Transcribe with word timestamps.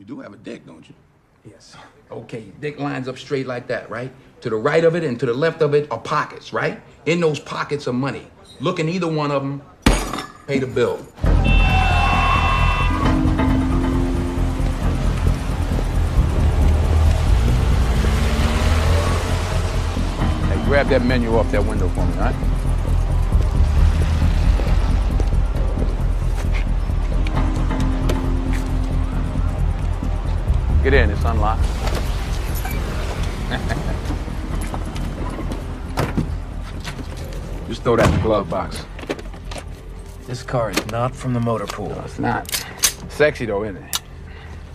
You 0.00 0.06
do 0.06 0.18
have 0.20 0.32
a 0.32 0.38
dick, 0.38 0.66
don't 0.66 0.88
you? 0.88 0.94
Yes. 1.44 1.76
Okay, 2.10 2.50
dick 2.58 2.80
lines 2.80 3.06
up 3.06 3.18
straight 3.18 3.46
like 3.46 3.66
that, 3.66 3.90
right? 3.90 4.10
To 4.40 4.48
the 4.48 4.56
right 4.56 4.82
of 4.82 4.96
it 4.96 5.04
and 5.04 5.20
to 5.20 5.26
the 5.26 5.34
left 5.34 5.60
of 5.60 5.74
it 5.74 5.92
are 5.92 5.98
pockets, 5.98 6.54
right? 6.54 6.80
In 7.04 7.20
those 7.20 7.38
pockets 7.38 7.86
are 7.86 7.92
money. 7.92 8.26
Look 8.60 8.80
in 8.80 8.88
either 8.88 9.06
one 9.06 9.30
of 9.30 9.42
them, 9.42 9.60
pay 10.46 10.58
the 10.58 10.66
bill. 10.66 10.96
Hey, 20.46 20.64
grab 20.64 20.88
that 20.88 21.04
menu 21.04 21.36
off 21.36 21.52
that 21.52 21.62
window 21.62 21.90
for 21.90 22.06
me, 22.06 22.14
all 22.14 22.20
right? 22.20 22.59
Get 30.82 30.94
in, 30.94 31.10
it's 31.10 31.24
unlocked. 31.24 31.62
Just 37.68 37.82
throw 37.82 37.96
that 37.96 38.08
in 38.08 38.16
the 38.16 38.22
glove 38.22 38.48
box. 38.48 38.86
This 40.26 40.42
car 40.42 40.70
is 40.70 40.86
not 40.86 41.14
from 41.14 41.34
the 41.34 41.40
motor 41.40 41.66
pool. 41.66 41.90
No, 41.90 42.00
it's 42.00 42.18
not. 42.18 42.64
Sexy 43.10 43.44
though, 43.44 43.64
isn't 43.64 43.76
it? 43.76 44.00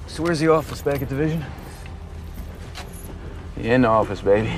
So 0.06 0.22
where's 0.22 0.40
the 0.40 0.50
office 0.50 0.82
back 0.84 1.02
at 1.02 1.10
division? 1.10 1.44
You 3.58 3.72
in 3.72 3.82
the 3.82 3.88
office, 3.88 4.22
baby. 4.22 4.54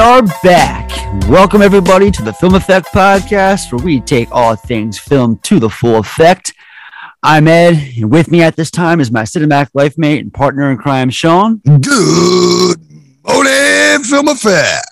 Are 0.00 0.22
back. 0.42 0.90
Welcome, 1.28 1.60
everybody, 1.60 2.10
to 2.10 2.22
the 2.22 2.32
Film 2.32 2.54
Effect 2.54 2.86
Podcast, 2.86 3.70
where 3.70 3.84
we 3.84 4.00
take 4.00 4.28
all 4.32 4.56
things 4.56 4.98
film 4.98 5.38
to 5.40 5.58
the 5.58 5.68
full 5.68 5.96
effect. 5.96 6.54
I'm 7.22 7.46
Ed, 7.46 7.74
and 7.98 8.10
with 8.10 8.30
me 8.30 8.42
at 8.42 8.56
this 8.56 8.70
time 8.70 9.00
is 9.00 9.10
my 9.10 9.24
Cinemac 9.24 9.68
life 9.74 9.98
mate 9.98 10.20
and 10.20 10.32
partner 10.32 10.70
in 10.70 10.78
crime, 10.78 11.10
Sean. 11.10 11.58
Good 11.58 12.78
morning, 13.26 14.02
Film 14.04 14.28
Effect. 14.28 14.89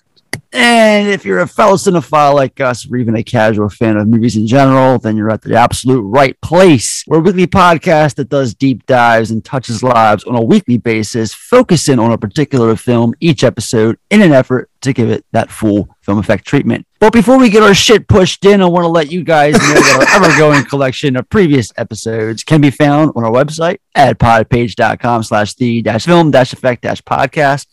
And 0.53 1.09
if 1.09 1.27
you're 1.27 1.41
a 1.41 1.47
fellow 1.47 1.75
cinephile 1.75 2.35
like 2.35 2.59
us, 2.61 2.91
or 2.91 2.97
even 2.97 3.17
a 3.17 3.23
casual 3.23 3.69
fan 3.69 3.99
of 3.99 4.09
movies 4.09 4.37
in 4.37 4.47
general, 4.47 4.99
then 4.99 5.17
you're 5.17 5.31
at 5.31 5.43
the 5.43 5.55
absolute 5.55 6.01
right 6.01 6.41
place. 6.41 7.05
We're 7.07 7.19
a 7.19 7.21
weekly 7.21 7.47
podcast 7.47 8.15
that 8.15 8.31
does 8.31 8.55
deep 8.55 8.87
dives 8.87 9.31
and 9.31 9.45
touches 9.45 9.83
lives 9.83 10.25
on 10.25 10.37
a 10.37 10.43
weekly 10.43 10.79
basis, 10.79 11.35
focusing 11.35 11.99
on 11.99 12.13
a 12.13 12.19
particular 12.19 12.77
film 12.77 13.15
each 13.21 13.45
episode 13.45 13.99
in 14.11 14.23
an 14.23 14.33
effort 14.33 14.71
to 14.81 14.93
give 14.93 15.11
it 15.11 15.25
that 15.33 15.51
full 15.51 15.89
film 16.01 16.19
effect 16.19 16.47
treatment. 16.47 16.87
But 16.99 17.13
before 17.13 17.39
we 17.39 17.51
get 17.51 17.63
our 17.63 17.75
shit 17.75 18.09
pushed 18.09 18.45
in, 18.45 18.63
I 18.63 18.67
want 18.67 18.85
to 18.85 18.89
let 18.89 19.13
you 19.13 19.25
guys 19.25 19.53
know 19.53 19.59
that 19.61 20.09
our 20.09 20.25
ever-growing 20.25 20.65
collection 20.65 21.17
of 21.17 21.29
previous 21.29 21.73
episodes 21.77 22.43
can 22.43 22.61
be 22.61 22.71
found 22.71 23.13
on 23.15 23.25
our 23.25 23.31
website 23.31 23.79
at 23.95 24.19
podpage.com 24.19 25.25
slash 25.25 25.55
the 25.55 25.83
dash 25.83 26.07
film 26.07 26.31
dash 26.31 26.53
effect 26.53 26.83
dash 26.83 27.03
podcast 27.03 27.67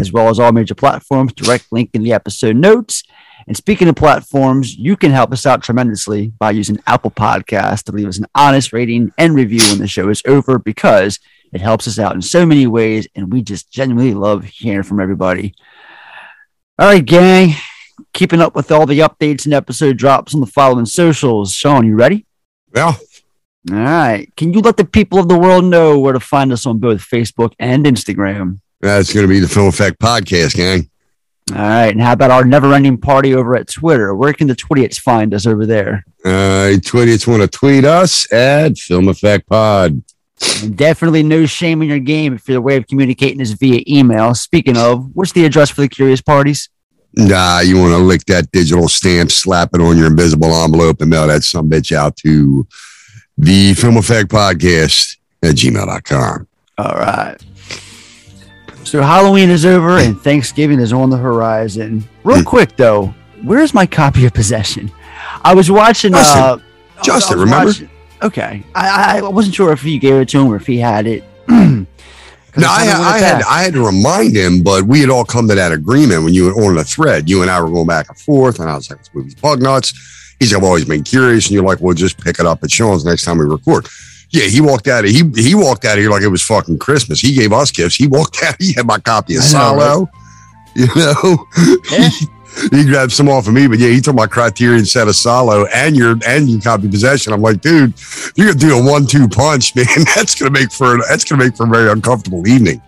as 0.00 0.12
well 0.12 0.28
as 0.28 0.38
all 0.38 0.52
major 0.52 0.74
platforms. 0.74 1.32
Direct 1.32 1.66
link 1.70 1.90
in 1.94 2.02
the 2.02 2.12
episode 2.12 2.56
notes. 2.56 3.02
And 3.46 3.56
speaking 3.56 3.88
of 3.88 3.96
platforms, 3.96 4.76
you 4.76 4.96
can 4.96 5.10
help 5.10 5.32
us 5.32 5.46
out 5.46 5.62
tremendously 5.62 6.32
by 6.38 6.52
using 6.52 6.78
Apple 6.86 7.10
Podcasts 7.10 7.82
to 7.84 7.92
leave 7.92 8.06
us 8.06 8.18
an 8.18 8.26
honest 8.34 8.72
rating 8.72 9.12
and 9.18 9.34
review 9.34 9.60
when 9.68 9.78
the 9.78 9.88
show 9.88 10.08
is 10.08 10.22
over 10.26 10.58
because 10.58 11.18
it 11.52 11.60
helps 11.60 11.88
us 11.88 11.98
out 11.98 12.14
in 12.14 12.22
so 12.22 12.46
many 12.46 12.66
ways. 12.66 13.08
And 13.14 13.32
we 13.32 13.42
just 13.42 13.70
genuinely 13.70 14.14
love 14.14 14.44
hearing 14.44 14.84
from 14.84 15.00
everybody. 15.00 15.54
All 16.78 16.86
right, 16.88 17.04
gang. 17.04 17.54
Keeping 18.14 18.40
up 18.40 18.54
with 18.54 18.70
all 18.70 18.86
the 18.86 19.00
updates 19.00 19.44
and 19.44 19.54
episode 19.54 19.96
drops 19.96 20.34
on 20.34 20.40
the 20.40 20.46
following 20.46 20.86
socials. 20.86 21.52
Sean, 21.52 21.86
you 21.86 21.94
ready? 21.94 22.26
Well, 22.72 22.98
All 23.70 23.76
right. 23.76 24.28
Can 24.36 24.52
you 24.52 24.60
let 24.60 24.76
the 24.76 24.84
people 24.84 25.18
of 25.18 25.28
the 25.28 25.38
world 25.38 25.64
know 25.64 25.98
where 25.98 26.14
to 26.14 26.20
find 26.20 26.52
us 26.52 26.66
on 26.66 26.78
both 26.78 27.00
Facebook 27.00 27.52
and 27.58 27.84
Instagram? 27.84 28.60
That's 28.82 29.12
going 29.12 29.24
to 29.24 29.28
be 29.28 29.40
the 29.40 29.48
Film 29.48 29.68
Effect 29.68 29.98
Podcast, 29.98 30.56
gang. 30.56 30.90
All 31.50 31.58
right. 31.58 31.88
And 31.88 32.00
how 32.00 32.12
about 32.12 32.30
our 32.30 32.44
never 32.44 32.72
ending 32.72 32.98
party 32.98 33.34
over 33.34 33.56
at 33.56 33.68
Twitter? 33.68 34.14
Where 34.14 34.32
can 34.32 34.48
the 34.48 34.54
Twitties 34.54 34.98
find 34.98 35.34
us 35.34 35.46
over 35.46 35.66
there? 35.66 36.04
Uh, 36.24 36.78
Twitties 36.78 37.26
want 37.26 37.42
to 37.42 37.48
tweet 37.48 37.84
us 37.84 38.30
at 38.32 38.78
Film 38.78 39.08
Effect 39.08 39.48
Pod. 39.48 40.02
And 40.62 40.76
definitely 40.76 41.22
no 41.22 41.46
shame 41.46 41.82
in 41.82 41.88
your 41.88 41.98
game 41.98 42.34
if 42.34 42.48
your 42.48 42.60
way 42.60 42.76
of 42.76 42.86
communicating 42.86 43.40
is 43.40 43.52
via 43.52 43.82
email. 43.88 44.34
Speaking 44.34 44.76
of, 44.76 45.10
what's 45.14 45.32
the 45.32 45.44
address 45.44 45.70
for 45.70 45.80
the 45.82 45.88
curious 45.88 46.20
parties? 46.20 46.68
Nah, 47.14 47.60
you 47.60 47.78
want 47.78 47.92
to 47.92 47.98
lick 47.98 48.24
that 48.26 48.50
digital 48.52 48.88
stamp, 48.88 49.30
slap 49.30 49.70
it 49.74 49.80
on 49.80 49.98
your 49.98 50.06
invisible 50.06 50.52
envelope, 50.54 51.00
and 51.00 51.10
mail 51.10 51.26
that 51.26 51.44
some 51.44 51.68
bitch 51.68 51.92
out 51.92 52.16
to 52.18 52.66
the 53.36 53.74
Film 53.74 53.96
Effect 53.96 54.30
Podcast 54.30 55.18
at 55.42 55.54
gmail.com. 55.54 56.48
All 56.78 56.96
right. 56.96 57.36
So 58.92 59.00
Halloween 59.00 59.48
is 59.48 59.64
over 59.64 59.96
and 59.96 60.20
Thanksgiving 60.20 60.78
is 60.78 60.92
on 60.92 61.08
the 61.08 61.16
horizon. 61.16 62.04
Real 62.24 62.40
Hmm. 62.40 62.42
quick 62.44 62.76
though, 62.76 63.14
where's 63.42 63.72
my 63.72 63.86
copy 63.86 64.26
of 64.26 64.34
Possession? 64.34 64.90
I 65.42 65.54
was 65.54 65.70
watching. 65.70 66.12
Justin. 66.12 66.42
uh, 66.42 66.58
Justin, 67.02 67.38
was 67.38 67.44
remember? 67.46 67.66
watching- 67.68 67.88
okay, 68.22 68.62
I, 68.74 69.20
I 69.20 69.22
wasn't 69.22 69.54
sure 69.54 69.72
if 69.72 69.82
you 69.82 69.98
gave 69.98 70.16
it 70.16 70.28
to 70.28 70.40
him 70.42 70.48
or 70.48 70.56
if 70.56 70.66
he 70.66 70.76
had 70.76 71.06
it. 71.06 71.24
No, 72.54 72.66
I, 72.68 72.82
I 72.82 73.18
had. 73.18 73.42
I 73.44 73.62
had 73.62 73.72
to 73.72 73.86
remind 73.86 74.36
him, 74.36 74.62
but 74.62 74.82
we 74.84 75.00
had 75.00 75.08
all 75.08 75.24
come 75.24 75.48
to 75.48 75.54
that 75.54 75.72
agreement 75.72 76.22
when 76.22 76.34
you 76.34 76.44
were 76.52 76.66
on 76.66 76.74
the 76.74 76.84
thread. 76.84 77.30
You 77.30 77.40
and 77.40 77.50
I 77.50 77.58
were 77.62 77.70
going 77.70 77.86
back 77.86 78.10
and 78.10 78.18
forth, 78.18 78.60
and 78.60 78.68
I 78.68 78.74
was 78.74 78.90
like, 78.90 78.98
"This 78.98 79.08
movie's 79.14 79.34
bug 79.34 79.62
nuts." 79.62 79.94
He's 80.38 80.52
like, 80.52 80.58
"I've 80.60 80.66
always 80.68 80.84
been 80.84 81.02
curious," 81.02 81.46
and 81.46 81.54
you're 81.54 81.64
like, 81.64 81.80
"Well, 81.80 81.94
just 81.94 82.18
pick 82.22 82.38
it 82.40 82.44
up 82.44 82.62
at 82.62 82.70
Sean's 82.70 83.06
next 83.06 83.24
time 83.24 83.38
we 83.38 83.46
record." 83.46 83.88
Yeah, 84.32 84.44
he 84.44 84.60
walked 84.60 84.88
out 84.88 85.04
of 85.04 85.10
he 85.10 85.22
he 85.36 85.54
walked 85.54 85.84
out 85.84 85.98
of 85.98 86.02
here 86.02 86.10
like 86.10 86.22
it 86.22 86.28
was 86.28 86.42
fucking 86.42 86.78
Christmas. 86.78 87.20
He 87.20 87.34
gave 87.34 87.52
us 87.52 87.70
gifts. 87.70 87.96
He 87.96 88.06
walked 88.08 88.42
out. 88.42 88.56
He 88.58 88.72
had 88.72 88.86
my 88.86 88.98
copy 88.98 89.36
of 89.36 89.42
Salò. 89.42 90.08
You 90.74 90.86
know, 90.96 91.46
Yeah. 91.90 92.08
he, 92.08 92.26
he 92.78 92.84
grabbed 92.86 93.12
some 93.12 93.28
off 93.28 93.46
of 93.46 93.52
me, 93.52 93.66
but 93.66 93.78
yeah, 93.78 93.90
he 93.90 94.00
took 94.00 94.14
my 94.14 94.26
Criterion 94.26 94.86
set 94.86 95.06
of 95.06 95.12
Salò 95.14 95.68
and 95.74 95.94
your 95.94 96.16
and 96.26 96.48
your 96.48 96.62
copy 96.62 96.88
possession. 96.88 97.34
I'm 97.34 97.42
like, 97.42 97.60
dude, 97.60 97.92
you're 98.36 98.46
gonna 98.46 98.58
do 98.58 98.78
a 98.78 98.82
one-two 98.82 99.28
punch, 99.28 99.76
man. 99.76 99.84
That's 100.14 100.34
gonna 100.34 100.50
make 100.50 100.72
for 100.72 100.96
that's 101.10 101.24
gonna 101.24 101.44
make 101.44 101.58
for 101.58 101.66
a 101.66 101.68
very 101.68 101.90
uncomfortable 101.92 102.48
evening. 102.48 102.80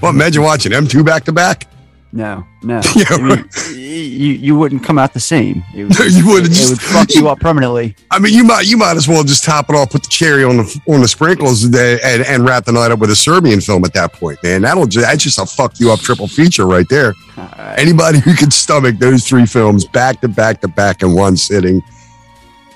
Well, 0.00 0.12
imagine 0.12 0.42
watching 0.42 0.70
M2 0.70 1.04
back 1.04 1.24
to 1.24 1.32
back. 1.32 1.66
No, 2.14 2.46
no. 2.62 2.82
Yeah, 2.94 3.04
I 3.08 3.18
mean, 3.22 3.48
you 3.70 4.32
you 4.34 4.56
wouldn't 4.58 4.84
come 4.84 4.98
out 4.98 5.14
the 5.14 5.20
same. 5.20 5.64
It 5.74 5.98
No, 5.98 6.04
you 6.04 6.26
wouldn't. 6.26 6.52
It, 6.52 6.56
Just- 6.56 6.70
would 6.70 6.80
fuck 6.82 7.14
you 7.14 7.28
up 7.28 7.40
permanently. 7.40 7.96
I 8.10 8.18
mean, 8.18 8.34
you 8.34 8.44
might 8.44 8.66
you 8.66 8.76
might 8.76 8.96
as 8.98 9.08
well 9.08 9.24
just 9.24 9.44
top 9.44 9.70
it 9.70 9.74
off, 9.74 9.90
put 9.90 10.02
the 10.02 10.08
cherry 10.10 10.44
on 10.44 10.58
the 10.58 10.80
on 10.88 11.00
the 11.00 11.08
sprinkles, 11.08 11.64
and, 11.64 11.74
and, 11.74 12.22
and 12.26 12.44
wrap 12.44 12.66
the 12.66 12.72
night 12.72 12.90
up 12.90 12.98
with 12.98 13.10
a 13.10 13.16
Serbian 13.16 13.62
film 13.62 13.82
at 13.86 13.94
that 13.94 14.12
point, 14.12 14.38
man. 14.42 14.60
That'll 14.60 14.86
just 14.86 15.06
that's 15.06 15.24
just 15.24 15.38
a 15.38 15.46
fuck 15.46 15.80
you 15.80 15.90
up 15.90 16.00
triple 16.00 16.28
feature 16.28 16.66
right 16.66 16.88
there. 16.90 17.14
Right. 17.36 17.74
Anybody 17.78 18.18
who 18.18 18.34
can 18.34 18.50
stomach 18.50 18.98
those 18.98 19.26
three 19.26 19.46
films 19.46 19.86
back 19.86 20.20
to 20.20 20.28
back 20.28 20.60
to 20.60 20.68
back 20.68 21.02
in 21.02 21.14
one 21.14 21.36
sitting, 21.38 21.80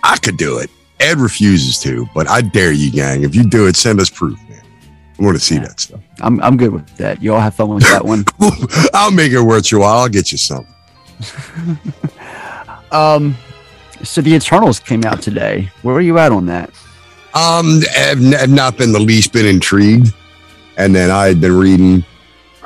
I 0.02 0.16
could 0.16 0.38
do 0.38 0.58
it. 0.58 0.70
Ed 0.98 1.18
refuses 1.18 1.78
to, 1.80 2.08
but 2.14 2.26
I 2.26 2.40
dare 2.40 2.72
you, 2.72 2.90
gang. 2.90 3.22
If 3.22 3.34
you 3.34 3.44
do 3.44 3.66
it, 3.66 3.76
send 3.76 4.00
us 4.00 4.08
proof, 4.08 4.38
man. 4.48 4.62
I 5.18 5.24
want 5.24 5.36
to 5.36 5.42
see 5.42 5.58
that 5.58 5.80
stuff. 5.80 6.00
I'm 6.20 6.40
I'm 6.42 6.56
good 6.56 6.72
with 6.72 6.86
that. 6.96 7.22
You 7.22 7.34
all 7.34 7.40
have 7.40 7.54
fun 7.54 7.68
with 7.70 7.84
that 7.84 8.04
one. 8.04 8.24
I'll 8.94 9.10
make 9.10 9.32
it 9.32 9.40
worth 9.40 9.70
your 9.70 9.80
while. 9.80 9.98
I'll 9.98 10.08
get 10.08 10.32
you 10.32 10.38
some. 10.38 10.66
Um, 12.92 13.36
so 14.04 14.20
the 14.20 14.34
Eternals 14.34 14.78
came 14.78 15.04
out 15.04 15.20
today. 15.20 15.70
Where 15.82 15.96
are 15.96 16.00
you 16.00 16.18
at 16.18 16.30
on 16.32 16.46
that? 16.46 16.70
Um, 17.34 17.80
have, 17.94 18.20
have 18.20 18.48
not 18.50 18.78
been 18.78 18.92
the 18.92 19.00
least 19.00 19.32
bit 19.32 19.44
intrigued. 19.44 20.14
And 20.78 20.94
then 20.94 21.10
I 21.10 21.26
had 21.26 21.40
been 21.40 21.56
reading. 21.58 22.04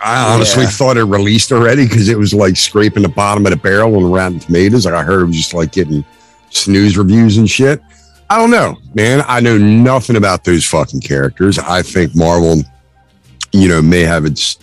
I 0.03 0.32
honestly 0.35 0.64
Yeah. 0.64 0.70
thought 0.70 0.96
it 0.99 1.05
released 1.05 1.53
already 1.53 1.87
because 1.88 2.08
it 2.08 2.19
was 2.19 2.35
like 2.35 2.56
scraping 2.56 3.03
the 3.03 3.08
bottom 3.08 3.46
of 3.46 3.50
the 3.50 3.56
barrel 3.56 3.96
on 3.96 4.11
Rotten 4.11 4.38
Tomatoes. 4.41 4.85
Like 4.85 4.94
I 4.94 5.03
heard 5.03 5.23
it 5.23 5.26
was 5.26 5.37
just 5.37 5.55
like 5.55 5.73
getting 5.73 6.05
snooze 6.50 6.99
reviews 6.99 7.38
and 7.38 7.49
shit. 7.49 7.82
I 8.31 8.38
don't 8.38 8.50
know, 8.53 8.79
man. 8.94 9.25
I 9.27 9.41
know 9.41 9.59
nothing 9.59 10.15
about 10.17 10.44
those 10.44 10.65
fucking 10.65 11.00
characters. 11.00 11.59
I 11.59 11.82
think 11.82 12.15
Marvel, 12.15 12.62
you 13.53 13.69
know, 13.69 13.82
may 13.82 14.00
have 14.03 14.25
its 14.25 14.59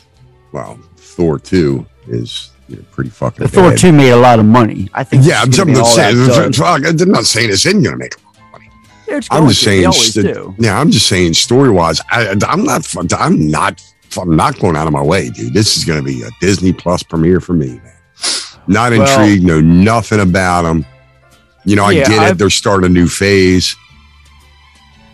well, 0.54 0.80
Thor 0.96 1.38
two 1.38 1.86
is 2.08 2.52
you 2.69 2.78
know, 2.78 2.84
pretty 2.92 3.10
fucking. 3.10 3.44
The 3.44 3.50
Thor 3.52 3.75
two 3.75 3.92
made 3.92 4.12
a 4.12 4.16
lot 4.18 4.40
of 4.40 4.46
money. 4.46 4.90
I 4.94 5.04
think. 5.04 5.25
Yeah, 5.25 5.42
I'm, 5.42 5.52
I'm 5.60 5.74
not 5.74 5.84
all 5.84 5.96
that 5.98 6.14
saying. 6.14 6.28
good. 6.28 6.56
Fuck, 6.56 6.86
I'm 6.86 7.12
not 7.12 7.25
saying 7.25 7.50
this 7.50 7.66
isn't 7.66 7.84
gonna 7.84 7.98
make 7.98 8.14
It's 9.08 9.28
I'm 9.30 9.48
just 9.50 9.60
to. 9.60 9.66
Saying. 9.66 9.92
st- 9.92 10.25
do. 10.34 10.56
yeah, 10.60 10.80
I'm 10.80 10.90
just 10.90 11.08
saying. 11.08 11.34
Story 11.34 11.69
wise, 11.69 12.00
I, 12.10 12.36
I'm 12.48 12.64
not. 12.64 12.88
I'm 13.14 13.52
not. 13.52 13.81
I'm 14.18 14.36
not 14.38 14.58
going 14.60 14.78
out 14.78 14.88
of 14.88 14.94
my 14.94 15.04
way, 15.04 15.30
dude. 15.30 15.54
This 15.54 15.75
is 15.75 15.84
going 15.84 16.00
to 16.00 16.06
be 16.06 16.24
a 16.24 16.30
Disney 16.40 16.72
Plus 16.72 17.04
premiere 17.04 17.42
for 17.42 17.54
me, 17.54 17.68
man. 17.84 17.94
Not 18.68 18.94
Well- 18.94 19.02
intrigued. 19.22 19.44
Know 19.46 19.60
nothing 19.60 20.22
about 20.22 20.62
them. 20.62 20.86
You 21.68 21.75
know, 21.75 21.84
I 21.86 21.92
Yeah, 21.92 22.06
get 22.08 22.19
I've- 22.19 22.31
it. 22.31 22.38
They're 22.38 22.50
starting 22.50 22.86
a 22.86 22.94
new 22.94 23.08
phase. 23.08 23.75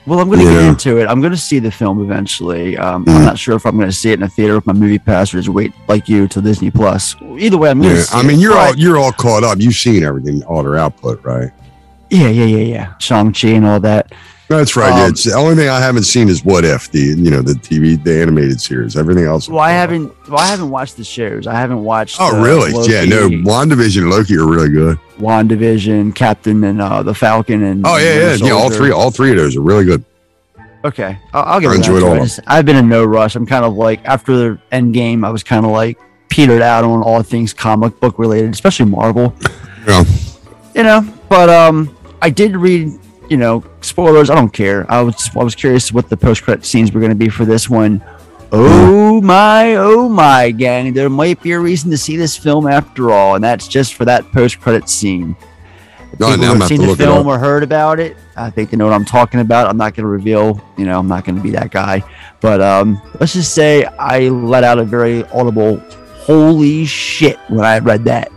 Well, 0.06 0.20
I'm 0.20 0.28
going 0.28 0.40
to 0.40 0.46
get 0.46 0.64
into 0.66 0.98
it. 0.98 1.06
I'm 1.08 1.22
going 1.22 1.32
to 1.32 1.38
see 1.38 1.60
the 1.60 1.72
film 1.72 2.02
eventually. 2.04 2.78
Um, 2.78 3.06
Mm. 3.06 3.16
I'm 3.16 3.26
not 3.26 3.40
sure 3.40 3.56
if 3.56 3.66
I'm 3.66 3.78
going 3.78 3.90
to 3.90 3.96
see 3.96 4.12
it 4.12 4.20
in 4.20 4.24
a 4.24 4.28
theater 4.30 4.54
with 4.56 4.66
my 4.68 4.74
movie 4.74 5.00
pass 5.00 5.34
or 5.34 5.38
just 5.38 5.48
wait 5.48 5.72
like 5.88 6.10
you 6.10 6.28
to 6.28 6.42
Disney 6.42 6.70
Plus. 6.70 7.16
Either 7.40 7.58
way, 7.58 7.70
I'm 7.70 7.82
going 7.82 7.94
to 7.96 8.00
Yeah, 8.02 8.06
I 8.12 8.22
mean, 8.22 8.40
you're 8.40 8.54
all 8.58 8.76
you're 8.76 8.98
all 8.98 9.14
caught 9.14 9.44
up. 9.46 9.60
You've 9.62 9.76
seen 9.76 10.04
everything, 10.04 10.44
all 10.44 10.62
their 10.62 10.76
output, 10.78 11.24
right? 11.24 11.52
yeah, 12.10 12.28
yeah, 12.28 12.46
yeah, 12.46 12.64
yeah. 12.76 12.94
Shang 13.00 13.32
Chi 13.34 13.48
and 13.48 13.66
all 13.66 13.80
that. 13.80 14.12
That's 14.58 14.76
right. 14.76 14.90
yeah, 14.96 15.04
Um, 15.06 15.10
it's 15.12 15.24
the 15.24 15.34
only 15.34 15.56
thing 15.56 15.70
I 15.70 15.80
haven't 15.80 16.04
seen 16.04 16.30
is 16.30 16.44
What 16.46 16.66
If 16.66 16.92
the 16.92 17.00
you 17.00 17.30
know 17.32 17.42
the 17.42 17.54
TV 17.54 18.02
the 18.04 18.22
animated 18.22 18.60
series. 18.62 18.96
Everything 18.98 19.26
else. 19.26 19.48
Well, 19.50 19.60
I 19.60 19.72
haven't. 19.72 20.12
Well, 20.30 20.40
I 20.40 20.48
haven't 20.48 20.70
watched 20.70 20.98
the 20.98 21.04
shows. 21.04 21.48
I 21.48 21.54
haven't 21.56 21.84
watched. 21.84 22.18
Oh, 22.20 22.38
uh, 22.40 22.44
really? 22.44 22.72
Loki, 22.72 22.92
yeah. 22.92 23.06
No, 23.06 23.30
WandaVision 23.30 24.00
and 24.04 24.10
Loki 24.10 24.36
are 24.38 24.46
really 24.48 24.70
good. 24.70 24.98
WandaVision, 25.20 26.16
Captain, 26.16 26.64
and 26.64 26.82
uh, 26.82 27.04
the 27.04 27.14
Falcon, 27.14 27.64
and 27.64 27.86
Oh 27.86 27.98
yeah, 27.98 28.36
yeah, 28.36 28.36
yeah. 28.48 28.52
All 28.54 28.70
three, 28.70 28.92
all 28.92 29.12
three 29.12 29.32
of 29.32 29.38
those 29.38 29.56
are 29.58 29.62
really 29.62 29.86
good. 29.86 30.04
Okay, 30.86 31.18
I'll, 31.34 31.44
I'll 31.44 31.60
get 31.62 31.68
I 31.68 31.72
around 31.72 31.78
enjoyed 31.80 32.00
to 32.02 32.08
all 32.08 32.14
it. 32.16 32.20
I 32.20 32.24
just- 32.24 32.40
I've 32.48 32.66
been 32.66 32.76
in 32.76 32.90
no 32.90 33.04
rush. 33.06 33.36
I'm 33.36 33.46
kind 33.46 33.64
of 33.66 33.74
like 33.74 34.04
after 34.06 34.36
the 34.36 34.60
end 34.72 34.94
game, 34.94 35.24
I 35.24 35.30
was 35.30 35.42
kind 35.44 35.66
of 35.66 35.72
like 35.72 35.98
petered 36.30 36.62
out 36.62 36.84
on 36.84 37.02
all 37.04 37.22
things 37.24 37.54
comic 37.54 38.00
book 38.00 38.20
related, 38.20 38.52
especially 38.52 38.86
Marvel. 38.86 39.34
Yeah. 39.86 40.06
You 40.76 40.84
know, 40.84 41.14
but 41.28 41.50
um, 41.50 41.94
I 42.22 42.30
did 42.30 42.56
read. 42.56 42.98
You 43.34 43.40
know, 43.40 43.64
spoilers. 43.82 44.30
I 44.30 44.36
don't 44.36 44.54
care. 44.54 44.86
I 44.92 45.02
was 45.02 45.36
I 45.36 45.44
was 45.44 45.56
curious 45.56 45.92
what 45.92 46.08
the 46.08 46.16
post 46.16 46.44
credit 46.44 46.64
scenes 46.66 46.92
were 46.92 47.00
going 47.00 47.10
to 47.10 47.16
be 47.16 47.30
for 47.30 47.46
this 47.46 47.68
one. 47.68 48.00
Oh 48.52 49.20
my, 49.22 49.74
oh 49.74 50.08
my, 50.08 50.52
gang! 50.52 50.94
There 50.94 51.10
might 51.10 51.42
be 51.42 51.54
a 51.54 51.60
reason 51.60 51.90
to 51.90 51.98
see 51.98 52.16
this 52.16 52.38
film 52.38 52.68
after 52.68 53.10
all, 53.10 53.34
and 53.34 53.44
that's 53.44 53.68
just 53.68 53.96
for 53.96 54.06
that 54.06 54.32
post 54.34 54.62
credit 54.62 54.88
scene. 54.88 55.36
If 56.12 56.20
people 56.20 56.28
now 56.28 56.34
I'm 56.34 56.40
have 56.42 56.54
gonna 56.54 56.68
seen 56.68 56.78
the 56.78 56.84
to 56.84 56.92
look 56.92 57.00
it 57.00 57.04
film 57.06 57.26
or 57.26 57.40
heard 57.40 57.64
about 57.64 58.00
it, 58.00 58.18
I 58.38 58.52
think 58.52 58.70
they 58.70 58.78
know 58.78 58.86
what 58.86 58.94
I'm 58.94 59.04
talking 59.04 59.40
about. 59.40 59.68
I'm 59.68 59.78
not 59.78 59.96
going 59.96 60.04
to 60.04 60.10
reveal, 60.10 60.62
you 60.78 60.86
know, 60.86 61.00
I'm 61.00 61.08
not 61.08 61.26
going 61.26 61.38
to 61.38 61.42
be 61.42 61.50
that 61.52 61.72
guy. 61.72 62.04
But 62.40 62.62
um, 62.62 63.02
let's 63.20 63.34
just 63.34 63.56
say 63.56 63.86
I 63.98 64.30
let 64.30 64.64
out 64.64 64.78
a 64.78 64.84
very 64.84 65.24
audible, 65.30 65.80
holy 65.80 66.86
shit, 66.86 67.40
when 67.50 67.66
I 67.66 67.80
read 67.80 68.06
that. 68.06 68.32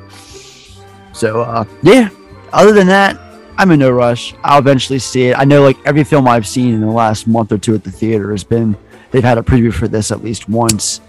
So, 1.13 1.43
uh, 1.43 1.67
yeah, 1.83 2.09
other 2.55 2.73
than 2.73 2.87
that, 2.87 3.21
I'm 3.59 3.71
in 3.71 3.79
no 3.81 3.91
rush. 3.91 4.35
I'll 4.45 4.59
eventually 4.59 4.99
see 4.99 5.29
it. 5.29 5.39
I 5.39 5.45
know, 5.45 5.63
like, 5.63 5.77
every 5.87 6.05
film 6.05 6.29
I've 6.29 6.47
seen 6.47 6.75
in 6.75 6.81
the 6.81 6.87
last 6.91 7.27
month 7.27 7.53
or 7.53 7.59
two 7.59 7.75
at 7.75 7.85
the 7.85 7.91
theater 7.91 8.31
has 8.33 8.45
been, 8.45 8.77
they've 9.11 9.25
had 9.25 9.39
a 9.39 9.43
preview 9.43 9.73
for 9.73 9.89
this 9.89 10.11
at 10.11 10.23
least 10.23 10.49
once. 10.49 11.01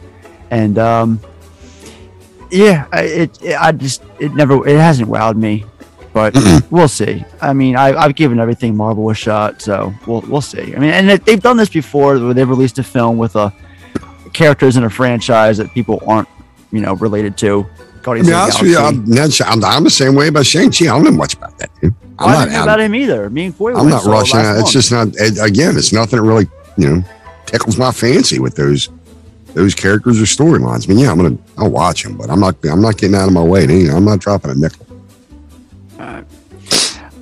And, 0.49 0.77
um, 0.77 1.19
yeah, 2.51 2.88
I- 2.91 3.01
it, 3.03 3.41
it 3.44 3.59
I 3.59 3.71
just, 3.73 4.01
it 4.19 4.33
never, 4.33 4.65
it 4.67 4.77
hasn't 4.77 5.09
wowed 5.09 5.35
me 5.35 5.65
but 6.13 6.35
we'll 6.71 6.88
see. 6.88 7.23
I 7.41 7.53
mean, 7.53 7.75
I, 7.75 7.95
I've 7.95 8.15
given 8.15 8.39
everything 8.39 8.75
Marvel 8.75 9.07
a 9.11 9.13
shot, 9.13 9.61
so 9.61 9.94
we'll 10.07 10.21
we'll 10.21 10.41
see. 10.41 10.73
I 10.75 10.79
mean, 10.79 10.89
and 10.89 11.07
they- 11.07 11.17
they've 11.17 11.39
done 11.41 11.57
this 11.57 11.69
before 11.69 12.17
where 12.17 12.33
they've 12.33 12.49
released 12.49 12.79
a 12.79 12.83
film 12.83 13.19
with 13.19 13.35
a 13.35 13.53
characters 14.33 14.77
in 14.77 14.83
a 14.83 14.89
franchise 14.89 15.57
that 15.59 15.71
people 15.75 16.01
aren't, 16.07 16.27
you 16.71 16.81
know, 16.81 16.94
related 16.95 17.38
to. 17.39 17.67
I 17.69 18.01
Guardians 18.01 18.29
mean, 18.29 18.35
of 18.35 18.39
the 18.39 18.44
honest 18.45 18.61
with 18.61 18.69
you, 18.71 18.77
Galaxy. 18.77 18.97
I'm, 18.99 19.05
that's, 19.05 19.41
I'm, 19.41 19.63
I'm 19.65 19.83
the 19.83 19.89
same 19.91 20.15
way 20.15 20.29
about 20.29 20.47
Shang 20.47 20.71
Chi. 20.71 20.85
I 20.85 20.88
don't 20.88 21.03
know 21.03 21.11
much 21.11 21.35
about 21.35 21.55
that. 21.59 21.69
Dude. 21.81 21.94
I'm 22.19 22.25
Well, 22.29 22.39
not. 22.45 22.51
know 22.51 22.63
about 22.63 22.79
him 22.79 22.95
either. 22.95 23.29
Me 23.29 23.45
and 23.45 23.55
Foy 23.55 23.75
I'm 23.75 23.89
not 23.89 24.05
rushing. 24.05 24.39
last 24.39 24.61
It's 24.61 24.71
just 24.71 24.91
not. 24.91 25.09
It, 25.15 25.37
again, 25.39 25.77
it's 25.77 25.93
nothing 25.93 26.17
that 26.19 26.23
really 26.23 26.47
you 26.77 26.89
know 26.89 27.03
tickles 27.45 27.77
my 27.77 27.91
fancy 27.91 28.39
with 28.39 28.55
those 28.55 28.89
those 29.53 29.73
characters 29.75 30.19
or 30.21 30.25
storylines. 30.25 30.87
I 30.87 30.93
mean, 30.93 30.99
yeah, 31.03 31.11
I'm 31.11 31.17
gonna 31.17 31.37
I'll 31.57 31.69
watch 31.69 32.03
them, 32.03 32.17
but 32.17 32.29
I'm 32.29 32.39
not 32.39 32.55
I'm 32.65 32.81
not 32.81 32.97
getting 32.97 33.15
out 33.15 33.27
of 33.27 33.33
my 33.33 33.43
way. 33.43 33.65
You 33.65 33.91
I'm 33.91 34.05
not 34.05 34.19
dropping 34.19 34.51
a 34.51 34.55
nickel. 34.55 34.85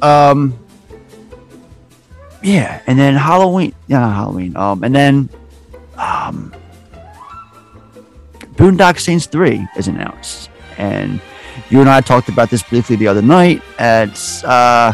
Um, 0.01 0.57
yeah, 2.43 2.81
and 2.85 2.99
then 2.99 3.15
Halloween. 3.15 3.73
Yeah, 3.87 3.99
not 3.99 4.13
Halloween. 4.15 4.55
Um, 4.55 4.83
and 4.83 4.93
then 4.93 5.29
um, 5.97 6.53
Boondock 8.55 8.99
Saints 8.99 9.25
Three 9.25 9.65
is 9.77 9.87
announced, 9.87 10.49
and 10.77 11.19
you 11.69 11.81
and 11.81 11.89
I 11.89 12.01
talked 12.01 12.29
about 12.29 12.49
this 12.49 12.63
briefly 12.63 12.95
the 12.95 13.07
other 13.07 13.21
night. 13.21 13.61
At 13.79 14.43
uh, 14.43 14.93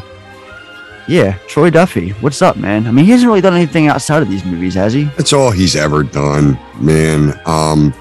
yeah, 1.08 1.38
Troy 1.48 1.70
Duffy. 1.70 2.12
What's 2.12 2.42
up, 2.42 2.58
man? 2.58 2.88
I 2.88 2.92
mean, 2.92 3.06
he 3.06 3.12
hasn't 3.12 3.28
really 3.28 3.42
done 3.42 3.54
anything 3.54 3.88
outside 3.88 4.22
of 4.22 4.30
these 4.30 4.46
movies, 4.46 4.76
has 4.76 4.94
he? 4.94 5.06
That's 5.18 5.34
all 5.34 5.52
he's 5.52 5.76
ever 5.76 6.04
done, 6.04 6.58
man. 6.80 7.40
Um, 7.46 7.94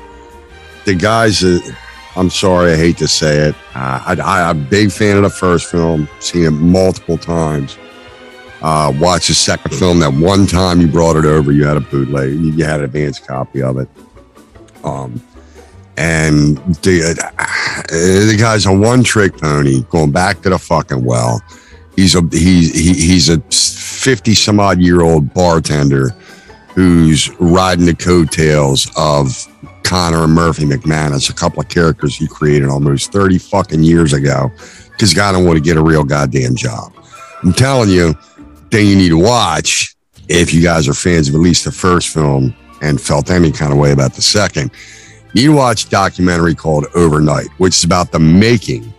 the 0.84 0.94
guys 0.94 1.40
that 1.40 1.76
I'm 2.16 2.30
sorry, 2.30 2.72
I 2.72 2.76
hate 2.76 2.98
to 2.98 3.08
say 3.08 3.48
it. 3.48 3.54
Uh, 3.74 4.02
I, 4.06 4.16
I, 4.22 4.50
I'm 4.50 4.60
a 4.60 4.64
big 4.64 4.90
fan 4.90 5.16
of 5.16 5.22
the 5.22 5.30
first 5.30 5.70
film, 5.70 6.08
seen 6.18 6.44
it 6.44 6.50
multiple 6.50 7.16
times. 7.16 7.78
Uh, 8.62 8.92
watched 8.98 9.28
the 9.28 9.34
second 9.34 9.74
film. 9.74 10.00
That 10.00 10.12
one 10.12 10.46
time 10.46 10.80
you 10.80 10.86
brought 10.86 11.16
it 11.16 11.24
over, 11.24 11.50
you 11.50 11.64
had 11.64 11.76
a 11.76 11.80
bootleg, 11.80 12.32
you 12.32 12.64
had 12.64 12.80
an 12.80 12.84
advanced 12.84 13.26
copy 13.26 13.62
of 13.62 13.78
it. 13.78 13.88
Um, 14.84 15.22
and 15.96 16.56
the, 16.82 17.02
uh, 17.02 18.26
the 18.26 18.36
guy's 18.38 18.66
a 18.66 18.72
one 18.72 19.02
trick 19.02 19.36
pony 19.36 19.82
going 19.90 20.12
back 20.12 20.42
to 20.42 20.50
the 20.50 20.58
fucking 20.58 21.04
well. 21.04 21.42
He's 21.96 22.14
a 22.14 22.22
he's 22.32 22.72
he, 22.72 22.94
he's 22.94 23.28
a 23.28 23.40
50 23.40 24.34
some 24.34 24.60
odd 24.60 24.80
year 24.80 25.02
old 25.02 25.34
bartender 25.34 26.10
who's 26.74 27.28
riding 27.40 27.84
the 27.84 27.94
coattails 27.94 28.90
of 28.96 29.46
Connor 29.82 30.24
and 30.24 30.32
Murphy 30.32 30.64
McManus, 30.64 31.28
a 31.30 31.34
couple 31.34 31.60
of 31.60 31.68
characters 31.68 32.16
he 32.16 32.28
created 32.28 32.68
almost 32.68 33.12
30 33.12 33.38
fucking 33.38 33.82
years 33.82 34.12
ago, 34.12 34.50
because 34.90 35.12
guy 35.12 35.32
don't 35.32 35.44
want 35.44 35.58
to 35.58 35.62
get 35.62 35.76
a 35.76 35.82
real 35.82 36.04
goddamn 36.04 36.54
job. 36.54 36.92
I'm 37.42 37.52
telling 37.52 37.90
you, 37.90 38.14
thing 38.70 38.86
you 38.86 38.96
need 38.96 39.08
to 39.08 39.18
watch 39.18 39.94
if 40.28 40.54
you 40.54 40.62
guys 40.62 40.86
are 40.88 40.94
fans 40.94 41.28
of 41.28 41.34
at 41.34 41.40
least 41.40 41.64
the 41.64 41.72
first 41.72 42.08
film 42.08 42.54
and 42.82 43.00
felt 43.00 43.30
any 43.30 43.50
kind 43.50 43.72
of 43.72 43.78
way 43.78 43.90
about 43.92 44.14
the 44.14 44.22
second. 44.22 44.70
You 45.32 45.52
watch 45.52 45.86
a 45.86 45.90
documentary 45.90 46.54
called 46.54 46.86
Overnight, 46.94 47.48
which 47.58 47.76
is 47.76 47.84
about 47.84 48.10
the 48.10 48.18
making 48.18 48.92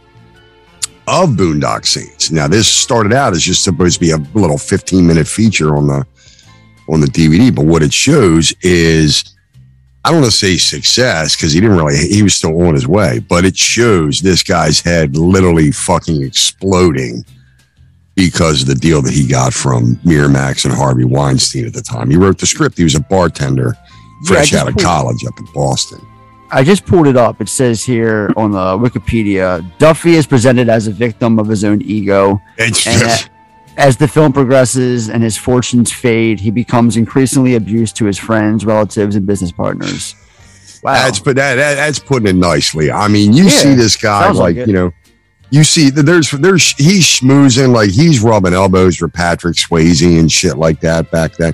of 1.07 1.31
Boondock 1.31 1.85
Saints. 1.85 2.31
Now, 2.31 2.47
this 2.47 2.67
started 2.67 3.11
out 3.11 3.33
as 3.33 3.43
just 3.43 3.63
supposed 3.63 3.95
to 3.95 3.99
be 3.99 4.11
a 4.11 4.17
little 4.33 4.57
15 4.57 5.05
minute 5.05 5.27
feature 5.27 5.75
on 5.75 5.87
the 5.87 6.05
on 6.87 6.99
the 6.99 7.07
DVD, 7.07 7.53
but 7.53 7.65
what 7.65 7.83
it 7.83 7.93
shows 7.93 8.53
is 8.61 9.35
I 10.03 10.09
don't 10.11 10.21
want 10.21 10.31
to 10.31 10.37
say 10.37 10.57
success 10.57 11.35
because 11.35 11.53
he 11.53 11.59
didn't 11.59 11.77
really 11.77 11.97
he 11.97 12.23
was 12.23 12.35
still 12.35 12.61
on 12.61 12.73
his 12.73 12.87
way, 12.87 13.19
but 13.19 13.45
it 13.45 13.57
shows 13.57 14.21
this 14.21 14.41
guy's 14.41 14.79
head 14.79 15.17
literally 15.17 15.71
fucking 15.71 16.23
exploding 16.23 17.25
because 18.15 18.61
of 18.61 18.67
the 18.67 18.75
deal 18.75 19.01
that 19.01 19.13
he 19.13 19.27
got 19.27 19.53
from 19.53 19.95
Miramax 19.97 20.65
and 20.65 20.73
Harvey 20.73 21.05
Weinstein 21.05 21.65
at 21.65 21.73
the 21.73 21.81
time. 21.81 22.09
He 22.09 22.17
wrote 22.17 22.37
the 22.37 22.45
script. 22.45 22.77
He 22.77 22.83
was 22.83 22.95
a 22.95 22.99
bartender 22.99 23.75
fresh 24.25 24.49
just 24.49 24.61
out 24.61 24.67
of 24.67 24.77
college 24.77 25.25
up 25.25 25.37
in 25.39 25.45
Boston. 25.53 25.99
I 26.51 26.63
just 26.63 26.85
pulled 26.85 27.07
it 27.07 27.15
up. 27.15 27.39
It 27.41 27.49
says 27.49 27.83
here 27.83 28.31
on 28.35 28.51
the 28.51 28.77
Wikipedia, 28.77 29.65
Duffy 29.77 30.15
is 30.15 30.27
presented 30.27 30.69
as 30.69 30.87
a 30.87 30.91
victim 30.91 31.39
of 31.39 31.47
his 31.47 31.63
own 31.63 31.81
ego. 31.81 32.41
And 32.57 33.29
As 33.77 33.95
the 33.95 34.07
film 34.07 34.33
progresses 34.33 35.09
and 35.09 35.23
his 35.23 35.37
fortunes 35.37 35.91
fade, 35.91 36.41
he 36.41 36.51
becomes 36.51 36.97
increasingly 36.97 37.55
abused 37.55 37.95
to 37.97 38.05
his 38.05 38.17
friends, 38.17 38.65
relatives, 38.65 39.15
and 39.15 39.25
business 39.25 39.51
partners. 39.51 40.13
Wow. 40.83 40.93
That's 40.93 41.19
but 41.19 41.35
that, 41.37 41.55
that 41.55 41.75
that's 41.75 41.99
putting 41.99 42.27
it 42.27 42.35
nicely. 42.35 42.91
I 42.91 43.07
mean, 43.07 43.33
you 43.33 43.45
Yeah, 43.45 43.49
see 43.49 43.73
this 43.75 43.95
guy 43.95 44.29
like, 44.31 44.57
like 44.57 44.67
you 44.67 44.73
know, 44.73 44.91
you 45.51 45.63
see 45.63 45.89
that 45.91 46.03
there's 46.03 46.31
there's 46.31 46.71
he's 46.77 47.05
schmoozing 47.05 47.73
like 47.73 47.91
he's 47.91 48.19
rubbing 48.19 48.53
elbows 48.53 48.97
for 48.97 49.07
Patrick 49.07 49.55
Swayze 49.55 50.19
and 50.19 50.31
shit 50.31 50.57
like 50.57 50.79
that 50.81 51.11
back 51.11 51.35
then. 51.37 51.53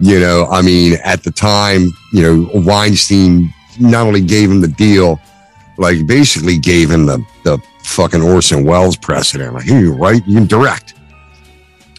You 0.00 0.20
know, 0.20 0.46
I 0.50 0.62
mean, 0.62 0.98
at 1.04 1.22
the 1.22 1.30
time, 1.30 1.90
you 2.12 2.22
know, 2.22 2.50
Weinstein 2.54 3.52
not 3.78 4.06
only 4.06 4.20
gave 4.20 4.50
him 4.50 4.60
the 4.60 4.68
deal, 4.68 5.20
like 5.78 6.06
basically 6.06 6.58
gave 6.58 6.90
him 6.90 7.06
the 7.06 7.24
the 7.44 7.58
fucking 7.84 8.22
Orson 8.22 8.64
Welles 8.64 8.96
precedent. 8.96 9.54
Like, 9.54 9.66
you 9.66 9.92
right, 9.92 10.22
you 10.26 10.34
can 10.34 10.46
direct. 10.46 10.94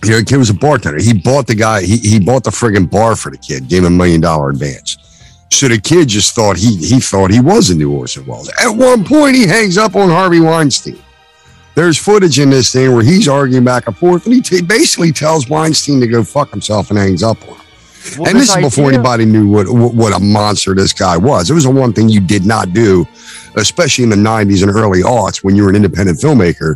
You 0.03 0.11
know, 0.11 0.19
the 0.19 0.25
kid 0.25 0.37
was 0.37 0.49
a 0.49 0.53
bartender. 0.53 1.01
He 1.01 1.13
bought 1.13 1.47
the 1.47 1.55
guy, 1.55 1.81
he, 1.81 1.97
he 1.97 2.19
bought 2.19 2.43
the 2.43 2.51
friggin' 2.51 2.89
bar 2.89 3.15
for 3.15 3.31
the 3.31 3.37
kid, 3.37 3.67
gave 3.67 3.83
him 3.83 3.93
a 3.93 3.97
million 3.97 4.21
dollar 4.21 4.49
advance. 4.51 4.97
So 5.49 5.67
the 5.67 5.79
kid 5.79 6.09
just 6.09 6.35
thought 6.35 6.57
he 6.57 6.75
he 6.75 6.99
thought 6.99 7.31
he 7.31 7.39
was 7.39 7.69
a 7.69 7.75
new 7.75 7.91
Orson 7.91 8.25
Welles. 8.25 8.51
At 8.61 8.69
one 8.69 9.03
point, 9.03 9.35
he 9.35 9.47
hangs 9.47 9.77
up 9.77 9.95
on 9.95 10.09
Harvey 10.09 10.39
Weinstein. 10.39 10.99
There's 11.73 11.97
footage 11.97 12.39
in 12.39 12.49
this 12.49 12.73
thing 12.73 12.93
where 12.93 13.03
he's 13.03 13.27
arguing 13.27 13.63
back 13.63 13.87
and 13.87 13.95
forth, 13.95 14.25
and 14.25 14.33
he 14.33 14.41
t- 14.41 14.61
basically 14.61 15.11
tells 15.11 15.47
Weinstein 15.47 15.99
to 15.99 16.07
go 16.07 16.23
fuck 16.23 16.49
himself 16.49 16.89
and 16.89 16.97
hangs 16.99 17.23
up 17.23 17.41
on 17.47 17.55
him. 17.55 17.66
Well, 18.17 18.29
and 18.29 18.39
this 18.39 18.49
is 18.49 18.55
before 18.63 18.85
idea- 18.87 18.99
anybody 18.99 19.25
knew 19.25 19.47
what, 19.49 19.67
what 19.69 19.93
what 19.93 20.13
a 20.15 20.19
monster 20.19 20.73
this 20.73 20.93
guy 20.93 21.17
was. 21.17 21.49
It 21.49 21.53
was 21.53 21.63
the 21.65 21.71
one 21.71 21.93
thing 21.93 22.09
you 22.09 22.21
did 22.21 22.45
not 22.45 22.73
do, 22.73 23.05
especially 23.55 24.03
in 24.03 24.09
the 24.09 24.15
'90s 24.15 24.61
and 24.63 24.71
early 24.71 25.01
aughts 25.03 25.43
when 25.43 25.55
you 25.55 25.63
were 25.63 25.69
an 25.69 25.75
independent 25.75 26.19
filmmaker, 26.19 26.75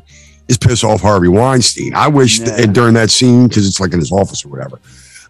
is 0.50 0.58
piss 0.58 0.84
off 0.84 1.02
Harvey 1.02 1.28
Weinstein. 1.30 1.94
I 1.96 2.08
wish 2.08 2.40
Yeah. 2.40 2.58
th- 2.58 2.74
during 2.74 2.94
that 2.96 3.12
scene 3.12 3.48
because 3.48 3.68
it's 3.68 3.80
like 3.80 3.94
in 3.94 4.00
his 4.00 4.12
office 4.12 4.44
or 4.46 4.50
whatever. 4.50 4.80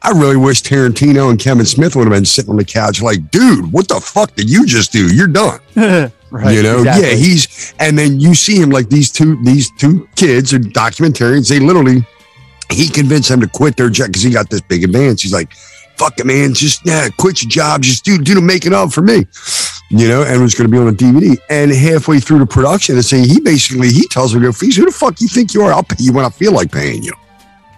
I 0.04 0.10
really 0.10 0.38
wish 0.38 0.64
Tarantino 0.64 1.30
and 1.30 1.38
Kevin 1.38 1.64
Smith 1.66 1.96
would 1.96 2.06
have 2.08 2.12
been 2.14 2.26
sitting 2.26 2.50
on 2.50 2.58
the 2.58 2.66
couch 2.66 3.04
like, 3.04 3.30
dude, 3.30 3.72
what 3.72 3.88
the 3.88 4.02
fuck 4.02 4.36
did 4.36 4.50
you 4.50 4.66
just 4.66 4.92
do? 4.92 5.14
You're 5.14 5.28
done. 5.28 5.60
Right, 6.34 6.56
you 6.56 6.64
know, 6.64 6.78
exactly. 6.78 7.10
yeah, 7.10 7.14
he's 7.16 7.74
and 7.78 8.00
then 8.00 8.22
you 8.22 8.34
see 8.36 8.56
him 8.56 8.70
like 8.70 8.88
these 8.88 9.12
two 9.12 9.38
these 9.44 9.70
two 9.78 10.08
kids 10.16 10.54
are 10.54 10.60
documentarians. 10.60 11.50
They 11.50 11.60
literally 11.60 12.06
he 12.72 12.88
convinced 12.88 13.28
them 13.28 13.42
to 13.42 13.48
quit 13.50 13.76
their 13.76 13.90
job 13.90 14.08
because 14.08 14.22
he 14.24 14.30
got 14.30 14.50
this 14.50 14.62
big 14.62 14.86
advance. 14.86 15.22
He's 15.22 15.34
like, 15.34 15.50
"Fuck 16.02 16.20
it, 16.20 16.26
man, 16.26 16.54
just 16.54 16.86
yeah, 16.86 17.08
quit 17.18 17.44
your 17.44 17.50
job, 17.50 17.84
just 17.84 18.04
do 18.04 18.18
do 18.18 18.34
the 18.34 18.42
making 18.42 18.74
of 18.74 18.94
for 18.94 19.02
me." 19.02 19.26
You 19.90 20.08
know, 20.08 20.24
and 20.24 20.36
it 20.36 20.40
was 20.40 20.56
going 20.56 20.70
to 20.70 20.72
be 20.72 20.78
on 20.80 20.88
a 20.88 20.92
DVD. 20.94 21.38
And 21.50 21.70
halfway 21.72 22.20
through 22.20 22.40
the 22.40 22.46
production, 22.46 22.96
and 22.96 23.04
saying 23.06 23.26
he 23.26 23.40
basically 23.42 23.90
he 23.90 24.08
tells 24.08 24.34
me, 24.34 24.42
"Go, 24.42 24.52
Feast, 24.52 24.78
who 24.78 24.86
the 24.86 24.92
fuck 24.92 25.22
you 25.22 25.28
think 25.28 25.54
you 25.54 25.62
are? 25.64 25.72
I'll 25.72 25.84
pay 25.84 26.04
you 26.04 26.14
when 26.14 26.26
I 26.26 26.30
feel 26.30 26.54
like 26.54 26.72
paying 26.72 27.04
you." 27.04 27.14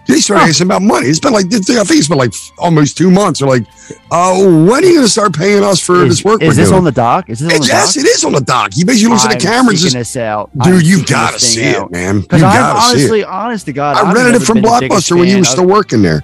They 0.06 0.20
started 0.20 0.50
asking 0.50 0.66
about 0.66 0.82
money. 0.82 1.06
It's 1.08 1.18
been 1.18 1.32
like 1.32 1.46
I 1.46 1.58
think 1.58 1.90
it's 1.98 2.08
been 2.08 2.18
like 2.18 2.34
almost 2.58 2.98
two 2.98 3.10
months. 3.10 3.40
They're 3.40 3.48
like, 3.48 3.66
"Oh, 4.10 4.64
when 4.64 4.84
are 4.84 4.86
you 4.86 4.94
going 4.96 5.06
to 5.06 5.08
start 5.08 5.34
paying 5.34 5.64
us 5.64 5.80
for 5.80 6.04
Is, 6.04 6.16
this 6.16 6.24
work?" 6.24 6.42
is 6.42 6.56
this 6.56 6.68
doing? 6.68 6.78
on 6.78 6.84
the 6.84 6.92
dock? 6.92 7.30
Is 7.30 7.38
this 7.40 7.50
on 7.52 7.60
the 7.60 7.66
dock? 7.66 7.68
yes, 7.68 7.94
dock? 7.94 8.04
it 8.04 8.08
is 8.08 8.24
on 8.24 8.32
the 8.32 8.40
dock. 8.42 8.74
He 8.74 8.84
basically 8.84 9.10
looks 9.10 9.24
at 9.24 9.28
the 9.28 9.34
I'm 9.36 9.40
camera 9.40 9.70
and 9.70 9.78
says, 9.78 9.92
this 9.94 10.16
out. 10.16 10.50
I'm 10.60 10.72
"Dude, 10.72 10.86
you 10.86 10.98
seeking 10.98 11.12
got 11.14 11.32
to 11.32 11.40
see 11.40 11.60
thing 11.62 11.70
it, 11.74 11.76
out. 11.76 11.90
man. 11.90 12.16
You 12.16 12.22
Because 12.22 12.42
I'm 12.42 12.52
got 12.52 12.74
to 12.74 12.80
see 12.80 12.96
it." 12.96 13.00
honestly, 13.00 13.24
honest 13.24 13.66
to 13.66 13.72
God, 13.72 13.96
I 13.96 14.12
rented 14.12 14.42
it 14.42 14.44
from 14.44 14.60
been 14.60 14.64
the 14.64 14.78
biggest 14.80 15.10
Blockbuster 15.10 15.18
when 15.18 15.28
you 15.28 15.38
were 15.38 15.44
still 15.44 15.66
working 15.66 16.02
there. 16.02 16.22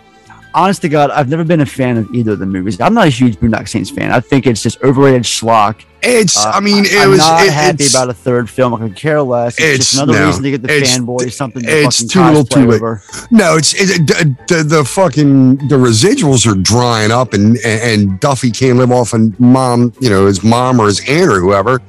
Honest 0.54 0.82
to 0.82 0.88
God, 0.88 1.10
I've 1.10 1.28
never 1.28 1.44
been 1.44 1.60
a 1.60 1.66
fan 1.66 1.96
of 1.96 2.12
either 2.14 2.32
of 2.32 2.38
the 2.38 2.46
movies. 2.46 2.80
I'm 2.80 2.94
not 2.94 3.06
a 3.06 3.10
huge 3.10 3.36
Boondock 3.36 3.68
Saints 3.68 3.90
fan. 3.90 4.10
I 4.12 4.20
think 4.20 4.46
it's 4.46 4.62
just 4.62 4.82
overrated 4.82 5.22
schlock. 5.22 5.82
It's, 6.02 6.36
Uh, 6.36 6.52
I 6.54 6.60
mean, 6.60 6.86
it 6.86 6.98
I'm 6.98 7.10
was. 7.10 7.18
not 7.18 7.44
it- 7.44 7.52
happy 7.52 7.86
about 7.86 8.08
a 8.08 8.14
third 8.14 8.48
film. 8.48 8.72
I 8.74 8.78
could 8.78 8.96
care 8.96 9.20
less. 9.22 9.54
It's, 9.54 9.60
It's- 9.60 9.78
just 9.78 9.94
another 9.94 10.12
no, 10.18 10.26
reason 10.26 10.42
to 10.44 10.50
get 10.52 10.62
the 10.62 10.68
fanboy 10.68 11.30
something 11.32 11.62
to 11.62 11.82
it's 11.82 12.02
too 12.04 12.22
little 12.24 12.44
too 12.44 12.66
late. 12.66 12.76
over. 12.76 13.02
No, 13.30 13.56
it's 13.56 13.74
it, 13.74 14.06
the, 14.06 14.36
the 14.48 14.62
the 14.64 14.84
fucking 14.84 15.68
the 15.68 15.76
residuals 15.76 16.46
are 16.50 16.54
drying 16.54 17.10
up, 17.10 17.34
and 17.34 17.58
and 17.58 18.18
Duffy 18.20 18.50
can't 18.50 18.78
live 18.78 18.90
off 18.90 19.12
of 19.12 19.38
mom, 19.38 19.92
you 20.00 20.08
know, 20.08 20.24
his 20.26 20.42
mom 20.42 20.80
or 20.80 20.86
his 20.86 21.00
aunt 21.06 21.30
or 21.30 21.38
whoever. 21.40 21.80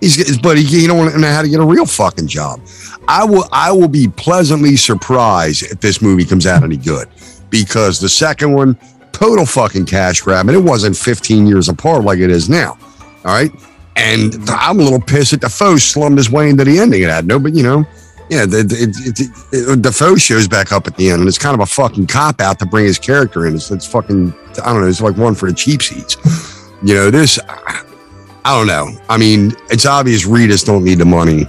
He's 0.00 0.16
but 0.38 0.42
buddy. 0.42 0.64
He 0.64 0.86
don't 0.88 1.20
know 1.20 1.28
how 1.30 1.42
to 1.42 1.48
get 1.48 1.60
a 1.60 1.64
real 1.64 1.86
fucking 1.86 2.26
job. 2.26 2.60
I 3.06 3.22
will 3.24 3.46
I 3.52 3.70
will 3.70 3.86
be 3.88 4.08
pleasantly 4.08 4.76
surprised 4.76 5.62
if 5.64 5.80
this 5.80 6.02
movie 6.02 6.24
comes 6.24 6.46
out 6.46 6.62
any 6.64 6.76
good, 6.76 7.06
because 7.50 8.00
the 8.00 8.08
second 8.08 8.52
one 8.52 8.78
total 9.12 9.44
fucking 9.44 9.86
cash 9.86 10.20
grab, 10.20 10.48
and 10.48 10.56
it 10.56 10.62
wasn't 10.62 10.96
15 10.96 11.46
years 11.46 11.68
apart 11.68 12.04
like 12.04 12.18
it 12.18 12.30
is 12.30 12.48
now. 12.48 12.78
All 13.24 13.32
right, 13.32 13.52
and 13.96 14.34
I'm 14.48 14.80
a 14.80 14.82
little 14.82 15.00
pissed 15.00 15.32
that 15.32 15.40
Defoe 15.40 15.76
slummed 15.76 16.18
his 16.18 16.30
way 16.30 16.48
into 16.48 16.64
the 16.64 16.78
ending 16.78 17.04
of 17.04 17.08
that. 17.08 17.24
No, 17.24 17.38
but 17.38 17.54
you 17.54 17.62
know. 17.62 17.84
Yeah, 18.30 18.46
the, 18.46 18.62
the, 18.62 18.76
it, 18.76 19.20
it, 19.20 19.68
it, 19.70 19.82
Defoe 19.82 20.14
shows 20.14 20.46
back 20.46 20.70
up 20.70 20.86
at 20.86 20.96
the 20.96 21.10
end, 21.10 21.18
and 21.18 21.28
it's 21.28 21.36
kind 21.36 21.52
of 21.52 21.60
a 21.60 21.66
fucking 21.66 22.06
cop 22.06 22.40
out 22.40 22.60
to 22.60 22.66
bring 22.66 22.84
his 22.84 22.96
character 22.96 23.44
in. 23.48 23.56
It's, 23.56 23.72
it's 23.72 23.84
fucking, 23.84 24.32
I 24.62 24.72
don't 24.72 24.82
know, 24.82 24.86
it's 24.86 25.00
like 25.00 25.16
one 25.16 25.34
for 25.34 25.48
the 25.50 25.54
cheap 25.54 25.82
seats. 25.82 26.16
You 26.80 26.94
know, 26.94 27.10
this, 27.10 27.40
I 28.44 28.56
don't 28.56 28.68
know. 28.68 28.96
I 29.08 29.18
mean, 29.18 29.52
it's 29.68 29.84
obvious 29.84 30.26
Reedus 30.26 30.64
don't 30.64 30.84
need 30.84 30.98
the 30.98 31.04
money. 31.04 31.44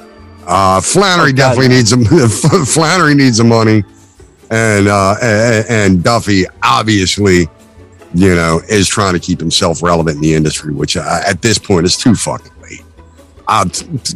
Uh, 0.48 0.82
Flannery 0.82 1.30
Oh, 1.30 1.34
definitely 1.34 1.68
needs 1.68 1.92
some, 1.92 2.04
Flannery 2.66 3.14
needs 3.14 3.38
the 3.38 3.44
money. 3.44 3.84
And, 4.52 4.90
uh, 4.90 5.16
and, 5.22 5.66
and 5.70 6.04
Duffy 6.04 6.46
obviously, 6.62 7.48
you 8.14 8.36
know, 8.36 8.62
is 8.70 8.88
trying 8.88 9.14
to 9.14 9.20
keep 9.20 9.40
himself 9.40 9.82
relevant 9.82 10.18
in 10.18 10.22
the 10.22 10.34
industry, 10.34 10.74
which 10.74 10.98
uh, 10.98 11.22
at 11.26 11.42
this 11.42 11.58
point 11.58 11.86
is 11.86 11.96
too 11.96 12.14
fucking 12.14 12.52
late. 12.62 12.84
Uh, 13.48 13.66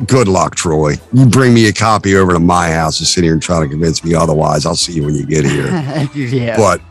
good 0.06 0.28
luck, 0.28 0.56
Troy. 0.56 0.96
You 1.14 1.26
bring 1.26 1.54
me 1.54 1.68
a 1.68 1.74
copy 1.74 2.16
over 2.18 2.34
to 2.34 2.40
my 2.40 2.72
house 2.72 3.00
and 3.00 3.08
sit 3.08 3.24
here 3.24 3.34
and 3.34 3.42
try 3.42 3.62
to 3.62 3.68
convince 3.68 4.04
me 4.04 4.14
otherwise. 4.14 4.66
I'll 4.66 4.76
see 4.76 4.94
you 4.94 5.06
when 5.06 5.16
you 5.16 5.26
get 5.26 5.46
here. 5.46 5.68
yeah. 6.14 6.58
But 6.58 6.82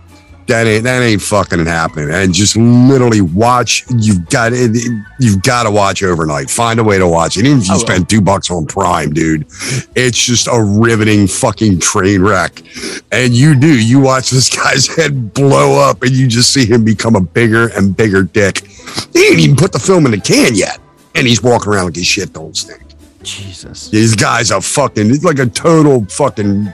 that 0.47 0.67
ain't 0.67 0.85
that 0.85 1.03
ain't 1.03 1.23
fucking 1.23 1.65
happening. 1.67 2.11
And 2.11 2.35
just 2.35 2.57
literally 2.57 3.21
watch. 3.21 3.85
You've 3.97 4.29
got 4.29 4.53
it. 4.53 4.77
You've 5.19 5.43
got 5.43 5.65
to 5.65 5.71
watch 5.71 6.03
overnight. 6.03 6.51
Find 6.51 6.79
a 6.79 6.85
way 6.85 6.99
to 6.99 7.09
watch 7.09 7.37
it. 7.37 7.47
Even 7.47 7.59
if 7.61 7.69
you 7.69 7.75
oh, 7.75 7.79
spend 7.79 8.09
two 8.09 8.21
bucks 8.21 8.51
on 8.51 8.67
Prime, 8.67 9.13
dude, 9.13 9.47
it's 9.95 10.25
just 10.25 10.47
a 10.47 10.63
riveting 10.63 11.27
fucking 11.27 11.79
train 11.81 12.23
wreck. 12.23 12.63
And 13.11 13.33
you 13.35 13.59
do. 13.59 13.81
You 13.81 14.01
watch 14.01 14.31
this 14.31 14.55
guy's 14.55 14.87
head 14.97 15.33
blow 15.33 15.81
up, 15.81 16.03
and 16.03 16.13
you 16.13 16.27
just 16.29 16.53
see 16.53 16.67
him 16.67 16.85
become 16.85 17.17
a 17.17 17.21
bigger 17.21 17.69
and 17.69 17.97
bigger 17.97 18.23
dick. 18.23 18.67
He 19.13 19.27
ain't 19.27 19.41
even 19.41 19.57
put 19.57 19.73
the 19.73 19.79
film 19.79 20.05
in 20.05 20.13
the 20.13 20.21
can 20.21 20.55
yet, 20.55 20.79
and 21.15 21.27
he's 21.27 21.43
walking 21.43 21.73
around 21.73 21.87
like 21.87 21.97
his 21.97 22.07
shit 22.07 22.33
don't 22.33 22.57
stink. 22.57 22.83
Jesus. 23.23 23.89
This 23.89 24.15
guy's 24.15 24.51
a 24.51 24.61
fucking, 24.61 25.07
he's 25.07 25.25
like 25.25 25.39
a 25.39 25.47
total 25.47 26.05
fucking 26.05 26.71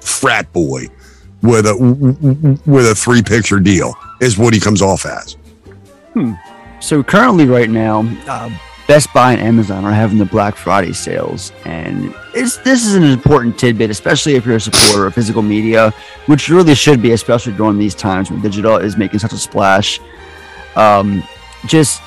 frat 0.00 0.52
boy 0.52 0.88
with 1.44 1.66
a 1.66 2.58
with 2.66 2.90
a 2.90 2.94
three 2.94 3.22
picture 3.22 3.60
deal 3.60 3.94
is 4.20 4.38
what 4.38 4.54
he 4.54 4.60
comes 4.60 4.80
off 4.80 5.04
as. 5.04 5.36
So 6.80 7.02
currently, 7.02 7.46
right 7.46 7.68
now, 7.68 8.00
uh, 8.26 8.50
Best 8.88 9.12
Buy 9.12 9.32
and 9.32 9.42
Amazon 9.42 9.84
are 9.84 9.92
having 9.92 10.18
the 10.18 10.24
Black 10.24 10.56
Friday 10.56 10.92
sales, 10.94 11.52
and 11.64 12.14
it's 12.34 12.56
this 12.58 12.84
is 12.86 12.94
an 12.94 13.04
important 13.04 13.58
tidbit, 13.58 13.90
especially 13.90 14.34
if 14.36 14.46
you're 14.46 14.56
a 14.56 14.60
supporter 14.60 15.06
of 15.06 15.14
physical 15.14 15.42
media, 15.42 15.90
which 16.26 16.48
really 16.48 16.74
should 16.74 17.02
be, 17.02 17.12
especially 17.12 17.52
during 17.52 17.78
these 17.78 17.94
times 17.94 18.30
when 18.30 18.40
digital 18.40 18.76
is 18.76 18.96
making 18.96 19.18
such 19.18 19.32
a 19.32 19.38
splash. 19.38 20.00
Um, 20.76 21.22
just, 21.66 22.02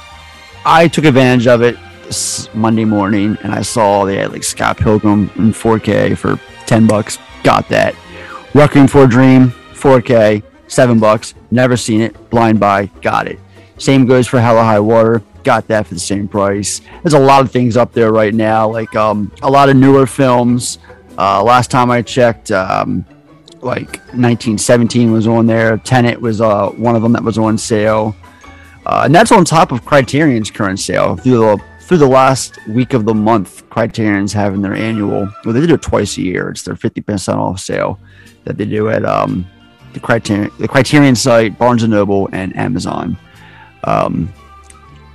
I 0.65 0.87
took 0.87 1.05
advantage 1.05 1.47
of 1.47 1.61
it 1.61 1.77
this 2.05 2.53
Monday 2.55 2.85
morning, 2.85 3.37
and 3.43 3.53
I 3.53 3.61
saw 3.61 4.03
they 4.05 4.17
had 4.17 4.31
like 4.31 4.43
Scott 4.43 4.77
Pilgrim 4.77 5.31
in 5.35 5.51
4K 5.51 6.17
for 6.17 6.39
10 6.65 6.87
bucks. 6.87 7.17
Got 7.43 7.69
that. 7.69 7.95
Requiem 8.57 8.87
for 8.87 9.03
a 9.03 9.07
Dream, 9.07 9.49
4K, 9.73 10.41
seven 10.67 10.97
bucks. 10.97 11.35
Never 11.51 11.77
seen 11.77 12.01
it. 12.01 12.31
Blind 12.31 12.59
buy, 12.59 12.87
got 13.03 13.27
it. 13.27 13.39
Same 13.77 14.07
goes 14.07 14.25
for 14.25 14.41
Hell 14.41 14.57
or 14.57 14.63
High 14.63 14.79
Water. 14.79 15.21
Got 15.43 15.67
that 15.67 15.85
for 15.85 15.93
the 15.93 15.99
same 15.99 16.27
price. 16.27 16.81
There's 17.03 17.13
a 17.13 17.19
lot 17.19 17.41
of 17.41 17.51
things 17.51 17.77
up 17.77 17.93
there 17.93 18.11
right 18.11 18.33
now, 18.33 18.67
like 18.67 18.95
um, 18.95 19.31
a 19.43 19.51
lot 19.51 19.69
of 19.69 19.75
newer 19.75 20.07
films. 20.07 20.79
Uh, 21.19 21.43
last 21.43 21.69
time 21.69 21.91
I 21.91 22.01
checked, 22.01 22.49
um, 22.49 23.05
like 23.61 23.97
1917 24.15 25.11
was 25.11 25.27
on 25.27 25.45
there. 25.45 25.77
Tenet 25.77 26.19
was 26.19 26.41
uh, 26.41 26.69
one 26.69 26.95
of 26.95 27.03
them 27.03 27.11
that 27.11 27.23
was 27.23 27.37
on 27.37 27.59
sale, 27.59 28.15
uh, 28.87 29.03
and 29.05 29.13
that's 29.13 29.31
on 29.31 29.45
top 29.45 29.71
of 29.71 29.85
Criterion's 29.85 30.49
current 30.49 30.79
sale 30.79 31.15
through 31.15 31.37
the 31.37 31.63
through 31.81 31.97
the 31.99 32.07
last 32.07 32.57
week 32.67 32.93
of 32.93 33.05
the 33.05 33.13
month. 33.13 33.69
Criterion's 33.69 34.33
having 34.33 34.63
their 34.63 34.73
annual. 34.73 35.29
Well, 35.45 35.53
they 35.53 35.63
do 35.63 35.75
it 35.75 35.81
twice 35.83 36.17
a 36.17 36.23
year. 36.23 36.49
It's 36.49 36.63
their 36.63 36.73
50% 36.73 37.35
off 37.35 37.59
sale 37.59 37.99
that 38.45 38.57
they 38.57 38.65
do 38.65 38.89
at 38.89 39.03
um, 39.05 39.45
the 39.93 39.99
Criterion 39.99 40.51
the 40.59 40.67
Criterion 40.67 41.15
site, 41.15 41.57
Barnes 41.57 41.83
and 41.83 41.91
Noble, 41.91 42.29
and 42.31 42.55
Amazon. 42.55 43.17
Um, 43.83 44.33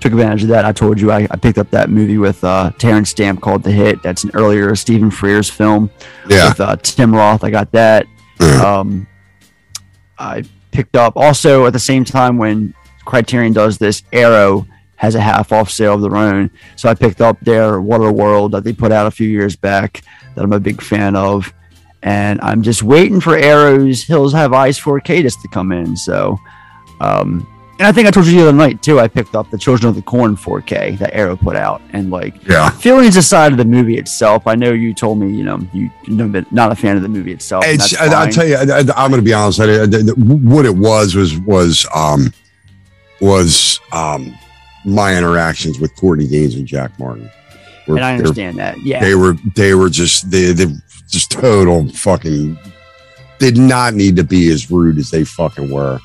took 0.00 0.12
advantage 0.12 0.42
of 0.42 0.49
that. 0.49 0.64
I 0.64 0.73
told 0.73 1.00
you 1.00 1.12
I, 1.12 1.28
I 1.31 1.37
picked 1.37 1.59
up 1.59 1.71
that 1.71 1.88
movie 1.88 2.19
with 2.19 2.42
uh, 2.42 2.71
Terence 2.78 3.11
Stamp 3.11 3.40
called 3.40 3.62
The 3.62 3.71
Hit. 3.71 4.02
That's 4.02 4.25
an 4.25 4.31
earlier 4.35 4.75
Stephen 4.75 5.11
Frears 5.11 5.49
film 5.49 5.90
Yeah. 6.28 6.49
with 6.49 6.61
uh, 6.61 6.75
Tim 6.76 7.14
Roth. 7.14 7.45
I 7.45 7.50
got 7.50 7.71
that. 7.73 8.07
Um, 8.40 9.07
I 10.19 10.42
picked 10.73 10.97
up 10.97 11.16
also 11.16 11.66
at 11.66 11.73
the 11.73 11.78
same 11.78 12.04
time 12.04 12.37
when 12.37 12.75
Criterion 13.04 13.52
does 13.52 13.78
this, 13.78 14.02
Arrow 14.12 14.66
has 14.97 15.14
a 15.14 15.21
half 15.21 15.52
off 15.52 15.71
sale 15.71 15.95
of 15.95 16.02
their 16.02 16.16
own. 16.16 16.50
So 16.76 16.88
I 16.88 16.95
picked 16.95 17.21
up 17.21 17.38
their 17.40 17.75
Waterworld 17.75 18.52
that 18.52 18.64
they 18.64 18.73
put 18.73 18.90
out 18.92 19.07
a 19.07 19.11
few 19.11 19.28
years 19.28 19.54
back 19.57 20.02
that 20.35 20.42
I'm 20.45 20.52
a 20.52 20.61
big 20.61 20.81
fan 20.83 21.14
of. 21.14 21.52
And 22.03 22.41
I'm 22.41 22.63
just 22.63 22.83
waiting 22.83 23.21
for 23.21 23.37
Arrow's 23.37 24.03
Hills 24.03 24.33
Have 24.33 24.53
Eyes 24.53 24.79
4K 24.79 25.23
just 25.23 25.41
to 25.43 25.49
come 25.49 25.71
in. 25.73 25.97
So, 25.97 26.39
um, 27.01 27.47
and 27.79 27.87
I 27.89 27.93
think 27.93 28.07
I 28.07 28.11
told 28.11 28.27
you 28.27 28.33
the 28.37 28.43
other 28.49 28.53
night 28.57 28.83
too, 28.83 28.99
I 29.01 29.09
picked 29.09 29.35
up 29.35 29.51
the 29.51 29.59
Children 29.59 29.89
of 29.91 29.95
the 29.97 30.03
Corn 30.03 30.37
4K 30.37 30.99
that 30.99 31.15
Arrow 31.15 31.37
put 31.37 31.55
out. 31.57 31.81
And 31.93 32.11
like, 32.11 32.35
Yeah. 32.47 32.71
feelings 32.71 33.17
aside 33.17 33.53
of 33.53 33.59
the 33.59 33.65
movie 33.65 33.99
itself, 33.99 34.47
I 34.47 34.55
know 34.57 34.73
you 34.73 34.93
told 34.95 35.19
me, 35.19 35.33
you 35.33 35.45
know, 35.45 35.61
you, 35.73 35.91
you're 36.07 36.45
not 36.51 36.73
a 36.73 36.77
fan 36.77 36.97
of 36.97 37.03
the 37.03 37.09
movie 37.09 37.33
itself. 37.33 37.65
and 37.65 37.75
It's, 37.75 37.91
that's 37.91 38.03
I, 38.03 38.07
I'll 38.07 38.25
fine. 38.25 38.33
tell 38.33 38.47
you, 38.49 38.57
I, 38.57 38.79
am 39.05 39.11
going 39.11 39.13
to 39.21 39.23
be 39.23 39.33
honest. 39.33 39.61
I, 39.61 39.65
I- 39.65 39.83
I- 39.85 40.13
what 40.17 40.67
it 40.67 40.75
was 40.77 41.15
was 41.15 41.39
was 41.41 41.87
um 41.95 42.33
was 43.21 43.81
um 43.93 44.37
my 44.85 45.17
interactions 45.17 45.79
with 45.79 45.95
Courtney 45.97 46.27
Gains 46.27 46.57
and 46.57 46.67
Jack 46.67 46.99
Martin. 46.99 47.31
Were- 47.87 47.97
and 47.97 48.05
I 48.05 48.15
understand 48.17 48.59
that. 48.59 48.81
Yeah. 48.83 49.01
They 49.01 49.15
were 49.15 49.35
they 49.55 49.75
were 49.75 49.89
just 49.91 50.31
they 50.31 50.53
they 50.53 50.67
just 51.12 51.31
total 51.31 51.88
fucking 51.90 52.59
did 53.38 53.57
not 53.57 53.95
need 53.95 54.16
to 54.16 54.25
be 54.25 54.50
as 54.50 54.71
rude 54.71 54.99
as 54.99 55.11
they 55.11 55.25
fucking 55.25 55.71
were. 55.71 56.00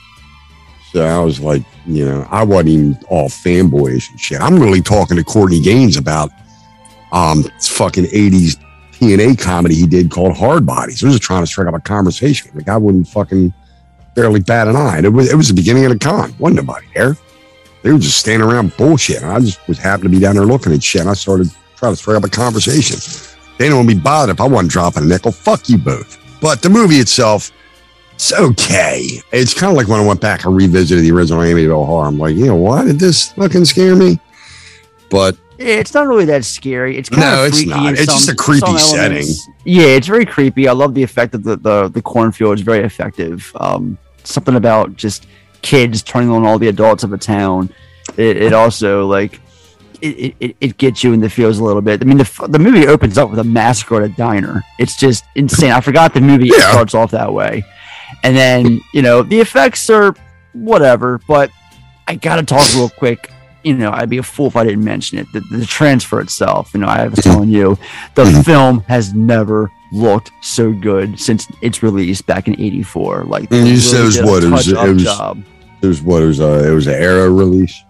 So 0.92 1.04
I 1.04 1.20
was 1.20 1.40
like, 1.40 1.64
you 1.86 2.06
know, 2.06 2.28
I 2.30 2.44
wasn't 2.44 2.70
even 2.70 3.00
all 3.10 3.30
fanboyish 3.30 4.10
and 4.10 4.20
shit. 4.20 4.42
I'm 4.42 4.60
really 4.60 4.82
talking 4.82 5.18
to 5.18 5.24
Courtney 5.24 5.62
Gains 5.62 5.98
about 5.98 6.30
um 7.14 7.44
fucking 7.62 8.06
80s 8.06 8.58
TNA 8.92 9.40
comedy 9.40 9.76
he 9.76 9.88
did 9.88 10.12
called 10.12 10.36
Hard 10.36 10.66
Bodies. 10.66 11.04
I 11.04 11.08
was 11.08 11.20
trying 11.20 11.44
to 11.44 11.48
strike 11.48 11.68
up 11.68 11.76
a 11.76 11.80
conversation. 11.80 12.52
The 12.54 12.64
guy 12.64 12.78
wouldn't 12.78 13.08
fucking 13.08 13.54
barely 14.16 14.42
bat 14.42 14.68
an 14.68 14.76
eye. 14.76 14.98
And 14.98 15.06
it 15.06 15.10
was 15.10 15.32
it 15.32 15.36
was 15.36 15.48
the 15.48 15.54
beginning 15.54 15.86
of 15.86 15.92
the 15.92 16.00
con. 16.00 16.34
Wasn't 16.40 16.58
nobody 16.58 16.88
there. 16.94 17.16
They 17.84 17.92
were 17.94 18.00
just 18.00 18.20
standing 18.20 18.48
around 18.48 18.76
bullshit. 18.76 19.22
And 19.22 19.32
I 19.32 19.40
just 19.40 19.66
was 19.68 19.78
happy 19.78 20.04
to 20.04 20.10
be 20.10 20.20
down 20.20 20.36
there 20.36 20.46
looking 20.46 20.74
at 20.74 20.84
shit. 20.84 21.02
And 21.02 21.10
I 21.10 21.14
started 21.14 21.50
trying 21.78 21.94
to 21.94 21.96
strike 21.96 22.18
up 22.18 22.24
a 22.26 22.30
conversation. 22.30 22.98
They 23.58 23.68
don't 23.70 23.78
want 23.78 23.90
to 23.90 23.96
be 23.96 24.02
bothered 24.02 24.36
if 24.36 24.42
I 24.42 24.48
wasn't 24.48 24.72
dropping 24.72 25.04
a 25.04 25.08
nickel. 25.08 25.32
Fuck 25.32 25.70
you 25.70 25.78
both. 25.78 26.18
But 26.42 26.62
the 26.62 26.70
movie 26.70 26.98
itself, 26.98 27.52
it's 28.14 28.32
okay. 28.34 29.20
It's 29.32 29.54
kind 29.54 29.72
of 29.72 29.78
like 29.78 29.88
when 29.88 30.00
I 30.00 30.06
went 30.06 30.22
back 30.22 30.46
and 30.46 30.56
revisited 30.56 31.04
the 31.04 31.12
original 31.12 31.42
Amityville 31.42 31.86
Horror. 31.86 32.08
I'm 32.08 32.18
like, 32.20 32.36
you 32.36 32.46
know 32.48 32.56
why 32.56 32.86
Did 32.86 33.00
this 33.00 33.32
fucking 33.34 33.66
scare 33.66 33.96
me? 33.96 34.20
But 35.10 35.38
It's 35.58 35.94
not 35.94 36.08
really 36.08 36.26
that 36.26 36.46
scary. 36.46 36.98
It's 36.98 37.10
kind 37.10 37.22
No, 37.22 37.44
of 37.44 37.48
it's 37.48 37.66
not. 37.66 37.94
It's 37.94 38.06
just 38.06 38.30
a 38.30 38.36
creepy 38.36 38.78
setting. 38.78 39.26
Yeah, 39.66 39.86
it's 39.88 40.08
very 40.08 40.26
creepy. 40.26 40.68
I 40.68 40.74
love 40.74 40.94
the 40.94 41.04
effect 41.04 41.34
of 41.34 41.44
the 41.44 41.56
the, 41.58 41.88
the 41.88 42.02
cornfield. 42.02 42.54
It's 42.54 42.62
very 42.62 42.84
effective. 42.84 43.52
Um, 43.56 43.98
something 44.24 44.56
about 44.56 44.96
just 44.96 45.26
kids 45.64 46.04
turning 46.04 46.30
on 46.30 46.46
all 46.46 46.60
the 46.60 46.68
adults 46.68 47.04
of 47.04 47.14
a 47.14 47.18
town. 47.18 47.70
It, 48.18 48.38
it 48.38 48.54
also 48.54 49.08
like 49.08 49.40
it, 50.02 50.36
it, 50.40 50.56
it 50.62 50.78
gets 50.78 51.04
you 51.04 51.14
in 51.14 51.20
the 51.20 51.30
feels 51.30 51.60
a 51.60 51.64
little 51.64 51.82
bit. 51.82 52.02
I 52.02 52.06
mean, 52.06 52.18
the, 52.18 52.48
the 52.50 52.60
movie 52.60 52.88
opens 52.88 53.18
up 53.18 53.30
with 53.30 53.40
a 53.40 53.44
massacre 53.44 54.02
at 54.04 54.10
a 54.12 54.14
diner. 54.14 54.64
It's 54.80 54.96
just 54.98 55.24
insane. 55.36 55.72
I 55.72 55.82
forgot 55.82 56.14
the 56.14 56.22
movie 56.22 56.48
Yeah. 56.54 56.72
starts 56.72 56.94
off 56.94 57.12
that 57.12 57.34
way, 57.34 57.64
and 58.24 58.36
then 58.36 58.82
you 58.94 59.02
know 59.02 59.24
the 59.24 59.40
effects 59.40 59.90
are 59.90 60.16
whatever. 60.54 61.20
But 61.28 61.52
I 62.08 62.16
gotta 62.16 62.44
talk 62.44 62.68
real 62.76 62.90
quick. 62.90 63.32
You 63.64 63.74
know, 63.76 63.92
I'd 63.92 64.10
be 64.10 64.18
a 64.20 64.24
fool 64.24 64.48
if 64.48 64.56
I 64.56 64.64
didn't 64.64 64.84
mention 64.86 65.18
it. 65.18 65.28
The, 65.34 65.42
the 65.52 65.66
transfer 65.66 66.22
itself. 66.22 66.74
You 66.74 66.80
know, 66.80 66.88
I 66.88 67.08
was 67.08 67.20
telling 67.20 67.50
you, 67.50 67.78
the 68.16 68.24
Mhm. 68.24 68.46
film 68.46 68.80
has 68.82 69.14
never 69.14 69.70
looked 69.92 70.32
so 70.42 70.72
good 70.72 71.20
since 71.20 71.48
its 71.62 71.84
release 71.84 72.22
back 72.22 72.48
in 72.48 72.54
'84. 72.60 73.24
Like, 73.26 73.52
And 73.52 73.68
you 73.68 73.74
they 73.76 73.80
said 73.82 74.02
it 74.02 74.06
was 74.06 74.22
what? 74.22 74.44
It 74.44 74.50
was- 74.52 74.68
it 74.68 74.78
was- 74.78 75.38
It 75.82 75.88
was 75.88 76.02
what? 76.02 76.24
It 76.24 76.28
was 76.28 76.40
a 76.40 76.68
it 76.72 76.74
was 76.74 76.88
an 76.88 76.94
Arrow 76.96 77.30
release. 77.30 77.84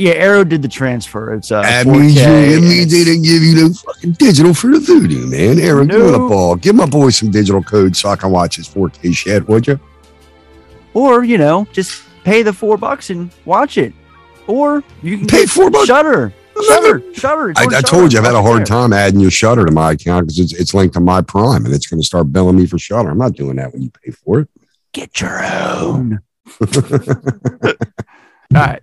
Yeah, 0.00 0.12
Arrow 0.12 0.44
did 0.44 0.62
the 0.62 0.68
transfer. 0.68 1.34
It's 1.34 1.52
uh, 1.52 1.60
That 1.62 1.86
4K, 1.86 1.92
means 2.00 2.14
you, 2.14 2.22
it 2.22 2.60
means 2.62 2.90
they 2.92 3.04
didn't 3.04 3.22
give 3.22 3.42
you 3.42 3.68
the 3.68 3.74
fucking 3.74 4.12
digital 4.12 4.54
for 4.54 4.68
the 4.68 4.80
voodoo, 4.80 5.26
man. 5.26 5.58
Aaron, 5.58 5.88
give 5.88 6.00
me 6.00 6.06
the 6.10 6.18
No. 6.18 6.28
ball. 6.28 6.56
Give 6.56 6.74
my 6.74 6.86
boy 6.86 7.10
some 7.10 7.30
digital 7.30 7.62
code 7.62 7.94
so 7.94 8.08
I 8.08 8.16
can 8.16 8.30
watch 8.30 8.56
his 8.56 8.66
4K 8.68 9.14
shit, 9.14 9.46
would 9.48 9.66
you? 9.66 9.78
or 10.94 11.22
you 11.22 11.38
know, 11.38 11.66
just 11.72 12.02
pay 12.24 12.42
the 12.42 12.52
four 12.52 12.76
bucks 12.76 13.10
and 13.10 13.30
watch 13.44 13.78
it, 13.78 13.92
or 14.48 14.82
you 15.02 15.18
can 15.18 15.26
Pay 15.28 15.46
four 15.46 15.70
bucks. 15.70 15.86
Shudder, 15.86 16.32
Shudder, 16.66 17.02
Shudder. 17.14 17.52
I, 17.56 17.62
I 17.62 17.64
Shudder. 17.70 17.86
told 17.86 18.12
you 18.12 18.18
I've 18.18 18.24
had 18.24 18.34
a 18.34 18.42
hard 18.42 18.66
time 18.66 18.92
adding 18.92 19.20
your 19.20 19.30
Shudder 19.30 19.64
to 19.66 19.70
my 19.70 19.92
account 19.92 20.26
because 20.26 20.38
it's, 20.40 20.52
it's 20.54 20.74
linked 20.74 20.94
to 20.94 21.00
my 21.00 21.20
Prime 21.22 21.64
and 21.64 21.72
it's 21.74 21.86
going 21.86 22.00
to 22.00 22.06
start 22.06 22.32
billing 22.32 22.56
me 22.56 22.66
for 22.66 22.76
Shudder. 22.78 23.10
I'm 23.10 23.18
not 23.18 23.34
doing 23.34 23.54
that 23.56 23.72
when 23.72 23.82
you 23.82 23.90
pay 24.04 24.10
for 24.10 24.40
it. 24.40 24.48
Get 24.92 25.20
your 25.20 25.44
own. 25.44 26.20
All 26.60 27.72
right, 28.52 28.82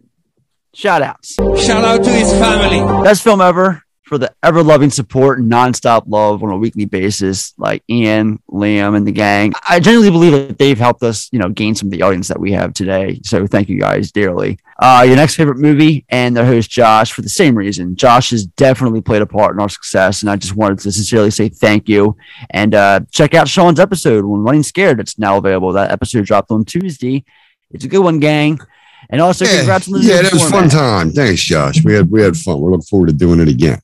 shout 0.78 1.02
outs. 1.02 1.36
Shout 1.66 1.84
out 1.84 2.04
to 2.04 2.10
his 2.10 2.32
family. 2.34 3.04
Best 3.04 3.24
film 3.24 3.42
ever 3.42 3.82
for 4.04 4.18
the 4.18 4.34
ever 4.44 4.64
loving 4.64 4.90
support 4.90 5.40
and 5.40 5.52
nonstop 5.52 6.04
love 6.08 6.42
on 6.44 6.50
a 6.50 6.58
weekly 6.58 6.86
basis, 6.86 7.54
like 7.58 7.84
Ian, 7.90 8.40
Liam, 8.50 8.96
and 8.96 9.06
the 9.06 9.12
gang. 9.12 9.54
I 9.68 9.80
genuinely 9.80 10.12
believe 10.12 10.32
that 10.48 10.58
they've 10.58 10.78
helped 10.78 11.04
us, 11.04 11.30
you 11.32 11.40
know, 11.40 11.50
gain 11.50 11.76
some 11.76 11.88
of 11.88 11.92
the 11.92 12.04
audience 12.04 12.28
that 12.30 12.40
we 12.40 12.52
have 12.54 12.74
today. 12.74 13.20
So 13.24 13.48
thank 13.48 13.70
you 13.70 13.80
guys 13.80 14.12
dearly. 14.12 14.60
Uh, 14.80 15.04
your 15.06 15.16
next 15.16 15.36
favorite 15.36 15.58
movie 15.58 16.06
and 16.10 16.38
their 16.38 16.46
host 16.46 16.70
Josh 16.70 17.12
for 17.12 17.24
the 17.24 17.30
same 17.30 17.58
reason. 17.58 17.96
Josh 17.96 18.30
has 18.30 18.46
definitely 18.46 19.02
played 19.02 19.24
a 19.24 19.26
part 19.26 19.56
in 19.56 19.62
our 19.62 19.70
success, 19.70 20.22
and 20.22 20.30
I 20.30 20.36
just 20.36 20.56
wanted 20.56 20.80
to 20.80 20.92
sincerely 20.92 21.32
say 21.32 21.50
thank 21.50 21.90
you. 21.90 22.16
And 22.52 22.76
uh, 22.76 23.02
check 23.12 23.34
out 23.34 23.50
Sean's 23.50 23.80
episode 23.80 24.24
on 24.24 24.44
Running 24.44 24.64
Scared. 24.64 25.00
It's 25.00 25.18
now 25.18 25.38
available. 25.38 25.74
That 25.74 25.92
episode 25.92 26.26
dropped 26.26 26.52
on 26.52 26.66
Tuesday. 26.66 27.26
It's 27.72 27.84
a 27.84 27.90
good 27.90 28.04
one, 28.04 28.20
gang. 28.20 28.60
And 29.10 29.22
also, 29.22 29.46
yeah, 29.46 29.58
congrats 29.58 29.88
on 29.88 29.94
the 29.94 30.00
yeah 30.02 30.22
that 30.22 30.34
was 30.34 30.44
a 30.44 30.50
fun 30.50 30.70
time. 30.70 31.12
Thanks, 31.12 31.42
Josh. 31.42 31.84
We 31.84 31.94
had 31.94 32.12
we 32.12 32.22
had 32.22 32.36
fun. 32.36 32.60
We're 32.60 32.72
looking 32.72 32.84
forward 32.86 33.08
to 33.08 33.14
doing 33.16 33.40
it 33.40 33.48
again. 33.48 33.80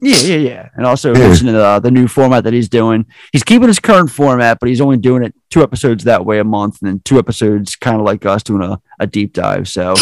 Yeah, 0.00 0.16
yeah, 0.18 0.36
yeah. 0.36 0.68
And 0.74 0.84
also 0.86 1.12
Yeah. 1.14 1.20
mentioning 1.28 1.54
uh, 1.54 1.80
the 1.80 1.90
new 1.90 2.08
format 2.08 2.44
that 2.44 2.52
he's 2.52 2.68
doing. 2.68 3.06
He's 3.32 3.42
keeping 3.42 3.68
his 3.68 3.78
current 3.78 4.10
format, 4.10 4.58
but 4.60 4.68
he's 4.68 4.80
only 4.80 4.96
doing 4.98 5.22
it 5.24 5.34
two 5.50 5.62
episodes 5.62 6.04
that 6.04 6.24
way 6.26 6.38
a 6.40 6.44
month, 6.44 6.78
and 6.82 6.88
then 6.90 7.00
two 7.04 7.18
episodes 7.18 7.76
kind 7.76 7.98
of 7.98 8.02
like 8.04 8.24
us 8.26 8.42
doing 8.42 8.62
a, 8.62 8.80
a 8.98 9.06
deep 9.06 9.32
dive. 9.32 9.66
So, 9.68 9.94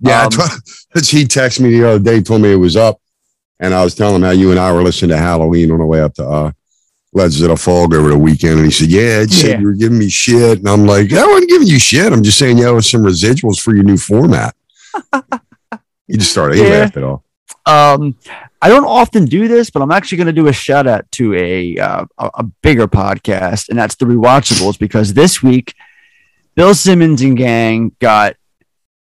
Yeah, 0.00 0.22
um, 0.24 0.30
he 0.94 1.24
texted 1.24 1.60
me 1.60 1.70
the 1.70 1.88
other 1.88 1.98
day, 1.98 2.20
told 2.20 2.42
me 2.42 2.52
it 2.52 2.56
was 2.56 2.76
up, 2.76 3.00
and 3.60 3.74
I 3.74 3.84
was 3.84 3.94
telling 3.94 4.16
him 4.16 4.22
how 4.22 4.30
you 4.30 4.50
and 4.50 4.58
I 4.58 4.72
were 4.72 4.82
listening 4.82 5.10
to 5.10 5.18
Halloween 5.18 5.70
on 5.70 5.78
the 5.78 5.86
way 5.86 6.00
up 6.00 6.14
to 6.14 6.26
uh, 6.28 6.52
Legends 7.18 7.42
of 7.42 7.48
the 7.50 7.56
Fog 7.56 7.92
over 7.94 8.08
the 8.08 8.18
weekend, 8.18 8.54
and 8.58 8.64
he 8.64 8.70
said, 8.70 8.88
"Yeah, 8.88 9.20
it 9.20 9.30
said 9.30 9.50
Yeah. 9.50 9.58
you 9.60 9.66
were 9.66 9.72
giving 9.74 9.98
me 9.98 10.08
shit," 10.08 10.58
and 10.60 10.68
I'm 10.68 10.86
like, 10.86 11.12
"I 11.12 11.26
wasn't 11.26 11.50
giving 11.50 11.68
you 11.68 11.78
shit. 11.78 12.12
I'm 12.12 12.22
just 12.22 12.38
saying 12.38 12.58
you 12.58 12.66
owe 12.66 12.80
some 12.80 13.02
residuals 13.02 13.58
for 13.60 13.74
your 13.74 13.84
new 13.84 13.96
format." 13.98 14.54
he 16.06 16.16
just 16.16 16.30
started. 16.30 16.56
He 16.58 16.62
Yeah. 16.68 16.78
laughed 16.80 16.96
it 16.96 17.04
off. 17.04 17.22
um, 17.66 18.14
I 18.62 18.68
don't 18.68 18.84
often 18.86 19.24
do 19.26 19.46
this, 19.46 19.70
but 19.70 19.82
I'm 19.82 19.92
actually 19.92 20.18
going 20.18 20.26
to 20.26 20.32
do 20.32 20.48
a 20.48 20.52
shout 20.52 20.86
out 20.86 21.10
to 21.12 21.34
a, 21.34 21.76
uh, 21.78 22.04
a 22.18 22.30
a 22.36 22.42
bigger 22.62 22.88
podcast, 22.88 23.68
and 23.68 23.78
that's 23.78 23.94
the 23.96 24.04
Rewatchables, 24.06 24.78
because 24.78 25.14
this 25.14 25.42
week 25.42 25.74
Bill 26.56 26.74
Simmons 26.74 27.20
and 27.22 27.36
gang 27.36 27.92
got 28.00 28.34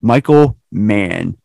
Michael 0.02 0.58
Mann 0.72 1.38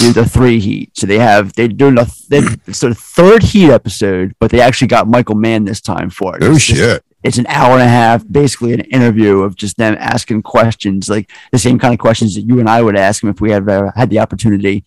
do 0.00 0.12
the 0.12 0.24
three 0.28 0.60
heat. 0.60 0.90
So 0.96 1.06
they 1.06 1.18
have 1.18 1.52
they're 1.54 1.68
doing 1.68 1.98
a 1.98 2.06
they, 2.28 2.40
it's 2.66 2.80
their 2.80 2.94
third 2.94 3.42
heat 3.42 3.70
episode, 3.70 4.34
but 4.40 4.50
they 4.50 4.60
actually 4.60 4.88
got 4.88 5.08
Michael 5.08 5.34
Mann 5.34 5.64
this 5.64 5.80
time 5.80 6.10
for 6.10 6.36
it. 6.36 6.40
No 6.40 6.52
It's 6.52 6.64
just- 6.66 6.78
shit. 6.80 7.04
it's 7.24 7.38
an 7.38 7.46
hour 7.48 7.72
and 7.72 7.82
a 7.82 7.88
half, 7.88 8.24
basically 8.30 8.72
an 8.72 8.80
interview 8.80 9.40
of 9.40 9.56
just 9.56 9.76
them 9.76 9.96
asking 9.98 10.42
questions, 10.42 11.08
like 11.08 11.30
the 11.52 11.58
same 11.58 11.78
kind 11.78 11.92
of 11.92 11.98
questions 12.00 12.34
that 12.36 12.42
you 12.42 12.60
and 12.60 12.68
I 12.68 12.80
would 12.82 12.96
ask 12.96 13.20
them 13.20 13.30
if 13.30 13.40
we 13.40 13.50
had 13.50 13.68
uh, 13.68 13.90
had 13.96 14.08
the 14.10 14.20
opportunity, 14.20 14.84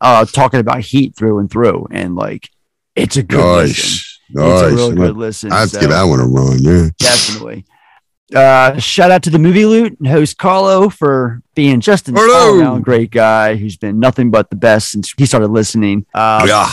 uh, 0.00 0.24
talking 0.26 0.60
about 0.60 0.80
heat 0.80 1.16
through 1.16 1.38
and 1.38 1.50
through, 1.50 1.86
and 1.90 2.14
like 2.14 2.50
it's 2.96 3.16
a 3.16 3.22
good 3.22 3.68
listen. 3.68 4.00
Nice, 4.32 4.62
It's 4.62 4.72
a 4.72 4.76
really 4.76 4.94
good 4.96 5.16
listen. 5.16 5.50
I 5.52 5.60
have 5.60 5.70
to 5.70 5.74
so 5.76 5.80
give 5.80 5.90
that 5.90 6.04
one 6.04 6.20
a 6.20 6.26
run. 6.26 6.58
Yeah. 6.62 6.88
definitely. 6.98 7.64
Uh, 8.34 8.78
shout 8.78 9.10
out 9.10 9.24
to 9.24 9.30
the 9.30 9.38
movie 9.38 9.64
loot 9.64 9.98
and 9.98 10.06
host 10.06 10.38
Carlo 10.38 10.88
for 10.88 11.42
being 11.54 11.80
just 11.80 12.08
an 12.08 12.16
all 12.16 12.60
around 12.60 12.82
great 12.82 13.10
guy 13.10 13.56
who's 13.56 13.76
been 13.76 13.98
nothing 13.98 14.30
but 14.30 14.50
the 14.50 14.56
best 14.56 14.90
since 14.90 15.12
he 15.16 15.26
started 15.26 15.48
listening. 15.48 16.06
Uh, 16.14 16.44
yeah. 16.46 16.70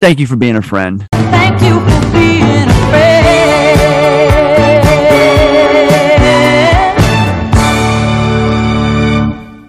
Thank 0.00 0.18
you 0.18 0.26
for 0.26 0.36
being 0.36 0.56
a 0.56 0.62
friend. 0.62 1.06
Thank 1.12 1.62
you 1.62 1.78
for 1.80 2.12
being 2.12 2.68
a 2.68 2.90
friend. 2.90 3.28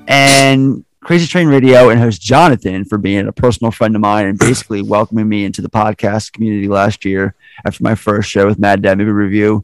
and 0.08 0.84
Crazy 1.04 1.28
Train 1.28 1.48
Radio 1.48 1.90
and 1.90 2.00
host 2.00 2.22
Jonathan 2.22 2.86
for 2.86 2.98
being 2.98 3.28
a 3.28 3.32
personal 3.32 3.72
friend 3.72 3.96
of 3.96 4.02
mine 4.02 4.26
and 4.26 4.38
basically 4.38 4.82
welcoming 4.82 5.30
me 5.30 5.46
into 5.46 5.62
the 5.62 5.70
podcast 5.70 6.34
community 6.34 6.68
last 6.68 7.06
year 7.06 7.36
after 7.66 7.84
my 7.84 7.96
first 7.96 8.30
show 8.30 8.46
with 8.48 8.60
Mad 8.60 8.82
Dad 8.82 8.98
Movie 8.98 9.12
Review. 9.12 9.64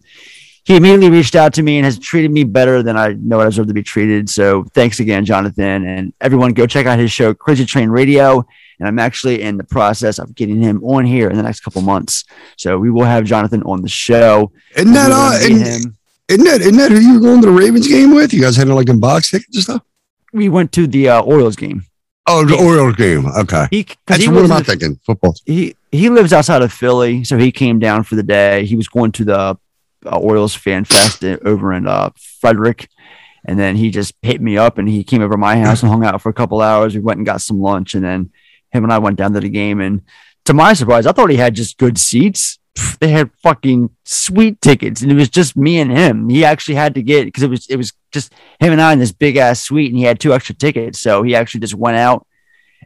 He 0.66 0.76
immediately 0.76 1.12
reached 1.12 1.36
out 1.36 1.54
to 1.54 1.64
me 1.64 1.78
and 1.78 1.86
has 1.86 2.00
treated 2.00 2.32
me 2.32 2.44
better 2.44 2.82
than 2.82 2.98
I 2.98 3.14
know 3.14 3.40
I 3.40 3.46
deserve 3.46 3.68
to 3.68 3.74
be 3.74 3.84
treated. 3.84 4.30
So 4.30 4.64
thanks 4.74 5.00
again, 5.00 5.24
Jonathan. 5.24 5.86
And 5.86 6.14
everyone, 6.20 6.54
go 6.54 6.66
check 6.66 6.88
out 6.88 6.98
his 6.98 7.12
show, 7.12 7.36
Crazy 7.36 7.66
Train 7.66 7.90
Radio. 7.90 8.44
And 8.80 8.88
I'm 8.88 8.98
actually 8.98 9.44
in 9.44 9.58
the 9.58 9.64
process 9.64 10.18
of 10.18 10.34
getting 10.34 10.60
him 10.62 10.84
on 10.84 11.06
here 11.06 11.30
in 11.30 11.38
the 11.38 11.44
next 11.44 11.60
couple 11.60 11.84
months. 11.84 12.26
So 12.58 12.80
we 12.80 12.90
will 12.90 13.06
have 13.06 13.26
Jonathan 13.26 13.62
on 13.64 13.84
the 13.84 13.88
show. 13.88 14.52
Isn't 14.76 14.94
that 14.94 15.12
uh, 15.12 15.38
isn't, 15.40 15.96
isn't 16.30 16.44
that 16.46 16.62
isn't 16.62 16.78
that 16.78 16.92
who 16.92 17.00
you 17.00 17.14
were 17.14 17.20
going 17.20 17.42
to 17.42 17.48
the 17.48 17.54
Ravens 17.54 17.88
game 17.88 18.16
with? 18.16 18.34
You 18.34 18.42
guys 18.42 18.56
had 18.56 18.68
like 18.68 18.90
in 18.90 19.00
box 19.00 19.30
tickets 19.30 19.56
and 19.56 19.64
stuff. 19.64 19.82
We 20.34 20.50
went 20.50 20.72
to 20.74 20.88
the 20.88 21.10
uh, 21.10 21.22
Orioles 21.22 21.56
game. 21.56 21.86
Oh, 22.28 22.44
the 22.44 22.58
Orioles 22.58 22.96
game. 22.96 23.28
Okay. 23.28 23.68
He, 23.70 23.88
That's 24.08 24.24
he 24.24 24.30
what 24.30 24.38
lives 24.38 24.50
am 24.50 24.56
I 24.56 24.60
in 24.60 24.64
thinking? 24.66 25.00
Football. 25.06 25.36
he 25.46 25.76
he 25.92 26.10
lives 26.10 26.34
outside 26.34 26.64
of 26.64 26.74
Philly, 26.74 27.24
so 27.24 27.38
he 27.38 27.52
came 27.52 27.78
down 27.78 28.04
for 28.04 28.16
the 28.16 28.24
day. 28.24 28.66
He 28.66 28.76
was 28.76 28.88
going 28.88 29.12
to 29.14 29.24
the 29.24 29.58
uh, 30.06 30.18
Orioles 30.18 30.56
Fan 30.56 30.86
Fest 30.86 31.24
over 31.24 31.74
in 31.74 31.88
uh, 31.88 32.12
Frederick, 32.40 32.90
and 33.46 33.60
then 33.60 33.76
he 33.76 33.92
just 33.92 34.14
hit 34.22 34.42
me 34.42 34.58
up 34.58 34.78
and 34.78 34.90
he 34.90 35.04
came 35.04 35.22
over 35.22 35.38
my 35.38 35.58
house 35.58 35.82
and 35.82 35.92
hung 35.92 36.04
out 36.04 36.22
for 36.22 36.30
a 36.30 36.34
couple 36.34 36.62
hours. 36.62 36.96
We 36.96 37.02
went 37.02 37.18
and 37.18 37.26
got 37.26 37.42
some 37.42 37.60
lunch, 37.60 37.94
and 37.94 38.04
then 38.04 38.32
him 38.72 38.84
and 38.84 38.94
I 38.94 39.00
went 39.00 39.18
down 39.18 39.34
to 39.34 39.40
the 39.40 39.50
game. 39.50 39.82
And 39.82 40.02
to 40.46 40.54
my 40.54 40.74
surprise, 40.74 41.06
I 41.06 41.12
thought 41.12 41.30
he 41.30 41.38
had 41.38 41.56
just 41.56 41.78
good 41.78 41.98
seats. 41.98 42.60
They 43.00 43.10
had 43.10 43.32
fucking 43.42 43.90
sweet 44.04 44.60
tickets, 44.62 45.02
and 45.02 45.12
it 45.12 45.16
was 45.16 45.30
just 45.30 45.56
me 45.56 45.80
and 45.80 45.92
him. 45.92 46.28
He 46.28 46.44
actually 46.44 46.76
had 46.76 46.96
to 46.96 47.02
get 47.02 47.26
because 47.26 47.44
it 47.44 47.50
was 47.50 47.68
it 47.68 47.78
was 47.78 47.94
just 48.12 48.34
him 48.60 48.74
and 48.74 48.82
I 48.82 48.94
in 48.94 49.00
this 49.00 49.14
big 49.14 49.38
ass 49.38 49.62
suite, 49.62 49.92
and 49.92 49.98
he 49.98 50.04
had 50.04 50.20
two 50.20 50.34
extra 50.34 50.56
tickets. 50.56 51.00
So 51.00 51.24
he 51.24 51.36
actually 51.36 51.62
just 51.62 51.76
went 51.76 51.98
out 51.98 52.28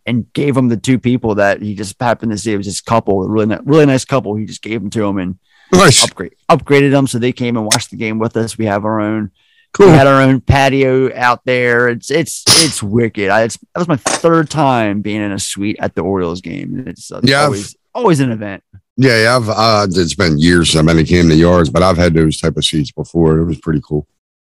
and 0.06 0.32
gave 0.34 0.56
them 0.56 0.70
the 0.70 0.78
two 0.78 1.00
people 1.00 1.36
that 1.36 1.62
he 1.62 1.76
just 1.76 1.96
happened 2.00 2.32
to 2.32 2.38
see. 2.38 2.54
It 2.54 2.58
was 2.58 2.68
this 2.68 2.82
couple, 2.82 3.24
a 3.24 3.30
really, 3.30 3.56
really 3.64 3.86
nice 3.86 4.06
couple. 4.06 4.36
He 4.36 4.46
just 4.46 4.62
gave 4.62 4.82
them 4.82 4.90
to 4.92 5.06
him 5.06 5.18
and 5.18 5.40
Nice. 5.72 6.04
upgrade, 6.04 6.36
upgraded 6.50 6.92
them. 6.92 7.08
So 7.08 7.20
they 7.20 7.32
came 7.32 7.56
and 7.58 7.66
watched 7.66 7.92
the 7.92 7.98
game 7.98 8.20
with 8.20 8.36
us. 8.38 8.58
We 8.58 8.66
have 8.66 8.86
our 8.86 9.00
own, 9.00 9.32
Cool. 9.74 9.88
we 9.88 9.92
had 9.94 10.08
our 10.08 10.22
own 10.22 10.42
patio 10.42 11.14
out 11.16 11.46
there. 11.46 11.90
It's, 11.90 12.10
it's, 12.10 12.44
it's 12.48 12.82
wicked. 12.82 13.30
I, 13.30 13.44
it's, 13.44 13.58
that 13.58 13.80
was 13.80 13.88
my 13.88 13.98
third 13.98 14.50
time 14.50 15.02
being 15.02 15.22
in 15.22 15.32
a 15.32 15.40
suite 15.40 15.78
at 15.80 15.94
the 15.96 16.02
Orioles 16.02 16.42
game. 16.42 16.86
It's 16.88 17.12
uh, 17.12 17.22
Yeah, 17.24 17.44
always, 17.44 17.76
always 17.94 18.20
an 18.20 18.32
event. 18.32 18.64
Yeah, 18.98 19.22
yeah, 19.24 19.36
I've 19.38 19.48
uh, 19.50 19.88
it's 19.90 20.16
been 20.16 20.40
years 20.40 20.72
since 20.72 20.80
I've 20.80 20.86
been 20.86 20.98
to 20.98 21.06
Camden 21.06 21.38
Yards, 21.38 21.70
but 21.70 21.82
I've 21.84 21.96
had 21.98 22.14
those 22.14 22.38
type 22.42 22.58
of 22.58 22.66
seats 22.66 22.92
before. 22.92 23.38
It 23.38 23.46
was 23.46 23.58
pretty 23.60 23.80
cool. 23.82 24.06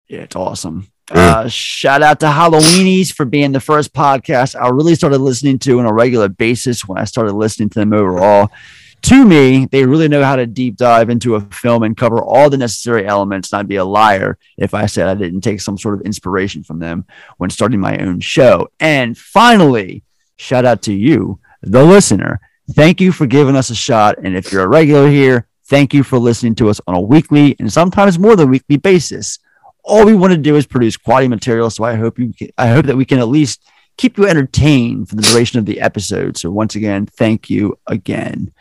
Yeah, 0.09 0.21
it's 0.23 0.35
awesome. 0.35 0.89
Yeah. 1.15 1.37
Uh, 1.41 1.49
shout 1.49 2.03
out 2.03 2.19
to 2.21 2.27
Halloweenies 2.27 3.13
for 3.13 3.25
being 3.25 3.53
the 3.53 3.61
first 3.61 3.93
podcast 3.93 4.61
I 4.61 4.69
really 4.71 4.95
started 4.95 5.19
listening 5.19 5.59
to 5.61 5.79
on 5.79 5.87
a 5.87 5.93
regular 5.93 6.29
basis 6.29 6.87
when 6.89 6.99
I 6.99 7.05
started 7.05 7.35
listening 7.35 7.69
to 7.71 7.79
them 7.81 7.93
overall. 7.93 8.51
To 9.03 9.25
me, 9.25 9.67
they 9.67 9.85
really 9.85 10.07
know 10.07 10.23
how 10.23 10.37
to 10.37 10.47
deep 10.47 10.77
dive 10.77 11.11
into 11.11 11.35
a 11.35 11.41
film 11.41 11.83
and 11.83 11.97
cover 11.97 12.23
all 12.23 12.49
the 12.49 12.57
necessary 12.57 13.07
elements. 13.07 13.53
And 13.53 13.61
I'd 13.61 13.69
be 13.69 13.77
a 13.77 13.85
liar 13.85 14.39
if 14.57 14.75
I 14.75 14.87
said 14.87 15.09
I 15.09 15.15
didn't 15.15 15.41
take 15.41 15.61
some 15.61 15.77
sort 15.77 15.95
of 15.95 16.03
inspiration 16.03 16.63
from 16.63 16.79
them 16.79 17.05
when 17.39 17.51
starting 17.51 17.81
my 17.81 17.99
own 17.99 18.21
show. 18.21 18.69
And 18.79 19.19
finally, 19.19 20.05
shout 20.37 20.65
out 20.65 20.83
to 20.83 20.93
you, 20.93 21.41
the 21.63 21.85
listener. 21.85 22.41
thank 22.75 23.01
you 23.01 23.11
for 23.11 23.27
giving 23.27 23.57
us 23.57 23.71
a 23.71 23.75
shot. 23.75 24.19
And 24.23 24.37
if 24.37 24.53
you're 24.53 24.65
a 24.65 24.69
regular 24.69 25.09
here, 25.09 25.49
thank 25.67 25.93
you 25.93 26.05
for 26.05 26.19
listening 26.19 26.55
to 26.57 26.69
us 26.69 26.81
on 26.87 26.95
a 26.95 27.01
weekly 27.01 27.57
and 27.59 27.73
sometimes 27.73 28.19
more 28.19 28.37
than 28.37 28.51
weekly 28.51 28.77
basis. 28.77 29.41
All 29.85 30.07
we 30.07 30.15
want 30.15 30.33
to 30.33 30.39
do 30.39 30.55
is 30.55 30.65
produce 30.65 30.97
quality 30.97 31.27
material. 31.27 31.71
So 31.71 31.83
I 31.83 31.97
hope 31.97 32.21
you, 32.21 32.33
I 32.57 32.69
hope 32.69 32.87
that 32.87 32.97
we 32.97 33.05
can 33.05 33.19
at 33.19 33.27
least 33.27 33.69
keep 33.97 34.19
you 34.19 34.27
entertained 34.27 35.09
for 35.09 35.17
the 35.17 35.23
duration 35.23 35.59
of 35.59 35.67
the 35.67 35.81
episode. 35.81 36.37
So 36.37 36.51
once 36.51 36.75
again, 36.75 37.07
thank 37.07 37.51
you 37.51 37.79
again. 37.87 38.53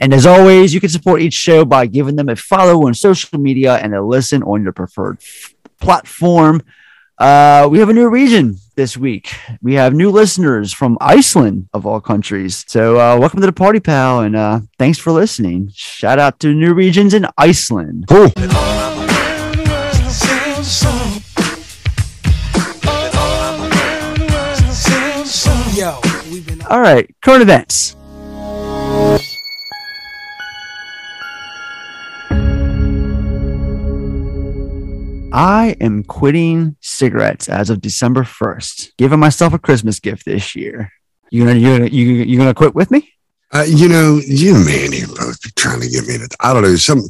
And 0.00 0.12
as 0.12 0.26
always, 0.26 0.74
you 0.74 0.80
can 0.80 0.88
support 0.88 1.22
each 1.22 1.34
show 1.34 1.64
by 1.64 1.86
giving 1.86 2.16
them 2.16 2.28
a 2.28 2.36
follow 2.36 2.86
on 2.86 2.94
social 2.94 3.38
media 3.38 3.76
and 3.76 3.94
a 3.94 4.02
listen 4.02 4.42
on 4.42 4.62
your 4.62 4.72
preferred 4.72 5.18
f- 5.20 5.54
platform. 5.80 6.62
Uh, 7.16 7.68
we 7.70 7.78
have 7.78 7.88
a 7.88 7.92
new 7.92 8.08
region 8.08 8.56
this 8.74 8.96
week. 8.96 9.32
We 9.62 9.74
have 9.74 9.94
new 9.94 10.10
listeners 10.10 10.72
from 10.72 10.98
Iceland, 11.00 11.68
of 11.72 11.86
all 11.86 12.00
countries. 12.00 12.64
So, 12.66 12.98
uh, 12.98 13.16
welcome 13.18 13.40
to 13.40 13.46
the 13.46 13.52
party, 13.52 13.78
pal, 13.78 14.20
and 14.20 14.34
uh, 14.34 14.60
thanks 14.80 14.98
for 14.98 15.12
listening. 15.12 15.70
Shout 15.72 16.18
out 16.18 16.40
to 16.40 16.52
new 16.52 16.74
regions 16.74 17.14
in 17.14 17.26
Iceland. 17.38 18.06
Cool. 18.08 18.32
All 26.70 26.80
right, 26.80 27.08
current 27.20 27.42
events. 27.42 27.94
I 35.32 35.76
am 35.80 36.04
quitting 36.04 36.76
cigarettes 36.80 37.48
as 37.48 37.68
of 37.68 37.80
December 37.80 38.22
1st, 38.22 38.92
giving 38.96 39.18
myself 39.18 39.52
a 39.52 39.58
Christmas 39.58 39.98
gift 40.00 40.24
this 40.24 40.54
year. 40.54 40.92
You 41.30 41.44
gonna 41.44 41.58
you 41.58 41.78
gonna 41.78 41.90
you, 41.90 42.06
you 42.06 42.38
gonna 42.38 42.54
quit 42.54 42.74
with 42.74 42.90
me? 42.90 43.12
Uh, 43.52 43.64
you 43.66 43.88
know, 43.88 44.20
you 44.24 44.54
and 44.54 44.64
Manny 44.64 45.00
both 45.06 45.42
be 45.42 45.50
trying 45.56 45.80
to 45.80 45.88
get 45.88 46.06
me 46.06 46.18
to. 46.18 46.28
I 46.40 46.52
don't 46.52 46.62
know 46.62 46.76
some 46.76 47.02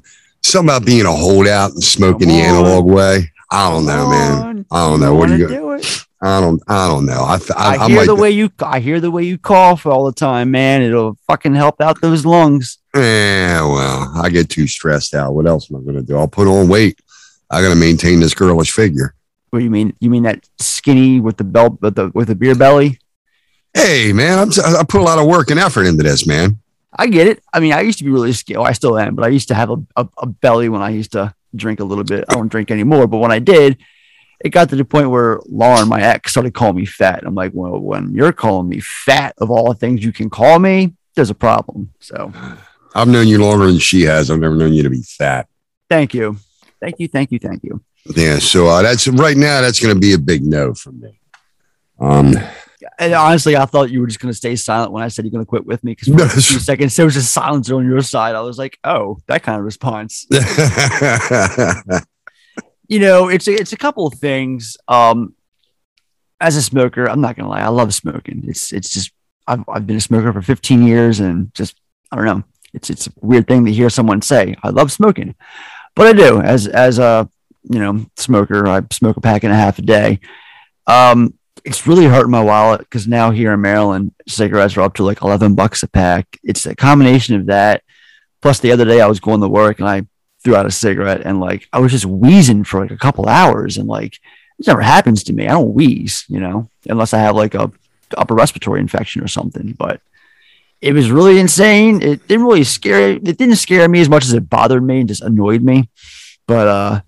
some 0.43 0.67
about 0.67 0.87
being 0.87 1.07
a 1.07 1.13
holdout 1.13 1.73
and 1.73 1.85
smoking 1.85 2.29
the 2.29 2.35
analog 2.35 2.87
way. 2.87 3.31
I 3.51 3.71
don't 3.71 3.87
know, 3.87 4.09
man. 4.09 4.67
I 4.71 4.89
don't 4.89 5.01
know. 5.01 5.15
What 5.15 5.31
are 5.31 5.37
you 5.37 5.47
going 5.47 5.55
to 5.55 5.61
do 5.61 5.71
it? 5.73 6.07
I 6.25 6.41
don't. 6.41 6.63
I 6.67 6.89
don't 6.89 7.05
know. 7.05 7.23
I. 7.27 7.37
th- 7.37 7.51
I, 7.55 7.77
I, 7.77 7.85
I 7.85 7.89
hear 7.89 7.97
might. 7.99 8.07
the 8.07 8.15
way 8.15 8.31
you 8.31 8.51
I 8.61 8.81
hear 8.81 8.99
the 8.99 9.11
way 9.11 9.25
you 9.25 9.37
cough 9.37 9.85
all 9.85 10.07
the 10.07 10.13
time, 10.13 10.51
man. 10.51 10.81
It'll 10.81 11.19
fucking 11.27 11.55
help 11.55 11.83
out 11.83 12.01
those 12.01 12.25
lungs. 12.25 12.79
Yeah, 12.95 13.61
well, 13.63 14.13
I 14.15 14.31
get 14.31 14.49
too 14.49 14.67
stressed 14.67 15.15
out. 15.15 15.35
What 15.35 15.47
else 15.47 15.71
am 15.71 15.77
I 15.77 15.81
going 15.81 15.97
to 15.97 16.03
do? 16.03 16.17
I'll 16.17 16.29
put 16.29 16.49
on 16.49 16.69
weight. 16.69 16.99
I 17.51 17.61
got 17.61 17.69
to 17.69 17.75
maintain 17.75 18.21
this 18.21 18.33
girlish 18.33 18.73
figure. 18.73 19.15
What 19.51 19.59
do 19.59 19.65
you 19.65 19.71
mean? 19.71 19.95
You 20.01 20.09
mean 20.09 20.23
that 20.23 20.49
skinny 20.59 21.21
with 21.21 21.37
the 21.37 21.45
belt 21.45 21.83
with 21.83 21.95
the 21.97 22.11
with 22.15 22.29
the 22.29 22.35
beer 22.35 22.55
belly? 22.55 22.99
Hey, 23.75 24.13
man, 24.13 24.39
I'm, 24.39 24.77
I 24.77 24.83
put 24.85 25.01
a 25.01 25.05
lot 25.05 25.19
of 25.19 25.27
work 25.27 25.51
and 25.51 25.61
effort 25.61 25.85
into 25.85 26.05
this, 26.05 26.27
man. 26.27 26.59
I 26.97 27.09
get 27.09 27.27
it. 27.27 27.43
I 27.53 27.61
mean, 27.61 27.73
I 27.73 27.83
used 27.83 27.99
to 27.99 28.05
be 28.05 28.11
really 28.11 28.33
skinny. 28.33 28.59
Well, 28.59 28.67
I 28.69 28.73
still 28.73 28.99
am, 28.99 29.15
but 29.15 29.25
I 29.25 29.29
used 29.29 29.49
to 29.49 29.55
have 29.55 29.71
a, 29.71 29.77
a, 29.97 30.09
a 30.19 30.27
belly 30.27 30.69
when 30.69 30.81
I 30.81 30.91
used 30.91 31.13
to 31.13 31.35
drink 31.55 31.81
a 31.81 31.85
little 31.85 32.05
bit. 32.05 32.25
I 32.29 32.35
don't 32.35 32.49
drink 32.49 32.71
anymore, 32.71 33.07
but 33.09 33.19
when 33.19 33.33
I 33.33 33.41
did, 33.41 33.79
it 34.45 34.51
got 34.51 34.69
to 34.69 34.77
the 34.77 34.85
point 34.85 35.11
where 35.11 35.41
Lauren, 35.47 35.89
my 35.89 36.01
ex, 36.01 36.31
started 36.33 36.55
calling 36.55 36.77
me 36.77 36.85
fat. 36.87 37.25
I'm 37.27 37.35
like, 37.35 37.51
well, 37.55 37.79
when 37.81 38.15
you're 38.15 38.33
calling 38.33 38.69
me 38.69 38.79
fat 38.81 39.35
of 39.39 39.51
all 39.51 39.73
the 39.73 39.79
things 39.79 40.05
you 40.05 40.13
can 40.13 40.31
call 40.31 40.59
me, 40.59 40.95
there's 41.17 41.31
a 41.31 41.35
problem. 41.35 41.93
So 41.99 42.33
I've 42.95 43.09
known 43.09 43.27
you 43.27 43.39
longer 43.43 43.67
than 43.67 43.79
she 43.79 44.03
has. 44.03 44.31
I've 44.31 44.39
never 44.39 44.55
known 44.55 44.73
you 44.75 44.83
to 44.85 44.91
be 44.91 45.03
fat. 45.03 45.49
thank 45.89 46.15
you. 46.15 46.37
Thank 46.81 46.97
you. 47.01 47.09
Thank 47.09 47.33
you. 47.33 47.39
Thank 47.39 47.65
you. 47.65 47.83
Yeah, 48.15 48.39
so 48.39 48.67
uh, 48.69 48.83
that's 48.83 49.09
right 49.09 49.37
now. 49.37 49.63
That's 49.63 49.81
going 49.81 49.95
to 49.95 50.01
be 50.01 50.13
a 50.13 50.19
big 50.19 50.45
no 50.45 50.75
from 50.75 51.01
me. 51.01 51.19
Um, 51.99 52.35
And 52.99 53.15
honestly, 53.15 53.57
I 53.57 53.65
thought 53.65 53.91
you 53.91 54.01
were 54.03 54.07
just 54.07 54.21
going 54.21 54.31
to 54.31 54.37
stay 54.37 54.57
silent 54.57 54.93
when 54.93 55.03
I 55.03 55.09
said 55.09 55.25
you're 55.25 55.33
going 55.33 55.45
to 55.45 55.49
quit 55.49 55.65
with 55.65 55.83
me 55.83 55.93
because 55.93 56.09
for 56.09 56.15
No, 56.19 56.25
a 56.25 56.29
few 56.29 56.59
seconds 56.59 56.95
there 56.95 57.07
was 57.07 57.15
just 57.15 57.33
silence 57.33 57.71
on 57.71 57.87
your 57.87 58.03
side. 58.03 58.35
I 58.35 58.43
was 58.43 58.59
like, 58.59 58.79
oh, 58.85 59.19
that 59.27 59.43
kind 59.43 59.59
of 59.59 59.65
response. 59.65 60.27
you 62.87 62.99
know, 62.99 63.29
it's 63.29 63.49
a, 63.49 63.53
it's 63.53 63.73
a 63.73 63.77
couple 63.77 64.07
of 64.07 64.15
things. 64.15 64.77
Um, 64.89 65.35
as 66.41 66.57
a 66.57 66.63
smoker, 66.63 67.09
I'm 67.09 67.21
not 67.21 67.37
gonna 67.37 67.49
lie, 67.49 67.61
I 67.61 67.69
love 67.69 67.95
smoking. 67.95 68.45
It's 68.47 68.73
it's 68.73 68.91
just 68.91 69.13
I've 69.47 69.65
I've 69.69 69.87
been 69.87 69.97
a 69.97 70.01
smoker 70.01 70.33
for 70.33 70.43
15 70.43 70.83
years, 70.83 71.21
and 71.21 71.53
just 71.55 71.81
I 72.11 72.17
don't 72.17 72.27
know. 72.27 72.45
It's 72.73 72.91
it's 72.91 73.07
a 73.07 73.11
weird 73.21 73.47
thing 73.47 73.65
to 73.65 73.73
hear 73.73 73.91
someone 73.91 74.21
say 74.23 74.57
I 74.63 74.71
love 74.71 74.93
smoking, 74.93 75.35
but 75.95 76.07
I 76.07 76.13
do. 76.13 76.41
As 76.41 76.67
as 76.67 76.99
a 76.99 77.29
you 77.63 77.79
know 77.79 78.05
smoker, 78.17 78.67
I 78.67 78.83
smoke 78.93 79.17
a 79.17 79.21
pack 79.21 79.45
and 79.45 79.53
a 79.53 79.57
half 79.57 79.79
a 79.79 79.83
day. 79.83 80.21
Um, 80.87 81.35
it's 81.65 81.87
really 81.87 82.05
hurting 82.05 82.31
my 82.31 82.43
wallet 82.43 82.81
because 82.81 83.09
now 83.09 83.31
here 83.31 83.53
in 83.53 83.61
Maryland, 83.63 84.13
cigarettes 84.29 84.77
are 84.77 84.83
up 84.83 84.95
to 84.95 85.05
like 85.05 85.23
11 85.23 85.55
bucks 85.55 85.83
a 85.83 85.89
pack. 85.89 86.39
It's 86.43 86.67
a 86.67 86.75
combination 86.75 87.37
of 87.37 87.47
that. 87.47 87.83
Plus, 88.43 88.59
the 88.59 88.73
other 88.73 88.85
day 88.85 89.01
I 89.01 89.07
was 89.07 89.21
going 89.21 89.41
to 89.41 89.49
work 89.49 89.79
and 89.79 89.89
I 89.89 90.03
threw 90.45 90.55
out 90.55 90.67
a 90.67 90.71
cigarette 90.71 91.23
and 91.25 91.41
like 91.41 91.67
I 91.73 91.81
was 91.81 91.91
just 91.91 92.05
wheezing 92.05 92.65
for 92.65 92.81
like 92.81 92.91
a 92.91 92.99
couple 92.99 93.29
hours 93.29 93.79
and 93.79 93.89
like 93.89 94.21
this 94.59 94.69
never 94.69 94.83
happens 94.83 95.25
to 95.25 95.33
me. 95.33 95.47
I 95.47 95.53
don't 95.53 95.75
wheeze, 95.75 96.25
you 96.29 96.39
know, 96.39 96.69
unless 96.87 97.13
I 97.15 97.19
have 97.19 97.35
like 97.35 97.55
a 97.55 97.73
upper 98.17 98.35
respiratory 98.35 98.81
infection 98.81 99.23
or 99.23 99.29
something. 99.29 99.75
But 99.77 100.01
it 100.81 100.93
was 100.93 101.11
really 101.11 101.41
insane. 101.41 102.03
It 102.03 102.29
didn't 102.29 102.45
really 102.47 102.65
scare 102.65 103.13
it 103.13 103.25
didn't 103.25 103.57
scare 103.57 103.89
me 103.89 104.01
as 104.01 104.09
much 104.09 104.25
as 104.25 104.35
it 104.35 104.49
bothered 104.49 104.85
me 104.85 105.01
and 105.01 105.09
just 105.09 105.23
annoyed 105.23 105.63
me. 105.63 105.89
But 106.47 106.69
uh 106.69 107.01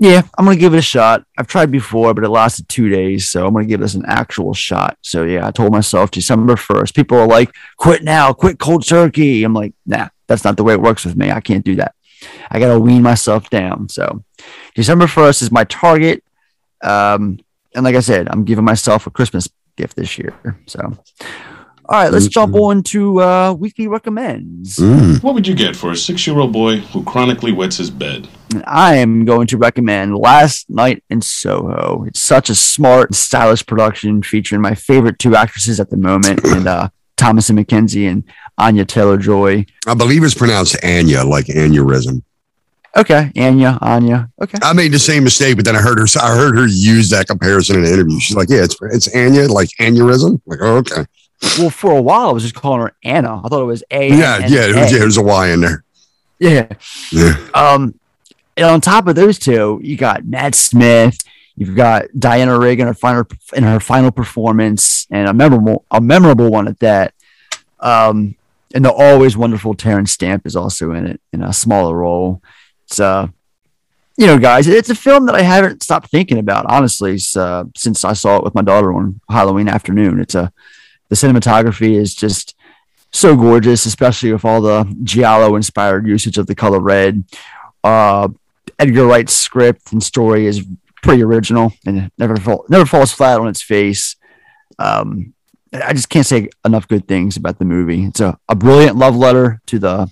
yeah, 0.00 0.22
I'm 0.36 0.44
gonna 0.44 0.56
give 0.56 0.74
it 0.74 0.78
a 0.78 0.82
shot. 0.82 1.24
I've 1.38 1.46
tried 1.46 1.70
before, 1.70 2.14
but 2.14 2.24
it 2.24 2.28
lasted 2.28 2.68
two 2.68 2.88
days, 2.88 3.30
so 3.30 3.46
I'm 3.46 3.52
gonna 3.54 3.66
give 3.66 3.80
this 3.80 3.94
an 3.94 4.04
actual 4.06 4.52
shot. 4.52 4.98
So 5.02 5.22
yeah, 5.22 5.46
I 5.46 5.50
told 5.50 5.72
myself 5.72 6.10
December 6.10 6.56
first. 6.56 6.96
People 6.96 7.18
are 7.18 7.28
like, 7.28 7.54
"Quit 7.76 8.02
now, 8.02 8.32
quit 8.32 8.58
cold 8.58 8.86
turkey." 8.86 9.44
I'm 9.44 9.54
like, 9.54 9.72
"Nah, 9.86 10.08
that's 10.26 10.44
not 10.44 10.56
the 10.56 10.64
way 10.64 10.74
it 10.74 10.82
works 10.82 11.04
with 11.04 11.16
me. 11.16 11.30
I 11.30 11.40
can't 11.40 11.64
do 11.64 11.76
that. 11.76 11.94
I 12.50 12.58
gotta 12.58 12.78
wean 12.78 13.02
myself 13.02 13.50
down." 13.50 13.88
So 13.88 14.22
December 14.74 15.06
first 15.06 15.42
is 15.42 15.50
my 15.50 15.64
target. 15.64 16.22
Um, 16.82 17.38
and 17.74 17.84
like 17.84 17.96
I 17.96 18.00
said, 18.00 18.28
I'm 18.30 18.44
giving 18.44 18.64
myself 18.64 19.06
a 19.06 19.10
Christmas 19.10 19.48
gift 19.76 19.96
this 19.96 20.16
year. 20.18 20.34
So, 20.66 20.80
all 21.86 22.00
right, 22.02 22.12
let's 22.12 22.28
jump 22.28 22.54
on 22.54 22.82
to 22.84 23.20
uh, 23.20 23.52
weekly 23.52 23.88
recommends. 23.88 24.76
mm, 24.76 25.22
What 25.22 25.34
would 25.34 25.46
you 25.46 25.54
get 25.54 25.74
for 25.74 25.90
a 25.90 25.96
six 25.96 26.26
year 26.26 26.38
old 26.38 26.52
boy 26.52 26.78
who 26.78 27.02
chronically 27.04 27.52
wets 27.52 27.78
his 27.78 27.90
bed? 27.90 28.28
I 28.66 28.96
am 28.96 29.24
going 29.24 29.48
to 29.48 29.56
recommend 29.58 30.16
Last 30.16 30.70
Night 30.70 31.02
in 31.10 31.20
Soho. 31.20 32.04
It's 32.06 32.22
such 32.22 32.48
a 32.50 32.54
smart, 32.54 33.10
and 33.10 33.16
stylish 33.16 33.66
production 33.66 34.22
featuring 34.22 34.62
my 34.62 34.74
favorite 34.74 35.18
two 35.18 35.34
actresses 35.34 35.80
at 35.80 35.90
the 35.90 35.96
moment, 35.96 36.44
and 36.44 36.66
uh, 36.68 36.88
Thomasin 37.16 37.62
McKenzie 37.62 38.10
and 38.10 38.24
Anya 38.58 38.84
Taylor 38.84 39.16
Joy. 39.16 39.66
I 39.86 39.94
believe 39.94 40.24
it's 40.24 40.34
pronounced 40.34 40.76
Anya, 40.84 41.24
like 41.24 41.46
aneurysm. 41.46 42.22
Okay, 42.96 43.32
Anya, 43.36 43.78
Anya. 43.80 44.30
Okay, 44.40 44.58
I 44.62 44.72
made 44.72 44.92
the 44.92 44.98
same 44.98 45.24
mistake, 45.24 45.56
but 45.56 45.64
then 45.64 45.74
I 45.74 45.80
heard 45.80 45.98
her. 45.98 46.06
I 46.20 46.36
heard 46.36 46.56
her 46.56 46.66
use 46.66 47.10
that 47.10 47.26
comparison 47.26 47.76
in 47.78 47.84
an 47.84 47.92
interview. 47.92 48.20
She's 48.20 48.36
like, 48.36 48.48
"Yeah, 48.48 48.62
it's 48.62 48.76
it's 48.82 49.14
Anya, 49.14 49.48
like 49.48 49.70
aneurysm." 49.80 50.40
Like, 50.46 50.60
oh, 50.62 50.76
okay, 50.76 51.04
well, 51.58 51.70
for 51.70 51.96
a 51.96 52.02
while 52.02 52.28
I 52.28 52.32
was 52.32 52.42
just 52.42 52.54
calling 52.54 52.80
her 52.80 52.92
Anna. 53.04 53.40
I 53.44 53.48
thought 53.48 53.62
it 53.62 53.66
was 53.66 53.84
A. 53.90 54.08
yeah, 54.08 54.38
yeah, 54.46 54.66
it 54.66 54.76
was, 54.76 54.92
yeah, 54.92 54.98
there's 54.98 55.16
a 55.16 55.22
Y 55.22 55.50
in 55.50 55.60
there. 55.60 55.84
yeah. 56.38 56.68
Yeah. 57.10 57.36
Um, 57.54 57.98
and 58.56 58.66
on 58.66 58.80
top 58.80 59.08
of 59.08 59.16
those 59.16 59.38
two, 59.38 59.80
you 59.82 59.96
got 59.96 60.24
Matt 60.24 60.54
Smith. 60.54 61.18
You've 61.56 61.76
got 61.76 62.06
Diana 62.18 62.58
Rigg 62.58 62.80
in 62.80 62.86
her 62.86 62.94
final 62.94 63.26
in 63.54 63.62
her 63.62 63.80
final 63.80 64.10
performance, 64.10 65.06
and 65.10 65.28
a 65.28 65.34
memorable 65.34 65.84
a 65.90 66.00
memorable 66.00 66.50
one 66.50 66.68
at 66.68 66.80
that. 66.80 67.14
Um, 67.80 68.36
and 68.74 68.84
the 68.84 68.92
always 68.92 69.36
wonderful 69.36 69.74
Terence 69.74 70.10
Stamp 70.10 70.46
is 70.46 70.56
also 70.56 70.92
in 70.92 71.06
it 71.06 71.20
in 71.32 71.42
a 71.42 71.52
smaller 71.52 71.96
role. 71.96 72.42
It's 72.86 72.98
uh, 72.98 73.28
you 74.16 74.26
know, 74.26 74.38
guys, 74.38 74.66
it's 74.68 74.90
a 74.90 74.94
film 74.94 75.26
that 75.26 75.34
I 75.34 75.42
haven't 75.42 75.82
stopped 75.82 76.10
thinking 76.10 76.38
about 76.38 76.66
honestly 76.66 77.18
uh, 77.36 77.64
since 77.76 78.04
I 78.04 78.12
saw 78.12 78.36
it 78.36 78.44
with 78.44 78.54
my 78.54 78.62
daughter 78.62 78.92
on 78.92 79.20
Halloween 79.28 79.68
afternoon. 79.68 80.20
It's 80.20 80.34
a 80.34 80.52
the 81.08 81.16
cinematography 81.16 81.94
is 81.94 82.14
just 82.14 82.56
so 83.12 83.36
gorgeous, 83.36 83.86
especially 83.86 84.32
with 84.32 84.44
all 84.44 84.60
the 84.60 84.92
giallo 85.04 85.54
inspired 85.54 86.06
usage 86.06 86.38
of 86.38 86.46
the 86.46 86.54
color 86.54 86.80
red. 86.80 87.24
Uh, 87.84 88.28
Edgar 88.78 89.06
Wright's 89.06 89.34
script 89.34 89.92
and 89.92 90.02
story 90.02 90.46
is 90.46 90.64
pretty 91.04 91.22
original 91.22 91.72
and 91.86 92.10
never 92.18 92.34
fall, 92.36 92.64
never 92.68 92.86
falls 92.86 93.12
flat 93.12 93.38
on 93.38 93.46
its 93.46 93.62
face. 93.62 94.16
Um, 94.78 95.34
I 95.72 95.92
just 95.92 96.08
can't 96.08 96.26
say 96.26 96.48
enough 96.64 96.88
good 96.88 97.06
things 97.06 97.36
about 97.36 97.58
the 97.58 97.64
movie. 97.64 98.04
It's 98.04 98.20
a, 98.20 98.38
a 98.48 98.54
brilliant 98.54 98.96
love 98.96 99.14
letter 99.14 99.60
to 99.66 99.78
the 99.78 100.10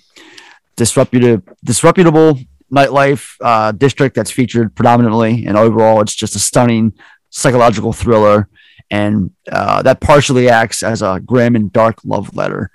disruptive, 0.75 1.41
disreputable 1.63 2.39
nightlife 2.71 3.35
uh, 3.41 3.71
district 3.71 4.15
that's 4.15 4.31
featured 4.31 4.75
predominantly, 4.75 5.45
and 5.45 5.57
overall, 5.57 6.01
it's 6.01 6.15
just 6.15 6.35
a 6.35 6.39
stunning 6.39 6.93
psychological 7.29 7.93
thriller, 7.93 8.47
and 8.91 9.31
uh, 9.51 9.81
that 9.81 9.99
partially 9.99 10.49
acts 10.49 10.83
as 10.83 11.01
a 11.01 11.19
grim 11.25 11.55
and 11.55 11.73
dark 11.73 11.97
love 12.05 12.35
letter. 12.35 12.69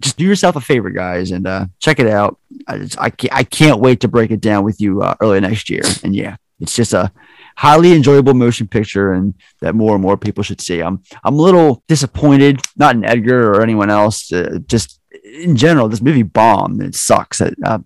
Just 0.00 0.16
do 0.16 0.24
yourself 0.24 0.56
a 0.56 0.60
favor, 0.60 0.90
guys, 0.90 1.30
and 1.30 1.46
uh, 1.46 1.66
check 1.78 2.00
it 2.00 2.08
out. 2.08 2.38
I, 2.66 2.78
just, 2.78 3.00
I, 3.00 3.10
can't, 3.10 3.32
I 3.32 3.44
can't 3.44 3.80
wait 3.80 4.00
to 4.00 4.08
break 4.08 4.30
it 4.32 4.40
down 4.40 4.64
with 4.64 4.80
you 4.80 5.02
uh, 5.02 5.14
early 5.20 5.40
next 5.40 5.70
year. 5.70 5.82
And 6.02 6.16
yeah, 6.16 6.36
It's 6.60 6.74
just 6.74 6.92
a 6.92 7.12
highly 7.56 7.92
enjoyable 7.94 8.34
motion 8.34 8.66
picture, 8.68 9.12
and 9.12 9.34
that 9.60 9.74
more 9.74 9.94
and 9.94 10.02
more 10.02 10.16
people 10.16 10.42
should 10.42 10.60
see. 10.60 10.80
I'm 10.80 11.02
I'm 11.24 11.34
a 11.34 11.42
little 11.42 11.82
disappointed, 11.88 12.60
not 12.76 12.94
in 12.96 13.04
Edgar 13.04 13.50
or 13.52 13.62
anyone 13.62 13.90
else, 13.90 14.32
uh, 14.32 14.58
just 14.66 15.00
in 15.24 15.56
general. 15.56 15.88
This 15.88 16.02
movie 16.02 16.22
bombed. 16.22 16.82
It 16.82 16.94
sucks. 16.94 17.40
Uh, 17.40 17.50
I'm, 17.64 17.84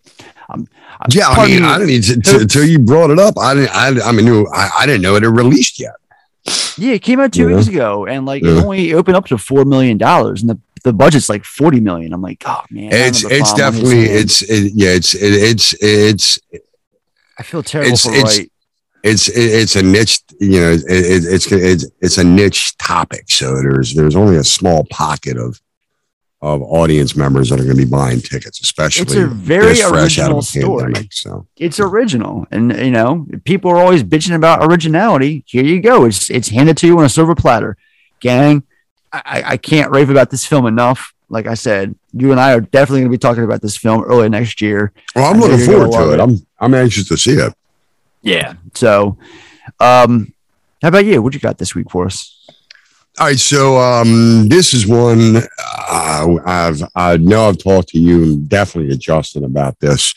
I'm, 0.48 0.66
Yeah, 1.10 1.28
I 1.28 1.46
mean, 1.46 1.62
I 1.62 1.78
didn't 1.78 1.88
need 1.88 2.02
to, 2.04 2.14
hopes- 2.32 2.42
until 2.42 2.64
you 2.64 2.78
brought 2.78 3.10
it 3.10 3.18
up. 3.18 3.34
I 3.38 3.54
didn't. 3.54 3.70
I, 3.70 4.08
I 4.08 4.12
mean, 4.12 4.46
I, 4.54 4.70
I 4.80 4.86
didn't 4.86 5.02
know 5.02 5.14
it 5.16 5.22
had 5.22 5.36
released 5.36 5.78
yet. 5.78 5.94
Yeah, 6.78 6.92
it 6.94 7.02
came 7.02 7.20
out 7.20 7.32
two 7.32 7.48
Yeah. 7.50 7.56
weeks 7.56 7.68
ago, 7.68 8.06
and 8.06 8.24
like 8.24 8.42
it 8.42 8.48
only 8.64 8.94
opened 8.94 9.16
up 9.16 9.26
to 9.26 9.36
four 9.36 9.64
million 9.66 9.98
dollars, 9.98 10.40
and 10.40 10.48
the, 10.48 10.58
the 10.84 10.94
budget's 10.94 11.28
like 11.28 11.44
forty 11.44 11.78
million. 11.80 12.14
I'm 12.14 12.22
like, 12.22 12.42
oh 12.46 12.62
man, 12.70 12.88
It's 12.92 13.22
it's 13.24 13.52
bomb 13.52 13.60
on 13.66 13.72
his 13.74 13.82
definitely 13.82 14.00
it's 14.04 14.42
it, 14.42 14.72
yeah 14.74 14.88
it's 14.90 15.14
it, 15.14 15.32
it's 15.34 15.74
it's 15.82 16.38
I 17.38 17.42
feel 17.42 17.62
terrible 17.62 17.88
it's- 17.92 18.04
for 18.06 18.12
it's- 18.12 18.38
Wright. 18.38 18.52
It's 19.04 19.28
it's 19.28 19.76
a 19.76 19.82
niche 19.82 20.20
you 20.40 20.60
know 20.60 20.70
it, 20.72 20.82
it, 20.88 21.24
it's 21.24 21.50
it's 21.52 21.86
it's 22.00 22.18
a 22.18 22.24
niche 22.24 22.76
topic 22.78 23.30
so 23.30 23.54
there's 23.56 23.94
there's 23.94 24.16
only 24.16 24.36
a 24.36 24.44
small 24.44 24.84
pocket 24.90 25.36
of 25.36 25.60
of 26.40 26.62
audience 26.62 27.16
members 27.16 27.50
that 27.50 27.58
are 27.58 27.64
going 27.64 27.76
to 27.76 27.84
be 27.84 27.88
buying 27.90 28.20
tickets 28.20 28.60
especially 28.60 29.02
It's 29.02 29.14
a 29.14 29.26
very 29.26 29.66
this 29.74 29.82
fresh 29.88 30.18
out 30.20 30.30
of 30.30 30.36
original 30.36 30.42
story. 30.42 30.82
pandemic, 30.84 31.12
so 31.12 31.46
It's 31.56 31.80
original, 31.80 32.46
and 32.52 32.72
you 32.76 32.92
know, 32.92 33.26
people 33.44 33.70
are 33.72 33.78
always 33.78 34.04
bitching 34.04 34.36
about 34.36 34.64
originality. 34.70 35.42
Here 35.48 35.64
you 35.64 35.80
go. 35.80 36.04
It's 36.04 36.30
it's 36.30 36.48
handed 36.48 36.76
to 36.78 36.86
you 36.86 36.96
on 36.98 37.04
a 37.04 37.08
silver 37.08 37.34
platter, 37.34 37.76
gang. 38.20 38.62
I, 39.12 39.42
I- 39.46 39.56
can't 39.56 39.90
rave 39.90 40.10
about 40.10 40.30
this 40.30 40.44
film 40.44 40.66
enough. 40.66 41.12
Like 41.28 41.46
I 41.48 41.54
said, 41.54 41.96
you 42.12 42.30
and 42.30 42.38
I 42.38 42.52
are 42.54 42.60
definitely 42.60 43.00
going 43.00 43.10
to 43.10 43.18
be 43.18 43.18
talking 43.18 43.42
about 43.44 43.60
this 43.60 43.76
film 43.76 44.04
early 44.04 44.28
next 44.28 44.60
year. 44.60 44.92
well 45.16 45.24
i'm 45.32 45.40
looking 45.40 45.66
forward 45.66 45.90
to 45.92 46.12
it 46.14 46.20
i'm 46.20 46.36
i'm 46.60 46.72
anxious 46.74 47.08
to 47.08 47.16
see 47.16 47.32
it 47.32 47.52
Yeah. 48.28 48.54
So, 48.74 49.16
um, 49.80 50.34
how 50.82 50.88
about 50.88 51.06
you? 51.06 51.22
What 51.22 51.32
you 51.32 51.40
got 51.40 51.56
this 51.56 51.74
week 51.74 51.90
for 51.90 52.04
us? 52.04 52.46
All 53.18 53.26
right, 53.26 53.38
so 53.38 53.78
um, 53.78 54.48
this 54.48 54.74
is 54.74 54.86
one 54.86 55.38
uh, 55.38 56.36
I've 56.44 56.82
I 56.94 57.16
know 57.16 57.48
I've 57.48 57.58
talked 57.58 57.88
to 57.88 57.98
you 57.98 58.22
and 58.22 58.48
definitely 58.48 58.90
to 58.92 58.98
Justin 58.98 59.44
about 59.44 59.80
this. 59.80 60.14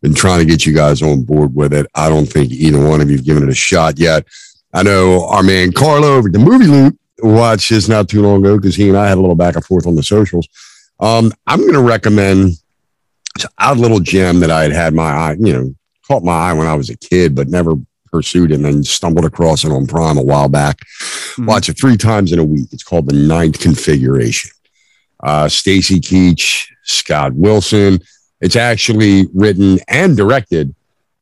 Been 0.00 0.14
trying 0.14 0.40
to 0.40 0.46
get 0.46 0.64
you 0.64 0.74
guys 0.74 1.02
on 1.02 1.22
board 1.22 1.54
with 1.54 1.74
it. 1.74 1.86
I 1.94 2.08
don't 2.08 2.24
think 2.24 2.50
either 2.50 2.82
one 2.82 3.02
of 3.02 3.10
you've 3.10 3.26
given 3.26 3.42
it 3.42 3.50
a 3.50 3.54
shot 3.54 3.98
yet. 3.98 4.26
I 4.72 4.82
know 4.82 5.26
our 5.28 5.42
man 5.42 5.70
Carlo 5.72 6.16
over 6.16 6.28
at 6.28 6.32
the 6.32 6.38
movie 6.38 6.66
loop 6.66 6.98
watched 7.22 7.68
this 7.68 7.88
not 7.88 8.08
too 8.08 8.22
long 8.22 8.40
ago 8.40 8.56
because 8.56 8.74
he 8.74 8.88
and 8.88 8.96
I 8.96 9.06
had 9.06 9.18
a 9.18 9.20
little 9.20 9.36
back 9.36 9.54
and 9.54 9.64
forth 9.64 9.86
on 9.86 9.96
the 9.96 10.02
socials. 10.02 10.48
Um, 10.98 11.30
I'm 11.46 11.60
going 11.60 11.74
to 11.74 11.82
recommend 11.82 12.54
it's 13.36 13.44
an 13.44 13.50
odd 13.58 13.78
little 13.78 14.00
gem 14.00 14.40
that 14.40 14.50
I 14.50 14.62
had 14.62 14.72
had 14.72 14.94
my 14.94 15.10
eye, 15.10 15.36
you 15.38 15.52
know, 15.52 15.74
caught 16.10 16.24
my 16.24 16.32
eye 16.32 16.52
when 16.52 16.66
I 16.66 16.74
was 16.74 16.90
a 16.90 16.96
kid, 16.96 17.34
but 17.36 17.48
never 17.48 17.74
pursued 18.10 18.50
it 18.50 18.56
and 18.56 18.64
then 18.64 18.82
stumbled 18.82 19.24
across 19.24 19.64
it 19.64 19.70
on 19.70 19.86
Prime 19.86 20.18
a 20.18 20.22
while 20.22 20.48
back. 20.48 20.78
Mhm. 21.36 21.46
Watch 21.46 21.68
it 21.68 21.78
three 21.78 21.96
times 21.96 22.32
in 22.32 22.40
a 22.40 22.44
week. 22.44 22.66
It's 22.72 22.82
called 22.82 23.08
The 23.08 23.14
Ninth 23.14 23.60
Configuration. 23.60 24.50
Uh, 25.22 25.48
Stacy 25.48 26.00
Keach, 26.00 26.64
Scott 26.82 27.34
Wilson. 27.34 28.00
It's 28.40 28.56
actually 28.56 29.26
written 29.34 29.78
and 29.86 30.16
directed 30.16 30.74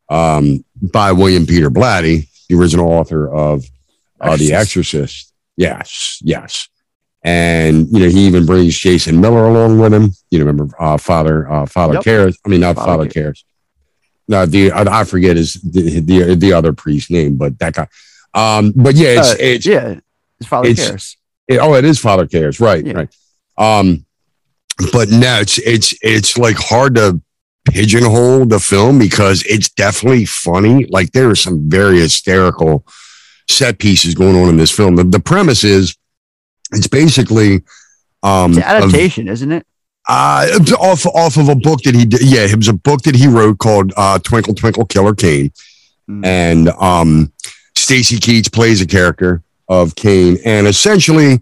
um, 0.09 0.65
by 0.81 1.13
William 1.13 1.45
Peter 1.45 1.69
Blatty, 1.71 2.29
the 2.49 2.55
original 2.57 2.91
author 2.91 3.29
of 3.31 3.65
uh, 4.21 4.37
The 4.39 4.55
Exorcist. 4.55 5.35
Yes, 5.59 6.19
yes. 6.23 6.69
And 7.25 7.89
you 7.91 7.99
know 7.99 8.09
he 8.09 8.27
even 8.27 8.47
brings 8.47 8.79
Jason 8.79 9.21
Miller 9.21 9.45
along 9.49 9.81
with 9.81 9.93
him. 9.93 10.13
You 10.31 10.39
know, 10.39 10.45
remember 10.47 10.75
uh, 10.81 10.97
Father 10.97 11.51
uh, 11.51 11.67
Father 11.67 11.95
Yep. 11.95 12.05
Karras? 12.05 12.37
I 12.47 12.49
mean, 12.49 12.61
not 12.61 12.77
Father 12.77 13.05
Father 13.05 13.09
Karras. 13.09 13.43
No, 14.29 14.45
the 14.47 14.71
I 14.73 15.01
I 15.01 15.05
forget 15.05 15.37
his 15.37 15.55
the, 15.55 16.01
the 16.01 16.35
the 16.35 16.53
other 16.53 16.73
priest 16.73 17.11
name, 17.11 17.37
but 17.37 17.59
that 17.59 17.75
guy. 17.75 17.89
Um, 18.35 18.73
but 18.77 18.95
yeah, 18.95 19.19
it's 19.19 19.33
Uh, 19.33 19.37
it's 19.41 19.67
yeah, 19.67 19.95
his 20.39 20.47
father 20.47 20.69
it's- 20.69 20.91
Karras. 20.91 21.17
it- 21.49 21.59
oh, 21.59 21.75
it 21.75 21.85
is 21.85 21.99
Father 21.99 22.27
Karras, 22.27 22.61
right? 22.61 22.85
Yeah. 22.87 22.93
Right. 22.93 23.09
Um, 23.57 24.05
but 24.93 25.09
no, 25.11 25.41
it's 25.41 25.59
it's 25.59 25.95
it's 26.03 26.37
like 26.39 26.57
hard 26.57 26.95
to 26.97 27.21
pigeonhole 27.71 28.47
the 28.47 28.61
film 28.61 28.99
because 28.99 29.43
it's 29.45 29.71
definitely 29.71 30.25
funny. 30.27 30.85
Like 30.87 31.13
there 31.13 31.29
are 31.31 31.35
some 31.35 31.69
very 31.69 31.99
hysterical 32.01 32.87
set 33.49 33.79
pieces 33.79 34.15
going 34.15 34.37
on 34.37 34.49
in 34.51 34.57
this 34.59 34.71
film. 34.71 34.97
The, 34.97 35.05
the 35.05 35.21
premise 35.21 35.65
is 35.65 35.97
it's 36.73 36.87
basically 36.87 37.63
um 38.23 38.53
It's 38.53 38.61
adaptation, 38.61 39.29
isn't 39.29 39.53
it? 39.53 39.67
Uh, 40.09 40.49
off 40.81 41.05
off 41.07 41.37
of 41.37 41.49
a 41.51 41.55
book 41.55 41.83
that 41.83 41.95
he 41.95 42.07
did. 42.07 42.23
Yeah, 42.23 42.41
it 42.47 42.57
was 42.57 42.69
a 42.69 42.73
book 42.73 43.03
that 43.03 43.15
he 43.15 43.27
wrote 43.29 43.59
called 43.59 43.93
uh, 43.97 44.19
Twinkle 44.19 44.55
Twinkle 44.55 44.87
Killer 44.87 45.15
Kane, 45.15 45.53
Mm. 46.09 46.25
and 46.25 46.69
um, 46.81 47.31
Stacy 47.77 48.17
Keach 48.17 48.51
plays 48.51 48.81
a 48.81 48.87
character 48.87 49.43
of 49.69 49.95
Kane, 49.95 50.39
and 50.47 50.67
essentially, 50.67 51.41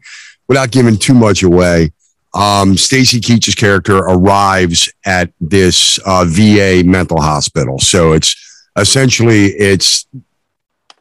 without 0.49 0.73
giving 0.73 0.97
too 0.97 1.15
much 1.15 1.45
away, 1.45 1.93
um, 2.35 2.77
Stacy 2.77 3.21
Keach's 3.21 3.55
character 3.55 3.99
arrives 3.99 4.89
at 5.05 5.31
this 5.41 6.01
uh, 6.05 6.25
VA 6.27 6.83
mental 6.85 7.21
hospital. 7.23 7.79
So 7.79 8.13
it's 8.15 8.35
essentially 8.77 9.47
it's 9.47 10.05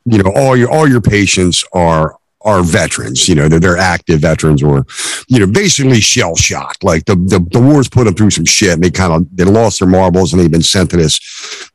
you 0.05 0.21
know 0.21 0.31
all 0.35 0.55
your 0.55 0.69
all 0.69 0.87
your 0.87 1.01
patients 1.01 1.63
are 1.73 2.15
are 2.45 2.63
veterans 2.63 3.27
you 3.27 3.35
know 3.35 3.49
they're, 3.49 3.59
they're 3.59 3.77
active 3.77 4.21
veterans 4.21 4.63
or 4.63 4.85
you 5.27 5.39
know 5.39 5.47
basically 5.47 5.99
shell 5.99 6.35
shocked. 6.35 6.83
Like 6.83 7.05
the, 7.05 7.15
the 7.15 7.45
the 7.51 7.59
wars 7.59 7.89
put 7.89 8.05
them 8.05 8.13
through 8.13 8.31
some 8.31 8.45
shit 8.45 8.73
and 8.73 8.83
they 8.83 8.91
kind 8.91 9.13
of 9.13 9.35
they 9.35 9.43
lost 9.43 9.79
their 9.79 9.89
marbles 9.89 10.31
and 10.31 10.41
they've 10.41 10.51
been 10.51 10.61
sent 10.61 10.91
to 10.91 10.97
this 10.97 11.19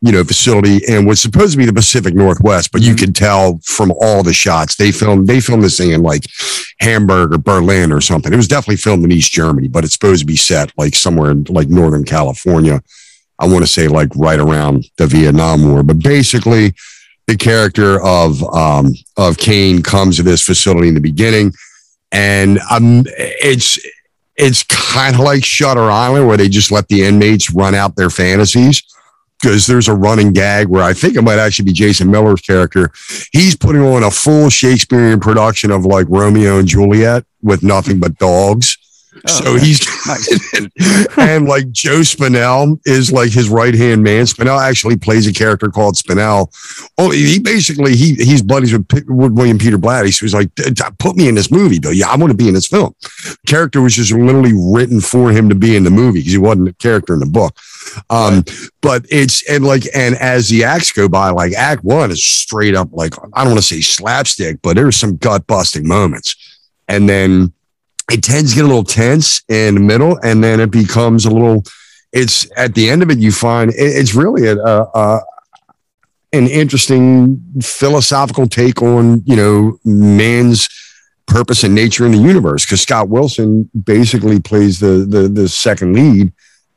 you 0.01 0.13
know 0.13 0.25
facility 0.25 0.81
and 0.89 1.07
was 1.07 1.21
supposed 1.21 1.53
to 1.53 1.59
be 1.59 1.67
the 1.67 1.73
pacific 1.73 2.15
northwest 2.15 2.73
but 2.73 2.81
you 2.81 2.95
mm-hmm. 2.95 3.07
could 3.07 3.15
tell 3.15 3.59
from 3.65 3.93
all 4.01 4.23
the 4.23 4.33
shots 4.33 4.77
they 4.77 4.93
filmed 4.93 5.27
they 5.27 5.41
filmed 5.41 5.63
this 5.63 5.77
thing 5.79 5.91
in 5.91 6.03
like 6.03 6.25
hamburg 6.81 7.33
or 7.33 7.39
berlin 7.39 7.93
or 7.93 8.01
something. 8.01 8.33
It 8.33 8.37
was 8.37 8.49
definitely 8.49 8.77
filmed 8.77 9.05
in 9.05 9.13
east 9.13 9.33
germany 9.33 9.69
but 9.69 9.85
it's 9.85 9.95
supposed 9.95 10.21
to 10.21 10.27
be 10.27 10.37
set 10.37 10.73
like 10.77 10.95
somewhere 10.95 11.31
in 11.33 11.45
like 11.45 11.69
northern 11.69 12.05
california. 12.05 12.83
I 13.39 13.47
want 13.47 13.61
to 13.61 13.67
say 13.67 13.89
like 13.89 14.11
right 14.17 14.39
around 14.39 14.85
the 14.97 15.07
vietnam 15.07 15.69
war 15.69 15.83
but 15.83 15.99
basically 15.99 16.75
the 17.31 17.37
character 17.37 18.03
of 18.03 18.43
um, 18.55 18.93
of 19.17 19.39
Kane 19.39 19.83
comes 19.83 20.17
to 20.17 20.23
this 20.23 20.43
facility 20.43 20.89
in 20.89 20.95
the 20.95 21.01
beginning, 21.01 21.53
and 22.11 22.59
um, 22.71 23.05
it's 23.07 23.79
it's 24.37 24.63
kind 24.65 25.15
of 25.15 25.21
like 25.21 25.45
Shutter 25.45 25.91
Island, 25.91 26.27
where 26.27 26.37
they 26.37 26.49
just 26.49 26.73
let 26.73 26.89
the 26.89 27.05
inmates 27.05 27.53
run 27.53 27.75
out 27.75 27.97
their 27.97 28.11
fantasies. 28.11 28.83
Because 29.41 29.67
there's 29.67 29.89
a 29.89 29.95
running 29.95 30.35
gag 30.35 30.67
where 30.67 30.83
I 30.83 30.93
think 30.93 31.17
it 31.17 31.23
might 31.23 31.39
actually 31.39 31.65
be 31.65 31.73
Jason 31.73 32.11
Miller's 32.11 32.43
character. 32.43 32.91
He's 33.33 33.57
putting 33.57 33.81
on 33.81 34.03
a 34.03 34.11
full 34.11 34.51
Shakespearean 34.51 35.19
production 35.19 35.71
of 35.71 35.87
like 35.87 36.07
Romeo 36.11 36.59
and 36.59 36.69
Juliet 36.69 37.25
with 37.41 37.63
nothing 37.63 38.01
but 38.01 38.19
dogs. 38.19 38.77
So 39.27 39.55
okay. 39.55 39.65
he's 39.65 39.81
Nice. 40.07 40.69
and 41.19 41.47
like 41.47 41.71
Joe 41.71 42.01
Spinell 42.01 42.81
is 42.87 43.13
like 43.13 43.31
his 43.31 43.49
right 43.49 43.75
hand 43.75 44.03
man. 44.03 44.25
Spinell 44.25 44.61
actually 44.61 44.97
plays 44.97 45.27
a 45.27 45.33
character 45.33 45.69
called 45.69 45.95
Spinell. 45.97 46.49
Oh, 46.99 47.11
he 47.11 47.39
basically 47.39 47.97
he 47.97 48.15
he's 48.15 48.43
buddies 48.43 48.73
with, 48.73 48.87
with 49.09 49.33
William 49.33 49.59
Peter 49.59 49.79
Blatty. 49.79 50.13
So 50.13 50.25
he's 50.25 50.35
like, 50.35 50.55
"D- 50.55 50.71
d- 50.71 50.85
put 50.99 51.17
me 51.17 51.29
in 51.29 51.35
this 51.35 51.51
movie, 51.51 51.79
Bill. 51.79 51.93
Yeah, 51.93 52.09
I 52.09 52.17
want 52.17 52.31
to 52.31 52.37
be 52.37 52.49
in 52.49 52.55
this 52.55 52.67
film. 52.67 52.95
Character 53.47 53.81
was 53.83 53.95
just 53.95 54.13
literally 54.13 54.53
written 54.55 55.01
for 55.01 55.31
him 55.31 55.49
to 55.49 55.55
be 55.55 55.77
in 55.77 55.85
the 55.85 55.91
movie 55.91 56.21
because 56.21 56.33
he 56.33 56.39
wasn't 56.39 56.69
a 56.69 56.75
character 56.75 57.15
in 57.15 57.21
the 57.21 57.27
book. 57.27 57.55
Um, 58.09 58.45
but 58.81 59.05
it's 59.11 59.49
and 59.49 59.65
like 59.65 59.85
and 59.95 60.15
as 60.17 60.49
the 60.49 60.65
acts 60.65 60.93
go 60.93 61.09
by, 61.09 61.31
like 61.31 61.53
Act 61.53 61.85
One 61.85 62.11
is 62.11 62.25
straight 62.25 62.75
up 62.75 62.89
like 62.93 63.15
I 63.35 63.45
don't 63.45 63.53
want 63.53 63.63
to 63.65 63.75
say 63.75 63.81
slapstick, 63.81 64.61
but 64.63 64.77
there's 64.77 64.97
some 64.97 65.17
gut 65.17 65.47
busting 65.47 65.87
moments, 65.87 66.59
and 66.89 67.09
then 67.09 67.53
it 68.11 68.23
tends 68.23 68.51
to 68.51 68.57
get 68.57 68.65
a 68.65 68.69
little 68.69 68.85
tense 68.85 69.43
in 69.49 69.75
the 69.75 69.81
middle, 69.81 70.19
and 70.23 70.43
then 70.43 70.61
it 70.61 70.71
becomes 70.71 71.25
a 71.25 71.31
little. 71.31 71.63
It's 72.13 72.51
at 72.57 72.75
the 72.75 72.91
end 72.91 73.03
of 73.03 73.11
it, 73.11 73.19
you 73.19 73.31
find 73.31 73.71
it, 73.71 73.77
it's 73.77 74.15
really 74.15 74.49
a, 74.49 74.57
a, 74.57 75.21
an 76.33 76.49
interesting 76.49 77.41
philosophical 77.63 78.49
take 78.49 78.83
on 78.83 79.23
you 79.25 79.37
know 79.37 79.79
man's 79.85 80.69
purpose 81.27 81.63
and 81.63 81.75
nature 81.75 82.05
in 82.05 82.13
the 82.13 82.19
universe. 82.19 82.67
Because 82.67 82.83
Scott 82.83 83.09
Wilson 83.09 83.71
basically 83.85 84.41
plays 84.41 84.81
the 84.81 85.07
the 85.09 85.29
the 85.29 85.49
second 85.49 85.95
lead 85.95 86.33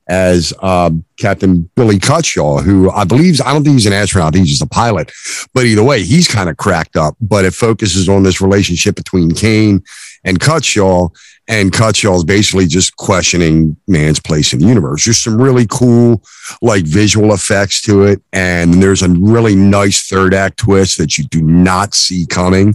as 0.07 0.53
uh, 0.59 0.91
Captain 1.17 1.69
Billy 1.75 1.97
Cutshaw, 1.97 2.61
who 2.61 2.91
I 2.91 3.05
believe 3.05 3.41
I 3.41 3.53
don't 3.53 3.63
think 3.63 3.75
he's 3.75 3.85
an 3.85 3.93
astronaut, 3.93 4.35
he's 4.35 4.49
just 4.49 4.61
a 4.61 4.67
pilot. 4.67 5.11
But 5.53 5.65
either 5.65 5.83
way, 5.83 6.03
he's 6.03 6.27
kind 6.27 6.49
of 6.49 6.57
cracked 6.57 6.95
up. 6.95 7.15
But 7.21 7.45
it 7.45 7.53
focuses 7.53 8.07
on 8.07 8.21
this 8.21 8.41
relationship 8.41 8.95
between 8.95 9.31
Kane 9.31 9.83
and 10.25 10.39
Cutshaw, 10.39 11.09
and 11.47 11.71
Cutshaw 11.71 12.15
is 12.15 12.23
basically 12.23 12.67
just 12.67 12.95
questioning 12.95 13.75
man's 13.87 14.19
place 14.19 14.53
in 14.53 14.59
the 14.59 14.65
universe. 14.65 15.05
There's 15.05 15.21
some 15.21 15.41
really 15.41 15.67
cool, 15.69 16.23
like 16.61 16.85
visual 16.85 17.33
effects 17.33 17.81
to 17.83 18.03
it, 18.03 18.21
and 18.31 18.81
there's 18.81 19.01
a 19.01 19.09
really 19.09 19.55
nice 19.55 20.07
third 20.07 20.33
act 20.33 20.57
twist 20.57 20.97
that 20.97 21.17
you 21.17 21.25
do 21.25 21.41
not 21.41 21.93
see 21.93 22.25
coming. 22.25 22.73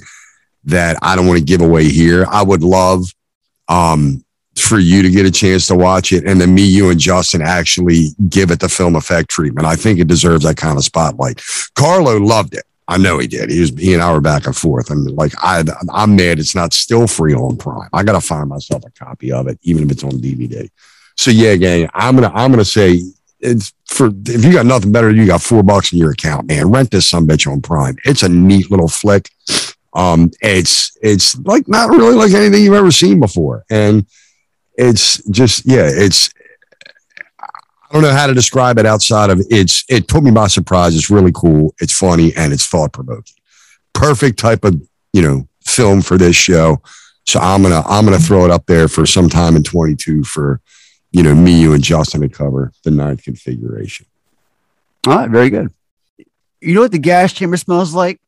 That 0.65 0.99
I 1.01 1.17
don't 1.17 1.27
want 1.27 1.39
to 1.39 1.45
give 1.45 1.63
away 1.63 1.89
here. 1.89 2.27
I 2.29 2.43
would 2.43 2.63
love 2.63 3.05
um, 3.69 4.23
for 4.55 4.79
you 4.79 5.03
to 5.03 5.11
get 5.11 5.25
a 5.25 5.31
chance 5.31 5.67
to 5.69 5.75
watch 5.75 6.13
it, 6.13 6.27
and 6.27 6.39
then 6.39 6.55
me, 6.55 6.63
you, 6.63 6.91
and 6.91 7.01
Justin 7.01 7.41
actually 7.41 8.09
give 8.29 8.51
it 8.51 8.61
the 8.61 8.69
film 8.69 8.97
effect 8.97 9.31
treatment. 9.31 9.67
I 9.67 9.77
think 9.77 9.99
it 9.99 10.09
deserves 10.09 10.45
that 10.45 10.59
kind 10.59 10.77
of 10.77 10.85
spotlight. 10.85 11.41
Carlo 11.75 12.19
loved 12.19 12.55
it. 12.55 12.65
I 12.88 12.96
know 12.96 13.18
he 13.18 13.27
did. 13.27 13.51
He 13.51 13.61
was 13.61 13.70
he 13.70 13.92
and 13.92 14.03
I 14.03 14.11
were 14.12 14.20
back 14.20 14.46
and 14.46 14.57
forth. 14.57 14.90
I 14.90 14.94
mean, 14.94 15.14
like 15.14 15.33
I 15.42 15.62
I'm 15.92 16.16
mad 16.16 16.38
it's 16.38 16.55
not 16.55 16.72
still 16.72 17.07
free 17.07 17.35
on 17.35 17.59
Prime. 17.59 17.90
I 17.92 18.03
gotta 18.03 18.20
find 18.20 18.48
myself 18.48 18.83
a 18.87 18.90
copy 18.90 19.31
of 19.31 19.46
it, 19.46 19.59
even 19.62 19.85
if 19.85 19.92
it's 19.92 20.05
on 20.05 20.12
DVD. 20.12 20.68
So 21.16 21.31
yeah, 21.31 21.55
gang, 21.57 21.90
I'm 21.92 22.14
gonna 22.14 22.33
I'm 22.35 22.51
gonna 22.51 22.64
say 22.64 23.03
it's 23.40 23.74
for 23.87 24.07
if 24.27 24.42
you 24.42 24.53
got 24.53 24.64
nothing 24.66 24.90
better, 24.90 25.11
you 25.11 25.27
got 25.27 25.42
four 25.42 25.62
bucks 25.62 25.92
in 25.92 25.98
your 25.98 26.12
account, 26.12 26.48
man. 26.48 26.70
Rent 26.70 26.90
this 26.90 27.07
some 27.07 27.27
bitch 27.27 27.51
on 27.51 27.61
Prime. 27.61 27.96
It's 28.05 28.22
a 28.22 28.29
neat 28.29 28.70
little 28.70 28.88
flick. 28.88 29.29
Um, 29.92 30.31
it's 30.40 30.96
it's 31.03 31.38
like 31.40 31.68
not 31.68 31.90
really 31.90 32.14
like 32.14 32.33
anything 32.33 32.64
you've 32.64 32.72
ever 32.72 32.90
seen 32.90 33.20
before, 33.20 33.64
and 33.70 34.07
it's 34.79 35.22
just 35.29 35.66
yeah, 35.66 35.88
it's 35.92 36.31
I 37.88 37.94
don't 37.94 38.03
know 38.03 38.12
how 38.12 38.27
to 38.27 38.35
describe 38.35 38.79
it 38.79 38.85
outside 38.85 39.31
of 39.31 39.40
it's 39.51 39.85
it 39.88 40.09
took 40.09 40.22
me 40.22 40.31
by 40.31 40.48
surprise. 40.48 40.94
It's 40.94 41.11
really 41.11 41.33
cool. 41.35 41.74
It's 41.81 41.96
funny 41.96 42.35
and 42.37 42.53
it's 42.53 42.66
thought 42.66 42.92
provoking. 42.92 43.37
Perfect 43.94 44.38
type 44.38 44.64
of 44.64 44.81
you 45.12 45.22
know 45.22 45.48
film 45.64 46.03
for 46.03 46.18
this 46.18 46.37
show. 46.37 46.83
So 47.27 47.40
I'm 47.40 47.62
gonna 47.62 47.83
I'm 47.87 48.05
gonna 48.05 48.18
throw 48.18 48.44
it 48.44 48.51
up 48.51 48.66
there 48.66 48.88
for 48.88 49.07
some 49.07 49.29
time 49.29 49.57
in 49.57 49.62
22 49.62 50.24
for 50.24 50.61
you 51.12 51.22
know 51.22 51.35
me, 51.35 51.59
you, 51.59 51.72
and 51.72 51.83
Justin 51.83 52.20
to 52.20 52.29
cover 52.29 52.72
the 52.85 52.90
ninth 52.90 53.22
configuration. 53.22 54.07
All 55.07 55.16
right, 55.16 55.31
very 55.31 55.48
good. 55.48 55.72
You 56.61 56.74
know 56.74 56.83
what 56.83 56.92
the 56.92 56.98
gas 56.98 57.33
chamber 57.33 57.57
smells 57.57 57.94
like? 57.94 58.20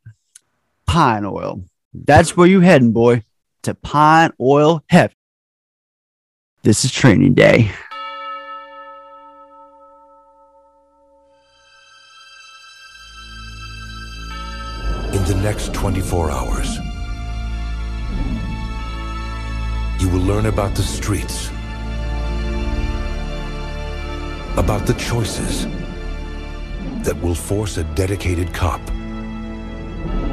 Pine 0.87 1.25
oil. 1.27 1.65
That's 1.93 2.37
where 2.37 2.47
you 2.47 2.61
heading, 2.61 2.93
boy. 2.93 3.25
To 3.65 3.75
pine 3.75 4.31
oil 4.41 4.83
heaven. 4.89 5.17
This 6.63 6.85
is 6.85 6.93
training 6.93 7.35
day. 7.35 7.73
The 15.31 15.43
next 15.43 15.73
24 15.75 16.29
hours, 16.33 16.79
you 20.01 20.09
will 20.09 20.27
learn 20.27 20.47
about 20.47 20.75
the 20.75 20.83
streets, 20.83 21.51
about 24.57 24.85
the 24.89 24.95
choices 24.95 25.67
that 27.05 27.17
will 27.23 27.37
force 27.37 27.77
a 27.77 27.85
dedicated 27.95 28.53
cop 28.53 28.81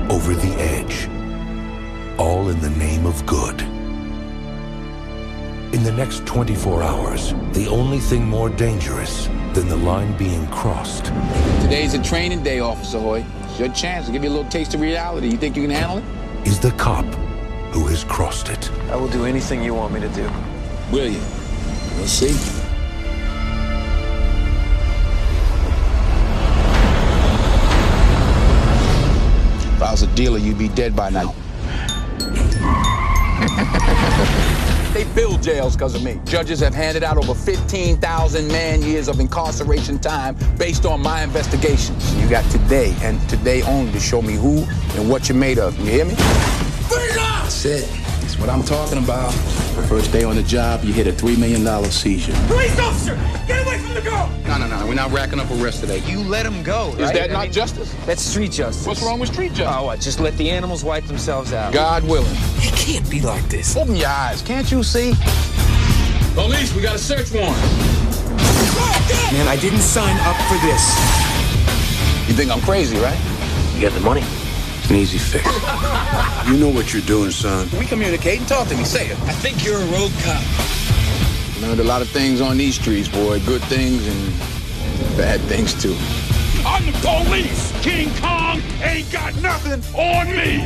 over 0.09 0.33
the 0.33 0.55
edge, 0.57 1.07
all 2.17 2.49
in 2.49 2.59
the 2.61 2.71
name 2.71 3.05
of 3.05 3.23
good. 3.27 3.76
In 5.73 5.83
the 5.83 5.91
next 5.91 6.25
24 6.25 6.81
hours, 6.81 7.33
the 7.51 7.67
only 7.67 7.99
thing 7.99 8.25
more 8.25 8.49
dangerous 8.49 9.27
than 9.53 9.67
the 9.67 9.75
line 9.75 10.17
being 10.17 10.47
crossed 10.47 11.07
Today's 11.61 11.93
a 11.93 12.01
training 12.01 12.41
day, 12.41 12.61
Officer 12.61 12.97
Hoyt. 12.97 13.25
It's 13.43 13.59
your 13.59 13.67
chance 13.73 14.05
to 14.05 14.13
give 14.13 14.23
you 14.23 14.29
a 14.29 14.31
little 14.31 14.49
taste 14.49 14.73
of 14.75 14.79
reality. 14.79 15.27
You 15.27 15.35
think 15.35 15.57
you 15.57 15.63
can 15.63 15.71
handle 15.71 15.97
it? 15.97 16.03
is 16.47 16.57
the 16.57 16.71
cop 16.71 17.03
who 17.73 17.85
has 17.87 18.05
crossed 18.05 18.47
it. 18.47 18.71
I 18.89 18.95
will 18.95 19.09
do 19.09 19.25
anything 19.25 19.61
you 19.61 19.73
want 19.73 19.93
me 19.93 19.99
to 19.99 20.07
do. 20.09 20.31
Will 20.89 21.09
you? 21.09 21.19
We'll 21.97 22.07
see. 22.07 22.27
If 29.75 29.81
I 29.81 29.91
was 29.91 30.03
a 30.03 30.07
dealer, 30.15 30.37
you'd 30.37 30.57
be 30.57 30.69
dead 30.69 30.95
by 30.95 31.09
now. 31.09 31.35
they 34.97 35.03
build 35.13 35.43
jails 35.43 35.75
because 35.75 35.93
of 35.93 36.03
me. 36.03 36.19
Judges 36.25 36.59
have 36.59 36.73
handed 36.73 37.03
out 37.03 37.17
over 37.17 37.35
15,000 37.35 38.47
man 38.47 38.81
years 38.81 39.07
of 39.07 39.19
incarceration 39.19 39.99
time 39.99 40.35
based 40.57 40.85
on 40.85 41.01
my 41.01 41.23
investigations. 41.23 42.15
You 42.15 42.27
got 42.27 42.49
today 42.49 42.95
and 43.01 43.21
today 43.29 43.61
only 43.63 43.91
to 43.91 43.99
show 43.99 44.23
me 44.23 44.33
who 44.33 44.63
and 44.99 45.07
what 45.07 45.29
you're 45.29 45.37
made 45.37 45.59
of. 45.59 45.77
You 45.79 45.85
hear 45.85 46.05
me? 46.05 46.15
That's 46.15 47.65
it. 47.65 47.87
That's 48.21 48.39
what 48.39 48.49
I'm 48.49 48.63
talking 48.63 48.97
about. 48.97 49.33
First 49.85 50.11
day 50.11 50.23
on 50.23 50.35
the 50.35 50.43
job, 50.43 50.83
you 50.83 50.91
hit 50.91 51.07
a 51.07 51.11
$3 51.13 51.37
million 51.37 51.63
seizure. 51.85 52.33
Police 52.47 52.77
officer, 52.79 53.15
get 53.47 53.65
away 53.65 53.77
from 53.77 53.93
the 53.93 54.01
girl! 54.01 54.29
No, 54.45 54.57
no, 54.57 54.67
no. 54.67 54.85
We're 54.85 54.95
not 54.95 55.11
racking 55.11 55.39
up 55.39 55.49
arrests 55.51 55.79
today. 55.79 55.99
You 55.99 56.19
let 56.23 56.43
them 56.43 56.61
go, 56.61 56.89
Is 56.93 56.99
right? 56.99 57.13
that 57.13 57.29
I 57.29 57.33
not 57.33 57.43
mean, 57.43 57.51
justice? 57.53 57.93
That's 58.05 58.21
street 58.21 58.51
justice. 58.51 58.85
What's 58.85 59.01
wrong 59.01 59.19
with 59.19 59.31
street 59.31 59.53
justice? 59.53 59.75
Oh, 59.79 59.85
what? 59.85 60.01
Just 60.01 60.19
let 60.19 60.35
the 60.37 60.49
animals 60.49 60.83
wipe 60.83 61.05
themselves 61.05 61.53
out. 61.53 61.71
God 61.71 62.03
willing. 62.03 62.27
It 62.57 62.73
can't 62.75 63.09
be 63.09 63.21
like 63.21 63.47
this. 63.47 63.77
Open 63.77 63.95
your 63.95 64.09
eyes. 64.09 64.41
Can't 64.41 64.69
you 64.71 64.83
see? 64.83 65.13
Police, 66.33 66.75
we 66.75 66.81
got 66.81 66.95
a 66.95 66.99
search 66.99 67.31
warrant. 67.31 67.55
Man, 69.31 69.47
I 69.47 69.57
didn't 69.59 69.79
sign 69.79 70.17
up 70.21 70.35
for 70.47 70.57
this. 70.65 70.83
You 72.27 72.33
think 72.33 72.51
I'm 72.51 72.61
crazy, 72.61 72.97
right? 72.97 73.17
You 73.75 73.81
got 73.81 73.93
the 73.93 74.01
money? 74.01 74.23
It's 74.87 74.93
an 74.93 75.01
easy 75.01 75.17
fix. 75.17 75.45
You 76.47 76.55
know 76.55 76.69
what 76.69 76.93
you're 76.93 77.01
doing, 77.01 77.29
son. 77.29 77.67
We 77.77 77.85
communicate 77.85 78.39
and 78.39 78.47
talk 78.47 78.69
to 78.69 78.77
me. 78.77 78.85
Say 78.85 79.07
it. 79.07 79.19
I 79.23 79.33
think 79.33 79.65
you're 79.65 79.75
a 79.75 79.85
rogue 79.87 80.13
cop. 80.23 80.41
Learned 81.61 81.81
a 81.81 81.83
lot 81.83 82.01
of 82.01 82.07
things 82.07 82.39
on 82.39 82.55
these 82.55 82.75
streets, 82.75 83.09
boy. 83.09 83.41
Good 83.41 83.61
things 83.63 84.07
and 84.07 85.17
bad 85.17 85.41
things, 85.41 85.73
too. 85.73 85.93
I'm 86.65 86.85
the 86.85 86.93
police! 86.99 87.73
King 87.81 88.09
Kong 88.21 88.61
ain't 88.81 89.11
got 89.11 89.35
nothing 89.41 89.83
on 89.93 90.27
me! 90.27 90.63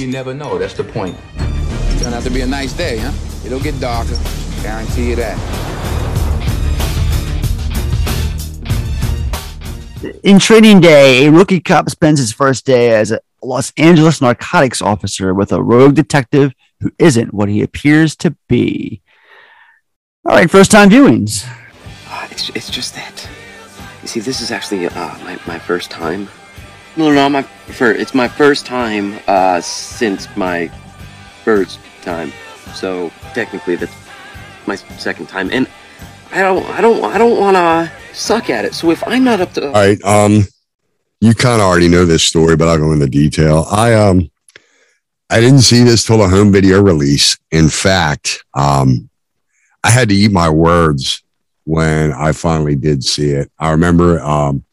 You 0.00 0.06
never 0.06 0.32
know. 0.32 0.58
That's 0.58 0.74
the 0.74 0.84
point. 0.84 1.16
Turn 1.98 2.14
out 2.14 2.22
to 2.22 2.30
be 2.30 2.42
a 2.42 2.46
nice 2.46 2.72
day, 2.72 2.98
huh? 2.98 3.10
It'll 3.44 3.58
get 3.58 3.80
darker. 3.80 4.16
Guarantee 4.62 5.10
you 5.10 5.16
that. 5.16 5.63
In 10.22 10.38
training 10.38 10.80
day, 10.80 11.26
a 11.26 11.30
rookie 11.30 11.60
cop 11.60 11.88
spends 11.88 12.20
his 12.20 12.32
first 12.32 12.66
day 12.66 12.94
as 12.94 13.10
a 13.10 13.20
Los 13.42 13.72
Angeles 13.76 14.20
narcotics 14.20 14.82
officer 14.82 15.32
with 15.32 15.52
a 15.52 15.62
rogue 15.62 15.94
detective 15.94 16.52
who 16.80 16.90
isn't 16.98 17.32
what 17.32 17.48
he 17.48 17.62
appears 17.62 18.16
to 18.16 18.36
be. 18.48 19.00
All 20.26 20.34
right, 20.34 20.50
first 20.50 20.70
time 20.70 20.90
viewings. 20.90 21.46
Uh, 22.08 22.28
it's, 22.30 22.50
it's 22.50 22.70
just 22.70 22.94
that. 22.94 23.28
You 24.02 24.08
see, 24.08 24.20
this 24.20 24.40
is 24.40 24.50
actually 24.50 24.86
uh, 24.86 25.18
my, 25.24 25.38
my 25.46 25.58
first 25.58 25.90
time. 25.90 26.28
No, 26.96 27.12
no, 27.12 27.28
my 27.28 27.42
fir- 27.42 27.92
it's 27.92 28.14
my 28.14 28.28
first 28.28 28.66
time 28.66 29.18
uh, 29.26 29.60
since 29.60 30.28
my 30.36 30.68
first 31.44 31.78
time. 32.02 32.32
So 32.74 33.10
technically, 33.32 33.76
that's 33.76 33.94
my 34.66 34.76
second 34.76 35.28
time, 35.28 35.50
and 35.52 35.68
I 36.34 36.42
don't, 36.42 36.66
I 36.66 36.80
don't, 36.80 37.04
I 37.04 37.18
don't 37.18 37.38
want 37.38 37.56
to 37.56 37.92
suck 38.12 38.50
at 38.50 38.64
it. 38.64 38.74
So 38.74 38.90
if 38.90 39.06
I'm 39.06 39.24
not 39.24 39.40
up 39.40 39.52
to, 39.52 39.66
All 39.66 39.72
right. 39.72 40.02
Um, 40.04 40.44
you 41.20 41.34
kind 41.34 41.60
of 41.60 41.66
already 41.66 41.88
know 41.88 42.04
this 42.04 42.22
story, 42.22 42.56
but 42.56 42.68
I'll 42.68 42.78
go 42.78 42.92
into 42.92 43.06
detail. 43.06 43.66
I 43.70 43.94
um, 43.94 44.30
I 45.30 45.40
didn't 45.40 45.60
see 45.60 45.82
this 45.82 46.04
till 46.04 46.18
the 46.18 46.28
home 46.28 46.52
video 46.52 46.82
release. 46.82 47.38
In 47.50 47.68
fact, 47.68 48.44
um, 48.52 49.08
I 49.82 49.90
had 49.90 50.10
to 50.10 50.14
eat 50.14 50.32
my 50.32 50.50
words 50.50 51.22
when 51.64 52.12
I 52.12 52.32
finally 52.32 52.76
did 52.76 53.02
see 53.02 53.30
it. 53.30 53.50
I 53.58 53.70
remember 53.70 54.20
um, 54.20 54.64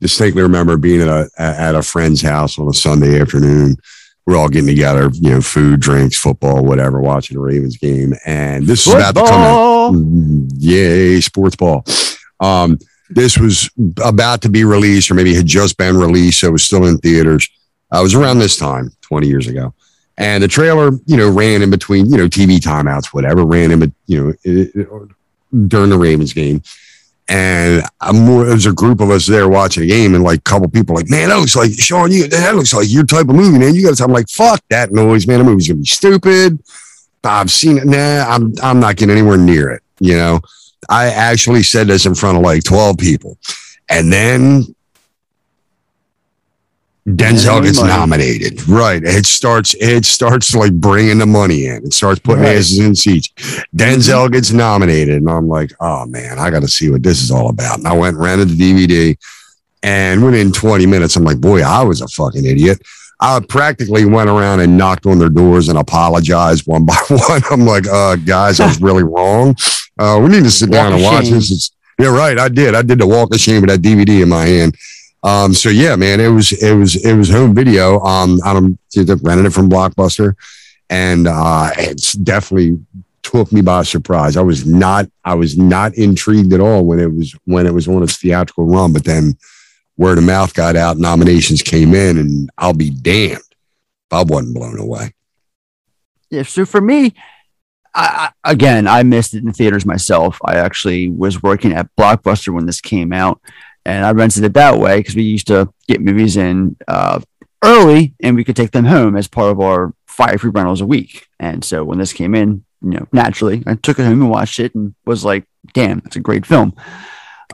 distinctly 0.00 0.42
remember 0.42 0.76
being 0.76 1.00
at 1.00 1.08
a 1.08 1.28
at 1.38 1.74
a 1.74 1.82
friend's 1.82 2.22
house 2.22 2.58
on 2.58 2.68
a 2.68 2.72
Sunday 2.72 3.20
afternoon. 3.20 3.76
We're 4.26 4.36
all 4.36 4.48
getting 4.48 4.68
together, 4.68 5.10
you 5.12 5.30
know, 5.30 5.40
food, 5.42 5.80
drinks, 5.80 6.16
football, 6.18 6.64
whatever, 6.64 7.00
watching 7.00 7.36
a 7.36 7.40
Ravens 7.40 7.76
game, 7.76 8.14
and 8.24 8.66
this 8.66 8.86
is 8.86 8.94
about 8.94 9.14
to 9.16 9.20
come 9.30 9.40
out. 9.40 9.92
Mm, 9.92 10.50
Yay, 10.56 11.20
sports 11.20 11.56
ball. 11.56 11.84
Um, 12.40 12.78
this 13.10 13.36
was 13.36 13.68
about 14.02 14.40
to 14.42 14.48
be 14.48 14.64
released, 14.64 15.10
or 15.10 15.14
maybe 15.14 15.34
had 15.34 15.46
just 15.46 15.76
been 15.76 15.96
released, 15.96 16.40
so 16.40 16.48
it 16.48 16.52
was 16.52 16.64
still 16.64 16.86
in 16.86 16.96
theaters. 16.98 17.48
Uh, 17.92 18.00
it 18.00 18.02
was 18.02 18.14
around 18.14 18.38
this 18.38 18.56
time, 18.56 18.90
20 19.02 19.26
years 19.28 19.46
ago. 19.46 19.74
And 20.16 20.42
the 20.42 20.48
trailer, 20.48 20.92
you 21.06 21.16
know, 21.16 21.28
ran 21.30 21.60
in 21.60 21.70
between, 21.70 22.06
you 22.06 22.16
know, 22.16 22.26
TV 22.28 22.58
timeouts, 22.58 23.06
whatever, 23.12 23.44
ran 23.44 23.72
in, 23.72 23.92
you 24.06 24.24
know, 24.24 24.28
it, 24.42 24.70
it- 24.74 24.88
during 25.68 25.90
the 25.90 25.98
Ravens 25.98 26.32
game. 26.32 26.62
And 27.28 27.82
I'm 28.00 28.16
more, 28.26 28.44
there 28.44 28.54
was 28.54 28.66
a 28.66 28.72
group 28.72 29.00
of 29.00 29.10
us 29.10 29.26
there 29.26 29.48
watching 29.48 29.82
the 29.82 29.88
game, 29.88 30.14
and 30.14 30.22
like 30.22 30.40
a 30.40 30.42
couple 30.42 30.68
people 30.68 30.94
like, 30.94 31.08
man, 31.08 31.30
that 31.30 31.36
looks 31.36 31.56
like 31.56 31.72
Sean, 31.72 32.12
you 32.12 32.28
that 32.28 32.54
looks 32.54 32.74
like 32.74 32.90
your 32.90 33.04
type 33.04 33.28
of 33.28 33.34
movie, 33.34 33.58
man. 33.58 33.74
You 33.74 33.82
got 33.82 33.96
to. 33.96 34.04
I'm 34.04 34.12
like, 34.12 34.28
fuck 34.28 34.62
that 34.68 34.92
noise, 34.92 35.26
man. 35.26 35.38
The 35.38 35.44
movie's 35.44 35.68
gonna 35.68 35.80
be 35.80 35.86
stupid. 35.86 36.62
I've 37.24 37.50
seen 37.50 37.78
it. 37.78 37.86
Nah, 37.86 38.26
I'm 38.28 38.52
I'm 38.62 38.80
not 38.80 38.96
getting 38.96 39.16
anywhere 39.16 39.38
near 39.38 39.70
it. 39.70 39.82
You 40.00 40.16
know, 40.16 40.40
I 40.90 41.06
actually 41.06 41.62
said 41.62 41.86
this 41.86 42.04
in 42.04 42.14
front 42.14 42.36
of 42.36 42.42
like 42.42 42.62
12 42.64 42.98
people, 42.98 43.38
and 43.88 44.12
then 44.12 44.74
Denzel 47.06 47.62
gets 47.62 47.78
money. 47.80 47.92
nominated. 47.92 48.66
Right. 48.66 49.02
It 49.04 49.26
starts. 49.26 49.74
It 49.78 50.06
starts 50.06 50.54
like 50.54 50.72
bringing 50.72 51.18
the 51.18 51.26
money 51.26 51.66
in. 51.66 51.84
It 51.84 51.92
starts 51.92 52.18
putting 52.20 52.44
Right. 52.44 52.56
asses 52.56 52.78
in 52.78 52.94
seats. 52.94 53.28
Denzel 53.76 54.32
gets 54.32 54.52
nominated, 54.52 55.16
and 55.16 55.28
I'm 55.30 55.46
like, 55.46 55.72
oh 55.80 56.06
man, 56.06 56.38
I 56.38 56.48
got 56.50 56.62
to 56.62 56.68
see 56.68 56.88
what 56.88 57.02
this 57.02 57.22
is 57.22 57.30
all 57.30 57.50
about. 57.50 57.76
And 57.78 57.86
I 57.86 57.92
went 57.92 58.16
and 58.16 58.24
rented 58.24 58.48
the 58.48 58.56
DVD, 58.56 59.16
and 59.82 60.24
within 60.24 60.50
20 60.50 60.86
minutes, 60.86 61.14
I'm 61.16 61.24
like, 61.24 61.40
boy, 61.40 61.60
I 61.62 61.82
was 61.82 62.00
a 62.00 62.08
fucking 62.08 62.44
idiot. 62.46 62.80
I 63.20 63.38
practically 63.48 64.06
went 64.06 64.30
around 64.30 64.60
and 64.60 64.76
knocked 64.78 65.04
on 65.06 65.18
their 65.18 65.28
doors 65.28 65.68
and 65.68 65.78
apologized 65.78 66.66
one 66.66 66.84
by 66.86 66.96
one. 67.08 67.42
I'm 67.50 67.66
like, 67.66 67.86
uh, 67.86 68.16
guys, 68.16 68.60
I 68.60 68.66
was 68.66 68.80
really 68.88 69.02
wrong. 69.04 69.54
Uh, 69.98 70.18
we 70.22 70.30
need 70.30 70.44
to 70.44 70.50
sit 70.50 70.70
down 70.70 70.94
and 70.94 71.02
watch 71.02 71.26
this. 71.28 71.50
It's 71.50 71.70
Yeah, 71.98 72.08
right. 72.16 72.38
I 72.38 72.48
did. 72.48 72.74
I 72.74 72.80
did 72.80 72.98
the 72.98 73.06
walk 73.06 73.32
of 73.34 73.40
shame 73.40 73.60
with 73.60 73.68
that 73.70 73.80
DVD 73.82 74.22
in 74.22 74.30
my 74.30 74.46
hand. 74.46 74.74
Um, 75.24 75.54
so 75.54 75.70
yeah, 75.70 75.96
man, 75.96 76.20
it 76.20 76.28
was 76.28 76.52
it 76.52 76.74
was 76.74 76.96
it 77.02 77.14
was 77.14 77.30
home 77.30 77.54
video. 77.54 77.98
Um, 78.00 78.38
I 78.44 78.52
don't 78.52 78.78
rented 78.96 79.46
it 79.46 79.52
from 79.52 79.70
Blockbuster, 79.70 80.34
and 80.90 81.26
uh, 81.26 81.70
it's 81.78 82.12
definitely 82.12 82.78
took 83.22 83.50
me 83.50 83.62
by 83.62 83.82
surprise. 83.82 84.36
I 84.36 84.42
was 84.42 84.66
not 84.66 85.06
I 85.24 85.34
was 85.34 85.56
not 85.56 85.94
intrigued 85.94 86.52
at 86.52 86.60
all 86.60 86.84
when 86.84 87.00
it 87.00 87.10
was 87.10 87.34
when 87.46 87.66
it 87.66 87.72
was 87.72 87.88
on 87.88 88.02
its 88.02 88.18
theatrical 88.18 88.66
run, 88.66 88.92
but 88.92 89.04
then 89.04 89.38
word 89.96 90.18
of 90.18 90.24
mouth 90.24 90.52
got 90.52 90.76
out, 90.76 90.98
nominations 90.98 91.62
came 91.62 91.94
in, 91.94 92.18
and 92.18 92.50
I'll 92.58 92.74
be 92.74 92.90
damned 92.90 93.38
if 93.38 94.12
I 94.12 94.22
wasn't 94.22 94.54
blown 94.54 94.78
away. 94.78 95.14
Yeah, 96.30 96.42
so 96.42 96.66
for 96.66 96.80
me, 96.80 97.14
I, 97.94 98.30
again, 98.42 98.88
I 98.88 99.04
missed 99.04 99.34
it 99.34 99.44
in 99.44 99.52
theaters 99.52 99.86
myself. 99.86 100.38
I 100.44 100.56
actually 100.56 101.08
was 101.08 101.42
working 101.42 101.72
at 101.72 101.94
Blockbuster 101.96 102.52
when 102.52 102.66
this 102.66 102.80
came 102.80 103.12
out, 103.12 103.40
and 103.84 104.04
I 104.04 104.12
rented 104.12 104.44
it 104.44 104.54
that 104.54 104.78
way 104.78 104.98
because 104.98 105.14
we 105.14 105.22
used 105.22 105.46
to 105.48 105.72
get 105.88 106.00
movies 106.00 106.36
in 106.36 106.76
uh, 106.88 107.20
early, 107.62 108.14
and 108.22 108.36
we 108.36 108.44
could 108.44 108.56
take 108.56 108.72
them 108.72 108.84
home 108.84 109.16
as 109.16 109.28
part 109.28 109.50
of 109.50 109.60
our 109.60 109.94
five 110.06 110.40
free 110.40 110.50
rentals 110.50 110.80
a 110.80 110.86
week. 110.86 111.26
And 111.40 111.64
so 111.64 111.84
when 111.84 111.98
this 111.98 112.12
came 112.12 112.34
in, 112.34 112.64
you 112.82 112.90
know, 112.90 113.06
naturally, 113.12 113.62
I 113.66 113.74
took 113.74 113.98
it 113.98 114.04
home 114.04 114.22
and 114.22 114.30
watched 114.30 114.60
it, 114.60 114.74
and 114.74 114.94
was 115.04 115.24
like, 115.24 115.44
"Damn, 115.72 116.00
that's 116.00 116.16
a 116.16 116.20
great 116.20 116.46
film." 116.46 116.74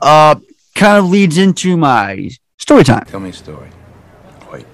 Uh, 0.01 0.35
kind 0.75 0.97
of 0.97 1.09
leads 1.09 1.37
into 1.37 1.77
my 1.77 2.29
story 2.57 2.83
time. 2.83 3.05
Tell 3.05 3.19
me 3.19 3.29
a 3.29 3.33
story. 3.33 3.69
Wait. 4.51 4.65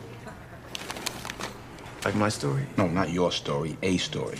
Like 2.05 2.15
my 2.15 2.29
story? 2.29 2.65
No, 2.77 2.87
not 2.87 3.09
your 3.09 3.31
story, 3.31 3.77
a 3.81 3.97
story. 3.97 4.37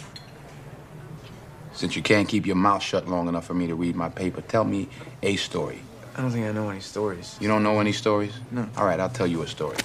Since 1.74 1.95
you 1.95 2.01
can't 2.01 2.28
keep 2.28 2.45
your 2.47 2.55
mouth 2.55 2.82
shut 2.82 3.07
long 3.07 3.28
enough 3.28 3.45
for 3.45 3.53
me 3.53 3.68
to 3.68 3.76
read 3.76 3.95
my 3.95 4.09
paper, 4.09 4.41
tell 4.41 4.63
me 4.63 4.89
a 5.22 5.36
story. 5.36 5.82
I 6.18 6.22
don't 6.22 6.32
think 6.32 6.47
I 6.47 6.51
know 6.51 6.70
any 6.72 6.80
stories. 6.80 7.38
You 7.39 7.47
don't 7.47 7.61
know 7.61 7.80
any 7.80 7.91
stories? 7.91 8.34
No. 8.49 8.68
All 8.76 8.86
right, 8.86 8.99
I'll 8.99 9.07
tell 9.07 9.28
you 9.28 9.43
a 9.43 9.47
story. 9.47 9.78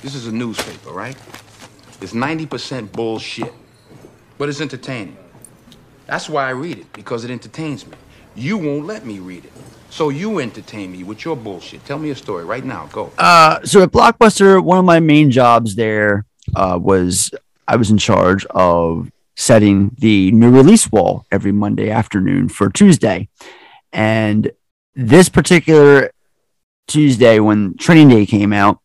This 0.00 0.14
is 0.14 0.26
a 0.26 0.32
newspaper, 0.32 0.90
right? 0.90 1.16
It's 2.00 2.14
90% 2.14 2.90
bullshit, 2.90 3.52
but 4.38 4.48
it's 4.48 4.62
entertaining. 4.62 5.18
That's 6.06 6.26
why 6.26 6.46
I 6.46 6.50
read 6.50 6.78
it, 6.78 6.92
because 6.94 7.24
it 7.24 7.30
entertains 7.30 7.86
me. 7.86 7.98
You 8.34 8.56
won't 8.56 8.86
let 8.86 9.04
me 9.04 9.18
read 9.18 9.44
it. 9.44 9.52
So 9.90 10.08
you 10.08 10.38
entertain 10.38 10.90
me 10.90 11.04
with 11.04 11.22
your 11.22 11.36
bullshit. 11.36 11.84
Tell 11.84 11.98
me 11.98 12.10
a 12.10 12.16
story 12.16 12.46
right 12.46 12.64
now. 12.64 12.88
Go. 12.90 13.12
Uh, 13.18 13.62
so 13.64 13.82
at 13.82 13.90
Blockbuster, 13.90 14.64
one 14.64 14.78
of 14.78 14.86
my 14.86 15.00
main 15.00 15.30
jobs 15.30 15.76
there 15.76 16.24
uh, 16.56 16.78
was 16.80 17.30
I 17.68 17.76
was 17.76 17.90
in 17.90 17.98
charge 17.98 18.46
of 18.46 19.10
setting 19.36 19.94
the 19.98 20.32
new 20.32 20.50
release 20.50 20.90
wall 20.90 21.26
every 21.30 21.52
Monday 21.52 21.90
afternoon 21.90 22.48
for 22.48 22.70
Tuesday. 22.70 23.28
And 23.92 24.50
this 24.94 25.28
particular 25.28 26.10
Tuesday, 26.86 27.40
when 27.40 27.76
Training 27.76 28.08
Day 28.08 28.26
came 28.26 28.52
out, 28.52 28.78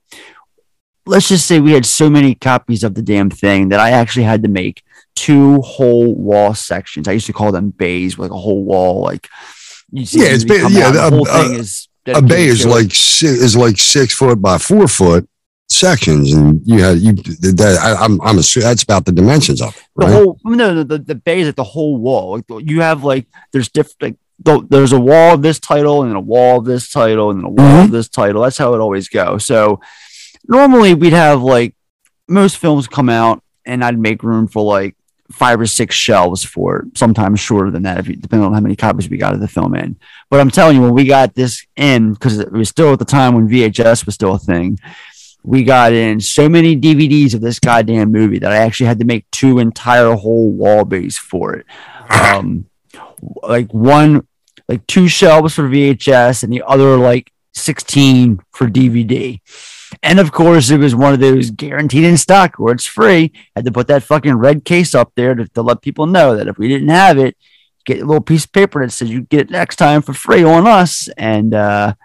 let's 1.06 1.28
just 1.28 1.46
say 1.46 1.60
we 1.60 1.74
had 1.74 1.86
so 1.86 2.10
many 2.10 2.36
copies 2.36 2.84
of 2.84 2.96
the 2.96 3.02
damn 3.02 3.30
thing 3.30 3.70
that 3.70 3.80
I 3.80 3.92
actually 3.92 4.24
had 4.24 4.44
to 4.44 4.50
make 4.50 4.84
two 5.16 5.62
whole 5.62 6.16
wall 6.16 6.54
sections. 6.54 7.08
I 7.08 7.12
used 7.14 7.26
to 7.28 7.34
call 7.34 7.52
them 7.52 7.72
bays, 7.72 8.18
like 8.18 8.32
a 8.32 8.38
whole 8.38 8.64
wall, 8.64 9.02
like 9.02 9.28
you 9.92 10.06
see 10.06 10.22
yeah, 10.22 10.30
it's 10.30 10.44
ba- 10.44 10.68
yeah. 10.70 10.92
the 10.92 11.08
A, 11.08 11.10
whole 11.10 11.28
a- 11.28 11.32
thing 11.44 11.54
is 11.60 11.88
a 12.08 12.22
bay 12.22 12.46
is 12.46 12.66
like 12.66 12.92
is 13.22 13.56
like 13.58 13.78
six 13.78 14.14
foot 14.14 14.42
by 14.42 14.58
four 14.58 14.88
foot 14.88 15.28
sections, 15.68 16.34
and 16.34 16.62
you 16.66 16.82
had 16.82 16.98
you 17.00 17.14
that 17.14 17.78
I, 17.82 18.04
I'm 18.04 18.22
I'm 18.22 18.38
assuming 18.40 18.68
that's 18.70 18.84
about 18.84 19.06
the 19.06 19.12
dimensions 19.12 19.62
of 19.62 19.76
it, 19.76 19.84
the 19.96 20.08
whole 20.08 20.40
no, 20.44 20.74
no 20.74 20.84
the, 20.84 20.98
the 20.98 21.16
bay 21.16 21.42
is 21.42 21.48
like 21.48 21.56
the 21.56 21.64
whole 21.64 21.98
wall 21.98 22.38
like 22.38 22.66
you 22.66 22.82
have 22.82 23.04
like 23.04 23.28
there's 23.52 23.70
different 23.70 24.02
like 24.02 24.16
th- 24.46 24.64
there's 24.70 24.94
a 24.94 25.00
wall 25.00 25.34
of 25.34 25.42
this 25.42 25.60
title 25.60 26.02
and 26.02 26.12
then 26.12 26.18
a 26.18 26.22
wall 26.22 26.60
of 26.60 26.66
this 26.66 26.92
title 26.92 27.32
and 27.32 27.40
then 27.40 27.46
a 27.46 27.50
wall 27.50 27.84
of 27.86 27.92
this 27.92 28.10
title. 28.10 28.44
That's 28.44 28.58
how 28.58 28.74
it 28.74 28.80
always 28.80 29.10
goes 29.10 29.46
so 29.46 29.80
normally 30.48 30.94
we'd 30.94 31.14
have 31.14 31.42
like 31.42 31.76
most 32.28 32.58
films 32.58 32.88
come 32.88 33.10
out 33.10 33.44
and 33.66 33.84
i'd 33.84 33.98
make 33.98 34.24
room 34.24 34.48
for 34.48 34.64
like 34.64 34.96
five 35.32 35.62
or 35.62 35.68
six 35.68 35.96
shelves 35.96 36.44
for 36.44 36.80
it. 36.80 36.98
Sometimes 36.98 37.40
shorter 37.40 37.70
than 37.70 37.84
that 37.84 38.00
if 38.00 38.08
you, 38.08 38.16
depending 38.16 38.48
on 38.48 38.54
how 38.54 38.60
many 38.60 38.76
copies 38.76 39.08
we 39.08 39.18
got 39.18 39.36
of 39.36 39.40
the 39.40 39.48
film 39.48 39.76
in. 39.76 39.96
But 40.30 40.40
i'm 40.40 40.50
telling 40.50 40.76
you 40.76 40.82
when 40.82 40.94
we 40.94 41.06
got 41.06 41.36
this 41.36 41.66
in 41.76 42.14
because 42.14 42.40
it 42.40 42.52
was 42.52 42.70
still 42.70 42.94
at 42.94 43.00
the 43.00 43.06
time 43.06 43.36
when 43.36 43.48
vhs 43.48 44.06
was 44.06 44.16
still 44.16 44.34
a 44.34 44.40
thing 44.40 44.80
we 45.44 45.64
got 45.64 45.94
in 45.94 46.20
so 46.20 46.50
many 46.50 46.76
DVDs 46.76 47.34
of 47.34 47.42
this 47.42 47.60
goddamn 47.60 48.12
movie 48.12 48.40
that 48.40 48.52
I 48.52 48.58
actually 48.58 48.88
had 48.88 49.00
to 49.00 49.06
make 49.06 49.30
two 49.32 49.60
entire 49.60 50.14
whole 50.14 50.52
wall 50.52 50.84
base 50.84 51.18
for 51.18 51.54
it. 51.56 51.66
Um, 52.10 52.66
like 53.42 53.74
one, 53.74 54.28
like 54.70 54.86
two 54.86 55.08
shelves 55.08 55.56
for 55.56 55.64
VHS 55.64 56.44
and 56.44 56.54
the 56.54 56.64
other 56.66 56.96
like 56.96 57.34
16 57.54 58.40
for 58.52 58.68
DVD. 58.68 59.42
And 60.04 60.20
of 60.20 60.32
course, 60.32 60.70
it 60.70 60.78
was 60.78 60.96
one 60.96 61.14
of 61.14 61.20
those 61.20 61.50
guaranteed 61.50 62.06
in 62.06 62.18
stock 62.18 62.58
where 62.58 62.74
it's 62.74 62.86
free. 62.86 63.34
Had 63.56 63.66
to 63.66 63.72
put 63.72 63.88
that 63.88 64.04
fucking 64.04 64.36
red 64.36 64.64
case 64.64 64.94
up 64.94 65.12
there 65.16 65.34
to, 65.34 65.48
to 65.50 65.64
let 65.64 65.82
people 65.82 66.06
know 66.06 66.36
that 66.36 66.48
if 66.48 66.60
we 66.60 66.68
didn't 66.68 66.90
have 66.90 67.18
it, 67.18 67.36
get 67.84 68.00
a 68.00 68.06
little 68.06 68.22
piece 68.22 68.46
of 68.46 68.52
paper 68.52 68.86
that 68.86 68.92
says 68.92 69.10
you 69.10 69.22
get 69.22 69.42
it 69.42 69.50
next 69.50 69.78
time 69.78 70.04
for 70.04 70.14
free 70.14 70.44
on 70.44 70.68
us. 70.68 71.10
And, 71.18 71.56
uh, 71.56 71.96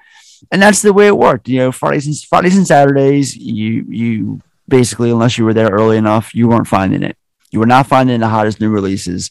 and 0.51 0.63
that's 0.63 0.81
the 0.81 0.95
way 0.95 1.07
it 1.07 1.19
worked. 1.19 1.49
You 1.49 1.59
know, 1.59 1.73
Fridays 1.73 2.07
and 2.07 2.17
Fridays 2.17 2.57
and 2.57 2.67
Saturdays, 2.67 3.37
you 3.37 3.85
you 3.89 4.41
basically, 4.67 5.11
unless 5.11 5.37
you 5.37 5.45
were 5.45 5.55
there 5.55 5.69
early 5.69 5.97
enough, 5.97 6.35
you 6.35 6.49
weren't 6.49 6.67
finding 6.67 7.03
it. 7.03 7.17
You 7.51 7.61
were 7.61 7.67
not 7.67 7.87
finding 7.87 8.21
the 8.21 8.29
hottest 8.29 8.61
new 8.61 8.71
releases. 8.71 9.31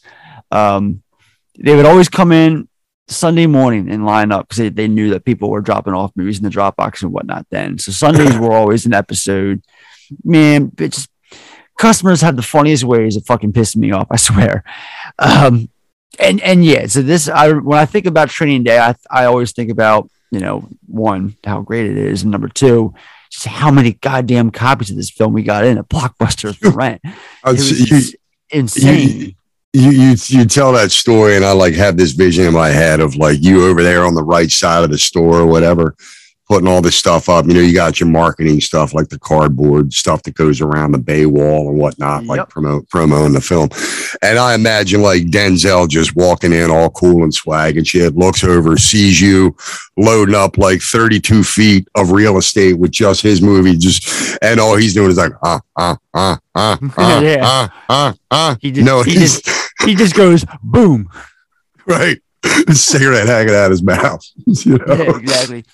Um, 0.52 1.02
they 1.58 1.76
would 1.76 1.86
always 1.86 2.10
come 2.10 2.32
in 2.32 2.68
Sunday 3.08 3.48
morning 3.48 3.90
and 3.90 4.06
line 4.06 4.32
up 4.32 4.48
because 4.48 4.58
they, 4.58 4.70
they 4.70 4.88
knew 4.88 5.10
that 5.12 5.26
people 5.26 5.50
were 5.50 5.62
dropping 5.62 5.94
off 5.94 6.12
movies 6.16 6.38
in 6.38 6.44
the 6.44 6.50
Dropbox 6.50 7.04
and 7.04 7.12
whatnot. 7.12 7.46
Then, 7.50 7.78
so 7.78 7.92
Sundays 7.92 8.38
were 8.38 8.54
always 8.54 8.86
an 8.86 8.94
episode. 8.94 9.62
Man, 10.24 10.72
it 10.78 10.94
just 10.94 11.10
customers 11.78 12.22
have 12.22 12.36
the 12.36 12.42
funniest 12.42 12.84
ways 12.84 13.16
of 13.16 13.26
fucking 13.26 13.54
pissing 13.54 13.78
me 13.78 13.92
off. 13.92 14.08
I 14.10 14.18
swear. 14.18 14.64
Um, 15.20 15.70
and 16.20 16.42
and 16.42 16.64
yeah, 16.64 16.86
so 16.88 17.02
this 17.02 17.28
I 17.28 17.52
when 17.52 17.80
I 17.80 17.86
think 17.86 18.06
about 18.06 18.30
Training 18.30 18.64
Day, 18.64 18.80
I 18.80 18.96
I 19.10 19.26
always 19.26 19.52
think 19.52 19.72
about 19.72 20.10
you 20.32 20.40
know 20.40 20.68
one 20.88 21.36
how 21.44 21.62
great 21.62 21.88
it 21.88 21.98
is, 21.98 22.24
and 22.24 22.32
number 22.32 22.50
two, 22.50 22.94
just 23.30 23.48
how 23.48 23.72
many 23.72 23.94
goddamn 23.94 24.52
copies 24.52 24.92
of 24.92 24.96
this 24.96 25.10
film 25.10 25.34
we 25.34 25.44
got 25.44 25.66
in 25.66 25.78
a 25.78 25.84
Blockbuster 25.84 26.56
for 26.56 26.70
rent. 26.78 27.02
It 27.04 27.14
I'd 27.44 27.52
was 27.54 27.70
just 27.70 28.16
insane. 28.50 29.36
You 29.74 29.90
you 29.92 30.16
you 30.28 30.46
tell 30.46 30.72
that 30.74 30.92
story 30.92 31.36
and 31.36 31.44
I 31.44 31.52
like 31.52 31.74
have 31.76 31.98
this 31.98 32.12
vision 32.12 32.46
in 32.46 32.54
my 32.54 32.70
head 32.70 33.00
of 33.00 33.16
like 33.16 33.42
you 33.42 33.66
over 33.68 33.82
there 33.84 34.06
on 34.06 34.14
the 34.14 34.24
right 34.24 34.52
side 34.52 34.84
of 34.84 34.92
the 34.92 34.98
store 35.00 35.40
or 35.40 35.48
whatever, 35.48 35.96
putting 36.48 36.68
all 36.68 36.82
this 36.82 36.96
stuff 36.96 37.28
up. 37.28 37.48
You 37.48 37.54
know, 37.56 37.60
you 37.62 37.74
got 37.74 38.00
your 38.00 38.10
marketing 38.10 38.62
stuff 38.62 38.94
like 38.94 39.10
the 39.10 39.18
cardboard 39.18 39.92
stuff 39.92 40.22
that 40.24 40.36
goes 40.36 40.62
around 40.62 40.92
the 40.92 41.00
bay 41.00 41.26
wall 41.26 41.70
and 41.70 41.78
whatnot, 41.80 42.26
like 42.26 42.38
Yep. 42.38 42.50
promote 42.50 42.88
promo 42.90 43.26
in 43.26 43.32
the 43.34 43.42
film. 43.42 43.70
And 44.22 44.38
I 44.38 44.54
imagine 44.54 45.02
like 45.02 45.24
Denzel 45.24 45.88
just 45.90 46.16
walking 46.16 46.54
in 46.54 46.70
all 46.70 46.92
cool 46.92 47.24
and 47.24 47.34
swag 47.34 47.76
and 47.78 47.88
shit, 47.88 48.16
looks 48.16 48.44
over, 48.44 48.78
sees 48.78 49.20
you 49.20 49.56
loading 49.98 50.36
up 50.36 50.60
like 50.60 50.82
32 50.84 51.44
feet 51.44 51.88
of 51.96 52.12
real 52.12 52.38
estate 52.38 52.74
with 52.74 52.92
just 52.92 53.22
his 53.24 53.42
movie, 53.42 53.76
just 53.76 54.38
and 54.44 54.60
all 54.60 54.76
he's 54.76 54.94
doing 54.94 55.10
is 55.10 55.18
like 55.18 55.32
ah 55.44 55.62
ah 55.78 55.98
ah 56.14 56.38
ah 56.54 56.78
ah 56.98 57.20
Yeah. 57.22 57.40
ah 57.42 57.84
ah 57.90 58.14
ah. 58.30 58.58
He 58.62 58.70
just- 58.72 58.86
no, 58.86 59.02
he 59.02 59.18
he's 59.18 59.42
he 59.86 59.96
just 59.96 60.16
goes 60.16 60.46
boom. 60.62 61.10
right. 61.86 62.20
Cigarette 62.72 63.28
hanging 63.28 63.56
out 63.56 63.66
of 63.66 63.72
his 63.72 63.84
mouth. 63.84 64.26
you 64.46 64.78
know? 64.78 64.96
Yeah, 64.96 65.18
exactly. 65.18 65.66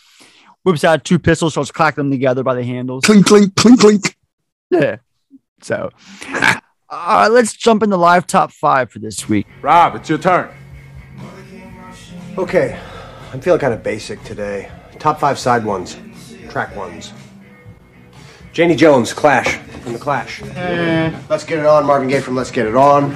Whips 0.64 0.84
out 0.84 1.04
two 1.04 1.18
pistols, 1.20 1.54
starts 1.54 1.72
clacking 1.72 2.04
them 2.04 2.12
together 2.12 2.44
by 2.44 2.54
the 2.54 2.64
handles. 2.64 3.06
Clink, 3.06 3.26
clink, 3.26 3.56
clink, 3.56 3.80
clink. 3.80 4.18
Yeah. 4.70 4.98
So, 5.62 5.90
uh, 6.90 7.30
let's 7.32 7.54
jump 7.54 7.84
into 7.84 7.98
live 7.98 8.28
top 8.28 8.52
five 8.52 8.92
for 8.92 9.00
this 9.00 9.28
week. 9.28 9.48
Rob, 9.62 9.96
it's 9.96 10.10
your 10.10 10.18
turn. 10.18 10.50
Okay, 12.38 12.80
I'm 13.34 13.42
feeling 13.42 13.60
kind 13.60 13.74
of 13.74 13.84
basic 13.84 14.24
today. 14.24 14.72
Top 15.00 15.20
five 15.20 15.40
side 15.40 15.66
ones, 15.66 15.98
track 16.50 16.76
ones. 16.76 17.14
Janie 18.54 18.76
Jones, 18.76 19.14
Clash 19.14 19.58
from 19.58 19.94
the 19.94 20.00
Clash. 20.00 20.42
Let's 20.42 21.44
get 21.44 21.60
it 21.60 21.66
on. 21.66 21.86
Marvin 21.86 22.08
Gaye 22.08 22.22
from 22.22 22.36
Let's 22.36 22.52
Get 22.52 22.66
It 22.66 22.76
On. 22.76 23.16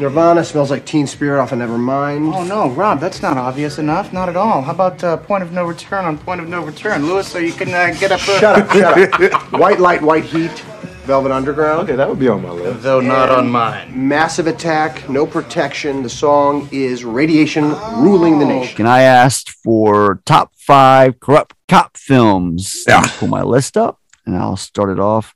Nirvana 0.00 0.42
smells 0.42 0.70
like 0.70 0.86
Teen 0.86 1.06
Spirit 1.06 1.42
off 1.42 1.52
of 1.52 1.58
Nevermind. 1.58 2.34
Oh 2.34 2.42
no, 2.42 2.70
Rob, 2.70 3.00
that's 3.00 3.20
not 3.20 3.36
obvious 3.36 3.78
enough. 3.78 4.14
Not 4.14 4.30
at 4.30 4.36
all. 4.36 4.62
How 4.62 4.72
about 4.72 5.04
uh, 5.04 5.18
point 5.18 5.42
of 5.42 5.52
no 5.52 5.66
return 5.66 6.06
on 6.06 6.16
point 6.16 6.40
of 6.40 6.48
no 6.48 6.64
return, 6.64 7.06
Lewis, 7.06 7.28
so 7.28 7.38
you 7.38 7.52
can 7.52 7.68
uh, 7.68 7.94
get 8.00 8.10
up. 8.10 8.20
Uh... 8.20 8.40
Shut 8.40 8.58
up, 8.58 8.70
shut 8.70 9.32
up. 9.32 9.52
White 9.60 9.78
Light, 9.78 10.00
White 10.00 10.24
Heat, 10.24 10.58
Velvet 11.04 11.30
Underground. 11.30 11.80
Okay, 11.80 11.96
that 11.96 12.08
would 12.08 12.18
be 12.18 12.28
on 12.28 12.40
my 12.40 12.48
list. 12.48 12.82
Though 12.82 13.00
not 13.00 13.28
on 13.28 13.50
mine. 13.50 14.08
Massive 14.08 14.46
Attack, 14.46 15.06
No 15.10 15.26
Protection. 15.26 16.02
The 16.02 16.08
song 16.08 16.66
is 16.72 17.04
Radiation 17.04 17.68
Ruling 17.98 18.38
the 18.38 18.46
Nation. 18.46 18.76
Can 18.76 18.86
I 18.86 19.02
ask 19.02 19.50
for 19.62 20.22
top 20.24 20.54
five 20.56 21.20
corrupt 21.20 21.54
cop 21.68 21.98
films? 21.98 22.84
Yeah. 22.88 23.04
Pull 23.18 23.28
my 23.28 23.42
list 23.42 23.76
up 23.76 24.00
and 24.24 24.34
I'll 24.34 24.56
start 24.56 24.88
it 24.88 24.98
off. 24.98 25.34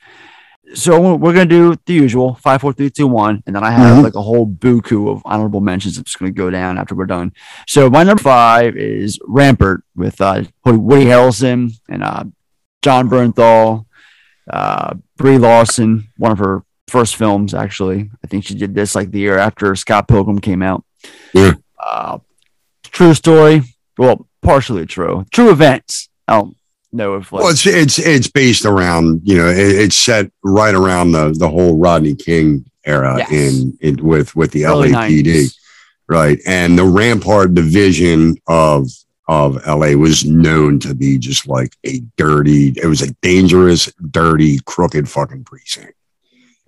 So 0.75 1.15
we're 1.17 1.33
gonna 1.33 1.47
do 1.47 1.77
the 1.87 1.93
usual 1.95 2.35
five, 2.35 2.61
four, 2.61 2.73
three, 2.73 2.91
two, 2.91 3.07
one, 3.07 3.43
and 3.47 3.55
then 3.55 3.63
I 3.65 3.71
have 3.71 3.99
Mhm. 3.99 4.03
like 4.03 4.15
a 4.17 4.23
whole 4.23 4.47
buku 4.47 5.09
of 5.11 5.23
honorable 5.25 5.61
mentions. 5.61 5.97
I'm 5.97 6.05
just 6.05 6.19
gonna 6.19 6.33
go 6.33 6.51
down 6.51 6.79
after 6.79 6.95
we're 6.95 7.07
done. 7.07 7.33
So 7.69 7.89
my 7.89 8.03
number 8.03 8.23
five 8.23 8.77
is 8.77 9.19
Rampart 9.27 9.85
with 9.95 10.21
uh, 10.21 10.43
Woody 10.65 11.05
Harrelson 11.07 11.73
and 11.89 12.03
uh, 12.03 12.25
Jon 12.83 13.09
Bernthal, 13.09 13.87
uh, 14.53 14.95
Brie 15.17 15.39
Larson, 15.39 16.09
one 16.19 16.33
of 16.33 16.39
her 16.39 16.65
first 16.89 17.17
films 17.17 17.55
actually. 17.55 18.11
I 18.23 18.27
think 18.27 18.45
she 18.45 18.55
did 18.55 18.75
this 18.75 18.95
like 18.95 19.11
the 19.11 19.21
year 19.21 19.39
after 19.39 19.75
Scott 19.77 20.09
Pilgrim 20.09 20.39
came 20.41 20.63
out. 20.63 20.85
Yeah. 21.33 21.53
Uh, 21.83 22.19
true 22.83 23.15
story. 23.15 23.63
Well, 23.97 24.27
partially 24.43 24.87
true. 24.87 25.25
True 25.33 25.51
events. 25.51 26.09
Don't 26.29 26.57
know 26.95 27.15
if 27.17 27.33
like 27.33 27.43
Well, 27.43 27.53
it's 27.53 27.67
it's 27.67 27.99
it's 27.99 28.29
based 28.31 28.65
around 28.65 29.21
you 29.25 29.37
know 29.37 29.49
it, 29.49 29.59
it's 29.59 29.97
set 29.97 30.31
right 30.43 30.75
around 30.75 31.13
the 31.13 31.35
the 31.39 31.49
whole 31.49 31.77
Rodney 31.79 32.15
King 32.15 32.65
era 32.85 33.17
Yes. 33.19 33.31
in 33.33 33.79
in 33.81 34.05
with 34.05 34.35
with 34.37 34.53
the 34.53 34.67
Early 34.67 34.91
LAPD, 34.91 35.25
90s. 35.27 35.57
right? 36.09 36.39
And 36.47 36.79
the 36.79 36.85
Rampart 36.85 37.55
division 37.55 38.37
of 38.47 38.89
of 39.27 39.57
LA 39.67 39.93
was 39.97 40.25
known 40.27 40.79
to 40.81 40.95
be 40.95 41.17
just 41.19 41.49
like 41.49 41.73
a 41.87 42.01
dirty. 42.19 42.75
It 42.77 42.87
was 42.87 43.01
a 43.01 43.11
dangerous, 43.23 43.91
dirty, 44.11 44.61
crooked 44.67 45.09
fucking 45.09 45.45
precinct. 45.45 45.95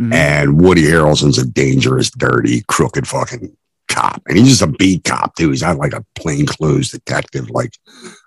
Mhm. 0.00 0.12
And 0.14 0.60
Woody 0.60 0.84
Harrelson's 0.84 1.36
a 1.38 1.44
dangerous, 1.46 2.10
dirty, 2.10 2.62
crooked 2.66 3.06
fucking 3.06 3.54
cop. 3.88 4.22
And 4.26 4.36
he's 4.38 4.48
just 4.48 4.62
a 4.62 4.66
beat 4.66 5.04
cop, 5.04 5.34
too. 5.36 5.50
He's 5.50 5.62
not 5.62 5.76
like 5.78 5.92
a 5.94 6.04
plainclothes 6.14 6.90
detective 6.90 7.50
like 7.50 7.72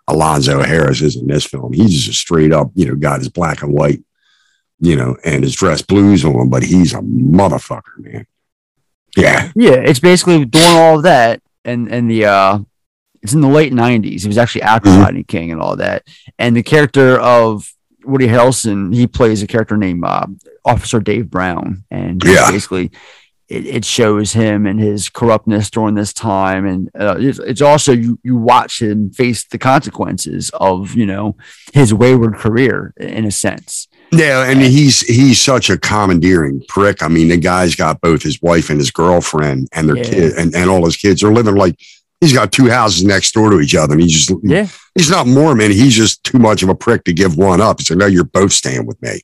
Alonzo 0.07 0.61
Harris 0.63 1.01
is 1.01 1.15
in 1.15 1.27
this 1.27 1.45
film. 1.45 1.73
He's 1.73 1.93
just 1.93 2.09
a 2.09 2.13
straight 2.13 2.51
up, 2.51 2.71
you 2.75 2.85
know, 2.87 2.95
got 2.95 3.19
his 3.19 3.29
black 3.29 3.61
and 3.61 3.73
white, 3.73 4.03
you 4.79 4.95
know, 4.95 5.15
and 5.23 5.43
his 5.43 5.55
dress 5.55 5.81
blues 5.81 6.23
on, 6.25 6.49
but 6.49 6.63
he's 6.63 6.93
a 6.93 6.99
motherfucker, 7.01 7.97
man. 7.99 8.25
Yeah. 9.17 9.51
Yeah, 9.55 9.73
it's 9.73 9.99
basically 9.99 10.45
doing 10.45 10.65
all 10.67 10.97
of 10.97 11.03
that, 11.03 11.41
and 11.65 11.87
and 11.91 12.09
the 12.09 12.25
uh, 12.25 12.59
it's 13.21 13.33
in 13.33 13.41
the 13.41 13.47
late 13.49 13.73
'90s. 13.73 14.23
It 14.23 14.27
was 14.27 14.37
actually 14.37 14.61
after 14.61 14.89
Mhm. 14.89 15.03
Rodney 15.03 15.23
King 15.23 15.51
and 15.51 15.59
all 15.59 15.75
that. 15.77 16.03
And 16.37 16.55
the 16.55 16.63
character 16.63 17.19
of 17.19 17.73
Woody 18.05 18.27
Harrelson, 18.27 18.93
he 18.93 19.07
plays 19.07 19.41
a 19.43 19.47
character 19.47 19.75
named 19.77 20.03
uh, 20.05 20.27
Officer 20.63 20.99
Dave 20.99 21.29
Brown, 21.29 21.83
and 21.91 22.21
Yeah. 22.23 22.49
basically. 22.51 22.91
It, 23.49 23.65
it 23.65 23.85
shows 23.85 24.33
him 24.33 24.67
and 24.67 24.79
his 24.79 25.09
corruptness 25.09 25.71
during 25.71 25.95
this 25.95 26.13
time, 26.13 26.65
and 26.67 26.89
uh, 26.97 27.15
it's, 27.19 27.39
it's 27.39 27.61
also 27.61 27.91
you 27.93 28.19
you 28.23 28.35
watch 28.37 28.81
him 28.81 29.09
face 29.11 29.43
the 29.45 29.57
consequences 29.57 30.51
of 30.53 30.93
you 30.93 31.05
know 31.07 31.35
his 31.73 31.91
wayward 31.93 32.35
career 32.35 32.93
in 32.97 33.25
a 33.25 33.31
sense. 33.31 33.87
Yeah, 34.11 34.43
and 34.49 34.61
he's 34.61 35.01
he's 35.01 35.41
such 35.41 35.69
a 35.71 35.77
commandeering 35.79 36.61
prick. 36.67 37.01
I 37.01 37.07
mean, 37.07 37.29
the 37.29 37.37
guy's 37.37 37.75
got 37.75 38.01
both 38.01 38.21
his 38.21 38.39
wife 38.41 38.69
and 38.69 38.79
his 38.79 38.91
girlfriend 38.91 39.67
and 39.73 39.89
their 39.89 39.97
Yeah. 39.97 40.03
kid 40.03 40.33
and, 40.37 40.55
and 40.55 40.69
all 40.69 40.85
his 40.85 40.97
kids. 40.97 41.21
They're 41.21 41.33
living 41.33 41.55
like 41.55 41.75
he's 42.21 42.33
got 42.33 42.51
two 42.51 42.69
houses 42.69 43.03
next 43.03 43.31
door 43.33 43.49
to 43.49 43.59
each 43.61 43.75
other. 43.75 43.93
And 43.93 44.01
he's 44.01 44.13
just 44.25 44.31
Yeah. 44.43 44.67
he's 44.95 45.09
not 45.09 45.25
Mormon. 45.27 45.71
He's 45.71 45.95
just 45.95 46.23
too 46.23 46.37
much 46.37 46.61
of 46.63 46.69
a 46.69 46.75
prick 46.75 47.03
to 47.05 47.13
give 47.13 47.37
one 47.37 47.61
up. 47.61 47.81
Said, 47.81 47.97
No, 47.97 48.05
you're 48.05 48.23
both 48.25 48.51
staying 48.51 48.85
with 48.85 49.01
me. 49.01 49.21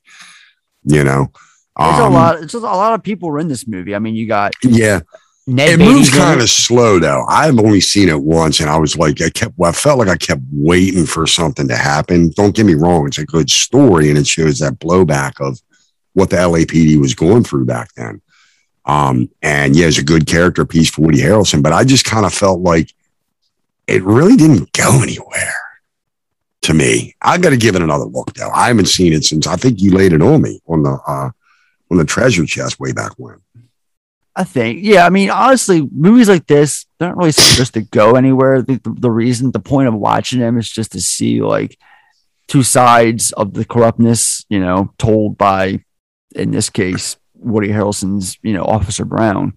You 0.84 1.04
know? 1.04 1.30
There's 1.78 1.98
a 1.98 2.04
Um, 2.04 2.12
lot. 2.14 2.42
It's 2.42 2.52
just 2.52 2.64
a 2.64 2.66
lot 2.66 2.94
of 2.94 3.02
people 3.02 3.30
were 3.30 3.38
in 3.38 3.48
this 3.48 3.66
movie. 3.66 3.94
I 3.94 3.98
mean, 3.98 4.14
you 4.14 4.26
got 4.26 4.54
Yeah. 4.62 5.00
Ned 5.48 5.68
it 5.68 5.78
moves 5.78 6.10
Beatty's 6.10 6.10
kind 6.10 6.40
of 6.40 6.50
slow 6.50 6.98
though. 6.98 7.24
I've 7.28 7.58
only 7.60 7.80
seen 7.80 8.08
it 8.08 8.20
once, 8.20 8.58
and 8.58 8.68
I 8.68 8.78
was 8.78 8.96
like, 8.96 9.22
I 9.22 9.30
kept, 9.30 9.54
well, 9.56 9.70
I 9.70 9.72
felt 9.72 9.98
like 9.98 10.08
I 10.08 10.16
kept 10.16 10.42
waiting 10.52 11.06
for 11.06 11.24
something 11.26 11.68
to 11.68 11.76
happen. 11.76 12.30
Don't 12.34 12.54
get 12.56 12.66
me 12.66 12.74
wrong; 12.74 13.06
it's 13.06 13.18
a 13.18 13.24
good 13.24 13.48
story, 13.48 14.08
and 14.08 14.18
it 14.18 14.26
shows 14.26 14.58
that 14.58 14.80
blowback 14.80 15.34
of 15.40 15.60
what 16.14 16.30
the 16.30 16.36
LAPD 16.36 16.98
was 16.98 17.14
going 17.14 17.44
through 17.44 17.64
back 17.66 17.90
then. 17.94 18.20
Um, 18.86 19.28
and 19.40 19.76
yeah, 19.76 19.86
it's 19.86 19.98
a 19.98 20.02
good 20.04 20.26
character 20.26 20.64
piece 20.64 20.90
for 20.90 21.02
Woody 21.02 21.20
Harrelson, 21.20 21.62
but 21.62 21.72
I 21.72 21.84
just 21.84 22.04
kind 22.04 22.26
of 22.26 22.34
felt 22.34 22.60
like 22.60 22.92
it 23.86 24.02
really 24.02 24.34
didn't 24.36 24.72
go 24.72 25.00
anywhere 25.00 25.54
to 26.62 26.74
me. 26.74 27.14
I 27.22 27.38
got 27.38 27.50
to 27.50 27.56
give 27.56 27.76
it 27.76 27.82
another 27.82 28.04
look 28.06 28.32
though. 28.34 28.50
I 28.50 28.66
haven't 28.66 28.86
seen 28.88 29.12
it 29.12 29.24
since 29.24 29.46
I 29.46 29.54
think 29.54 29.80
you 29.80 29.92
laid 29.92 30.12
it 30.12 30.22
on 30.22 30.42
me 30.42 30.60
on 30.66 30.82
the 30.82 30.98
uh, 31.06 31.30
on 31.90 31.98
the 31.98 32.04
treasure 32.04 32.46
chest 32.46 32.80
way 32.80 32.92
back 32.92 33.12
when. 33.16 33.36
I 34.34 34.44
think, 34.44 34.80
yeah. 34.82 35.06
I 35.06 35.10
mean, 35.10 35.30
honestly, 35.30 35.88
movies 35.90 36.28
like 36.28 36.46
this 36.46 36.84
they're 36.98 37.08
not 37.08 37.16
really 37.16 37.32
supposed 37.32 37.74
to 37.74 37.80
go 37.82 38.16
anywhere. 38.16 38.62
The, 38.62 38.76
the, 38.76 38.90
the 38.90 39.10
reason, 39.10 39.50
the 39.50 39.60
point 39.60 39.88
of 39.88 39.94
watching 39.94 40.40
them 40.40 40.58
is 40.58 40.70
just 40.70 40.92
to 40.92 41.00
see 41.00 41.40
like 41.42 41.78
two 42.46 42.62
sides 42.62 43.32
of 43.32 43.54
the 43.54 43.64
corruptness, 43.64 44.44
you 44.48 44.60
know, 44.60 44.92
told 44.98 45.38
by, 45.38 45.82
in 46.34 46.50
this 46.50 46.70
case, 46.70 47.16
Woody 47.34 47.68
Harrelson's, 47.68 48.38
you 48.42 48.52
know, 48.52 48.64
Officer 48.64 49.04
Brown. 49.04 49.54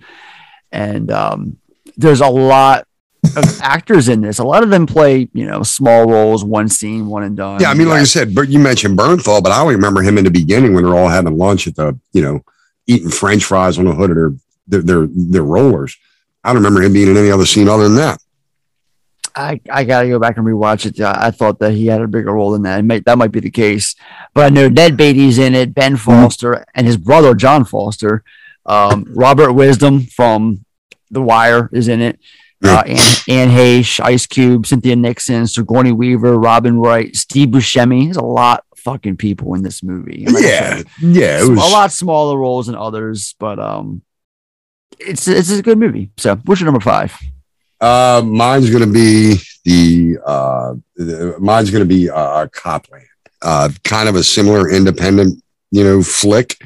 And 0.72 1.12
um, 1.12 1.58
there's 1.98 2.22
a 2.22 2.30
lot 2.30 2.88
of 3.36 3.62
actors 3.62 4.10
in 4.10 4.22
this. 4.22 4.40
A 4.40 4.44
lot 4.44 4.64
of 4.64 4.70
them 4.70 4.86
play, 4.86 5.30
you 5.34 5.46
know, 5.46 5.64
small 5.64 6.06
roles, 6.06 6.44
one 6.44 6.70
scene, 6.70 7.08
one 7.08 7.24
and 7.24 7.36
done. 7.36 7.62
Yeah, 7.62 7.70
I 7.70 7.74
mean, 7.74 7.90
like 7.90 8.02
I 8.02 8.06
said, 8.06 8.34
but 8.34 8.50
you 8.50 8.60
mentioned 8.60 8.98
Bernthal, 8.98 9.44
but 9.44 9.52
I 9.52 9.62
only 9.62 9.76
remember 9.76 10.02
him 10.02 10.18
in 10.18 10.24
the 10.24 10.32
beginning 10.32 10.74
when 10.74 10.84
they're 10.84 10.96
all 10.96 11.10
having 11.10 11.38
lunch 11.38 11.68
at 11.68 11.76
the, 11.76 12.00
you 12.14 12.22
know, 12.22 12.44
eating 12.88 13.10
French 13.10 13.44
fries 13.44 13.78
on 13.78 13.86
the 13.86 13.94
hood 13.94 14.12
of 14.12 14.16
their 14.16 14.32
their 14.68 14.82
their, 14.82 15.08
their 15.12 15.44
rollers. 15.44 15.98
I 16.44 16.50
don't 16.50 16.64
remember 16.64 16.82
him 16.82 16.94
being 16.94 17.10
in 17.10 17.18
any 17.18 17.32
other 17.32 17.46
scene 17.46 17.68
other 17.68 17.84
than 17.84 17.96
that. 17.96 18.22
I, 19.36 19.62
I 19.70 19.84
gotta 19.84 20.08
go 20.08 20.20
back 20.20 20.38
and 20.38 20.46
rewatch 20.46 20.86
it. 20.86 21.00
I, 21.02 21.28
I 21.28 21.32
thought 21.32 21.60
that 21.60 21.74
he 21.74 21.88
had 21.88 22.02
a 22.02 22.08
bigger 22.08 22.34
role 22.34 22.52
than 22.52 22.64
that. 22.64 22.84
Might, 22.84 23.06
that 23.06 23.18
might 23.18 23.32
be 23.32 23.40
the 23.40 23.52
case, 23.52 23.96
but 24.34 24.46
I 24.46 24.50
know 24.50 24.70
Ned 24.70 24.98
Beatty's 24.98 25.38
in 25.38 25.56
it, 25.56 25.74
Ben 25.74 25.98
Foster, 25.98 26.66
and 26.74 26.88
his 26.88 26.98
brother 26.98 27.36
Jon 27.36 27.66
Foster. 27.66 28.24
Um, 28.66 29.06
Robert 29.16 29.54
Wisdom 29.54 30.02
from 30.02 30.66
The 31.12 31.22
Wire 31.22 31.70
is 31.72 31.88
in 31.88 32.02
it. 32.02 32.20
Uh, 32.64 32.84
Anne, 32.86 32.98
Anne 33.30 33.50
Heche, 33.50 34.00
Ice 34.02 34.26
Cube, 34.26 34.66
Cynthia 34.66 34.96
Nixon, 34.96 35.48
Sigourney 35.48 35.92
Weaver, 35.94 36.38
Robin 36.38 36.78
Wright, 36.80 37.16
Steve 37.16 37.50
Buscemi. 37.50 38.06
There's 38.06 38.18
a 38.18 38.22
lot 38.22 38.66
of 38.74 38.80
fucking 38.80 39.16
people 39.18 39.54
in 39.56 39.64
this 39.64 39.82
movie. 39.82 40.26
Like 40.30 40.44
Yeah, 40.44 40.78
said, 40.78 40.86
yeah, 41.00 41.40
it 41.42 41.48
was 41.50 41.58
a 41.58 41.72
lot 41.72 41.92
smaller 41.92 42.38
roles 42.38 42.66
than 42.68 42.76
others, 42.76 43.34
but 43.40 43.60
um, 43.60 44.02
it's 45.00 45.28
it's 45.28 45.50
a 45.52 45.62
good 45.62 45.78
movie. 45.78 46.12
So, 46.18 46.36
what's 46.46 46.60
your 46.60 46.66
number 46.66 46.82
five? 46.82 47.16
Uh, 47.80 48.22
mine's 48.26 48.70
gonna 48.70 48.88
be 48.88 49.36
the 49.64 50.18
uh, 50.26 50.74
the- 50.98 51.38
mine's 51.40 51.72
gonna 51.72 51.86
be 51.86 52.10
uh, 52.10 52.48
Copland. 52.48 53.06
Uh, 53.42 53.70
kind 53.86 54.10
of 54.10 54.16
a 54.16 54.24
similar 54.24 54.70
independent, 54.70 55.42
you 55.72 55.84
know, 55.86 56.04
flick. 56.04 56.58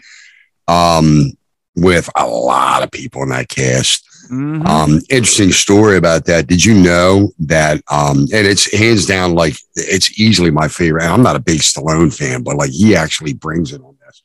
Um, 0.67 1.33
with 1.75 2.09
a 2.15 2.25
lot 2.27 2.83
of 2.83 2.91
people 2.91 3.21
in 3.23 3.29
that 3.29 3.49
cast. 3.49 4.07
Mhm. 4.29 4.65
Um, 4.65 5.01
interesting 5.09 5.51
story 5.51 5.97
about 5.97 6.25
that. 6.25 6.47
Did 6.47 6.63
you 6.63 6.73
know 6.73 7.31
that? 7.39 7.81
Um, 7.91 8.27
and 8.33 8.47
it's 8.47 8.71
hands 8.73 9.05
down 9.05 9.33
like 9.35 9.55
it's 9.75 10.19
easily 10.19 10.51
my 10.51 10.67
favorite. 10.67 11.03
I'm 11.03 11.23
not 11.23 11.35
a 11.35 11.39
big 11.41 11.59
Stallone 11.59 12.15
fan, 12.15 12.43
but 12.43 12.55
like 12.55 12.71
he 12.71 12.95
actually 12.95 13.33
brings 13.33 13.73
it 13.73 13.81
on 13.81 13.95
this. 14.05 14.21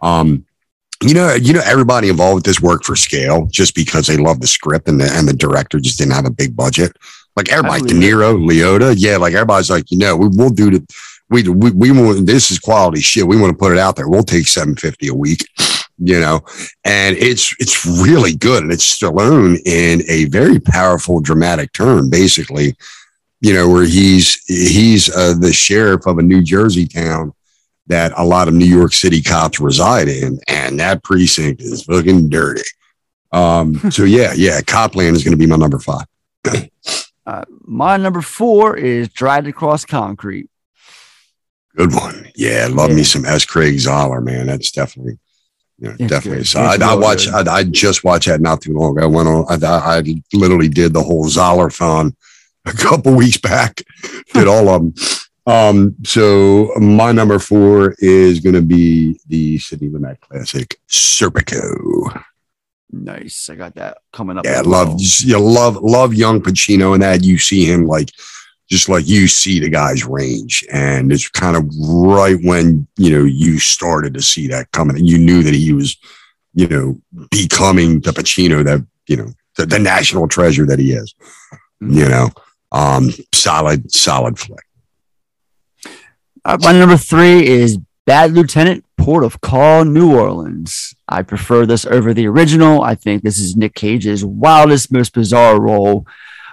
Um, 0.00 0.44
you 1.02 1.14
know, 1.14 1.34
you 1.34 1.52
know, 1.52 1.62
everybody 1.64 2.08
involved 2.08 2.36
with 2.36 2.44
this 2.44 2.60
worked 2.60 2.84
for 2.84 2.96
scale 2.96 3.46
just 3.50 3.74
because 3.74 4.06
they 4.06 4.16
love 4.16 4.40
the 4.40 4.46
script 4.46 4.88
and 4.88 5.00
the 5.00 5.10
and 5.12 5.28
the 5.28 5.34
director 5.34 5.80
just 5.80 5.98
didn't 5.98 6.14
have 6.14 6.26
a 6.26 6.30
big 6.30 6.56
budget. 6.56 6.96
Like 7.36 7.50
everybody, 7.50 7.82
De. 7.82 7.94
Niro, 7.94 8.38
Liotta, 8.38 8.94
yeah, 8.96 9.16
like 9.16 9.34
everybody's 9.34 9.70
like, 9.70 9.90
you 9.90 9.98
know, 9.98 10.16
we 10.16 10.28
will 10.28 10.50
do 10.50 10.70
the 10.70 10.86
we 11.30 11.42
we 11.48 11.70
we 11.72 11.90
want 11.90 12.26
this 12.26 12.50
is 12.50 12.58
quality 12.58 13.00
shit. 13.00 13.26
We 13.26 13.36
want 13.36 13.52
to 13.52 13.58
put 13.58 13.72
it 13.72 13.78
out 13.78 13.96
there. 13.96 14.08
We'll 14.08 14.22
take 14.22 14.46
seven 14.46 14.76
fifty 14.76 15.08
a 15.08 15.14
week, 15.14 15.46
you 15.98 16.18
know, 16.20 16.40
and 16.84 17.16
it's 17.16 17.54
it's 17.60 17.86
really 17.86 18.34
good. 18.34 18.62
And 18.62 18.72
it's 18.72 18.98
Stallone 18.98 19.58
in 19.64 20.02
a 20.08 20.24
very 20.26 20.58
powerful 20.60 21.20
dramatic 21.20 21.72
turn, 21.72 22.10
basically, 22.10 22.76
you 23.40 23.52
know, 23.54 23.68
where 23.68 23.84
he's 23.84 24.42
he's 24.46 25.14
uh, 25.14 25.34
the 25.38 25.52
sheriff 25.52 26.06
of 26.06 26.18
a 26.18 26.22
New 26.22 26.42
Jersey 26.42 26.86
town 26.86 27.32
that 27.86 28.12
a 28.16 28.24
lot 28.24 28.48
of 28.48 28.54
New 28.54 28.64
York 28.64 28.92
City 28.92 29.20
cops 29.22 29.60
reside 29.60 30.08
in, 30.08 30.40
and 30.48 30.80
that 30.80 31.02
precinct 31.04 31.60
is 31.60 31.84
fucking 31.84 32.28
dirty. 32.30 32.62
Um, 33.32 33.74
so 33.90 34.04
yeah, 34.04 34.32
yeah, 34.34 34.60
Copland 34.62 35.16
is 35.16 35.22
going 35.24 35.32
to 35.32 35.38
be 35.38 35.46
my 35.46 35.56
number 35.56 35.78
five. 35.78 36.06
Uh, 37.26 37.42
my 37.62 37.96
number 37.96 38.20
four 38.20 38.76
is 38.76 39.08
Dragged 39.08 39.46
Across 39.46 39.86
Concrete. 39.86 40.48
Good 41.76 41.92
one. 41.94 42.28
Yeah, 42.36 42.68
love 42.70 42.90
Yeah. 42.90 42.96
me 42.96 43.02
some 43.02 43.24
S. 43.24 43.44
Craig 43.44 43.76
Zahler, 43.76 44.22
man. 44.22 44.46
That's 44.46 44.70
definitely, 44.70 45.18
you 45.84 45.90
know, 45.90 46.08
definitely. 46.08 46.38
good. 46.38 46.46
So 46.46 46.60
I, 46.60 46.76
I 46.80 46.94
watched. 46.94 47.28
I, 47.28 47.40
I 47.52 47.64
just 47.64 48.04
watched 48.04 48.28
that 48.28 48.40
not 48.40 48.62
too 48.62 48.72
long. 48.72 48.98
I 49.00 49.06
went 49.06 49.28
on. 49.28 49.46
I, 49.48 49.66
I 49.66 50.02
literally 50.32 50.68
did 50.68 50.92
the 50.92 51.02
whole 51.02 51.26
Zahler 51.26 51.72
thon 51.72 52.16
a 52.64 52.72
couple 52.72 53.14
weeks 53.16 53.38
back. 53.38 53.82
Did 54.32 54.48
all 54.48 54.68
of 54.68 54.82
them. 54.82 54.94
Um, 55.46 55.96
so 56.04 56.70
my 56.78 57.12
number 57.12 57.38
four 57.38 57.94
is 57.98 58.40
going 58.40 58.54
to 58.54 58.62
be 58.62 59.20
the 59.28 59.58
Sidney 59.58 59.90
Lumet 59.90 60.20
classic 60.20 60.80
Serpico. 60.88 62.22
Nice. 62.90 63.50
I 63.50 63.56
got 63.56 63.74
that 63.74 63.98
coming 64.12 64.38
up. 64.38 64.44
Yeah, 64.46 64.62
love 64.64 64.88
well. 64.88 64.96
you 64.98 65.38
love 65.38 65.76
love 65.76 66.14
young 66.14 66.40
Pacino 66.40 66.94
and 66.94 67.02
that. 67.02 67.24
You 67.24 67.38
see 67.38 67.64
him 67.64 67.86
like 67.86 68.10
just 68.70 68.88
like 68.88 69.06
you 69.06 69.28
see 69.28 69.60
the 69.60 69.68
guy's 69.68 70.04
range. 70.04 70.64
And 70.72 71.12
it's 71.12 71.28
kind 71.28 71.56
of 71.56 71.68
right 71.78 72.38
when, 72.42 72.86
you 72.96 73.10
know, 73.10 73.24
you 73.24 73.58
started 73.58 74.14
to 74.14 74.22
see 74.22 74.48
that 74.48 74.72
coming 74.72 74.96
and 74.96 75.06
you 75.06 75.18
knew 75.18 75.42
that 75.42 75.54
he 75.54 75.72
was, 75.72 75.96
you 76.54 76.66
know, 76.68 77.00
becoming 77.30 78.00
the 78.00 78.12
Pacino 78.12 78.64
that, 78.64 78.86
you 79.06 79.16
know, 79.16 79.28
the, 79.56 79.66
the 79.66 79.78
national 79.78 80.28
treasure 80.28 80.66
that 80.66 80.78
he 80.78 80.92
is, 80.92 81.14
you 81.80 82.08
know, 82.08 82.30
um, 82.72 83.10
solid, 83.32 83.90
solid 83.92 84.38
flick. 84.38 84.64
Uh, 86.44 86.58
my 86.60 86.72
number 86.72 86.96
three 86.96 87.46
is 87.46 87.78
Bad 88.06 88.32
Lieutenant, 88.32 88.84
Port 88.98 89.24
of 89.24 89.40
Call, 89.40 89.84
New 89.84 90.14
Orleans. 90.14 90.94
I 91.08 91.22
prefer 91.22 91.64
this 91.64 91.86
over 91.86 92.12
the 92.12 92.26
original. 92.26 92.82
I 92.82 92.94
think 92.94 93.22
this 93.22 93.38
is 93.38 93.56
Nick 93.56 93.74
Cage's 93.74 94.24
wildest, 94.24 94.92
most 94.92 95.14
bizarre 95.14 95.60
role. 95.60 96.06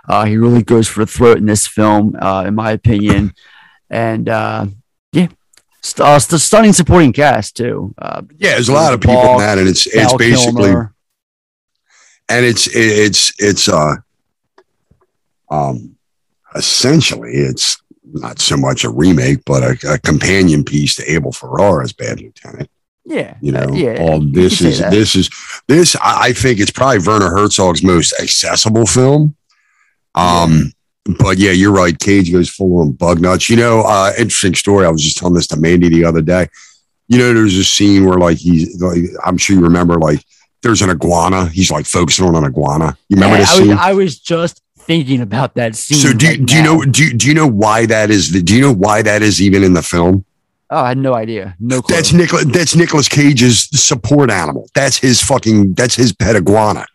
Uh, 0.07 0.25
he 0.25 0.37
really 0.37 0.63
goes 0.63 0.87
for 0.87 1.01
the 1.05 1.11
throat 1.11 1.37
in 1.37 1.45
this 1.45 1.67
film, 1.67 2.15
uh, 2.21 2.43
in 2.47 2.55
my 2.55 2.71
opinion. 2.71 3.33
And 3.89 4.27
uh, 4.29 4.65
yeah, 5.11 5.27
st- 5.81 6.05
uh, 6.07 6.19
st- 6.19 6.41
stunning 6.41 6.73
supporting 6.73 7.13
cast 7.13 7.55
too. 7.57 7.93
Uh, 7.97 8.21
Yeah, 8.37 8.51
there's 8.51 8.69
a 8.69 8.73
lot 8.73 8.93
of 8.93 9.01
people 9.01 9.31
in 9.33 9.37
that, 9.39 9.57
and 9.57 9.67
it's 9.67 9.85
it's 9.87 10.13
basically 10.15 10.63
Kilmer. 10.71 10.93
and 12.29 12.45
it's 12.45 12.67
it's 12.73 13.33
it's 13.39 13.67
uh 13.69 13.95
um 15.49 15.95
essentially 16.55 17.31
it's 17.33 17.81
not 18.13 18.39
so 18.39 18.57
much 18.57 18.83
a 18.83 18.89
remake 18.89 19.39
but 19.45 19.63
a, 19.63 19.93
a 19.93 19.99
companion 19.99 20.63
piece 20.63 20.95
to 20.95 21.09
Abel 21.11 21.31
Ferrara's 21.31 21.93
Bad 21.93 22.19
Lieutenant. 22.19 22.69
Yeah, 23.05 23.35
You 23.41 23.51
know, 23.51 23.63
uh, 23.69 23.73
yeah. 23.73 23.97
all 23.99 24.19
this 24.21 24.59
could 24.59 24.73
say 24.75 24.85
is 24.85 24.91
this 24.91 25.15
is 25.15 25.29
this. 25.67 25.95
I 25.95 26.27
I 26.29 26.33
think 26.33 26.59
it's 26.59 26.71
probably 26.71 26.99
Werner 27.05 27.29
Herzog's 27.29 27.83
most 27.83 28.13
accessible 28.21 28.85
film. 28.85 29.35
Um, 30.16 30.74
but 31.20 31.38
yeah, 31.38 31.51
you're 31.51 31.72
right. 31.72 31.97
Cage 31.97 32.32
goes 32.32 32.49
full 32.49 32.80
on 32.82 32.91
bug 32.91 33.22
nuts. 33.22 33.49
You 33.49 33.55
know, 33.57 33.82
uh, 33.82 34.12
interesting 34.18 34.55
story. 34.55 34.86
I 34.86 34.89
was 34.89 35.01
just 35.01 35.18
telling 35.18 35.34
this 35.34 35.47
to 35.47 35.57
Mandy 35.59 35.89
the 35.89 36.05
other 36.05 36.22
day. 36.22 36.47
You 37.07 37.18
know, 37.18 37.34
there's 37.34 37.55
a 37.57 37.64
scene 37.64 38.05
where 38.05 38.18
like 38.18 38.38
he's 38.38 38.82
like, 38.82 38.99
I'm 39.26 39.38
sure 39.38 39.55
you 39.55 39.62
remember 39.62 39.95
like 39.95 40.24
there's 40.64 40.82
an 40.82 40.89
iguana. 40.89 41.47
He's 41.47 41.72
like 41.72 41.86
focusing 41.86 42.26
on 42.26 42.36
an 42.36 42.45
iguana. 42.45 42.97
You 43.09 43.16
remember 43.16 43.36
Yeah, 43.38 43.41
this 43.41 43.51
I 43.51 43.59
was, 43.59 43.68
scene? 43.70 43.78
I 43.78 43.93
was 43.93 44.20
just 44.20 44.62
thinking 44.80 45.22
about 45.22 45.55
that 45.55 45.76
scene. 45.76 45.97
so 45.97 46.14
do, 46.14 46.28
right 46.28 46.45
do 46.45 46.55
you 46.55 46.64
know 46.64 46.84
do, 46.86 47.14
do 47.14 47.28
you 47.28 47.34
know 47.34 47.47
why 47.47 47.86
that 47.88 48.09
is? 48.12 48.30
Do 48.30 48.55
you 48.55 48.62
know 48.62 48.74
why 48.74 49.01
that 49.01 49.22
is 49.22 49.41
even 49.41 49.64
in 49.64 49.74
the 49.74 49.84
film? 49.84 50.24
Oh, 50.70 50.78
I 50.78 50.89
had 50.89 50.97
no 50.99 51.14
idea. 51.14 51.55
No 51.59 51.82
clue. 51.82 51.95
That's 51.95 52.14
Nicolas. 52.14 52.45
That's 52.45 52.76
Nicolas 52.78 53.09
Cage's 53.09 53.68
support 53.78 54.32
animal. 54.32 54.70
That's 54.74 54.97
his 54.97 55.22
fucking. 55.22 55.74
That's 55.74 55.95
his 55.95 56.14
pet 56.14 56.38
iguana. 56.38 56.86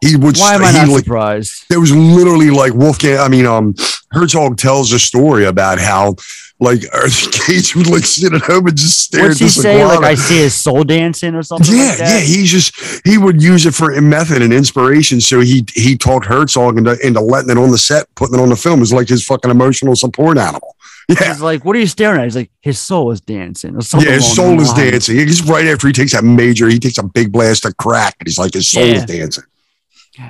He 0.00 0.16
would. 0.16 0.36
Why 0.36 0.54
am 0.54 0.62
I 0.62 0.72
he 0.72 0.78
not 0.78 0.88
like, 0.88 1.04
surprised? 1.04 1.64
There 1.68 1.80
was 1.80 1.94
literally 1.94 2.50
like 2.50 2.74
Wolfgang. 2.74 3.18
I 3.18 3.28
mean, 3.28 3.46
um, 3.46 3.74
Herzog 4.10 4.58
tells 4.58 4.92
a 4.92 4.98
story 4.98 5.46
about 5.46 5.78
how 5.78 6.16
like 6.58 6.80
Cage 7.32 7.76
would 7.76 7.86
like 7.86 8.04
sit 8.04 8.32
at 8.32 8.42
home 8.42 8.66
and 8.66 8.76
just 8.76 9.00
stare 9.00 9.28
What's 9.28 9.40
at 9.40 9.44
he 9.44 9.48
say? 9.50 9.84
Like. 9.84 10.04
I 10.04 10.14
see 10.14 10.38
his 10.38 10.54
soul 10.54 10.84
dancing 10.84 11.34
or 11.34 11.42
something. 11.42 11.74
yeah, 11.74 11.88
like 11.88 11.98
that? 11.98 12.10
yeah. 12.10 12.20
He's 12.20 12.50
just 12.50 13.06
he 13.06 13.18
would 13.18 13.42
use 13.42 13.66
it 13.66 13.74
for 13.74 13.92
a 13.92 14.00
method 14.00 14.42
and 14.42 14.52
inspiration. 14.52 15.20
So 15.20 15.40
he 15.40 15.64
he 15.74 15.96
talked 15.96 16.26
Herzog 16.26 16.78
into 16.78 16.98
into 17.06 17.20
letting 17.20 17.50
it 17.50 17.58
on 17.58 17.70
the 17.70 17.78
set, 17.78 18.06
putting 18.14 18.38
it 18.38 18.42
on 18.42 18.48
the 18.48 18.56
film. 18.56 18.82
Is 18.82 18.92
like 18.92 19.08
his 19.08 19.24
fucking 19.24 19.50
emotional 19.50 19.96
support 19.96 20.38
animal. 20.38 20.74
Yeah. 21.08 21.28
He's 21.28 21.40
like, 21.40 21.64
"What 21.64 21.76
are 21.76 21.78
you 21.78 21.86
staring 21.86 22.18
at?" 22.18 22.24
He's 22.24 22.34
like, 22.34 22.50
"His 22.60 22.80
soul 22.80 23.12
is 23.12 23.20
dancing." 23.20 23.76
Or 23.76 23.80
something 23.80 24.08
Yeah, 24.08 24.16
his 24.16 24.34
soul 24.34 24.60
is 24.60 24.72
dancing. 24.72 25.20
It's 25.20 25.40
right 25.42 25.64
after 25.66 25.86
he 25.86 25.92
takes 25.92 26.14
that 26.14 26.24
major, 26.24 26.68
he 26.68 26.80
takes 26.80 26.98
a 26.98 27.04
big 27.04 27.30
blast 27.30 27.64
of 27.64 27.76
crack, 27.76 28.16
and 28.18 28.26
he's 28.26 28.40
like, 28.40 28.54
his 28.54 28.68
soul 28.68 28.82
is 28.82 29.04
dancing. 29.04 29.44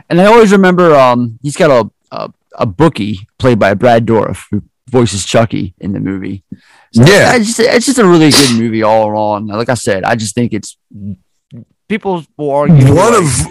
And 0.09 0.21
I 0.21 0.27
always 0.27 0.53
remember, 0.53 0.95
um, 0.95 1.39
he's 1.43 1.57
got 1.57 1.71
a, 1.71 1.91
a 2.15 2.33
a 2.59 2.67
bookie 2.67 3.29
played 3.39 3.59
by 3.59 3.75
Brad 3.75 4.07
Dourif 4.07 4.45
who 4.51 4.63
voices 4.89 5.25
Chucky 5.27 5.75
in 5.79 5.93
the 5.93 6.01
movie. 6.01 6.43
So 6.93 7.03
Yeah. 7.05 7.35
it's 7.37 7.47
just, 7.49 7.61
it's 7.61 7.87
just 7.87 7.99
a 7.99 8.07
really 8.07 8.31
good 8.31 8.59
movie 8.59 8.83
all 8.83 9.09
around. 9.09 9.49
Like 9.49 9.69
I 9.69 9.75
said, 9.75 10.05
I 10.05 10.15
just 10.17 10.35
think 10.35 10.53
it's 10.55 10.77
people 11.89 12.25
will 12.37 12.51
argue 12.51 12.87
One 12.95 13.13
like, 13.13 13.23
of 13.23 13.47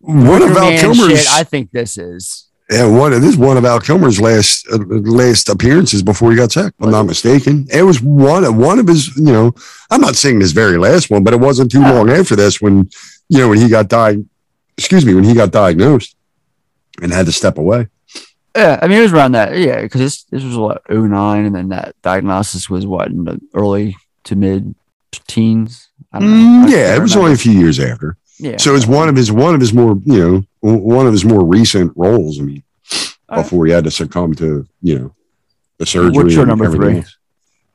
one 0.00 0.42
of 0.42 0.50
Val 0.50 0.70
Kilmer's 0.78 1.24
shit, 1.24 1.32
I 1.32 1.42
think 1.44 1.72
this 1.72 1.98
is. 1.98 2.48
yeah, 2.70 2.86
one 2.86 3.10
this 3.12 3.30
is 3.30 3.36
one 3.36 3.56
of 3.56 3.64
Val 3.64 3.80
Kilmer's 3.80 4.20
last 4.20 4.66
uh, 4.72 4.78
last 4.78 5.48
appearances 5.48 6.02
before 6.02 6.30
he 6.30 6.36
got 6.36 6.52
sick. 6.52 6.72
I'm 6.80 6.90
not 6.90 7.04
mistaken. 7.04 7.66
It 7.72 7.82
was 7.82 8.00
one 8.00 8.44
of 8.44 8.56
one 8.56 8.78
of 8.78 8.86
his. 8.86 9.16
You 9.16 9.32
know, 9.32 9.54
I'm 9.90 10.00
not 10.00 10.14
saying 10.16 10.40
his 10.40 10.52
very 10.52 10.78
last 10.78 11.10
one, 11.10 11.24
but 11.24 11.34
it 11.34 11.40
wasn't 11.40 11.70
too 11.72 11.80
long 11.82 12.10
after 12.10 12.36
this 12.36 12.60
when 12.60 12.88
you 13.28 13.38
know 13.38 13.48
when 13.48 13.58
he 13.60 13.68
got 13.68 13.88
died. 13.88 14.24
Excuse 14.78 15.06
me, 15.06 15.14
when 15.14 15.24
he 15.24 15.34
got 15.34 15.50
diagnosed 15.50 16.16
and 17.02 17.12
had 17.12 17.26
to 17.26 17.32
step 17.32 17.58
away. 17.58 17.88
Yeah, 18.54 18.78
I 18.80 18.88
mean 18.88 18.98
it 18.98 19.02
was 19.02 19.12
around 19.12 19.32
that. 19.32 19.56
Yeah, 19.56 19.82
because 19.82 20.00
this 20.00 20.22
this 20.24 20.42
was 20.42 20.56
what 20.56 20.82
09 20.88 21.44
and 21.44 21.54
then 21.54 21.68
that 21.68 21.94
diagnosis 22.02 22.70
was 22.70 22.86
what 22.86 23.08
in 23.08 23.24
the 23.24 23.40
early 23.54 23.96
to 24.24 24.36
mid 24.36 24.74
teens. 25.26 25.88
I 26.12 26.20
don't 26.20 26.30
know. 26.30 26.66
Mm, 26.66 26.70
yeah, 26.70 26.96
it 26.96 27.00
was 27.00 27.16
only 27.16 27.32
a 27.32 27.36
few 27.36 27.52
years 27.52 27.78
after. 27.78 28.16
Yeah. 28.38 28.56
So 28.58 28.74
it's 28.74 28.86
one 28.86 29.08
of 29.08 29.16
his 29.16 29.30
one 29.30 29.54
of 29.54 29.60
his 29.60 29.72
more 29.72 29.98
you 30.04 30.18
know 30.18 30.44
one 30.60 31.06
of 31.06 31.12
his 31.12 31.24
more 31.24 31.44
recent 31.44 31.92
roles. 31.96 32.40
I 32.40 32.42
mean, 32.42 32.62
All 33.28 33.36
right. 33.36 33.42
before 33.42 33.66
he 33.66 33.72
had 33.72 33.84
to 33.84 33.90
succumb 33.90 34.34
to 34.36 34.66
you 34.82 34.98
know 34.98 35.14
the 35.78 35.86
surgery. 35.86 36.22
What's 36.22 36.34
your 36.34 36.46
number 36.46 36.70
three? 36.70 36.98
else. 36.98 37.16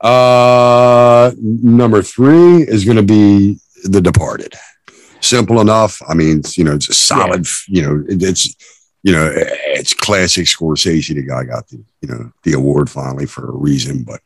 Uh, 0.00 1.30
number 1.38 2.02
three 2.02 2.62
is 2.62 2.84
going 2.84 2.96
to 2.96 3.04
be 3.04 3.60
The 3.84 4.00
Departed. 4.00 4.54
Simple 5.22 5.60
enough. 5.60 6.00
I 6.08 6.14
mean, 6.14 6.42
you 6.56 6.64
know, 6.64 6.74
it's 6.74 6.88
a 6.88 6.94
solid. 6.94 7.46
You 7.68 7.82
know, 7.82 8.04
it, 8.08 8.22
it's 8.22 8.54
you 9.02 9.12
know, 9.12 9.32
it's 9.34 9.94
classic 9.94 10.46
Scorsese. 10.46 11.14
The 11.14 11.22
guy 11.22 11.44
got 11.44 11.68
the 11.68 11.82
you 12.00 12.08
know 12.08 12.32
the 12.42 12.52
award 12.54 12.90
finally 12.90 13.26
for 13.26 13.48
a 13.48 13.52
reason, 13.56 14.02
but. 14.04 14.20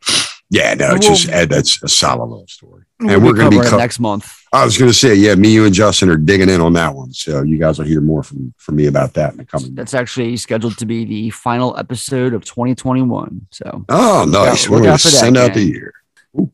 Yeah, 0.49 0.75
no, 0.75 0.95
it's 0.95 1.05
just 1.05 1.27
Well- 1.27 1.41
Ed, 1.41 1.49
that's 1.49 1.83
a 1.83 1.89
solid 1.89 2.27
little 2.27 2.47
story. 2.47 2.83
We'll 3.01 3.09
and 3.15 3.21
we're 3.25 3.33
going 3.33 3.47
to 3.47 3.49
be 3.49 3.57
covering 3.57 3.67
it 3.67 3.71
co- 3.71 3.77
next 3.79 3.99
month. 3.99 4.33
I 4.53 4.63
was 4.63 4.77
going 4.77 4.89
to 4.89 4.97
say, 4.97 5.13
yeah, 5.13 5.35
me, 5.35 5.51
you, 5.53 5.65
and 5.65 5.73
Justin 5.75 6.07
are 6.09 6.15
digging 6.15 6.47
in 6.47 6.61
on 6.61 6.71
that 6.71 6.95
one. 6.95 7.11
So 7.11 7.41
you 7.43 7.57
guys 7.57 7.77
will 7.77 7.85
hear 7.85 7.99
more 7.99 8.23
from 8.23 8.53
from 8.57 8.77
me 8.77 8.85
about 8.85 9.13
that 9.15 9.33
in 9.33 9.39
the 9.39 9.45
coming. 9.45 9.75
That's 9.75 9.93
actually 9.93 10.37
scheduled 10.37 10.77
to 10.77 10.85
be 10.85 11.03
the 11.03 11.31
final 11.31 11.75
episode 11.77 12.33
of 12.33 12.45
2021. 12.45 13.47
So 13.51 13.83
Oh, 13.89 14.25
nice. 14.25 14.63
Yeah, 14.63 14.71
We're 14.71 14.77
going 14.77 14.89
out 14.91 14.99
to 15.01 15.09
for 15.09 15.11
that, 15.11 15.17
send 15.19 15.35
out 15.35 15.53
the 15.53 15.65
gang. 15.65 15.73
year. 15.73 15.93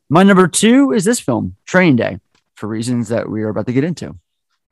my 0.09 0.23
number 0.23 0.47
two 0.47 0.91
is 0.91 1.03
this 1.05 1.19
film, 1.19 1.55
Training 1.67 1.97
Day, 1.97 2.19
for 2.55 2.67
reasons 2.67 3.09
that 3.09 3.29
we 3.29 3.43
are 3.43 3.49
about 3.49 3.67
to 3.67 3.73
get 3.73 3.83
into. 3.83 4.17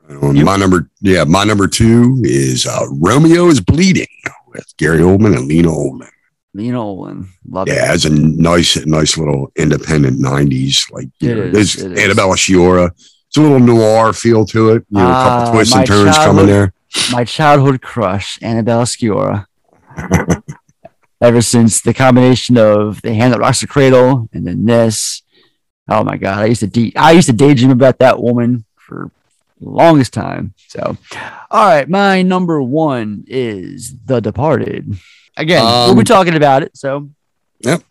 Um, 0.10 0.44
my 0.44 0.58
number, 0.58 0.90
yeah, 1.02 1.24
my 1.24 1.44
number 1.44 1.68
two 1.68 2.20
is 2.24 2.66
uh, 2.66 2.86
Romeo 2.92 3.48
is 3.48 3.62
Bleeding 3.62 4.08
with 4.48 4.66
Gary 4.78 5.00
Oldman 5.00 5.38
and 5.38 5.48
Lena 5.48 5.70
Oldman. 5.70 6.10
Lena 6.54 6.82
Olin, 6.86 7.30
love 7.50 7.70
Yeah, 7.70 7.92
it. 7.92 7.96
it's 7.96 8.04
a 8.06 8.10
nice, 8.10 8.76
nice 8.86 9.18
little 9.18 9.52
independent 9.56 10.20
'90s. 10.20 10.92
Like 10.92 11.08
you 11.22 11.32
It 11.32 11.36
know, 11.38 11.44
is, 11.44 11.54
there's 11.54 11.76
it 11.86 11.92
is. 11.94 12.00
Annabella 12.04 12.36
Sciorra. 12.36 12.92
It's 13.28 13.38
a 13.38 13.42
little 13.42 13.60
noir 13.62 14.12
feel 14.12 14.46
to 14.48 14.72
it. 14.72 14.86
You 14.90 14.98
know, 15.00 15.10
a 15.10 15.14
couple 15.14 15.54
twists 15.54 15.74
my 15.74 15.80
and 15.82 15.88
turns 15.88 16.18
coming 16.18 16.48
there. 16.48 16.74
My 17.14 17.24
childhood 17.24 17.82
crush, 17.82 18.38
Annabella 18.42 18.84
Sciorra. 18.84 19.46
Ever 21.22 21.42
since 21.42 21.82
the 21.82 21.94
combination 21.94 22.58
of 22.58 23.02
the 23.04 23.14
hand 23.14 23.32
that 23.34 23.40
rocks 23.40 23.62
the 23.62 23.68
cradle 23.68 24.28
and 24.34 24.46
then 24.46 24.66
this, 24.66 25.22
oh 25.88 26.04
my 26.04 26.18
god, 26.18 26.40
I 26.40 26.46
used 26.48 26.62
to 26.62 26.68
de- 26.68 26.96
I 26.98 27.12
used 27.12 27.28
to 27.28 27.34
daydream 27.34 27.70
about 27.72 28.00
that 28.00 28.22
woman 28.22 28.66
for 28.76 29.10
longest 29.70 30.14
time. 30.14 30.54
So, 30.68 30.98
all 31.52 31.66
right, 31.68 31.88
my 31.88 32.22
number 32.22 32.62
one 32.62 33.24
is 33.28 33.96
The 34.06 34.20
Departed. 34.20 34.96
Again, 35.38 35.64
we'll 35.64 35.96
be 35.96 36.00
Um, 36.00 36.06
talking 36.06 36.36
about 36.36 36.64
it. 36.64 36.76
So 36.76 37.10
Yep. 37.62 37.84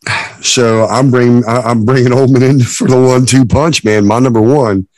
So 0.42 0.84
I'm 0.86 1.10
bringing 1.10 1.44
I'm 1.46 1.84
bringing 1.84 2.12
Oldman 2.12 2.42
in 2.42 2.60
for 2.60 2.88
the 2.88 3.00
one-two 3.00 3.44
punch, 3.44 3.84
man. 3.84 4.06
My 4.06 4.18
number 4.18 4.40
one 4.40 4.88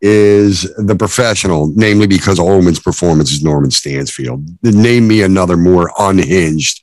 is 0.00 0.62
the 0.76 0.96
professional, 0.96 1.72
namely 1.76 2.06
because 2.06 2.38
Oldman's 2.38 2.80
performance 2.80 3.30
is 3.32 3.42
Norman 3.42 3.70
Stansfield. 3.70 4.44
Name 4.62 5.06
me 5.08 5.22
another 5.22 5.56
more 5.56 5.90
unhinged, 5.98 6.82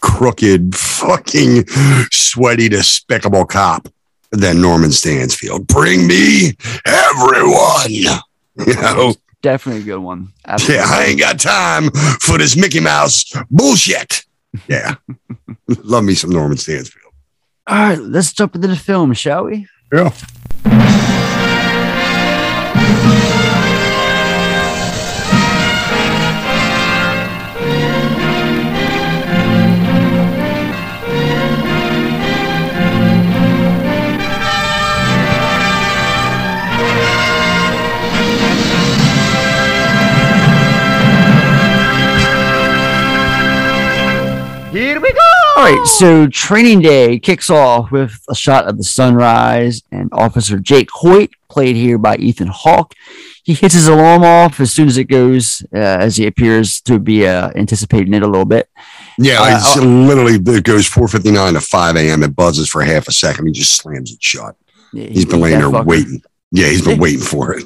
crooked, 0.00 0.74
fucking 0.74 1.66
sweaty, 2.10 2.68
despicable 2.68 3.44
cop 3.44 3.88
than 4.32 4.60
Norman 4.60 4.90
Stansfield. 4.90 5.66
Bring 5.66 6.06
me 6.06 6.56
everyone. 6.86 8.20
You 8.66 8.74
know, 8.74 9.14
definitely 9.42 9.82
a 9.82 9.84
good 9.84 9.98
one. 10.00 10.28
yeah, 10.68 10.84
I 10.86 11.06
ain't 11.08 11.20
got 11.20 11.38
time 11.40 11.90
for 12.20 12.36
this 12.38 12.56
Mickey 12.56 12.80
Mouse 12.80 13.24
bullshit. 13.50 14.24
Yeah, 14.68 14.96
love 15.84 16.04
me 16.04 16.14
some 16.14 16.30
Norman 16.30 16.58
Stansfield. 16.58 17.14
All 17.66 17.76
right, 17.76 17.98
let's 17.98 18.32
jump 18.32 18.54
into 18.56 18.68
the 18.68 18.76
film, 18.76 19.12
shall 19.14 19.44
we? 19.44 19.66
Yeah. 19.92 20.10
All 45.60 45.66
right, 45.66 45.86
so 45.86 46.26
training 46.26 46.80
day 46.80 47.18
kicks 47.18 47.50
off 47.50 47.92
with 47.92 48.18
a 48.30 48.34
shot 48.34 48.64
of 48.66 48.78
the 48.78 48.82
sunrise, 48.82 49.82
and 49.92 50.08
Officer 50.10 50.58
Jake 50.58 50.88
Hoyt, 50.90 51.28
played 51.50 51.76
here 51.76 51.98
by 51.98 52.16
Ethan 52.16 52.48
Hawke, 52.48 52.94
he 53.44 53.52
hits 53.52 53.74
his 53.74 53.86
alarm 53.86 54.24
off 54.24 54.58
as 54.58 54.72
soon 54.72 54.88
as 54.88 54.96
it 54.96 55.04
goes, 55.04 55.62
uh, 55.74 55.78
as 55.78 56.16
he 56.16 56.26
appears 56.26 56.80
to 56.80 56.98
be 56.98 57.26
uh, 57.26 57.50
anticipating 57.56 58.14
it 58.14 58.22
a 58.22 58.26
little 58.26 58.46
bit. 58.46 58.70
Yeah, 59.18 59.42
Uh, 59.42 59.58
it's 59.58 59.76
literally 59.76 60.36
it 60.36 60.64
goes 60.64 60.88
4:59 60.88 61.52
to 61.52 61.60
5 61.60 61.96
a.m. 61.96 62.22
It 62.22 62.34
buzzes 62.34 62.70
for 62.70 62.80
half 62.82 63.06
a 63.06 63.12
second. 63.12 63.44
He 63.44 63.52
just 63.52 63.72
slams 63.76 64.12
it 64.14 64.22
shut. 64.22 64.56
Yeah, 64.94 65.08
He's 65.08 65.26
been 65.26 65.40
laying 65.42 65.58
there 65.58 65.68
fucker. 65.68 65.84
waiting. 65.84 66.22
Yeah, 66.52 66.68
he's 66.68 66.82
been 66.86 66.98
waiting 67.06 67.20
for 67.20 67.52
it. 67.58 67.64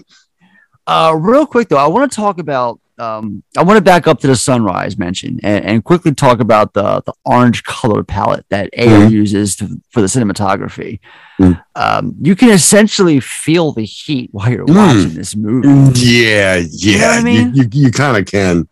Uh, 0.85 1.15
real 1.17 1.47
quick 1.47 1.69
though, 1.69 1.77
I 1.77 1.87
want 1.87 2.11
to 2.11 2.17
talk 2.17 2.41
about. 2.41 2.81
Um, 2.97 3.43
I 3.57 3.63
want 3.65 3.77
to 3.77 3.83
back 3.83 4.07
up 4.07 4.21
to 4.21 4.29
the 4.29 4.37
sunrise 4.37 4.97
mention 4.97 5.41
and, 5.43 5.65
and 5.65 5.85
quickly 5.85 6.15
talk 6.15 6.39
about 6.39 6.75
the 6.75 7.03
the 7.05 7.13
orange 7.25 7.65
color 7.65 8.05
palette 8.05 8.47
that 8.51 8.71
Ayer 8.79 9.07
Mhm. 9.09 9.11
uses 9.11 9.57
to, 9.57 9.81
for 9.91 10.01
the 10.01 10.07
cinematography. 10.07 11.01
Mm. 11.41 11.61
Um, 11.75 12.15
you 12.23 12.37
can 12.37 12.51
essentially 12.51 13.19
feel 13.19 13.73
the 13.73 13.85
heat 13.85 14.29
while 14.33 14.49
you're 14.49 14.65
Mm. 14.67 14.77
watching 14.77 15.15
this 15.15 15.35
movie. 15.35 15.69
Yeah, 15.99 16.63
yeah, 16.71 16.99
what 17.09 17.11
I 17.11 17.19
you 17.19 17.25
mean? 17.25 17.55
you, 17.55 17.65
you, 17.73 17.91
kind 17.91 18.17
of 18.17 18.27
can. 18.27 18.69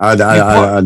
I 0.00 0.14
I, 0.14 0.38
I, 0.38 0.78
I, 0.80 0.82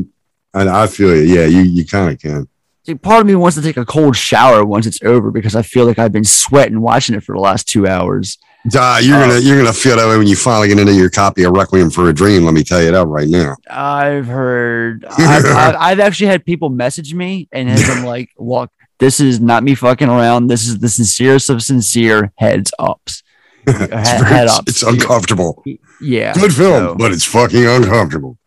I 0.55 0.83
I 0.83 0.87
feel 0.87 1.17
you. 1.17 1.23
Yeah, 1.23 1.47
you 1.47 1.61
you 1.63 1.87
kind 1.87 2.13
of 2.13 2.21
can. 2.21 2.47
See, 2.85 2.95
part 2.95 3.23
of 3.23 3.27
me 3.27 3.35
wants 3.37 3.57
to 3.57 3.63
take 3.63 3.79
a 3.79 3.87
cold 3.87 4.17
shower 4.17 4.65
once 4.67 4.87
it's 4.87 5.03
over 5.03 5.31
because 5.31 5.57
I 5.57 5.63
feel 5.63 5.87
like 5.87 5.99
I've 5.99 6.13
been 6.13 6.25
sweating 6.25 6.81
watching 6.83 7.17
it 7.17 7.25
for 7.25 7.35
the 7.35 7.41
last 7.41 7.67
two 7.67 7.87
hours. 7.89 8.37
Uh, 8.75 8.99
you're 9.03 9.17
Uh, 9.17 9.29
gonna 9.29 9.39
you're 9.41 9.57
gonna 9.59 9.73
feel 9.73 9.97
that 9.97 10.09
way 10.09 10.17
when 10.19 10.27
you 10.27 10.37
finally 10.37 10.69
get 10.69 10.79
into 10.79 10.95
your 10.95 11.11
copy 11.11 11.45
of 11.45 11.53
Requiem 11.53 11.91
for 11.91 12.09
a 12.09 12.13
Dream. 12.13 12.45
Let 12.45 12.55
me 12.55 12.65
tell 12.65 12.83
you 12.83 12.91
that 12.93 13.07
right 13.07 13.29
now. 13.29 13.57
I've 13.71 14.27
heard, 14.27 15.05
I've, 15.19 15.45
I've, 15.45 15.77
I've 15.79 16.01
actually 16.01 16.29
had 16.29 16.45
people 16.45 16.69
message 16.71 17.15
me 17.15 17.49
and 17.53 17.69
have 17.69 17.87
been 17.87 18.05
like, 18.05 18.31
look, 18.39 18.71
this 18.99 19.21
is 19.21 19.41
not 19.41 19.63
me 19.63 19.75
fucking 19.75 20.09
around. 20.09 20.47
This 20.49 20.67
is 20.67 20.79
the 20.79 20.89
sincerest 20.89 21.51
of 21.51 21.63
sincere 21.63 22.33
heads 22.37 22.73
ups. 22.79 23.23
It's, 23.69 23.79
Head, 23.79 24.21
very- 24.21 24.25
head 24.35 24.49
ups. 24.49 24.69
it's 24.69 24.83
uncomfortable. 24.85 25.65
Yeah. 26.01 26.33
Good 26.35 26.55
film, 26.55 26.87
so, 26.91 26.95
but 26.95 27.13
it's 27.13 27.25
fucking 27.25 27.67
uncomfortable. 27.67 28.39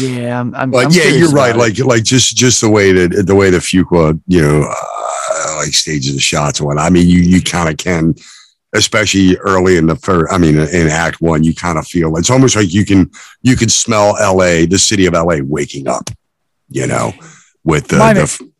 yeah. 0.00 0.40
I'm, 0.40 0.54
I'm, 0.54 0.70
But 0.70 0.86
I'm 0.86 0.92
yeah, 0.92 1.04
you're 1.08 1.28
right. 1.30 1.54
it. 1.54 1.58
Like 1.58 1.78
like 1.78 2.02
just 2.04 2.36
just 2.36 2.60
the 2.60 2.70
way 2.70 2.92
that 2.92 3.26
the 3.26 3.34
way 3.34 3.50
the 3.50 3.58
Fuqua, 3.58 4.18
you 4.26 4.40
know, 4.40 4.62
uh, 4.70 5.56
like 5.58 5.74
stages 5.74 6.14
the 6.14 6.20
shots 6.20 6.60
and 6.60 6.66
what. 6.66 6.78
I 6.78 6.88
mean, 6.90 7.08
you 7.08 7.20
you 7.20 7.42
kind 7.42 7.68
of 7.68 7.76
can, 7.76 8.14
especially 8.74 9.36
early 9.38 9.76
in 9.76 9.86
the 9.86 9.96
first. 9.96 10.32
I 10.32 10.38
mean, 10.38 10.56
in 10.56 10.88
Act 10.88 11.20
One, 11.20 11.44
you 11.44 11.54
kind 11.54 11.78
of 11.78 11.86
feel 11.86 12.16
it's 12.16 12.30
almost 12.30 12.56
like 12.56 12.72
you 12.72 12.84
can 12.84 13.10
you 13.42 13.56
can 13.56 13.68
smell 13.68 14.16
L.A. 14.18 14.66
the 14.66 14.78
city 14.78 15.06
of 15.06 15.14
L.A. 15.14 15.40
waking 15.42 15.88
up. 15.88 16.10
You 16.68 16.86
know, 16.86 17.12
with 17.62 17.88
the, 17.88 17.96
the 17.96 18.50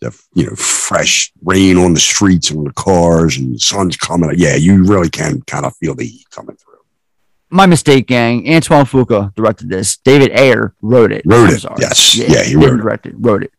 the 0.00 0.22
you 0.34 0.46
know 0.46 0.54
fresh 0.56 1.32
rain 1.42 1.76
on 1.76 1.92
the 1.92 2.00
streets 2.00 2.50
and 2.50 2.66
the 2.66 2.72
cars 2.72 3.36
and 3.36 3.54
the 3.54 3.58
sun's 3.58 3.96
coming. 3.96 4.32
Yeah, 4.36 4.56
you 4.56 4.84
really 4.84 5.10
can 5.10 5.42
kind 5.42 5.66
of 5.66 5.76
feel 5.76 5.94
the 5.94 6.04
heat 6.06 6.28
coming 6.30 6.56
through. 6.56 6.68
My 7.50 7.66
mistake, 7.66 8.06
gang. 8.06 8.48
Antoine 8.48 8.84
Fuqua 8.84 9.34
directed 9.34 9.70
this. 9.70 9.96
David 9.98 10.32
Ayer 10.32 10.74
wrote 10.82 11.12
it. 11.12 11.22
Wrote 11.24 11.48
I'm 11.48 11.54
it. 11.54 11.60
sorry. 11.60 11.76
Yes. 11.80 12.14
Yeah, 12.16 12.42
he 12.42 12.52
didn't 12.52 12.60
wrote 12.60 12.74
it. 12.74 12.82
direct 12.82 13.06
it. 13.06 13.14
Wrote 13.18 13.42
it. 13.42 13.52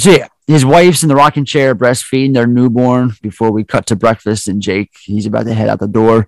So 0.00 0.10
yeah, 0.12 0.28
his 0.46 0.64
wife's 0.64 1.02
in 1.02 1.10
the 1.10 1.14
rocking 1.14 1.44
chair 1.44 1.74
breastfeeding 1.74 2.32
their 2.32 2.46
newborn 2.46 3.12
before 3.20 3.50
we 3.50 3.64
cut 3.64 3.84
to 3.88 3.96
breakfast, 3.96 4.48
and 4.48 4.62
Jake 4.62 4.90
he's 5.02 5.26
about 5.26 5.44
to 5.44 5.52
head 5.52 5.68
out 5.68 5.78
the 5.78 5.86
door. 5.86 6.26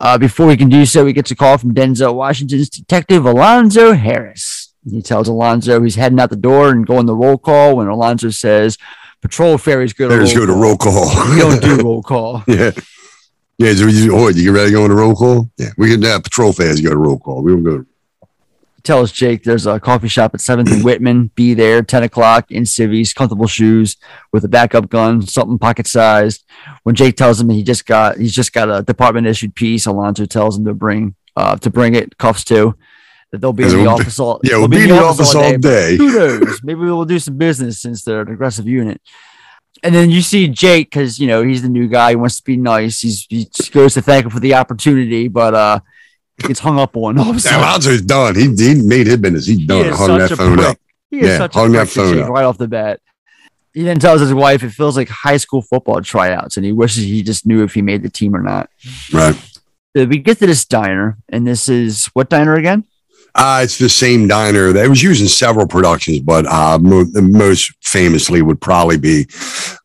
Uh, 0.00 0.18
before 0.18 0.46
we 0.46 0.56
can 0.56 0.68
do 0.68 0.84
so, 0.84 1.06
he 1.06 1.12
gets 1.12 1.30
a 1.30 1.36
call 1.36 1.56
from 1.56 1.72
Denzel 1.72 2.16
Washington's 2.16 2.68
detective 2.68 3.24
Alonzo 3.24 3.92
Harris. 3.92 4.74
He 4.90 5.02
tells 5.02 5.28
Alonzo 5.28 5.80
he's 5.82 5.94
heading 5.94 6.18
out 6.18 6.30
the 6.30 6.36
door 6.36 6.70
and 6.70 6.84
going 6.84 7.06
the 7.06 7.14
roll 7.14 7.38
call. 7.38 7.76
When 7.76 7.86
Alonzo 7.86 8.30
says, 8.30 8.76
"Patrol 9.22 9.56
ferries 9.56 9.92
go 9.92 10.08
to 10.08 10.16
roll 10.16 10.26
go 10.34 10.46
to 10.46 10.52
call." 10.52 10.60
roll 10.60 10.76
call. 10.76 11.30
We 11.30 11.38
don't 11.38 11.62
do 11.62 11.76
roll 11.84 12.02
call. 12.02 12.42
Yeah. 12.48 12.72
Yeah, 13.58 13.72
so 13.72 13.86
you, 13.86 14.14
oh, 14.14 14.28
you 14.28 14.44
get 14.44 14.50
ready 14.50 14.70
to 14.70 14.76
go 14.76 14.84
on 14.84 14.90
a 14.90 14.94
roll 14.94 15.14
call? 15.14 15.50
Yeah, 15.56 15.70
we 15.78 15.88
can 15.90 16.02
have 16.02 16.24
patrol 16.24 16.52
fans 16.52 16.80
go 16.80 16.90
to 16.90 16.96
roll 16.96 17.18
call. 17.18 17.42
We 17.42 17.52
don't 17.52 17.62
go. 17.62 17.86
Tells 18.86 19.12
Jake 19.12 19.42
there's 19.42 19.66
a 19.66 19.78
coffee 19.78 20.08
shop 20.08 20.34
at 20.34 20.40
7th 20.40 20.72
and 20.72 20.84
Whitman. 20.84 21.30
Be 21.34 21.52
there, 21.52 21.82
10 21.82 22.04
o'clock 22.04 22.50
in 22.50 22.64
civvies, 22.64 23.12
comfortable 23.12 23.46
shoes 23.46 23.96
with 24.32 24.44
a 24.44 24.48
backup 24.48 24.88
gun, 24.88 25.20
something 25.20 25.58
pocket 25.58 25.86
sized. 25.86 26.44
When 26.84 26.94
Jake 26.94 27.16
tells 27.16 27.40
him 27.40 27.50
he 27.50 27.62
just 27.62 27.84
got 27.84 28.16
he's 28.16 28.34
just 28.34 28.52
got 28.52 28.70
a 28.70 28.82
department 28.82 29.26
issued 29.26 29.54
piece, 29.54 29.86
Alonzo 29.86 30.24
tells 30.24 30.56
him 30.56 30.64
to 30.64 30.74
bring 30.74 31.14
uh 31.36 31.56
to 31.56 31.68
bring 31.68 31.94
it, 31.94 32.16
cuffs 32.16 32.44
too. 32.44 32.76
That 33.32 33.40
they'll 33.40 33.52
be 33.52 33.64
in 33.64 33.70
the 33.70 33.86
office 33.86 34.20
all 34.20 34.40
yeah, 34.44 34.56
we'll 34.56 34.68
be 34.68 34.84
in 34.84 34.88
the 34.88 35.02
office 35.02 35.34
all 35.34 35.58
day. 35.58 35.96
Who 35.96 36.12
knows? 36.12 36.60
Maybe 36.62 36.80
we'll 36.80 37.04
do 37.04 37.18
some 37.18 37.36
business 37.36 37.80
since 37.80 38.04
they're 38.04 38.20
an 38.20 38.32
aggressive 38.32 38.68
unit. 38.68 39.00
And 39.82 39.94
then 39.94 40.10
you 40.10 40.22
see 40.22 40.48
Jake 40.48 40.90
because 40.90 41.18
you 41.18 41.26
know 41.26 41.42
he's 41.42 41.62
the 41.62 41.68
new 41.68 41.88
guy. 41.88 42.10
He 42.10 42.16
wants 42.16 42.38
to 42.38 42.44
be 42.44 42.56
nice. 42.56 43.00
He's 43.00 43.26
he 43.28 43.48
goes 43.72 43.94
to 43.94 44.02
thank 44.02 44.24
him 44.24 44.30
for 44.30 44.40
the 44.40 44.54
opportunity, 44.54 45.28
but 45.28 45.54
uh, 45.54 45.80
gets 46.38 46.60
hung 46.60 46.78
up 46.78 46.96
on. 46.96 47.18
All 47.18 47.30
of 47.30 47.36
a 47.36 47.40
sudden. 47.40 47.60
Alonzo's 47.60 48.02
done. 48.02 48.34
He, 48.34 48.42
he 48.54 48.74
made 48.82 49.06
his 49.06 49.16
business. 49.16 49.46
He's 49.46 49.66
done. 49.66 49.86
is 49.86 49.96
Hung 49.98 50.18
that 50.18 50.30
phone 50.30 50.54
prick. 50.56 50.66
up. 50.68 50.76
He 51.10 51.20
is 51.20 51.28
Yeah, 51.28 51.38
such 51.38 51.54
hung 51.54 51.74
a 51.74 51.78
that 51.78 51.88
phone 51.88 52.20
up. 52.20 52.28
right 52.28 52.44
off 52.44 52.58
the 52.58 52.68
bat. 52.68 53.00
He 53.72 53.82
then 53.82 53.98
tells 53.98 54.20
his 54.22 54.32
wife 54.32 54.62
it 54.62 54.70
feels 54.70 54.96
like 54.96 55.08
high 55.08 55.36
school 55.36 55.60
football 55.62 56.00
tryouts, 56.00 56.56
and 56.56 56.64
he 56.64 56.72
wishes 56.72 57.04
he 57.04 57.22
just 57.22 57.46
knew 57.46 57.62
if 57.62 57.74
he 57.74 57.82
made 57.82 58.02
the 58.02 58.08
team 58.10 58.34
or 58.34 58.42
not. 58.42 58.70
Right. 59.12 59.34
So 59.96 60.04
we 60.06 60.18
get 60.18 60.38
to 60.38 60.46
this 60.46 60.64
diner, 60.64 61.18
and 61.28 61.46
this 61.46 61.68
is 61.68 62.06
what 62.14 62.28
diner 62.30 62.54
again? 62.54 62.84
Uh, 63.34 63.60
it's 63.64 63.76
the 63.76 63.88
same 63.90 64.26
diner 64.28 64.72
that 64.72 64.88
was 64.88 65.02
used 65.02 65.20
in 65.20 65.28
several 65.28 65.66
productions, 65.66 66.20
but 66.20 66.46
uh, 66.46 66.78
mo- 66.80 67.04
most 67.14 67.72
famously 67.82 68.40
would 68.40 68.58
probably 68.62 68.96
be 68.96 69.26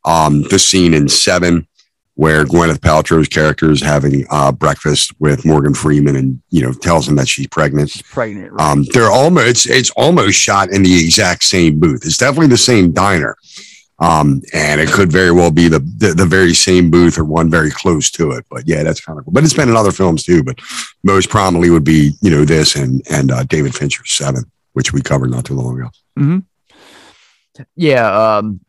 um, 0.05 0.43
the 0.43 0.57
scene 0.57 0.93
in 0.93 1.09
Seven, 1.09 1.67
where 2.15 2.45
Gwyneth 2.45 2.79
Paltrow's 2.79 3.27
character 3.27 3.71
is 3.71 3.81
having 3.81 4.25
uh, 4.29 4.51
breakfast 4.51 5.13
with 5.19 5.45
Morgan 5.45 5.73
Freeman, 5.73 6.15
and 6.15 6.41
you 6.49 6.61
know 6.61 6.73
tells 6.73 7.07
him 7.07 7.15
that 7.15 7.27
she's 7.27 7.47
pregnant. 7.47 7.89
She's 7.89 8.01
pregnant. 8.01 8.51
Right? 8.51 8.71
Um, 8.71 8.85
they're 8.93 9.11
almost 9.11 9.47
it's, 9.47 9.65
it's 9.65 9.89
almost 9.91 10.37
shot 10.37 10.71
in 10.71 10.83
the 10.83 11.03
exact 11.03 11.43
same 11.43 11.79
booth. 11.79 12.05
It's 12.05 12.17
definitely 12.17 12.47
the 12.47 12.57
same 12.57 12.91
diner. 12.91 13.35
Um, 13.99 14.41
and 14.51 14.81
it 14.81 14.89
could 14.89 15.11
very 15.11 15.31
well 15.31 15.51
be 15.51 15.67
the, 15.67 15.77
the 15.79 16.13
the 16.15 16.25
very 16.25 16.55
same 16.55 16.89
booth 16.89 17.19
or 17.19 17.23
one 17.23 17.51
very 17.51 17.69
close 17.69 18.09
to 18.11 18.31
it. 18.31 18.45
But 18.49 18.67
yeah, 18.67 18.81
that's 18.81 18.99
kind 18.99 19.19
of 19.19 19.25
cool. 19.25 19.33
But 19.33 19.43
it's 19.43 19.53
been 19.53 19.69
in 19.69 19.75
other 19.75 19.91
films 19.91 20.23
too. 20.23 20.43
But 20.43 20.59
most 21.03 21.29
prominently 21.29 21.69
would 21.69 21.83
be 21.83 22.13
you 22.21 22.31
know 22.31 22.43
this 22.43 22.75
and 22.75 23.03
and 23.11 23.31
uh, 23.31 23.43
David 23.43 23.75
Fincher's 23.75 24.11
Seven, 24.11 24.43
which 24.73 24.91
we 24.91 25.01
covered 25.01 25.29
not 25.29 25.45
too 25.45 25.53
long 25.53 25.79
ago. 25.79 25.89
hmm 26.17 26.39
Yeah. 27.75 28.37
Um, 28.37 28.61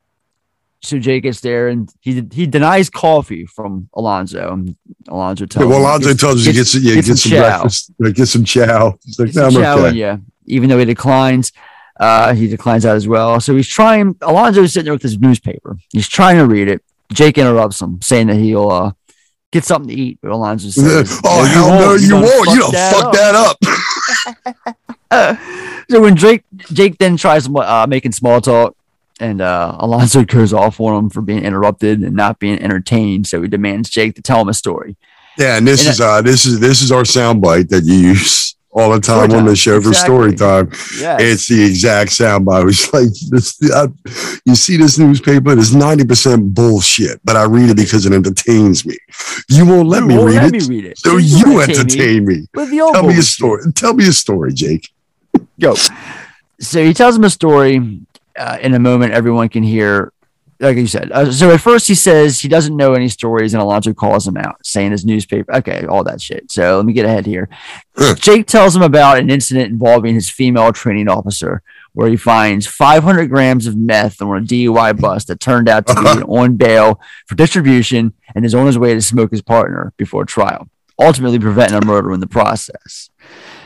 so 0.83 0.99
Jake 0.99 1.23
gets 1.23 1.41
there, 1.41 1.69
and 1.69 1.89
he 2.01 2.27
he 2.33 2.47
denies 2.47 2.91
coffee 2.91 3.47
from 3.47 3.89
Alonzo. 3.95 4.53
And 4.53 4.77
Alonzo 5.09 5.47
tells 5.47 5.67
well, 5.67 5.79
him, 5.79 5.85
Alonzo 5.85 6.09
gets- 6.09 6.21
tells 6.21 6.41
us 6.41 6.47
he 6.47 6.53
gets 6.53 6.75
yeah, 6.75 6.95
gets 6.95 7.09
get 7.09 7.19
some, 7.19 7.31
chow. 7.31 7.39
breakfast, 7.41 7.93
uh, 8.05 8.11
get 8.11 8.27
some 8.27 8.45
chow. 8.45 8.99
He's 9.05 9.19
like, 9.19 9.27
Gets 9.27 9.37
no, 9.37 9.47
I'm 9.47 9.53
chow, 9.53 9.79
okay. 9.79 9.89
and 9.89 9.97
yeah, 9.97 10.17
even 10.47 10.69
though 10.69 10.79
he 10.79 10.85
declines, 10.85 11.53
uh, 12.01 12.35
he 12.35 12.49
declines 12.49 12.83
that 12.83 12.97
as 12.97 13.07
well. 13.07 13.39
So 13.41 13.55
he's 13.55 13.69
trying. 13.69 14.15
Alonzo's 14.15 14.73
sitting 14.73 14.87
there 14.87 14.93
with 14.95 15.03
his 15.03 15.19
newspaper. 15.19 15.77
He's 15.93 16.09
trying 16.09 16.39
to 16.39 16.47
read 16.47 16.69
it. 16.69 16.83
Jake 17.13 17.39
interrupts 17.39 17.81
him, 17.81 18.03
saying 18.03 18.27
that 18.27 18.37
he'll 18.37 18.71
uh, 18.71 18.93
get 19.53 19.65
something 19.65 19.95
to 19.95 20.03
eat. 20.03 20.19
But 20.21 20.33
Alonzo 20.33 20.69
says, 20.71 21.21
oh 21.25 21.43
"No, 21.55 21.67
hell 21.69 21.79
no, 21.79 21.95
you 21.95 22.15
won't! 22.15 22.49
You 22.51 22.59
don't 22.59 22.75
fuck 22.75 23.13
that 23.13 23.35
up. 23.37 23.57
so 25.91 26.01
when 26.01 26.15
Drake 26.17 26.43
Jake 26.73 26.99
then 26.99 27.17
tries 27.17 27.49
uh, 27.49 27.87
making 27.89 28.13
small 28.13 28.41
talk, 28.41 28.77
and 29.23 29.41
uh, 29.41 29.77
Alonzo 29.79 30.25
goes 30.37 30.53
off 30.53 30.81
on 30.81 31.05
him 31.05 31.11
for 31.11 31.23
being 31.23 31.45
interrupted 31.45 32.01
and 32.03 32.15
not 32.15 32.39
being 32.39 32.59
entertained, 32.61 33.27
so 33.27 33.41
he 33.43 33.49
demands 33.49 33.89
Jake 33.89 34.15
to 34.17 34.23
tell 34.23 34.41
him 34.43 34.49
a 34.49 34.55
story. 34.55 34.97
Yeah, 35.39 35.57
and 35.57 35.67
this 35.67 35.81
And 35.87 35.91
is 35.95 36.01
uh 36.01 36.21
this 36.23 36.45
is 36.45 36.61
this 36.61 36.83
is 36.83 36.93
our 36.93 37.05
soundbite 37.05 37.69
that 37.71 37.85
you 37.85 37.95
use 37.95 38.55
all 38.75 38.91
the 38.91 39.01
time 39.01 39.29
Story 39.29 39.39
on 39.39 39.45
the 39.45 39.51
time, 39.51 39.55
show 39.55 39.81
for 39.81 39.93
story 39.95 40.35
time. 40.35 40.69
Yes. 40.99 41.21
It's 41.23 41.49
the 41.49 41.63
exact 41.65 42.11
soundbite. 42.11 42.69
It's 42.69 42.93
like 42.93 43.09
this. 43.31 43.59
I, 43.73 43.87
you 44.45 44.55
see 44.55 44.77
this 44.79 44.99
newspaper? 44.99 45.53
It's 45.59 45.73
ninety 45.73 46.05
percent 46.05 46.55
bullshit, 46.55 47.21
but 47.25 47.37
I 47.37 47.45
read 47.45 47.71
it 47.71 47.77
because 47.77 48.05
it 48.07 48.13
entertains 48.13 48.85
me. 48.85 48.97
You 49.49 49.65
won't 49.67 49.89
let 49.89 50.01
You 50.03 50.09
me 50.09 50.17
won't 50.17 50.29
read 50.29 50.43
let 50.43 50.55
it, 50.55 50.69
me 50.69 50.77
read 50.77 50.85
it. 50.87 50.99
so 50.99 51.17
You 51.17 51.39
you 51.47 51.61
entertain 51.61 52.27
me 52.27 52.47
me. 52.55 52.67
Tell 52.93 53.03
me 53.07 53.19
a 53.19 53.23
story. 53.23 53.63
Tell 53.75 53.95
me 53.95 54.09
a 54.09 54.13
story, 54.13 54.53
Jake. 54.53 54.89
Go. 55.61 55.75
So 56.61 56.85
he 56.85 56.93
tells 56.95 57.17
him 57.17 57.25
a 57.25 57.31
story. 57.31 58.01
Uh, 58.37 58.59
in 58.61 58.75
a 58.75 58.79
moment, 58.79 59.13
everyone 59.13 59.49
can 59.49 59.63
hear. 59.63 60.13
Like 60.61 60.77
you 60.77 60.87
said, 60.87 61.11
uh, 61.11 61.33
so 61.33 61.51
at 61.51 61.61
first 61.61 61.89
he 61.89 61.95
says 61.97 62.39
he 62.39 62.47
doesn't 62.47 62.77
know 62.77 62.93
any 62.93 63.09
stories, 63.09 63.53
and 63.53 63.61
Alonzo 63.61 63.93
calls 63.93 64.29
him 64.29 64.37
out, 64.37 64.65
saying 64.65 64.93
his 64.93 65.05
newspaper. 65.05 65.53
Okay, 65.57 65.87
all 65.87 66.05
that 66.05 66.21
shit. 66.21 66.53
So 66.53 66.77
let 66.77 66.87
me 66.87 66.93
get 66.93 67.05
ahead 67.05 67.27
here. 67.27 67.49
Jake 68.15 68.47
tells 68.47 68.77
him 68.77 68.83
about 68.83 69.19
an 69.19 69.29
incident 69.29 69.73
involving 69.73 70.15
his 70.15 70.31
female 70.31 70.73
training 70.73 71.09
officer, 71.09 71.63
where 71.95 72.09
he 72.09 72.17
finds 72.17 72.69
500 72.69 73.29
grams 73.29 73.67
of 73.67 73.77
meth 73.77 74.23
on 74.23 74.37
a 74.37 74.41
DUI 74.41 75.01
bus 75.01 75.25
that 75.25 75.41
turned 75.41 75.69
out 75.69 75.85
to 75.89 75.95
be 75.95 76.23
on 76.23 76.55
bail 76.57 77.01
for 77.27 77.35
distribution, 77.35 78.15
and 78.37 78.45
is 78.45 78.55
on 78.55 78.67
his 78.67 78.79
way 78.79 78.95
to 78.95 79.03
smoke 79.03 79.33
his 79.33 79.43
partner 79.43 79.93
before 79.97 80.25
trial, 80.25 80.69
ultimately 80.97 81.41
preventing 81.41 81.83
a 81.83 81.85
murder 81.85 82.13
in 82.13 82.21
the 82.21 82.29
process. 82.29 83.11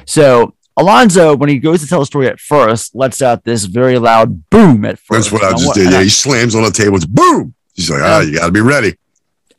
So 0.06 0.54
Alonzo, 0.76 1.34
when 1.36 1.48
he 1.48 1.58
goes 1.58 1.80
to 1.82 1.86
tell 1.88 2.00
the 2.00 2.06
story 2.06 2.28
at 2.28 2.38
first, 2.38 2.94
lets 2.94 3.22
out 3.22 3.44
this 3.44 3.64
very 3.64 3.98
loud 3.98 4.48
boom 4.50 4.84
at 4.84 4.98
first. 4.98 5.30
That's 5.30 5.32
what 5.32 5.44
I 5.44 5.56
just 5.56 5.74
did. 5.74 5.90
Yeah, 5.90 5.98
I- 5.98 6.02
he 6.04 6.08
slams 6.10 6.54
on 6.54 6.62
the 6.64 6.70
table. 6.70 6.96
It's 6.96 7.06
boom. 7.06 7.54
He's 7.74 7.90
like, 7.90 8.02
ah, 8.02 8.20
you 8.20 8.34
got 8.38 8.46
to 8.46 8.52
be 8.52 8.60
ready. 8.60 8.96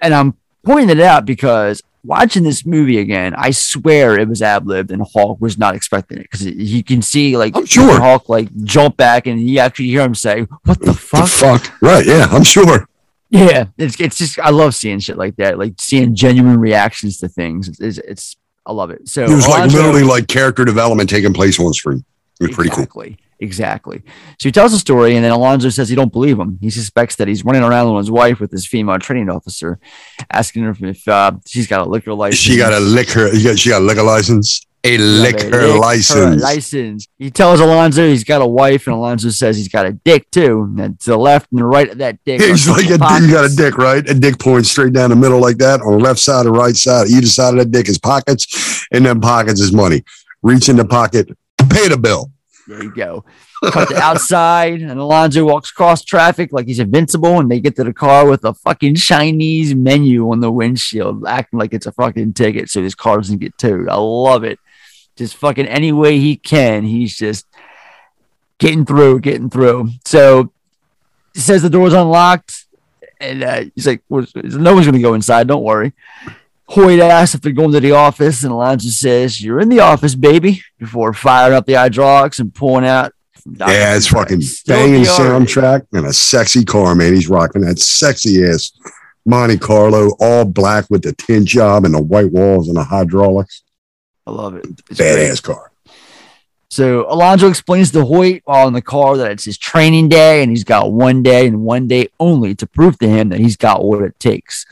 and 0.01 0.13
I'm 0.13 0.36
pointing 0.63 0.89
it 0.89 0.99
out 0.99 1.26
because 1.26 1.82
watching 2.03 2.43
this 2.43 2.65
movie 2.65 2.99
again, 2.99 3.34
I 3.36 3.51
swear 3.51 4.18
it 4.20 4.28
was 4.28 4.41
ad 4.41 4.68
libbed 4.68 4.91
and 4.91 5.01
Hawke 5.01 5.39
was 5.41 5.57
not 5.57 5.76
expecting 5.76 6.18
it 6.20 6.24
because 6.24 6.45
you 6.45 6.84
can 6.84 7.01
see 7.01 7.36
like 7.38 7.55
I'm 7.55 7.65
sure. 7.65 7.99
Hawke 7.99 8.28
like 8.30 8.49
jump 8.63 8.97
back 8.97 9.28
and 9.28 9.41
you 9.41 9.59
actually 9.59 9.88
hear 9.88 10.01
him 10.03 10.13
say, 10.15 10.41
"What 10.63 10.80
the 10.82 10.93
fuck?" 10.93 11.22
The 11.22 11.28
fuck. 11.28 11.72
Right. 11.82 12.05
Yeah, 12.05 12.28
I'm 12.32 12.43
sure. 12.43 12.88
Yeah, 13.30 13.65
it's 13.78 13.99
it's 13.99 14.18
just 14.18 14.39
I 14.39 14.49
love 14.51 14.74
seeing 14.76 14.99
shit 14.99 15.18
like 15.18 15.36
that, 15.38 15.57
like 15.59 15.74
seeing 15.80 16.15
genuine 16.15 16.59
reactions 16.59 17.18
to 17.20 17.28
things. 17.28 17.68
It's 17.68 17.80
it's, 17.80 17.97
it's 17.99 18.36
I 18.68 18.74
love 18.74 18.91
it. 18.91 19.07
So 19.07 19.24
It 19.24 19.30
was 19.30 19.47
like 19.47 19.72
literally 19.72 20.03
like 20.03 20.28
character 20.28 20.65
development 20.65 21.09
taking 21.09 21.34
place 21.34 21.57
on 21.59 21.74
screen. 21.74 22.03
It 22.39 22.47
was 22.47 22.55
pretty 22.55 22.70
cool. 22.70 22.84
Exactly. 22.84 23.18
Exactly. 23.39 24.03
So 24.39 24.49
he 24.49 24.51
tells 24.51 24.72
the 24.72 24.80
story, 24.80 25.15
and 25.15 25.24
then 25.24 25.32
Alonzo 25.32 25.70
says 25.70 25.89
he 25.89 25.95
don't 25.95 26.11
believe 26.11 26.39
him. 26.39 26.57
He 26.59 26.70
suspects 26.70 27.15
that 27.18 27.28
he's 27.28 27.45
running 27.45 27.63
around 27.63 27.93
with 27.93 28.03
his 28.03 28.11
wife 28.11 28.39
with 28.39 28.51
his 28.51 28.65
female 28.68 28.97
training 28.99 29.30
officer, 29.30 29.80
asking 30.32 30.63
her 30.63 30.76
if 30.82 31.07
uh, 31.07 31.34
she's 31.45 31.68
got 31.68 31.86
a 31.86 31.89
liquor 31.89 32.13
license. 32.13 32.39
She 32.39 32.57
got 32.57 32.74
a 32.74 32.80
liquor. 32.80 33.34
She 33.55 33.70
got 33.70 33.82
a 33.82 33.86
liquor 33.86 34.03
license. 34.03 34.65
A 34.90 34.98
liquor 34.98 35.68
license. 35.68 36.42
license. 36.42 37.08
He 37.18 37.30
tells 37.30 37.60
Alonzo 37.60 38.08
he's 38.08 38.24
got 38.24 38.42
a 38.42 38.48
wife, 38.48 38.88
and 38.88 38.96
Alonzo 38.96 39.30
says 39.30 39.58
he's 39.58 39.68
got 39.68 39.86
a 39.86 39.92
dick 39.92 40.32
too. 40.32 40.74
And 40.80 40.98
to 41.02 41.10
the 41.10 41.18
left 41.18 41.52
and 41.52 41.60
the 41.60 41.66
right 41.66 41.90
of 41.90 41.98
that 41.98 42.24
dick. 42.24 42.40
He's 42.40 42.70
like, 42.70 42.88
you 42.88 42.98
got 42.98 43.52
a 43.52 43.54
dick, 43.54 43.78
right? 43.78 44.08
A 44.10 44.14
dick 44.14 44.40
pointing 44.40 44.64
straight 44.64 44.94
down 44.94 45.10
the 45.10 45.18
middle 45.18 45.42
like 45.42 45.58
that. 45.58 45.82
On 45.82 45.92
the 45.92 46.04
left 46.04 46.20
side 46.20 46.46
or 46.46 46.54
right 46.54 46.76
side, 46.76 47.08
either 47.10 47.28
side 47.28 47.54
of 47.54 47.60
that 47.60 47.72
dick 47.72 47.90
is 47.90 47.98
pockets, 47.98 48.88
and 48.94 49.06
then 49.06 49.20
pockets 49.20 49.60
is 49.60 49.74
money. 49.74 50.04
Reach 50.42 50.70
in 50.70 50.78
the 50.78 50.86
pocket, 50.86 51.28
pay 51.70 51.90
the 51.90 51.98
bill. 51.98 52.32
There 52.68 52.84
you 52.84 52.94
go. 52.94 53.26
Cut 53.72 53.90
to 53.90 53.98
outside, 53.98 54.82
and 54.82 55.00
Alonzo 55.00 55.44
walks 55.44 55.72
across 55.72 56.04
traffic 56.04 56.54
like 56.54 56.68
he's 56.68 56.80
invincible, 56.80 57.40
and 57.40 57.50
they 57.50 57.60
get 57.60 57.76
to 57.78 57.84
the 57.84 57.94
car 57.94 58.30
with 58.30 58.46
a 58.46 58.54
fucking 58.54 58.96
Chinese 58.96 59.74
menu 59.74 60.32
on 60.32 60.42
the 60.42 60.52
windshield, 60.52 61.26
acting 61.28 61.58
like 61.60 61.74
it's 61.74 61.88
a 61.88 61.92
fucking 61.92 62.34
ticket 62.34 62.70
so 62.70 62.84
his 62.84 62.94
car 62.94 63.18
doesn't 63.18 63.40
get 63.40 63.58
towed. 63.58 63.90
I 63.90 63.96
love 63.96 64.44
it. 64.44 64.60
Just 65.18 65.36
fucking 65.36 65.68
any 65.68 65.91
way 65.91 66.20
he 66.20 66.36
can, 66.36 66.84
he's 66.84 67.15
just 67.15 67.47
getting 68.59 68.86
through, 68.86 69.20
getting 69.22 69.49
through. 69.49 69.89
So 70.05 70.51
he 71.34 71.39
says 71.39 71.61
the 71.61 71.70
door's 71.70 71.93
unlocked, 71.93 72.65
and 73.20 73.43
uh, 73.43 73.65
he's 73.76 73.88
like, 73.88 74.03
"Well, 74.09 74.26
"No 74.36 74.74
one's 74.74 74.86
gonna 74.86 74.99
go 74.99 75.13
inside. 75.13 75.47
Don't 75.47 75.63
worry." 75.63 75.93
Hoyt 76.70 76.99
asks 76.99 77.34
if 77.34 77.41
they're 77.41 77.53
going 77.53 77.72
to 77.72 77.80
the 77.80 77.93
office, 77.93 78.43
and 78.43 78.51
Alonzo 78.51 78.89
says, 78.89 79.41
"You're 79.41 79.59
in 79.59 79.70
the 79.70 79.80
office, 79.80 80.15
baby." 80.15 80.61
Before 80.78 81.13
firing 81.13 81.55
up 81.55 81.65
the 81.65 81.74
hydraulics 81.74 82.39
and 82.39 82.53
pulling 82.53 82.86
out. 82.86 83.13
Yeah, 83.45 83.95
it's 83.95 84.07
fucking 84.07 84.41
banging 84.65 85.03
soundtrack 85.03 85.88
and 85.93 86.05
a 86.05 86.13
sexy 86.13 86.65
car, 86.65 86.95
man. 86.95 87.13
He's 87.13 87.30
rocking 87.30 87.61
that 87.61 87.80
sexy 87.80 88.43
ass 88.43 88.72
Monte 89.26 89.57
Carlo, 89.57 90.15
all 90.20 90.45
black 90.45 90.86
with 90.89 91.03
the 91.03 91.13
tint 91.13 91.47
job 91.47 91.86
and 91.86 91.93
the 91.93 92.01
white 92.01 92.32
walls 92.32 92.70
and 92.70 92.78
the 92.78 92.84
hydraulics. 92.84 93.63
I 94.28 94.32
love 94.32 94.55
it. 94.55 94.65
It's 94.89 94.99
Badass 94.99 95.41
great. 95.41 95.55
car. 95.55 95.71
So 96.69 97.05
Alonzo 97.09 97.47
explains 97.47 97.91
to 97.91 98.03
Hoyt 98.03 98.41
while 98.43 98.67
in 98.67 98.73
the 98.73 98.82
car 98.82 99.15
that 99.17 99.32
it's 99.32 99.45
his 99.45 99.57
training 99.57 100.09
day 100.09 100.41
and 100.43 100.51
he's 100.51 100.65
got 100.65 100.91
one 100.91 101.23
day 101.23 101.47
and 101.47 101.61
one 101.61 101.88
day 101.88 102.09
only 102.19 102.55
to 102.55 102.67
prove 102.67 102.99
to 102.99 103.07
him 103.07 103.30
that 103.30 103.39
he's 103.39 103.55
got 103.55 103.86
what 103.86 104.01
it 104.01 104.19
takes. 104.19 104.65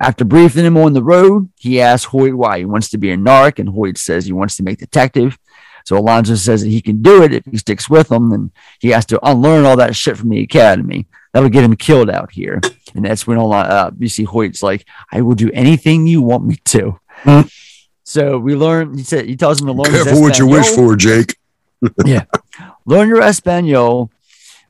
After 0.00 0.24
briefing 0.24 0.64
him 0.64 0.76
on 0.76 0.92
the 0.92 1.02
road, 1.02 1.50
he 1.58 1.80
asks 1.80 2.04
Hoyt 2.06 2.34
why 2.34 2.58
he 2.58 2.64
wants 2.64 2.90
to 2.90 2.98
be 2.98 3.10
a 3.10 3.16
narc, 3.16 3.58
and 3.58 3.68
Hoyt 3.68 3.98
says 3.98 4.24
he 4.24 4.32
wants 4.32 4.56
to 4.56 4.62
make 4.62 4.78
detective. 4.78 5.36
So 5.84 5.98
Alonzo 5.98 6.36
says 6.36 6.62
that 6.62 6.68
he 6.68 6.80
can 6.80 7.02
do 7.02 7.24
it 7.24 7.34
if 7.34 7.44
he 7.44 7.58
sticks 7.58 7.90
with 7.90 8.10
him, 8.10 8.30
and 8.32 8.52
he 8.78 8.90
has 8.90 9.04
to 9.06 9.18
unlearn 9.28 9.64
all 9.64 9.76
that 9.78 9.96
shit 9.96 10.16
from 10.16 10.28
the 10.28 10.40
academy. 10.40 11.08
That'll 11.32 11.48
get 11.48 11.64
him 11.64 11.74
killed 11.74 12.08
out 12.08 12.30
here. 12.30 12.60
And 12.94 13.04
that's 13.04 13.26
when 13.26 13.38
Alon- 13.38 13.66
uh, 13.66 13.90
you 13.98 14.08
see 14.08 14.22
Hoyt's 14.24 14.62
like, 14.62 14.86
I 15.10 15.22
will 15.22 15.34
do 15.34 15.50
anything 15.52 16.06
you 16.06 16.22
want 16.22 16.46
me 16.46 16.56
to. 16.66 17.00
So 18.04 18.38
we 18.38 18.56
learn, 18.56 18.96
he 18.96 19.04
said, 19.04 19.26
he 19.26 19.36
tells 19.36 19.60
him 19.60 19.66
to 19.66 19.72
learn. 19.72 19.92
Careful 19.92 20.20
what 20.20 20.38
you 20.38 20.46
wish 20.46 20.68
for, 20.68 20.96
Jake. 20.96 21.36
yeah. 22.04 22.24
Learn 22.84 23.08
your 23.08 23.22
Espanol. 23.22 24.10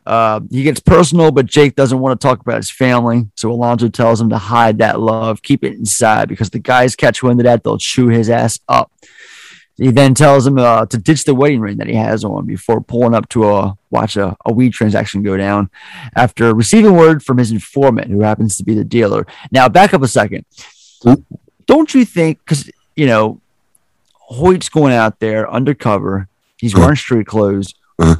Uh, 0.04 0.40
he 0.50 0.64
gets 0.64 0.80
personal, 0.80 1.30
but 1.30 1.46
Jake 1.46 1.76
doesn't 1.76 1.98
want 1.98 2.20
to 2.20 2.26
talk 2.26 2.40
about 2.40 2.56
his 2.56 2.70
family. 2.70 3.28
So 3.36 3.50
Alonzo 3.52 3.88
tells 3.88 4.20
him 4.20 4.30
to 4.30 4.38
hide 4.38 4.78
that 4.78 5.00
love, 5.00 5.42
keep 5.42 5.62
it 5.62 5.74
inside, 5.74 6.28
because 6.28 6.50
the 6.50 6.58
guys 6.58 6.96
catch 6.96 7.22
wind 7.22 7.40
of 7.40 7.44
that, 7.44 7.62
they'll 7.62 7.78
chew 7.78 8.08
his 8.08 8.28
ass 8.28 8.58
up. 8.68 8.90
He 9.76 9.90
then 9.90 10.14
tells 10.14 10.46
him 10.46 10.58
uh, 10.58 10.86
to 10.86 10.98
ditch 10.98 11.24
the 11.24 11.34
wedding 11.34 11.60
ring 11.60 11.78
that 11.78 11.86
he 11.86 11.94
has 11.94 12.24
on 12.24 12.46
before 12.46 12.80
pulling 12.80 13.14
up 13.14 13.28
to 13.30 13.44
uh, 13.44 13.72
watch 13.90 14.16
a, 14.16 14.36
a 14.44 14.52
weed 14.52 14.72
transaction 14.72 15.22
go 15.22 15.36
down 15.36 15.70
after 16.14 16.54
receiving 16.54 16.94
word 16.94 17.22
from 17.22 17.38
his 17.38 17.50
informant, 17.50 18.10
who 18.10 18.20
happens 18.20 18.56
to 18.56 18.64
be 18.64 18.74
the 18.74 18.84
dealer. 18.84 19.26
Now, 19.50 19.68
back 19.68 19.94
up 19.94 20.02
a 20.02 20.08
second. 20.08 20.44
Don't 21.66 21.94
you 21.94 22.04
think, 22.04 22.38
because, 22.40 22.70
you 22.96 23.06
know, 23.06 23.40
Hoyt's 24.14 24.68
going 24.68 24.92
out 24.92 25.18
there 25.20 25.50
undercover, 25.50 26.28
he's 26.58 26.74
wearing 26.74 26.96
street 26.96 27.26
clothes. 27.26 27.74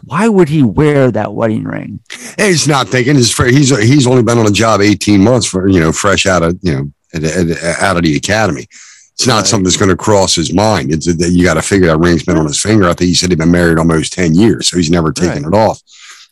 Why 0.05 0.29
would 0.29 0.49
he 0.49 0.63
wear 0.63 1.11
that 1.11 1.35
wedding 1.35 1.65
ring? 1.65 2.01
He's 2.39 2.69
not 2.69 2.89
thinking. 2.89 3.17
He's 3.17 3.37
he's 3.37 3.77
he's 3.77 4.07
only 4.07 4.23
been 4.23 4.39
on 4.39 4.47
a 4.47 4.53
job 4.53 4.81
eighteen 4.81 5.25
months 5.25 5.47
for 5.47 5.69
you 5.69 5.81
know 5.81 5.91
fresh 5.91 6.27
out 6.27 6.43
of 6.43 6.59
you 6.63 6.75
know 6.75 6.93
out 7.81 7.97
of 7.97 8.03
the 8.03 8.15
academy. 8.17 8.67
It's 9.15 9.27
not 9.27 9.47
something 9.47 9.65
that's 9.65 9.77
going 9.77 9.91
to 9.91 9.97
cross 9.97 10.35
his 10.35 10.53
mind. 10.55 10.93
It's 10.93 11.07
that 11.07 11.31
you 11.31 11.45
got 11.45 11.55
to 11.55 11.63
figure 11.63 11.89
that 11.89 11.99
ring's 11.99 12.25
been 12.25 12.39
on 12.39 12.47
his 12.47 12.61
finger. 12.61 12.85
I 12.85 12.95
think 12.95 13.09
he 13.09 13.15
said 13.15 13.31
he'd 13.31 13.39
been 13.39 13.51
married 13.51 13.79
almost 13.79 14.13
ten 14.13 14.35
years, 14.35 14.69
so 14.69 14.77
he's 14.77 14.91
never 14.91 15.13
taken 15.13 15.45
it 15.45 15.55
off. 15.55 15.83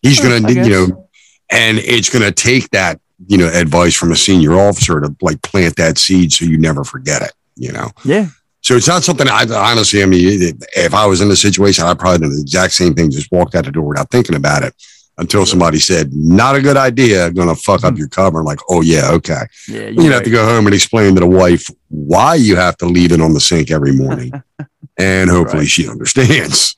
He's 0.02 0.20
going 0.20 0.42
to 0.42 0.52
you 0.52 0.68
know, 0.70 1.08
and 1.50 1.78
it's 1.78 2.08
going 2.08 2.24
to 2.24 2.32
take 2.32 2.70
that 2.70 3.00
you 3.26 3.38
know 3.38 3.48
advice 3.52 3.96
from 3.96 4.12
a 4.12 4.16
senior 4.16 4.54
officer 4.54 5.00
to 5.00 5.14
like 5.20 5.42
plant 5.42 5.76
that 5.76 5.98
seed 5.98 6.32
so 6.32 6.44
you 6.44 6.58
never 6.58 6.84
forget 6.84 7.22
it. 7.22 7.32
You 7.60 7.72
know. 7.72 7.90
Yeah. 8.04 8.28
So 8.62 8.74
it's 8.76 8.88
not 8.88 9.02
something 9.02 9.26
I 9.28 9.44
honestly, 9.44 10.02
I 10.02 10.06
mean, 10.06 10.58
if 10.76 10.92
I 10.92 11.06
was 11.06 11.20
in 11.20 11.28
the 11.28 11.36
situation, 11.36 11.84
I'd 11.84 11.98
probably 11.98 12.26
do 12.26 12.34
the 12.34 12.42
exact 12.42 12.74
same 12.74 12.94
thing, 12.94 13.10
just 13.10 13.32
walked 13.32 13.54
out 13.54 13.64
the 13.64 13.72
door 13.72 13.84
without 13.84 14.10
thinking 14.10 14.34
about 14.34 14.62
it 14.62 14.74
until 15.16 15.46
somebody 15.46 15.78
said, 15.78 16.12
not 16.12 16.56
a 16.56 16.62
good 16.62 16.76
idea, 16.76 17.30
going 17.30 17.48
to 17.48 17.54
fuck 17.54 17.84
up 17.84 17.96
your 17.96 18.08
cover. 18.08 18.40
I'm 18.40 18.44
like, 18.44 18.58
oh, 18.68 18.80
yeah, 18.80 19.10
okay. 19.12 19.42
Yeah, 19.68 19.88
you 19.88 20.10
have 20.12 20.24
to 20.24 20.30
go 20.30 20.44
home 20.44 20.66
and 20.66 20.74
explain 20.74 21.14
to 21.14 21.20
the 21.20 21.26
wife 21.26 21.66
why 21.88 22.34
you 22.34 22.56
have 22.56 22.76
to 22.78 22.86
leave 22.86 23.12
it 23.12 23.20
on 23.20 23.34
the 23.34 23.40
sink 23.40 23.70
every 23.70 23.92
morning. 23.92 24.32
and 24.98 25.30
hopefully 25.30 25.66
she 25.66 25.88
understands. 25.88 26.76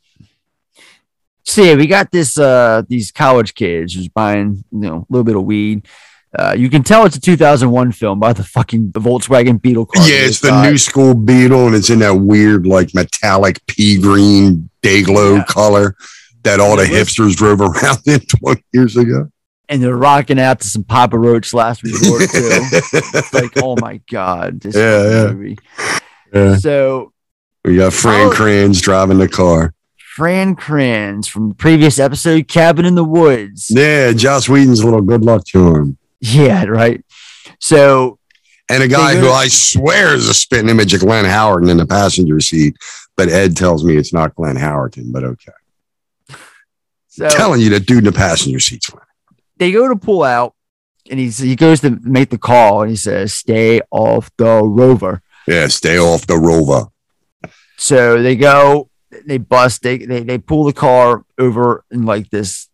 See, 1.44 1.74
we 1.74 1.86
got 1.86 2.10
this 2.10 2.38
uh 2.38 2.82
these 2.88 3.10
college 3.10 3.54
kids 3.54 3.94
who's 3.94 4.08
buying 4.08 4.64
you 4.70 4.78
know 4.78 4.96
a 4.98 5.06
little 5.12 5.24
bit 5.24 5.36
of 5.36 5.44
weed. 5.44 5.86
Uh, 6.38 6.54
you 6.56 6.70
can 6.70 6.82
tell 6.82 7.04
it's 7.04 7.16
a 7.16 7.20
2001 7.20 7.92
film 7.92 8.18
by 8.18 8.32
the 8.32 8.42
fucking 8.42 8.90
Volkswagen 8.92 9.60
Beetle 9.60 9.86
car. 9.86 10.08
Yeah, 10.08 10.24
it's 10.26 10.40
the 10.40 10.62
new 10.62 10.78
school 10.78 11.12
Beetle, 11.14 11.66
and 11.66 11.74
it's 11.76 11.90
in 11.90 11.98
that 11.98 12.14
weird, 12.14 12.66
like 12.66 12.94
metallic 12.94 13.64
pea 13.66 13.98
green 14.00 14.70
day 14.82 15.02
glow 15.02 15.42
color 15.44 15.94
that 16.44 16.58
all 16.58 16.76
the 16.76 16.84
hipsters 16.84 17.36
drove 17.36 17.60
around 17.60 17.98
in 18.06 18.20
20 18.20 18.62
years 18.72 18.96
ago. 18.96 19.28
and 19.68 19.82
they're 19.82 19.96
rocking 19.96 20.40
out 20.40 20.60
to 20.60 20.66
some 20.68 20.84
Papa 20.84 21.18
Roach 21.18 21.52
last 21.54 21.82
resort 21.82 22.28
too. 22.30 22.62
Like, 23.32 23.52
oh 23.62 23.76
my 23.80 24.00
god, 24.10 24.60
this 24.60 24.74
Yeah, 24.74 25.10
yeah. 25.26 25.32
movie. 25.32 25.58
Yeah. 26.34 26.56
So 26.56 27.12
We 27.64 27.76
got 27.76 27.92
Fran 27.92 28.28
Oh. 28.28 28.30
Kranz 28.30 28.80
driving 28.80 29.18
the 29.18 29.28
car. 29.28 29.74
Fran 30.16 30.56
Kranz 30.56 31.28
from 31.28 31.50
the 31.50 31.54
previous 31.54 31.98
episode, 31.98 32.48
Cabin 32.48 32.84
in 32.86 32.94
the 32.96 33.04
Woods. 33.04 33.66
Yeah, 33.70 34.12
Joss 34.12 34.48
Whedon's 34.48 34.82
little 34.84 35.00
good 35.02 35.24
luck 35.24 35.46
charm. 35.46 35.96
Yeah, 36.24 36.64
right. 36.66 37.04
So 37.58 38.18
And 38.68 38.82
a 38.82 38.88
guy 38.88 39.16
who 39.16 39.28
I 39.28 39.48
swear 39.48 40.14
is 40.14 40.28
a 40.28 40.34
spitting 40.34 40.68
image 40.68 40.94
of 40.94 41.00
Glenn 41.00 41.24
Howerton 41.24 41.68
in 41.68 41.76
the 41.76 41.86
passenger 41.86 42.38
seat, 42.38 42.76
but 43.16 43.28
Ed 43.28 43.56
tells 43.56 43.84
me 43.84 43.96
it's 43.96 44.12
not 44.12 44.36
Glenn 44.36 44.56
Howerton, 44.56 45.12
but 45.12 45.24
okay. 45.24 45.52
so 47.08 47.28
telling 47.28 47.60
you 47.60 47.70
that 47.70 47.86
dude 47.86 47.98
in 47.98 48.04
the 48.04 48.12
passenger 48.12 48.60
seat's 48.60 48.88
Glenn. 48.88 49.04
they 49.56 49.72
go 49.72 49.88
to 49.88 49.96
pull 49.96 50.22
out, 50.22 50.54
and 51.10 51.18
he's 51.18 51.38
he 51.38 51.56
goes 51.56 51.80
to 51.80 51.98
make 52.02 52.30
the 52.30 52.38
call, 52.38 52.82
and 52.82 52.90
he 52.90 52.96
says, 52.96 53.34
"Stay 53.34 53.80
off 53.90 54.30
the 54.36 54.62
rover." 54.62 55.22
Yeah, 55.48 55.66
stay 55.66 55.98
off 55.98 56.26
the 56.26 56.38
rover. 56.38 56.86
So 57.78 58.22
they 58.22 58.36
go, 58.36 58.88
they 59.26 59.38
bust, 59.38 59.82
they 59.82 59.98
they, 59.98 60.20
they 60.20 60.38
pull 60.38 60.64
the 60.64 60.72
car 60.72 61.24
over 61.36 61.84
in 61.90 62.04
like 62.04 62.30
this 62.30 62.68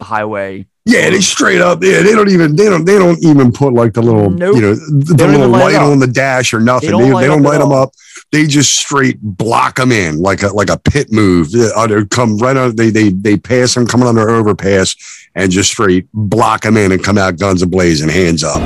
highway. 0.00 0.66
Yeah, 0.84 1.10
they 1.10 1.20
straight 1.20 1.60
up. 1.60 1.82
Yeah, 1.82 2.02
they 2.02 2.12
don't 2.12 2.28
even 2.28 2.56
they 2.56 2.64
don't 2.64 2.84
they 2.84 2.98
don't 2.98 3.22
even 3.24 3.52
put 3.52 3.72
like 3.72 3.92
the 3.92 4.02
little 4.02 4.30
Nope. 4.30 4.56
you 4.56 4.62
know 4.62 4.74
the, 4.74 5.14
They 5.16 5.24
don't 5.24 5.32
little 5.32 5.48
light 5.48 5.74
light 5.74 5.76
on 5.76 6.00
the 6.00 6.08
dash 6.08 6.52
or 6.52 6.60
nothing. 6.60 6.90
They 6.90 6.96
They 6.96 7.10
don't 7.10 7.20
they 7.20 7.26
don't, 7.28 7.42
light 7.42 7.60
up 7.60 7.60
light 7.60 7.60
at 7.60 7.68
them 7.68 7.72
up. 7.72 7.92
They 8.32 8.46
just 8.46 8.74
straight 8.74 9.20
block 9.22 9.76
them 9.76 9.92
in 9.92 10.18
like 10.18 10.42
a 10.42 10.48
like 10.48 10.70
a 10.70 10.78
pit 10.78 11.12
move. 11.12 11.52
They, 11.52 11.70
uh, 11.74 11.86
they 11.86 12.04
come 12.06 12.36
right 12.38 12.56
on. 12.56 12.74
They 12.74 12.90
they 12.90 13.10
they 13.10 13.36
pass 13.36 13.74
them 13.74 13.86
coming 13.86 14.08
on 14.08 14.16
their 14.16 14.30
overpass 14.30 14.96
and 15.36 15.52
just 15.52 15.70
straight 15.70 16.08
block 16.12 16.62
them 16.62 16.76
in 16.76 16.90
and 16.90 17.02
come 17.02 17.16
out 17.16 17.38
guns 17.38 17.62
ablazing, 17.62 18.10
hands 18.10 18.42
up. 18.42 18.60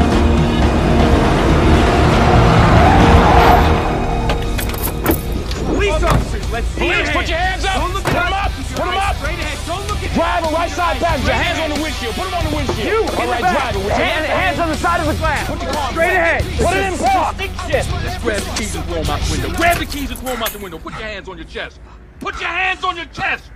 Side 14.76 15.00
of 15.00 15.06
the 15.06 15.14
glass. 15.14 15.48
Put 15.48 15.62
your 15.62 15.72
car 15.72 15.90
Straight 15.92 16.12
ahead. 16.12 16.42
Put 16.58 16.76
it 16.76 16.92
in 16.92 16.98
park. 16.98 17.36
Shit. 17.70 17.92
Let's 17.92 18.22
grab 18.22 18.42
the 18.42 18.54
keys 18.56 18.74
and 18.74 18.84
throw 18.84 19.02
them 19.02 19.10
out 19.10 19.20
the 19.20 19.32
window. 19.32 19.56
Grab 19.56 19.78
the 19.78 19.86
keys 19.86 20.10
and 20.10 20.18
throw 20.18 20.32
them 20.32 20.42
out 20.42 20.50
the 20.50 20.58
window. 20.58 20.78
Put 20.78 20.92
your 20.94 21.02
hands 21.02 21.28
on 21.28 21.36
your 21.36 21.46
chest. 21.46 21.80
Put 22.20 22.40
your 22.40 22.48
hands 22.48 22.84
on 22.84 22.96
your 22.96 23.06
chest. 23.06 23.50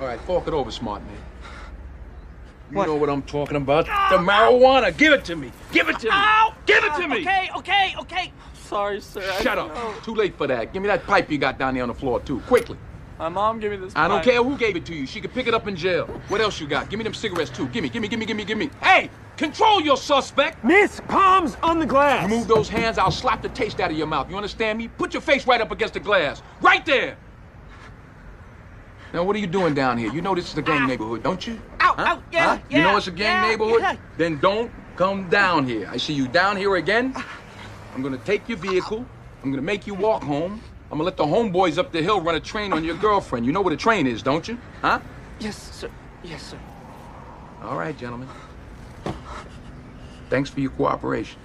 All 0.00 0.06
right, 0.06 0.20
fork 0.20 0.46
it 0.46 0.54
over, 0.54 0.70
smart 0.70 1.02
man. 1.02 1.16
You 2.70 2.86
know 2.86 2.96
what 2.96 3.08
I'm 3.08 3.22
talking 3.22 3.56
about? 3.56 3.86
The 3.86 4.18
marijuana. 4.18 4.96
Give 4.96 5.12
it 5.12 5.24
to 5.26 5.36
me. 5.36 5.50
Give 5.72 5.88
it 5.88 5.98
to 6.00 6.06
me. 6.06 6.12
Ow! 6.12 6.54
Give 6.66 6.84
it 6.84 6.94
to 6.96 7.08
me. 7.08 7.20
Okay, 7.20 7.50
okay, 7.56 7.94
okay. 7.98 8.32
Sorry, 8.54 9.00
sir. 9.00 9.22
Shut 9.40 9.58
up. 9.58 9.74
know. 9.74 9.94
Too 10.02 10.14
late 10.14 10.36
for 10.36 10.46
that. 10.46 10.72
Give 10.72 10.82
me 10.82 10.88
that 10.88 11.04
pipe 11.04 11.30
you 11.30 11.38
got 11.38 11.58
down 11.58 11.74
there 11.74 11.82
on 11.82 11.88
the 11.88 11.94
floor, 11.94 12.20
too. 12.20 12.40
Quickly. 12.40 12.76
My 13.18 13.28
mom 13.28 13.58
gave 13.58 13.72
me 13.72 13.76
this. 13.78 13.92
I 13.96 14.06
don't 14.06 14.22
care 14.22 14.42
who 14.44 14.56
gave 14.56 14.76
it 14.76 14.86
to 14.86 14.94
you. 14.94 15.04
She 15.06 15.20
could 15.20 15.34
pick 15.34 15.48
it 15.48 15.54
up 15.54 15.66
in 15.66 15.74
jail. 15.74 16.06
What 16.28 16.40
else 16.40 16.60
you 16.60 16.68
got? 16.68 16.88
Give 16.88 16.98
me 16.98 17.04
them 17.04 17.14
cigarettes, 17.14 17.50
too. 17.50 17.66
Give 17.68 17.82
me, 17.82 17.88
give 17.88 18.00
me, 18.00 18.06
give 18.08 18.18
me, 18.20 18.26
give 18.26 18.36
me, 18.36 18.44
give 18.44 18.58
me. 18.58 18.70
Hey, 18.80 19.10
control 19.36 19.80
your 19.80 19.96
suspect. 19.96 20.62
Miss, 20.62 21.00
palms 21.08 21.56
on 21.62 21.80
the 21.80 21.86
glass. 21.86 22.22
You 22.30 22.36
move 22.36 22.46
those 22.46 22.68
hands, 22.68 22.96
I'll 22.96 23.10
slap 23.10 23.42
the 23.42 23.48
taste 23.48 23.80
out 23.80 23.90
of 23.90 23.96
your 23.96 24.06
mouth. 24.06 24.30
You 24.30 24.36
understand 24.36 24.78
me? 24.78 24.86
Put 24.86 25.14
your 25.14 25.20
face 25.20 25.48
right 25.48 25.60
up 25.60 25.72
against 25.72 25.94
the 25.94 26.00
glass. 26.00 26.42
Right 26.60 26.86
there. 26.86 27.16
Now, 29.12 29.24
what 29.24 29.34
are 29.34 29.40
you 29.40 29.46
doing 29.48 29.74
down 29.74 29.98
here? 29.98 30.12
You 30.12 30.20
know 30.20 30.34
this 30.36 30.52
is 30.52 30.58
a 30.58 30.62
gang 30.62 30.82
ah. 30.82 30.86
neighborhood, 30.86 31.24
don't 31.24 31.44
you? 31.44 31.60
Ow, 31.80 31.94
Huh? 31.96 32.04
ow, 32.06 32.22
yeah, 32.30 32.56
Huh? 32.56 32.58
You 32.68 32.82
know 32.82 32.96
it's 32.96 33.08
a 33.08 33.10
gang 33.10 33.42
yeah, 33.42 33.50
neighborhood? 33.50 33.80
yeah. 33.80 33.96
Then 34.16 34.38
don't 34.38 34.70
come 34.96 35.28
down 35.28 35.66
here. 35.66 35.88
I 35.90 35.96
see 35.96 36.12
you 36.12 36.28
down 36.28 36.56
here 36.56 36.76
again. 36.76 37.14
I'm 37.94 38.02
gonna 38.02 38.18
take 38.18 38.48
your 38.48 38.58
vehicle. 38.58 39.06
I'm 39.42 39.50
gonna 39.50 39.62
make 39.62 39.86
you 39.88 39.94
walk 39.94 40.22
home. 40.22 40.62
I'm 40.90 40.96
gonna 40.96 41.04
let 41.04 41.16
the 41.16 41.24
homeboys 41.24 41.76
up 41.78 41.92
the 41.92 42.02
hill 42.02 42.20
run 42.20 42.34
a 42.34 42.40
train 42.40 42.72
on 42.72 42.82
your 42.84 42.96
girlfriend. 42.96 43.44
You 43.44 43.52
know 43.52 43.60
what 43.60 43.72
a 43.72 43.76
train 43.76 44.06
is, 44.06 44.22
don't 44.22 44.46
you? 44.48 44.56
Huh? 44.80 45.00
Yes, 45.38 45.56
sir. 45.74 45.90
Yes, 46.24 46.42
sir. 46.42 46.58
All 47.62 47.76
right, 47.76 47.96
gentlemen. 47.96 48.28
Thanks 50.30 50.48
for 50.50 50.60
your 50.60 50.70
cooperation. 50.70 51.38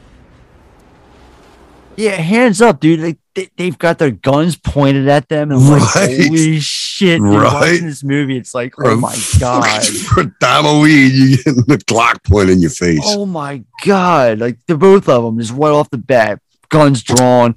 Yeah, 1.96 2.12
hands 2.16 2.62
up, 2.62 2.80
dude. 2.80 3.02
Like 3.02 3.18
they, 3.36 3.50
they've 3.56 3.78
got 3.78 4.00
their 4.00 4.12
guns 4.12 4.56
pointed 4.58 5.08
at 5.08 5.30
them, 5.30 5.52
and 5.52 5.62
I'm 5.62 5.70
like, 5.70 5.96
Right. 5.96 6.22
holy 6.28 6.60
shit! 6.60 7.20
Dude, 7.22 7.30
Right. 7.30 7.54
Watching 7.54 7.86
this 7.86 8.04
movie, 8.04 8.38
it's 8.38 8.56
like, 8.56 8.74
oh 8.80 8.96
my 8.96 9.16
god, 9.40 9.84
For 9.86 10.22
a 10.22 10.80
weed, 10.82 11.12
you 11.14 11.38
get 11.38 11.56
the 11.68 11.78
Glock 11.86 12.24
point 12.24 12.50
in 12.50 12.62
your 12.62 12.72
face. 12.72 13.00
oh 13.04 13.26
my 13.28 13.64
god! 13.86 14.40
Like 14.40 14.58
the 14.68 14.76
both 14.78 15.08
of 15.08 15.24
them 15.24 15.40
just 15.40 15.54
right 15.54 15.70
off 15.70 15.90
the 15.92 15.98
bat, 16.00 16.40
guns 16.70 17.04
drawn, 17.04 17.56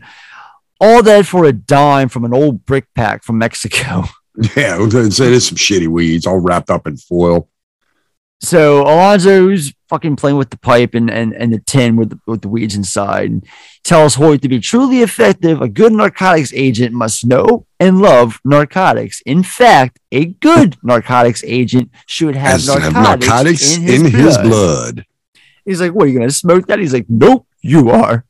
all 0.81 1.03
that 1.03 1.27
for 1.27 1.45
a 1.45 1.53
dime 1.53 2.09
from 2.09 2.25
an 2.25 2.35
old 2.35 2.65
brick 2.67 2.87
pack 2.95 3.25
from 3.25 3.39
Mexico. 3.39 4.05
Yeah, 4.55 4.75
I 4.75 4.79
was 4.79 5.17
there's 5.17 5.49
some 5.49 5.57
shitty 5.57 5.89
weeds 5.89 6.27
all 6.27 6.41
wrapped 6.41 6.69
up 6.69 6.87
in 6.87 6.99
foil. 6.99 7.49
So 8.41 8.85
Alonzo's 8.85 9.73
fucking 9.89 10.17
playing 10.17 10.37
with 10.37 10.51
the 10.51 10.59
pipe 10.59 10.95
and, 10.95 11.11
and, 11.11 11.33
and 11.33 11.53
the 11.53 11.61
tin 11.61 11.97
with 11.97 12.11
the, 12.11 12.21
with 12.27 12.43
the 12.43 12.49
weeds 12.49 12.75
inside. 12.75 13.31
And 13.31 13.47
tells 13.83 14.17
Hoyt 14.17 14.43
to 14.43 14.49
be 14.49 14.61
truly 14.61 15.01
effective, 15.01 15.63
a 15.63 15.69
good 15.69 15.93
narcotics 15.93 16.53
agent 16.53 16.93
must 16.93 17.25
know 17.25 17.67
and 17.81 18.01
love 18.01 18.41
narcotics. 18.45 19.23
In 19.23 19.43
fact, 19.43 20.01
a 20.13 20.27
good 20.27 20.77
narcotics 20.83 21.43
agent 21.47 21.91
should 22.07 22.37
have 22.37 22.63
to 22.65 22.81
have 22.81 22.93
narcotics, 22.93 23.27
narcotics 23.27 23.77
in, 23.77 23.83
his, 23.83 24.03
in 24.03 24.11
his 24.11 24.37
blood. 24.37 24.49
blood. 24.49 25.05
He's 25.65 25.81
like, 25.81 25.93
"What 25.93 26.05
are 26.05 26.09
you 26.09 26.19
gonna 26.19 26.31
smoke 26.31 26.67
that?" 26.67 26.79
He's 26.79 26.93
like, 26.93 27.07
"Nope, 27.09 27.47
you 27.61 27.91
are." 27.91 28.25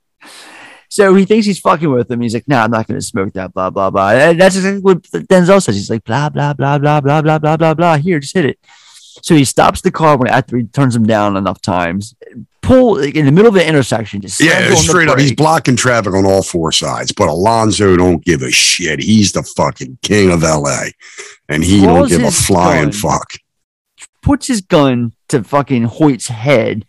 So 0.88 1.14
he 1.14 1.24
thinks 1.24 1.46
he's 1.46 1.58
fucking 1.58 1.90
with 1.90 2.10
him. 2.10 2.20
He's 2.20 2.34
like, 2.34 2.48
"Nah, 2.48 2.64
I'm 2.64 2.70
not 2.70 2.86
gonna 2.86 3.00
smoke 3.00 3.32
that." 3.34 3.52
Blah 3.52 3.70
blah 3.70 3.90
blah. 3.90 4.10
And 4.10 4.40
that's 4.40 4.56
exactly 4.56 4.80
what 4.80 5.02
Denzel 5.02 5.62
says. 5.62 5.74
He's 5.74 5.90
like, 5.90 6.04
"Blah 6.04 6.28
blah 6.30 6.52
blah 6.54 6.78
blah 6.78 7.00
blah 7.00 7.22
blah 7.22 7.38
blah 7.38 7.56
blah 7.56 7.74
blah." 7.74 7.96
Here, 7.96 8.20
just 8.20 8.34
hit 8.34 8.44
it. 8.44 8.58
So 9.22 9.34
he 9.34 9.44
stops 9.44 9.80
the 9.80 9.90
car 9.90 10.16
when 10.16 10.28
after 10.28 10.56
he 10.56 10.64
turns 10.64 10.94
him 10.94 11.04
down 11.04 11.36
enough 11.36 11.60
times. 11.60 12.14
Pull 12.62 12.98
like, 12.98 13.14
in 13.14 13.26
the 13.26 13.32
middle 13.32 13.48
of 13.48 13.54
the 13.54 13.66
intersection. 13.66 14.20
Just 14.20 14.40
Yeah, 14.40 14.74
straight 14.74 15.08
up. 15.08 15.18
He's 15.18 15.34
blocking 15.34 15.76
traffic 15.76 16.14
on 16.14 16.26
all 16.26 16.42
four 16.42 16.72
sides, 16.72 17.12
but 17.12 17.28
Alonzo 17.28 17.96
don't 17.96 18.24
give 18.24 18.42
a 18.42 18.50
shit. 18.50 19.00
He's 19.00 19.32
the 19.32 19.42
fucking 19.42 19.98
king 20.02 20.32
of 20.32 20.42
LA, 20.42 20.88
and 21.48 21.62
he 21.62 21.82
don't 21.82 22.08
give 22.08 22.22
a 22.22 22.30
flying 22.30 22.90
gun. 22.90 22.92
fuck. 22.92 23.32
puts 24.22 24.48
his 24.48 24.60
gun 24.60 25.12
to 25.28 25.44
fucking 25.44 25.84
Hoyt's 25.84 26.26
head, 26.26 26.84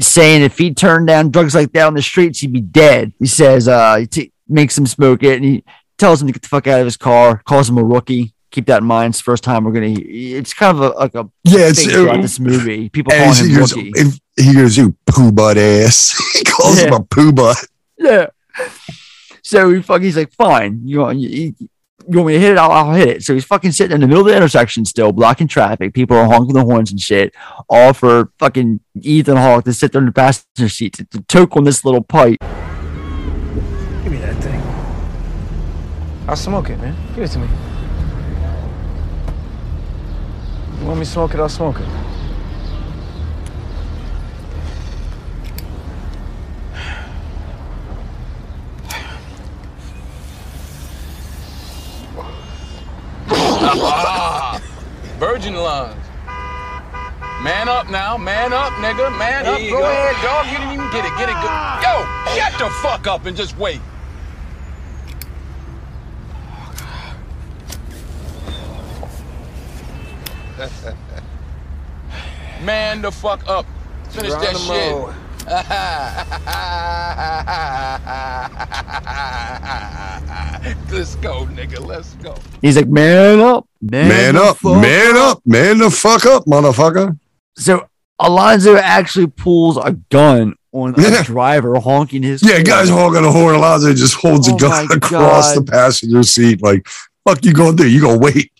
saying 0.00 0.42
if 0.42 0.58
he 0.58 0.72
turned 0.74 1.06
down 1.06 1.30
drugs 1.30 1.54
like 1.54 1.72
that 1.72 1.86
on 1.86 1.94
the 1.94 2.02
streets, 2.02 2.40
he'd 2.40 2.52
be 2.52 2.60
dead. 2.60 3.12
He 3.18 3.26
says, 3.26 3.68
uh, 3.68 3.96
he 3.96 4.06
t- 4.06 4.32
makes 4.48 4.76
him 4.76 4.86
smoke 4.86 5.22
it, 5.22 5.36
and 5.36 5.44
he 5.44 5.64
tells 5.98 6.20
him 6.20 6.28
to 6.28 6.32
get 6.32 6.42
the 6.42 6.48
fuck 6.48 6.66
out 6.66 6.80
of 6.80 6.86
his 6.86 6.96
car, 6.96 7.42
calls 7.44 7.68
him 7.68 7.78
a 7.78 7.84
rookie. 7.84 8.34
Keep 8.50 8.66
that 8.66 8.82
in 8.82 8.84
mind. 8.86 9.12
It's 9.12 9.18
the 9.18 9.24
first 9.24 9.44
time 9.44 9.64
we're 9.64 9.72
gonna. 9.72 9.94
It's 9.98 10.52
kind 10.52 10.76
of 10.76 10.82
a, 10.82 10.88
like 10.98 11.14
a 11.14 11.28
Yeah, 11.44 11.60
it's- 11.60 11.78
thing 11.78 11.88
throughout 11.90 12.20
this 12.20 12.38
movie. 12.38 12.88
People 12.90 13.12
call 13.12 13.32
he 13.32 13.48
him 13.50 13.58
goes, 13.58 13.74
rookie. 13.74 13.92
he 14.36 14.54
goes, 14.54 14.76
"You 14.76 14.94
poo 15.06 15.32
butt 15.32 15.56
ass." 15.56 16.14
he 16.34 16.44
calls 16.44 16.78
him 16.78 16.92
a 16.92 17.02
poo 17.02 17.32
butt. 17.32 17.56
Yeah. 17.98 18.26
So 19.42 19.70
he 19.72 19.82
fucking 19.82 20.04
he's 20.04 20.16
like, 20.16 20.32
fine. 20.34 20.82
You 20.84 21.00
want 21.00 21.18
you, 21.18 21.54
you 22.08 22.18
want 22.18 22.28
me 22.28 22.32
to 22.34 22.40
hit 22.40 22.52
it? 22.52 22.58
I'll, 22.58 22.70
I'll 22.70 22.92
hit 22.92 23.08
it. 23.08 23.22
So 23.22 23.34
he's 23.34 23.44
fucking 23.44 23.72
sitting 23.72 23.94
in 23.94 24.00
the 24.00 24.06
middle 24.06 24.22
of 24.22 24.28
the 24.28 24.36
intersection 24.36 24.84
still, 24.84 25.12
blocking 25.12 25.48
traffic. 25.48 25.94
People 25.94 26.16
are 26.16 26.26
honking 26.26 26.54
the 26.54 26.64
horns 26.64 26.90
and 26.90 27.00
shit. 27.00 27.34
All 27.68 27.92
for 27.92 28.32
fucking 28.38 28.80
Ethan 29.00 29.36
Hawke 29.36 29.64
to 29.64 29.72
sit 29.72 29.92
there 29.92 30.00
in 30.00 30.06
the 30.06 30.12
passenger 30.12 30.68
seat 30.68 30.94
to, 30.94 31.04
to 31.06 31.22
toke 31.22 31.56
on 31.56 31.64
this 31.64 31.84
little 31.84 32.02
pipe. 32.02 32.38
Give 32.40 34.12
me 34.12 34.18
that 34.18 34.36
thing. 34.42 34.60
I'll 36.28 36.36
smoke 36.36 36.70
it, 36.70 36.78
man. 36.78 36.96
Give 37.14 37.24
it 37.24 37.28
to 37.28 37.38
me. 37.38 37.48
You 40.80 40.86
want 40.86 40.98
me 40.98 41.04
to 41.04 41.10
smoke 41.10 41.34
it? 41.34 41.40
I'll 41.40 41.48
smoke 41.48 41.78
it. 41.78 42.11
Virgin 55.18 55.54
lungs. 55.54 55.96
Man 57.42 57.68
up 57.68 57.90
now, 57.90 58.16
man 58.16 58.52
up, 58.52 58.72
nigga, 58.74 59.10
man 59.18 59.44
There 59.44 59.54
up. 59.54 59.60
Go, 59.60 59.70
go. 59.70 59.82
ahead, 59.82 60.16
dog. 60.22 60.46
You 60.46 60.58
didn't 60.58 60.72
even 60.74 60.90
get 60.92 61.04
it. 61.04 61.12
Get 61.18 61.28
it. 61.28 61.34
Go. 61.34 61.48
Yo, 61.82 62.04
shut 62.36 62.52
the 62.58 62.70
fuck 62.82 63.06
up 63.06 63.26
and 63.26 63.36
just 63.36 63.56
wait. 63.58 63.80
Man 72.62 73.02
the 73.02 73.10
fuck 73.10 73.46
up. 73.48 73.66
Finish 74.10 74.32
that 74.32 74.56
shit. 74.56 75.21
Let's 80.92 81.16
go, 81.16 81.46
nigga. 81.46 81.84
Let's 81.84 82.14
go. 82.14 82.34
He's 82.60 82.76
like, 82.76 82.88
man 82.88 83.40
up, 83.40 83.66
man, 83.80 84.08
Man 84.08 84.36
up, 84.36 84.58
fuck 84.58 84.80
man 84.80 85.16
up, 85.16 85.42
man 85.44 85.78
the 85.78 85.90
fuck 85.90 86.24
up, 86.26 86.44
motherfucker. 86.44 87.18
So 87.56 87.88
Alonzo 88.18 88.76
actually 88.76 89.26
pulls 89.26 89.76
a 89.76 89.92
gun 90.10 90.54
on 90.72 90.94
a 90.98 91.22
driver 91.24 91.78
honking 91.80 92.22
his. 92.22 92.42
Yeah, 92.42 92.52
horn. 92.52 92.64
guys 92.64 92.88
honking 92.88 93.24
a 93.24 93.32
horn. 93.32 93.56
Alonzo 93.56 93.92
just 93.94 94.14
holds 94.14 94.48
Oh 94.48 94.54
a 94.54 94.58
gun 94.58 94.86
across 94.92 95.54
God. 95.54 95.66
the 95.66 95.70
passenger 95.70 96.22
seat. 96.22 96.62
Like, 96.62 96.86
fuck 97.26 97.44
you 97.44 97.52
gonna 97.52 97.76
do? 97.76 97.88
You 97.88 98.00
gonna 98.00 98.18
wait? 98.18 98.50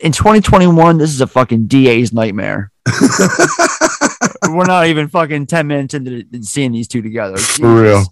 in 0.00 0.12
2021, 0.12 0.98
this 0.98 1.10
is 1.10 1.20
a 1.20 1.26
fucking 1.26 1.66
DA's 1.66 2.12
nightmare. 2.12 2.70
We're 4.42 4.66
not 4.66 4.86
even 4.86 5.08
fucking 5.08 5.46
10 5.46 5.66
minutes 5.66 5.94
into 5.94 6.24
seeing 6.42 6.72
these 6.72 6.88
two 6.88 7.02
together. 7.02 7.36
For 7.38 7.82
real. 7.82 8.04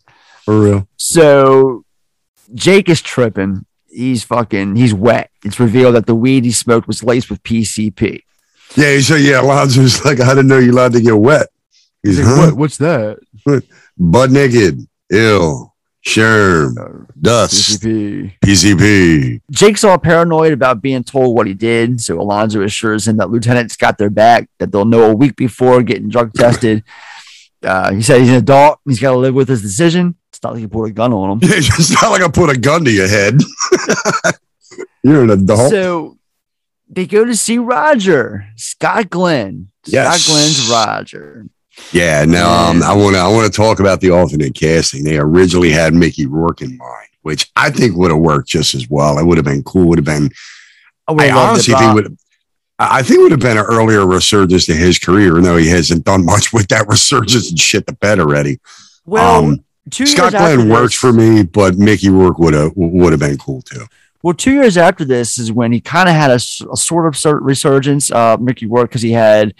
For 0.44 0.60
real. 0.60 0.88
So 0.96 1.84
Jake 2.54 2.88
is 2.88 3.00
tripping. 3.00 3.66
He's 3.88 4.24
fucking, 4.24 4.76
he's 4.76 4.92
wet. 4.92 5.30
It's 5.44 5.58
revealed 5.58 5.94
that 5.94 6.06
the 6.06 6.14
weed 6.14 6.44
he 6.44 6.52
smoked 6.52 6.86
was 6.86 7.02
laced 7.02 7.30
with 7.30 7.42
PCP. 7.42 8.22
Yeah, 8.76 8.98
said, 9.00 9.22
yeah, 9.22 9.40
Alonzo's 9.40 10.04
like, 10.04 10.20
I 10.20 10.28
didn't 10.28 10.48
know 10.48 10.58
you're 10.58 10.72
allowed 10.72 10.92
to 10.92 11.00
get 11.00 11.16
wet. 11.16 11.48
He's 12.02 12.18
He's 12.18 12.26
like, 12.26 12.50
huh? 12.50 12.54
What's 12.54 12.76
that? 12.78 13.18
Butt 13.98 14.30
naked, 14.30 14.80
ill, 15.10 15.74
sherm, 16.06 17.06
dust, 17.20 17.82
PCP. 17.82 18.38
PCP. 18.44 19.40
Jake's 19.50 19.84
all 19.84 19.98
paranoid 19.98 20.52
about 20.52 20.80
being 20.80 21.02
told 21.02 21.36
what 21.36 21.46
he 21.46 21.54
did. 21.54 22.00
So 22.00 22.20
Alonzo 22.20 22.62
assures 22.62 23.08
him 23.08 23.16
that 23.16 23.30
lieutenants 23.30 23.76
got 23.76 23.98
their 23.98 24.10
back, 24.10 24.48
that 24.58 24.72
they'll 24.72 24.84
know 24.84 25.10
a 25.10 25.14
week 25.14 25.36
before 25.36 25.82
getting 25.82 26.08
drug 26.08 26.32
tested. 26.34 26.84
Uh, 27.62 27.92
he 27.92 28.02
said 28.02 28.20
he's 28.20 28.28
an 28.28 28.36
adult. 28.36 28.78
He's 28.84 29.00
got 29.00 29.12
to 29.12 29.16
live 29.16 29.34
with 29.34 29.48
his 29.48 29.62
decision. 29.62 30.14
It's 30.30 30.40
not 30.42 30.52
like 30.52 30.60
he 30.60 30.66
put 30.68 30.84
a 30.84 30.92
gun 30.92 31.12
on 31.12 31.32
him. 31.32 31.38
It's 31.42 31.90
not 32.00 32.10
like 32.10 32.22
I 32.22 32.28
put 32.28 32.54
a 32.54 32.56
gun 32.56 32.84
to 32.84 32.92
your 32.92 33.08
head. 33.08 33.40
you're 35.02 35.24
an 35.24 35.30
adult. 35.30 35.70
So 35.70 36.18
they 36.88 37.06
go 37.06 37.24
to 37.24 37.34
see 37.34 37.58
Roger, 37.58 38.46
Scott 38.56 39.10
Glenn. 39.10 39.70
Yes. 39.86 40.22
Scott 40.22 40.32
Glenn's 40.32 40.70
Roger. 40.70 41.46
Yeah, 41.92 42.24
now 42.24 42.70
um, 42.70 42.82
I 42.82 42.94
want 42.94 43.14
to 43.14 43.20
I 43.20 43.28
want 43.28 43.52
to 43.52 43.56
talk 43.56 43.80
about 43.80 44.00
the 44.00 44.10
alternate 44.10 44.54
casting. 44.54 45.04
They 45.04 45.18
originally 45.18 45.70
had 45.70 45.94
Mickey 45.94 46.26
Rourke 46.26 46.62
in 46.62 46.76
mind, 46.76 47.08
which 47.22 47.50
I 47.56 47.70
think 47.70 47.96
would 47.96 48.10
have 48.10 48.20
worked 48.20 48.48
just 48.48 48.74
as 48.74 48.88
well. 48.88 49.18
It 49.18 49.24
would 49.26 49.36
have 49.38 49.44
been 49.44 49.62
cool. 49.62 49.88
Would 49.88 49.98
have 49.98 50.04
been 50.04 50.30
I 51.08 51.12
I 51.12 51.30
honestly 51.30 51.74
think 51.74 51.94
would. 51.94 52.18
I 52.78 53.02
think 53.02 53.20
it 53.20 53.22
would 53.22 53.30
have 53.32 53.40
been 53.40 53.56
an 53.56 53.64
earlier 53.64 54.06
resurgence 54.06 54.66
to 54.66 54.74
his 54.74 54.98
career, 54.98 55.28
even 55.28 55.42
though 55.44 55.56
he 55.56 55.68
hasn't 55.68 56.04
done 56.04 56.24
much 56.32 56.52
with 56.52 56.68
that 56.68 56.88
resurgence 56.88 57.50
and 57.50 57.58
shit 57.58 57.86
the 57.86 57.92
bed 57.94 58.20
already. 58.20 58.58
Well, 59.04 59.44
Um, 59.44 59.64
two 59.90 60.06
Scott 60.06 60.32
Glenn 60.32 60.68
works 60.68 60.94
this- 60.94 61.00
for 61.00 61.12
me, 61.12 61.42
but 61.42 61.76
Mickey 61.78 62.08
Rourke 62.08 62.38
would 62.38 62.54
have 62.54 62.72
would 62.74 63.12
have 63.12 63.20
been 63.20 63.38
cool 63.38 63.62
too. 63.62 63.86
Well, 64.22 64.34
two 64.34 64.52
years 64.52 64.76
after 64.76 65.04
this 65.04 65.38
is 65.38 65.52
when 65.52 65.70
he 65.72 65.80
kind 65.80 66.08
of 66.08 66.14
had 66.16 66.30
a 66.32 66.38
sort 66.40 67.06
of 67.06 67.44
resurgence. 67.44 68.10
Uh, 68.10 68.36
Mickey 68.40 68.66
Rourke 68.66 68.90
because 68.90 69.02
he 69.02 69.12
had 69.12 69.54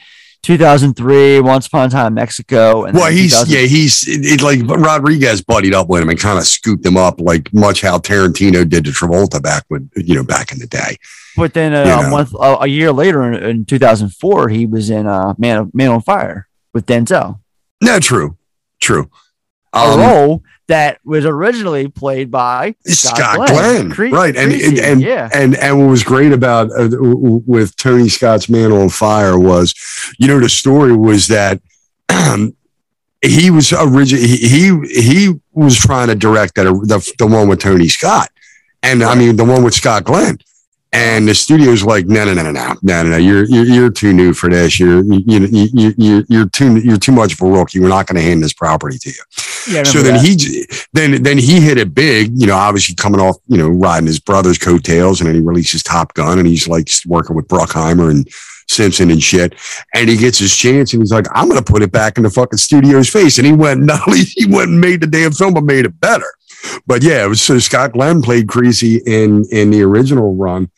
2003, 0.46 1.40
Once 1.40 1.66
Upon 1.66 1.86
a 1.88 1.90
Time 1.90 2.06
in 2.08 2.14
Mexico, 2.14 2.84
and 2.84 2.96
Well, 2.96 3.10
he's 3.10 3.32
2000 3.32 3.52
yeah, 3.52 3.66
he's 3.66 4.06
it, 4.06 4.24
it, 4.24 4.42
like 4.42 4.60
Rodriguez 4.64 5.42
buddied 5.42 5.74
up 5.74 5.88
with 5.88 6.02
him 6.02 6.08
and 6.08 6.18
kind 6.18 6.38
of 6.38 6.44
scooped 6.46 6.86
him 6.86 6.96
up, 6.96 7.20
like 7.20 7.52
much 7.52 7.80
how 7.80 7.98
Tarantino 7.98 8.68
did 8.68 8.84
to 8.84 8.92
Travolta 8.92 9.42
back 9.42 9.64
when 9.68 9.90
you 9.96 10.14
know 10.14 10.22
back 10.22 10.52
in 10.52 10.58
the 10.60 10.66
day. 10.68 10.96
But 11.36 11.52
then 11.52 11.74
uh, 11.74 12.02
a 12.06 12.10
month, 12.10 12.32
uh, 12.38 12.58
a 12.60 12.66
year 12.68 12.92
later, 12.92 13.24
in, 13.32 13.42
in 13.42 13.64
2004, 13.64 14.48
he 14.48 14.66
was 14.66 14.88
in 14.88 15.06
uh, 15.06 15.34
Man 15.36 15.56
of 15.58 15.74
Man 15.74 15.90
on 15.90 16.00
Fire 16.00 16.46
with 16.72 16.86
Denzel, 16.86 17.40
No, 17.82 17.98
true, 17.98 18.36
true. 18.80 19.10
a 19.72 19.78
Um, 19.78 19.98
role 20.00 20.42
that 20.68 20.98
was 21.04 21.24
originally 21.24 21.88
played 21.88 22.30
by 22.30 22.74
Scott 22.86 23.48
Glenn, 23.48 23.90
Cre- 23.90 24.08
right? 24.08 24.36
And 24.36 24.52
and 24.52 24.78
and, 24.78 25.00
yeah, 25.00 25.28
and 25.32 25.54
and 25.56 25.78
what 25.78 25.88
was 25.88 26.02
great 26.02 26.32
about 26.32 26.70
uh, 26.70 26.88
with 27.00 27.76
Tony 27.76 28.08
Scott's 28.08 28.48
Man 28.48 28.72
on 28.72 28.88
Fire 28.88 29.38
was, 29.38 29.74
you 30.18 30.26
know, 30.26 30.40
the 30.40 30.48
story 30.48 30.94
was 30.96 31.28
that 31.28 31.60
he 33.22 33.50
was 33.50 33.72
originally 33.72 34.26
he, 34.26 34.36
he 34.48 35.00
he 35.00 35.34
was 35.52 35.76
trying 35.76 36.08
to 36.08 36.14
direct 36.14 36.54
that 36.56 36.64
the 36.64 37.12
the 37.18 37.26
one 37.26 37.48
with 37.48 37.60
Tony 37.60 37.88
Scott, 37.88 38.30
and 38.82 39.02
I 39.02 39.14
mean 39.14 39.36
the 39.36 39.44
one 39.44 39.62
with 39.62 39.74
Scott 39.74 40.04
Glenn. 40.04 40.38
And 40.96 41.28
the 41.28 41.34
studio's 41.34 41.84
like, 41.84 42.06
no, 42.06 42.24
no, 42.24 42.32
no, 42.32 42.42
no, 42.42 42.52
no, 42.52 42.74
no, 42.82 43.02
no, 43.02 43.16
you're, 43.18 43.44
you're, 43.44 43.66
you're 43.66 43.90
too 43.90 44.14
new 44.14 44.32
for 44.32 44.48
this. 44.48 44.80
You're, 44.80 45.04
you 45.04 45.40
know, 45.40 45.46
you, 45.46 45.92
you, 45.98 46.24
you're 46.26 46.48
too, 46.48 46.78
you're 46.78 46.96
too 46.96 47.12
much 47.12 47.34
of 47.34 47.42
a 47.42 47.44
rookie. 47.44 47.80
We're 47.80 47.90
not 47.90 48.06
going 48.06 48.16
to 48.16 48.22
hand 48.22 48.42
this 48.42 48.54
property 48.54 48.96
to 49.00 49.10
you. 49.10 49.74
Yeah, 49.74 49.82
so 49.82 50.00
then 50.02 50.14
that. 50.14 50.24
he, 50.24 50.66
then, 50.94 51.22
then 51.22 51.36
he 51.36 51.60
hit 51.60 51.76
it 51.76 51.94
big, 51.94 52.40
you 52.40 52.46
know, 52.46 52.56
obviously 52.56 52.94
coming 52.94 53.20
off, 53.20 53.36
you 53.46 53.58
know, 53.58 53.68
riding 53.68 54.06
his 54.06 54.18
brother's 54.18 54.56
coattails 54.56 55.20
and 55.20 55.28
then 55.28 55.34
he 55.34 55.42
releases 55.42 55.82
Top 55.82 56.14
Gun 56.14 56.38
and 56.38 56.48
he's 56.48 56.66
like 56.66 56.88
working 57.04 57.36
with 57.36 57.46
Bruckheimer 57.46 58.10
and 58.10 58.26
Simpson 58.66 59.10
and 59.10 59.22
shit. 59.22 59.54
And 59.92 60.08
he 60.08 60.16
gets 60.16 60.38
his 60.38 60.56
chance 60.56 60.94
and 60.94 61.02
he's 61.02 61.12
like, 61.12 61.26
I'm 61.34 61.50
going 61.50 61.62
to 61.62 61.72
put 61.72 61.82
it 61.82 61.92
back 61.92 62.16
in 62.16 62.22
the 62.22 62.30
fucking 62.30 62.56
studio's 62.56 63.10
face. 63.10 63.36
And 63.36 63.46
he 63.46 63.52
went, 63.52 63.82
not 63.84 64.08
only 64.08 64.20
he 64.20 64.46
went 64.46 64.70
and 64.70 64.80
made 64.80 65.02
the 65.02 65.06
damn 65.06 65.32
film, 65.32 65.52
but 65.52 65.64
made 65.64 65.84
it 65.84 66.00
better. 66.00 66.32
But 66.86 67.02
yeah, 67.02 67.22
it 67.22 67.28
was 67.28 67.42
so 67.42 67.58
Scott 67.58 67.92
Glenn 67.92 68.22
played 68.22 68.48
Creasy 68.48 69.02
in, 69.06 69.44
in 69.50 69.70
the 69.70 69.82
original 69.82 70.34
run 70.34 70.70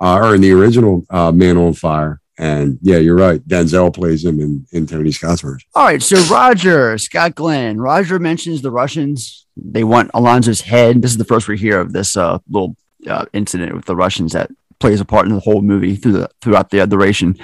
uh, 0.00 0.16
or 0.16 0.34
in 0.34 0.40
the 0.40 0.52
original 0.52 1.04
uh, 1.10 1.32
man 1.32 1.56
on 1.56 1.72
fire 1.72 2.20
and 2.38 2.78
yeah 2.82 2.98
you're 2.98 3.16
right 3.16 3.46
denzel 3.48 3.94
plays 3.94 4.24
him 4.24 4.40
in 4.40 4.66
in 4.72 4.86
tony 4.86 5.10
scott's 5.10 5.40
version 5.40 5.66
All 5.74 5.86
right, 5.86 6.02
so 6.02 6.16
Roger, 6.32 6.98
Scott 6.98 7.34
Glenn. 7.34 7.78
Roger 7.78 8.18
mentions 8.18 8.60
the 8.60 8.70
Russians. 8.70 9.46
They 9.56 9.84
want 9.84 10.10
Alonzo's 10.12 10.60
head. 10.60 11.00
This 11.00 11.12
is 11.12 11.16
the 11.16 11.24
first 11.24 11.48
we 11.48 11.56
hear 11.56 11.80
of 11.80 11.94
this 11.94 12.14
uh, 12.16 12.38
little 12.50 12.76
uh, 13.08 13.24
incident 13.32 13.74
with 13.74 13.86
the 13.86 13.96
Russians 13.96 14.32
that 14.32 14.50
plays 14.78 15.00
a 15.00 15.04
part 15.06 15.26
in 15.26 15.32
the 15.32 15.40
whole 15.40 15.62
movie 15.62 15.96
through 15.96 16.12
the 16.12 16.28
throughout 16.42 16.68
the 16.68 16.86
duration. 16.86 17.38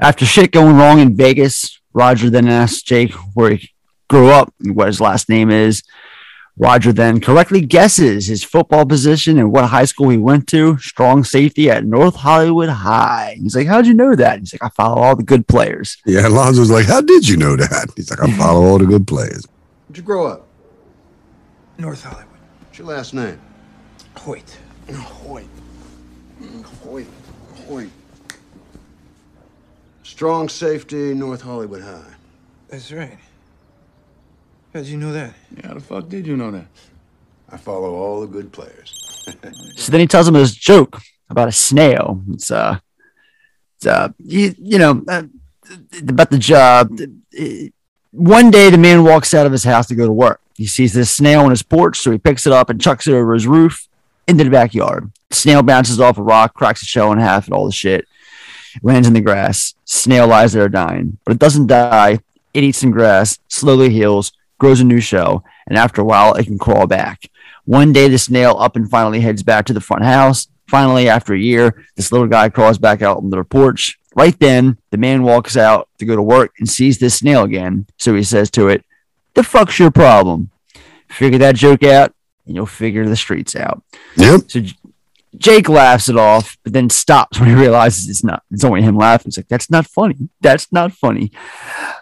After 0.00 0.26
shit 0.26 0.52
going 0.52 0.76
wrong 0.76 0.98
in 0.98 1.16
Vegas, 1.16 1.80
Roger 1.94 2.28
then 2.28 2.48
asks 2.48 2.82
Jake 2.82 3.12
where 3.32 3.52
he 3.52 3.70
grew 4.10 4.28
up 4.28 4.52
and 4.60 4.76
what 4.76 4.88
his 4.88 5.00
last 5.00 5.30
name 5.30 5.50
is. 5.50 5.82
Roger 6.56 6.92
then 6.92 7.20
correctly 7.20 7.60
guesses 7.62 8.28
his 8.28 8.44
football 8.44 8.86
position 8.86 9.38
and 9.38 9.50
what 9.50 9.64
high 9.64 9.86
school 9.86 10.10
he 10.10 10.16
went 10.18 10.46
to. 10.48 10.78
Strong 10.78 11.24
safety 11.24 11.68
at 11.68 11.84
North 11.84 12.14
Hollywood 12.14 12.68
High. 12.68 13.36
He's 13.40 13.56
like, 13.56 13.66
"How'd 13.66 13.86
you 13.86 13.94
know 13.94 14.14
that?" 14.14 14.38
He's 14.38 14.54
like, 14.54 14.62
"I 14.62 14.68
follow 14.68 15.02
all 15.02 15.16
the 15.16 15.24
good 15.24 15.48
players." 15.48 15.96
Yeah, 16.06 16.28
Alonzo's 16.28 16.70
like, 16.70 16.86
How 16.86 17.00
did 17.00 17.28
you 17.28 17.36
know 17.36 17.56
that? 17.56 17.88
He's 17.96 18.08
like, 18.10 18.22
I 18.22 18.30
follow 18.36 18.64
all 18.64 18.78
the 18.78 18.86
good 18.86 19.06
players. 19.06 19.46
Where'd 19.88 19.96
you 19.96 20.02
grow 20.04 20.26
up? 20.28 20.46
North 21.76 22.04
Hollywood. 22.04 22.26
What's 22.60 22.78
your 22.78 22.86
last 22.86 23.14
name? 23.14 23.40
Hoyt. 24.16 24.56
Hoyt. 24.92 25.48
Hoyt. 26.82 27.06
Hoyt. 27.66 27.90
Strong 30.04 30.50
safety, 30.50 31.14
North 31.14 31.42
Hollywood 31.42 31.82
High. 31.82 32.14
That's 32.68 32.92
right. 32.92 33.18
How'd 34.74 34.86
you 34.86 34.96
know 34.96 35.12
that? 35.12 35.34
Yeah, 35.56 35.68
how 35.68 35.74
the 35.74 35.80
fuck 35.80 36.08
did 36.08 36.26
you 36.26 36.36
know 36.36 36.50
that? 36.50 36.66
I 37.48 37.56
follow 37.56 37.94
all 37.94 38.20
the 38.20 38.26
good 38.26 38.52
players. 38.52 39.00
So 39.76 39.90
then 39.90 40.00
he 40.00 40.06
tells 40.06 40.28
him 40.28 40.34
this 40.34 40.54
joke 40.54 41.00
about 41.30 41.48
a 41.48 41.52
snail. 41.52 42.22
It's 42.32 42.50
uh, 42.50 42.78
it's 43.76 43.86
uh, 43.86 44.10
you, 44.18 44.54
you 44.58 44.78
know, 44.78 45.02
uh, 45.08 45.22
about 46.06 46.30
the 46.30 46.38
job. 46.38 46.90
One 48.10 48.50
day, 48.50 48.68
the 48.68 48.76
man 48.76 49.02
walks 49.02 49.32
out 49.32 49.46
of 49.46 49.52
his 49.52 49.64
house 49.64 49.86
to 49.86 49.94
go 49.94 50.06
to 50.06 50.12
work. 50.12 50.40
He 50.56 50.66
sees 50.66 50.92
this 50.92 51.10
snail 51.10 51.40
on 51.40 51.50
his 51.50 51.62
porch, 51.62 51.98
so 51.98 52.10
he 52.10 52.18
picks 52.18 52.46
it 52.46 52.52
up 52.52 52.68
and 52.68 52.80
chucks 52.80 53.06
it 53.06 53.14
over 53.14 53.32
his 53.32 53.46
roof 53.46 53.88
into 54.28 54.44
the 54.44 54.50
backyard. 54.50 55.10
Snail 55.30 55.62
bounces 55.62 56.00
off 56.00 56.18
a 56.18 56.22
rock, 56.22 56.52
cracks 56.52 56.82
a 56.82 56.86
shell 56.86 57.10
in 57.12 57.18
half, 57.18 57.46
and 57.46 57.54
all 57.54 57.66
the 57.66 57.72
shit. 57.72 58.06
Lands 58.82 59.08
in 59.08 59.14
the 59.14 59.20
grass. 59.22 59.74
Snail 59.86 60.26
lies 60.26 60.52
there 60.52 60.68
dying, 60.68 61.18
but 61.24 61.32
it 61.32 61.38
doesn't 61.38 61.66
die. 61.66 62.20
It 62.52 62.62
eats 62.62 62.78
some 62.78 62.90
grass, 62.90 63.38
slowly 63.48 63.90
heals, 63.90 64.32
grows 64.58 64.80
a 64.80 64.84
new 64.84 65.00
shell, 65.00 65.44
and 65.66 65.78
after 65.78 66.00
a 66.00 66.04
while, 66.04 66.34
it 66.34 66.44
can 66.44 66.58
crawl 66.58 66.86
back. 66.86 67.30
One 67.64 67.92
day, 67.92 68.08
the 68.08 68.18
snail 68.18 68.56
up 68.58 68.76
and 68.76 68.90
finally 68.90 69.20
heads 69.20 69.42
back 69.42 69.66
to 69.66 69.72
the 69.72 69.80
front 69.80 70.04
house. 70.04 70.48
Finally, 70.68 71.08
after 71.08 71.34
a 71.34 71.38
year, 71.38 71.84
this 71.96 72.12
little 72.12 72.26
guy 72.26 72.48
crawls 72.48 72.78
back 72.78 73.02
out 73.02 73.18
on 73.18 73.30
the 73.30 73.44
porch. 73.44 73.98
Right 74.14 74.38
then, 74.38 74.78
the 74.90 74.98
man 74.98 75.22
walks 75.22 75.56
out 75.56 75.88
to 75.98 76.04
go 76.04 76.14
to 76.14 76.22
work 76.22 76.52
and 76.58 76.68
sees 76.68 76.98
this 76.98 77.16
snail 77.16 77.42
again. 77.42 77.86
So 77.98 78.14
he 78.14 78.22
says 78.22 78.50
to 78.52 78.68
it, 78.68 78.84
The 79.34 79.42
fuck's 79.42 79.78
your 79.78 79.90
problem? 79.90 80.50
Figure 81.08 81.38
that 81.38 81.56
joke 81.56 81.82
out, 81.82 82.14
and 82.46 82.54
you'll 82.54 82.66
figure 82.66 83.08
the 83.08 83.16
streets 83.16 83.56
out. 83.56 83.82
Yep. 84.16 84.50
So 84.50 84.60
Jake 85.38 85.68
laughs 85.68 86.08
it 86.08 86.16
off, 86.16 86.56
but 86.64 86.72
then 86.72 86.90
stops 86.90 87.40
when 87.40 87.48
he 87.48 87.54
realizes 87.54 88.08
it's 88.08 88.24
not. 88.24 88.42
It's 88.50 88.64
only 88.64 88.82
him 88.82 88.96
laughing. 88.96 89.26
He's 89.26 89.36
like, 89.36 89.48
"That's 89.48 89.70
not 89.70 89.86
funny. 89.86 90.28
That's 90.40 90.70
not 90.72 90.92
funny." 90.92 91.32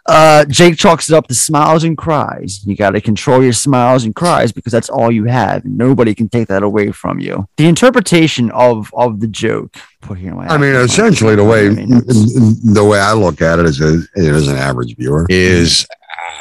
Uh, 0.06 0.44
Jake 0.46 0.76
chalks 0.76 1.08
it 1.08 1.14
up 1.14 1.28
to 1.28 1.34
smiles 1.34 1.84
and 1.84 1.96
cries. 1.96 2.64
You 2.64 2.76
got 2.76 2.90
to 2.90 3.00
control 3.00 3.42
your 3.42 3.52
smiles 3.52 4.04
and 4.04 4.14
cries 4.14 4.52
because 4.52 4.72
that's 4.72 4.88
all 4.88 5.10
you 5.10 5.24
have. 5.24 5.64
Nobody 5.64 6.14
can 6.14 6.28
take 6.28 6.48
that 6.48 6.62
away 6.62 6.92
from 6.92 7.20
you. 7.20 7.48
The 7.56 7.68
interpretation 7.68 8.50
of 8.50 8.92
of 8.94 9.20
the 9.20 9.28
joke. 9.28 9.76
Put 10.00 10.18
here 10.18 10.30
in 10.30 10.36
my. 10.36 10.46
I 10.48 10.58
mean, 10.58 10.74
essentially, 10.74 11.36
the 11.36 11.44
way 11.44 11.68
the 11.68 12.84
way 12.84 12.98
I 12.98 13.12
look 13.12 13.40
at 13.40 13.58
it 13.58 13.66
as 13.66 13.80
a 13.80 14.02
as 14.16 14.48
an 14.48 14.56
average 14.56 14.96
viewer 14.96 15.26
is, 15.28 15.86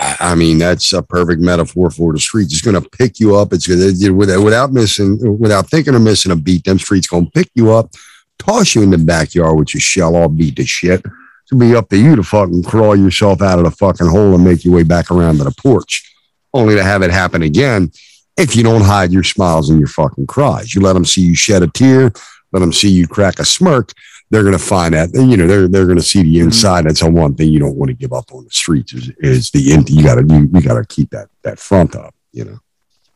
I 0.03 0.33
mean, 0.33 0.57
that's 0.57 0.93
a 0.93 1.03
perfect 1.03 1.41
metaphor 1.41 1.91
for 1.91 2.11
the 2.11 2.19
streets. 2.19 2.53
It's 2.53 2.63
going 2.63 2.81
to 2.81 2.89
pick 2.89 3.19
you 3.19 3.35
up. 3.35 3.53
It's 3.53 3.67
going 3.67 3.95
to 3.95 4.11
without 4.11 4.73
missing, 4.73 5.19
without 5.39 5.69
thinking 5.69 5.93
of 5.93 6.01
missing 6.01 6.31
a 6.31 6.35
beat. 6.35 6.63
Them 6.63 6.79
streets 6.79 7.05
going 7.05 7.25
to 7.25 7.31
pick 7.31 7.49
you 7.53 7.71
up, 7.71 7.91
toss 8.39 8.73
you 8.73 8.81
in 8.81 8.89
the 8.89 8.97
backyard 8.97 9.59
with 9.59 9.75
your 9.75 9.81
shell 9.81 10.15
all 10.15 10.27
beat 10.27 10.55
to 10.55 10.65
shit. 10.65 11.01
It's 11.01 11.51
going 11.51 11.59
to 11.59 11.69
be 11.69 11.75
up 11.75 11.89
to 11.89 11.97
you 11.97 12.15
to 12.15 12.23
fucking 12.23 12.63
crawl 12.63 12.95
yourself 12.95 13.43
out 13.43 13.59
of 13.59 13.65
the 13.65 13.71
fucking 13.71 14.07
hole 14.07 14.33
and 14.33 14.43
make 14.43 14.65
your 14.65 14.73
way 14.73 14.83
back 14.83 15.11
around 15.11 15.37
to 15.37 15.43
the 15.43 15.51
porch, 15.51 16.11
only 16.51 16.73
to 16.73 16.83
have 16.83 17.03
it 17.03 17.11
happen 17.11 17.43
again. 17.43 17.91
If 18.37 18.55
you 18.55 18.63
don't 18.63 18.81
hide 18.81 19.11
your 19.11 19.23
smiles 19.23 19.69
and 19.69 19.77
your 19.77 19.89
fucking 19.89 20.25
cries, 20.25 20.73
you 20.73 20.81
let 20.81 20.93
them 20.93 21.05
see 21.05 21.21
you 21.21 21.35
shed 21.35 21.61
a 21.61 21.67
tear, 21.67 22.11
let 22.51 22.61
them 22.61 22.73
see 22.73 22.89
you 22.89 23.07
crack 23.07 23.37
a 23.37 23.45
smirk 23.45 23.91
they're 24.31 24.43
going 24.43 24.57
to 24.57 24.63
find 24.63 24.93
that 24.93 25.13
you 25.13 25.37
know 25.37 25.45
they're 25.45 25.67
they're 25.67 25.85
going 25.85 25.97
to 25.97 26.03
see 26.03 26.23
the 26.23 26.37
mm-hmm. 26.37 26.45
inside. 26.45 26.85
That's 26.85 27.01
the 27.01 27.11
one 27.11 27.35
thing 27.35 27.49
you 27.49 27.59
don't 27.59 27.75
want 27.75 27.89
to 27.89 27.93
give 27.93 28.13
up 28.13 28.31
on 28.33 28.45
the 28.45 28.49
streets 28.49 28.93
is, 28.93 29.11
is 29.19 29.51
the 29.51 29.73
end. 29.73 29.89
You 29.89 30.03
got 30.03 30.15
to 30.15 30.25
you, 30.25 30.49
you 30.51 30.61
got 30.61 30.75
to 30.75 30.85
keep 30.85 31.11
that 31.11 31.27
that 31.43 31.59
front 31.59 31.95
up. 31.95 32.15
You 32.31 32.45
know. 32.45 32.59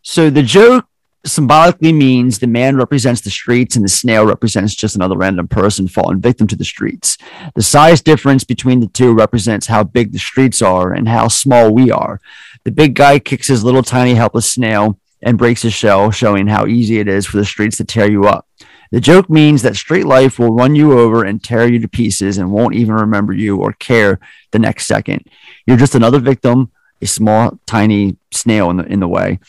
So 0.01 0.29
the 0.29 0.43
joke 0.43 0.85
symbolically 1.25 1.91
means 1.91 2.37
the 2.37 2.47
man 2.47 2.75
represents 2.75 3.21
the 3.21 3.31
streets 3.31 3.75
and 3.75 3.83
the 3.83 3.89
snail 3.89 4.25
represents 4.25 4.75
just 4.75 4.95
another 4.95 5.17
random 5.17 5.47
person 5.47 5.87
falling 5.87 6.19
victim 6.19 6.45
to 6.47 6.55
the 6.55 6.65
streets. 6.65 7.17
The 7.55 7.63
size 7.63 8.01
difference 8.01 8.43
between 8.43 8.79
the 8.79 8.87
two 8.87 9.13
represents 9.13 9.65
how 9.65 9.83
big 9.83 10.11
the 10.11 10.19
streets 10.19 10.61
are 10.61 10.93
and 10.93 11.07
how 11.07 11.29
small 11.29 11.73
we 11.73 11.89
are. 11.89 12.21
The 12.63 12.71
big 12.71 12.93
guy 12.93 13.19
kicks 13.19 13.47
his 13.47 13.63
little 13.63 13.81
tiny 13.81 14.13
helpless 14.13 14.51
snail 14.51 14.99
and 15.23 15.37
breaks 15.37 15.63
his 15.63 15.73
shell, 15.73 16.11
showing 16.11 16.45
how 16.45 16.67
easy 16.67 16.99
it 16.99 17.07
is 17.07 17.25
for 17.25 17.37
the 17.37 17.45
streets 17.45 17.77
to 17.77 17.85
tear 17.85 18.09
you 18.09 18.25
up. 18.25 18.47
The 18.91 19.01
joke 19.01 19.29
means 19.29 19.61
that 19.61 19.75
street 19.75 20.05
life 20.05 20.39
will 20.39 20.53
run 20.53 20.75
you 20.75 20.97
over 20.97 21.23
and 21.23 21.43
tear 21.43 21.67
you 21.67 21.79
to 21.79 21.87
pieces 21.87 22.37
and 22.37 22.51
won't 22.51 22.75
even 22.75 22.95
remember 22.95 23.33
you 23.33 23.57
or 23.57 23.73
care 23.73 24.19
the 24.51 24.59
next 24.59 24.85
second. 24.85 25.27
You're 25.65 25.77
just 25.77 25.95
another 25.95 26.19
victim, 26.19 26.71
a 27.01 27.07
small, 27.07 27.59
tiny 27.65 28.17
snail 28.31 28.69
in 28.69 28.77
the 28.77 28.85
in 28.85 28.99
the 28.99 29.07
way. 29.07 29.39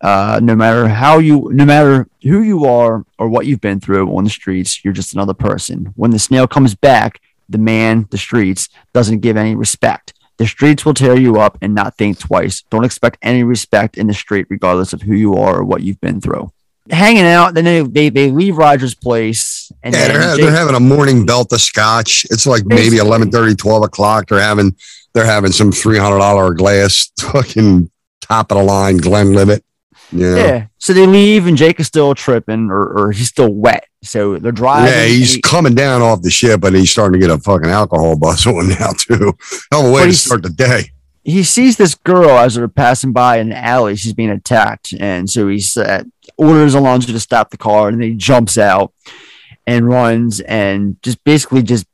Uh, 0.00 0.38
no 0.42 0.54
matter 0.54 0.88
how 0.88 1.18
you, 1.18 1.50
no 1.52 1.64
matter 1.64 2.08
who 2.22 2.42
you 2.42 2.64
are 2.66 3.04
or 3.18 3.28
what 3.28 3.46
you've 3.46 3.60
been 3.60 3.80
through 3.80 4.16
on 4.16 4.24
the 4.24 4.30
streets, 4.30 4.84
you're 4.84 4.92
just 4.92 5.12
another 5.12 5.34
person. 5.34 5.92
When 5.96 6.12
the 6.12 6.20
snail 6.20 6.46
comes 6.46 6.74
back, 6.76 7.20
the 7.48 7.58
man, 7.58 8.06
the 8.10 8.18
streets, 8.18 8.68
doesn't 8.92 9.20
give 9.20 9.36
any 9.36 9.56
respect. 9.56 10.14
The 10.36 10.46
streets 10.46 10.84
will 10.84 10.94
tear 10.94 11.18
you 11.18 11.40
up 11.40 11.58
and 11.60 11.74
not 11.74 11.96
think 11.96 12.20
twice. 12.20 12.62
Don't 12.70 12.84
expect 12.84 13.18
any 13.22 13.42
respect 13.42 13.98
in 13.98 14.06
the 14.06 14.14
street, 14.14 14.46
regardless 14.48 14.92
of 14.92 15.02
who 15.02 15.14
you 15.14 15.34
are 15.34 15.58
or 15.58 15.64
what 15.64 15.82
you've 15.82 16.00
been 16.00 16.20
through. 16.20 16.52
Hanging 16.90 17.24
out. 17.24 17.54
Then 17.54 17.64
they 17.64 17.80
they, 17.82 18.08
they 18.08 18.30
leave 18.30 18.56
Roger's 18.56 18.94
place, 18.94 19.70
and 19.82 19.94
Yeah, 19.94 20.08
they're, 20.08 20.36
Jake- 20.36 20.44
they're 20.44 20.54
having 20.54 20.74
a 20.74 20.80
morning 20.80 21.26
belt 21.26 21.52
of 21.52 21.60
scotch. 21.60 22.24
It's 22.30 22.46
like 22.46 22.64
maybe 22.64 22.90
Basically. 22.90 23.06
11, 23.30 23.56
12 23.56 23.82
o'clock. 23.84 24.28
They're 24.28 24.40
having 24.40 24.76
they're 25.14 25.24
having 25.26 25.52
some 25.52 25.72
three 25.72 25.98
hundred 25.98 26.18
dollar 26.18 26.54
glass 26.54 27.10
fucking 27.20 27.90
top 28.20 28.50
of 28.52 28.58
the 28.58 28.64
line 28.64 28.98
Glenlivet. 28.98 29.64
Know? 30.10 30.36
yeah. 30.36 30.66
So 30.78 30.92
they 30.94 31.06
leave, 31.06 31.46
and 31.46 31.56
Jake 31.56 31.78
is 31.80 31.86
still 31.86 32.14
tripping, 32.14 32.70
or 32.70 32.82
or 33.06 33.12
he's 33.12 33.28
still 33.28 33.52
wet. 33.52 33.84
So 34.02 34.38
they're 34.38 34.52
driving. 34.52 34.92
Yeah, 34.92 35.04
he's 35.04 35.34
he- 35.34 35.40
coming 35.42 35.74
down 35.74 36.00
off 36.02 36.22
the 36.22 36.30
ship, 36.30 36.64
and 36.64 36.74
he's 36.74 36.90
starting 36.90 37.20
to 37.20 37.26
get 37.26 37.34
a 37.34 37.38
fucking 37.40 37.68
alcohol 37.68 38.16
buzz 38.16 38.46
on 38.46 38.68
now 38.68 38.92
too. 38.96 39.32
Hell 39.70 39.84
of 39.86 39.90
a 39.90 39.92
way 39.92 40.06
to 40.06 40.12
start 40.14 40.42
the 40.42 40.50
day. 40.50 40.90
He 41.28 41.42
sees 41.42 41.76
this 41.76 41.94
girl 41.94 42.30
as 42.30 42.54
they're 42.54 42.68
passing 42.68 43.12
by 43.12 43.36
in 43.36 43.52
an 43.52 43.58
alley. 43.58 43.96
She's 43.96 44.14
being 44.14 44.30
attacked, 44.30 44.94
and 44.98 45.28
so 45.28 45.46
he 45.46 45.62
uh, 45.76 46.04
orders 46.38 46.74
Alonzo 46.74 47.12
to 47.12 47.20
stop 47.20 47.50
the 47.50 47.58
car, 47.58 47.88
and 47.88 48.00
then 48.00 48.08
he 48.08 48.16
jumps 48.16 48.56
out 48.56 48.94
and 49.66 49.86
runs 49.86 50.40
and 50.40 50.96
just 51.02 51.22
basically 51.24 51.62
just 51.62 51.84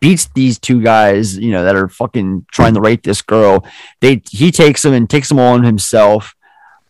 beats 0.00 0.26
these 0.34 0.58
two 0.58 0.82
guys, 0.82 1.38
you 1.38 1.52
know, 1.52 1.62
that 1.62 1.76
are 1.76 1.88
fucking 1.88 2.44
trying 2.50 2.74
to 2.74 2.80
rape 2.80 3.04
this 3.04 3.22
girl. 3.22 3.64
They 4.00 4.20
he 4.28 4.50
takes 4.50 4.82
them 4.82 4.94
and 4.94 5.08
takes 5.08 5.28
them 5.28 5.38
on 5.38 5.62
himself. 5.62 6.34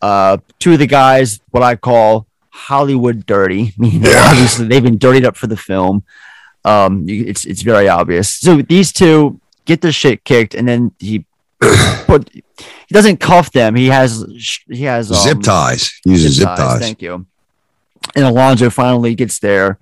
Uh, 0.01 0.37
two 0.57 0.73
of 0.73 0.79
the 0.79 0.87
guys, 0.87 1.41
what 1.51 1.61
I 1.61 1.75
call 1.75 2.25
Hollywood 2.49 3.27
dirty, 3.27 3.71
meaning 3.77 4.07
obviously 4.07 4.67
they've 4.67 4.81
been 4.81 4.97
dirtied 4.97 5.25
up 5.25 5.37
for 5.37 5.45
the 5.45 5.57
film. 5.57 6.03
Um, 6.65 7.05
it's 7.07 7.45
it's 7.45 7.61
very 7.61 7.87
obvious. 7.87 8.33
So 8.33 8.63
these 8.63 8.91
two 8.91 9.39
get 9.65 9.81
their 9.81 9.91
shit 9.91 10.23
kicked, 10.23 10.55
and 10.55 10.67
then 10.67 10.91
he 10.97 11.27
put 12.05 12.29
he 12.33 12.43
doesn't 12.91 13.17
cuff 13.17 13.51
them. 13.51 13.75
He 13.75 13.87
has 13.87 14.25
he 14.69 14.83
has 14.83 15.11
um, 15.11 15.17
zip 15.17 15.41
ties. 15.41 15.91
He 16.03 16.11
Uses 16.11 16.35
zip 16.35 16.47
ties. 16.47 16.79
Thank 16.79 17.01
you. 17.01 17.25
And 18.15 18.25
Alonzo 18.25 18.69
finally 18.69 19.15
gets 19.15 19.39
there, 19.39 19.79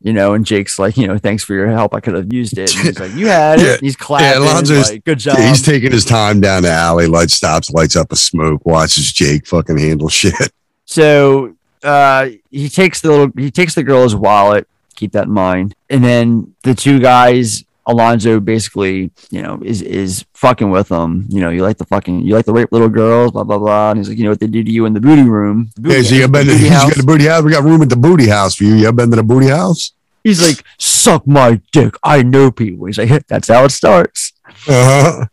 you 0.00 0.12
know, 0.12 0.34
and 0.34 0.44
Jake's 0.44 0.78
like, 0.78 0.96
you 0.96 1.06
know, 1.06 1.16
thanks 1.18 1.42
for 1.42 1.54
your 1.54 1.68
help. 1.68 1.94
I 1.94 2.00
could 2.00 2.14
have 2.14 2.32
used 2.32 2.58
it. 2.58 2.74
And 2.76 2.86
he's 2.86 3.00
like, 3.00 3.14
you 3.14 3.28
had 3.28 3.60
it. 3.60 3.80
He's 3.80 3.96
clapping. 3.96 4.42
Alonzo's- 4.42 4.90
like, 4.92 5.04
good 5.04 5.18
job. 5.18 5.38
He's 5.38 5.62
taking 5.62 5.90
his 5.90 6.04
time 6.04 6.40
down 6.40 6.62
the 6.64 6.70
alley, 6.70 7.06
light 7.06 7.30
stops, 7.30 7.70
lights 7.70 7.96
up 7.96 8.12
a 8.12 8.16
smoke, 8.16 8.64
watches 8.66 9.12
Jake 9.12 9.46
fucking 9.46 9.78
handle 9.78 10.08
shit. 10.08 10.34
So 10.88 11.56
uh, 11.82 12.28
he 12.52 12.68
takes 12.68 13.00
the 13.00 13.08
little, 13.10 13.30
he 13.36 13.50
takes 13.50 13.74
the 13.74 13.82
girl's 13.82 14.14
wallet. 14.14 14.68
Keep 14.94 15.12
that 15.12 15.24
in 15.24 15.32
mind. 15.32 15.74
And 15.90 16.04
then 16.04 16.54
the 16.62 16.76
two 16.76 17.00
guys, 17.00 17.64
Alonzo 17.86 18.40
basically, 18.40 19.10
you 19.30 19.42
know, 19.42 19.60
is 19.64 19.80
is 19.80 20.24
fucking 20.34 20.70
with 20.70 20.88
them. 20.88 21.26
You 21.28 21.40
know, 21.40 21.50
you 21.50 21.62
like 21.62 21.78
the 21.78 21.84
fucking, 21.84 22.22
you 22.22 22.34
like 22.34 22.44
the 22.44 22.52
rape 22.52 22.72
little 22.72 22.88
girls, 22.88 23.32
blah 23.32 23.44
blah 23.44 23.58
blah. 23.58 23.90
And 23.90 23.98
he's 23.98 24.08
like, 24.08 24.18
you 24.18 24.24
know 24.24 24.30
what 24.30 24.40
they 24.40 24.48
do 24.48 24.64
to 24.64 24.70
you 24.70 24.86
in 24.86 24.92
the 24.92 25.00
booty 25.00 25.22
room. 25.22 25.70
The 25.76 25.80
booty- 25.82 26.02
so 26.02 26.14
you 26.16 26.28
been 26.28 26.46
the 26.46 26.52
to, 26.54 26.58
booty 26.58 26.64
you 26.64 26.70
got 26.70 26.96
the 26.96 27.02
booty 27.04 27.24
house? 27.26 27.42
We 27.44 27.52
got 27.52 27.62
room 27.64 27.82
at 27.82 27.88
the 27.88 27.96
booty 27.96 28.26
house 28.28 28.56
for 28.56 28.64
you. 28.64 28.74
You 28.74 28.88
ever 28.88 28.96
been 28.96 29.10
to 29.10 29.16
the 29.16 29.22
booty 29.22 29.48
house? 29.48 29.92
He's 30.24 30.42
like, 30.42 30.64
suck 30.78 31.24
my 31.26 31.60
dick. 31.70 31.94
I 32.02 32.24
know 32.24 32.50
people. 32.50 32.86
He's 32.86 32.98
like, 32.98 33.26
that's 33.28 33.48
how 33.48 33.64
it 33.64 33.70
starts. 33.70 34.32
Uh-huh. 34.68 35.26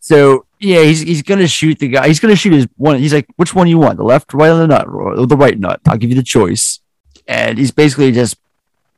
So 0.00 0.46
yeah, 0.58 0.82
he's 0.82 1.00
he's 1.00 1.22
gonna 1.22 1.46
shoot 1.46 1.78
the 1.78 1.88
guy. 1.88 2.08
He's 2.08 2.18
gonna 2.18 2.34
shoot 2.36 2.52
his 2.52 2.66
one. 2.76 2.98
He's 2.98 3.14
like, 3.14 3.28
which 3.36 3.54
one 3.54 3.68
you 3.68 3.78
want, 3.78 3.96
the 3.98 4.04
left, 4.04 4.34
right, 4.34 4.48
or 4.50 4.56
the 4.58 4.66
nut, 4.66 4.88
or 4.88 5.26
the 5.26 5.36
right 5.36 5.58
nut? 5.58 5.80
I'll 5.86 5.96
give 5.96 6.10
you 6.10 6.16
the 6.16 6.22
choice. 6.24 6.80
And 7.28 7.58
he's 7.58 7.70
basically 7.70 8.10
just 8.10 8.36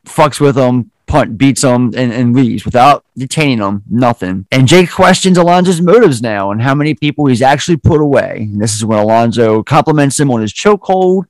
fucks 0.07 0.41
with 0.41 0.57
him, 0.57 0.91
punt, 1.07 1.39
beats 1.39 1.63
him, 1.63 1.93
and, 1.97 2.13
and 2.13 2.35
leaves 2.35 2.65
without 2.65 3.05
detaining 3.17 3.59
him. 3.59 3.83
Nothing. 3.89 4.47
And 4.51 4.67
Jake 4.69 4.91
questions 4.91 5.39
Alonzo's 5.39 5.81
motives 5.81 6.23
now 6.23 6.51
and 6.51 6.63
how 6.63 6.75
many 6.75 6.95
people 6.95 7.27
he's 7.27 7.43
actually 7.43 7.77
put 7.77 8.01
away. 8.01 8.49
And 8.51 8.61
this 8.61 8.75
is 8.75 8.85
when 8.85 8.99
Alonzo 8.99 9.63
compliments 9.63 10.19
him 10.19 10.31
on 10.31 10.41
his 10.41 10.53
chokehold, 10.53 11.25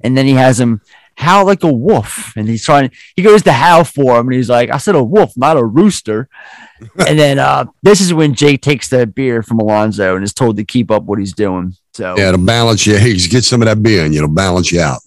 and 0.00 0.16
then 0.16 0.26
he 0.26 0.32
has 0.32 0.60
him 0.60 0.80
howl 1.16 1.46
like 1.46 1.64
a 1.64 1.72
wolf. 1.72 2.32
And 2.36 2.48
he's 2.48 2.64
trying. 2.64 2.90
He 3.14 3.22
goes 3.22 3.42
to 3.42 3.52
howl 3.52 3.84
for 3.84 4.18
him, 4.18 4.26
and 4.28 4.34
he's 4.34 4.50
like, 4.50 4.70
"I 4.70 4.78
said 4.78 4.94
a 4.94 5.02
wolf, 5.02 5.36
not 5.36 5.56
a 5.56 5.64
rooster." 5.64 6.28
and 7.06 7.18
then 7.18 7.38
uh, 7.38 7.66
this 7.82 8.00
is 8.00 8.12
when 8.12 8.34
Jake 8.34 8.60
takes 8.60 8.88
the 8.88 9.06
beer 9.06 9.42
from 9.42 9.58
Alonzo 9.58 10.14
and 10.14 10.24
is 10.24 10.34
told 10.34 10.56
to 10.58 10.64
keep 10.64 10.90
up 10.90 11.04
what 11.04 11.18
he's 11.18 11.32
doing. 11.32 11.74
So 11.94 12.16
Yeah, 12.18 12.32
to 12.32 12.38
balance 12.38 12.86
you. 12.86 12.96
Hey, 12.98 13.14
just 13.14 13.30
get 13.30 13.44
some 13.44 13.62
of 13.62 13.66
that 13.66 13.82
beer 13.82 14.04
and 14.04 14.14
it'll 14.14 14.28
balance 14.28 14.70
you 14.70 14.80
out. 14.80 15.00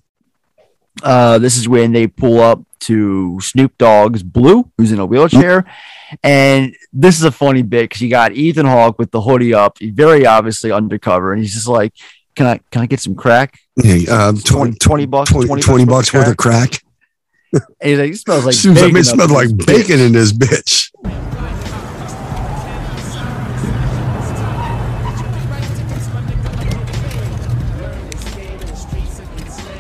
uh, 1.04 1.38
this 1.38 1.58
is 1.58 1.70
when 1.70 1.92
they 1.92 2.08
pull 2.08 2.40
up 2.40 2.62
to 2.82 3.40
Snoop 3.42 3.78
Dogg's 3.78 4.24
Blue, 4.24 4.70
who's 4.78 4.92
in 4.92 5.00
a 5.00 5.06
wheelchair. 5.06 5.66
And 6.24 6.76
this 6.92 7.18
is 7.18 7.24
a 7.24 7.32
funny 7.32 7.62
bit 7.62 7.84
because 7.84 8.02
you 8.02 8.10
got 8.10 8.34
Ethan 8.34 8.66
Hawke 8.66 8.98
with 8.98 9.12
the 9.12 9.22
hoodie 9.22 9.54
up, 9.54 9.78
very 9.80 10.26
obviously 10.26 10.72
undercover, 10.72 11.34
and 11.34 11.42
he's 11.42 11.54
just 11.54 11.68
like, 11.68 11.94
"Can 12.36 12.48
I 12.48 12.60
can 12.72 12.82
I 12.82 12.86
get 12.86 13.00
some 13.00 13.16
crack? 13.16 13.60
Hey, 13.82 14.06
uh, 14.10 14.34
20, 14.34 14.78
20 14.78 15.06
bucks, 15.06 15.32
20, 15.32 15.48
20, 15.48 15.62
20 15.62 15.86
bucks 15.86 16.14
worth 16.14 16.28
of 16.28 16.38
crack. 16.38 16.82
And 17.54 17.64
he's 17.84 18.00
like, 18.00 18.12
"It 18.12 18.18
smells 18.18 18.46
like 18.46 18.56
Seems 18.56 18.76
like 18.82 18.86
bacon 18.86 18.98
it 18.98 19.04
smells 19.06 19.32
like 19.32 19.58
bacon 19.58 19.98
bitch." 19.98 20.06
in 20.06 20.12
this 20.12 20.34
bitch. 20.34 20.90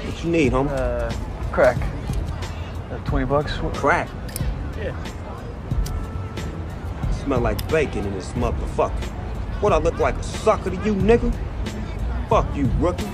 What 0.05 0.23
you 0.23 0.31
need, 0.31 0.51
homie? 0.51 0.69
Uh, 0.69 1.11
crack. 1.51 1.77
Uh, 3.09 3.11
20 3.11 3.25
bucks? 3.25 3.57
Crack. 3.73 4.07
Yeah. 4.77 4.95
Smell 7.23 7.39
like 7.39 7.67
bacon 7.67 8.05
in 8.05 8.13
this 8.13 8.31
motherfucker. 8.33 8.91
What 9.61 9.73
I 9.73 9.77
look 9.77 9.97
like 9.97 10.15
a 10.15 10.21
sucker 10.21 10.69
to 10.69 10.75
you, 10.75 10.93
nigga? 10.93 11.33
Fuck 12.29 12.55
you, 12.55 12.69
rookie. 12.77 13.07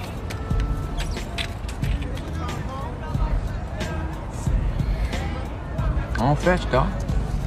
On 6.19 6.35
fetch, 6.35 6.69
dog. 6.72 6.91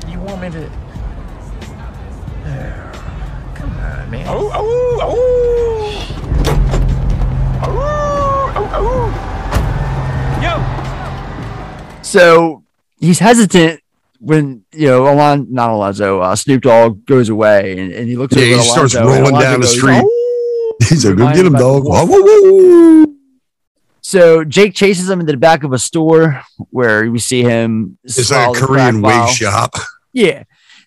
You 0.09 0.19
want 0.20 0.41
me 0.41 0.51
to. 0.51 0.70
Come 3.55 3.70
on, 3.73 4.11
man. 4.11 4.27
Oh, 4.27 4.51
oh, 4.55 4.99
oh. 5.03 5.28
So 12.09 12.65
he's 12.99 13.19
hesitant 13.19 13.83
when 14.19 14.65
you 14.73 14.87
know 14.89 15.13
Alon, 15.13 15.47
not 15.51 15.71
Alonzo, 15.71 16.21
uh, 16.21 16.35
Snoop 16.35 16.63
Dogg 16.63 17.05
goes 17.05 17.29
away, 17.29 17.73
and, 17.79 17.93
and 17.93 18.09
he 18.09 18.17
looks 18.17 18.35
Yeah, 18.35 18.45
he 18.45 18.55
at 18.55 18.63
starts 18.63 18.95
rolling 18.95 19.21
Alonzo 19.21 19.41
down 19.41 19.61
the 19.61 19.67
goes, 19.67 19.77
street. 19.77 20.01
"Oh." 20.03 20.77
He's 20.89 21.05
like, 21.05 21.17
go 21.17 21.27
get 21.27 21.39
him, 21.41 21.47
him 21.49 21.53
dog. 21.55 21.83
Whoa, 21.85 22.07
whoa, 22.07 22.23
whoa. 22.23 23.15
So 24.01 24.43
Jake 24.45 24.75
chases 24.75 25.11
him 25.11 25.21
into 25.21 25.33
the 25.33 25.39
back 25.39 25.65
of 25.65 25.73
a 25.73 25.79
store 25.79 26.43
where 26.71 27.11
we 27.11 27.19
see 27.19 27.43
him. 27.43 27.99
It's 28.05 28.31
like 28.31 28.57
a 28.57 28.61
Korean 28.67 29.03
wave 29.03 29.29
shop. 29.31 29.75
Yeah, 30.15 30.45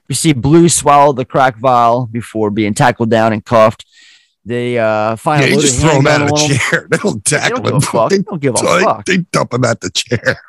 we 0.09 0.15
see 0.15 0.33
Blue 0.33 0.69
swallow 0.69 1.13
the 1.13 1.25
crack 1.25 1.57
vial 1.57 2.07
before 2.07 2.49
being 2.49 2.73
tackled 2.73 3.11
down 3.11 3.31
and 3.31 3.45
cuffed. 3.45 3.85
They 4.43 4.79
uh, 4.79 5.17
find 5.17 5.43
Yeah, 5.47 5.55
a 5.57 5.61
just 5.61 5.79
throw 5.81 5.99
him 5.99 6.07
out 6.07 6.23
of 6.23 6.29
the 6.29 6.35
chair. 6.47 6.87
They 6.89 6.97
don't 6.97 7.23
tackle 7.23 7.59
give 7.59 7.67
him. 7.73 7.75
a 7.77 7.81
fuck. 7.81 8.09
They, 8.09 8.17
They 8.17 8.23
don't 8.23 8.41
give 8.41 8.55
a 8.55 8.57
they- 8.63 8.83
fuck. 8.83 9.05
They 9.05 9.17
dump 9.17 9.53
him 9.53 9.65
out 9.65 9.81
the 9.81 9.91
chair. 9.91 10.41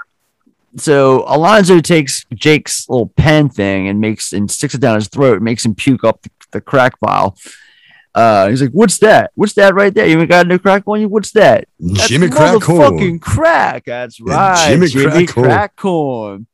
So 0.76 1.24
Alonzo 1.26 1.80
takes 1.80 2.24
Jake's 2.34 2.88
little 2.88 3.08
pen 3.08 3.48
thing 3.48 3.88
and 3.88 4.00
makes 4.00 4.32
and 4.32 4.50
sticks 4.50 4.74
it 4.74 4.80
down 4.80 4.94
his 4.96 5.08
throat, 5.08 5.34
and 5.36 5.44
makes 5.44 5.64
him 5.64 5.74
puke 5.74 6.04
up 6.04 6.22
the, 6.22 6.30
the 6.52 6.60
crack 6.60 6.94
vial. 7.04 7.36
Uh, 8.14 8.48
he's 8.48 8.60
like, 8.62 8.70
"What's 8.72 8.98
that? 8.98 9.32
What's 9.34 9.54
that 9.54 9.74
right 9.74 9.92
there? 9.92 10.06
You 10.06 10.18
ain't 10.20 10.28
got 10.30 10.46
no 10.46 10.58
crack 10.58 10.82
on 10.86 11.00
you? 11.00 11.08
What's 11.08 11.32
that? 11.32 11.66
That's 11.80 12.08
Jimmy 12.08 12.28
Crack 12.28 12.60
Corn. 12.60 13.18
crack. 13.18 13.84
That's 13.86 14.18
Yeah, 14.20 14.34
right, 14.34 14.68
Jimmy 14.68 14.86
Jimmy, 14.88 15.26
Crack 15.26 15.34
Corn. 15.34 15.44
crack 15.46 15.76
corn." 15.76 16.46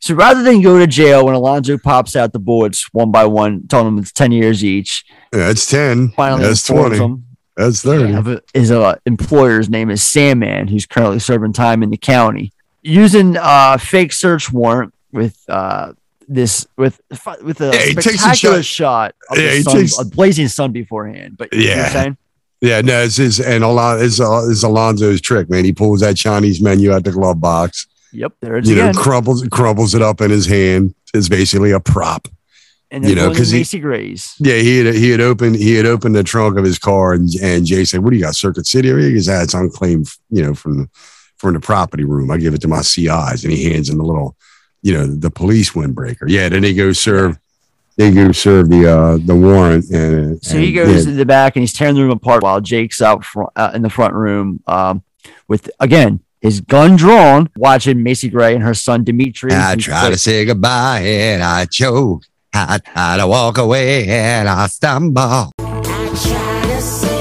So 0.00 0.14
rather 0.14 0.42
than 0.42 0.60
go 0.62 0.80
to 0.80 0.86
jail 0.88 1.24
when 1.26 1.34
Alonzo 1.36 1.78
pops 1.78 2.16
out 2.16 2.32
the 2.32 2.40
bullets 2.40 2.88
one 2.92 3.12
by 3.12 3.24
one, 3.26 3.66
telling 3.68 3.86
him 3.88 3.98
it's 3.98 4.10
ten 4.12 4.32
years 4.32 4.64
each, 4.64 5.04
Yeah, 5.32 5.46
that's 5.46 5.68
10. 5.70 6.08
finally 6.16 6.42
that's 6.42 6.66
20. 6.66 6.96
him 6.98 7.24
That's 7.56 7.82
30. 7.82 8.12
of 8.14 8.26
a- 8.26 8.42
his 8.52 8.72
uh, 8.72 8.96
employer's 9.06 9.68
name 9.70 9.90
is 9.90 10.02
Sandman, 10.02 10.66
who's 10.66 10.86
currently 10.86 11.20
serving 11.20 11.52
time 11.52 11.84
in 11.84 11.90
the 11.90 11.96
county. 11.96 12.52
Using 12.82 13.36
a 13.40 13.78
fake 13.78 14.12
search 14.12 14.52
warrant 14.52 14.92
with 15.12 15.38
uh, 15.48 15.92
this 16.28 16.66
with 16.76 17.00
with 17.42 17.60
a 17.60 17.66
Yeah, 17.66 17.70
takes 17.72 18.06
a 18.06 18.12
spectacular 18.18 18.62
shot. 18.62 19.14
shot, 19.30 19.36
of 19.36 19.38
Yeah, 19.38 19.60
sun, 19.62 19.76
takes- 19.76 19.98
a 20.00 20.04
blazing 20.04 20.48
sun 20.48 20.72
beforehand. 20.72 21.36
But 21.38 21.52
you 21.52 21.60
know 21.60 21.64
Yeah. 21.66 21.88
saying? 21.92 22.16
Yeah, 22.60 22.80
no, 22.80 23.02
it's 23.02 23.16
his, 23.16 23.40
and 23.40 23.64
Alon, 23.64 24.00
it's, 24.04 24.20
uh, 24.20 24.46
it's 24.48 24.62
Alonzo's 24.62 25.20
trick, 25.20 25.50
man. 25.50 25.64
He 25.64 25.72
pulls 25.72 25.98
that 25.98 26.16
Chinese 26.16 26.60
menu 26.60 26.92
out 26.92 27.02
the 27.02 27.10
glove 27.10 27.40
box, 27.40 27.88
Yep, 28.12 28.34
there 28.40 28.56
it 28.56 28.64
is 28.64 28.70
you 28.70 28.76
know, 28.76 28.92
crumbles, 28.92 29.44
crumbles 29.50 29.96
it 29.96 30.02
up 30.02 30.20
in 30.20 30.30
his 30.30 30.46
hand. 30.46 30.94
It's 31.12 31.28
basically 31.28 31.72
a 31.72 31.80
prop. 31.80 32.28
and 32.92 33.04
you 33.08 33.14
know, 33.14 33.30
because 33.30 33.50
he- 33.50 33.58
Macy 33.58 33.78
Grays. 33.80 34.34
Yeah, 34.38 34.56
he 34.58 34.78
had 34.84 34.94
he 34.94 35.08
had 35.10 35.20
opened 35.20 35.56
he 35.56 35.74
had 35.74 35.86
opened 35.86 36.14
the 36.14 36.22
trunk 36.22 36.56
of 36.58 36.64
his 36.64 36.78
car, 36.78 37.14
and 37.14 37.28
and 37.42 37.64
Jay 37.64 37.84
said, 37.84 38.00
"What 38.04 38.10
do 38.10 38.16
you 38.16 38.22
got, 38.22 38.36
Circuit 38.36 38.66
City?" 38.66 38.90
Or 38.90 38.98
he 38.98 39.14
goes, 39.14 39.28
"Ah, 39.28 39.40
it's 39.42 39.54
unclaimed, 39.54 40.08
you 40.30 40.42
know, 40.42 40.54
from 40.54 40.76
the 40.78 40.88
from 41.42 41.54
the 41.54 41.60
property 41.60 42.04
room. 42.04 42.30
I 42.30 42.38
give 42.38 42.54
it 42.54 42.60
to 42.62 42.68
my 42.68 42.82
CIs," 42.82 43.44
and 43.44 43.52
he 43.52 43.70
hands 43.70 43.90
him 43.90 43.98
the 43.98 44.04
little, 44.04 44.36
you 44.80 44.92
know, 44.94 45.06
the 45.06 45.30
police 45.30 45.72
windbreaker. 45.72 46.24
Yeah, 46.28 46.48
then 46.48 46.62
he 46.62 46.72
goes 46.72 47.00
serve, 47.00 47.36
they 47.96 48.12
go 48.12 48.30
serve 48.30 48.70
the 48.70 48.88
uh 48.88 49.18
the 49.20 49.34
warrant, 49.34 49.90
and 49.90 50.42
So 50.42 50.56
he 50.56 50.72
goes 50.72 51.04
yeah, 51.04 51.10
to 51.10 51.16
the 51.16 51.26
back 51.26 51.56
and 51.56 51.62
he's 51.62 51.72
tearing 51.72 51.96
the 51.96 52.02
room 52.02 52.12
apart 52.12 52.44
while 52.44 52.60
Jake's 52.60 53.02
out 53.02 53.24
front, 53.24 53.50
uh, 53.56 53.72
in 53.74 53.82
the 53.82 53.90
front 53.90 54.14
room 54.14 54.62
um, 54.68 55.02
with 55.48 55.68
again 55.80 56.20
his 56.40 56.60
gun 56.60 56.96
drawn, 56.96 57.50
watching 57.56 58.02
Macy 58.02 58.28
Gray 58.28 58.54
and 58.54 58.62
her 58.62 58.74
son 58.74 59.04
Dimitri. 59.04 59.50
I 59.52 59.76
try 59.76 60.10
to 60.10 60.16
say 60.16 60.44
goodbye 60.44 61.00
and 61.00 61.42
I 61.42 61.66
choke. 61.66 62.24
I 62.54 62.78
try 62.78 63.16
to 63.16 63.26
walk 63.26 63.58
away 63.58 64.08
and 64.08 64.48
I 64.48 64.66
stumble. 64.68 65.52
She's 66.14 67.11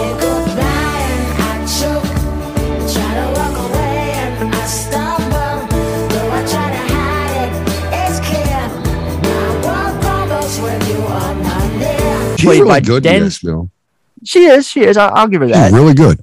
Played 12.42 12.60
really 12.60 12.70
by 12.70 12.80
good 12.82 13.04
Den- 13.04 13.24
this. 13.24 13.44
She 14.24 14.46
is. 14.46 14.68
She 14.68 14.82
is. 14.82 14.98
I'll, 14.98 15.14
I'll 15.16 15.28
give 15.28 15.42
her 15.42 15.48
She's 15.48 15.56
that. 15.56 15.72
really 15.72 15.94
good. 15.94 16.20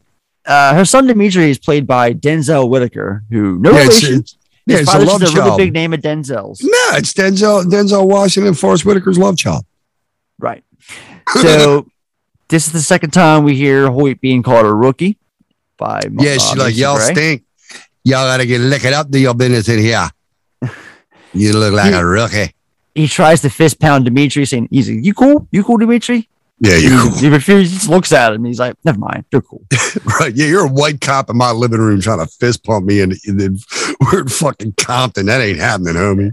Uh, 0.46 0.74
her 0.74 0.84
son 0.84 1.06
Dimitri 1.06 1.50
is 1.50 1.58
played 1.58 1.86
by 1.86 2.12
Denzel 2.14 2.68
Whitaker, 2.70 3.24
who 3.30 3.58
no 3.58 3.72
Yeah, 3.72 3.78
relation. 3.82 4.08
it's- 4.20 4.36
yeah, 4.66 4.78
it's 4.78 4.92
a 4.94 4.98
love 4.98 5.22
a 5.22 5.26
really 5.26 5.56
big 5.56 5.72
name 5.72 5.94
of 5.94 6.00
Denzel's. 6.00 6.60
No, 6.62 6.70
it's 6.98 7.12
Denzel 7.14 7.64
Denzel 7.64 8.06
Washington, 8.06 8.52
Forest 8.54 8.84
Whitaker's 8.84 9.16
love 9.18 9.36
child. 9.36 9.64
Right. 10.38 10.62
So 11.42 11.86
this 12.48 12.66
is 12.66 12.72
the 12.72 12.80
second 12.80 13.10
time 13.10 13.44
we 13.44 13.54
hear 13.54 13.90
Hoyt 13.90 14.20
being 14.20 14.42
called 14.42 14.64
a 14.64 14.72
rookie 14.74 15.18
by 15.76 16.00
Yeah, 16.18 16.30
uh, 16.30 16.38
she's 16.38 16.56
like, 16.56 16.76
y'all 16.76 16.96
Gray. 16.96 17.12
stink. 17.14 17.44
Y'all 18.04 18.24
gotta 18.26 18.46
get 18.46 18.60
liquored 18.62 18.94
up 18.94 19.10
to 19.10 19.18
your 19.18 19.34
business 19.34 19.68
in 19.68 19.78
here. 19.80 20.08
You 21.34 21.52
look 21.52 21.74
like 21.74 21.92
a 21.92 22.04
rookie. 22.04 22.54
He 22.98 23.06
tries 23.06 23.42
to 23.42 23.50
fist 23.50 23.78
pound 23.78 24.06
Dimitri, 24.06 24.44
saying, 24.44 24.68
"He's 24.72 24.90
like, 24.90 25.04
you 25.04 25.14
cool? 25.14 25.46
You 25.52 25.62
cool, 25.62 25.76
Dimitri?" 25.76 26.28
Yeah, 26.58 26.76
he, 26.76 26.84
you 26.88 27.00
cool. 27.00 27.10
He 27.12 27.28
refuses. 27.28 27.84
He 27.84 27.88
looks 27.88 28.12
at 28.12 28.32
him. 28.32 28.44
He's 28.44 28.58
like, 28.58 28.74
"Never 28.84 28.98
mind. 28.98 29.24
You're 29.30 29.42
cool." 29.42 29.62
Right. 30.20 30.34
Yeah, 30.34 30.46
you're 30.46 30.66
a 30.66 30.70
white 30.70 31.00
cop 31.00 31.30
in 31.30 31.36
my 31.36 31.52
living 31.52 31.80
room 31.80 32.00
trying 32.00 32.18
to 32.18 32.26
fist 32.26 32.64
pump 32.64 32.86
me 32.86 33.00
and, 33.00 33.14
and 33.26 33.40
then 33.40 33.58
we're 34.00 34.20
in 34.22 34.28
fucking 34.42 34.74
Compton. 34.76 35.26
That 35.26 35.40
ain't 35.40 35.58
happening, 35.58 35.94
homie. 35.94 36.32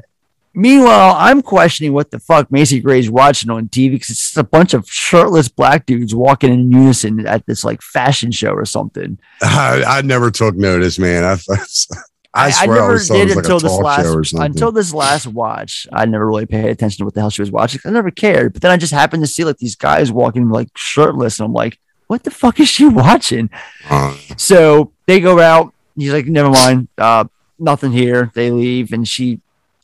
Meanwhile, 0.56 1.16
I'm 1.18 1.42
questioning 1.42 1.94
what 1.94 2.12
the 2.12 2.20
fuck 2.20 2.52
Macy 2.52 2.80
Gray's 2.80 3.10
watching 3.10 3.50
on 3.50 3.68
TV 3.68 3.92
because 3.92 4.10
it's 4.10 4.22
just 4.22 4.38
a 4.38 4.44
bunch 4.44 4.74
of 4.74 4.88
shirtless 4.90 5.50
black 5.50 5.86
dudes 5.86 6.16
walking 6.16 6.52
in 6.52 6.72
unison 6.72 7.28
at 7.28 7.46
this 7.46 7.64
like 7.64 7.82
fashion 7.82 8.32
show 8.32 8.52
or 8.52 8.66
something. 8.66 9.20
I, 9.42 9.84
I 9.86 10.02
never 10.02 10.32
took 10.32 10.56
notice, 10.56 10.98
man. 10.98 11.24
I, 11.24 11.38
I, 12.36 12.52
I, 12.58 12.66
never 12.66 12.98
did 13.00 13.30
like 13.30 13.38
until 13.38 13.60
this 13.60 13.72
last 13.72 14.04
show 14.04 14.14
or 14.14 14.24
something. 14.24 14.46
until 14.52 14.72
this 14.72 14.94
last 14.94 15.26
watch. 15.28 15.88
I 15.94 16.06
never 16.06 16.28
really 16.28 16.46
paid 16.46 16.66
attention 16.66 16.98
to 17.00 17.06
what 17.06 17.14
the 17.14 17.22
hell 17.22 17.30
she 17.30 17.42
was 17.42 17.52
watching. 17.52 17.80
I 17.86 17.90
never 17.92 18.12
cared. 18.12 18.54
But 18.54 18.62
then 18.62 18.72
I 18.72 18.78
just 18.78 18.92
happened 18.94 19.24
to 19.24 19.28
see 19.28 19.44
like 19.46 19.58
these 19.58 19.76
guys 19.76 20.12
walking 20.12 20.50
like 20.50 20.70
shirtless, 20.76 21.40
and 21.40 21.46
I'm 21.46 21.54
like, 21.54 21.80
what 22.08 22.24
the 22.24 22.32
fuck 22.32 22.60
is 22.60 22.68
she 22.70 22.86
watching? 22.90 23.50
Uh, 23.90 24.16
So 24.38 24.92
they 25.06 25.20
go 25.20 25.40
out. 25.40 25.74
He's 25.96 26.12
like, 26.12 26.26
never 26.28 26.50
mind. 26.50 26.90
Uh, 26.98 27.26
nothing 27.58 27.92
here. 27.94 28.32
They 28.36 28.52
leave, 28.52 28.92
and 28.92 29.08
she 29.08 29.40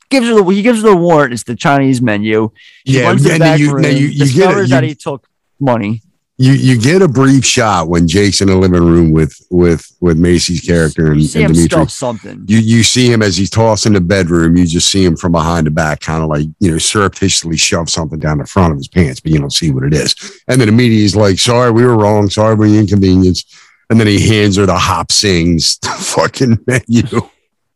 gives 0.10 0.28
her 0.28 0.36
the 0.36 0.44
he 0.50 0.62
gives 0.62 0.82
her 0.82 0.90
the 0.90 0.96
warrant. 0.98 1.32
It's 1.34 1.44
the 1.44 1.56
Chinese 1.56 2.02
menu. 2.02 2.52
She 2.86 3.00
Yeah, 3.00 3.04
runs 3.06 3.24
the 3.24 3.32
and 3.34 3.42
then 3.42 3.52
back 3.54 3.60
you- 3.62 3.74
room, 3.74 3.84
you- 3.86 3.92
you 3.92 4.08
get 4.10 4.16
it, 4.16 4.20
discovers 4.26 4.70
that 4.72 4.84
he 4.84 4.94
took 4.96 5.26
money. 5.60 6.02
You 6.42 6.54
you 6.54 6.82
get 6.82 7.04
a 7.04 7.08
brief 7.08 7.46
shot 7.46 7.88
when 7.88 8.08
Jake's 8.08 8.42
in 8.42 8.48
the 8.48 8.56
living 8.56 8.84
room 8.84 9.12
with 9.12 9.40
with 9.52 9.86
with 10.02 10.18
Macy's 10.18 10.62
character 10.62 11.12
and, 11.12 11.22
and 11.22 11.54
Dimitri. 11.54 11.88
something. 11.88 12.44
You 12.48 12.58
you 12.58 12.82
see 12.82 13.12
him 13.12 13.22
as 13.22 13.38
he's 13.38 13.52
tossing 13.52 13.94
the 13.94 14.02
bedroom. 14.02 14.58
You 14.58 14.66
just 14.66 14.92
see 14.92 15.06
him 15.06 15.16
from 15.16 15.34
behind 15.34 15.68
the 15.68 15.72
back, 15.72 16.00
kind 16.00 16.24
of 16.24 16.30
like 16.30 16.48
you 16.60 16.72
know 16.72 16.80
surreptitiously 16.80 17.58
shove 17.58 17.92
something 17.92 18.18
down 18.18 18.40
the 18.40 18.48
front 18.48 18.72
of 18.72 18.78
his 18.78 18.88
pants, 18.88 19.20
but 19.20 19.32
you 19.32 19.40
don't 19.40 19.54
see 19.54 19.72
what 19.72 19.84
it 19.84 19.94
is. 19.94 20.16
And 20.48 20.60
then 20.60 20.68
immediately 20.68 21.02
he's 21.02 21.16
like, 21.16 21.38
"Sorry, 21.38 21.70
we 21.70 21.86
were 21.86 21.98
wrong. 21.98 22.28
Sorry 22.30 22.56
for 22.56 22.68
the 22.68 22.80
inconvenience." 22.80 23.46
And 23.92 24.00
then 24.00 24.08
he 24.08 24.28
hands 24.28 24.56
her 24.56 24.66
the 24.66 24.78
Hop 24.78 25.12
Sings 25.12 25.78
the 25.80 25.90
fucking 25.90 26.60
menu 26.66 27.04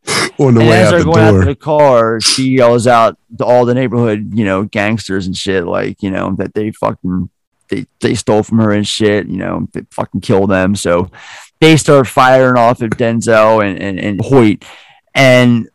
on 0.39 0.55
the 0.55 0.61
and 0.61 0.69
way 0.69 0.81
as 0.81 0.89
they're 0.89 0.99
the 0.99 1.05
going 1.05 1.19
out 1.19 1.39
to 1.39 1.45
the 1.45 1.55
car, 1.55 2.19
she 2.21 2.49
yells 2.49 2.87
out 2.87 3.17
to 3.37 3.45
all 3.45 3.65
the 3.65 3.73
neighborhood, 3.73 4.31
you 4.33 4.45
know, 4.45 4.63
gangsters 4.63 5.27
and 5.27 5.35
shit, 5.35 5.65
like, 5.65 6.01
you 6.01 6.11
know, 6.11 6.35
that 6.37 6.53
they 6.53 6.71
fucking 6.71 7.29
they, 7.69 7.85
they 8.01 8.13
stole 8.15 8.43
from 8.43 8.59
her 8.59 8.71
and 8.71 8.87
shit, 8.87 9.27
you 9.27 9.37
know, 9.37 9.67
they 9.73 9.81
fucking 9.91 10.21
kill 10.21 10.47
them. 10.47 10.75
So 10.75 11.09
they 11.59 11.77
start 11.77 12.07
firing 12.07 12.57
off 12.57 12.81
at 12.81 12.91
Denzel 12.91 13.65
and, 13.67 13.81
and, 13.81 13.99
and 13.99 14.21
Hoyt. 14.21 14.63
And 15.13 15.69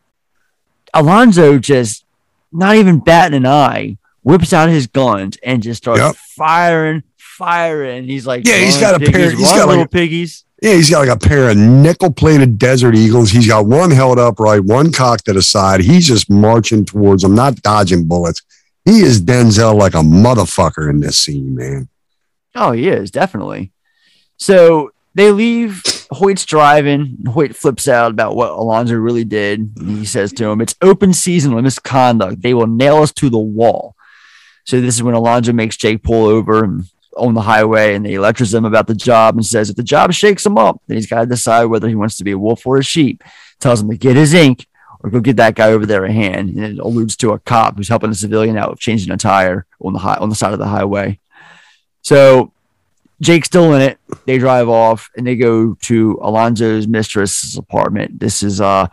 Alonzo 0.95 1.59
just 1.59 2.05
not 2.53 2.77
even 2.77 2.99
batting 3.01 3.37
an 3.37 3.47
eye, 3.47 3.97
whips 4.23 4.53
out 4.53 4.69
his 4.69 4.87
guns 4.87 5.37
and 5.43 5.63
just 5.63 5.83
starts 5.83 6.01
Yep. 6.01 6.17
firing, 6.37 7.03
firing. 7.17 8.05
He's 8.05 8.27
like, 8.27 8.47
Yeah, 8.47 8.57
he's 8.59 8.77
got 8.79 8.95
a 8.95 8.99
piggies, 8.99 9.15
pair- 9.15 9.31
he's 9.31 9.49
got 9.51 9.59
like 9.59 9.67
little 9.69 9.83
a- 9.85 9.89
piggies. 9.89 10.45
Yeah, 10.63 10.75
he's 10.75 10.91
got 10.91 11.07
like 11.09 11.17
a 11.17 11.19
pair 11.19 11.49
of 11.49 11.57
nickel 11.57 12.13
plated 12.13 12.59
Desert 12.59 12.95
Eagles. 12.95 13.31
He's 13.31 13.47
got 13.49 13.65
one 13.65 13.91
held 13.91 14.19
upright, 14.19 14.61
one 14.63 14.93
cocked 14.93 15.25
to 15.25 15.33
the 15.33 15.41
side. 15.41 15.81
He's 15.81 16.07
just 16.07 16.29
marching 16.29 16.85
towards 16.85 17.23
them, 17.23 17.35
not 17.35 17.57
dodging 17.63 18.07
bullets. 18.07 18.43
He 18.85 19.01
is 19.01 19.23
Denzel 19.23 19.79
like 19.79 19.95
a 19.95 19.99
motherfucker 19.99 20.89
in 20.89 21.01
this 21.01 21.19
scene, 21.19 21.55
man. 21.55 21.89
Oh, 22.55 22.73
he 22.73 22.89
is 22.89 23.11
definitely. 23.11 23.73
So 24.37 24.91
they 25.15 25.31
leave. 25.33 25.83
Hoyt's 26.11 26.45
driving. 26.45 27.19
Hoyt 27.29 27.55
flips 27.55 27.87
out 27.87 28.11
about 28.11 28.35
what 28.35 28.51
Alonzo 28.51 28.95
really 28.95 29.25
did. 29.25 29.73
He 29.79 30.05
says 30.05 30.33
to 30.33 30.47
him, 30.47 30.61
"It's 30.61 30.75
open 30.83 31.13
season 31.13 31.55
on 31.55 31.63
misconduct. 31.63 32.43
They 32.43 32.55
will 32.55 32.67
nail 32.67 32.97
us 32.97 33.13
to 33.13 33.31
the 33.31 33.39
wall." 33.39 33.95
So 34.65 34.81
this 34.81 34.95
is 34.95 35.03
when 35.03 35.15
Alonzo 35.15 35.53
makes 35.53 35.77
Jake 35.77 36.03
pull 36.03 36.27
over 36.27 36.83
on 37.17 37.35
the 37.35 37.43
highway, 37.43 37.95
and 37.95 38.07
he 38.07 38.19
lectures 38.19 38.55
him 38.55 38.65
about 38.65 38.87
the 38.87 38.95
job 38.95 39.37
and 39.37 39.45
says, 39.45 39.71
"If 39.71 39.77
the 39.77 39.83
job 39.83 40.13
shakes 40.13 40.47
him 40.47 40.57
up, 40.59 40.81
then 40.87 40.97
he's 40.97 41.07
got 41.07 41.21
to 41.21 41.27
decide 41.27 41.67
whether 41.67 41.89
he 41.89 41.95
wants 41.95 42.17
to 42.17 42.25
be 42.25 42.33
a 42.33 42.39
wolf 42.39 42.67
or 42.67 42.79
a 42.79 42.83
sheep." 42.83 43.23
Tells 43.61 43.83
him 43.83 43.91
to 43.91 43.97
get 43.97 44.17
his 44.17 44.33
ink 44.33 44.67
or 45.03 45.11
go 45.11 45.21
get 45.21 45.37
that 45.37 45.55
guy 45.55 45.71
over 45.73 45.87
there 45.87 46.05
a 46.05 46.13
hand, 46.13 46.51
and 46.51 46.65
it 46.65 46.79
alludes 46.79 47.17
to 47.17 47.33
a 47.33 47.39
cop 47.39 47.77
who's 47.77 47.89
helping 47.89 48.11
a 48.11 48.15
civilian 48.15 48.57
out 48.57 48.71
with 48.71 48.81
changing 48.81 49.13
a 49.13 49.17
tire 49.17 49.67
on 49.81 49.93
the 49.93 49.99
high 49.99 50.17
on 50.17 50.29
the 50.29 50.35
side 50.35 50.53
of 50.53 50.59
the 50.59 50.67
highway. 50.67 51.19
So 52.03 52.53
Jake's 53.21 53.47
still 53.49 53.75
in 53.75 53.83
it. 53.83 53.99
They 54.27 54.39
drive 54.39 54.69
off 54.69 55.11
and 55.17 55.27
they 55.27 55.37
go 55.37 55.75
to 55.83 56.19
Alonzo's 56.23 56.87
mistress's 56.89 57.57
apartment. 57.57 58.19
This 58.21 58.43
is 58.43 58.61
uh 58.61 58.89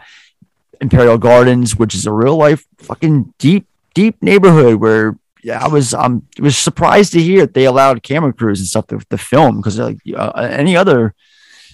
Imperial 0.81 1.17
Gardens, 1.17 1.75
which 1.75 1.95
is 1.95 2.05
a 2.05 2.11
real 2.11 2.35
life 2.37 2.65
fucking 2.77 3.33
deep, 3.39 3.65
deep 3.93 4.21
neighborhood 4.21 4.75
where 4.75 5.17
yeah, 5.43 5.63
I 5.63 5.67
was 5.69 5.93
um 5.93 6.27
was 6.39 6.57
surprised 6.57 7.13
to 7.13 7.21
hear 7.21 7.41
that 7.41 7.53
they 7.53 7.65
allowed 7.65 8.03
camera 8.03 8.33
crews 8.33 8.59
and 8.59 8.67
stuff 8.67 8.87
to, 8.87 8.99
to 9.09 9.17
film 9.17 9.57
because 9.57 9.79
like 9.79 9.99
uh, 10.15 10.31
any 10.51 10.75
other 10.75 11.15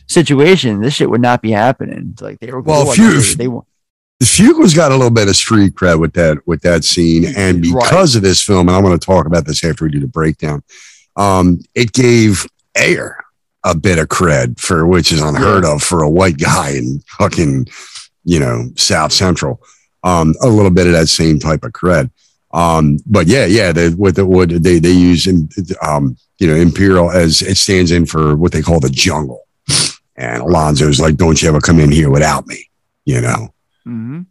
situation, 0.08 0.82
this 0.82 0.94
shit 0.94 1.10
would 1.10 1.22
not 1.22 1.42
be 1.42 1.52
happening. 1.52 2.16
Like 2.22 2.40
they 2.40 2.52
were 2.52 2.62
Well, 2.62 2.86
like, 2.88 2.96
few- 2.96 3.20
they, 3.22 3.46
they 3.48 3.60
The 4.24 4.30
Fuqua's 4.30 4.74
got 4.74 4.94
a 4.94 4.96
little 4.96 5.12
bit 5.12 5.28
of 5.28 5.36
street 5.36 5.74
cred 5.76 6.00
with 6.00 6.14
that 6.14 6.48
with 6.48 6.62
that 6.62 6.86
scene, 6.86 7.26
and 7.36 7.62
because 7.62 8.16
of 8.16 8.22
this 8.22 8.42
film, 8.42 8.70
and 8.70 8.78
I'm 8.78 8.82
going 8.82 8.98
to 8.98 9.06
talk 9.06 9.26
about 9.26 9.46
this 9.46 9.62
after 9.66 9.84
we 9.84 9.92
do 9.92 10.00
the 10.00 10.08
breakdown. 10.08 10.64
Um, 11.18 11.60
it 11.76 11.92
gave 11.92 12.48
Ayer 12.78 13.22
a 13.66 13.76
bit 13.76 14.00
of 14.00 14.08
cred 14.08 14.62
for 14.62 14.88
which 14.88 15.12
is 15.12 15.22
unheard 15.22 15.66
of 15.66 15.84
for 15.84 16.04
a 16.04 16.10
white 16.10 16.38
guy 16.38 16.70
in 16.70 17.04
fucking 17.18 17.68
you 18.24 18.40
know 18.40 18.72
South 18.78 19.12
Central. 19.12 19.62
Um, 20.06 20.36
a 20.42 20.48
little 20.48 20.72
bit 20.72 20.88
of 20.88 20.94
that 20.94 21.08
same 21.08 21.38
type 21.38 21.66
of 21.66 21.74
cred. 21.74 22.10
Um, 22.54 23.00
but 23.06 23.28
yeah, 23.28 23.46
yeah, 23.46 23.74
they, 23.74 23.90
with 23.90 24.16
the 24.16 24.26
what 24.26 24.48
they 24.52 24.80
they 24.80 24.92
use 24.94 25.28
in, 25.28 25.50
um, 25.86 26.16
you 26.40 26.48
know 26.48 26.56
Imperial 26.56 27.12
as 27.12 27.42
it 27.42 27.58
stands 27.58 27.92
in 27.92 28.06
for 28.06 28.38
what 28.38 28.54
they 28.54 28.62
call 28.62 28.80
the 28.80 28.90
jungle. 28.90 29.42
And 30.16 30.42
Alonzo's 30.42 31.02
like, 31.02 31.18
"Don't 31.18 31.42
you 31.42 31.50
ever 31.50 31.60
come 31.60 31.82
in 31.82 31.92
here 31.92 32.10
without 32.10 32.48
me," 32.48 32.70
you 33.04 33.20
know. 33.20 33.53
Mhm. 33.88 34.26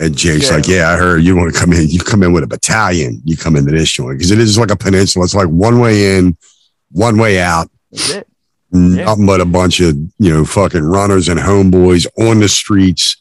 And 0.00 0.16
Jake's 0.16 0.48
Yeah. 0.48 0.56
like, 0.56 0.68
yeah, 0.68 0.90
I 0.92 0.96
heard 0.96 1.22
you 1.24 1.34
want 1.36 1.52
to 1.52 1.58
come 1.58 1.72
in. 1.72 1.88
You 1.88 1.98
come 2.00 2.22
in 2.22 2.32
with 2.32 2.44
a 2.44 2.46
battalion. 2.46 3.20
You 3.24 3.36
come 3.36 3.56
into 3.56 3.72
this 3.72 3.90
joint 3.90 4.18
because 4.18 4.30
it 4.30 4.38
is 4.38 4.56
like 4.58 4.70
a 4.70 4.76
peninsula. 4.76 5.24
It's 5.24 5.34
like 5.34 5.48
one 5.48 5.80
way 5.80 6.16
in, 6.18 6.36
one 6.92 7.18
way 7.18 7.40
out. 7.40 7.68
That's 7.90 8.10
it. 8.10 8.28
Nothing 8.72 9.26
but 9.26 9.40
a 9.40 9.44
bunch 9.44 9.80
of 9.80 9.96
you 10.18 10.32
know 10.32 10.44
fucking 10.44 10.82
runners 10.82 11.28
and 11.28 11.38
homeboys 11.40 12.06
on 12.18 12.40
the 12.40 12.48
streets. 12.48 13.16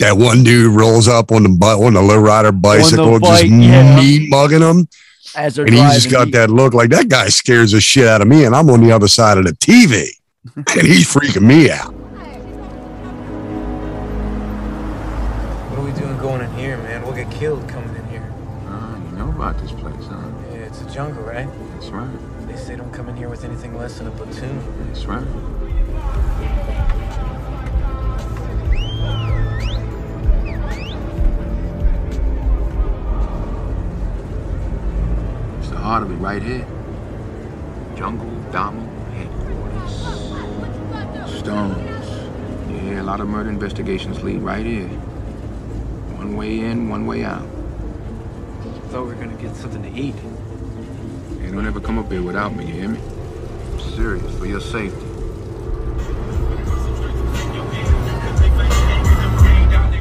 That 0.00 0.16
one 0.16 0.42
dude 0.42 0.74
rolls 0.74 1.06
up 1.06 1.30
on 1.32 1.44
the 1.44 1.48
butt 1.50 1.80
on 1.80 1.94
the 1.94 2.00
lowrider 2.00 2.60
bicycle, 2.60 3.20
just 3.20 3.42
bike, 3.42 3.50
yeah. 3.50 3.94
meat 3.96 4.28
mugging 4.28 4.60
him, 4.62 4.88
as 5.36 5.56
and 5.58 5.68
he's 5.70 5.78
driving. 5.78 5.94
just 5.94 6.10
got 6.10 6.30
that 6.32 6.50
look 6.50 6.74
like 6.74 6.90
that 6.90 7.08
guy 7.08 7.28
scares 7.28 7.70
the 7.72 7.80
shit 7.80 8.06
out 8.08 8.20
of 8.20 8.26
me, 8.26 8.44
and 8.44 8.54
I'm 8.56 8.68
on 8.70 8.80
the 8.80 8.90
other 8.90 9.06
side 9.08 9.38
of 9.38 9.44
the 9.44 9.52
TV, 9.52 10.08
and 10.56 10.86
he's 10.86 11.06
freaking 11.12 11.42
me 11.42 11.70
out. 11.70 11.94
It's 35.84 35.90
heart 35.90 36.02
of 36.02 36.10
it 36.10 36.14
right 36.14 36.42
here. 36.42 36.66
Jungle 37.94 38.30
Damu 38.50 38.88
headquarters. 39.12 39.92
Stones. 41.38 42.08
Yeah, 42.70 43.02
a 43.02 43.04
lot 43.04 43.20
of 43.20 43.28
murder 43.28 43.50
investigations 43.50 44.22
lead 44.22 44.40
right 44.40 44.64
here. 44.64 44.88
One 46.16 46.38
way 46.38 46.60
in, 46.60 46.88
one 46.88 47.04
way 47.06 47.22
out. 47.22 47.46
Thought 48.88 49.02
we 49.02 49.08
were 49.08 49.14
gonna 49.16 49.36
get 49.36 49.54
something 49.56 49.82
to 49.82 49.90
eat. 49.90 50.14
Hey, 51.42 51.50
don't 51.50 51.66
ever 51.66 51.80
come 51.80 51.98
up 51.98 52.10
here 52.10 52.22
without 52.22 52.56
me, 52.56 52.64
you 52.64 52.72
hear 52.72 52.88
me? 52.88 53.00
I'm 53.72 53.80
serious, 53.94 54.38
for 54.38 54.46
your 54.46 54.62
safety. 54.62 55.04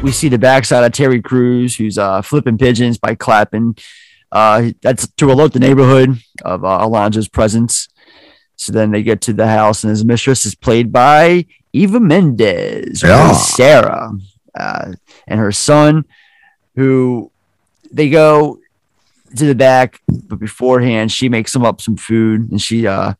we 0.01 0.13
see 0.13 0.29
the 0.29 0.37
backside 0.37 0.85
of 0.85 0.93
Terry 0.93 1.21
Crews, 1.21 1.75
who's 1.75 1.97
uh, 1.97 2.21
flipping 2.21 2.57
pigeons 2.57 2.97
by 2.97 3.15
clapping. 3.15 3.75
Uh, 4.33 4.71
that's 4.81 5.07
to 5.07 5.31
alert 5.31 5.53
the 5.53 5.59
neighborhood 5.59 6.17
of 6.43 6.65
uh, 6.65 6.79
Alonzo's 6.79 7.29
presence. 7.29 7.87
So 8.55 8.71
then 8.71 8.89
they 8.91 9.03
get 9.03 9.21
to 9.21 9.33
the 9.33 9.47
house, 9.47 9.83
and 9.83 9.91
his 9.91 10.03
mistress 10.03 10.45
is 10.45 10.55
played 10.55 10.91
by 10.91 11.45
Eva 11.71 11.99
Mendes, 11.99 13.03
Yeah. 13.03 13.31
Sarah, 13.33 14.11
uh, 14.57 14.93
and 15.27 15.39
her 15.39 15.51
son, 15.51 16.05
who 16.75 17.31
they 17.91 18.09
go 18.09 18.57
to 19.35 19.45
the 19.45 19.55
back, 19.55 20.01
but 20.07 20.39
beforehand, 20.39 21.11
she 21.11 21.29
makes 21.29 21.53
them 21.53 21.63
up 21.65 21.79
some 21.81 21.95
food, 21.97 22.49
and 22.51 22.59
she, 22.61 22.87
uh, 22.87 23.13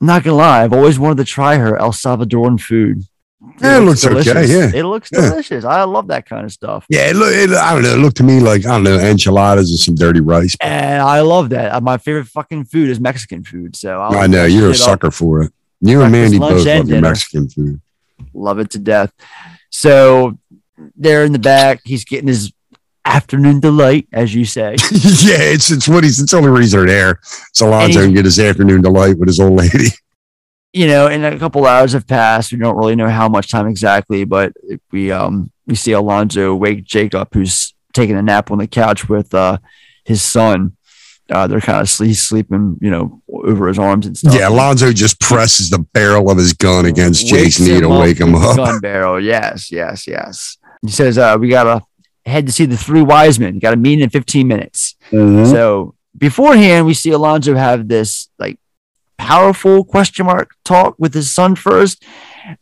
I'm 0.00 0.06
not 0.06 0.22
gonna 0.22 0.36
lie, 0.36 0.62
I've 0.62 0.72
always 0.72 0.98
wanted 0.98 1.18
to 1.18 1.24
try 1.24 1.56
her 1.56 1.76
El 1.76 1.92
Salvadoran 1.92 2.60
food. 2.60 3.02
Yeah, 3.60 3.78
it 3.78 3.80
looks 3.80 4.04
okay, 4.04 4.22
delicious. 4.22 4.50
yeah. 4.50 4.70
It 4.80 4.84
looks 4.84 5.10
Yeah. 5.12 5.28
delicious. 5.30 5.64
I 5.64 5.82
love 5.84 6.08
that 6.08 6.28
kind 6.28 6.44
of 6.44 6.52
stuff. 6.52 6.84
Yeah, 6.88 7.10
it 7.10 7.16
look, 7.16 7.32
it, 7.34 7.50
I 7.50 7.72
don't 7.74 7.82
know. 7.82 7.94
It 7.94 7.98
looked 7.98 8.16
to 8.18 8.22
me 8.24 8.40
like 8.40 8.64
I 8.66 8.70
don't 8.70 8.84
know 8.84 8.98
enchiladas 8.98 9.70
and 9.70 9.78
some 9.78 9.94
dirty 9.94 10.20
rice. 10.20 10.54
And 10.60 11.02
I 11.02 11.20
love 11.20 11.50
that. 11.50 11.72
Uh, 11.74 11.80
My 11.80 11.98
favorite 11.98 12.26
fucking 12.26 12.64
food 12.64 12.90
is 12.90 13.00
Mexican 13.00 13.44
food. 13.44 13.74
So 13.76 14.00
I'll 14.00 14.16
I 14.18 14.26
know 14.26 14.44
you're 14.44 14.70
a 14.70 14.74
shit 14.74 14.82
up. 14.82 14.86
sucker 15.00 15.10
for 15.10 15.42
it. 15.42 15.52
You 15.80 16.02
and 16.02 16.12
Mandy 16.12 16.38
both 16.38 16.66
and 16.66 16.78
love 16.80 16.86
dinner. 16.88 17.00
Mexican 17.00 17.48
food. 17.48 17.80
Love 18.34 18.58
it 18.58 18.70
to 18.70 18.78
death. 18.78 19.12
So 19.70 20.38
they're 20.96 21.24
in 21.24 21.32
the 21.32 21.38
back. 21.38 21.80
He's 21.84 22.04
getting 22.04 22.28
his 22.28 22.52
afternoon 23.04 23.60
delight, 23.60 24.06
as 24.12 24.34
you 24.34 24.44
say. 24.44 24.72
yeah, 24.92 25.38
it's 25.54 25.70
it's 25.70 25.88
what 25.88 26.04
he's. 26.04 26.20
It's 26.20 26.32
the 26.32 26.38
only 26.38 26.50
reason 26.50 26.78
they're 26.80 26.86
there. 26.86 27.20
So 27.52 27.68
Alonzo 27.68 28.00
can 28.04 28.12
get 28.14 28.24
his 28.24 28.38
afternoon 28.38 28.82
delight 28.82 29.18
with 29.18 29.28
his 29.28 29.40
old 29.40 29.54
lady. 29.54 29.88
You 30.78 30.86
know, 30.86 31.08
and 31.08 31.24
a 31.24 31.38
couple 31.38 31.66
hours 31.66 31.92
have 31.92 32.06
passed. 32.06 32.52
We 32.52 32.58
don't 32.58 32.76
really 32.76 32.96
know 32.96 33.08
how 33.08 33.28
much 33.28 33.50
time 33.50 33.66
exactly, 33.66 34.24
but 34.24 34.52
we 34.92 35.10
um 35.10 35.50
we 35.66 35.74
see 35.74 35.92
Alonzo 35.92 36.54
wake 36.54 36.84
Jake 36.84 37.14
up, 37.14 37.34
who's 37.34 37.74
taking 37.92 38.16
a 38.16 38.22
nap 38.22 38.50
on 38.50 38.58
the 38.58 38.66
couch 38.66 39.08
with 39.08 39.34
uh 39.34 39.58
his 40.04 40.22
son. 40.22 40.74
Uh, 41.30 41.46
they're 41.46 41.60
kind 41.60 41.82
of 41.82 41.90
sleep, 41.90 42.16
sleeping, 42.16 42.78
you 42.80 42.90
know, 42.90 43.20
over 43.30 43.68
his 43.68 43.78
arms 43.78 44.06
and 44.06 44.16
stuff. 44.16 44.32
Yeah, 44.34 44.48
Alonzo 44.48 44.92
just 44.94 45.20
presses 45.20 45.68
the 45.68 45.80
barrel 45.92 46.30
of 46.30 46.38
his 46.38 46.54
gun 46.54 46.86
against 46.86 47.26
Jake's 47.26 47.60
knee 47.60 47.80
to 47.80 47.88
wake 47.88 48.18
him 48.18 48.34
up. 48.34 48.56
Gun 48.56 48.80
barrel. 48.80 49.20
Yes, 49.22 49.70
yes, 49.70 50.06
yes. 50.06 50.56
He 50.80 50.90
says, 50.90 51.18
uh, 51.18 51.36
we 51.38 51.50
gotta 51.50 51.82
head 52.24 52.46
to 52.46 52.52
see 52.52 52.64
the 52.64 52.78
three 52.78 53.02
wise 53.02 53.38
men. 53.38 53.58
Got 53.58 53.74
a 53.74 53.76
meeting 53.76 54.04
in 54.04 54.08
15 54.08 54.48
minutes. 54.48 54.96
Mhm. 55.10 55.50
So 55.50 55.94
beforehand, 56.16 56.86
we 56.86 56.94
see 56.94 57.10
Alonzo 57.10 57.54
have 57.56 57.88
this 57.88 58.30
like 58.38 58.58
powerful 59.18 59.84
question 59.84 60.26
mark 60.26 60.52
talk 60.64 60.94
with 60.98 61.12
his 61.12 61.32
son 61.34 61.54
first. 61.54 62.04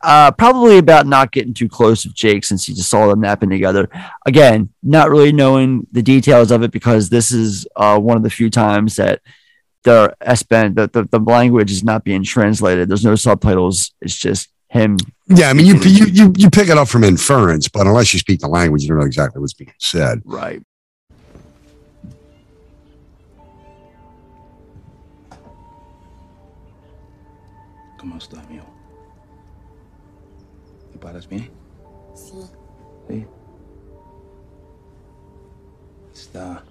Uh, 0.01 0.33
probably 0.33 0.79
about 0.79 1.07
not 1.07 1.31
getting 1.31 1.55
too 1.55 1.69
close 1.69 2.05
with 2.05 2.15
Jake 2.15 2.45
since 2.45 2.67
he 2.67 2.75
just 2.75 2.91
saw 2.91 3.07
them 3.07 3.21
napping 3.21 3.51
together. 3.51 3.89
Again, 4.27 4.71
not 4.83 5.11
really 5.11 5.33
knowing 5.33 5.87
the 5.93 6.03
details 6.03 6.51
of 6.51 6.63
it 6.63 6.73
because 6.73 7.09
this 7.09 7.31
is 7.31 7.67
uh, 7.77 7.99
one 7.99 8.17
of 8.17 8.25
the 8.25 8.31
few 8.31 8.51
times 8.51 8.97
that 8.97 9.21
the 9.85 10.17
S-band, 10.21 10.75
the, 10.75 10.89
the, 10.89 11.05
the 11.05 11.21
language 11.21 11.71
is 11.71 11.85
not 11.85 12.03
being 12.03 12.25
translated. 12.25 12.89
There's 12.89 13.05
no 13.05 13.15
subtitles. 13.15 13.93
It's 14.01 14.17
just 14.17 14.49
him. 14.69 14.97
Yeah, 15.29 15.51
I 15.51 15.53
mean, 15.53 15.67
you, 15.67 15.75
you 15.81 16.07
you 16.07 16.33
you 16.37 16.51
pick 16.51 16.69
it 16.69 16.79
up 16.79 16.89
from 16.89 17.05
inference, 17.05 17.69
but 17.69 17.87
unless 17.87 18.13
you 18.13 18.19
speak 18.19 18.41
the 18.41 18.49
language, 18.49 18.83
you 18.83 18.89
don't 18.89 18.99
know 18.99 19.07
exactly 19.07 19.41
what's 19.41 19.55
being 19.55 19.73
said. 19.79 20.23
Right. 20.25 20.63
¿Cómo 28.07 28.19
está, 28.19 28.41
amigo? 28.41 28.65
¿Te 30.93 30.99
paras 30.99 31.29
bien? 31.29 31.51
Sí. 32.15 32.41
Sí. 33.09 33.27
Está 36.15 36.65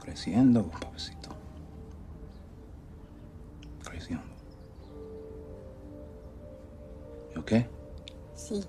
creciendo, 0.00 0.64
papacito. 0.64 1.30
Creciendo. 3.84 4.24
¿Y 7.36 7.38
okay? 7.38 7.68
Sí. 8.34 8.60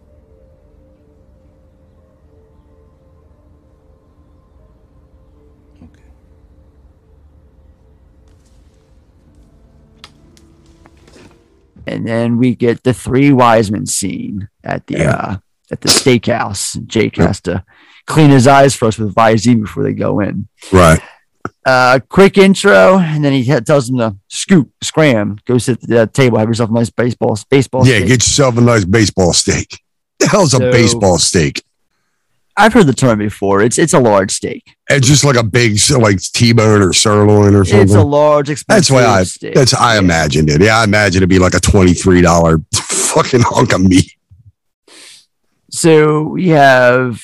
And 11.96 12.08
then 12.08 12.38
we 12.38 12.56
get 12.56 12.84
the 12.84 12.94
three 12.94 13.32
wise 13.32 13.72
men 13.72 13.86
scene 13.86 14.50
at 14.64 14.86
the 14.88 15.06
uh 15.06 15.38
at 15.72 15.82
the 15.82 15.88
steakhouse. 15.88 16.86
Jake 16.86 17.18
has 17.18 17.42
to 17.42 17.64
clean 18.06 18.30
his 18.30 18.48
eyes 18.48 18.76
first 18.76 19.00
with 19.00 19.16
Visine 19.16 19.62
before 19.62 19.84
they 19.84 19.94
go 19.94 20.20
in. 20.20 20.48
Right. 20.72 21.02
Uh, 21.66 22.00
quick 22.10 22.38
intro, 22.38 23.00
and 23.00 23.24
then 23.26 23.34
he 23.34 23.44
t- 23.44 23.60
tells 23.62 23.88
them 23.88 23.98
to 23.98 24.16
scoop, 24.28 24.72
scram, 24.84 25.38
go 25.46 25.58
sit 25.58 25.82
at 25.84 25.90
the 25.90 26.08
table, 26.08 26.38
have 26.38 26.48
yourself 26.48 26.70
a 26.70 26.74
nice 26.74 26.92
baseball 26.92 27.38
baseball. 27.50 27.88
Yeah, 27.88 27.98
steak. 27.98 28.08
get 28.08 28.14
yourself 28.16 28.58
a 28.58 28.62
nice 28.62 28.86
baseball 28.86 29.34
steak. 29.34 29.82
The 30.20 30.28
hell's 30.28 30.54
a 30.54 30.60
baseball 30.60 31.18
steak? 31.18 31.64
I've 32.58 32.74
heard 32.74 32.88
the 32.88 32.94
term 32.94 33.20
before. 33.20 33.62
It's 33.62 33.78
it's 33.78 33.94
a 33.94 34.00
large 34.00 34.32
steak. 34.32 34.76
It's 34.90 35.08
just 35.08 35.26
like 35.26 35.36
a 35.36 35.44
big, 35.44 35.78
like 35.92 36.22
T-bone 36.22 36.82
or 36.82 36.94
sirloin 36.94 37.54
or 37.54 37.66
something. 37.66 37.82
It's 37.82 37.96
a 37.96 38.04
large, 38.04 38.50
expensive. 38.50 38.96
That's 38.96 39.06
why 39.06 39.06
I 39.06 39.24
steak. 39.24 39.54
that's 39.54 39.74
I 39.74 39.98
imagined 39.98 40.50
it. 40.50 40.62
Yeah, 40.62 40.80
I 40.80 40.84
imagine 40.86 41.18
it'd 41.20 41.30
be 41.30 41.40
like 41.40 41.54
a 41.54 41.60
twenty-three 41.60 42.22
dollar 42.22 42.60
fucking 42.74 43.42
hunk 43.42 43.74
of 43.74 43.82
meat. 43.82 44.12
So 45.70 46.24
we 46.24 46.50
have 46.50 47.22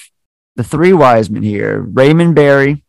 the 0.58 0.64
three 0.64 0.94
wise 0.94 1.30
men 1.30 1.44
here: 1.44 1.80
Raymond 1.80 2.36
Barry, 2.36 2.84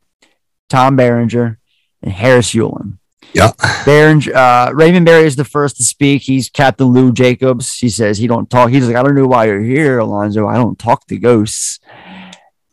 Tom 0.69 0.97
Berenger, 0.97 1.59
and 2.03 2.13
Harris 2.13 2.53
Yulin. 2.53 2.99
Yeah. 3.35 3.53
Berenger, 3.87 4.37
uh, 4.37 4.73
Raymond 4.73 5.07
Barry 5.07 5.27
is 5.27 5.37
the 5.37 5.45
first 5.45 5.77
to 5.77 5.85
speak. 5.85 6.23
He's 6.23 6.51
Captain 6.51 6.89
Lou 6.89 7.13
Jacobs. 7.13 7.79
He 7.79 7.89
says 7.89 8.19
he 8.19 8.27
don't 8.27 8.51
talk. 8.51 8.71
He's 8.71 8.87
like, 8.87 8.97
I 8.97 9.03
don't 9.03 9.15
know 9.15 9.27
why 9.27 9.47
you're 9.47 9.63
here, 9.63 9.99
Alonzo. 10.01 10.47
I 10.47 10.57
don't 10.57 10.79
talk 10.79 11.07
to 11.07 11.19
ghosts. 11.19 11.79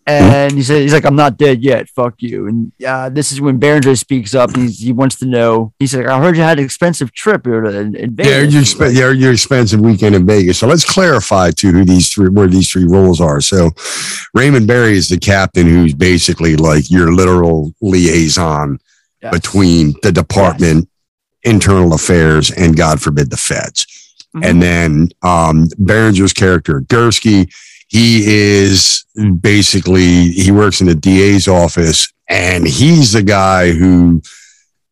And 0.10 0.54
he 0.54 0.64
said, 0.64 0.82
he's 0.82 0.94
like, 0.94 1.06
I'm 1.06 1.16
not 1.16 1.38
dead 1.38 1.62
yet. 1.64 1.88
Fuck 1.90 2.16
you. 2.22 2.48
And 2.48 2.72
uh, 2.86 3.10
this 3.10 3.32
is 3.32 3.40
when 3.40 3.58
Berenger 3.58 3.96
speaks 3.96 4.34
up. 4.34 4.56
He's, 4.56 4.80
he 4.80 4.92
wants 4.92 5.18
to 5.18 5.26
know. 5.26 5.74
He 5.78 5.88
said, 5.88 6.08
I 6.08 6.20
heard 6.20 6.36
you 6.36 6.42
had 6.42 6.58
an 6.58 6.66
expensive 6.66 7.12
trip 7.14 7.46
here 7.46 7.62
to 7.62 7.70
in, 7.80 7.96
in 7.96 8.16
Yeah, 8.18 8.24
Vegas. 8.46 8.54
your 8.54 8.64
exp- 8.90 8.96
yeah, 8.96 9.12
your 9.12 9.34
expensive 9.34 9.80
weekend 9.82 10.16
in 10.16 10.26
Vegas. 10.26 10.58
So 10.58 10.68
let's 10.68 10.86
clarify 10.86 11.52
to 11.52 11.72
who 11.72 11.86
these 11.86 12.10
three 12.10 12.30
where 12.30 12.48
these 12.48 12.70
three 12.72 12.86
roles 12.86 13.22
are. 13.22 13.40
So 13.42 13.70
Raymond 14.34 14.68
Barry 14.68 14.98
is 14.98 15.10
the 15.10 15.20
captain 15.20 15.68
who's 15.68 15.94
basically 15.94 16.56
like 16.56 16.90
your 16.90 17.14
literal 17.14 17.74
liaison 17.82 18.80
between 19.32 19.94
the 20.02 20.12
department, 20.12 20.88
internal 21.44 21.94
affairs, 21.94 22.52
and 22.52 22.76
God 22.76 23.02
forbid 23.02 23.30
the 23.30 23.38
feds. 23.38 23.86
And 24.42 24.62
then 24.62 25.10
um 25.24 25.68
Berenger's 25.78 26.34
character, 26.34 26.82
Gursky, 26.82 27.52
he 27.90 28.22
is 28.26 29.04
basically 29.42 30.30
he 30.32 30.52
works 30.52 30.80
in 30.80 30.88
the 30.88 30.96
DA's 30.96 31.48
office 31.48 32.14
and 32.30 32.68
he's 32.68 33.14
the 33.14 33.24
guy 33.24 33.72
who 33.72 34.22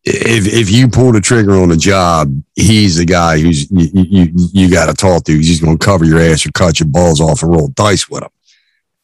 if 0.04 0.52
if 0.52 0.70
you 0.70 0.88
pull 0.88 1.12
the 1.12 1.20
trigger 1.20 1.52
on 1.52 1.70
a 1.70 1.76
job, 1.76 2.42
he's 2.56 2.96
the 2.96 3.04
guy 3.04 3.38
who's 3.38 3.70
you 3.70 3.90
you, 3.94 4.32
you 4.52 4.70
got 4.70 4.86
to 4.86 4.94
talk 4.94 5.24
to. 5.24 5.32
He's 5.32 5.60
going 5.60 5.78
to 5.78 5.84
cover 5.84 6.04
your 6.04 6.20
ass 6.20 6.44
or 6.44 6.50
cut 6.52 6.80
your 6.80 6.88
balls 6.88 7.20
off 7.20 7.42
and 7.42 7.52
roll 7.52 7.68
dice 7.68 8.08
with 8.08 8.22
him. 8.22 8.30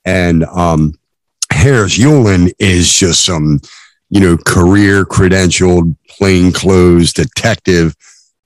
And 0.04 0.44
um, 0.44 0.94
Harris 1.50 1.98
Yulin 1.98 2.52
is 2.58 2.92
just 2.92 3.24
some 3.24 3.60
you 4.10 4.20
know 4.20 4.36
career 4.36 5.04
credentialed 5.04 5.96
plainclothes 6.08 7.12
detective 7.12 7.94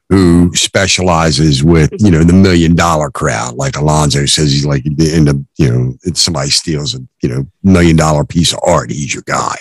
who 0.09 0.51
specializes 0.55 1.63
with 1.63 1.91
you 1.99 2.11
know 2.11 2.25
the 2.25 2.33
million 2.33 2.75
dollar 2.75 3.11
crowd. 3.11 3.55
Like 3.57 3.77
Alonzo 3.77 4.25
says, 4.27 4.53
he's 4.53 4.65
like 4.67 4.85
in 4.87 4.97
the 4.97 5.45
you 5.57 5.71
know 5.71 5.95
if 6.03 6.17
somebody 6.17 6.51
steals 6.51 6.95
a 6.95 6.99
you 7.23 7.29
know 7.29 7.47
million 7.63 7.97
dollar 7.97 8.25
piece 8.25 8.53
of 8.53 8.61
art, 8.67 8.91
he's 8.91 9.13
your 9.15 9.25
guy. 9.27 9.57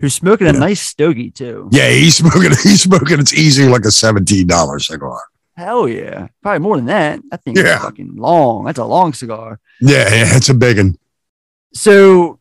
Who's 0.00 0.14
smoking 0.14 0.48
a 0.48 0.52
nice 0.52 0.80
stogie, 0.80 1.30
too. 1.30 1.68
Yeah, 1.70 1.88
he's 1.90 2.16
smoking. 2.18 2.50
He's 2.50 2.82
smoking. 2.82 3.20
It's 3.20 3.32
easy 3.32 3.68
like 3.68 3.84
a 3.84 3.90
seventeen 3.92 4.48
dollar 4.48 4.80
cigar. 4.80 5.20
Hell 5.54 5.86
yeah. 5.86 6.28
Probably 6.42 6.58
more 6.58 6.76
than 6.76 6.86
that. 6.86 7.20
That 7.30 7.44
thing's 7.44 7.60
Yeah. 7.60 7.78
fucking 7.78 8.16
long. 8.16 8.64
That's 8.64 8.78
a 8.78 8.84
long 8.84 9.12
cigar. 9.12 9.60
Yeah, 9.80 10.08
yeah, 10.08 10.36
it's 10.36 10.48
a 10.48 10.54
big 10.54 10.78
one. 10.78 10.96
So, 11.74 12.40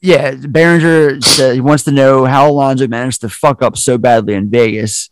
yeah, 0.00 0.34
Berenger 0.34 1.20
says 1.20 1.54
he 1.54 1.60
wants 1.60 1.84
to 1.84 1.92
know 1.92 2.24
how 2.24 2.50
Alonzo 2.50 2.88
managed 2.88 3.20
to 3.20 3.28
fuck 3.28 3.62
up 3.62 3.76
so 3.76 3.98
badly 3.98 4.34
in 4.34 4.50
Vegas. 4.50 5.10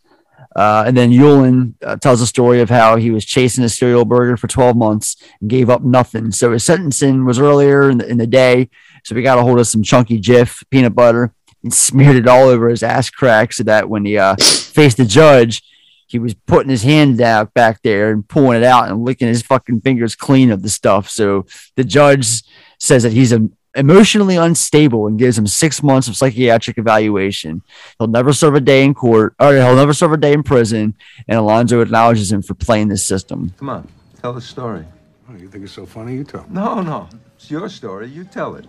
Uh, 0.55 0.85
and 0.87 0.95
then 0.95 1.11
Yulin 1.11 1.73
uh, 1.83 1.97
tells 1.97 2.21
a 2.21 2.27
story 2.27 2.61
of 2.61 2.69
how 2.69 2.95
he 2.95 3.11
was 3.11 3.25
chasing 3.25 3.63
a 3.63 3.69
serial 3.69 4.05
burger 4.05 4.37
for 4.37 4.47
12 4.47 4.77
months 4.77 5.17
and 5.41 5.49
gave 5.49 5.69
up 5.69 5.83
nothing. 5.83 6.31
So 6.31 6.53
his 6.53 6.63
sentencing 6.63 7.25
was 7.25 7.39
earlier 7.39 7.89
in 7.89 7.97
the, 7.97 8.07
in 8.07 8.17
the 8.17 8.27
day. 8.27 8.69
So 9.03 9.15
we 9.15 9.21
got 9.21 9.37
a 9.37 9.41
hold 9.41 9.59
of 9.59 9.67
some 9.67 9.83
chunky 9.83 10.19
Jif 10.19 10.63
peanut 10.69 10.95
butter 10.95 11.33
and 11.61 11.73
smeared 11.73 12.15
it 12.15 12.27
all 12.27 12.47
over 12.47 12.69
his 12.69 12.83
ass 12.83 13.09
crack 13.09 13.51
so 13.51 13.63
that 13.63 13.89
when 13.89 14.05
he 14.05 14.17
uh, 14.17 14.35
faced 14.37 14.97
the 14.97 15.05
judge, 15.05 15.61
he 16.07 16.19
was 16.19 16.33
putting 16.33 16.69
his 16.69 16.83
hand 16.83 17.19
out 17.19 17.53
back 17.53 17.81
there 17.81 18.11
and 18.11 18.27
pulling 18.27 18.57
it 18.57 18.63
out 18.63 18.89
and 18.89 19.03
licking 19.03 19.27
his 19.27 19.41
fucking 19.41 19.81
fingers 19.81 20.15
clean 20.15 20.51
of 20.51 20.61
the 20.61 20.69
stuff. 20.69 21.09
So 21.09 21.45
the 21.75 21.83
judge 21.83 22.43
says 22.79 23.03
that 23.03 23.11
he's 23.11 23.33
a, 23.33 23.49
emotionally 23.75 24.37
unstable 24.37 25.07
and 25.07 25.19
gives 25.19 25.37
him 25.37 25.47
six 25.47 25.83
months 25.83 26.07
of 26.07 26.15
psychiatric 26.15 26.77
evaluation. 26.77 27.61
He'll 27.99 28.07
never 28.07 28.33
serve 28.33 28.55
a 28.55 28.59
day 28.61 28.83
in 28.83 28.93
court, 28.93 29.35
or 29.39 29.53
he'll 29.53 29.75
never 29.75 29.93
serve 29.93 30.13
a 30.13 30.17
day 30.17 30.33
in 30.33 30.43
prison. 30.43 30.95
And 31.27 31.37
Alonzo 31.37 31.81
acknowledges 31.81 32.31
him 32.31 32.41
for 32.41 32.53
playing 32.53 32.87
this 32.87 33.03
system. 33.03 33.53
Come 33.57 33.69
on, 33.69 33.87
tell 34.21 34.33
the 34.33 34.41
story. 34.41 34.85
Oh, 35.29 35.35
you 35.35 35.49
think 35.49 35.63
it's 35.63 35.73
so 35.73 35.85
funny? 35.85 36.15
You 36.15 36.23
tell. 36.23 36.45
No, 36.49 36.81
no. 36.81 37.09
It's 37.35 37.49
your 37.49 37.67
story. 37.69 38.07
You 38.07 38.23
tell 38.23 38.55
it. 38.55 38.65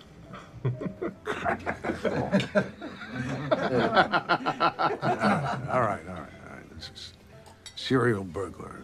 all 0.64 0.70
right, 0.72 0.82
all 5.70 5.80
right, 5.80 6.06
all 6.06 6.14
right. 6.14 6.74
This 6.74 6.90
is 6.94 7.12
serial 7.76 8.24
burglar. 8.24 8.80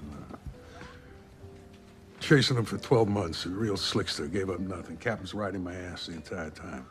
And, 2.22 2.28
chasing 2.28 2.56
him 2.56 2.64
for 2.64 2.78
12 2.78 3.08
months. 3.08 3.46
A 3.46 3.48
real 3.48 3.74
slickster. 3.74 4.32
Gave 4.32 4.48
up 4.48 4.60
nothing. 4.60 4.96
Captain's 4.96 5.34
riding 5.34 5.62
my 5.64 5.74
ass 5.74 6.06
the 6.06 6.12
entire 6.12 6.50
time. 6.50 6.86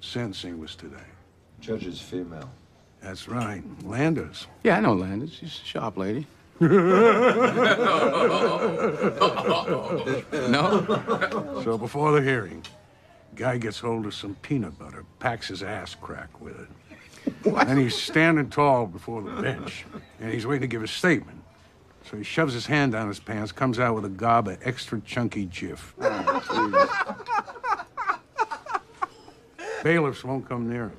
Sentencing 0.00 0.58
was 0.58 0.74
today. 0.74 0.96
Judge 1.60 1.86
is 1.86 2.00
female. 2.00 2.50
That's 3.02 3.28
right. 3.28 3.62
Landers. 3.82 4.46
Yeah, 4.64 4.78
I 4.78 4.80
know 4.80 4.94
Landers. 4.94 5.34
She's 5.34 5.60
a 5.62 5.66
sharp 5.66 5.98
lady. 5.98 6.26
no? 6.60 6.70
So 11.64 11.78
before 11.78 12.12
the 12.12 12.22
hearing, 12.22 12.64
guy 13.34 13.58
gets 13.58 13.78
hold 13.78 14.06
of 14.06 14.14
some 14.14 14.34
peanut 14.36 14.78
butter, 14.78 15.04
packs 15.18 15.48
his 15.48 15.62
ass 15.62 15.94
crack 15.94 16.40
with 16.40 16.58
it. 16.60 16.68
And 17.54 17.78
he's 17.78 17.96
standing 17.96 18.50
tall 18.50 18.86
before 18.86 19.22
the 19.22 19.42
bench, 19.42 19.86
and 20.18 20.32
he's 20.32 20.46
waiting 20.46 20.62
to 20.62 20.66
give 20.66 20.82
a 20.82 20.88
statement. 20.88 21.39
So 22.10 22.16
he 22.16 22.24
shoves 22.24 22.54
his 22.54 22.66
hand 22.66 22.90
down 22.90 23.06
his 23.06 23.20
pants, 23.20 23.52
comes 23.52 23.78
out 23.78 23.94
with 23.94 24.04
a 24.04 24.08
gob 24.08 24.48
of 24.48 24.58
extra 24.64 25.00
chunky 25.02 25.46
Jif. 25.46 25.94
Bailiffs 29.84 30.24
won't 30.24 30.48
come 30.48 30.68
near 30.68 30.88
him. 30.88 30.96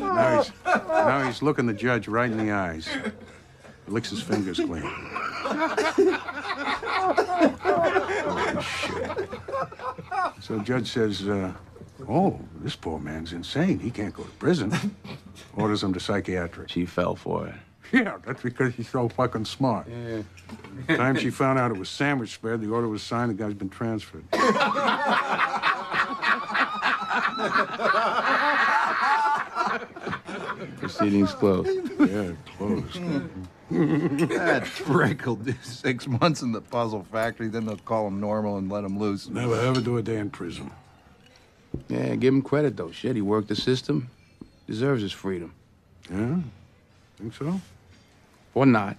now, 0.00 0.38
he's, 0.38 0.50
now 0.64 1.26
he's 1.26 1.42
looking 1.42 1.66
the 1.66 1.74
judge 1.74 2.08
right 2.08 2.30
in 2.30 2.38
the 2.38 2.52
eyes. 2.52 2.88
Licks 3.86 4.08
his 4.08 4.22
fingers 4.22 4.58
clean. 4.58 4.82
Oh, 7.72 8.60
shit. 8.60 9.28
So 10.40 10.58
the 10.58 10.64
judge 10.64 10.90
says, 10.90 11.26
uh, 11.26 11.52
oh, 12.08 12.38
this 12.60 12.76
poor 12.76 12.98
man's 12.98 13.32
insane. 13.32 13.78
He 13.78 13.90
can't 13.90 14.14
go 14.14 14.22
to 14.22 14.30
prison. 14.30 14.72
Orders 15.54 15.82
him 15.82 15.92
to 15.94 16.00
psychiatric. 16.00 16.68
She 16.68 16.86
fell 16.86 17.16
for 17.16 17.48
it. 17.48 17.54
Yeah, 17.92 18.18
that's 18.24 18.42
because 18.42 18.74
he's 18.74 18.88
so 18.88 19.08
fucking 19.08 19.44
smart. 19.46 19.88
Yeah. 19.88 20.22
The 20.86 20.96
time 20.96 21.16
she 21.16 21.30
found 21.30 21.58
out 21.58 21.72
it 21.72 21.76
was 21.76 21.88
sandwich 21.88 22.32
spread, 22.32 22.60
the 22.60 22.70
order 22.70 22.88
was 22.88 23.02
signed, 23.02 23.30
the 23.30 23.34
guy's 23.34 23.54
been 23.54 23.68
transferred. 23.68 24.24
Proceedings 30.78 31.32
closed. 31.34 31.90
Yeah, 31.98 32.32
closed. 32.56 32.94
that 33.70 34.62
Frankel 34.64 35.42
did 35.44 35.62
six 35.64 36.06
months 36.06 36.42
in 36.42 36.52
the 36.52 36.60
puzzle 36.60 37.04
factory, 37.10 37.48
then 37.48 37.66
they'll 37.66 37.76
call 37.76 38.06
him 38.06 38.20
normal 38.20 38.56
and 38.58 38.70
let 38.70 38.84
him 38.84 38.98
loose. 38.98 39.28
Never 39.28 39.54
ever 39.54 39.80
do 39.80 39.96
a 39.96 40.02
day 40.02 40.18
in 40.18 40.30
prison. 40.30 40.70
Yeah, 41.88 42.14
give 42.16 42.32
him 42.34 42.42
credit 42.42 42.76
though. 42.76 42.90
Shit, 42.90 43.16
he 43.16 43.22
worked 43.22 43.48
the 43.48 43.56
system. 43.56 44.08
Deserves 44.66 45.02
his 45.02 45.12
freedom. 45.12 45.52
Yeah? 46.10 46.36
Think 47.18 47.34
so? 47.34 47.60
Or 48.54 48.66
not. 48.66 48.96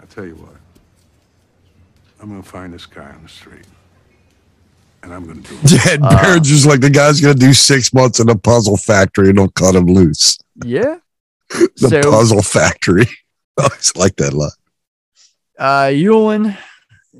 I'll 0.00 0.06
tell 0.06 0.24
you 0.26 0.34
what. 0.36 0.56
I'm 2.20 2.28
gonna 2.28 2.42
find 2.42 2.72
this 2.72 2.86
guy 2.86 3.10
on 3.10 3.22
the 3.22 3.28
street. 3.28 3.66
And 5.02 5.14
I'm 5.14 5.26
gonna 5.26 5.40
do 5.40 5.56
it. 5.62 5.84
Dead 5.84 6.00
Bear 6.00 6.38
just 6.40 6.66
like 6.66 6.80
the 6.80 6.90
guy's 6.90 7.20
gonna 7.20 7.34
do 7.34 7.54
six 7.54 7.92
months 7.94 8.20
in 8.20 8.28
a 8.28 8.36
puzzle 8.36 8.76
factory 8.76 9.30
and 9.30 9.38
they'll 9.38 9.48
cut 9.48 9.74
him 9.74 9.86
loose. 9.86 10.38
Yeah. 10.64 10.96
The 11.76 11.88
So- 11.88 12.02
puzzle 12.02 12.42
factory. 12.42 13.06
I 13.58 13.64
always 13.64 13.96
like 13.96 14.16
that 14.16 14.32
line. 14.32 14.50
Uh, 15.58 15.88
Yulin, 15.90 16.56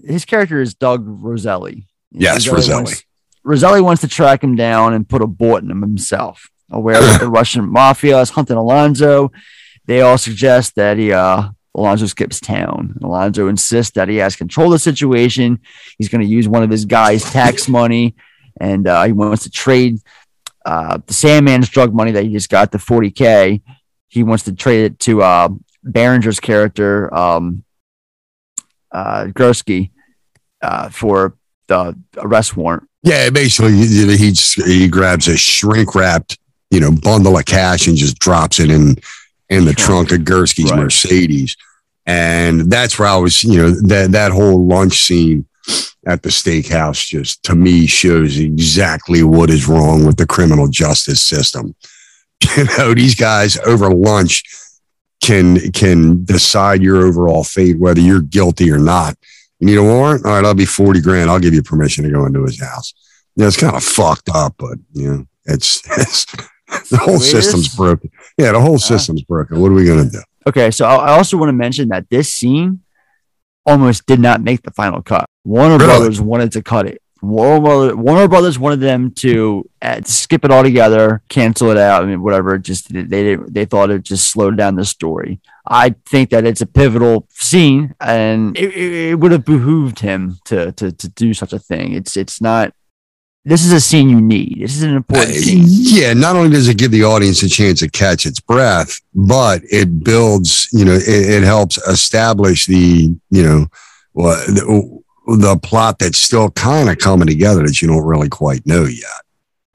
his 0.07 0.25
character 0.25 0.61
is 0.61 0.73
Doug 0.75 1.05
Rosselli. 1.23 1.85
Yes, 2.13 2.47
Rosselli. 2.47 3.03
Rosselli 3.45 3.81
wants 3.81 4.03
to 4.03 4.09
track 4.09 4.45
him 4.45 4.57
down 4.57 4.93
and 4.95 5.09
put 5.09 5.23
a 5.23 5.27
bullet 5.27 5.65
in 5.65 5.71
him 5.71 5.81
himself. 5.81 6.51
Aware 6.71 7.01
that 7.01 7.21
the 7.21 7.29
Russian 7.31 7.69
mafia 7.69 8.21
is 8.21 8.31
hunting 8.31 8.57
Alonzo, 8.57 9.33
they 9.87 10.03
all 10.03 10.19
suggest 10.19 10.77
that 10.77 10.99
he 10.99 11.13
uh 11.13 11.49
Alonzo 11.75 12.07
skips 12.07 12.41
town. 12.41 12.97
Alonzo 13.03 13.49
insists 13.49 13.93
that 13.93 14.09
he 14.09 14.17
has 14.17 14.37
control 14.37 14.69
of 14.69 14.73
the 14.73 14.79
situation. 14.79 15.61
He's 15.99 16.09
going 16.09 16.21
to 16.21 16.27
use 16.27 16.49
one 16.49 16.63
of 16.63 16.71
his 16.71 16.85
guys' 16.85 17.23
tax 17.31 17.69
money, 17.81 18.17
and 18.61 18.87
uh, 18.87 19.05
he 19.05 19.13
wants 19.13 19.45
to 19.45 19.51
trade 19.51 19.99
uh, 20.65 20.99
the 21.07 21.15
Sandman's 21.15 21.69
drug 21.69 21.95
money 21.95 22.13
that 22.13 22.25
he 22.25 22.33
just 22.33 22.51
got, 22.51 22.73
the 22.73 22.79
40K. 22.79 23.63
He 24.09 24.23
wants 24.23 24.45
to 24.45 24.53
trade 24.53 24.85
it 24.85 24.99
to 25.01 25.23
uh, 25.23 25.49
Berenger's 25.85 26.41
character, 26.41 27.13
um, 27.15 27.65
uh, 28.91 29.27
Gursky, 29.27 29.91
uh, 30.61 30.89
for 30.89 31.37
the 31.71 31.97
arrest 32.19 32.57
warrant. 32.57 32.87
Yeah, 33.03 33.31
basically 33.31 33.73
he 33.73 34.17
he 34.17 34.31
just 34.33 34.63
he 34.63 34.89
grabs 34.89 35.27
a 35.29 35.37
shrink 35.37 35.95
wrapped, 35.95 36.39
you 36.71 36.81
know, 36.81 36.93
bundle 36.93 37.39
of 37.39 37.47
cash 37.47 37.87
and 37.87 37.97
just 37.97 38.19
drops 38.19 38.61
it 38.61 38.71
in 38.71 38.97
in 39.49 39.65
the 39.65 39.73
trunk 39.73 40.13
of 40.13 40.21
Gursky's 40.21 40.71
Right. 40.71 40.81
Mercedes. 40.81 41.57
And 42.07 42.71
that's 42.71 42.99
where 42.99 43.09
I 43.09 43.17
was, 43.17 43.43
you 43.45 43.61
know, 43.61 43.71
that 43.71 44.13
that 44.13 44.33
whole 44.33 44.67
lunch 44.67 45.01
scene 45.05 45.47
at 46.07 46.23
the 46.23 46.29
steakhouse 46.29 47.07
just 47.07 47.43
to 47.45 47.55
me 47.55 47.87
shows 47.87 48.39
exactly 48.39 49.23
what 49.23 49.51
is 49.51 49.69
wrong 49.69 50.05
with 50.05 50.17
the 50.17 50.27
criminal 50.27 50.69
justice 50.69 51.23
system. 51.23 51.75
You 52.57 52.65
know, 52.79 52.95
these 52.95 53.15
guys 53.15 53.59
over 53.59 53.91
lunch 53.93 54.45
can 55.23 55.71
can 55.73 56.25
decide 56.25 56.83
your 56.83 57.07
overall 57.07 57.45
fate, 57.45 57.79
whether 57.79 58.01
you're 58.01 58.23
guilty 58.23 58.71
or 58.73 58.79
not. 58.79 59.15
You 59.61 59.67
need 59.67 59.77
a 59.77 59.83
warrant? 59.83 60.25
All 60.25 60.33
right, 60.33 60.45
I'll 60.45 60.55
be 60.55 60.65
40 60.65 61.01
grand. 61.01 61.31
I'll 61.31 61.39
give 61.39 61.55
you 61.55 61.63
permission 61.63 62.05
to 62.05 62.11
go 62.11 62.27
into 62.27 62.43
his 62.45 62.61
house. 62.61 62.95
You 63.37 63.43
know, 63.43 63.49
it's 63.49 63.57
kind 63.57 63.77
of 63.77 63.85
fucked 63.85 64.31
up, 64.35 64.55
but 64.59 64.79
you 64.93 65.09
know, 65.09 65.27
it's, 65.45 65.83
it's 65.99 66.25
the 66.91 66.97
whole 66.97 67.19
system's 67.19 67.75
broken. 67.75 68.11
Yeah, 68.39 68.53
the 68.53 68.61
whole 68.61 68.75
ah. 68.75 68.79
system's 68.79 69.23
broken. 69.23 69.61
What 69.61 69.71
are 69.71 69.75
we 69.75 69.85
gonna 69.85 70.09
do? 70.09 70.23
Okay, 70.47 70.71
so 70.71 70.87
I 70.87 70.97
I 70.97 71.13
also 71.13 71.37
want 71.37 71.51
to 71.51 71.55
mention 71.55 71.89
that 71.91 72.09
this 72.11 72.33
scene 72.33 72.81
almost 73.67 74.07
did 74.07 74.21
not 74.21 74.43
make 74.43 74.63
the 74.63 74.71
final 74.71 75.03
cut. 75.03 75.27
Warner 75.45 75.79
Really? 75.79 75.87
Brothers 75.87 76.21
wanted 76.21 76.53
to 76.53 76.63
cut 76.63 76.87
it. 76.87 77.03
Warner, 77.23 77.95
Warner 77.97 78.29
Brothers 78.29 78.59
wanted 78.59 78.81
them 78.81 79.11
to 79.17 79.69
uh, 79.83 80.01
skip 80.05 80.45
it 80.45 80.51
all 80.51 80.63
together, 80.63 81.23
cancel 81.29 81.71
it 81.71 81.77
out. 81.77 82.03
I 82.03 82.07
mean, 82.07 82.23
whatever. 82.23 82.57
Just 82.59 82.93
they 82.93 83.03
didn't- 83.03 83.53
they 83.53 83.65
thought 83.65 83.91
it 83.91 84.03
just 84.03 84.31
slowed 84.31 84.57
down 84.57 84.77
the 84.77 84.85
story. 84.85 85.41
I 85.67 85.95
think 86.07 86.31
that 86.31 86.47
it's 86.47 86.61
a 86.63 86.67
pivotal 86.67 87.27
scene, 87.31 87.95
and 88.01 88.57
it, 88.57 88.75
it, 88.75 89.21
would 89.21 89.33
have 89.33 89.45
behooved 89.45 90.01
him 90.01 90.39
to, 90.47 90.73
to 90.73 90.93
to 90.93 91.09
do 91.11 91.35
such 91.35 91.53
a 91.53 91.59
thing. 91.59 91.93
It's 91.93 92.17
it's 92.17 92.41
not. 92.41 92.73
This 93.45 93.65
is 93.65 93.73
a 93.73 93.81
scene 93.81 94.11
you 94.11 94.21
need. 94.21 94.59
This 94.61 94.77
is 94.77 94.83
an 94.83 94.95
important 94.95 95.35
scene. 95.35 95.65
Yeah, 95.67 96.13
not 96.13 96.37
only 96.37 96.51
does 96.51 96.69
it 96.69 96.77
give 96.77 96.91
the 96.91 97.05
audience 97.05 97.43
a 97.43 97.49
chance 97.49 97.81
to 97.81 97.89
catch 97.89 98.27
its 98.27 98.39
breath, 98.39 99.01
but 99.15 99.63
it 99.65 100.05
builds, 100.05 100.69
you 100.73 100.85
know, 100.85 100.93
it, 100.93 101.09
it 101.09 101.43
helps 101.43 101.79
establish 101.89 102.67
the, 102.67 103.15
you 103.31 103.43
know, 103.43 103.67
the, 105.37 105.59
plot 105.63 105.99
that's 105.99 106.19
still 106.19 106.51
kind 106.51 106.89
of 106.89 106.99
coming 106.99 107.27
together 107.27 107.63
that 107.63 107.81
you 107.81 107.89
don't 107.89 108.05
really 108.05 108.29
quite 108.29 108.67
know 108.67 108.85
yet. 108.85 109.07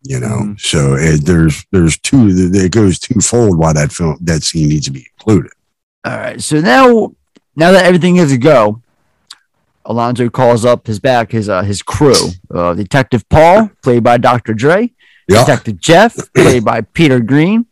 You 0.03 0.19
know, 0.19 0.55
so 0.59 0.93
it, 0.93 1.25
there's 1.25 1.65
there's 1.71 1.97
two. 1.97 2.27
It 2.29 2.71
goes 2.71 2.99
twofold 2.99 3.57
why 3.57 3.73
that 3.73 3.91
film 3.91 4.17
that 4.21 4.43
scene 4.43 4.69
needs 4.69 4.85
to 4.85 4.91
be 4.91 5.07
included. 5.17 5.51
All 6.05 6.15
right. 6.15 6.39
So 6.39 6.61
now, 6.61 7.15
now 7.55 7.71
that 7.71 7.85
everything 7.85 8.17
is 8.17 8.31
a 8.31 8.37
go, 8.37 8.83
Alonzo 9.85 10.29
calls 10.29 10.63
up 10.63 10.85
his 10.85 10.99
back 10.99 11.31
his 11.31 11.49
uh, 11.49 11.63
his 11.63 11.81
crew. 11.81 12.29
Uh, 12.53 12.75
Detective 12.75 13.27
Paul, 13.29 13.71
played 13.81 14.03
by 14.03 14.17
Dr. 14.17 14.53
Dre. 14.53 14.91
Yeah. 15.27 15.39
Detective 15.39 15.79
Jeff, 15.79 16.15
played 16.33 16.63
by 16.63 16.81
Peter 16.81 17.19
Greene. 17.19 17.65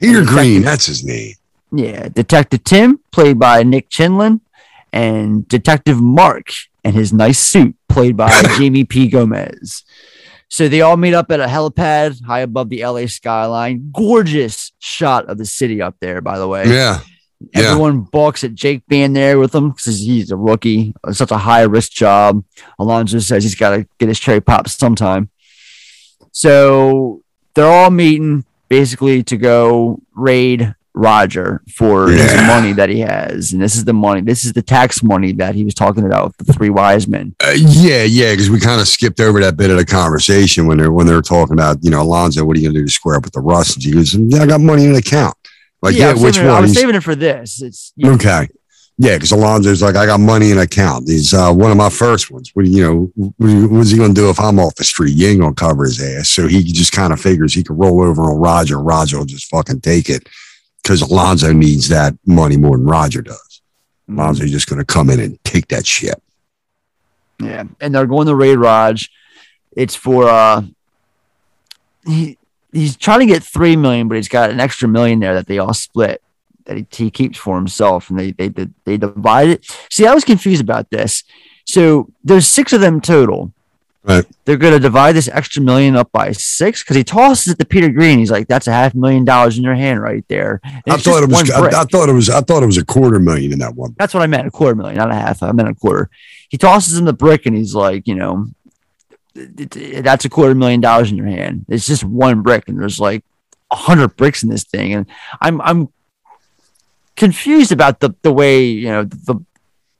Peter 0.00 0.24
Greene, 0.24 0.62
that's 0.62 0.86
his 0.86 1.04
name. 1.04 1.34
Yeah. 1.72 2.08
Detective 2.08 2.64
Tim, 2.64 3.00
played 3.10 3.38
by 3.38 3.62
Nick 3.62 3.88
Chinlund, 3.88 4.40
and 4.92 5.46
Detective 5.48 6.00
Mark 6.00 6.48
and 6.84 6.94
his 6.94 7.12
nice 7.12 7.38
suit, 7.38 7.76
played 7.88 8.16
by 8.16 8.30
Jamie 8.58 8.84
P. 8.84 9.08
Gomez. 9.08 9.84
So 10.50 10.68
they 10.68 10.80
all 10.80 10.96
meet 10.96 11.14
up 11.14 11.30
at 11.30 11.40
a 11.40 11.46
helipad 11.46 12.24
high 12.24 12.40
above 12.40 12.70
the 12.70 12.84
LA 12.84 13.06
skyline. 13.06 13.90
Gorgeous 13.92 14.72
shot 14.78 15.26
of 15.26 15.36
the 15.36 15.44
city 15.44 15.82
up 15.82 15.96
there, 16.00 16.20
by 16.20 16.38
the 16.38 16.48
way. 16.48 16.66
Yeah. 16.66 17.00
Yeah. 17.54 17.70
Everyone 17.70 18.00
balks 18.00 18.42
at 18.42 18.54
Jake 18.54 18.82
being 18.88 19.12
there 19.12 19.38
with 19.38 19.54
him 19.54 19.70
because 19.70 20.00
he's 20.00 20.30
a 20.30 20.36
rookie. 20.36 20.94
It's 21.06 21.18
such 21.18 21.30
a 21.30 21.36
high 21.36 21.62
risk 21.62 21.92
job. 21.92 22.42
Alonzo 22.78 23.20
says 23.20 23.44
he's 23.44 23.54
got 23.54 23.70
to 23.70 23.86
get 23.98 24.08
his 24.08 24.18
cherry 24.18 24.40
pop 24.40 24.68
sometime. 24.68 25.30
So 26.32 27.22
they're 27.54 27.70
all 27.70 27.90
meeting 27.90 28.44
basically 28.68 29.22
to 29.24 29.36
go 29.36 30.00
raid 30.14 30.74
Roger 30.98 31.62
for 31.74 32.08
his 32.10 32.34
money 32.46 32.72
that 32.72 32.88
he 32.88 33.00
has. 33.00 33.52
And 33.52 33.62
this 33.62 33.76
is 33.76 33.84
the 33.84 33.92
money, 33.92 34.20
this 34.20 34.44
is 34.44 34.52
the 34.52 34.62
tax 34.62 35.02
money 35.02 35.32
that 35.32 35.54
he 35.54 35.64
was 35.64 35.74
talking 35.74 36.04
about 36.04 36.34
with 36.38 36.46
the 36.46 36.52
three 36.52 36.70
wise 36.70 37.06
men. 37.06 37.34
Uh, 37.42 37.52
yeah, 37.56 38.02
yeah, 38.02 38.32
because 38.32 38.50
we 38.50 38.58
kind 38.60 38.80
of 38.80 38.88
skipped 38.88 39.20
over 39.20 39.40
that 39.40 39.56
bit 39.56 39.70
of 39.70 39.76
the 39.76 39.86
conversation 39.86 40.66
when 40.66 40.78
they're 40.78 40.92
when 40.92 41.06
they're 41.06 41.22
talking 41.22 41.52
about 41.54 41.78
you 41.82 41.90
know 41.90 42.02
Alonzo, 42.02 42.44
what 42.44 42.56
are 42.56 42.60
you 42.60 42.68
gonna 42.68 42.78
do 42.80 42.84
to 42.84 42.90
square 42.92 43.16
up 43.16 43.24
with 43.24 43.32
the 43.32 43.40
Russians? 43.40 43.84
He 43.84 43.92
goes, 43.92 44.14
yeah, 44.14 44.42
I 44.42 44.46
got 44.46 44.60
money 44.60 44.84
in 44.84 44.90
an 44.90 44.96
account. 44.96 45.36
Like, 45.80 45.94
yeah, 45.94 46.12
was 46.12 46.22
which 46.22 46.38
it- 46.38 46.46
I 46.46 46.60
was 46.60 46.70
He's- 46.70 46.80
saving 46.80 46.96
it 46.96 47.02
for 47.04 47.14
this. 47.14 47.62
It's 47.62 47.92
you 47.96 48.06
know, 48.08 48.14
Okay. 48.14 48.48
Yeah, 49.00 49.14
because 49.14 49.30
Alonzo's 49.30 49.80
like, 49.80 49.94
I 49.94 50.06
got 50.06 50.18
money 50.18 50.50
in 50.50 50.58
account. 50.58 51.08
He's 51.08 51.32
uh, 51.32 51.52
one 51.52 51.70
of 51.70 51.76
my 51.76 51.88
first 51.88 52.32
ones. 52.32 52.50
What 52.54 52.64
do 52.64 52.70
you 52.72 52.82
know? 52.82 53.12
What, 53.14 53.46
do 53.46 53.48
you- 53.60 53.68
what's 53.68 53.90
he 53.90 53.96
going 53.96 54.12
to 54.12 54.20
do 54.20 54.28
if 54.28 54.40
I'm 54.40 54.58
off 54.58 54.74
the 54.74 54.82
street? 54.82 55.14
You 55.14 55.28
ain't 55.28 55.40
going 55.40 55.54
to 55.54 55.60
cover 55.60 55.84
his 55.84 56.02
ass. 56.02 56.28
So 56.28 56.48
he 56.48 56.64
just 56.64 56.90
kind 56.90 57.12
of 57.12 57.20
figures 57.20 57.54
he 57.54 57.62
could 57.62 57.78
roll 57.78 58.02
over 58.02 58.22
on 58.24 58.40
Roger. 58.40 58.80
Roger 58.80 59.18
will 59.18 59.24
just 59.24 59.46
fucking 59.50 59.82
take 59.82 60.10
it 60.10 60.28
because 60.82 61.02
Alonzo 61.02 61.52
needs 61.52 61.88
that 61.88 62.14
money 62.26 62.56
more 62.56 62.76
than 62.76 62.86
Roger 62.86 63.22
does. 63.22 63.62
Mm-hmm. 64.08 64.18
Alonzo's 64.18 64.50
just 64.50 64.68
going 64.68 64.78
to 64.78 64.84
come 64.84 65.10
in 65.10 65.20
and 65.20 65.42
take 65.44 65.68
that 65.68 65.86
shit. 65.86 66.20
Yeah, 67.40 67.64
and 67.80 67.94
they're 67.94 68.06
going 68.06 68.26
to 68.26 68.34
raid 68.34 68.56
Raj. 68.56 69.10
It's 69.72 69.94
for 69.94 70.28
uh, 70.28 70.62
he 72.04 72.38
he's 72.72 72.96
trying 72.96 73.20
to 73.20 73.26
get 73.26 73.42
three 73.42 73.76
million, 73.76 74.08
but 74.08 74.16
he's 74.16 74.28
got 74.28 74.50
an 74.50 74.60
extra 74.60 74.88
million 74.88 75.20
there 75.20 75.34
that 75.34 75.46
they 75.46 75.58
all 75.58 75.74
split 75.74 76.22
that 76.68 76.76
he, 76.76 76.86
he 76.92 77.10
keeps 77.10 77.38
for 77.38 77.56
himself, 77.56 78.10
and 78.10 78.18
they 78.18 78.32
they 78.32 78.48
they, 78.48 78.68
they 78.84 78.96
divide 78.96 79.48
it. 79.48 79.66
See, 79.90 80.06
I 80.06 80.14
was 80.14 80.24
confused 80.24 80.62
about 80.62 80.90
this. 80.90 81.24
So 81.64 82.08
there's 82.24 82.46
six 82.46 82.72
of 82.72 82.80
them 82.80 83.00
total. 83.00 83.52
Right. 84.08 84.24
They're 84.46 84.56
going 84.56 84.72
to 84.72 84.80
divide 84.80 85.14
this 85.14 85.28
extra 85.28 85.60
million 85.62 85.94
up 85.94 86.10
by 86.12 86.32
six 86.32 86.82
because 86.82 86.96
he 86.96 87.04
tosses 87.04 87.52
it 87.52 87.58
to 87.58 87.66
Peter 87.66 87.90
Greene. 87.90 88.18
He's 88.18 88.30
like, 88.30 88.48
"That's 88.48 88.66
a 88.66 88.72
half 88.72 88.94
million 88.94 89.26
dollars 89.26 89.58
in 89.58 89.64
your 89.64 89.74
hand 89.74 90.00
right 90.00 90.24
there." 90.28 90.60
I 90.64 90.96
thought 90.96 91.22
it 91.22 91.28
was. 91.28 91.50
I. 91.50 91.80
I 91.82 91.84
thought 91.84 92.08
it 92.08 92.12
was. 92.14 92.30
I 92.30 92.40
thought 92.40 92.62
it 92.62 92.66
was 92.66 92.78
a 92.78 92.84
quarter 92.86 93.18
million 93.20 93.52
in 93.52 93.58
that 93.58 93.74
one. 93.74 93.94
That's 93.98 94.14
what 94.14 94.22
I 94.22 94.26
meant. 94.26 94.46
A 94.46 94.50
quarter 94.50 94.74
million, 94.74 94.96
not 94.96 95.10
a 95.10 95.14
half. 95.14 95.42
I 95.42 95.52
meant 95.52 95.68
a 95.68 95.74
quarter. 95.74 96.08
He 96.48 96.56
tosses 96.56 96.96
in 96.96 97.04
the 97.04 97.12
brick 97.12 97.44
and 97.44 97.54
he's 97.54 97.74
like, 97.74 98.08
you 98.08 98.14
know, 98.14 98.46
"It- 99.34 99.76
it- 99.76 100.02
that's 100.04 100.24
a 100.24 100.30
quarter 100.30 100.54
million 100.54 100.80
dollars 100.80 101.10
in 101.10 101.18
your 101.18 101.26
hand. 101.26 101.66
It's 101.68 101.86
just 101.86 102.02
one 102.02 102.40
brick, 102.40 102.66
and 102.68 102.80
there's 102.80 102.98
like 102.98 103.22
a 103.70 103.76
hundred 103.76 104.16
bricks 104.16 104.42
in 104.42 104.48
this 104.48 104.64
thing. 104.64 104.94
And 104.94 105.06
I'm 105.42 105.60
I'm 105.60 105.88
confused 107.16 107.72
about 107.72 108.00
the 108.00 108.14
the 108.22 108.32
way 108.32 108.64
you 108.64 108.88
know 108.88 109.04
the 109.04 109.38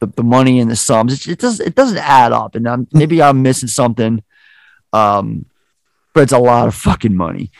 the, 0.00 0.06
the 0.06 0.22
money 0.22 0.60
and 0.60 0.70
the 0.70 0.76
sums. 0.76 1.12
It, 1.26 1.32
it 1.32 1.38
does 1.38 1.60
it 1.60 1.74
doesn't 1.74 1.98
add 1.98 2.32
up, 2.32 2.54
and 2.54 2.68
I'm, 2.68 2.86
maybe 2.92 3.22
I'm 3.22 3.42
missing 3.42 3.68
something. 3.68 4.22
Um, 4.92 5.44
but 6.14 6.22
it's 6.22 6.32
a 6.32 6.38
lot 6.38 6.68
of 6.68 6.74
fucking 6.74 7.14
money. 7.14 7.50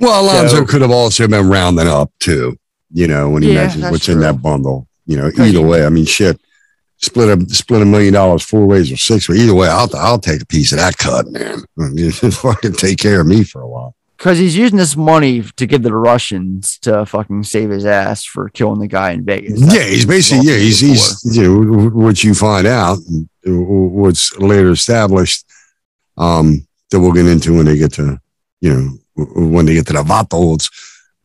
Well, 0.00 0.22
Alonzo 0.24 0.56
So- 0.56 0.64
could 0.66 0.82
have 0.82 0.90
also 0.90 1.26
been 1.28 1.48
rounding 1.48 1.88
up 1.88 2.10
too. 2.20 2.56
You 2.92 3.08
know, 3.08 3.28
when 3.30 3.42
he 3.42 3.52
Yeah, 3.52 3.62
mentions 3.62 3.90
what's 3.90 4.08
in 4.08 4.20
that 4.20 4.40
bundle. 4.40 4.86
You 5.06 5.16
know 5.18 5.30
either 5.38 5.60
way. 5.60 5.84
I 5.84 5.88
mean, 5.88 6.04
shit. 6.06 6.40
Split 6.98 7.28
a 7.28 7.54
split 7.54 7.82
a 7.82 7.84
million 7.84 8.14
dollars 8.14 8.42
four 8.42 8.64
ways 8.66 8.90
or 8.90 8.96
six 8.96 9.28
ways. 9.28 9.40
Either 9.40 9.54
way, 9.54 9.68
I'll 9.68 9.90
I'll 9.96 10.18
take 10.18 10.40
a 10.40 10.46
piece 10.46 10.72
of 10.72 10.78
that 10.78 10.96
cut, 10.96 11.26
man. 11.26 11.62
Just 11.96 12.40
fucking 12.40 12.74
take 12.74 12.98
care 12.98 13.20
of 13.20 13.26
me 13.26 13.42
for 13.44 13.60
a 13.60 13.68
while. 13.68 13.94
Because 14.16 14.38
he's 14.38 14.56
using 14.56 14.78
this 14.78 14.96
money 14.96 15.42
to 15.42 15.66
give 15.66 15.82
the 15.82 15.94
Russians 15.94 16.78
to 16.80 17.04
fucking 17.04 17.42
save 17.44 17.70
his 17.70 17.84
ass 17.84 18.24
for 18.24 18.48
killing 18.48 18.80
the 18.80 18.86
guy 18.86 19.12
in 19.12 19.24
Vegas. 19.24 19.60
That's 19.60 19.74
yeah, 19.74 19.84
he's 19.84 20.06
basically 20.06 20.46
yeah, 20.46 20.58
he's 20.58 20.80
he's 20.80 21.36
you 21.36 21.42
know 21.42 21.88
what 21.90 22.22
you 22.22 22.34
find 22.34 22.66
out, 22.66 22.98
what's 23.44 24.36
later 24.38 24.70
established, 24.70 25.44
um, 26.16 26.66
that 26.90 27.00
we'll 27.00 27.12
get 27.12 27.26
into 27.26 27.56
when 27.56 27.66
they 27.66 27.76
get 27.76 27.92
to 27.94 28.18
you 28.60 28.72
know 28.72 28.98
when 29.16 29.66
they 29.66 29.74
get 29.74 29.86
to 29.88 29.92
the 29.92 30.02
Vatos. 30.02 30.70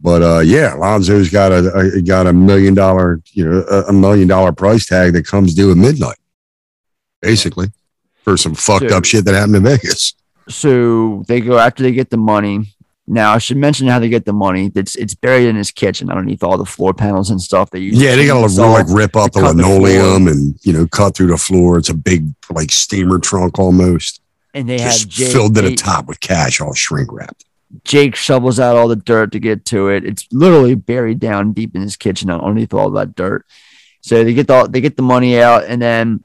But 0.02 0.22
uh, 0.22 0.40
yeah, 0.40 0.74
Lonzo's 0.76 1.30
got 1.30 1.52
a, 1.52 1.92
a 1.98 2.02
got 2.02 2.28
a 2.28 2.34
million 2.34 2.74
dollar 2.74 3.22
you 3.32 3.50
know 3.50 3.66
a, 3.70 3.84
a 3.90 3.94
million 3.94 4.28
dollar 4.28 4.52
price 4.52 4.86
tag 4.86 5.14
that 5.14 5.28
comes 5.28 5.54
due 5.54 5.72
at 5.72 5.78
midnight, 5.78 6.18
basically, 7.22 7.68
for 8.24 8.38
some 8.38 8.56
fucked 8.56 8.82
Dude. 8.82 8.92
up 8.94 9.06
shit 9.06 9.26
that 9.26 9.36
happened 9.36 9.58
in 9.58 9.64
Vegas. 9.64 10.14
so 10.48 11.24
they 11.28 11.42
go 11.42 11.60
after 11.60 11.84
they 11.84 11.92
get 11.92 12.10
the 12.10 12.18
money. 12.18 12.76
Now 13.12 13.34
I 13.34 13.40
should 13.40 13.58
mention 13.58 13.88
how 13.88 13.98
they 13.98 14.08
get 14.08 14.26
the 14.26 14.34
money. 14.34 14.72
It's 14.76 14.96
it's 14.96 15.16
buried 15.16 15.48
in 15.48 15.56
his 15.56 15.72
kitchen 15.72 16.12
underneath 16.12 16.44
all 16.44 16.58
the 16.60 16.66
floor 16.66 16.94
panels 16.94 17.32
and 17.32 17.42
stuff. 17.42 17.72
They 17.72 17.80
use 17.80 18.00
Yeah, 18.00 18.16
they 18.16 18.28
got 18.28 18.48
to 18.48 18.66
like 18.68 18.86
rip 18.88 19.16
up 19.16 19.32
the 19.32 19.42
linoleum 19.42 20.28
and 20.28 20.60
you 20.62 20.74
know 20.74 20.86
cut 20.88 21.16
through 21.16 21.28
the 21.28 21.38
floor. 21.38 21.80
It's 21.80 21.90
a 21.90 21.96
big 21.96 22.28
like 22.52 22.72
steamer 22.72 23.18
trunk 23.18 23.58
almost. 23.58 24.22
and 24.54 24.70
they 24.70 24.78
just 24.78 25.02
have 25.06 25.10
Jake, 25.10 25.32
filled 25.32 25.56
to 25.56 25.62
the 25.64 25.76
top 25.76 26.06
with 26.06 26.20
cash, 26.20 26.62
all 26.62 26.76
shrink 26.76 27.12
wrapped. 27.12 27.46
Jake 27.84 28.16
shovels 28.16 28.60
out 28.60 28.76
all 28.76 28.88
the 28.88 28.96
dirt 28.96 29.32
to 29.32 29.40
get 29.40 29.66
to 29.66 29.90
it. 29.90 30.06
It's 30.06 30.28
literally 30.32 30.76
buried 30.76 31.20
down 31.20 31.54
deep 31.54 31.76
in 31.76 31.82
his 31.82 31.98
kitchen 31.98 32.30
underneath 32.30 32.74
all 32.76 32.92
that 32.92 33.16
dirt. 33.16 33.44
So 34.02 34.24
they 34.24 34.36
get 34.36 34.48
the 34.48 34.68
they 34.68 34.82
get 34.82 34.98
the 34.98 35.04
money 35.04 35.40
out, 35.42 35.64
and 35.66 35.82
then 35.82 36.24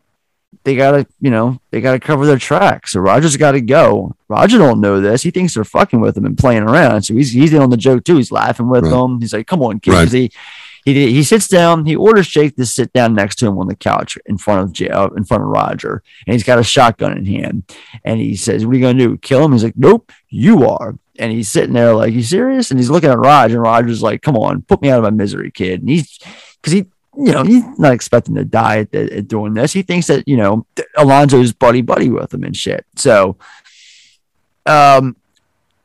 they 0.62 0.76
gotta 0.76 1.06
you 1.20 1.30
know 1.30 1.60
they 1.70 1.80
gotta 1.80 1.98
cover 2.00 2.24
their 2.26 2.38
tracks. 2.38 2.92
So 2.92 3.00
Roger's 3.00 3.36
got 3.36 3.52
to 3.52 3.60
go. 3.60 4.14
Roger 4.28 4.58
don't 4.58 4.80
know 4.80 5.00
this. 5.00 5.22
He 5.22 5.30
thinks 5.30 5.54
they're 5.54 5.64
fucking 5.64 6.00
with 6.00 6.16
him 6.16 6.24
and 6.26 6.38
playing 6.38 6.62
around. 6.62 7.02
So 7.02 7.14
he's 7.14 7.32
he's 7.32 7.52
in 7.52 7.60
on 7.62 7.70
the 7.70 7.76
joke 7.76 8.04
too. 8.04 8.16
He's 8.16 8.30
laughing 8.32 8.68
with 8.68 8.84
Right. 8.84 8.90
them. 8.90 9.20
He's 9.20 9.32
like, 9.32 9.46
"Come 9.46 9.62
on, 9.62 9.80
kid." 9.80 9.92
Right. 9.92 10.08
He, 10.10 10.30
he 10.84 11.12
he 11.12 11.22
sits 11.22 11.48
down. 11.48 11.86
He 11.86 11.96
orders 11.96 12.28
Jake 12.28 12.56
to 12.56 12.66
sit 12.66 12.92
down 12.92 13.14
next 13.14 13.36
to 13.36 13.46
him 13.46 13.58
on 13.58 13.66
the 13.68 13.74
couch 13.76 14.18
in 14.26 14.36
front 14.38 14.62
of 14.62 14.72
J- 14.72 14.88
uh, 14.90 15.08
in 15.16 15.24
front 15.24 15.42
of 15.42 15.48
Roger, 15.48 16.02
and 16.26 16.34
he's 16.34 16.44
got 16.44 16.58
a 16.58 16.62
shotgun 16.62 17.16
in 17.16 17.24
hand. 17.26 17.62
And 18.04 18.20
he 18.20 18.36
says, 18.36 18.64
"What 18.66 18.74
are 18.74 18.78
you 18.78 18.84
gonna 18.84 18.98
do? 18.98 19.16
Kill 19.16 19.44
him?" 19.44 19.52
He's 19.52 19.64
like, 19.64 19.76
"Nope, 19.78 20.12
you 20.28 20.66
are." 20.68 20.94
And 21.18 21.32
he's 21.32 21.48
sitting 21.48 21.72
there 21.74 21.94
like, 21.94 22.12
"You 22.12 22.22
serious?" 22.22 22.70
And 22.70 22.78
he's 22.78 22.90
looking 22.90 23.08
at 23.10 23.18
Roger, 23.18 23.54
and 23.54 23.62
Roger's 23.62 24.02
like, 24.02 24.20
"Come 24.20 24.36
on, 24.36 24.62
put 24.62 24.82
me 24.82 24.90
out 24.90 24.98
of 24.98 25.04
my 25.04 25.10
misery, 25.10 25.50
kid." 25.50 25.80
And 25.80 25.88
he's 25.88 26.18
because 26.60 26.72
he, 26.74 26.84
you 27.16 27.32
know, 27.32 27.42
he's 27.44 27.64
not 27.78 27.92
expecting 27.92 28.34
to 28.36 28.44
die 28.44 28.78
at, 28.80 28.94
at 28.94 29.28
doing 29.28 29.54
this. 29.54 29.72
He 29.72 29.82
thinks 29.82 30.06
that 30.08 30.26
you 30.26 30.36
know 30.36 30.66
Alonzo's 30.96 31.52
buddy 31.52 31.82
buddy 31.82 32.10
with 32.10 32.32
him 32.34 32.44
and 32.44 32.56
shit. 32.56 32.84
So, 32.96 33.36
um, 34.66 35.16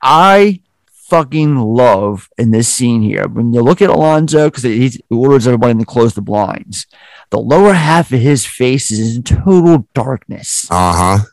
I 0.01 0.61
fucking 0.93 1.55
love 1.57 2.29
in 2.37 2.51
this 2.51 2.67
scene 2.67 3.01
here 3.01 3.27
when 3.27 3.51
you 3.53 3.61
look 3.61 3.81
at 3.81 3.89
Alonzo 3.89 4.47
because 4.49 4.63
he 4.63 4.91
orders 5.09 5.47
everybody 5.47 5.77
to 5.79 5.85
close 5.85 6.13
the 6.13 6.21
blinds. 6.21 6.85
The 7.31 7.39
lower 7.39 7.73
half 7.73 8.11
of 8.11 8.19
his 8.19 8.45
face 8.45 8.91
is 8.91 9.15
in 9.15 9.23
total 9.23 9.87
darkness. 9.93 10.65
Uh 10.69 11.17
huh. 11.17 11.25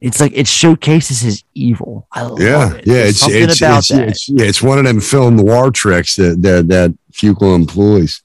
It's 0.00 0.20
like 0.20 0.32
it 0.34 0.46
showcases 0.46 1.20
his 1.20 1.42
evil. 1.54 2.06
I 2.12 2.22
love 2.22 2.40
Yeah, 2.40 2.74
it. 2.76 2.86
yeah. 2.86 2.94
There's 2.94 3.10
It's 3.10 3.18
something 3.20 3.42
it's 3.42 3.60
about 3.60 3.78
it's, 3.78 3.88
that. 3.88 4.08
it's 4.08 4.28
yeah. 4.28 4.44
It's 4.46 4.62
one 4.62 4.78
of 4.78 4.84
them 4.84 5.00
film 5.00 5.36
noir 5.36 5.70
tricks 5.72 6.14
that 6.16 6.40
that 6.42 6.68
that 6.68 6.96
Fuqua 7.12 7.54
employs. 7.56 8.22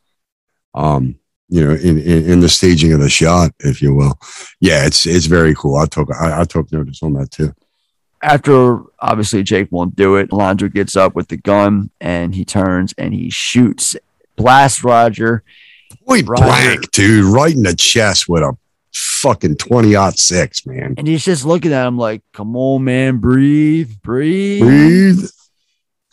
Um, 0.74 1.16
you 1.50 1.64
know, 1.64 1.74
in, 1.74 2.00
in 2.00 2.32
in 2.32 2.40
the 2.40 2.50
staging 2.50 2.94
of 2.94 3.00
the 3.00 3.10
shot, 3.10 3.52
if 3.60 3.82
you 3.82 3.94
will. 3.94 4.18
Yeah, 4.60 4.86
it's 4.86 5.06
it's 5.06 5.28
very 5.28 5.54
cool. 5.54 5.76
I 5.76 5.86
took 5.86 6.10
I, 6.12 6.42
I 6.42 6.44
took 6.46 6.72
notice 6.72 7.04
on 7.04 7.14
that 7.14 7.32
too. 7.32 7.54
After 8.24 8.80
obviously 9.00 9.44
Jake 9.44 9.68
won't 9.70 9.96
do 9.96 10.16
it, 10.16 10.32
Alonzo 10.32 10.70
gets 10.70 10.96
up 10.96 11.14
with 11.14 11.28
the 11.28 11.38
gun 11.38 11.92
and 12.00 12.34
he 12.34 12.46
turns 12.46 12.94
and 12.98 13.14
he 13.14 13.30
shoots, 13.30 13.96
blasts 14.36 14.84
Roger. 14.84 15.44
Point 16.08 16.28
Roger- 16.28 16.46
blank, 16.46 16.92
dude, 16.92 17.26
right 17.26 17.54
in 17.54 17.64
the 17.64 17.76
chest 17.76 18.28
with 18.28 18.42
a 18.42 18.58
fucking 18.94 19.58
twenty 19.58 19.94
aught 19.96 20.18
six, 20.18 20.66
man. 20.66 20.96
And 20.98 21.08
he's 21.08 21.26
just 21.26 21.46
looking 21.46 21.74
at 21.74 21.86
him 21.86 21.98
like, 21.98 22.24
come 22.34 22.56
on, 22.56 22.84
man, 22.86 23.18
breathe, 23.18 23.92
breathe. 24.02 24.62
Breathe. 24.62 25.30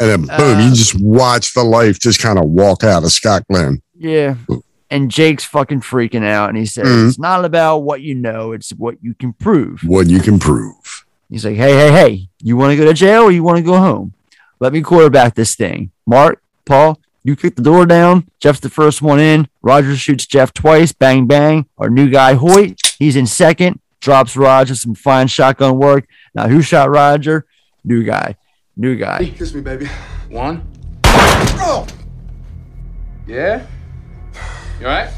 And 0.01 0.09
then 0.09 0.21
boom, 0.39 0.59
Uh, 0.59 0.65
you 0.69 0.75
just 0.75 0.99
watch 1.01 1.53
the 1.55 1.63
life 1.63 1.99
just 1.99 2.21
kind 2.21 2.39
of 2.39 2.47
walk 2.47 2.83
out 2.85 3.05
of 3.05 3.13
Scott 3.13 3.45
Glenn. 3.51 3.83
Yeah. 3.99 4.35
And 4.91 5.11
Jake's 5.11 5.45
fucking 5.45 5.83
freaking 5.83 6.25
out. 6.25 6.49
And 6.49 6.59
he 6.59 6.67
says, 6.67 6.89
Mhm. 6.89 7.09
It's 7.09 7.19
not 7.19 7.45
about 7.45 7.79
what 7.79 8.01
you 8.01 8.15
know, 8.15 8.53
it's 8.53 8.71
what 8.71 8.97
you 9.03 9.15
can 9.15 9.35
prove. 9.35 9.83
What 9.85 10.09
you 10.09 10.21
can 10.21 10.39
prove. 10.39 11.05
He's 11.29 11.45
like, 11.45 11.57
Hey, 11.57 11.75
hey, 11.75 11.93
hey, 11.93 12.29
you 12.43 12.57
want 12.57 12.73
to 12.73 12.77
go 12.77 12.87
to 12.87 12.95
jail 12.95 13.23
or 13.25 13.31
you 13.31 13.43
want 13.45 13.59
to 13.59 13.63
go 13.63 13.77
home? 13.77 14.15
Let 14.59 14.73
me 14.73 14.81
quarterback 14.81 15.35
this 15.35 15.55
thing. 15.55 15.91
Mark, 16.07 16.43
Paul, 16.65 16.99
you 17.23 17.37
kick 17.37 17.55
the 17.57 17.63
door 17.63 17.85
down. 17.87 18.27
Jeff's 18.41 18.61
the 18.61 18.71
first 18.71 19.01
one 19.03 19.21
in. 19.21 19.49
Roger 19.63 19.95
shoots 19.97 20.27
Jeff 20.27 20.53
twice. 20.55 20.93
Bang, 20.93 21.27
bang. 21.27 21.67
Our 21.79 21.91
new 21.91 22.09
guy, 22.11 22.35
Hoyt, 22.35 22.97
he's 22.99 23.17
in 23.17 23.27
second. 23.27 23.79
Drops 24.01 24.35
Roger 24.37 24.75
some 24.75 24.95
fine 24.95 25.29
shotgun 25.29 25.77
work. 25.77 26.07
Now, 26.35 26.49
who 26.49 26.63
shot 26.63 26.91
Roger? 26.91 27.45
New 27.85 28.03
guy. 28.03 28.37
New 28.81 28.97
guy. 28.97 29.31
Kiss 29.37 29.53
me, 29.53 29.61
baby. 29.61 29.87
One. 30.31 30.67
Oh! 31.05 31.87
Yeah? 33.27 33.67
You 34.81 34.87
alright? 34.87 35.11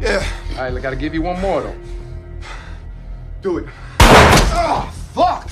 Yeah. 0.00 0.24
Alright, 0.52 0.72
I 0.72 0.78
gotta 0.78 0.94
give 0.94 1.14
you 1.14 1.22
one 1.22 1.40
more 1.40 1.62
though. 1.62 1.76
Do 3.42 3.58
it. 3.58 3.66
Oh, 3.98 4.94
fuck! 5.12 5.50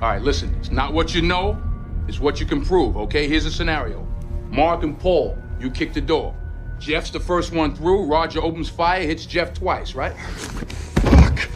All 0.00 0.08
right, 0.08 0.22
listen. 0.22 0.54
It's 0.58 0.70
not 0.70 0.94
what 0.94 1.14
you 1.14 1.20
know, 1.20 1.62
it's 2.08 2.18
what 2.18 2.40
you 2.40 2.46
can 2.46 2.64
prove, 2.64 2.96
okay? 2.96 3.28
Here's 3.28 3.44
a 3.44 3.50
scenario 3.50 4.08
Mark 4.48 4.84
and 4.84 4.98
Paul, 4.98 5.36
you 5.60 5.70
kick 5.70 5.92
the 5.92 6.00
door. 6.00 6.34
Jeff's 6.78 7.10
the 7.10 7.20
first 7.20 7.52
one 7.52 7.76
through. 7.76 8.06
Roger 8.06 8.40
opens 8.40 8.70
fire, 8.70 9.02
hits 9.02 9.26
Jeff 9.26 9.52
twice, 9.52 9.94
right? 9.94 10.16
Fuck. 10.16 11.46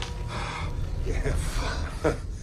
Yeah. 1.07 1.35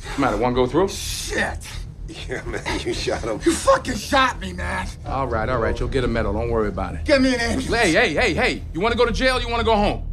What's 0.05 0.15
the 0.15 0.21
matter? 0.21 0.37
One 0.37 0.53
go 0.53 0.65
through? 0.67 0.87
Shit! 0.89 1.67
Yeah, 2.07 2.43
man, 2.45 2.79
you 2.81 2.93
shot 2.93 3.23
him. 3.23 3.39
You 3.43 3.51
fucking 3.51 3.95
shot 3.95 4.39
me, 4.39 4.53
man! 4.53 4.87
All 5.05 5.27
right, 5.27 5.49
all 5.49 5.59
right. 5.59 5.77
You'll 5.77 5.89
get 5.89 6.03
a 6.03 6.07
medal. 6.07 6.33
Don't 6.33 6.51
worry 6.51 6.69
about 6.69 6.93
it. 6.95 7.03
Get 7.03 7.21
me 7.21 7.33
an 7.33 7.39
ambulance. 7.39 7.67
Hey, 7.67 7.91
hey, 7.91 8.13
hey, 8.13 8.33
hey. 8.33 8.63
You 8.73 8.79
want 8.79 8.91
to 8.91 8.97
go 8.97 9.05
to 9.05 9.11
jail? 9.11 9.41
You 9.41 9.49
want 9.49 9.59
to 9.59 9.65
go 9.65 9.75
home? 9.75 10.07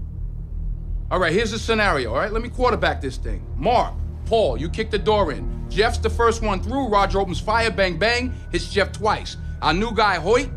All 1.11 1.19
right, 1.19 1.33
here's 1.33 1.51
the 1.51 1.59
scenario. 1.59 2.11
All 2.11 2.17
right, 2.17 2.33
let 2.33 2.43
me 2.43 2.49
quarterback 2.49 3.03
this 3.03 3.19
thing. 3.19 3.47
Mark, 3.57 3.93
Paul, 4.25 4.57
you 4.57 4.71
kick 4.71 4.91
the 4.91 4.99
door 4.99 5.33
in. 5.33 5.67
Jeff's 5.69 5.99
the 5.99 6.09
first 6.11 6.43
one 6.43 6.63
through. 6.63 6.89
Roger 6.89 7.21
opens 7.21 7.39
fire, 7.39 7.71
bang, 7.71 7.99
bang, 7.99 8.33
hits 8.51 8.73
Jeff 8.73 8.93
twice. 8.93 9.37
Our 9.61 9.75
new 9.75 9.95
guy, 9.95 10.19
Hoyt, 10.19 10.49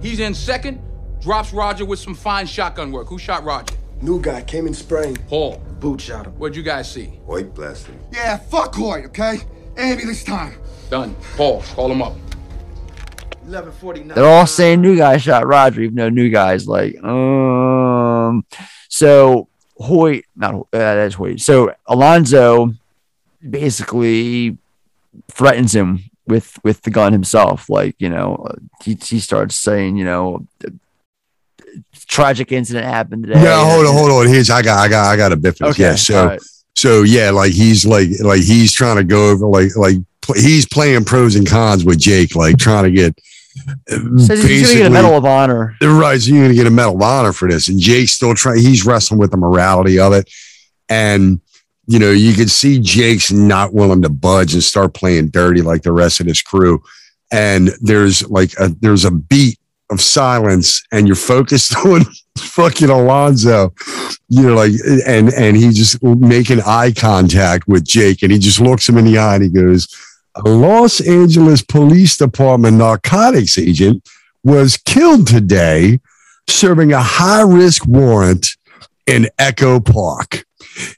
he's 0.00 0.20
in 0.20 0.32
second, 0.32 0.80
drops 1.20 1.52
Roger 1.52 1.84
with 1.84 1.98
some 1.98 2.14
fine 2.14 2.46
shotgun 2.46 2.92
work. 2.92 3.08
Who 3.08 3.18
shot 3.18 3.42
Roger? 3.44 3.74
New 4.00 4.20
guy 4.20 4.42
came 4.42 4.66
in 4.68 4.74
spraying. 4.74 5.16
Paul. 5.28 5.60
Boot 5.80 6.00
shot 6.00 6.26
him. 6.26 6.32
What'd 6.34 6.56
you 6.56 6.62
guys 6.62 6.92
see? 6.92 7.18
Hoyt 7.24 7.54
blasted 7.54 7.94
him. 7.94 8.00
Yeah, 8.12 8.36
fuck 8.36 8.74
Hoyt, 8.74 9.06
okay? 9.06 9.40
Ambulance 9.76 10.22
time. 10.22 10.54
Done. 10.90 11.16
Paul, 11.36 11.62
call 11.74 11.90
him 11.90 12.02
up. 12.02 12.12
1149. 13.44 14.14
They're 14.14 14.24
all 14.26 14.46
saying 14.46 14.82
new 14.82 14.96
guy 14.96 15.16
shot 15.16 15.46
Roger, 15.46 15.80
even 15.80 15.96
though 15.96 16.10
new 16.10 16.30
guy's 16.30 16.68
like, 16.68 17.02
um. 17.02 18.44
So 18.88 19.48
Hoyt, 19.78 20.24
not 20.36 20.54
uh, 20.54 20.66
that's 20.72 21.14
Hoyt. 21.14 21.40
So 21.40 21.74
Alonzo 21.86 22.74
basically 23.48 24.58
threatens 25.28 25.74
him 25.74 26.10
with 26.26 26.58
with 26.62 26.82
the 26.82 26.90
gun 26.90 27.12
himself. 27.12 27.70
Like 27.70 27.96
you 27.98 28.10
know, 28.10 28.36
uh, 28.36 28.56
he 28.84 28.98
he 29.02 29.18
starts 29.18 29.56
saying, 29.56 29.96
you 29.96 30.04
know, 30.04 30.46
tragic 32.06 32.52
incident 32.52 32.84
happened 32.86 33.24
today. 33.24 33.42
Yeah, 33.42 33.68
hold 33.68 33.86
on, 33.86 33.92
hold 33.94 34.10
on. 34.10 34.26
Here's 34.28 34.50
I 34.50 34.62
got 34.62 34.78
I 34.78 34.88
got 34.88 35.12
I 35.12 35.16
got 35.16 35.32
a 35.32 35.36
bit. 35.36 35.60
Okay, 35.60 35.82
Yeah, 35.82 35.94
so 35.94 36.26
right. 36.26 36.40
so 36.76 37.02
yeah, 37.02 37.30
like 37.30 37.52
he's 37.52 37.86
like 37.86 38.08
like 38.20 38.42
he's 38.42 38.72
trying 38.72 38.96
to 38.96 39.04
go 39.04 39.30
over 39.30 39.46
like 39.46 39.76
like 39.76 39.96
pl- 40.22 40.36
he's 40.36 40.66
playing 40.66 41.04
pros 41.04 41.36
and 41.36 41.46
cons 41.48 41.84
with 41.84 41.98
Jake, 41.98 42.34
like 42.34 42.56
trying 42.56 42.84
to 42.84 42.90
get 42.90 43.14
Says 44.18 44.42
he's 44.44 44.68
gonna 44.68 44.78
get 44.78 44.86
a 44.86 44.90
Medal 44.90 45.16
of 45.16 45.24
Honor. 45.24 45.74
Right, 45.82 46.20
so 46.20 46.30
you're 46.32 46.44
gonna 46.44 46.54
get 46.54 46.66
a 46.66 46.70
medal 46.70 46.94
of 46.96 47.02
honor 47.02 47.32
for 47.32 47.48
this. 47.48 47.68
And 47.68 47.78
Jake's 47.80 48.12
still 48.12 48.34
trying, 48.34 48.58
he's 48.58 48.86
wrestling 48.86 49.18
with 49.18 49.32
the 49.32 49.36
morality 49.36 49.98
of 49.98 50.12
it. 50.12 50.30
And 50.88 51.40
you 51.86 51.98
know, 51.98 52.12
you 52.12 52.34
can 52.34 52.46
see 52.48 52.78
Jake's 52.78 53.32
not 53.32 53.74
willing 53.74 54.02
to 54.02 54.08
budge 54.08 54.54
and 54.54 54.62
start 54.62 54.94
playing 54.94 55.30
dirty 55.30 55.62
like 55.62 55.82
the 55.82 55.92
rest 55.92 56.20
of 56.20 56.26
his 56.26 56.40
crew. 56.40 56.82
And 57.32 57.70
there's 57.80 58.28
like 58.30 58.52
a 58.58 58.68
there's 58.68 59.04
a 59.04 59.10
beat 59.10 59.58
of 59.90 60.00
silence, 60.00 60.82
and 60.92 61.06
you're 61.06 61.16
focused 61.16 61.76
on 61.84 62.02
fucking 62.38 62.90
Alonzo. 62.90 63.72
You 64.28 64.48
know, 64.48 64.54
like 64.54 64.72
and 65.06 65.32
and 65.32 65.56
he 65.56 65.70
just 65.70 66.02
making 66.02 66.60
eye 66.62 66.92
contact 66.92 67.68
with 67.68 67.84
Jake, 67.84 68.22
and 68.22 68.32
he 68.32 68.38
just 68.38 68.60
looks 68.60 68.88
him 68.88 68.98
in 68.98 69.04
the 69.04 69.18
eye 69.18 69.36
and 69.36 69.44
he 69.44 69.50
goes, 69.50 69.88
a 70.36 70.48
Los 70.48 71.00
Angeles 71.00 71.62
Police 71.62 72.16
Department 72.16 72.76
narcotics 72.76 73.58
agent 73.58 74.08
was 74.44 74.76
killed 74.76 75.26
today 75.26 75.98
serving 76.48 76.92
a 76.92 77.02
high 77.02 77.42
risk 77.42 77.86
warrant 77.86 78.56
in 79.06 79.28
Echo 79.38 79.80
Park. 79.80 80.44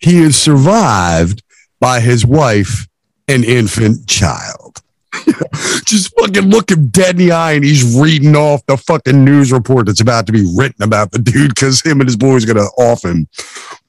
He 0.01 0.19
is 0.19 0.37
survived 0.37 1.43
by 1.81 2.01
his 2.01 2.27
wife 2.27 2.87
and 3.27 3.45
infant 3.45 4.07
child. 4.07 4.83
Just 5.85 6.13
fucking 6.19 6.49
look 6.49 6.71
him 6.71 6.89
dead 6.89 7.11
in 7.21 7.27
the 7.27 7.33
eye 7.33 7.53
and 7.53 7.65
he's 7.65 7.97
reading 7.99 8.35
off 8.37 8.65
the 8.67 8.77
fucking 8.77 9.25
news 9.25 9.53
report 9.53 9.87
that's 9.87 10.01
about 10.01 10.27
to 10.27 10.33
be 10.33 10.51
written 10.57 10.83
about 10.83 11.11
the 11.11 11.19
dude 11.19 11.55
because 11.55 11.81
him 11.83 12.01
and 12.01 12.09
his 12.09 12.17
boys 12.17 12.45
gonna 12.45 12.65
off 12.79 13.05
him, 13.05 13.29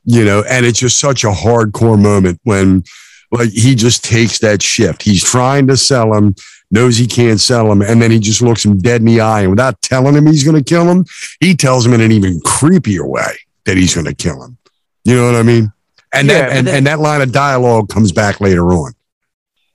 you 0.05 0.25
know, 0.25 0.43
and 0.49 0.65
it's 0.65 0.79
just 0.79 0.99
such 0.99 1.23
a 1.23 1.27
hardcore 1.29 1.99
moment 2.01 2.39
when 2.43 2.83
like 3.31 3.49
he 3.49 3.73
just 3.75 4.03
takes 4.03 4.39
that 4.39 4.61
shift. 4.61 5.01
He's 5.03 5.23
trying 5.23 5.67
to 5.67 5.77
sell 5.77 6.13
him, 6.13 6.35
knows 6.71 6.97
he 6.97 7.07
can't 7.07 7.39
sell 7.39 7.71
him, 7.71 7.81
and 7.81 8.01
then 8.01 8.11
he 8.11 8.19
just 8.19 8.41
looks 8.41 8.63
him 8.65 8.77
dead 8.77 9.01
in 9.01 9.07
the 9.07 9.21
eye. 9.21 9.41
And 9.41 9.51
without 9.51 9.81
telling 9.81 10.13
him 10.15 10.27
he's 10.27 10.43
going 10.43 10.57
to 10.61 10.63
kill 10.63 10.83
him, 10.89 11.05
he 11.39 11.55
tells 11.55 11.85
him 11.85 11.93
in 11.93 12.01
an 12.01 12.11
even 12.11 12.39
creepier 12.41 13.07
way 13.07 13.33
that 13.65 13.77
he's 13.77 13.93
going 13.95 14.05
to 14.05 14.13
kill 14.13 14.43
him. 14.43 14.57
You 15.05 15.15
know 15.15 15.25
what 15.25 15.35
I 15.35 15.43
mean? 15.43 15.71
And 16.13 16.27
Yeah, 16.27 16.41
that 16.47 16.51
and, 16.57 16.67
then- 16.67 16.75
and 16.75 16.87
that 16.87 16.99
line 16.99 17.21
of 17.21 17.31
dialogue 17.31 17.89
comes 17.89 18.11
back 18.11 18.39
later 18.41 18.67
on. 18.73 18.93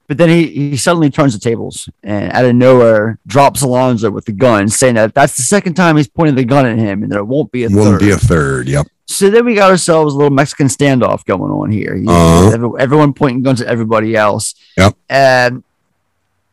But 0.09 0.17
then 0.17 0.31
he, 0.31 0.47
he 0.71 0.77
suddenly 0.79 1.11
turns 1.11 1.35
the 1.35 1.39
tables 1.39 1.87
and 2.03 2.33
out 2.33 2.47
of 2.47 2.55
nowhere 2.55 3.19
drops 3.27 3.61
Alonzo 3.63 4.11
with 4.11 4.25
the 4.25 4.33
gun, 4.33 4.67
saying 4.69 4.95
that 4.95 5.15
that's 5.15 5.37
the 5.37 5.43
second 5.43 5.75
time 5.75 5.99
he's 5.99 6.09
pointing 6.09 6.35
the 6.35 6.45
gun 6.45 6.65
at 6.65 6.79
him 6.79 7.03
and 7.03 7.13
there 7.13 7.23
won't 7.25 7.53
be 7.53 7.65
a 7.65 7.69
Won't 7.69 7.85
third. 7.85 8.01
be 8.01 8.11
a 8.11 8.17
third. 8.17 8.69
Yep. 8.69 8.87
so 9.07 9.29
then 9.29 9.45
we 9.45 9.55
got 9.55 9.71
ourselves 9.71 10.15
a 10.15 10.17
little 10.17 10.31
Mexican 10.31 10.69
standoff 10.69 11.27
going 11.27 11.53
on 11.53 11.71
here. 11.71 11.95
You 11.95 12.05
know, 12.05 12.51
Uh-huh. 12.55 12.73
everyone 12.79 13.13
pointing 13.13 13.43
guns 13.43 13.61
at 13.61 13.67
everybody 13.69 14.17
else. 14.17 14.55
Yep. 14.79 14.95
And 15.11 15.63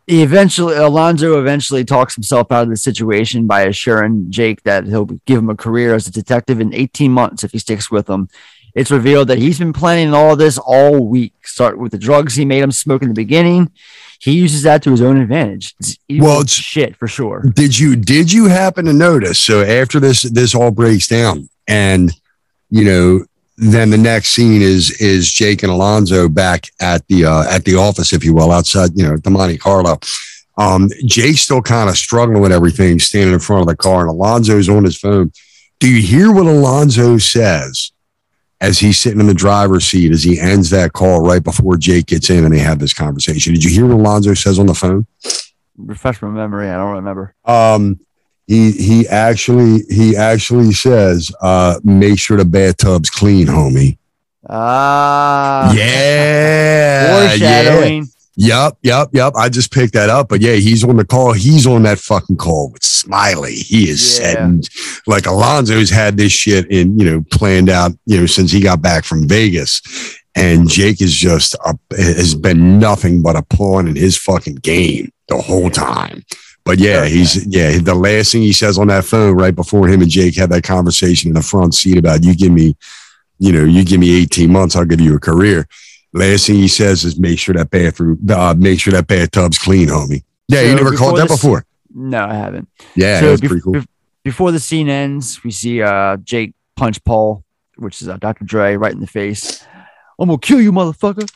he 0.05 0.21
eventually, 0.21 0.75
Alonzo 0.75 1.39
eventually 1.39 1.83
talks 1.85 2.13
himself 2.13 2.51
out 2.51 2.63
of 2.63 2.69
the 2.69 2.77
situation 2.77 3.47
by 3.47 3.61
assuring 3.61 4.29
Jake 4.31 4.61
that 4.63 4.85
he'll 4.85 5.05
give 5.05 5.39
him 5.39 5.49
a 5.49 5.55
career 5.55 5.95
as 5.95 6.05
a 6.07 6.11
detective 6.11 6.59
in 6.59 6.73
18 6.73 7.11
months 7.11 7.43
if 7.43 7.53
he 7.53 7.57
sticks 7.59 7.89
with 7.89 8.07
him. 8.09 8.27
It's 8.75 8.91
revealed 8.91 9.29
that 9.29 9.37
he's 9.39 9.57
been 9.57 9.73
planning 9.73 10.13
all 10.13 10.35
this 10.35 10.57
all 10.57 11.07
week. 11.07 11.33
Start 11.47 11.77
with 11.77 11.91
the 11.93 11.97
drugs 11.97 12.35
he 12.35 12.43
made 12.45 12.61
him 12.61 12.71
smoke 12.71 13.01
in 13.01 13.07
the 13.07 13.13
beginning. 13.13 13.71
He 14.19 14.31
uses 14.33 14.63
that 14.63 14.83
to 14.83 14.91
his 14.91 15.01
own 15.01 15.17
advantage. 15.17 15.73
It's 15.79 15.97
Well, 16.09 16.41
it's- 16.41 16.49
shit 16.51 16.95
for 16.97 17.07
sure. 17.07 17.49
Did 17.55 17.77
you 17.79 17.95
did 17.95 18.31
you 18.33 18.45
happen 18.45 18.85
to 18.85 18.93
notice? 18.93 19.39
So 19.39 19.63
after 19.63 19.99
this 19.99 20.23
this 20.23 20.53
all 20.53 20.71
breaks 20.71 21.07
down, 21.07 21.47
and 21.67 22.11
you 22.69 22.83
know, 22.83 23.25
then 23.57 23.89
the 23.91 23.97
next 23.97 24.29
scene 24.31 24.61
is 24.61 24.91
is 24.99 25.31
Jake 25.31 25.63
and 25.63 25.71
Alonzo 25.71 26.27
back 26.27 26.67
at 26.81 27.07
the 27.07 27.25
uh, 27.25 27.43
at 27.49 27.63
the 27.65 27.75
office, 27.75 28.11
if 28.11 28.23
you 28.25 28.33
will, 28.33 28.51
outside, 28.51 28.91
you 28.95 29.05
know, 29.07 29.15
the 29.17 29.29
Monte 29.29 29.57
Carlo. 29.57 29.99
Um, 30.57 30.89
Jake's 31.05 31.41
still 31.41 31.61
kind 31.61 31.89
of 31.89 31.97
struggling 31.97 32.41
with 32.41 32.51
everything, 32.51 32.99
standing 32.99 33.33
in 33.33 33.39
front 33.39 33.61
of 33.61 33.67
the 33.67 33.75
car, 33.75 34.01
and 34.01 34.09
Alonzo's 34.09 34.67
on 34.69 34.83
his 34.85 34.97
phone. 34.97 35.31
Do 35.79 35.89
you 35.89 36.01
hear 36.01 36.31
what 36.31 36.45
Alonzo 36.45 37.17
says 37.17 37.91
as 38.61 38.79
he's 38.79 38.97
sitting 38.97 39.19
in 39.19 39.27
the 39.27 39.33
driver's 39.33 39.85
seat 39.85 40.11
as 40.11 40.23
he 40.23 40.39
ends 40.39 40.69
that 40.69 40.93
call 40.93 41.21
right 41.21 41.43
before 41.43 41.77
Jake 41.77 42.07
gets 42.07 42.29
in 42.29 42.45
and 42.45 42.53
they 42.53 42.59
have 42.59 42.79
this 42.79 42.93
conversation? 42.93 43.53
Did 43.53 43.63
you 43.63 43.71
hear 43.71 43.85
what 43.85 43.95
Alonzo 43.95 44.33
says 44.33 44.59
on 44.59 44.65
the 44.65 44.73
phone? 44.73 45.05
Refresh 45.77 46.21
my 46.21 46.29
memory. 46.29 46.69
I 46.69 46.77
don't 46.77 46.95
remember. 46.95 47.35
Um, 47.43 47.99
he 48.47 48.71
he 48.71 49.07
actually 49.07 49.79
he 49.89 50.15
actually 50.15 50.71
says, 50.71 51.31
uh, 51.41 51.79
make 51.83 52.19
sure 52.19 52.37
the 52.37 52.45
bathtub's 52.45 53.09
clean, 53.09 53.47
homie. 53.47 53.97
Ah. 54.47 55.73
Yeah. 55.73 57.27
Foreshadowing. 57.27 58.07
Yep, 58.37 58.77
yep, 58.81 59.09
yep. 59.13 59.33
I 59.35 59.47
just 59.49 59.71
picked 59.71 59.93
that 59.93 60.09
up. 60.09 60.29
But 60.29 60.41
yeah, 60.41 60.55
he's 60.55 60.83
on 60.83 60.97
the 60.97 61.05
call. 61.05 61.33
He's 61.33 61.65
on 61.65 61.83
that 61.83 61.99
fucking 61.99 62.37
call 62.37 62.71
with 62.71 62.83
Smiley. 62.83 63.55
He 63.55 63.89
is 63.89 64.19
Yeah. 64.19 64.25
setting 64.33 64.63
like 65.07 65.23
Alonzo's 65.23 65.89
had 65.89 66.17
this 66.17 66.31
shit 66.31 66.69
in, 66.69 66.99
you 66.99 67.05
know, 67.05 67.23
planned 67.31 67.69
out, 67.69 67.91
you 68.05 68.19
know, 68.19 68.25
since 68.25 68.51
he 68.51 68.59
got 68.59 68.81
back 68.81 69.05
from 69.05 69.27
Vegas. 69.27 69.81
And 70.35 70.67
Jake 70.69 71.01
is 71.01 71.15
just 71.15 71.55
a, 71.65 71.77
has 71.95 72.35
been 72.35 72.77
nothing 72.77 73.21
but 73.21 73.37
a 73.37 73.41
pawn 73.43 73.87
in 73.87 73.95
his 73.95 74.17
fucking 74.17 74.55
game 74.55 75.11
the 75.29 75.37
whole 75.37 75.69
time. 75.69 76.25
But 76.65 76.79
yeah, 76.79 77.05
he's 77.05 77.45
yeah. 77.45 77.77
The 77.77 77.95
last 77.95 78.31
thing 78.33 78.41
he 78.41 78.51
says 78.51 78.77
on 78.77 78.87
that 78.87 79.05
phone 79.05 79.37
right 79.37 79.55
before 79.55 79.87
him 79.87 80.01
and 80.01 80.09
Jake 80.11 80.35
had 80.35 80.49
that 80.49 80.63
conversation 80.63 81.29
in 81.29 81.35
the 81.35 81.41
front 81.41 81.73
seat 81.75 81.97
about 81.97 82.25
you 82.25 82.35
give 82.35 82.51
me, 82.51 82.75
you 83.39 83.53
know, 83.53 83.63
you 83.63 83.85
give 83.85 83.99
me 83.99 84.19
18 84.23 84.51
months, 84.51 84.75
I'll 84.75 84.83
give 84.83 84.99
you 84.99 85.15
a 85.15 85.19
career. 85.19 85.67
Last 86.15 86.47
thing 86.47 86.55
he 86.55 86.67
says 86.69 87.03
is 87.03 87.19
make 87.19 87.37
sure 87.39 87.53
that 87.55 87.69
bathroom, 87.69 88.17
uh, 88.29 88.55
make 88.57 88.79
sure 88.79 88.91
that 88.93 89.07
bathtub's 89.07 89.57
clean, 89.59 89.89
homie. 89.89 90.23
Yeah, 90.47 90.61
you 90.61 90.69
So 90.69 90.75
never 90.83 90.95
caught 90.95 91.17
that 91.17 91.27
this- 91.27 91.41
before. 91.41 91.65
No, 91.93 92.25
I 92.25 92.33
haven't. 92.33 92.67
Yeah, 92.95 93.19
So 93.19 93.29
that's 93.29 93.41
bef- 93.41 93.47
pretty 93.47 93.61
cool. 93.61 93.73
bef- 93.73 93.87
before 94.23 94.51
the 94.51 94.59
scene 94.59 94.89
ends, 94.89 95.43
we 95.43 95.51
see 95.51 95.81
uh, 95.81 96.17
Jake 96.17 96.53
punch 96.75 97.03
Paul, 97.03 97.43
which 97.77 98.01
is 98.01 98.07
uh, 98.09 98.17
Dr. 98.17 98.43
Dre, 98.45 98.75
right 98.75 98.91
in 98.93 98.99
the 98.99 99.07
face. 99.07 99.65
I'm 100.19 100.27
gonna 100.29 100.37
kill 100.39 100.61
you, 100.61 100.71
motherfucker. 100.71 101.29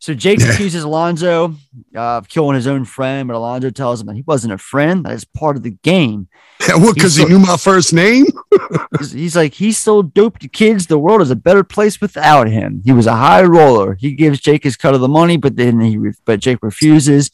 So 0.00 0.14
Jake 0.14 0.40
accuses 0.40 0.84
Alonzo 0.84 1.54
uh, 1.94 2.18
of 2.18 2.28
killing 2.28 2.54
his 2.54 2.68
own 2.68 2.84
friend, 2.84 3.26
but 3.26 3.36
Alonzo 3.36 3.70
tells 3.70 4.00
him 4.00 4.06
that 4.06 4.14
he 4.14 4.22
wasn't 4.22 4.52
a 4.52 4.58
friend; 4.58 5.04
that 5.04 5.12
is 5.12 5.24
part 5.24 5.56
of 5.56 5.64
the 5.64 5.72
game. 5.82 6.28
what? 6.68 6.94
Because 6.94 7.16
he 7.16 7.24
knew 7.24 7.38
my 7.38 7.56
first 7.56 7.92
name. 7.92 8.26
He's, 8.98 9.12
he's 9.12 9.36
like, 9.36 9.54
he 9.54 9.72
sold 9.72 10.12
dope 10.12 10.38
to 10.40 10.48
kids. 10.48 10.86
The 10.86 10.98
world 10.98 11.22
is 11.22 11.30
a 11.30 11.36
better 11.36 11.64
place 11.64 12.00
without 12.00 12.48
him. 12.48 12.82
He 12.84 12.92
was 12.92 13.06
a 13.06 13.14
high 13.14 13.42
roller. 13.42 13.94
He 13.94 14.12
gives 14.12 14.40
Jake 14.40 14.64
his 14.64 14.76
cut 14.76 14.94
of 14.94 15.00
the 15.00 15.08
money, 15.08 15.36
but 15.36 15.56
then 15.56 15.80
he, 15.80 15.96
re- 15.96 16.12
but 16.24 16.40
Jake 16.40 16.58
refuses. 16.62 17.30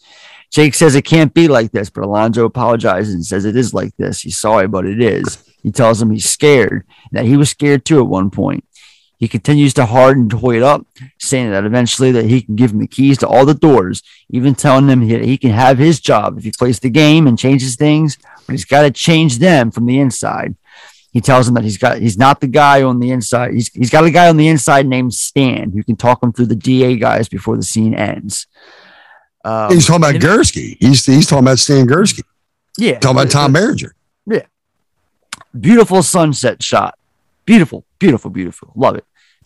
Jake 0.50 0.74
says 0.74 0.94
it 0.94 1.02
can't 1.02 1.34
be 1.34 1.48
like 1.48 1.72
this, 1.72 1.90
but 1.90 2.04
Alonzo 2.04 2.44
apologizes 2.44 3.14
and 3.14 3.26
says 3.26 3.44
it 3.44 3.56
is 3.56 3.74
like 3.74 3.96
this. 3.96 4.20
He's 4.20 4.38
sorry, 4.38 4.68
but 4.68 4.86
it 4.86 5.02
is. 5.02 5.42
He 5.62 5.72
tells 5.72 6.00
him 6.00 6.10
he's 6.10 6.28
scared, 6.28 6.86
that 7.12 7.24
he 7.24 7.36
was 7.36 7.50
scared 7.50 7.84
too 7.84 8.00
at 8.00 8.06
one 8.06 8.30
point. 8.30 8.64
He 9.24 9.28
continues 9.28 9.72
to 9.74 9.86
harden 9.86 10.28
Hoyt 10.28 10.60
up, 10.60 10.86
saying 11.18 11.50
that 11.50 11.64
eventually 11.64 12.12
that 12.12 12.26
he 12.26 12.42
can 12.42 12.56
give 12.56 12.72
him 12.72 12.80
the 12.80 12.86
keys 12.86 13.16
to 13.18 13.26
all 13.26 13.46
the 13.46 13.54
doors, 13.54 14.02
even 14.28 14.54
telling 14.54 14.86
him 14.86 15.00
he, 15.00 15.18
he 15.20 15.38
can 15.38 15.48
have 15.48 15.78
his 15.78 15.98
job 15.98 16.36
if 16.36 16.44
he 16.44 16.52
plays 16.52 16.78
the 16.78 16.90
game 16.90 17.26
and 17.26 17.38
changes 17.38 17.74
things, 17.74 18.18
but 18.46 18.52
he's 18.52 18.66
got 18.66 18.82
to 18.82 18.90
change 18.90 19.38
them 19.38 19.70
from 19.70 19.86
the 19.86 19.98
inside. 19.98 20.56
He 21.10 21.22
tells 21.22 21.48
him 21.48 21.54
that 21.54 21.64
he's 21.64 21.78
got 21.78 22.00
he's 22.00 22.18
not 22.18 22.42
the 22.42 22.46
guy 22.46 22.82
on 22.82 23.00
the 23.00 23.12
inside. 23.12 23.54
He's 23.54 23.68
he's 23.72 23.88
got 23.88 24.04
a 24.04 24.10
guy 24.10 24.28
on 24.28 24.36
the 24.36 24.48
inside 24.48 24.86
named 24.86 25.14
Stan 25.14 25.72
who 25.72 25.82
can 25.82 25.96
talk 25.96 26.22
him 26.22 26.30
through 26.30 26.48
the 26.52 26.54
DA 26.54 26.98
guys 26.98 27.26
before 27.26 27.56
the 27.56 27.62
scene 27.62 27.94
ends. 27.94 28.46
Um, 29.42 29.72
he's 29.72 29.86
talking 29.86 30.02
about 30.02 30.16
Gursky. 30.16 30.76
He's 30.80 31.06
he's 31.06 31.26
talking 31.26 31.46
about 31.46 31.58
Stan 31.58 31.86
Gursky. 31.86 32.24
Yeah, 32.76 32.98
Talking 32.98 33.22
about 33.22 33.30
Tom 33.30 33.54
Berenger. 33.54 33.94
Yeah. 34.26 34.42
Beautiful 35.58 36.02
sunset 36.02 36.62
shot. 36.62 36.98
Beautiful, 37.46 37.86
beautiful, 37.98 38.30
beautiful. 38.30 38.70
Love 38.74 38.96
it. 38.96 39.04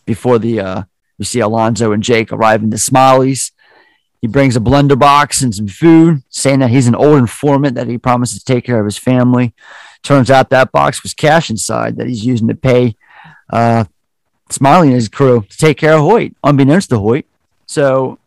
Before 0.09 0.39
the 0.39 0.59
uh 0.59 0.83
we 1.19 1.25
see 1.25 1.39
Alonzo 1.39 1.91
and 1.91 2.01
Jake 2.01 2.31
arriving 2.31 2.71
to 2.71 2.79
Smiley's. 2.79 3.51
He 4.21 4.27
brings 4.27 4.55
a 4.55 4.59
blender 4.59 4.97
box 4.97 5.43
and 5.43 5.53
some 5.53 5.67
food, 5.67 6.23
saying 6.29 6.59
that 6.61 6.71
he's 6.71 6.87
an 6.87 6.95
old 6.95 7.19
informant 7.19 7.75
that 7.75 7.87
he 7.87 7.99
promises 7.99 8.39
to 8.39 8.53
take 8.53 8.65
care 8.65 8.79
of 8.79 8.85
his 8.85 8.97
family. 8.97 9.53
Turns 10.01 10.31
out 10.31 10.49
that 10.49 10.71
box 10.71 11.03
was 11.03 11.13
cash 11.13 11.51
inside 11.51 11.97
that 11.97 12.07
he's 12.07 12.25
using 12.25 12.47
to 12.47 12.55
pay 12.55 12.95
uh 13.53 13.83
Smiley 14.49 14.87
and 14.87 14.95
his 14.95 15.09
crew 15.09 15.45
to 15.47 15.57
take 15.57 15.77
care 15.77 15.93
of 15.93 16.01
Hoyt, 16.01 16.33
unbeknownst 16.43 16.89
to 16.89 16.97
Hoyt. 16.97 17.25
So 17.67 18.17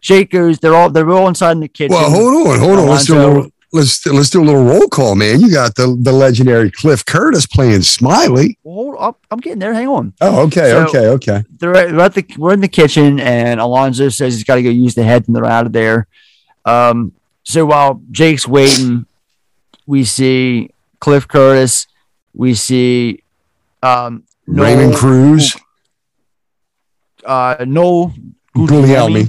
Jake 0.00 0.32
goes, 0.32 0.58
they're 0.58 0.74
all 0.74 0.90
they're 0.90 1.08
all 1.12 1.28
inside 1.28 1.52
in 1.52 1.60
the 1.60 1.68
kitchen. 1.68 1.94
Well, 1.94 2.10
hold 2.10 2.48
on, 2.48 2.58
hold 2.58 2.78
on. 2.80 2.84
Alonzo- 2.88 3.50
let's 3.72 4.04
let's 4.06 4.30
do 4.30 4.42
a 4.42 4.44
little 4.44 4.64
roll 4.64 4.88
call, 4.88 5.14
man. 5.14 5.40
You 5.40 5.50
got 5.50 5.74
the 5.74 5.96
the 6.00 6.12
legendary 6.12 6.70
Cliff 6.70 7.04
Curtis 7.04 7.46
playing 7.46 7.82
Smiley. 7.82 8.58
Hold 8.64 8.96
up. 8.98 9.18
I'm 9.30 9.38
getting 9.40 9.58
there. 9.58 9.74
Hang 9.74 9.88
on. 9.88 10.12
Oh, 10.20 10.42
okay, 10.46 10.70
So- 10.70 10.86
okay, 10.88 11.06
okay. 11.08 11.44
they're 11.58 11.74
at, 12.00 12.14
the 12.14 12.24
we're 12.38 12.52
in 12.52 12.60
the 12.60 12.68
kitchen 12.68 13.20
and 13.20 13.60
Alonzo 13.60 14.08
says 14.08 14.34
he's 14.34 14.44
got 14.44 14.56
to 14.56 14.62
go 14.62 14.70
use 14.70 14.94
the 14.94 15.02
head 15.04 15.24
and 15.26 15.34
they're 15.36 15.44
out 15.46 15.66
of 15.66 15.72
there. 15.72 16.06
Um, 16.64 17.12
so 17.44 17.64
while 17.66 18.00
Jake's 18.10 18.46
waiting, 18.48 19.06
we 19.86 20.04
see 20.04 20.70
Cliff 21.00 21.28
Curtis, 21.28 21.86
we 22.34 22.54
see 22.54 23.22
um, 23.82 24.24
Raymond 24.46 24.90
Noel- 24.90 24.98
Cruz, 24.98 25.56
uh, 27.24 27.56
Noel 27.66 28.12
Gugliemi, 28.56 29.28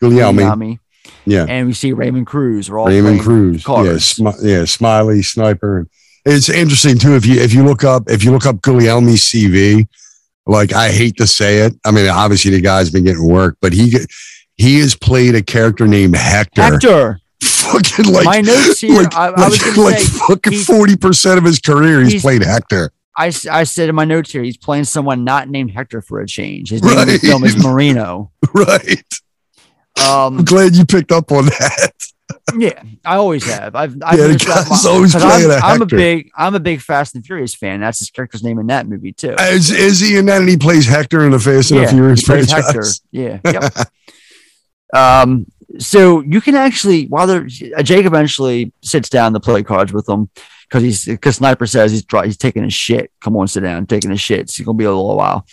Gugliemi, 0.00 0.42
Gugliemi, 0.42 0.78
yeah, 1.24 1.46
and 1.48 1.66
we 1.66 1.72
see 1.72 1.92
Raymond 1.92 2.26
Cruz. 2.26 2.70
We're 2.70 2.78
all 2.78 2.86
Raymond 2.86 3.20
Cruz, 3.20 3.64
yeah. 3.66 3.74
Smi- 3.94 4.38
yeah, 4.42 4.64
Smiley, 4.64 5.22
Sniper. 5.22 5.86
It's 6.24 6.48
interesting 6.48 6.98
too 6.98 7.14
if 7.16 7.24
you 7.26 7.40
if 7.40 7.52
you 7.54 7.64
look 7.64 7.84
up 7.84 8.04
if 8.10 8.24
you 8.24 8.32
look 8.32 8.46
up 8.46 8.56
Gugliemi's 8.56 9.22
CV. 9.22 9.86
Like 10.48 10.72
I 10.72 10.90
hate 10.90 11.16
to 11.16 11.26
say 11.26 11.58
it, 11.58 11.74
I 11.84 11.90
mean 11.90 12.08
obviously 12.08 12.52
the 12.52 12.60
guy's 12.60 12.90
been 12.90 13.04
getting 13.04 13.26
work, 13.26 13.56
but 13.60 13.72
he 13.72 13.94
he 14.56 14.78
has 14.80 14.94
played 14.94 15.34
a 15.34 15.42
character 15.42 15.86
named 15.88 16.16
Hector. 16.16 16.62
Hector. 16.62 17.20
Fucking 17.42 18.06
like 18.12 18.24
My 18.24 18.40
notes 18.40 18.80
here, 18.80 19.02
like, 19.02 19.14
I- 19.14 19.28
I 19.28 19.48
was 19.48 19.60
like, 19.66 19.76
like 19.76 19.98
say, 19.98 20.18
fucking 20.28 20.58
forty 20.60 20.96
percent 20.96 21.38
of 21.38 21.44
his 21.44 21.58
career 21.58 22.00
he's, 22.00 22.12
he's- 22.12 22.22
played 22.22 22.42
Hector. 22.44 22.92
I, 23.18 23.32
I 23.50 23.64
said 23.64 23.88
in 23.88 23.94
my 23.94 24.04
notes 24.04 24.30
here, 24.30 24.42
he's 24.42 24.58
playing 24.58 24.84
someone 24.84 25.24
not 25.24 25.48
named 25.48 25.70
Hector 25.70 26.02
for 26.02 26.20
a 26.20 26.26
change. 26.26 26.68
His 26.68 26.82
name 26.82 26.98
in 26.98 27.08
the 27.08 27.18
film 27.18 27.44
is 27.44 27.56
Moreno. 27.56 28.30
Right. 28.52 29.02
Um, 30.00 30.38
I'm 30.38 30.44
glad 30.44 30.74
you 30.74 30.84
picked 30.84 31.12
up 31.12 31.30
on 31.32 31.46
that. 31.46 31.92
Yeah, 32.56 32.82
I 33.04 33.16
always 33.16 33.44
have. 33.46 33.74
I've, 33.74 33.96
I've 34.04 34.18
Yeah, 34.18 34.26
the 34.26 34.32
noticed 34.32 34.46
that 34.46 34.68
guy's 34.68 34.84
my- 34.84 34.90
always 34.90 35.14
playing 35.14 35.44
I'm, 35.46 35.50
a 35.50 35.54
I'm 35.64 35.82
a 35.82 35.86
big, 35.86 36.30
I'm 36.36 36.54
a 36.54 36.60
big 36.60 36.80
Fast 36.80 37.14
and 37.14 37.24
Furious 37.24 37.54
fan. 37.54 37.80
That's 37.80 37.98
his 37.98 38.10
character's 38.10 38.42
name 38.42 38.58
in 38.58 38.66
that 38.68 38.86
movie 38.88 39.12
too. 39.12 39.34
Is, 39.38 39.70
is 39.70 40.00
he 40.00 40.16
in 40.16 40.26
that 40.26 40.40
and 40.40 40.48
he 40.48 40.56
plays 40.56 40.86
Hector 40.86 41.24
in 41.24 41.30
the 41.32 41.38
Fast 41.38 41.70
and 41.70 41.80
the 41.84 41.88
Furious 41.88 42.22
franchise? 42.22 42.66
Hector. 42.66 42.84
Yeah. 43.10 43.40
Yep. 43.44 43.72
um. 44.94 45.46
So 45.78 46.20
you 46.22 46.40
can 46.40 46.54
actually, 46.54 47.06
while 47.06 47.26
they're 47.26 47.46
uh, 47.76 47.82
Jake 47.82 48.06
eventually 48.06 48.72
sits 48.82 49.08
down 49.10 49.32
to 49.34 49.40
play 49.40 49.62
cards 49.62 49.92
with 49.92 50.06
them 50.06 50.30
because 50.68 50.82
he's 50.82 51.04
because 51.04 51.36
Sniper 51.36 51.66
says 51.66 51.90
he's 51.92 52.04
dry, 52.04 52.24
he's 52.24 52.36
taking 52.38 52.64
a 52.64 52.70
shit. 52.70 53.10
Come 53.20 53.36
on, 53.36 53.46
sit 53.48 53.60
down, 53.60 53.84
taking 53.86 54.10
a 54.12 54.16
shit. 54.16 54.40
It's 54.40 54.58
gonna 54.60 54.78
be 54.78 54.84
a 54.84 54.88
little 54.90 55.16
while. 55.16 55.44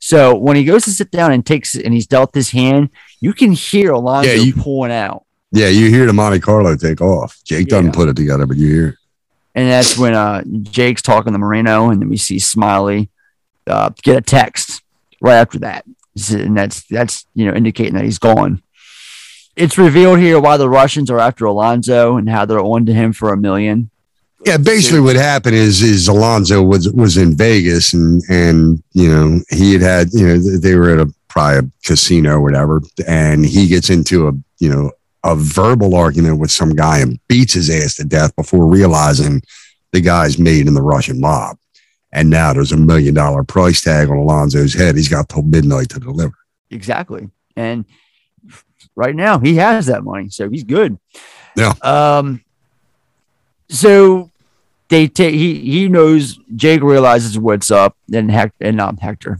So 0.00 0.36
when 0.36 0.56
he 0.56 0.64
goes 0.64 0.84
to 0.84 0.90
sit 0.90 1.10
down 1.10 1.32
and 1.32 1.46
takes 1.46 1.76
and 1.76 1.94
he's 1.94 2.06
dealt 2.06 2.34
his 2.34 2.50
hand, 2.50 2.90
you 3.20 3.32
can 3.32 3.52
hear 3.52 3.92
Alonzo 3.92 4.30
Yeah, 4.30 4.36
you- 4.42 4.54
pulling 4.54 4.92
out. 4.92 5.24
Yeah, 5.52 5.66
you 5.68 5.88
hear 5.88 6.06
the 6.06 6.12
Monte 6.12 6.38
Carlo 6.40 6.76
take 6.76 7.00
off. 7.00 7.36
Jake 7.44 7.66
doesn't 7.66 7.92
put 7.92 8.08
it 8.08 8.14
together, 8.14 8.46
but 8.46 8.56
you 8.56 8.68
hear. 8.72 8.98
And 9.56 9.68
that's 9.68 9.98
when 9.98 10.14
uh, 10.14 10.44
Jake's 10.62 11.02
talking 11.02 11.32
to 11.32 11.38
Moreno, 11.40 11.90
and 11.90 12.00
then 12.00 12.08
we 12.08 12.16
see 12.16 12.38
Smiley 12.38 13.10
uh, 13.66 13.90
get 14.02 14.16
a 14.16 14.20
text 14.20 14.80
right 15.20 15.34
after 15.34 15.58
that, 15.58 15.84
and 16.30 16.56
that's 16.56 16.82
that's 16.86 17.26
you 17.34 17.46
know 17.46 17.52
indicating 17.54 17.94
that 17.94 18.04
he's 18.04 18.18
gone. 18.20 18.62
It's 19.56 19.76
revealed 19.76 20.20
here 20.20 20.38
why 20.40 20.56
the 20.56 20.68
Russians 20.68 21.10
are 21.10 21.18
after 21.18 21.46
Alonzo 21.46 22.16
and 22.16 22.30
how 22.30 22.44
they're 22.44 22.60
on 22.60 22.86
to 22.86 22.94
him 22.94 23.12
for 23.12 23.32
a 23.32 23.36
million. 23.36 23.90
Yeah, 24.46 24.56
basically 24.56 25.00
what 25.00 25.16
happened 25.16 25.56
is 25.56 25.82
is 25.82 26.06
Alonzo 26.06 26.62
was 26.62 26.88
was 26.92 27.16
in 27.16 27.36
Vegas 27.36 27.92
and 27.92 28.22
and 28.30 28.82
you 28.92 29.10
know 29.10 29.40
he 29.50 29.72
had 29.72 29.82
had 29.82 30.12
you 30.12 30.26
know 30.28 30.38
they 30.38 30.76
were 30.76 30.90
at 30.90 31.00
a 31.08 31.12
probably 31.30 31.58
a 31.58 31.86
casino 31.86 32.34
or 32.34 32.40
whatever 32.40 32.82
and 33.06 33.46
he 33.46 33.66
gets 33.66 33.88
into 33.88 34.28
a 34.28 34.32
you 34.58 34.68
know 34.68 34.90
a 35.24 35.34
verbal 35.34 35.94
argument 35.94 36.38
with 36.38 36.50
some 36.50 36.74
guy 36.74 36.98
and 36.98 37.18
beats 37.28 37.54
his 37.54 37.70
ass 37.70 37.94
to 37.96 38.04
death 38.04 38.34
before 38.36 38.66
realizing 38.66 39.40
the 39.92 40.00
guy's 40.00 40.38
made 40.38 40.66
in 40.66 40.74
the 40.74 40.82
Russian 40.82 41.20
mob 41.20 41.56
and 42.12 42.30
now 42.30 42.52
there's 42.52 42.72
a 42.72 42.76
million 42.76 43.14
dollar 43.14 43.44
price 43.44 43.82
tag 43.82 44.08
on 44.08 44.16
Alonzo's 44.16 44.74
head. 44.74 44.96
He's 44.96 45.08
got 45.08 45.28
till 45.28 45.42
midnight 45.42 45.90
to 45.90 46.00
deliver. 46.00 46.34
Exactly, 46.70 47.28
and 47.56 47.84
right 48.96 49.14
now 49.14 49.38
he 49.38 49.56
has 49.56 49.86
that 49.86 50.04
money, 50.04 50.28
so 50.28 50.48
he's 50.48 50.64
good. 50.64 50.98
Yeah. 51.56 51.74
Um. 51.82 52.42
So 53.68 54.30
they 54.90 55.08
take 55.08 55.34
he 55.34 55.58
he 55.60 55.88
knows 55.88 56.38
Jake 56.54 56.82
realizes 56.82 57.38
what's 57.38 57.70
up, 57.70 57.96
and 58.12 58.28
um, 58.30 58.34
Hector 58.34 58.54
and 58.66 58.76
not 58.76 58.98
Hector. 59.00 59.38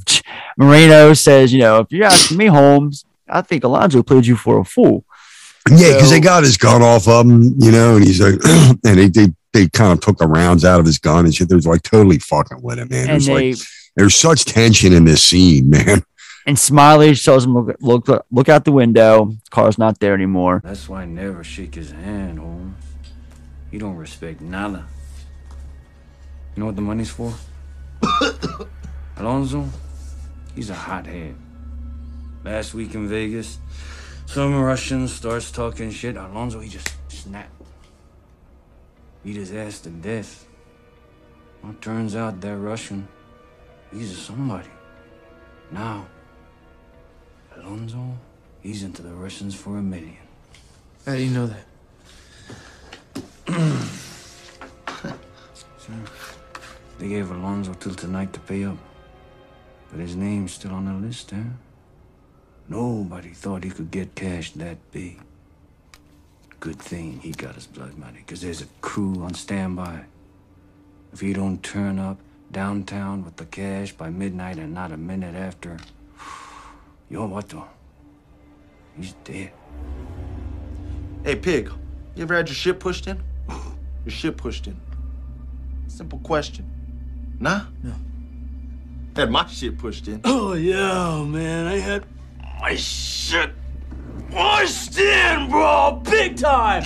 Moreno 0.57 1.13
says, 1.15 1.53
you 1.53 1.59
know, 1.59 1.81
if 1.81 1.93
you're 1.93 2.07
asking 2.07 2.37
me, 2.39 2.47
Holmes, 2.47 3.05
I 3.29 3.43
think 3.43 3.65
Alonzo 3.65 4.03
played 4.03 4.27
you 4.27 4.37
for 4.37 4.59
a 4.59 4.65
fool. 4.65 5.05
Yeah, 5.71 5.93
because 5.95 6.05
So- 6.09 6.15
they 6.15 6.21
got 6.21 6.43
his 6.43 6.57
gun 6.57 6.83
off 6.83 7.07
of 7.07 7.27
him, 7.27 7.55
you 7.59 7.71
know, 7.71 7.97
and 7.97 8.05
he's 8.05 8.21
like, 8.21 8.41
and 8.45 8.79
they 8.99 9.09
they, 9.09 9.29
they 9.53 9.69
kind 9.69 9.93
of 9.93 10.01
took 10.01 10.19
the 10.19 10.27
rounds 10.27 10.65
out 10.65 10.81
of 10.81 10.87
his 10.87 10.99
gun 10.99 11.25
and 11.27 11.35
shit. 11.35 11.49
There's 11.49 11.67
like 11.67 11.83
totally 11.83 12.19
fucking 12.19 12.63
with 12.63 12.79
him, 12.79 12.89
man. 12.89 13.01
And 13.03 13.09
There's 13.11 13.27
they- 13.27 13.51
like 13.51 13.59
there's 13.97 14.15
such 14.15 14.45
tension 14.45 14.93
in 14.93 15.05
this 15.05 15.23
scene, 15.23 15.69
man. 15.69 16.05
And 16.47 16.59
Smiley 16.59 17.15
tells 17.15 17.45
him, 17.45 17.55
look, 17.55 17.77
look, 17.81 18.25
look 18.31 18.49
out 18.49 18.65
the 18.65 18.73
window. 18.73 19.35
Car's 19.51 19.77
not 19.77 19.99
there 20.01 20.15
anymore. 20.15 20.63
That's 20.65 20.89
why 20.89 21.03
I 21.03 21.05
never 21.05 21.45
shake 21.45 21.75
his 21.75 21.91
hand, 21.91 22.39
Holmes. 22.39 22.77
He 23.71 23.77
don't 23.79 23.97
respect 23.97 24.41
nada. 24.41 24.87
You 26.55 26.61
know 26.61 26.67
what 26.67 26.77
the 26.77 26.83
money's 26.83 27.11
for? 27.11 27.33
Alonzo, 29.17 29.69
he's 30.55 30.71
a 30.71 30.75
hothead. 30.75 31.35
Last 32.45 32.75
week 32.75 32.95
in 32.95 33.09
Vegas, 33.09 33.59
some 34.27 34.61
Russian 34.61 35.07
starts 35.07 35.51
talking 35.51 35.91
shit. 35.91 36.17
Alonzo, 36.17 36.61
he 36.61 36.69
just 36.69 36.89
snapped. 37.09 37.51
Beat 39.25 39.37
his 39.37 39.53
ass 39.53 39.81
to 39.81 39.91
death. 39.91 40.47
Well, 41.63 41.75
turns 41.81 42.17
out 42.17 42.41
that 42.41 42.57
Russian, 42.57 43.07
he's 43.93 44.13
a 44.13 44.17
somebody. 44.17 44.71
Now, 45.71 46.07
Alonzo, 47.57 48.17
he's 48.63 48.83
into 48.83 49.03
the 49.03 49.13
Russians 49.13 49.55
for 49.55 49.77
a 49.77 49.83
million. 49.83 50.17
How 51.07 51.15
do 51.15 51.23
you 51.23 51.31
know 51.31 51.47
that? 51.47 51.67
Sir, 55.79 55.93
they 57.01 57.09
gave 57.09 57.31
Alonzo 57.31 57.73
till 57.73 57.95
tonight 57.95 58.35
to 58.35 58.41
pay 58.41 58.65
up. 58.65 58.77
But 59.91 60.01
his 60.01 60.15
name's 60.15 60.53
still 60.53 60.73
on 60.73 60.85
the 60.85 61.07
list, 61.07 61.31
huh? 61.31 61.39
Nobody 62.69 63.31
thought 63.31 63.65
he 63.65 63.71
could 63.71 63.91
get 63.91 64.15
cash 64.15 64.53
that 64.53 64.77
big. 64.93 65.19
Good 66.61 66.79
thing 66.79 67.19
he 67.21 67.33
got 67.33 67.55
his 67.55 67.67
blood 67.67 67.97
money, 67.97 68.19
because 68.19 68.43
there's 68.43 68.61
a 68.61 68.67
crew 68.83 69.23
on 69.23 69.33
standby. 69.33 70.05
If 71.11 71.21
he 71.21 71.33
don't 71.33 71.63
turn 71.63 71.99
up 71.99 72.19
downtown 72.53 73.25
with 73.25 73.37
the 73.37 73.47
cash 73.47 73.93
by 73.93 74.11
midnight 74.11 74.59
and 74.59 74.75
not 74.75 74.93
a 74.93 74.99
minute 74.99 75.35
after, 75.35 75.79
yo, 77.09 77.25
what 77.27 77.49
the? 77.49 77.63
He's 78.95 79.15
dead. 79.25 79.53
Hey, 81.25 81.37
pig, 81.37 81.73
you 82.15 82.25
ever 82.25 82.37
had 82.37 82.49
your 82.49 82.55
shit 82.55 82.79
pushed 82.79 83.07
in? 83.07 83.23
Your 84.05 84.13
shit 84.13 84.37
pushed 84.39 84.67
in. 84.67 84.81
Simple 85.89 86.19
question. 86.21 86.80
Nah? 87.41 87.63
No. 87.83 87.95
Had 89.17 89.31
my 89.31 89.47
shit 89.47 89.79
pushed 89.79 90.07
in. 90.09 90.21
Oh, 90.25 90.53
yeah, 90.53 91.25
man. 91.25 91.67
I 91.67 91.79
had 91.79 92.05
my 92.61 92.75
shit 92.77 93.51
pushed 94.31 94.99
in, 94.99 95.49
bro. 95.51 96.01
Big 96.05 96.37
time. 96.37 96.85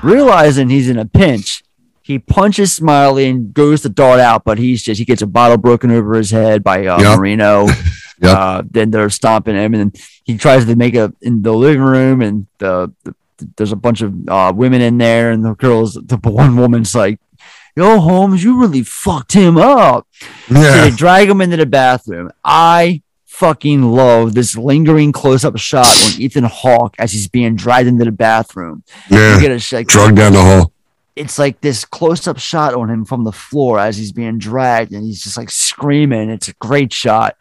Realizing 0.04 0.68
he's 0.70 0.88
in 0.88 0.98
a 0.98 1.04
pinch, 1.04 1.62
he 2.02 2.14
He 2.14 2.18
punches 2.18 2.72
Smiley 2.72 3.26
and 3.28 3.52
goes 3.52 3.82
to 3.82 3.88
dart 3.88 4.20
out, 4.20 4.44
but 4.44 4.58
he's 4.58 4.82
just 4.82 4.98
he 4.98 5.04
gets 5.04 5.22
a 5.22 5.26
bottle 5.26 5.58
broken 5.58 5.90
over 5.90 6.14
his 6.14 6.30
head 6.30 6.62
by 6.64 6.86
uh, 6.86 7.00
Yep. 7.00 7.18
Moreno. 7.18 7.66
Yep. 8.22 8.38
Uh, 8.38 8.62
then 8.70 8.92
they're 8.92 9.10
stomping 9.10 9.56
him, 9.56 9.74
and 9.74 9.90
then 9.92 10.02
he 10.22 10.38
tries 10.38 10.64
to 10.66 10.76
make 10.76 10.94
a 10.94 11.12
in 11.22 11.42
the 11.42 11.52
living 11.52 11.82
room, 11.82 12.22
and 12.22 12.46
the, 12.58 12.92
the 13.02 13.16
there's 13.56 13.72
a 13.72 13.76
bunch 13.76 14.00
of 14.00 14.14
uh, 14.28 14.52
women 14.54 14.80
in 14.80 14.96
there, 14.98 15.32
and 15.32 15.44
the 15.44 15.54
girls. 15.56 15.94
The 15.94 16.16
one 16.22 16.54
woman's 16.56 16.94
like, 16.94 17.18
"Yo, 17.76 18.00
Holmes, 18.00 18.42
you 18.44 18.60
really 18.60 18.82
fucked 18.82 19.32
him 19.32 19.56
up." 19.56 20.06
So 20.48 20.54
they 20.54 20.90
drag 20.90 21.28
him 21.28 21.40
into 21.40 21.56
the 21.56 21.66
bathroom. 21.66 22.30
I 22.44 23.02
fucking 23.26 23.82
love 23.82 24.34
this 24.34 24.56
lingering 24.56 25.10
close 25.10 25.44
up 25.44 25.56
shot 25.58 25.86
on 25.86 26.20
Ethan 26.20 26.44
Hawke 26.44 26.94
as 26.98 27.12
he's 27.12 27.28
being 27.28 27.56
dragged 27.56 27.88
into 27.88 28.04
the 28.04 28.12
bathroom. 28.12 28.84
Yeah. 29.10 29.34
You 29.34 29.40
get 29.40 29.50
a 29.50 29.74
like, 29.74 29.88
Drug 29.88 30.14
down 30.14 30.34
the 30.34 30.42
hall. 30.42 30.72
it's 31.16 31.38
like 31.38 31.60
this 31.60 31.84
close 31.84 32.28
up 32.28 32.38
shot 32.38 32.74
on 32.74 32.88
him 32.90 33.04
from 33.04 33.24
the 33.24 33.32
floor 33.32 33.78
as 33.78 33.96
he's 33.96 34.12
being 34.12 34.38
dragged 34.38 34.92
and 34.92 35.04
he's 35.04 35.22
just 35.22 35.36
like 35.36 35.50
screaming. 35.50 36.30
It's 36.30 36.48
a 36.48 36.54
great 36.54 36.92
shot. 36.92 37.36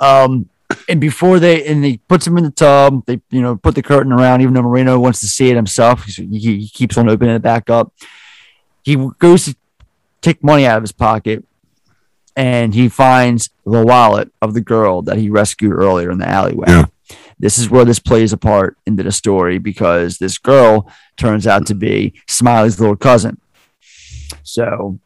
Um, 0.00 0.48
and 0.88 1.00
before 1.00 1.38
they 1.38 1.64
and 1.66 1.84
he 1.84 1.98
puts 2.08 2.26
him 2.26 2.38
in 2.38 2.44
the 2.44 2.50
tub, 2.50 3.04
they 3.06 3.20
you 3.30 3.42
know 3.42 3.56
put 3.56 3.74
the 3.74 3.82
curtain 3.82 4.12
around. 4.12 4.40
Even 4.40 4.54
though 4.54 4.62
Moreno 4.62 4.98
wants 4.98 5.20
to 5.20 5.26
see 5.26 5.50
it 5.50 5.56
himself, 5.56 6.04
he, 6.04 6.26
he 6.38 6.68
keeps 6.68 6.96
on 6.96 7.08
opening 7.08 7.34
it 7.34 7.42
back 7.42 7.68
up. 7.68 7.92
He 8.86 8.94
goes 9.18 9.46
to 9.46 9.56
take 10.22 10.44
money 10.44 10.64
out 10.64 10.76
of 10.76 10.84
his 10.84 10.92
pocket, 10.92 11.44
and 12.36 12.72
he 12.72 12.88
finds 12.88 13.50
the 13.64 13.84
wallet 13.84 14.30
of 14.40 14.54
the 14.54 14.60
girl 14.60 15.02
that 15.02 15.18
he 15.18 15.28
rescued 15.28 15.72
earlier 15.72 16.08
in 16.08 16.18
the 16.18 16.28
alleyway. 16.28 16.84
This 17.36 17.58
is 17.58 17.68
where 17.68 17.84
this 17.84 17.98
plays 17.98 18.32
a 18.32 18.36
part 18.36 18.78
into 18.86 19.02
the 19.02 19.10
story 19.10 19.58
because 19.58 20.18
this 20.18 20.38
girl 20.38 20.88
turns 21.16 21.48
out 21.48 21.66
to 21.66 21.74
be 21.74 22.14
Smiley's 22.28 22.78
little 22.78 22.94
cousin. 22.94 23.40
So 24.44 25.00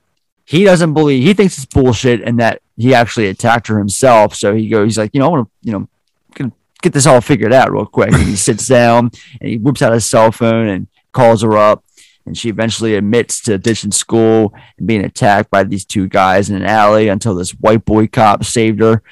he 0.44 0.62
doesn't 0.64 0.92
believe 0.92 1.22
he 1.22 1.32
thinks 1.32 1.56
it's 1.56 1.64
bullshit 1.64 2.20
and 2.20 2.38
that 2.38 2.60
he 2.76 2.92
actually 2.92 3.28
attacked 3.28 3.68
her 3.68 3.78
himself. 3.78 4.34
So 4.34 4.54
he 4.54 4.68
goes, 4.68 4.88
he's 4.88 4.98
like, 4.98 5.12
you 5.14 5.20
know, 5.20 5.26
I 5.26 5.30
want 5.30 5.48
to, 5.48 5.52
you 5.62 5.72
know, 5.72 5.88
gonna 6.34 6.52
get 6.82 6.92
this 6.92 7.06
all 7.06 7.22
figured 7.22 7.54
out 7.54 7.72
real 7.72 7.86
quick. 7.86 8.12
And 8.12 8.24
he 8.24 8.36
sits 8.36 8.68
down 8.68 9.10
and 9.40 9.50
he 9.50 9.56
whips 9.56 9.80
out 9.80 9.94
his 9.94 10.04
cell 10.04 10.30
phone 10.30 10.68
and 10.68 10.86
calls 11.12 11.40
her 11.40 11.56
up. 11.56 11.82
And 12.30 12.38
she 12.38 12.48
eventually 12.48 12.94
admits 12.94 13.40
to 13.40 13.58
ditching 13.58 13.90
school 13.90 14.54
and 14.78 14.86
being 14.86 15.04
attacked 15.04 15.50
by 15.50 15.64
these 15.64 15.84
two 15.84 16.06
guys 16.06 16.48
in 16.48 16.54
an 16.54 16.64
alley 16.64 17.08
until 17.08 17.34
this 17.34 17.50
white 17.50 17.84
boy 17.84 18.06
cop 18.06 18.44
saved 18.44 18.78
her. 18.78 19.02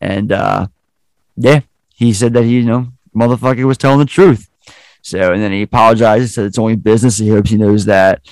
And 0.00 0.32
uh, 0.32 0.66
yeah, 1.36 1.60
he 1.94 2.12
said 2.12 2.32
that 2.32 2.42
he, 2.42 2.56
you 2.56 2.64
know, 2.64 2.88
motherfucker 3.14 3.62
was 3.62 3.78
telling 3.78 4.00
the 4.00 4.06
truth. 4.06 4.50
So, 5.02 5.32
and 5.32 5.40
then 5.40 5.52
he 5.52 5.62
apologizes, 5.62 6.34
said 6.34 6.46
it's 6.46 6.58
only 6.58 6.74
business. 6.74 7.18
He 7.18 7.28
hopes 7.28 7.50
he 7.50 7.58
knows 7.58 7.84
that, 7.84 8.22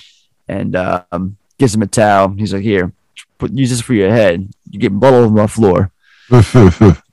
and 0.49 0.75
um, 0.75 1.37
gives 1.57 1.73
him 1.73 1.83
a 1.83 1.87
towel. 1.87 2.33
He's 2.35 2.51
like, 2.53 2.63
"Here, 2.63 2.91
put 3.37 3.53
use 3.53 3.69
this 3.69 3.79
for 3.79 3.93
your 3.93 4.09
head. 4.09 4.51
You 4.69 4.79
get 4.79 4.91
blood 4.91 5.13
all 5.13 5.23
over 5.23 5.33
my 5.33 5.47
floor." 5.47 5.89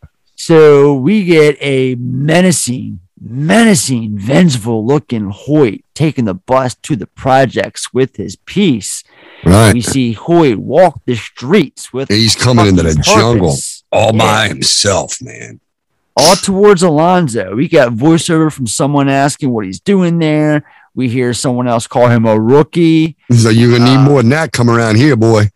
So 0.43 0.95
we 0.95 1.27
get 1.27 1.59
a 1.61 1.97
menacing, 1.97 3.01
menacing, 3.21 4.19
vengeful 4.19 4.85
looking 4.87 5.31
Hoyt 5.31 5.85
taking 5.95 6.25
the 6.25 6.35
bus 6.35 6.75
to 6.77 6.97
the 6.97 7.07
projects 7.07 7.93
with 7.93 8.17
his 8.17 8.37
piece. 8.37 9.05
Right. 9.45 9.75
We 9.75 9.81
see 9.83 10.13
Hoyt 10.13 10.57
walk 10.59 11.03
the 11.07 11.15
streets 11.17 11.93
with 11.93 12.09
He's 12.09 12.35
coming 12.35 12.67
into 12.67 12.83
the 12.83 12.91
fucking 12.95 13.03
jungle 13.03 13.49
purpose. 13.51 13.85
all 13.93 14.13
by 14.13 14.49
himself, 14.49 15.19
man. 15.21 15.61
all 16.17 16.37
towards 16.37 16.83
Alonzo. 16.83 17.55
We 17.55 17.69
got 17.69 17.93
voiceover 17.93 18.53
from 18.53 18.67
someone 18.67 19.09
asking 19.09 19.51
what 19.51 19.65
he's 19.65 19.81
doing 19.81 20.19
there. 20.19 20.65
We 20.95 21.09
hear 21.09 21.33
someone 21.35 21.69
else 21.69 21.87
call 21.87 22.09
him 22.09 22.27
a 22.27 22.39
rookie. 22.39 23.17
So 23.33 23.49
you're 23.49 23.77
gonna 23.79 23.91
Uh, 23.91 23.97
need 24.03 24.05
more 24.11 24.23
than 24.23 24.31
that 24.31 24.53
coming 24.53 24.75
around 24.75 24.97
here, 24.97 25.17
boy. 25.17 25.51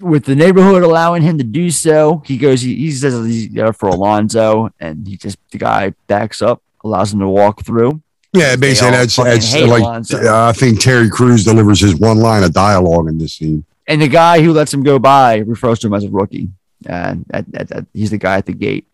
With 0.00 0.24
the 0.24 0.36
neighborhood 0.36 0.84
allowing 0.84 1.22
him 1.22 1.38
to 1.38 1.44
do 1.44 1.70
so, 1.72 2.22
he 2.24 2.36
goes, 2.36 2.60
he, 2.62 2.76
he 2.76 2.92
says 2.92 3.26
he's 3.26 3.48
there 3.50 3.72
for 3.72 3.88
Alonzo, 3.88 4.70
and 4.78 5.06
he 5.08 5.16
just, 5.16 5.36
the 5.50 5.58
guy 5.58 5.92
backs 6.06 6.40
up, 6.40 6.62
allows 6.84 7.12
him 7.12 7.20
to 7.20 7.28
walk 7.28 7.64
through. 7.64 8.02
Yeah, 8.32 8.56
basically 8.56 8.90
that's 8.92 9.16
that's 9.16 9.54
like 9.54 9.82
Alonzo. 9.82 10.18
uh, 10.22 10.48
I 10.48 10.52
think 10.52 10.80
Terry 10.80 11.08
Crews 11.08 11.44
delivers 11.44 11.80
his 11.80 11.96
one 11.96 12.18
line 12.18 12.42
of 12.42 12.52
dialogue 12.52 13.08
in 13.08 13.16
this 13.18 13.34
scene. 13.34 13.64
And 13.86 14.02
the 14.02 14.08
guy 14.08 14.42
who 14.42 14.52
lets 14.52 14.72
him 14.74 14.82
go 14.82 14.98
by 14.98 15.38
refers 15.38 15.78
to 15.80 15.86
him 15.86 15.94
as 15.94 16.04
a 16.04 16.10
rookie. 16.10 16.50
And 16.86 17.24
that, 17.28 17.50
that, 17.52 17.68
that- 17.68 17.86
he's 17.94 18.10
the 18.10 18.18
guy 18.18 18.36
at 18.36 18.44
the 18.46 18.52
gate. 18.52 18.86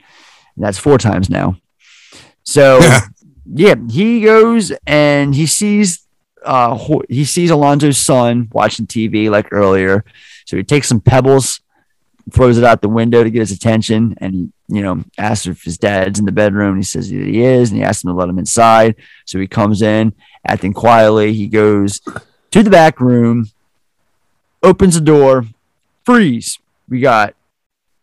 And 0.56 0.64
that's 0.64 0.78
four 0.78 0.98
times 0.98 1.28
now. 1.28 1.56
So 2.44 2.78
yeah, 3.52 3.74
he 3.90 4.20
goes 4.20 4.72
and 4.86 5.34
he 5.34 5.46
sees 5.46 6.06
uh 6.44 6.78
he 7.08 7.24
sees 7.24 7.50
Alonzo's 7.50 7.98
son 7.98 8.48
watching 8.52 8.86
TV 8.86 9.30
like 9.30 9.48
earlier. 9.52 10.04
So 10.46 10.56
he 10.56 10.62
takes 10.62 10.86
some 10.88 11.00
pebbles, 11.00 11.60
throws 12.32 12.58
it 12.58 12.64
out 12.64 12.80
the 12.80 12.88
window 12.88 13.22
to 13.22 13.30
get 13.30 13.40
his 13.40 13.52
attention, 13.52 14.14
and 14.18 14.34
he, 14.34 14.48
you 14.68 14.82
know, 14.82 15.04
asks 15.18 15.46
if 15.46 15.62
his 15.62 15.78
dad's 15.78 16.18
in 16.18 16.24
the 16.24 16.32
bedroom. 16.32 16.76
He 16.76 16.82
says 16.82 17.10
that 17.10 17.16
he 17.16 17.42
is, 17.42 17.70
and 17.70 17.78
he 17.78 17.84
asks 17.84 18.04
him 18.04 18.10
to 18.10 18.14
let 18.14 18.28
him 18.28 18.38
inside. 18.38 18.96
So 19.24 19.38
he 19.38 19.46
comes 19.46 19.82
in, 19.82 20.14
acting 20.46 20.72
quietly. 20.72 21.32
He 21.34 21.48
goes 21.48 22.00
to 22.50 22.62
the 22.62 22.70
back 22.70 23.00
room, 23.00 23.50
opens 24.62 24.94
the 24.94 25.00
door, 25.00 25.46
freeze. 26.04 26.58
We 26.88 27.00
got 27.00 27.34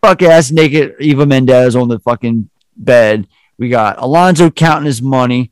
fuck 0.02 0.22
ass 0.22 0.52
naked 0.52 0.96
Eva 1.00 1.26
Mendes 1.26 1.76
on 1.76 1.88
the 1.88 2.00
fucking 2.00 2.50
bed. 2.76 3.28
We 3.58 3.70
got 3.70 4.00
Alonzo 4.00 4.50
counting 4.50 4.88
his 4.88 5.02
money, 5.02 5.52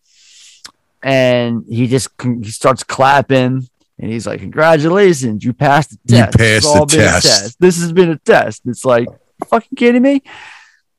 and 1.04 1.64
he 1.70 1.88
just 1.88 2.10
he 2.22 2.50
starts 2.50 2.84
clapping, 2.84 3.69
and 4.00 4.12
he's 4.12 4.26
like, 4.26 4.40
"Congratulations, 4.40 5.44
you 5.44 5.54
passed 5.54 5.92
the 5.92 5.98
You 6.06 6.22
test. 6.24 6.36
It's 6.40 6.66
passed 6.66 6.78
all 6.78 6.86
the 6.86 6.98
been 6.98 7.06
a 7.08 7.12
test." 7.12 7.60
This 7.60 7.80
has 7.82 7.92
been 7.94 8.10
a 8.10 8.18
test." 8.18 8.62
It's 8.66 8.86
like, 8.86 9.08
fucking 9.48 9.76
kidding 9.76 10.02
me? 10.02 10.24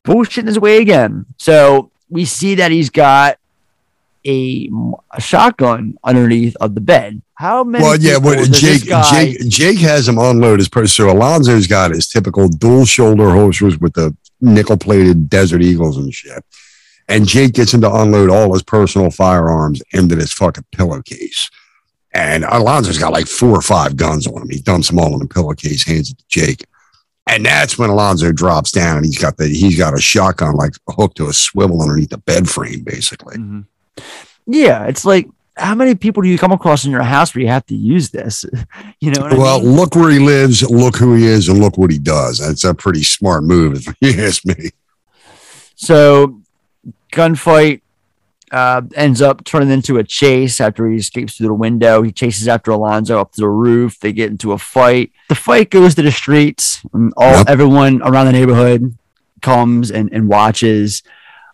Bullshitting 0.04 0.46
his 0.46 0.58
way 0.58 0.78
again. 0.78 1.26
So 1.36 1.90
we 2.08 2.24
see 2.24 2.56
that 2.56 2.70
he's 2.70 2.90
got 2.90 3.38
a, 4.26 4.70
a 5.12 5.20
shotgun 5.20 5.96
underneath 6.04 6.56
of 6.60 6.74
the 6.74 6.80
bed. 6.80 7.22
How 7.34 7.64
many? 7.64 7.82
Well, 7.84 7.98
yeah, 7.98 8.18
what 8.18 8.50
Jake 8.50 8.86
guy- 8.86 9.10
Jake 9.10 9.48
Jake 9.48 9.78
has 9.78 10.08
him 10.08 10.18
unload 10.18 10.58
his 10.58 10.68
person. 10.68 11.06
So 11.06 11.14
Alonzo's 11.14 11.66
got 11.66 11.90
his 11.90 12.06
typical 12.06 12.48
dual 12.48 12.84
shoulder 12.84 13.30
holsters 13.30 13.78
with 13.78 13.94
the 13.94 14.14
nickel 14.40 14.76
plated 14.76 15.30
Desert 15.30 15.62
Eagles 15.62 15.96
and 15.96 16.12
shit. 16.12 16.44
And 17.08 17.26
Jake 17.26 17.54
gets 17.54 17.74
him 17.74 17.80
to 17.80 17.92
unload 17.92 18.30
all 18.30 18.52
his 18.52 18.62
personal 18.62 19.10
firearms 19.10 19.82
into 19.92 20.14
this 20.14 20.32
fucking 20.32 20.64
pillowcase. 20.70 21.50
And 22.12 22.44
Alonzo's 22.44 22.98
got 22.98 23.12
like 23.12 23.26
four 23.26 23.50
or 23.56 23.62
five 23.62 23.96
guns 23.96 24.26
on 24.26 24.42
him. 24.42 24.50
He 24.50 24.60
dumps 24.60 24.88
them 24.88 24.98
all 24.98 25.12
in 25.14 25.20
the 25.20 25.28
pillowcase, 25.28 25.84
hands 25.84 26.10
it 26.10 26.18
to 26.18 26.24
Jake. 26.28 26.64
And 27.26 27.46
that's 27.46 27.78
when 27.78 27.90
Alonzo 27.90 28.32
drops 28.32 28.72
down 28.72 28.96
and 28.96 29.06
he's 29.06 29.18
got 29.18 29.36
the 29.36 29.46
he's 29.46 29.78
got 29.78 29.94
a 29.94 30.00
shotgun 30.00 30.54
like 30.54 30.72
hooked 30.88 31.18
to 31.18 31.28
a 31.28 31.32
swivel 31.32 31.80
underneath 31.80 32.10
the 32.10 32.18
bed 32.18 32.48
frame, 32.48 32.82
basically. 32.82 33.36
Mm-hmm. 33.36 34.02
Yeah, 34.46 34.86
it's 34.86 35.04
like 35.04 35.28
how 35.56 35.74
many 35.74 35.94
people 35.94 36.22
do 36.22 36.28
you 36.28 36.38
come 36.38 36.52
across 36.52 36.84
in 36.84 36.90
your 36.90 37.02
house 37.02 37.34
where 37.34 37.42
you 37.42 37.48
have 37.48 37.66
to 37.66 37.76
use 37.76 38.10
this? 38.10 38.44
You 39.02 39.12
know 39.12 39.28
Well, 39.30 39.60
I 39.60 39.62
mean? 39.62 39.76
look 39.76 39.94
where 39.94 40.10
he 40.10 40.18
lives, 40.18 40.62
look 40.68 40.94
who 40.94 41.14
he 41.14 41.24
is, 41.26 41.48
and 41.48 41.58
look 41.58 41.78
what 41.78 41.90
he 41.90 41.98
does. 41.98 42.38
That's 42.38 42.64
a 42.64 42.74
pretty 42.74 43.02
smart 43.02 43.44
move, 43.44 43.86
if 43.86 43.94
you 44.02 44.22
ask 44.22 44.44
me. 44.44 44.70
So, 45.74 46.42
gunfight 47.10 47.80
uh, 48.50 48.82
ends 48.94 49.22
up 49.22 49.44
turning 49.44 49.70
into 49.70 49.98
a 49.98 50.04
chase 50.04 50.60
after 50.60 50.88
he 50.88 50.96
escapes 50.96 51.36
through 51.36 51.48
the 51.48 51.54
window. 51.54 52.02
He 52.02 52.12
chases 52.12 52.48
after 52.48 52.70
Alonzo 52.70 53.20
up 53.20 53.32
to 53.32 53.40
the 53.40 53.48
roof. 53.48 54.00
They 54.00 54.12
get 54.12 54.30
into 54.30 54.52
a 54.52 54.58
fight. 54.58 55.12
The 55.28 55.34
fight 55.34 55.70
goes 55.70 55.94
to 55.94 56.02
the 56.02 56.10
streets. 56.10 56.82
And 56.92 57.12
all 57.16 57.44
everyone 57.48 58.02
around 58.02 58.26
the 58.26 58.32
neighborhood 58.32 58.96
comes 59.40 59.90
and, 59.90 60.12
and 60.12 60.28
watches. 60.28 61.02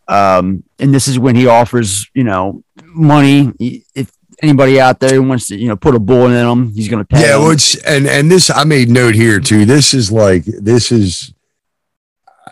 Um, 0.09 0.65
and 0.79 0.95
this 0.95 1.09
is 1.09 1.19
when 1.19 1.37
he 1.37 1.47
offers, 1.47 2.09
you 2.15 2.25
know, 2.25 2.63
money. 2.85 3.53
If 3.95 4.11
anybody 4.43 4.81
out 4.81 5.01
there 5.01 5.21
wants 5.21 5.49
to, 5.49 5.57
you 5.57 5.69
know, 5.69 5.77
put 5.77 5.95
a 5.95 5.99
bullet 5.99 6.33
in 6.33 6.47
him, 6.47 6.73
he's 6.73 6.89
going 6.89 7.05
to 7.05 7.07
pay. 7.07 7.23
Yeah, 7.23 7.37
well, 7.37 7.51
it's, 7.51 7.75
and 7.83 8.07
and 8.07 8.31
this 8.31 8.49
I 8.49 8.65
made 8.65 8.89
note 8.89 9.15
here 9.15 9.41
too. 9.41 9.65
This 9.65 9.93
is 9.95 10.13
like 10.13 10.45
this 10.45 10.93
is 10.93 11.33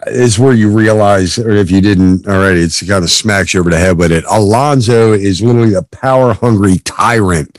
is 0.06 0.38
where 0.38 0.52
you 0.52 0.70
realize, 0.70 1.38
or 1.38 1.50
if 1.50 1.70
you 1.70 1.80
didn't 1.80 2.26
already, 2.26 2.60
it's 2.60 2.86
kind 2.86 3.04
of 3.04 3.10
smacks 3.10 3.54
you 3.54 3.60
over 3.60 3.70
the 3.70 3.78
head 3.78 3.98
with 3.98 4.12
it. 4.12 4.24
Alonzo 4.28 5.12
is 5.12 5.42
literally 5.42 5.74
a 5.74 5.82
power 5.82 6.34
hungry 6.34 6.78
tyrant, 6.84 7.58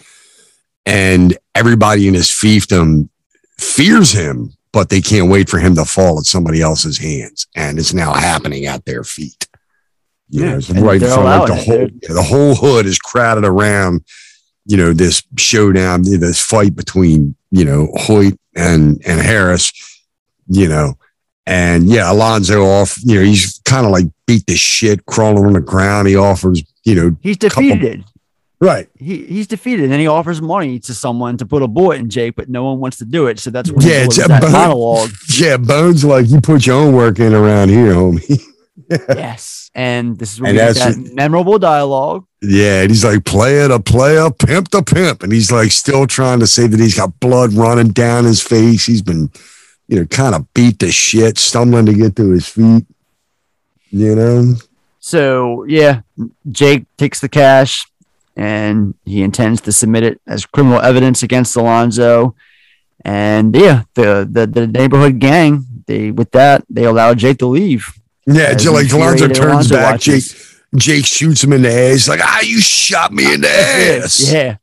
and 0.86 1.38
everybody 1.54 2.08
in 2.08 2.14
his 2.14 2.30
fiefdom 2.30 3.10
fears 3.58 4.12
him, 4.12 4.54
but 4.74 4.90
they 4.90 5.02
can't 5.02 5.30
wait 5.30 5.50
for 5.50 5.60
him 5.60 5.76
to 5.76 5.86
fall 5.86 6.20
at 6.20 6.26
somebody 6.26 6.62
else's 6.62 6.98
hands, 6.98 7.48
and 7.56 7.80
it's 7.80 7.94
now 7.94 8.14
happening 8.14 8.66
at 8.66 8.86
their 8.86 9.04
feet. 9.04 9.48
You 10.30 10.44
Yeah, 10.44 10.52
know, 10.52 10.58
it's 10.58 10.70
right 10.70 11.02
in 11.02 11.08
front 11.08 11.20
of 11.20 11.26
like 11.26 11.48
the 11.48 11.56
whole 11.56 11.88
the 12.16 12.24
whole 12.24 12.56
hood 12.56 12.86
is 12.86 13.00
crowded 13.00 13.46
around 13.46 14.04
you 14.66 14.78
know 14.78 14.94
this 14.94 15.24
showdown 15.38 16.04
this 16.04 16.42
fight 16.42 16.76
between 16.76 17.36
you 17.52 17.64
know 17.64 17.88
hoyt 17.96 18.34
and 18.56 19.02
and 19.06 19.22
harris 19.22 19.72
you 20.48 20.68
know 20.68 20.96
and 21.48 21.88
yeah 21.88 22.12
alonzo 22.12 22.64
off 22.66 22.98
you 23.04 23.16
know 23.16 23.24
he's 23.24 23.60
kind 23.66 23.86
of 23.86 23.92
like 23.92 24.06
beat 24.26 24.46
the 24.48 24.56
shit 24.56 25.06
crawling 25.06 25.46
on 25.46 25.54
the 25.54 25.60
ground 25.62 26.08
he 26.08 26.16
offers 26.16 26.64
you 26.84 26.96
know 26.96 27.16
He's 27.22 27.38
couple- 27.38 27.64
defeated. 27.64 28.04
Right. 28.62 28.88
He 28.98 29.26
he's 29.26 29.48
defeated, 29.48 29.84
and 29.84 29.92
then 29.92 30.00
he 30.00 30.08
offers 30.08 30.42
money 30.42 30.80
to 30.80 30.94
someone 30.94 31.36
to 31.38 31.46
put 31.46 31.62
a 31.62 31.68
bullet 31.68 32.00
in 32.00 32.10
Jake, 32.10 32.36
but 32.38 32.48
no 32.50 32.64
one 32.64 32.80
wants 32.80 32.98
to 33.00 33.06
do 33.06 33.28
it. 33.28 33.38
So 33.38 33.50
that's 33.50 33.70
Yeah, 33.70 34.06
it's 34.06 34.16
that 34.16 34.42
bone- 34.42 34.52
monologue. 34.54 35.10
Yeah, 35.38 35.58
Bones 35.58 36.06
like 36.06 36.30
you 36.30 36.40
put 36.40 36.66
your 36.66 36.78
own 36.78 36.96
work 36.96 37.20
in 37.20 37.34
around 37.34 37.68
here, 37.70 37.94
homie. 37.94 38.42
yes, 38.90 39.70
and 39.76 40.18
this 40.18 40.34
is 40.34 40.42
where 40.42 40.50
And 40.52 40.58
we 40.58 40.64
get 40.64 40.76
that's 40.76 40.96
that 40.96 41.14
memorable 41.16 41.60
dialogue. 41.60 42.26
Yeah, 42.42 42.82
and 42.82 42.90
he's 42.90 43.04
like, 43.04 43.26
player 43.26 43.68
to 43.68 43.80
player, 43.80 44.32
pimp 44.32 44.70
to 44.70 44.82
pimp. 44.82 45.22
And 45.24 45.34
he's 45.34 45.52
like 45.52 45.72
still 45.72 46.08
trying 46.08 46.40
to 46.40 46.48
say 46.48 46.66
that 46.66 46.80
he's 46.80 46.96
got 46.96 47.20
blood 47.20 47.52
running 47.54 47.90
down 47.90 48.24
his 48.24 48.42
face. 48.42 48.86
He's 48.86 49.02
been, 49.02 49.30
you 49.88 50.00
know, 50.00 50.06
kind 50.06 50.36
of 50.36 50.52
beat 50.54 50.80
to 50.80 50.92
shit, 50.92 51.38
stumbling 51.38 51.86
to 51.86 51.94
get 51.94 52.16
to 52.16 52.32
his 52.32 52.48
feet. 52.48 52.86
You 53.90 54.16
know? 54.16 54.56
So 55.00 55.64
yeah, 55.66 56.02
Jake 56.52 56.86
takes 56.98 57.20
the 57.20 57.30
cash, 57.30 57.86
and 58.36 58.96
he 59.06 59.22
intends 59.22 59.62
to 59.62 59.72
submit 59.72 60.04
it 60.04 60.22
as 60.28 60.46
criminal 60.46 60.82
evidence 60.82 61.22
against 61.24 61.56
Alonzo. 61.56 62.36
And 63.04 63.56
yeah, 63.56 63.84
the 63.94 64.28
the, 64.30 64.48
the 64.48 64.68
neighborhood 64.68 65.20
gang 65.20 65.66
they 65.86 66.10
with 66.12 66.32
that 66.32 66.66
they 66.70 66.86
allow 66.86 67.14
Jake 67.14 67.38
to 67.40 67.46
leave. 67.48 67.88
Yeah, 68.26 68.46
As 68.56 68.68
like 68.68 68.92
Alonzo 68.92 69.28
turns 69.28 69.40
Alonzo 69.70 69.76
back. 69.76 70.00
Jake 70.00 70.14
watches. 70.16 70.52
Jake 70.76 71.06
shoots 71.06 71.44
him 71.44 71.54
in 71.54 71.62
the 71.62 71.72
ass. 71.72 71.92
He's 71.92 72.10
like, 72.10 72.20
ah, 72.24 72.42
you 72.42 72.60
shot 72.60 73.14
me 73.14 73.32
in 73.36 73.42
the 73.42 73.50
ass. 74.04 74.34
Yeah. 74.34 74.58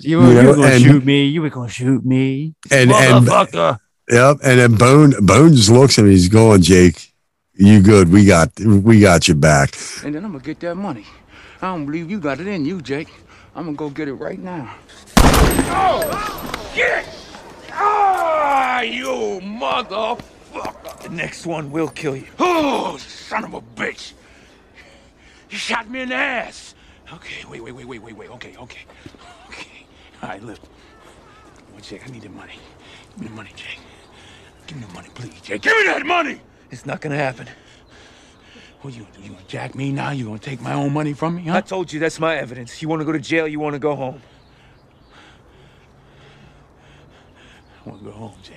You, 0.00 0.20
You 0.28 0.36
were 0.48 0.54
gonna 0.56 0.66
and- 0.66 0.82
shoot 0.82 1.04
me. 1.04 1.24
You 1.26 1.40
were 1.42 1.48
gonna 1.50 1.68
shoot 1.70 2.04
me. 2.04 2.54
And 2.70 2.90
and 2.90 3.24
Motherfucker. 3.26 3.78
Yep. 4.10 4.38
And 4.44 4.60
then 4.60 4.74
Bone 4.76 5.14
Bone 5.20 5.54
just 5.54 5.70
looks 5.70 5.98
at 5.98 6.04
him. 6.04 6.10
He's 6.10 6.28
going, 6.28 6.62
Jake, 6.62 7.12
you 7.54 7.80
good. 7.80 8.10
We 8.12 8.24
got 8.24 8.58
we 8.60 9.00
got 9.00 9.26
your 9.28 9.36
back. 9.36 9.76
And 10.04 10.14
then 10.14 10.24
I'm 10.24 10.32
gonna 10.32 10.44
get 10.44 10.60
that 10.60 10.76
money. 10.76 11.06
I 11.60 11.68
don't 11.68 11.86
believe 11.86 12.10
you 12.10 12.20
got 12.20 12.38
it 12.40 12.46
in 12.46 12.64
you, 12.64 12.80
Jake. 12.80 13.08
I'm 13.54 13.64
gonna 13.64 13.76
go 13.76 13.90
get 13.90 14.08
it 14.08 14.14
right 14.14 14.38
now. 14.38 14.74
Oh! 15.18 16.72
Get! 16.74 17.08
Ah, 17.72 18.82
you 18.82 19.40
motherfucker! 19.42 21.02
The 21.02 21.08
next 21.08 21.46
one 21.46 21.70
will 21.70 21.88
kill 21.88 22.14
you. 22.14 22.26
Oh, 22.38 22.98
son 22.98 23.44
of 23.44 23.54
a 23.54 23.60
bitch! 23.60 24.12
You 25.50 25.56
shot 25.56 25.88
me 25.88 26.02
in 26.02 26.10
the 26.10 26.14
ass. 26.14 26.74
Okay, 27.12 27.44
wait, 27.48 27.62
wait, 27.62 27.72
wait, 27.72 27.86
wait, 27.86 28.02
wait, 28.02 28.16
wait. 28.16 28.30
Okay, 28.30 28.54
okay, 28.58 28.84
okay. 29.48 29.86
All 30.22 30.28
right, 30.28 30.42
look. 30.42 30.58
Well, 31.72 31.80
Jake, 31.80 32.06
I 32.06 32.10
need 32.10 32.22
the 32.22 32.28
money. 32.28 32.58
Give 33.12 33.22
me 33.22 33.28
the 33.28 33.34
money, 33.34 33.50
Jake. 33.56 33.78
Give 34.66 34.78
me 34.78 34.84
the 34.86 34.92
money, 34.94 35.08
please, 35.14 35.40
Jake. 35.42 35.62
Give 35.62 35.76
me 35.76 35.84
that 35.86 36.04
money. 36.04 36.40
It's 36.70 36.84
not 36.86 37.00
gonna 37.00 37.16
happen. 37.16 37.46
What 38.82 38.94
you 38.94 39.02
gonna 39.04 39.16
do? 39.16 39.22
You 39.22 39.30
gonna 39.30 39.44
jack 39.48 39.74
me 39.74 39.92
now? 39.92 40.10
You 40.10 40.24
gonna 40.26 40.38
take 40.38 40.60
my 40.60 40.72
own 40.74 40.92
money 40.92 41.12
from 41.12 41.36
me, 41.36 41.42
huh? 41.44 41.56
I 41.56 41.60
told 41.60 41.92
you 41.92 42.00
that's 42.00 42.18
my 42.20 42.36
evidence. 42.36 42.82
You 42.82 42.88
wanna 42.88 43.04
go 43.04 43.12
to 43.12 43.18
jail, 43.18 43.46
you 43.48 43.60
wanna 43.60 43.78
go 43.78 43.94
home. 43.94 44.20
I 47.84 47.88
wanna 47.90 48.02
go 48.02 48.10
home, 48.10 48.34
Jake. 48.42 48.56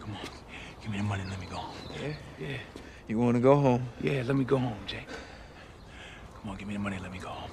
Come 0.00 0.10
on, 0.14 0.28
give 0.82 0.90
me 0.90 0.98
the 0.98 1.04
money. 1.04 1.22
and 1.22 1.30
Let 1.30 1.40
me 1.40 1.46
go 1.46 1.56
home. 1.56 1.74
Yeah, 2.00 2.12
yeah. 2.38 2.56
You 3.08 3.18
wanna 3.18 3.40
go 3.40 3.56
home? 3.56 3.88
Yeah, 4.02 4.22
let 4.26 4.36
me 4.36 4.44
go 4.44 4.58
home, 4.58 4.76
Jake. 4.86 5.08
Come 6.40 6.50
on, 6.50 6.56
give 6.56 6.68
me 6.68 6.74
the 6.74 6.80
money. 6.80 6.96
and 6.96 7.02
Let 7.04 7.12
me 7.12 7.18
go 7.18 7.28
home. 7.28 7.50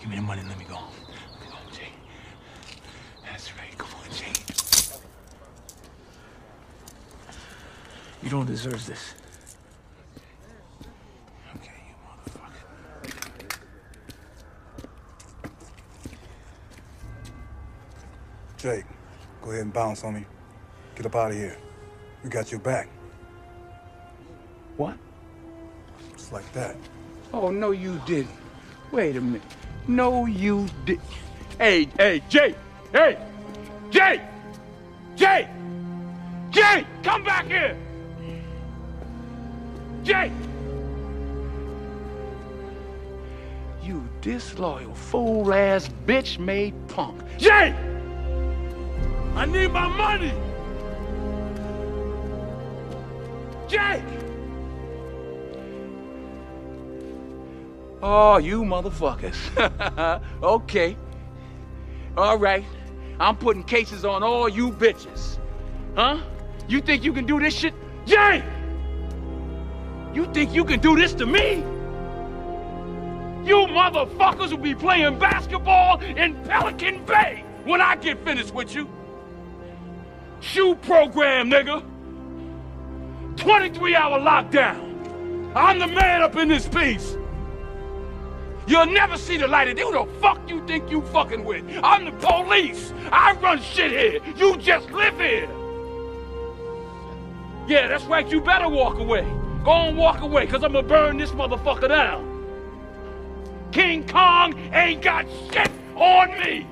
Give 0.00 0.08
me 0.10 0.16
the 0.16 0.22
money. 0.22 0.40
and 0.40 0.48
Let 0.50 0.58
me 0.58 0.64
go 0.66 0.74
home. 0.74 0.92
Let 1.08 1.40
me 1.40 1.46
go 1.48 1.54
home, 1.56 1.72
Jake. 1.72 1.92
That's 3.24 3.50
right. 3.56 3.76
Come 3.78 3.88
on, 4.00 4.10
Jake. 4.14 4.40
You 8.24 8.30
don't 8.30 8.46
deserve 8.46 8.86
this. 8.86 9.14
Jake, 18.56 18.84
go 19.42 19.50
ahead 19.50 19.64
and 19.64 19.72
bounce 19.74 20.04
on 20.04 20.14
me. 20.14 20.24
Get 20.94 21.04
up 21.04 21.14
out 21.16 21.32
of 21.32 21.36
here. 21.36 21.58
We 22.22 22.30
got 22.30 22.50
your 22.50 22.60
back. 22.60 22.88
What? 24.78 24.96
Just 26.16 26.32
like 26.32 26.50
that. 26.54 26.76
Oh, 27.34 27.50
no, 27.50 27.72
you 27.72 28.00
didn't. 28.06 28.30
Wait 28.90 29.16
a 29.16 29.20
minute. 29.20 29.42
No, 29.86 30.24
you 30.24 30.66
did. 30.86 30.98
Hey, 31.58 31.90
hey, 31.98 32.22
Jake! 32.30 32.56
Hey! 32.90 33.18
Jake! 33.90 34.22
Jake! 35.14 35.46
Jake! 36.50 36.86
Come 37.02 37.22
back 37.22 37.44
here! 37.44 37.76
Jake! 40.04 40.32
You 43.82 44.06
disloyal, 44.20 44.94
fool 44.94 45.52
ass, 45.54 45.88
bitch 46.06 46.38
made 46.38 46.74
punk. 46.88 47.22
Jake! 47.38 47.74
I 49.34 49.46
need 49.46 49.72
my 49.72 49.88
money! 49.88 50.32
Jake! 53.66 54.04
Oh, 58.02 58.36
you 58.36 58.62
motherfuckers. 58.62 59.34
okay. 60.42 60.94
All 62.18 62.36
right. 62.36 62.64
I'm 63.18 63.36
putting 63.36 63.62
cases 63.62 64.04
on 64.04 64.22
all 64.22 64.50
you 64.50 64.70
bitches. 64.70 65.38
Huh? 65.96 66.20
You 66.68 66.82
think 66.82 67.02
you 67.02 67.14
can 67.14 67.24
do 67.24 67.40
this 67.40 67.54
shit? 67.54 67.72
Jay! 68.04 68.44
You 70.14 70.26
think 70.32 70.54
you 70.54 70.64
can 70.64 70.78
do 70.78 70.94
this 70.94 71.12
to 71.14 71.26
me? 71.26 71.56
You 73.44 73.66
motherfuckers 73.66 74.50
will 74.50 74.58
be 74.58 74.74
playing 74.74 75.18
basketball 75.18 76.00
in 76.00 76.34
Pelican 76.44 77.04
Bay 77.04 77.44
when 77.64 77.80
I 77.80 77.96
get 77.96 78.24
finished 78.24 78.54
with 78.54 78.74
you. 78.74 78.88
Shoe 80.40 80.76
program, 80.76 81.50
nigga. 81.50 81.82
23 83.36 83.96
hour 83.96 84.20
lockdown. 84.20 85.52
I'm 85.56 85.80
the 85.80 85.88
man 85.88 86.22
up 86.22 86.36
in 86.36 86.48
this 86.48 86.68
piece. 86.68 87.16
You'll 88.66 88.86
never 88.86 89.18
see 89.18 89.36
the 89.36 89.48
light 89.48 89.68
of 89.68 89.76
day. 89.76 89.82
Who 89.82 89.92
the 89.92 90.20
fuck 90.20 90.48
you 90.48 90.64
think 90.66 90.90
you 90.90 91.02
fucking 91.06 91.44
with? 91.44 91.64
I'm 91.82 92.04
the 92.04 92.12
police. 92.12 92.92
I 93.10 93.32
run 93.32 93.60
shit 93.60 93.90
here. 93.90 94.20
You 94.36 94.56
just 94.58 94.90
live 94.90 95.18
here. 95.18 95.48
Yeah, 97.66 97.88
that's 97.88 98.04
right. 98.04 98.26
You 98.30 98.40
better 98.40 98.68
walk 98.68 98.98
away. 98.98 99.26
Go 99.64 99.70
on, 99.70 99.96
walk 99.96 100.20
away, 100.20 100.44
because 100.44 100.62
I'm 100.62 100.72
going 100.72 100.84
to 100.84 100.88
burn 100.88 101.16
this 101.16 101.30
motherfucker 101.30 101.88
down. 101.88 102.30
King 103.72 104.06
Kong 104.06 104.54
ain't 104.72 105.02
got 105.02 105.26
shit 105.50 105.70
on 105.96 106.30
me. 106.38 106.66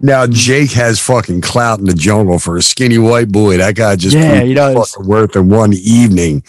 Now 0.00 0.26
Jake 0.28 0.70
has 0.72 1.00
fucking 1.00 1.40
clout 1.40 1.80
in 1.80 1.86
the 1.86 1.94
jungle 1.94 2.38
for 2.38 2.56
a 2.56 2.62
skinny 2.62 2.98
white 2.98 3.30
boy. 3.30 3.56
That 3.56 3.74
guy 3.74 3.96
just 3.96 4.14
Yeah, 4.16 4.42
he 4.42 4.54
does. 4.54 4.92
fucking 4.92 5.08
worth 5.08 5.34
in 5.34 5.48
one 5.48 5.72
evening. 5.72 6.44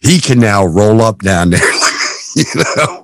He 0.00 0.20
can 0.20 0.38
now 0.38 0.64
roll 0.64 1.02
up 1.02 1.18
down 1.18 1.50
there. 1.50 1.60
you 2.36 2.44
know? 2.76 3.03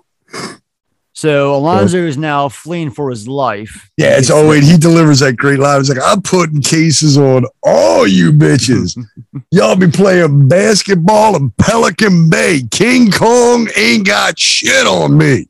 So 1.20 1.54
Alonzo 1.54 1.98
is 1.98 2.16
now 2.16 2.48
fleeing 2.48 2.90
for 2.90 3.10
his 3.10 3.28
life. 3.28 3.90
Yeah, 3.98 4.16
it's 4.16 4.30
wait, 4.32 4.62
he 4.62 4.78
delivers 4.78 5.18
that 5.18 5.36
great 5.36 5.58
line. 5.58 5.78
It's 5.78 5.90
like 5.90 5.98
I'm 6.02 6.22
putting 6.22 6.62
cases 6.62 7.18
on 7.18 7.44
all 7.62 8.06
you 8.06 8.32
bitches. 8.32 8.96
Y'all 9.50 9.76
be 9.76 9.88
playing 9.90 10.48
basketball 10.48 11.36
in 11.36 11.50
Pelican 11.60 12.30
Bay. 12.30 12.62
King 12.70 13.10
Kong 13.10 13.68
ain't 13.76 14.06
got 14.06 14.38
shit 14.38 14.86
on 14.86 15.18
me. 15.18 15.48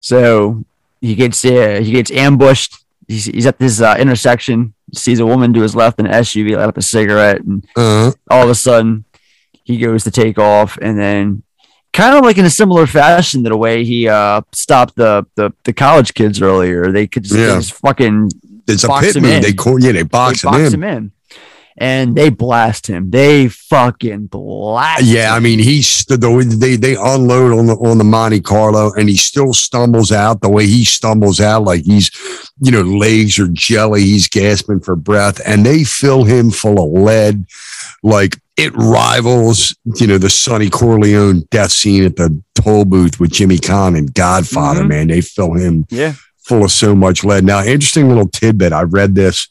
So 0.00 0.64
he 1.00 1.14
gets 1.16 1.44
uh, 1.44 1.80
he 1.82 1.90
gets 1.90 2.10
ambushed. 2.10 2.76
He's, 3.08 3.24
he's 3.24 3.46
at 3.46 3.58
this 3.58 3.80
uh, 3.80 3.96
intersection. 3.98 4.74
Sees 4.92 5.18
a 5.18 5.26
woman 5.26 5.52
to 5.54 5.62
his 5.62 5.74
left 5.74 5.98
in 5.98 6.06
an 6.06 6.12
SUV 6.12 6.56
light 6.56 6.68
up 6.68 6.78
a 6.78 6.82
cigarette, 6.82 7.40
and 7.40 7.64
Uh-huh. 7.76 8.12
all 8.30 8.44
of 8.44 8.50
a 8.50 8.54
sudden 8.54 9.04
he 9.64 9.78
goes 9.78 10.04
to 10.04 10.10
take 10.10 10.38
off, 10.38 10.78
and 10.80 10.98
then 10.98 11.42
kind 11.94 12.14
of 12.14 12.22
like 12.24 12.36
in 12.36 12.44
a 12.44 12.50
similar 12.50 12.86
fashion 12.86 13.42
to 13.44 13.48
the 13.48 13.56
way 13.56 13.84
he 13.84 14.06
uh, 14.08 14.42
stopped 14.52 14.94
the, 14.96 15.24
the 15.36 15.52
the 15.64 15.72
college 15.72 16.12
kids 16.12 16.42
earlier. 16.42 16.92
They 16.92 17.06
could 17.06 17.22
just, 17.22 17.34
they 17.34 17.46
Yeah. 17.46 17.54
just 17.56 17.72
fucking 17.72 18.30
It's 18.68 18.84
a 18.84 18.88
pit 18.88 19.16
him 19.16 19.22
move. 19.22 19.32
in. 19.32 19.42
They 19.42 19.52
yeah, 19.80 19.92
they 19.92 20.02
box 20.02 20.42
They 20.42 20.48
him 20.48 20.52
box 20.52 20.66
in. 20.68 20.74
him 20.74 20.84
in, 20.84 21.12
and 21.76 22.14
they 22.14 22.30
blast 22.30 22.86
him. 22.86 23.10
They 23.10 23.48
fucking 23.48 24.26
blast. 24.26 25.02
Yeah, 25.04 25.34
I 25.34 25.40
mean, 25.40 25.58
he 25.58 25.82
stood 25.82 26.20
the 26.20 26.30
way 26.30 26.44
they 26.44 26.76
they 26.76 26.94
unload 26.94 27.52
on 27.58 27.66
the 27.66 27.74
on 27.74 27.98
the 27.98 28.04
Monte 28.04 28.40
Carlo, 28.42 28.92
and 28.94 29.08
he 29.08 29.16
still 29.16 29.52
stumbles 29.52 30.12
out 30.12 30.40
the 30.40 30.48
way 30.48 30.66
he 30.66 30.84
stumbles 30.84 31.40
out, 31.40 31.64
like 31.64 31.82
he's, 31.84 32.10
you 32.60 32.70
know, 32.70 32.82
legs 32.82 33.38
are 33.38 33.48
jelly. 33.48 34.02
He's 34.02 34.28
gasping 34.28 34.80
for 34.80 34.96
breath, 34.96 35.40
and 35.46 35.66
they 35.66 35.84
fill 35.84 36.24
him 36.24 36.50
full 36.50 36.84
of 36.84 37.02
lead, 37.02 37.44
like 38.02 38.38
it 38.56 38.72
rivals, 38.76 39.74
you 39.96 40.06
know, 40.06 40.16
the 40.18 40.30
Sonny 40.30 40.70
Corleone 40.70 41.42
death 41.50 41.72
scene 41.72 42.04
at 42.04 42.14
the 42.14 42.40
toll 42.54 42.84
booth 42.84 43.18
with 43.18 43.32
Jimmy 43.32 43.58
Caan 43.58 43.98
and 43.98 44.14
Godfather. 44.14 44.84
Mhm. 44.84 44.88
Man, 44.88 45.08
they 45.08 45.20
fill 45.22 45.54
him 45.54 45.86
Yeah. 45.90 46.12
full 46.46 46.64
of 46.64 46.70
so 46.70 46.94
much 46.94 47.24
lead. 47.24 47.44
Now, 47.44 47.64
interesting 47.64 48.08
little 48.08 48.28
tidbit. 48.28 48.72
I 48.72 48.82
read 48.82 49.16
this 49.16 49.48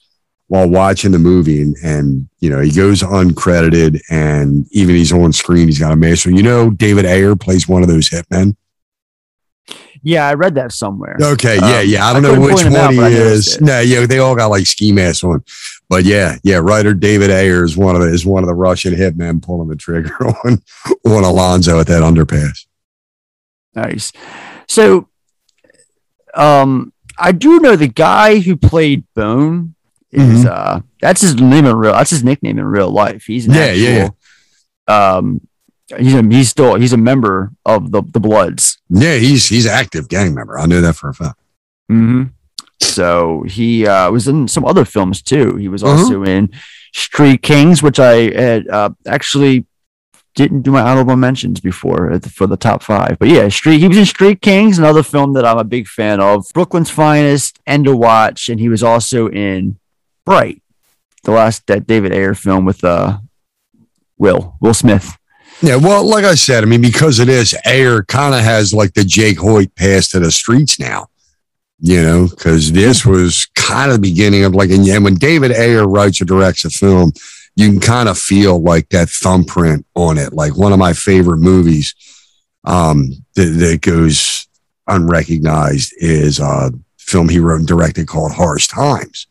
while 0.48 0.70
watching 0.70 1.12
the 1.12 1.20
movie, 1.20 1.62
and, 1.62 1.76
and 1.84 2.30
you 2.40 2.50
know 2.50 2.60
he 2.60 2.72
goes 2.72 3.02
uncredited, 3.02 4.02
and 4.10 4.68
even 4.72 4.96
he's 4.96 5.14
on 5.14 5.34
screen, 5.34 5.68
he's 5.68 5.80
got 5.80 5.92
a 5.92 5.96
mask. 5.96 6.24
So 6.24 6.30
you 6.30 6.44
know, 6.44 6.70
David 6.70 7.06
Ayer 7.06 7.36
plays 7.36 7.68
one 7.68 7.82
of 7.82 7.88
those 7.88 8.10
hitmen. 8.10 8.56
Yeah, 10.06 10.28
I 10.28 10.34
read 10.34 10.56
that 10.56 10.74
somewhere. 10.74 11.18
Okay, 11.20 11.56
yeah, 11.56 11.80
Um, 11.80 11.88
yeah. 11.88 12.06
I 12.06 12.14
don't 12.14 12.26
I 12.26 12.34
know 12.34 12.42
which 12.42 12.62
him 12.62 12.76
out, 12.76 12.94
one 12.94 13.10
he 13.10 13.18
is. 13.18 13.62
No, 13.62 13.80
yeah, 13.80 14.06
they 14.06 14.20
all 14.20 14.36
got 14.36 14.48
like 14.48 14.68
ski 14.68 14.92
masks 14.92 15.24
on. 15.24 15.44
But 15.88 16.04
yeah, 16.04 16.36
yeah, 16.44 16.58
writer 16.58 16.94
David 16.94 17.30
Ayer 17.30 17.64
is 17.64 17.78
one 17.78 17.96
of 17.96 18.02
the 18.02 18.10
is 18.10 18.26
one 18.26 18.44
of 18.44 18.48
the 18.48 18.54
Russian 18.54 18.94
hitmen 18.94 19.42
pulling 19.42 19.70
the 19.70 19.78
trigger 19.78 20.14
on 20.44 20.62
on 21.06 21.24
Alonzo 21.24 21.80
at 21.80 21.88
that 21.88 22.04
underpass. 22.04 22.66
Nice. 23.76 24.12
So, 24.68 25.08
um, 26.36 26.92
I 27.18 27.32
do 27.32 27.60
know 27.60 27.76
the 27.78 27.88
guy 27.88 28.40
who 28.40 28.58
played 28.58 29.06
Bone 29.16 29.73
is 30.14 30.44
Mhm. 30.46 30.50
uh 30.50 30.80
that's 31.02 31.22
his 31.22 31.36
name 31.36 31.66
in 31.66 31.76
real 31.76 31.94
that's 31.94 32.10
his 32.12 32.24
nickname 32.24 32.58
in 32.60 32.66
real 32.66 32.90
life. 32.92 33.24
He's 33.26 33.46
an 33.48 33.54
Yeah, 33.54 33.72
yeah, 33.72 33.90
actual, 33.90 34.18
um 34.88 35.42
he's 35.98 36.14
a 36.14 36.24
he's 36.24 36.50
still 36.50 36.76
he's 36.76 36.94
a 36.94 36.98
member 36.98 37.52
of 37.66 37.92
the 37.92 38.02
the 38.04 38.20
Bloods. 38.20 38.78
Yeah, 38.90 39.16
he's 39.16 39.48
he's 39.50 39.66
active 39.66 40.08
gang 40.10 40.34
member. 40.34 40.58
I 40.60 40.66
know 40.66 40.82
that 40.82 40.96
for 40.96 41.10
a 41.10 41.14
fact. 41.14 41.40
hmm 41.90 42.24
So 42.82 43.44
he 43.48 43.88
uh, 43.88 44.12
was 44.12 44.28
in 44.28 44.48
some 44.48 44.66
other 44.66 44.86
films 44.86 45.22
too. 45.22 45.56
He 45.58 45.68
was 45.68 45.84
Uh-huh. 45.84 45.94
also 46.02 46.24
in 46.24 46.50
Street 46.94 47.42
Kings, 47.42 47.82
which 47.82 48.00
I 48.00 48.16
had 48.46 48.68
uh, 48.68 48.90
actually 49.08 49.66
didn't 50.36 50.64
do 50.64 50.72
my 50.72 50.82
honorable 50.82 51.16
mentions 51.16 51.60
before 51.60 52.20
for 52.38 52.48
the 52.48 52.58
top 52.58 52.82
five. 52.84 53.18
But 53.20 53.30
yeah, 53.30 53.48
Street. 53.50 53.80
He 53.80 53.88
was 53.88 53.98
in 53.98 54.06
Street 54.06 54.42
Kings, 54.42 54.78
another 54.80 55.04
film 55.04 55.34
that 55.34 55.46
I'm 55.46 55.60
a 55.60 55.64
big 55.64 55.88
fan 55.88 56.20
of. 56.20 56.46
Brooklyn's 56.54 56.90
Finest, 56.90 57.60
End 57.68 57.88
of 57.88 57.98
Watch, 57.98 58.50
and 58.50 58.60
he 58.60 58.68
was 58.70 58.82
also 58.84 59.30
in 59.30 59.78
Bright, 60.26 60.62
the 61.24 61.32
last 61.32 61.68
that 61.68 61.88
David 61.88 62.14
Ayer 62.14 62.34
film 62.34 62.66
with 62.66 62.84
uh, 62.84 63.20
Will 64.18 64.56
Will 64.62 64.74
Smith. 64.74 65.18
Yeah, 65.62 65.78
well, 65.78 66.04
like 66.08 66.26
I 66.26 66.36
said, 66.36 66.64
I 66.64 66.68
mean, 66.68 66.82
because 66.82 67.20
of 67.20 67.28
this, 67.28 67.56
Ayer 67.66 68.04
kind 68.04 68.36
of 68.36 68.42
has 68.42 68.74
like 68.74 68.94
the 68.94 69.04
Jake 69.04 69.38
Hoyt 69.40 69.74
pass 69.76 70.10
to 70.10 70.20
the 70.20 70.32
streets 70.32 70.80
now, 70.80 71.08
you 71.80 72.02
know, 72.02 72.28
because 72.28 72.72
this 72.72 73.06
was 73.06 73.48
kind 73.56 73.92
of 73.92 73.98
the 73.98 74.10
beginning 74.10 74.44
of 74.44 74.56
like, 74.56 74.72
and 74.72 74.86
yeah, 74.86 74.98
when 74.98 75.16
David 75.16 75.52
Ayer 75.52 75.88
writes 75.88 76.22
or 76.22 76.26
directs 76.26 76.66
a 76.66 76.70
film, 76.70 77.14
you 77.56 77.70
can 77.70 77.80
kind 77.80 78.10
of 78.10 78.18
feel 78.18 78.62
like 78.62 78.90
that 78.90 79.10
thumbprint 79.10 79.86
on 79.96 80.18
it. 80.18 80.34
Like 80.34 80.58
one 80.58 80.74
of 80.74 80.80
my 80.80 80.94
favorite 80.94 81.38
movies 81.38 81.94
um, 82.66 83.12
that, 83.36 83.46
that 83.46 83.82
goes 83.82 84.48
unrecognized 84.88 85.94
is 85.98 86.40
a 86.40 86.72
film 86.98 87.30
he 87.30 87.40
wrote 87.40 87.60
and 87.60 87.68
directed 87.68 88.08
called 88.08 88.32
Harsh 88.32 88.68
Times. 88.68 89.28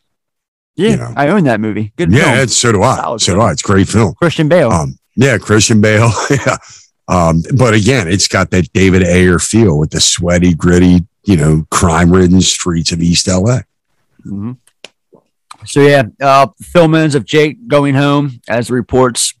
Yeah, 0.75 1.13
I 1.15 1.27
own 1.27 1.43
that 1.43 1.59
movie. 1.59 1.93
Good 1.97 2.11
Yeah, 2.11 2.35
film. 2.35 2.47
so 2.47 2.71
do 2.71 2.81
I. 2.83 2.95
Solid 2.95 3.21
So 3.21 3.35
do. 3.35 3.41
I. 3.41 3.51
It's 3.51 3.61
a 3.63 3.65
great 3.67 3.87
film. 3.87 4.13
Christian 4.15 4.49
Bale. 4.49 4.71
Um, 4.71 4.97
yeah, 5.15 5.37
Christian 5.37 5.81
Bale. 5.81 6.09
yeah. 6.29 6.57
Um, 7.07 7.43
but 7.55 7.73
again, 7.73 8.07
it's 8.07 8.27
got 8.27 8.49
that 8.51 8.71
David 8.73 9.03
Ayer 9.03 9.37
feel 9.37 9.77
with 9.77 9.91
the 9.91 9.99
sweaty, 10.01 10.53
gritty, 10.55 11.05
you 11.25 11.35
know, 11.37 11.65
crime 11.69 12.11
ridden 12.11 12.41
streets 12.41 12.91
of 12.91 13.01
East 13.01 13.27
LA. 13.27 13.59
Mhm. 14.25 14.57
So 15.65 15.81
yeah, 15.81 16.03
uh, 16.21 16.47
film 16.61 16.95
ends 16.95 17.15
of 17.15 17.25
Jake 17.25 17.67
going 17.67 17.93
home 17.95 18.41
as 18.49 18.69
reports 18.71 19.33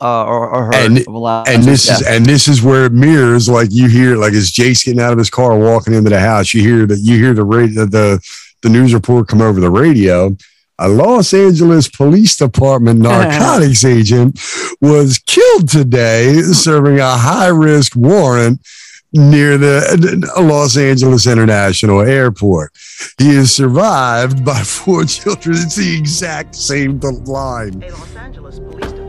uh, 0.00 0.04
are, 0.04 0.50
are 0.50 0.64
heard 0.66 0.74
And, 0.74 0.98
of 1.08 1.48
and 1.48 1.62
this 1.64 1.88
is 1.88 2.02
and 2.06 2.26
this 2.26 2.46
is 2.48 2.62
where 2.62 2.86
it 2.86 2.92
mirrors 2.92 3.48
like 3.48 3.68
you 3.70 3.88
hear 3.88 4.16
like 4.16 4.32
as 4.34 4.50
Jake's 4.50 4.84
getting 4.84 5.00
out 5.00 5.12
of 5.12 5.18
his 5.18 5.30
car 5.30 5.56
walking 5.58 5.94
into 5.94 6.10
the 6.10 6.20
house, 6.20 6.52
you 6.54 6.60
hear 6.62 6.86
that 6.86 6.98
you 6.98 7.16
hear 7.16 7.34
the 7.34 7.44
radio 7.44 7.86
the 7.86 8.20
the 8.62 8.68
news 8.68 8.94
report 8.94 9.28
come 9.28 9.40
over 9.40 9.60
the 9.60 9.70
radio. 9.70 10.36
A 10.78 10.88
Los 10.88 11.34
Angeles 11.34 11.88
Police 11.88 12.36
Department 12.36 13.00
narcotics 13.02 13.84
agent 13.84 14.40
was 14.80 15.18
killed 15.18 15.68
today 15.68 16.40
serving 16.40 16.98
a 16.98 17.16
high 17.16 17.48
risk 17.48 17.94
warrant 17.94 18.60
near 19.12 19.58
the 19.58 20.32
uh, 20.36 20.42
Los 20.42 20.76
Angeles 20.76 21.26
International 21.26 22.00
Airport. 22.00 22.72
He 23.18 23.30
is 23.30 23.54
survived 23.54 24.44
by 24.44 24.62
four 24.64 25.04
children. 25.04 25.56
It's 25.56 25.76
the 25.76 25.96
exact 25.96 26.54
same 26.54 26.98
line. 27.00 27.82
A 27.82 29.01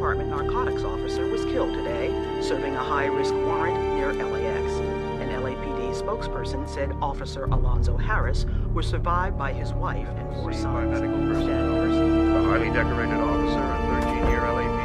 Officer 7.04 7.44
Alonzo 7.48 7.98
Harris 7.98 8.46
was 8.74 8.88
survived 8.88 9.38
by 9.38 9.52
his 9.52 9.74
wife 9.74 10.08
and 10.08 10.34
four 10.36 10.54
sons. 10.54 11.02
A 11.02 12.44
highly 12.44 12.70
decorated 12.72 13.16
officer 13.16 13.60
and 13.60 14.06
13-year 14.06 14.40
LAPD 14.40 14.84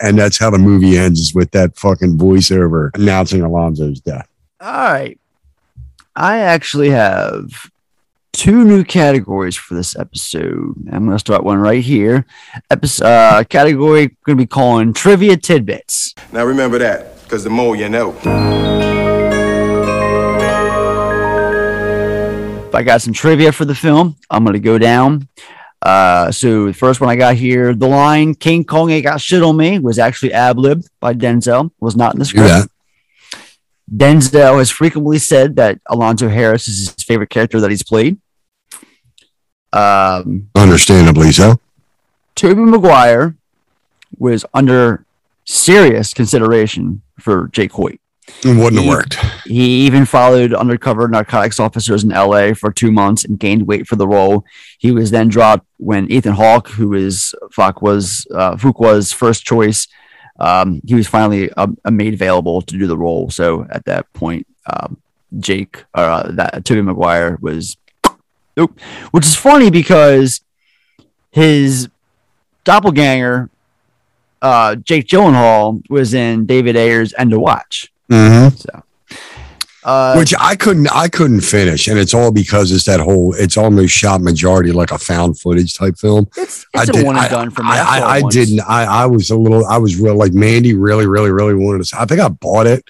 And 0.00 0.16
that's 0.16 0.38
how 0.38 0.50
the 0.50 0.58
movie 0.58 0.96
ends 0.96 1.18
is 1.18 1.34
with 1.34 1.50
that 1.50 1.76
fucking 1.76 2.16
voiceover 2.16 2.90
announcing 2.94 3.40
Alonzo's 3.40 4.00
death. 4.00 4.28
All 4.60 4.92
right, 4.92 5.18
I 6.14 6.38
actually 6.38 6.90
have 6.90 7.68
two 8.32 8.64
new 8.64 8.84
categories 8.84 9.56
for 9.56 9.74
this 9.74 9.96
episode. 9.96 10.76
I'm 10.92 11.04
going 11.04 11.16
to 11.16 11.18
start 11.18 11.42
one 11.42 11.58
right 11.58 11.82
here. 11.82 12.24
Episode 12.70 13.06
uh, 13.06 13.44
category 13.44 14.16
going 14.24 14.38
to 14.38 14.42
be 14.42 14.46
calling 14.46 14.92
trivia 14.92 15.36
tidbits. 15.36 16.14
Now 16.32 16.44
remember 16.44 16.78
that, 16.78 17.09
because 17.30 17.44
the 17.44 17.50
more 17.50 17.76
you 17.76 17.88
know. 17.88 18.10
If 22.66 22.74
I 22.74 22.82
got 22.82 23.02
some 23.02 23.12
trivia 23.12 23.52
for 23.52 23.64
the 23.64 23.74
film, 23.74 24.16
I'm 24.28 24.42
going 24.42 24.54
to 24.54 24.58
go 24.58 24.78
down. 24.78 25.28
Uh, 25.80 26.32
so 26.32 26.66
the 26.66 26.74
first 26.74 27.00
one 27.00 27.08
I 27.08 27.14
got 27.14 27.36
here, 27.36 27.72
the 27.72 27.86
line 27.86 28.34
"King 28.34 28.64
Kong 28.64 28.90
ain't 28.90 29.04
got 29.04 29.20
shit 29.20 29.44
on 29.44 29.56
me" 29.56 29.78
was 29.78 29.96
actually 30.00 30.32
ad 30.32 30.58
libbed 30.58 30.88
by 30.98 31.14
Denzel. 31.14 31.70
Was 31.78 31.94
not 31.94 32.14
in 32.14 32.18
the 32.18 32.24
script. 32.24 32.48
that. 32.48 32.68
Denzel 33.88 34.58
has 34.58 34.70
frequently 34.70 35.18
said 35.18 35.54
that 35.54 35.78
Alonzo 35.86 36.28
Harris 36.28 36.66
is 36.66 36.92
his 36.94 37.04
favorite 37.04 37.30
character 37.30 37.60
that 37.60 37.70
he's 37.70 37.84
played. 37.84 38.18
Um, 39.72 40.50
Understandably 40.56 41.30
so. 41.30 41.60
Tobey 42.34 42.62
Maguire 42.62 43.36
was 44.18 44.44
under 44.52 45.06
serious 45.50 46.14
consideration 46.14 47.02
for 47.18 47.48
Jake 47.48 47.72
Hoyt. 47.72 48.00
It 48.44 48.56
wouldn't 48.56 48.82
have 48.82 48.88
worked. 48.88 49.14
He 49.44 49.86
even 49.86 50.06
followed 50.06 50.54
undercover 50.54 51.08
narcotics 51.08 51.58
officers 51.58 52.04
in 52.04 52.10
LA 52.10 52.54
for 52.54 52.72
two 52.72 52.92
months 52.92 53.24
and 53.24 53.38
gained 53.38 53.66
weight 53.66 53.88
for 53.88 53.96
the 53.96 54.06
role. 54.06 54.44
He 54.78 54.92
was 54.92 55.10
then 55.10 55.28
dropped 55.28 55.66
when 55.78 56.10
Ethan 56.10 56.34
Hawke, 56.34 56.68
who 56.68 56.94
is 56.94 57.34
Fuck 57.50 57.82
was 57.82 58.26
uh, 58.32 58.54
Fuqua's 58.54 59.12
first 59.12 59.44
choice, 59.44 59.88
um, 60.38 60.80
he 60.86 60.94
was 60.94 61.08
finally 61.08 61.50
uh, 61.52 61.66
made 61.90 62.14
available 62.14 62.62
to 62.62 62.78
do 62.78 62.86
the 62.86 62.96
role. 62.96 63.30
So 63.30 63.66
at 63.70 63.84
that 63.84 64.10
point, 64.12 64.46
um, 64.66 64.96
Jake 65.38 65.84
or 65.94 66.04
uh, 66.04 66.30
that 66.32 66.64
Tobey 66.64 66.82
Maguire 66.82 67.36
was, 67.40 67.76
nope. 68.56 68.78
which 69.10 69.26
is 69.26 69.36
funny 69.36 69.70
because 69.70 70.40
his 71.30 71.88
doppelganger, 72.64 73.50
uh, 74.42 74.76
Jake 74.76 75.06
Gyllenhaal, 75.06 75.82
was 75.90 76.14
in 76.14 76.46
David 76.46 76.76
Ayer's 76.76 77.12
End 77.18 77.32
of 77.32 77.40
Watch. 77.40 77.92
Mhm. 78.10 78.56
So, 78.56 78.82
uh, 79.82 80.14
Which 80.14 80.34
I 80.38 80.56
couldn't, 80.56 80.88
I 80.92 81.08
couldn't 81.08 81.40
finish, 81.40 81.88
and 81.88 81.98
it's 81.98 82.12
all 82.12 82.30
because 82.30 82.70
it's 82.70 82.84
that 82.84 83.00
whole. 83.00 83.34
It's 83.34 83.56
almost 83.56 83.94
shot 83.94 84.20
majority 84.20 84.72
like 84.72 84.90
a 84.90 84.98
found 84.98 85.38
footage 85.38 85.74
type 85.74 85.96
film. 85.96 86.28
It's, 86.36 86.66
I 86.74 86.80
it's 86.82 86.90
a 86.90 86.92
did- 86.92 87.06
one 87.06 87.16
and 87.16 87.24
I- 87.24 87.28
done 87.28 87.50
for 87.50 87.62
me. 87.62 87.70
I, 87.70 87.78
I, 87.78 87.98
I, 87.98 88.12
I 88.16 88.22
didn't. 88.30 88.60
I, 88.60 88.84
I 88.84 89.06
was 89.06 89.30
a 89.30 89.36
little. 89.36 89.64
I 89.66 89.78
was 89.78 89.98
real 89.98 90.16
like 90.16 90.32
Mandy. 90.34 90.74
Really, 90.74 91.06
really, 91.06 91.30
really 91.30 91.54
wanted 91.54 91.84
to. 91.86 92.00
I 92.00 92.04
think 92.04 92.20
I 92.20 92.28
bought 92.28 92.66
it 92.66 92.84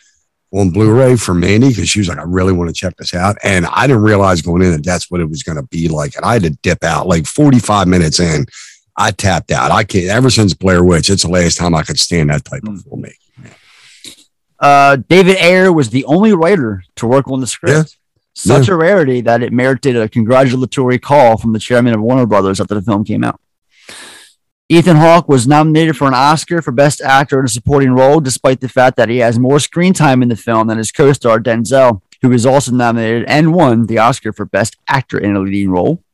on 0.53 0.71
Blu-ray 0.71 1.15
for 1.15 1.33
Mandy 1.33 1.69
because 1.69 1.89
she 1.89 2.01
was 2.01 2.09
like, 2.09 2.19
"I 2.19 2.25
really 2.25 2.53
want 2.53 2.69
to 2.71 2.75
check 2.75 2.97
this 2.97 3.15
out," 3.15 3.37
and 3.45 3.67
I 3.67 3.87
didn't 3.87 4.03
realize 4.03 4.43
going 4.43 4.63
in 4.63 4.73
that 4.73 4.85
that's 4.85 5.09
what 5.13 5.21
it 5.21 5.31
was 5.31 5.45
going 5.45 5.57
to 5.57 5.63
be 5.69 5.87
like, 5.87 6.17
and 6.17 6.25
I 6.25 6.33
had 6.33 6.43
to 6.43 6.51
dip 6.51 6.83
out 6.83 7.07
like 7.07 7.25
45 7.27 7.87
minutes 7.87 8.19
in. 8.19 8.47
I 9.01 9.11
tapped 9.13 9.51
out. 9.51 9.71
I 9.71 9.85
can't. 9.85 10.09
Ever 10.09 10.29
since 10.29 10.53
Blair 10.53 10.85
Witch, 10.85 11.09
it's 11.09 11.23
the 11.23 11.31
last 11.31 11.57
time 11.57 11.75
I 11.75 11.83
could 11.83 11.99
stand 11.99 12.29
that 12.29 12.45
type 12.45 12.63
of 12.67 12.83
film. 12.83 13.07
Uh, 14.59 14.97
David 14.97 15.39
Ayer 15.39 15.73
was 15.73 15.89
the 15.89 16.05
only 16.05 16.35
writer 16.35 16.85
to 16.97 17.07
work 17.07 17.27
on 17.29 17.41
the 17.41 17.47
script. 17.47 17.97
Such 18.35 18.69
a 18.69 18.77
rarity 18.77 19.23
that 19.23 19.43
it 19.43 19.53
merited 19.53 19.97
a 19.97 20.09
congratulatory 20.09 20.99
call 20.99 21.37
from 21.39 21.53
the 21.53 21.59
chairman 21.59 21.95
of 21.95 22.01
Warner 22.01 22.27
Brothers 22.27 22.61
after 22.61 22.75
the 22.75 22.83
film 22.83 23.05
came 23.05 23.25
out. 23.25 23.41
Ethan 24.69 24.97
Hawke 24.97 25.29
was 25.29 25.49
nominated 25.49 25.97
for 25.97 26.07
an 26.07 26.15
Oscar 26.15 26.63
for 26.63 26.71
Best 26.71 27.01
Actor 27.01 27.41
in 27.41 27.47
a 27.47 27.49
Supporting 27.49 27.91
Role, 27.91 28.21
despite 28.21 28.61
the 28.61 28.69
fact 28.69 28.97
that 28.99 29.09
he 29.09 29.19
has 29.19 29.39
more 29.39 29.59
screen 29.59 29.93
time 29.93 30.23
in 30.23 30.29
the 30.29 30.37
film 30.37 30.69
than 30.69 30.79
his 30.79 30.93
co-star 30.93 31.41
Denzel, 31.41 32.03
who 32.23 32.29
was 32.29 32.47
also 32.47 32.71
nominated 32.71 33.25
and 33.29 33.53
won 33.53 33.87
the 33.87 33.99
Oscar 33.99 34.33
for 34.33 34.45
Best 34.45 34.77
Actor 34.87 35.19
in 35.19 35.35
a 35.35 35.41
Leading 35.41 35.71
Role. 35.71 36.05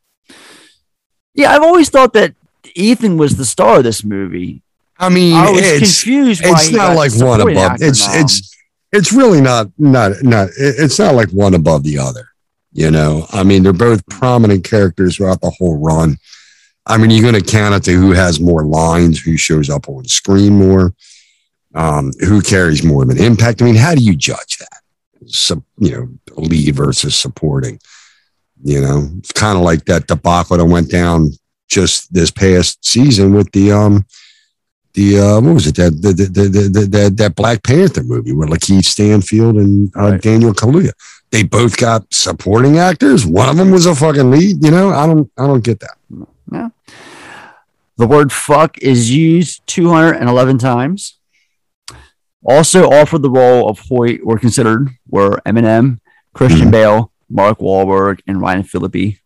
Yeah, 1.35 1.53
I've 1.53 1.63
always 1.63 1.91
thought 1.91 2.15
that 2.15 2.35
Ethan 2.77 3.17
was 3.17 3.37
the 3.37 3.45
star 3.45 3.79
of 3.79 3.85
this 3.85 4.05
movie. 4.05 4.63
I 4.99 5.09
mean, 5.09 5.35
I 5.35 5.51
was 5.51 5.61
it's, 5.63 6.03
confused. 6.03 6.45
Why 6.45 6.53
It's 6.53 6.71
not 6.71 6.97
like 6.97 7.13
one 7.15 7.41
above. 7.41 7.83
It's 7.83 8.07
nom. 8.07 8.21
it's 8.21 8.57
it's 8.93 9.13
really 9.13 9.41
not 9.41 9.69
not 9.79 10.13
not. 10.23 10.49
It's 10.57 10.99
not 10.99 11.15
like 11.15 11.31
one 11.31 11.55
above 11.55 11.83
the 11.83 11.99
other. 11.99 12.29
You 12.73 12.91
know, 12.91 13.27
I 13.33 13.43
mean, 13.43 13.63
they're 13.63 13.73
both 13.73 14.07
prominent 14.07 14.65
characters 14.65 15.17
throughout 15.17 15.41
the 15.41 15.51
whole 15.51 15.79
run. 15.79 16.19
I 16.87 16.99
mean, 16.99 17.11
you're 17.11 17.23
going 17.23 17.43
to 17.43 17.51
count 17.51 17.75
it 17.75 17.85
to 17.85 17.93
who 17.93 18.13
has 18.13 18.39
more 18.39 18.65
lines, 18.65 19.19
who 19.21 19.37
shows 19.37 19.71
up 19.71 19.89
on 19.89 20.05
screen 20.05 20.59
more, 20.59 20.95
um, 21.75 22.13
who 22.21 22.41
carries 22.43 22.85
more 22.85 23.03
of 23.03 23.09
an 23.09 23.19
impact. 23.19 23.61
I 23.61 23.65
mean, 23.65 23.75
how 23.77 23.95
do 23.95 24.05
you 24.05 24.15
judge 24.15 24.59
that? 24.59 24.83
So, 25.27 25.65
you 25.79 25.91
know, 25.91 26.09
lead 26.37 26.77
versus 26.77 27.17
supporting. 27.17 27.81
You 28.63 28.83
know, 28.83 29.09
it's 29.19 29.33
kind 29.33 29.57
of 29.57 29.65
like 29.65 29.87
that 29.87 30.07
debacle 30.07 30.59
that 30.59 30.65
went 30.65 30.91
down 30.91 31.31
just 31.69 32.13
this 32.13 32.31
past 32.31 32.85
season 32.85 33.35
with 33.35 33.51
the 33.53 33.73
um 33.73 34.07
the 34.95 35.19
uh 35.19 35.41
what 35.41 35.55
was 35.55 35.67
it 35.67 35.77
that 35.77 36.01
the, 36.01 36.13
the, 36.13 36.25
the, 36.25 36.49
the, 36.49 36.81
the 36.87 37.11
that 37.17 37.35
Black 37.35 37.63
Panther 37.63 38.03
movie 38.03 38.33
with 38.33 38.49
LaKeith 38.49 38.85
Stanfield 38.85 39.57
and 39.57 39.95
uh, 39.97 40.13
Right. 40.13 40.23
Daniel 40.23 40.53
Kaluuya. 40.55 40.93
They 41.31 41.43
both 41.43 41.77
got 41.77 42.13
supporting 42.15 42.79
actors. 42.79 43.27
One 43.27 43.49
of 43.49 43.57
them 43.57 43.73
was 43.73 43.85
a 43.85 43.95
fucking 43.95 44.31
lead. 44.31 44.65
You 44.65 44.71
know, 44.71 44.91
I 44.91 45.07
don't 45.07 45.31
I 45.37 45.47
don't 45.47 45.65
get 45.65 45.81
that. 45.81 45.97
Yeah. 46.53 46.69
The 47.99 48.07
word 48.07 48.31
fuck 48.33 48.79
is 48.79 49.11
used 49.11 49.67
211 49.67 50.59
times. 50.59 51.19
Also 52.45 52.89
offered 52.91 53.23
the 53.23 53.31
role 53.31 53.69
of 53.69 53.81
Hoyt 53.81 54.25
were 54.25 54.39
considered 54.39 54.91
were 55.09 55.41
Eminem, 55.47 55.99
Christian 56.33 56.71
Bale, 56.71 57.11
Mark 57.29 57.59
Wahlberg, 57.59 58.21
and 58.27 58.41
Ryan 58.41 58.63
Phillippe. 58.63 59.19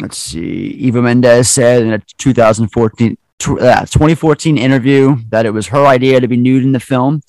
Let's 0.00 0.16
see. 0.16 0.40
Eva 0.40 1.02
Mendes 1.02 1.48
said 1.48 1.82
in 1.82 1.92
a 1.92 1.98
2014 1.98 3.18
tw- 3.38 3.60
uh, 3.60 3.80
2014 3.80 4.56
interview 4.56 5.16
that 5.28 5.44
it 5.44 5.50
was 5.50 5.68
her 5.68 5.84
idea 5.86 6.20
to 6.20 6.28
be 6.28 6.36
nude 6.36 6.62
in 6.62 6.72
the 6.72 6.80
film. 6.80 7.22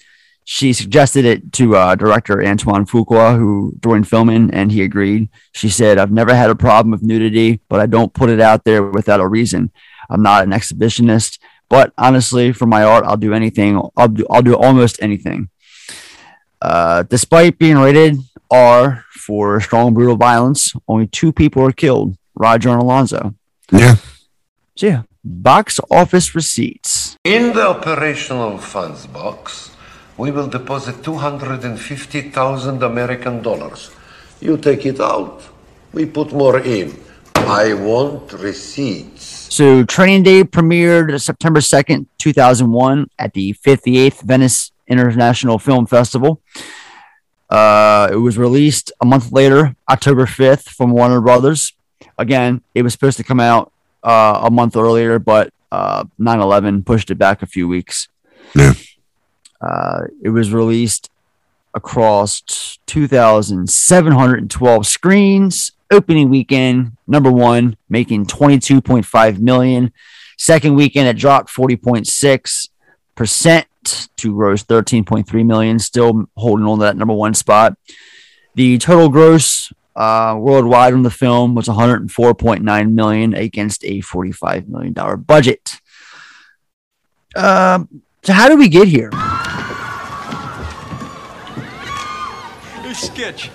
She 0.44 0.74
suggested 0.74 1.26
it 1.26 1.54
to 1.54 1.76
uh, 1.76 1.96
director 1.96 2.44
Antoine 2.44 2.86
Fuqua, 2.86 3.38
who 3.38 3.74
during 3.80 4.04
filming, 4.04 4.52
and 4.52 4.72
he 4.72 4.84
agreed. 4.84 5.30
She 5.52 5.70
said, 5.70 5.98
"I've 5.98 6.12
never 6.12 6.34
had 6.34 6.50
a 6.50 6.56
problem 6.56 6.92
with 6.92 7.04
nudity, 7.04 7.62
but 7.70 7.80
I 7.80 7.86
don't 7.86 8.14
put 8.14 8.30
it 8.30 8.42
out 8.42 8.64
there 8.64 8.84
without 8.84 9.20
a 9.20 9.28
reason. 9.28 9.72
I'm 10.10 10.24
not 10.24 10.44
an 10.44 10.52
exhibitionist, 10.52 11.40
but 11.70 11.94
honestly, 11.98 12.54
for 12.54 12.66
my 12.66 12.84
art, 12.84 13.06
I'll 13.06 13.18
do 13.18 13.34
anything. 13.34 13.82
I'll 13.96 14.08
do, 14.08 14.26
I'll 14.30 14.42
do 14.42 14.56
almost 14.56 15.02
anything." 15.02 15.50
Uh, 16.62 17.04
despite 17.04 17.58
being 17.58 17.78
rated 17.78 18.18
R 18.50 19.04
for 19.12 19.60
strong 19.62 19.94
brutal 19.94 20.16
violence, 20.16 20.74
only 20.88 21.08
two 21.08 21.32
people 21.32 21.62
were 21.62 21.72
killed: 21.72 22.18
Roger 22.36 22.70
and 22.70 22.82
Alonzo. 22.82 23.36
Yeah. 23.72 23.96
So 24.76 24.88
yeah, 24.88 25.02
box 25.24 25.80
office 25.90 26.34
receipts. 26.36 27.18
In 27.24 27.54
the 27.54 27.68
operational 27.68 28.58
funds 28.58 29.06
box, 29.08 29.72
we 30.18 30.32
will 30.32 30.48
deposit 30.48 31.04
250,000 31.04 32.84
American 32.84 33.42
dollars. 33.42 33.92
You 34.40 34.58
take 34.58 34.86
it 34.86 35.00
out, 35.00 35.44
we 35.94 36.06
put 36.06 36.34
more 36.34 36.60
in. 36.60 36.98
I 37.36 37.74
want 37.74 38.34
receipts. 38.34 39.24
So 39.54 39.84
Training 39.84 40.24
Day 40.24 40.44
premiered 40.44 41.20
September 41.22 41.60
2nd, 41.60 42.06
2001 42.18 43.10
at 43.20 43.34
the 43.34 43.54
58th 43.54 44.22
Venice 44.22 44.72
International 44.88 45.60
Film 45.60 45.86
Festival. 45.86 46.42
Uh, 47.50 48.10
it 48.12 48.16
was 48.16 48.38
released 48.38 48.92
a 49.02 49.06
month 49.06 49.32
later, 49.32 49.76
October 49.90 50.26
5th 50.26 50.70
from 50.70 50.92
Warner 50.92 51.20
Brothers. 51.20 51.74
Again, 52.18 52.62
it 52.74 52.84
was 52.84 52.94
supposed 52.94 53.18
to 53.18 53.24
come 53.24 53.40
out 53.40 53.72
uh, 54.04 54.42
a 54.44 54.52
month 54.52 54.76
earlier, 54.76 55.20
but 55.20 55.54
uh, 55.72 56.06
9-11 56.20 56.86
pushed 56.86 57.12
it 57.12 57.16
back 57.16 57.42
a 57.42 57.46
few 57.46 57.68
weeks. 57.68 58.08
Uh, 59.62 60.02
it 60.24 60.30
was 60.30 60.52
released 60.52 61.10
across 61.74 62.78
2,712 62.88 64.88
screens. 64.88 65.72
Opening 65.92 66.30
weekend, 66.30 66.96
number 67.06 67.32
one, 67.32 67.76
making 67.90 68.26
22.5 68.26 69.40
million. 69.40 69.92
Second 70.38 70.76
weekend, 70.76 71.10
it 71.10 71.18
dropped 71.18 71.54
40.6 71.54 72.70
percent 73.16 73.68
to 74.18 74.34
gross 74.34 74.64
13.3 74.64 75.46
million. 75.46 75.80
Still 75.80 76.26
holding 76.38 76.66
on 76.66 76.80
to 76.80 76.86
that 76.86 76.98
number 76.98 77.14
one 77.14 77.34
spot. 77.34 77.78
The 78.56 78.78
total 78.78 79.10
gross 79.10 79.72
uh, 79.96 80.36
worldwide 80.40 80.94
on 80.94 81.04
the 81.04 81.12
film 81.12 81.56
was 81.56 81.68
104.9 81.68 82.92
million 82.92 83.34
against 83.34 83.84
a 83.86 84.02
45 84.02 84.70
million 84.70 84.94
dollar 84.94 85.18
budget. 85.18 85.80
Um, 87.36 88.02
so 88.24 88.34
how 88.34 88.50
did 88.50 88.60
we 88.60 88.70
get 88.70 88.88
here? 88.88 89.10
Hey, 92.82 92.94
Sketch. 92.94 93.52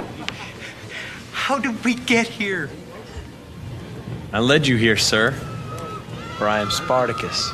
How 1.33 1.59
did 1.59 1.85
we 1.85 1.95
get 1.95 2.27
here? 2.27 2.71
I 4.33 4.41
led 4.41 4.67
you 4.67 4.77
here, 4.77 4.97
sir. 4.97 5.33
For 6.39 6.49
I 6.49 6.61
am 6.61 6.71
Spartacus. 6.71 7.51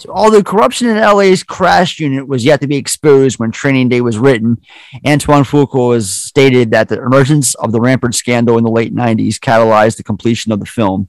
So 0.00 0.10
although 0.14 0.42
corruption 0.42 0.88
in 0.88 0.96
LA's 0.96 1.42
crash 1.42 2.00
unit 2.00 2.26
was 2.26 2.42
yet 2.42 2.62
to 2.62 2.66
be 2.66 2.76
exposed 2.76 3.38
when 3.38 3.50
Training 3.50 3.90
Day 3.90 4.00
was 4.00 4.16
written, 4.16 4.58
Antoine 5.06 5.44
Fuqua 5.44 5.92
has 5.94 6.10
stated 6.10 6.70
that 6.70 6.88
the 6.88 7.02
emergence 7.02 7.54
of 7.56 7.70
the 7.72 7.80
Rampart 7.82 8.14
scandal 8.14 8.56
in 8.56 8.64
the 8.64 8.70
late 8.70 8.94
90s 8.94 9.34
catalyzed 9.38 9.98
the 9.98 10.02
completion 10.02 10.52
of 10.52 10.60
the 10.60 10.64
film. 10.66 11.08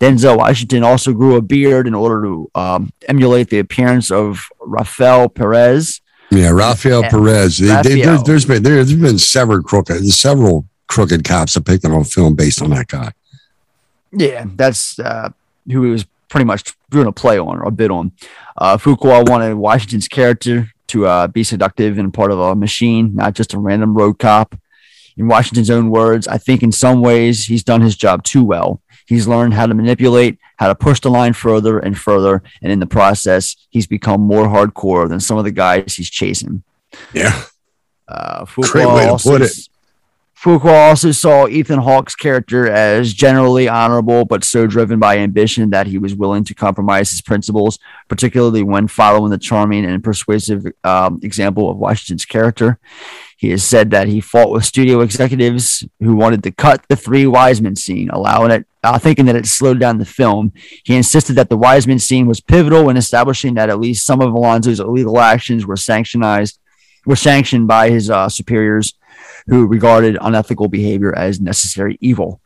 Denzel 0.00 0.36
Washington 0.36 0.82
also 0.84 1.14
grew 1.14 1.36
a 1.36 1.40
beard 1.42 1.86
in 1.86 1.94
order 1.94 2.22
to 2.24 2.50
um, 2.54 2.92
emulate 3.08 3.48
the 3.48 3.58
appearance 3.58 4.10
of 4.10 4.46
Rafael 4.60 5.30
Perez. 5.30 6.02
Yeah, 6.30 6.50
Rafael 6.50 7.00
Yeah, 7.02 7.08
Perez. 7.10 7.56
They- 7.56 7.66
they- 7.82 8.02
there's, 8.02 8.22
there's 8.24 8.44
been 8.44 8.62
there's 8.62 8.92
been 8.92 9.18
several 9.18 9.62
crooked 9.62 10.04
several 10.08 10.66
crooked 10.88 11.24
cops 11.24 11.54
depicted 11.54 11.90
on 11.90 12.04
film 12.04 12.34
based 12.34 12.60
on 12.60 12.68
that 12.70 12.88
guy. 12.88 13.12
Yeah, 14.12 14.44
that's 14.56 14.98
uh, 14.98 15.30
who 15.70 15.84
he 15.84 15.90
was 15.90 16.04
pretty 16.28 16.44
much 16.44 16.74
doing 16.90 17.06
a 17.06 17.12
play 17.12 17.38
on 17.38 17.58
or 17.58 17.64
a 17.64 17.70
bit 17.70 17.90
on. 17.90 18.12
Uh, 18.56 18.76
Fuqua 18.76 19.28
wanted 19.28 19.54
Washington's 19.54 20.08
character 20.08 20.70
to 20.88 21.06
uh, 21.06 21.26
be 21.26 21.42
seductive 21.42 21.98
and 21.98 22.12
part 22.12 22.30
of 22.30 22.38
a 22.38 22.54
machine, 22.54 23.14
not 23.14 23.34
just 23.34 23.54
a 23.54 23.58
random 23.58 23.94
road 23.94 24.18
cop. 24.18 24.54
In 25.16 25.28
Washington's 25.28 25.70
own 25.70 25.90
words, 25.90 26.28
I 26.28 26.36
think 26.38 26.62
in 26.62 26.72
some 26.72 27.00
ways 27.00 27.46
he's 27.46 27.64
done 27.64 27.80
his 27.80 27.96
job 27.96 28.22
too 28.22 28.44
well. 28.44 28.82
He's 29.06 29.26
learned 29.26 29.54
how 29.54 29.66
to 29.66 29.74
manipulate, 29.74 30.38
how 30.56 30.68
to 30.68 30.74
push 30.74 31.00
the 31.00 31.10
line 31.10 31.32
further 31.32 31.78
and 31.78 31.96
further, 31.96 32.42
and 32.60 32.70
in 32.70 32.80
the 32.80 32.86
process, 32.86 33.56
he's 33.70 33.86
become 33.86 34.20
more 34.20 34.46
hardcore 34.46 35.08
than 35.08 35.20
some 35.20 35.38
of 35.38 35.44
the 35.44 35.52
guys 35.52 35.94
he's 35.94 36.10
chasing. 36.10 36.64
Yeah. 37.14 37.42
Uh, 38.08 38.44
Great 38.44 38.86
Fuqua 38.86 38.94
way 38.94 39.06
to 39.06 39.22
put 39.22 39.42
it. 39.42 39.52
Fuqua 40.46 40.90
also 40.90 41.10
saw 41.10 41.48
Ethan 41.48 41.80
Hawke's 41.80 42.14
character 42.14 42.70
as 42.70 43.12
generally 43.12 43.68
honorable, 43.68 44.24
but 44.24 44.44
so 44.44 44.68
driven 44.68 45.00
by 45.00 45.18
ambition 45.18 45.70
that 45.70 45.88
he 45.88 45.98
was 45.98 46.14
willing 46.14 46.44
to 46.44 46.54
compromise 46.54 47.10
his 47.10 47.20
principles, 47.20 47.80
particularly 48.06 48.62
when 48.62 48.86
following 48.86 49.32
the 49.32 49.38
charming 49.38 49.84
and 49.84 50.04
persuasive 50.04 50.64
um, 50.84 51.18
example 51.24 51.68
of 51.68 51.78
Washington's 51.78 52.24
character. 52.24 52.78
He 53.36 53.50
has 53.50 53.64
said 53.64 53.90
that 53.90 54.06
he 54.06 54.20
fought 54.20 54.52
with 54.52 54.64
studio 54.64 55.00
executives 55.00 55.84
who 55.98 56.14
wanted 56.14 56.44
to 56.44 56.52
cut 56.52 56.86
the 56.88 56.94
three 56.94 57.26
wise 57.26 57.60
men 57.60 57.74
scene, 57.74 58.08
allowing 58.10 58.52
it, 58.52 58.66
uh, 58.84 59.00
thinking 59.00 59.26
that 59.26 59.34
it 59.34 59.46
slowed 59.46 59.80
down 59.80 59.98
the 59.98 60.04
film. 60.04 60.52
He 60.84 60.94
insisted 60.94 61.32
that 61.32 61.48
the 61.48 61.56
wise 61.56 61.88
men 61.88 61.98
scene 61.98 62.28
was 62.28 62.40
pivotal 62.40 62.88
in 62.88 62.96
establishing 62.96 63.54
that 63.54 63.68
at 63.68 63.80
least 63.80 64.06
some 64.06 64.20
of 64.20 64.32
Alonzo's 64.32 64.78
illegal 64.78 65.18
actions 65.18 65.66
were 65.66 65.74
sanctionized, 65.74 66.58
were 67.04 67.16
sanctioned 67.16 67.66
by 67.66 67.90
his 67.90 68.10
uh, 68.10 68.28
superiors 68.28 68.92
who 69.46 69.66
regarded 69.66 70.18
unethical 70.20 70.68
behavior 70.68 71.16
as 71.16 71.40
necessary 71.40 71.98
evil. 72.00 72.40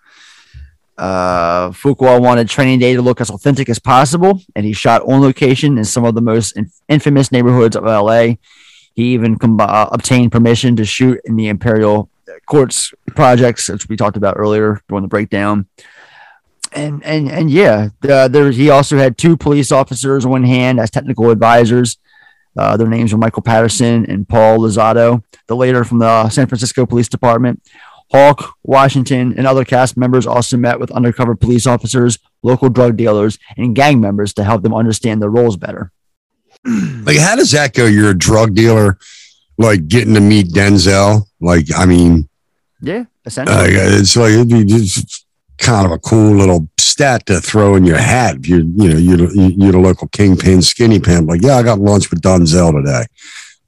Uh, 0.99 1.71
Fuqua 1.71 2.21
wanted 2.21 2.49
Training 2.49 2.79
Day 2.79 2.95
to 2.95 3.01
look 3.01 3.23
as 3.23 3.31
authentic 3.31 3.71
as 3.71 3.79
possible, 3.79 4.43
and 4.55 4.67
he 4.67 4.75
shot 4.75 5.03
on 5.03 5.23
location 5.23 5.79
in 5.79 5.85
some 5.85 6.05
of 6.05 6.15
the 6.15 6.21
most 6.21 6.57
in- 6.59 6.71
infamous 6.89 7.33
neighborhoods 7.33 7.75
of 7.75 7.85
LA. 7.85 8.35
He 8.95 9.15
even 9.15 9.39
com- 9.39 9.59
uh, 9.61 9.89
obtained 9.93 10.31
permission 10.31 10.77
to 10.77 10.85
shoot 10.85 11.19
in 11.25 11.37
the 11.37 11.49
Imperial 11.49 12.11
Courts 12.45 12.93
projects, 13.17 13.71
which 13.71 13.89
we 13.89 13.97
talked 13.97 14.19
about 14.19 14.35
earlier 14.37 14.83
during 14.89 15.03
the 15.03 15.09
breakdown. 15.09 15.67
And 16.73 17.03
and 17.03 17.31
and 17.31 17.51
yeah, 17.51 17.89
there 18.01 18.51
he 18.51 18.69
also 18.69 18.99
had 18.99 19.17
two 19.17 19.37
police 19.37 19.73
officers 19.73 20.27
on 20.27 20.45
hand 20.45 20.79
as 20.79 20.91
technical 20.91 21.31
advisors. 21.31 21.97
Uh, 22.57 22.77
their 22.77 22.89
names 22.89 23.13
were 23.13 23.19
Michael 23.19 23.43
Patterson 23.43 24.05
and 24.11 24.29
Paul 24.29 24.59
Lozada, 24.61 25.23
the 25.47 25.57
later 25.57 25.85
from 25.85 25.99
the 25.99 26.29
San 26.31 26.47
Francisco 26.47 26.85
Police 26.87 27.09
Department. 27.09 27.63
Hawke, 28.13 28.55
Washington, 28.65 29.35
and 29.39 29.47
other 29.47 29.65
cast 29.65 29.97
members 29.97 30.27
also 30.27 30.57
met 30.57 30.81
with 30.81 30.91
undercover 30.91 31.37
police 31.37 31.65
officers, 31.67 32.19
local 32.43 32.69
drug 32.69 32.97
dealers, 32.97 33.39
and 33.57 33.77
gang 33.77 34.01
members 34.01 34.35
to 34.35 34.43
help 34.43 34.63
them 34.63 34.75
understand 34.75 35.23
their 35.23 35.31
roles 35.31 35.57
better. 35.57 35.93
Like, 37.05 37.17
how 37.19 37.37
does 37.37 37.53
that 37.53 37.73
go? 37.73 37.87
You're 37.87 38.11
a 38.11 38.19
drug 38.19 38.55
dealer, 38.55 38.99
like 39.57 39.89
getting 39.89 40.13
to 40.15 40.21
meet 40.21 40.49
Denzel. 40.49 41.23
Like, 41.41 41.67
I 41.75 41.87
mean, 41.87 42.29
Yeah, 42.83 42.99
uh, 42.99 43.05
essentially. 43.25 43.57
it's 43.73 44.17
like 44.17 44.33
it'd 44.33 44.49
be 44.49 44.65
just 44.65 45.25
kind 45.61 45.87
of 45.87 45.93
a 45.93 45.99
cool 45.99 46.35
little 46.35 46.69
stat 46.79 47.27
to 47.27 47.41
throw 47.41 47.77
in 47.77 47.85
your 47.85 47.99
hat. 47.99 48.37
If 48.37 48.49
you're, 48.49 48.61
you 48.61 48.89
know, 48.89 48.97
you're, 48.97 49.31
you're 49.33 49.73
the 49.73 49.79
local 49.79 50.09
kingpin, 50.09 50.63
skinny 50.63 50.99
pimp. 50.99 51.29
Like, 51.29 51.43
yeah, 51.43 51.57
I 51.57 51.63
got 51.63 51.79
lunch 51.79 52.11
with 52.11 52.23
Denzel 52.23 52.73
today. 52.73 53.07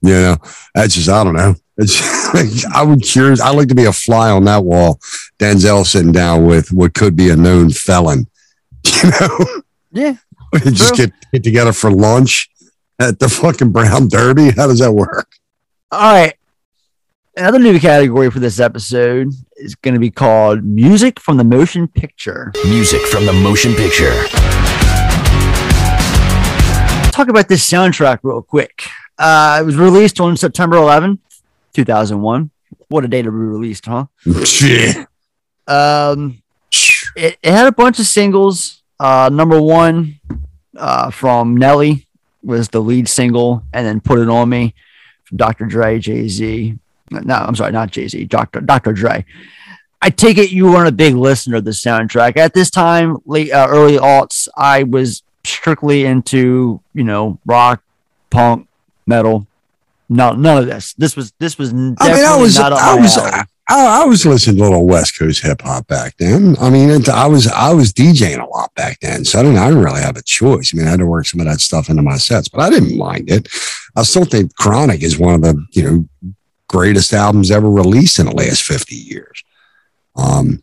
You 0.01 0.15
know, 0.15 0.37
that's 0.75 0.95
just, 0.95 1.09
I 1.09 1.23
don't 1.23 1.35
know. 1.35 1.55
It's, 1.77 2.67
I 2.75 2.83
would 2.83 3.03
curious. 3.03 3.41
I 3.41 3.51
like 3.51 3.69
to 3.69 3.75
be 3.75 3.85
a 3.85 3.93
fly 3.93 4.31
on 4.31 4.45
that 4.45 4.65
wall. 4.65 4.99
Denzel 5.39 5.87
sitting 5.87 6.13
down 6.13 6.47
with 6.47 6.73
what 6.73 6.95
could 6.95 7.15
be 7.15 7.31
a 7.31 7.37
known 7.37 7.71
felon. 7.71 8.27
You 8.85 9.11
know, 9.11 9.63
Yeah. 9.93 10.15
just 10.65 10.97
get 10.97 11.13
get 11.33 11.45
together 11.45 11.73
for 11.73 11.91
lunch 11.91 12.51
at 12.99 13.19
the 13.19 13.29
fucking 13.29 13.71
Brown 13.73 14.09
Derby. 14.09 14.51
How 14.51 14.67
does 14.67 14.81
that 14.81 14.93
work? 14.93 15.29
All 15.91 16.13
right. 16.13 16.35
Another 17.37 17.59
new 17.59 17.79
category 17.81 18.31
for 18.31 18.41
this 18.41 18.61
episode 18.61 19.29
is 19.63 19.77
going 19.77 19.95
to 19.95 20.01
be 20.01 20.11
called 20.11 20.65
Music 20.65 21.21
from 21.21 21.37
the 21.37 21.45
Motion 21.45 21.87
Picture. 21.87 22.53
Music 22.67 23.01
from 23.03 23.27
the 23.27 23.33
motion 23.33 23.75
picture. 23.75 24.13
Talk 27.13 27.29
about 27.29 27.49
this 27.49 27.69
soundtrack 27.71 28.19
real 28.23 28.43
quick. 28.43 28.83
Uh, 29.19 29.59
it 29.61 29.65
was 29.65 29.77
released 29.77 30.19
on 30.21 30.37
September 30.37 30.77
11th, 30.77 31.21
2001. 31.75 32.51
What 32.89 33.05
a 33.05 33.09
day 33.09 33.23
to 33.23 33.31
be 33.31 33.37
released, 33.37 33.87
huh? 33.87 34.07
Um, 35.69 36.43
it, 37.15 37.39
it 37.41 37.53
had 37.53 37.69
a 37.69 37.73
bunch 37.73 38.01
of 38.01 38.07
singles. 38.07 38.83
Uh, 38.99 39.31
number 39.33 39.63
one 39.63 40.19
uh, 40.77 41.09
from 41.13 41.57
Nelly 41.57 42.09
was 42.43 42.69
the 42.69 42.81
lead 42.81 43.09
single, 43.09 43.63
and 43.73 43.87
then 43.87 44.01
"Put 44.01 44.19
It 44.19 44.29
On 44.29 44.49
Me" 44.49 44.75
from 45.23 45.37
Dr. 45.37 45.67
Dre, 45.67 46.01
Jay 46.01 46.27
Z. 46.27 46.77
No, 47.21 47.35
I'm 47.35 47.55
sorry, 47.55 47.73
not 47.73 47.91
Jay 47.91 48.09
Z. 48.09 48.25
Dr. 48.25 48.61
Dr. 48.61 48.93
Dre. 48.93 49.25
I 50.01 50.11
take 50.11 50.37
it 50.37 50.51
you 50.51 50.67
weren't 50.67 50.89
a 50.89 50.93
big 50.93 51.15
listener 51.15 51.59
of 51.59 51.65
the 51.65 51.71
soundtrack 51.71 52.37
at 52.37 52.55
this 52.55 52.71
time, 52.71 53.19
late 53.25 53.53
uh, 53.53 53.67
early 53.69 53.99
aughts. 53.99 54.49
I 54.57 54.83
was 54.83 55.23
strictly 55.45 56.05
into 56.05 56.81
you 56.95 57.05
know 57.05 57.39
rock, 57.47 57.83
punk, 58.31 58.69
metal. 59.07 59.47
No, 60.09 60.33
none 60.33 60.59
of 60.59 60.67
this. 60.67 60.93
This 60.95 61.17
was 61.17 61.33
this 61.39 61.57
was 61.57 61.71
I 61.71 61.75
mean, 61.75 61.97
I 62.01 62.37
was, 62.37 62.59
not 62.59 62.73
I 62.73 62.97
was. 62.97 63.17
I, 63.69 64.03
I 64.03 64.05
was 64.05 64.27
listening 64.27 64.57
to 64.57 64.63
a 64.63 64.65
little 64.65 64.87
West 64.87 65.19
Coast 65.19 65.43
hip 65.43 65.63
hop 65.63 65.87
back 65.87 66.17
then. 66.19 66.57
I 66.61 66.69
mean, 66.69 66.91
it, 66.91 67.09
I 67.09 67.27
was, 67.27 67.47
I 67.47 67.73
was 67.73 67.93
DJing 67.93 68.39
a 68.39 68.45
lot 68.45 68.75
back 68.75 68.99
then, 69.01 69.25
so 69.25 69.39
I 69.39 69.43
didn't, 69.43 69.59
I 69.59 69.69
didn't 69.69 69.85
really 69.85 70.03
have 70.03 70.17
a 70.17 70.23
choice. 70.23 70.75
I 70.75 70.77
mean, 70.77 70.87
I 70.87 70.91
had 70.91 70.99
to 70.99 71.07
work 71.07 71.27
some 71.27 71.41
of 71.41 71.47
that 71.47 71.61
stuff 71.61 71.89
into 71.89 72.03
my 72.03 72.17
sets, 72.17 72.49
but 72.49 72.61
I 72.61 72.71
didn't 72.71 72.99
mind 72.99 73.31
it. 73.31 73.49
I 73.97 74.03
still 74.03 74.25
think 74.25 74.55
Chronic 74.57 75.03
is 75.03 75.19
one 75.19 75.35
of 75.35 75.43
the, 75.43 75.65
you 75.71 75.83
know, 75.85 76.35
greatest 76.73 77.13
albums 77.13 77.51
ever 77.51 77.71
released 77.71 78.19
in 78.19 78.27
the 78.27 78.35
last 78.35 78.63
fifty 78.63 78.97
years. 78.97 79.45
Um, 80.17 80.63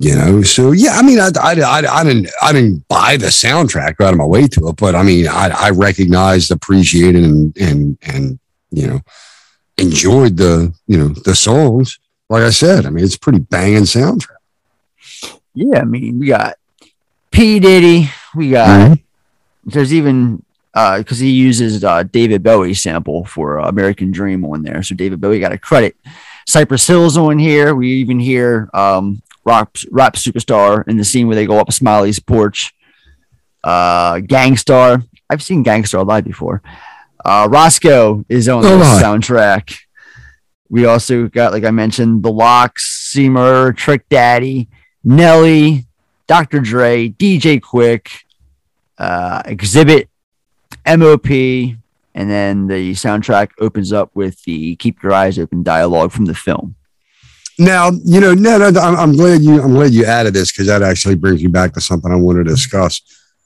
you 0.00 0.14
know, 0.14 0.42
so 0.42 0.72
yeah, 0.72 0.92
I 0.92 1.02
mean, 1.02 1.18
I, 1.18 1.30
I, 1.40 1.52
I, 1.60 2.00
I 2.00 2.04
didn't, 2.04 2.30
I 2.40 2.52
didn't 2.52 2.86
buy 2.88 3.16
the 3.16 3.26
soundtrack, 3.26 3.96
go 3.96 4.06
out 4.06 4.12
of 4.12 4.18
my 4.18 4.24
way 4.24 4.46
to 4.46 4.68
it, 4.68 4.76
but 4.76 4.94
I 4.94 5.02
mean, 5.02 5.26
I, 5.26 5.48
I 5.48 5.70
recognized, 5.70 6.50
appreciated, 6.52 7.24
and 7.24 7.56
and 7.58 7.98
and 8.02 8.38
you 8.70 8.86
know, 8.86 9.00
enjoyed 9.78 10.36
the, 10.36 10.72
you 10.86 10.98
know, 10.98 11.08
the 11.08 11.34
songs. 11.34 11.98
Like 12.28 12.42
I 12.42 12.50
said, 12.50 12.86
I 12.86 12.90
mean, 12.90 13.04
it's 13.04 13.16
pretty 13.16 13.40
banging 13.40 13.84
soundtrack. 13.84 14.42
Yeah, 15.54 15.80
I 15.80 15.84
mean, 15.84 16.18
we 16.20 16.26
got 16.28 16.56
P 17.30 17.58
Diddy. 17.58 18.10
We 18.36 18.50
got 18.50 18.68
Mm-hmm. 18.68 19.70
there's 19.70 19.92
even 19.92 20.44
uh 20.78 20.98
because 20.98 21.18
he 21.18 21.30
uses 21.30 21.82
uh 21.84 22.02
David 22.18 22.42
Bowie 22.42 22.74
sample 22.74 23.24
for 23.34 23.60
uh, 23.60 23.68
American 23.68 24.10
Dream 24.18 24.44
on 24.44 24.62
there, 24.62 24.82
so 24.82 24.94
David 24.94 25.20
Bowie 25.20 25.40
got 25.40 25.52
a 25.52 25.58
credit. 25.58 25.94
Cypress 26.46 26.86
Hill's 26.86 27.16
on 27.16 27.38
here. 27.38 27.74
We 27.74 27.88
even 28.02 28.18
hear 28.20 28.68
um 28.72 29.20
rock 29.44 29.68
rap 29.90 30.14
superstar 30.16 30.86
in 30.88 30.96
the 30.96 31.04
scene 31.04 31.26
where 31.26 31.36
they 31.36 31.46
go 31.46 31.58
up 31.58 31.72
Smiley's 31.72 32.20
porch. 32.20 32.74
Uh, 33.64 34.20
Gang 34.20 34.56
Starr. 34.56 35.02
I've 35.30 35.42
seen 35.42 35.62
Gang 35.62 35.84
Starr 35.84 36.04
live 36.04 36.24
before. 36.24 36.62
Uh, 37.24 37.48
Roscoe 37.50 38.24
is 38.28 38.48
on 38.48 38.64
Oh, 38.64 38.78
the 38.78 38.84
soundtrack. 39.02 39.64
We 40.70 40.84
also 40.86 41.28
got, 41.28 41.52
like 41.52 41.64
I 41.64 41.70
mentioned, 41.70 42.22
The 42.22 42.30
LOX, 42.30 42.86
Seymour, 43.10 43.72
Trick 43.72 44.02
Daddy, 44.08 44.68
Nelly, 45.02 45.86
Dr. 46.26 46.60
Dre, 46.60 47.08
DJ 47.08 47.58
Quik, 47.60 48.08
uh, 48.98 49.42
Xzibit, 49.44 50.08
MOP, 50.96 51.30
and 52.14 52.30
then 52.30 52.66
the 52.66 52.92
soundtrack 52.92 53.50
opens 53.60 53.92
up 53.92 54.10
with 54.14 54.42
the 54.44 54.76
Keep 54.76 55.02
Your 55.02 55.12
Eyes 55.12 55.38
Open 55.38 55.62
dialogue 55.62 56.12
from 56.12 56.24
the 56.24 56.34
film. 56.34 56.74
Now, 57.58 57.90
you 58.04 58.20
know, 58.20 58.34
no, 58.34 58.56
no, 58.70 58.80
I'm, 58.80 58.96
I'm 58.96 59.16
glad 59.16 59.42
you, 59.42 59.60
I'm 59.60 59.74
glad 59.74 59.92
you 59.92 60.04
added 60.04 60.32
this 60.32 60.52
because 60.52 60.68
that 60.68 60.82
actually 60.82 61.16
brings 61.16 61.42
me 61.42 61.48
back 61.48 61.74
to 61.74 61.80
something 61.80 62.10
I 62.10 62.16
wanted 62.16 62.44
to 62.44 62.50
discuss. 62.50 63.02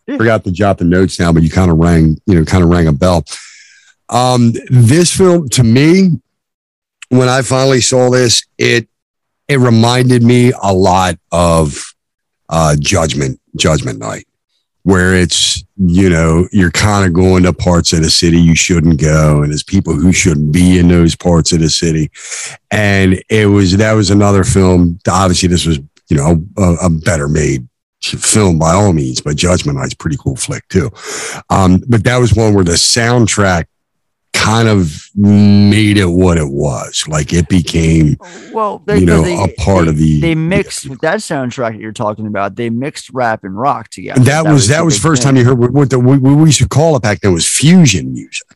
Forgot 0.07 0.45
to 0.45 0.51
jot 0.51 0.79
the 0.79 0.85
notes 0.85 1.17
down, 1.17 1.33
but 1.33 1.43
you 1.43 1.51
kind 1.51 1.71
of 1.71 1.79
rang, 1.79 2.21
you 2.27 2.35
know, 2.35 2.45
kind 2.45 2.63
of 2.63 2.69
rang 2.69 2.89
a 2.89 2.93
bell. 2.93 3.25
Um, 4.09 4.53
this 4.69 5.17
film 5.17 5.49
to 5.51 5.65
me, 5.65 6.21
when 7.09 7.29
I 7.29 7.43
finally 7.43 7.81
saw 7.81 8.11
this, 8.11 8.45
it 8.59 8.89
it 9.49 9.59
reminded 9.59 10.23
me 10.23 10.53
a 10.63 10.73
lot 10.73 11.19
of 11.31 11.95
uh 12.49 12.77
Judgment, 12.79 13.41
Judgment 13.57 13.99
Night, 13.99 14.27
where 14.85 15.15
it's 15.15 15.63
you 15.77 16.11
know 16.11 16.49
you're 16.53 16.71
kind 16.71 17.07
of 17.07 17.13
going 17.13 17.43
to 17.45 17.53
parts 17.53 17.93
of 17.93 18.03
the 18.03 18.11
city 18.11 18.39
you 18.39 18.55
shouldn't 18.55 19.01
go, 19.01 19.43
and 19.43 19.53
there's 19.53 19.63
people 19.63 19.95
who 19.95 20.13
shouldn't 20.13 20.53
be 20.53 20.79
in 20.79 20.89
those 20.89 21.17
parts 21.17 21.53
of 21.53 21.61
the 21.61 21.71
city, 21.71 22.11
and 22.71 23.23
it 23.29 23.47
was 23.47 23.77
that 23.77 23.93
was 23.93 24.11
another 24.11 24.45
film. 24.45 24.99
Obviously, 25.09 25.49
this 25.49 25.67
was 25.67 25.79
you 26.09 26.17
know 26.17 26.45
a, 26.59 26.87
a 26.87 26.91
better 26.91 27.29
made 27.29 27.69
film 28.03 28.59
by 28.59 28.73
all 28.73 28.93
means, 28.93 29.21
but 29.21 29.37
Judgment 29.37 29.79
Night's 29.79 29.95
pretty 29.95 30.17
cool 30.17 30.37
flick 30.37 30.67
too. 30.69 30.91
Um, 31.51 31.83
but 31.89 32.05
that 32.05 32.19
was 32.19 32.35
one 32.35 32.55
where 32.55 32.65
the 32.65 32.73
soundtrack 32.73 33.67
kind 34.33 34.69
of 34.69 35.09
made 35.15 35.99
it 35.99 36.07
what 36.07 36.39
it 36.39 36.49
was. 36.49 37.05
Like 37.07 37.33
it 37.33 37.49
became, 37.49 38.17
Well, 38.53 38.83
you 38.89 39.07
know, 39.07 39.25
a 39.25 39.49
part 39.55 39.89
of 39.89 39.97
the. 39.97 40.21
They 40.21 40.35
mixed 40.35 40.89
with 40.89 41.01
that 41.01 41.21
soundtrack 41.21 41.73
that 41.73 41.81
you're 41.81 41.93
talking 41.93 42.27
about. 42.27 42.57
They 42.57 42.71
mixed 42.71 43.11
rap 43.11 43.45
and 43.45 43.57
rock 43.57 43.89
together. 43.89 44.19
And 44.19 44.27
that, 44.27 44.45
was 44.45 44.69
that 44.69 44.85
was 44.85 44.95
big 44.95 45.03
first 45.03 45.23
thing. 45.23 45.35
time 45.35 45.37
you 45.37 45.45
heard 45.45 45.75
what, 45.75 45.91
the 45.91 45.99
what 45.99 46.21
we 46.21 46.33
used 46.45 46.61
to 46.61 46.69
call 46.69 46.97
it 46.97 47.03
back 47.03 47.21
then 47.21 47.33
was 47.33 47.49
fusion 47.49 48.13
music. 48.13 48.49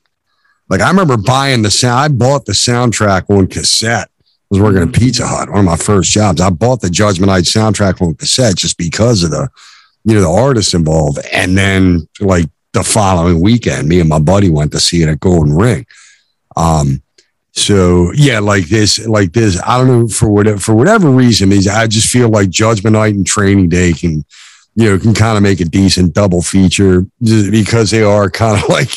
Like 0.68 0.80
I 0.80 0.88
remember 0.88 1.16
buying 1.16 1.62
the 1.62 1.70
sound. 1.70 2.00
I 2.00 2.08
bought 2.08 2.44
the 2.44 2.52
soundtrack 2.52 3.30
on 3.30 3.46
cassette. 3.46 4.10
I 4.18 4.32
was 4.50 4.60
working 4.60 4.82
at 4.82 4.88
mm-hmm. 4.88 5.04
Pizza 5.04 5.26
Hut, 5.26 5.50
one 5.50 5.60
of 5.60 5.64
my 5.64 5.76
first 5.76 6.10
jobs. 6.10 6.40
I 6.40 6.50
bought 6.50 6.80
the 6.80 6.90
Judgment 6.90 7.28
Night 7.28 7.44
soundtrack 7.44 8.00
on 8.00 8.14
cassette 8.14 8.56
just 8.56 8.78
because 8.78 9.24
of 9.24 9.30
the, 9.30 9.48
you 10.04 10.14
know, 10.14 10.20
the 10.20 10.30
artists 10.30 10.72
involved. 10.72 11.18
And 11.32 11.56
then 11.56 12.08
like 12.20 12.46
the 12.76 12.84
following 12.84 13.40
weekend, 13.40 13.88
me 13.88 14.00
and 14.00 14.08
my 14.08 14.18
buddy 14.18 14.50
went 14.50 14.70
to 14.72 14.80
see 14.80 15.02
it 15.02 15.08
at 15.08 15.18
Golden 15.18 15.54
Ring. 15.54 15.86
Um, 16.56 17.02
so 17.52 18.12
yeah, 18.12 18.38
like 18.38 18.68
this, 18.68 19.06
like 19.06 19.32
this. 19.32 19.60
I 19.66 19.78
don't 19.78 19.86
know 19.86 20.08
for 20.08 20.28
whatever 20.28 20.58
for 20.58 20.74
whatever 20.74 21.10
reason. 21.10 21.52
Is 21.52 21.66
I 21.66 21.86
just 21.86 22.12
feel 22.12 22.28
like 22.28 22.50
Judgment 22.50 22.92
Night 22.92 23.14
and 23.14 23.26
Training 23.26 23.70
Day 23.70 23.94
can, 23.94 24.26
you 24.74 24.90
know, 24.90 24.98
can 24.98 25.14
kind 25.14 25.38
of 25.38 25.42
make 25.42 25.60
a 25.60 25.64
decent 25.64 26.12
double 26.12 26.42
feature 26.42 27.06
because 27.22 27.90
they 27.90 28.02
are 28.02 28.28
kind 28.30 28.62
of 28.62 28.68
like, 28.68 28.90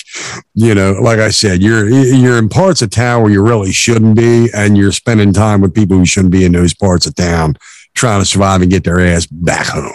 you 0.56 0.76
know, 0.76 0.92
like 1.02 1.20
I 1.20 1.30
said, 1.30 1.62
you're 1.62 1.90
you're 1.90 2.38
in 2.38 2.50
parts 2.50 2.82
of 2.82 2.90
town 2.90 3.24
where 3.24 3.32
you 3.32 3.42
really 3.42 3.72
shouldn't 3.72 4.18
be, 4.18 4.50
and 4.54 4.78
you're 4.78 4.92
spending 4.92 5.32
time 5.32 5.62
with 5.62 5.74
people 5.74 5.98
who 5.98 6.06
shouldn't 6.06 6.34
be 6.34 6.44
in 6.44 6.52
those 6.52 6.74
parts 6.74 7.06
of 7.06 7.16
town, 7.16 7.56
trying 7.96 8.20
to 8.20 8.26
survive 8.26 8.62
and 8.62 8.70
get 8.70 8.84
their 8.84 9.00
ass 9.00 9.26
back 9.26 9.68
home. 9.68 9.94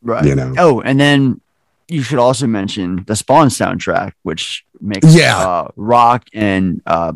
Right. 0.00 0.24
You 0.24 0.36
know. 0.36 0.54
Oh, 0.58 0.80
and 0.80 1.00
then 1.00 1.40
you 1.88 2.02
should 2.02 2.18
also 2.18 2.46
mention 2.46 3.04
the 3.06 3.14
Spawn 3.16 3.48
soundtrack, 3.48 4.12
which 4.22 4.64
makes 4.80 5.14
Yeah. 5.14 5.38
uh, 5.38 5.68
rock 5.76 6.24
and 6.32 6.82
uh, 6.86 7.12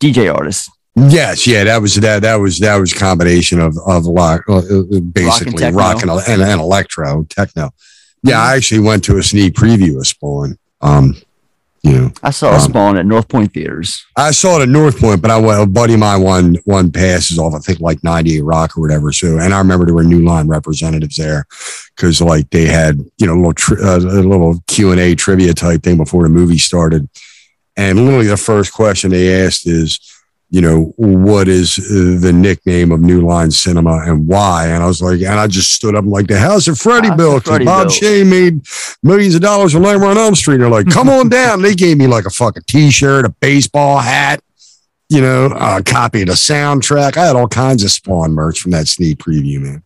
DJ 0.00 0.32
artists. 0.32 0.70
Yes, 0.94 1.46
yeah, 1.46 1.64
that 1.64 1.82
was 1.82 1.94
that 1.96 2.22
that 2.22 2.36
was 2.36 2.58
that 2.60 2.76
was 2.76 2.92
a 2.92 2.96
combination 2.96 3.60
of 3.60 3.76
of 3.86 4.06
rock, 4.06 4.44
uh, 4.48 4.56
uh, 4.58 5.00
basically 5.00 5.70
rock 5.70 6.00
and, 6.02 6.10
and, 6.10 6.40
and 6.40 6.58
electro 6.60 7.26
techno. 7.28 7.70
Yeah, 8.22 8.40
I 8.40 8.56
actually 8.56 8.80
went 8.80 9.04
to 9.04 9.18
a 9.18 9.22
sneak 9.22 9.52
preview 9.54 9.98
of 9.98 10.06
Spawn. 10.06 10.56
Um, 10.80 11.14
know, 11.92 12.12
I 12.22 12.30
saw 12.30 12.54
Um, 12.54 12.60
Spawn 12.60 12.96
at 12.98 13.06
North 13.06 13.28
Point 13.28 13.52
theaters. 13.52 14.04
I 14.16 14.30
saw 14.30 14.58
it 14.58 14.62
at 14.62 14.68
North 14.68 14.98
Point, 14.98 15.20
but 15.22 15.30
I 15.30 15.38
went, 15.38 15.62
a 15.62 15.66
buddy 15.66 15.94
of 15.94 16.00
mine 16.00 16.22
won 16.22 16.56
one 16.64 16.90
passes 16.90 17.38
off, 17.38 17.54
I 17.54 17.58
think 17.58 17.80
like 17.80 18.02
98 18.02 18.40
Rock 18.42 18.76
or 18.76 18.80
whatever. 18.80 19.12
So, 19.12 19.38
and 19.38 19.52
I 19.52 19.58
remember 19.58 19.84
there 19.84 19.94
were 19.94 20.04
New 20.04 20.24
Line 20.24 20.48
representatives 20.48 21.16
there 21.16 21.46
because 21.94 22.20
like 22.20 22.48
they 22.50 22.66
had, 22.66 22.98
you 23.18 23.26
know, 23.26 23.34
a 23.34 23.36
little, 23.36 23.52
tri- 23.52 23.82
uh, 23.82 23.98
a 23.98 24.22
little 24.22 24.58
Q 24.66 24.90
and 24.92 25.00
A 25.00 25.14
trivia 25.14 25.54
type 25.54 25.82
thing 25.82 25.96
before 25.96 26.22
the 26.22 26.28
movie 26.30 26.58
started. 26.58 27.08
And 27.76 28.04
literally 28.04 28.26
the 28.26 28.36
first 28.38 28.72
question 28.72 29.10
they 29.10 29.44
asked 29.44 29.66
is, 29.66 30.00
you 30.50 30.60
know, 30.60 30.92
what 30.96 31.48
is 31.48 31.76
uh, 31.78 32.20
the 32.24 32.32
nickname 32.32 32.92
of 32.92 33.00
New 33.00 33.20
Line 33.26 33.50
Cinema 33.50 34.02
and 34.06 34.28
why? 34.28 34.68
And 34.68 34.82
I 34.82 34.86
was 34.86 35.02
like, 35.02 35.20
and 35.20 35.40
I 35.40 35.46
just 35.48 35.72
stood 35.72 35.96
up 35.96 36.04
and 36.04 36.12
like, 36.12 36.28
the 36.28 36.38
house 36.38 36.68
of 36.68 36.78
Freddy 36.78 37.08
House 37.08 37.14
of 37.14 37.18
built. 37.18 37.44
'cause 37.44 37.50
Freddy 37.50 37.64
Bob 37.64 37.88
built. 37.88 38.00
Shaye 38.00 38.24
made 38.28 38.60
millions 39.02 39.34
of 39.34 39.40
dollars 39.40 39.74
on 39.74 39.82
Nightmare 39.82 40.10
on 40.10 40.18
Elm 40.18 40.34
Street. 40.36 40.58
They're 40.58 40.68
like, 40.68 40.88
come 40.88 41.08
on 41.08 41.28
down. 41.28 41.62
They 41.62 41.74
gave 41.74 41.98
me 41.98 42.06
like 42.06 42.26
a 42.26 42.30
fucking 42.30 42.62
t-shirt, 42.68 43.24
a 43.24 43.28
baseball 43.40 43.98
hat, 43.98 44.40
you 45.08 45.20
know, 45.20 45.46
a 45.46 45.82
copy 45.82 46.22
of 46.22 46.28
the 46.28 46.34
soundtrack. 46.34 47.16
I 47.16 47.26
had 47.26 47.34
all 47.36 47.48
kinds 47.48 47.82
of 47.82 47.90
Spawn 47.90 48.32
merch 48.32 48.60
from 48.60 48.70
that 48.70 48.86
sneak 48.86 49.18
preview, 49.18 49.60
man. 49.60 49.82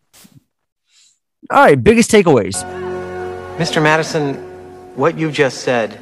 All 1.51 1.65
right, 1.65 1.83
biggest 1.83 2.11
takeaways. 2.11 2.63
Mr. 3.57 3.83
Madison, 3.83 4.35
what 4.95 5.19
you 5.19 5.33
just 5.33 5.63
said 5.63 5.99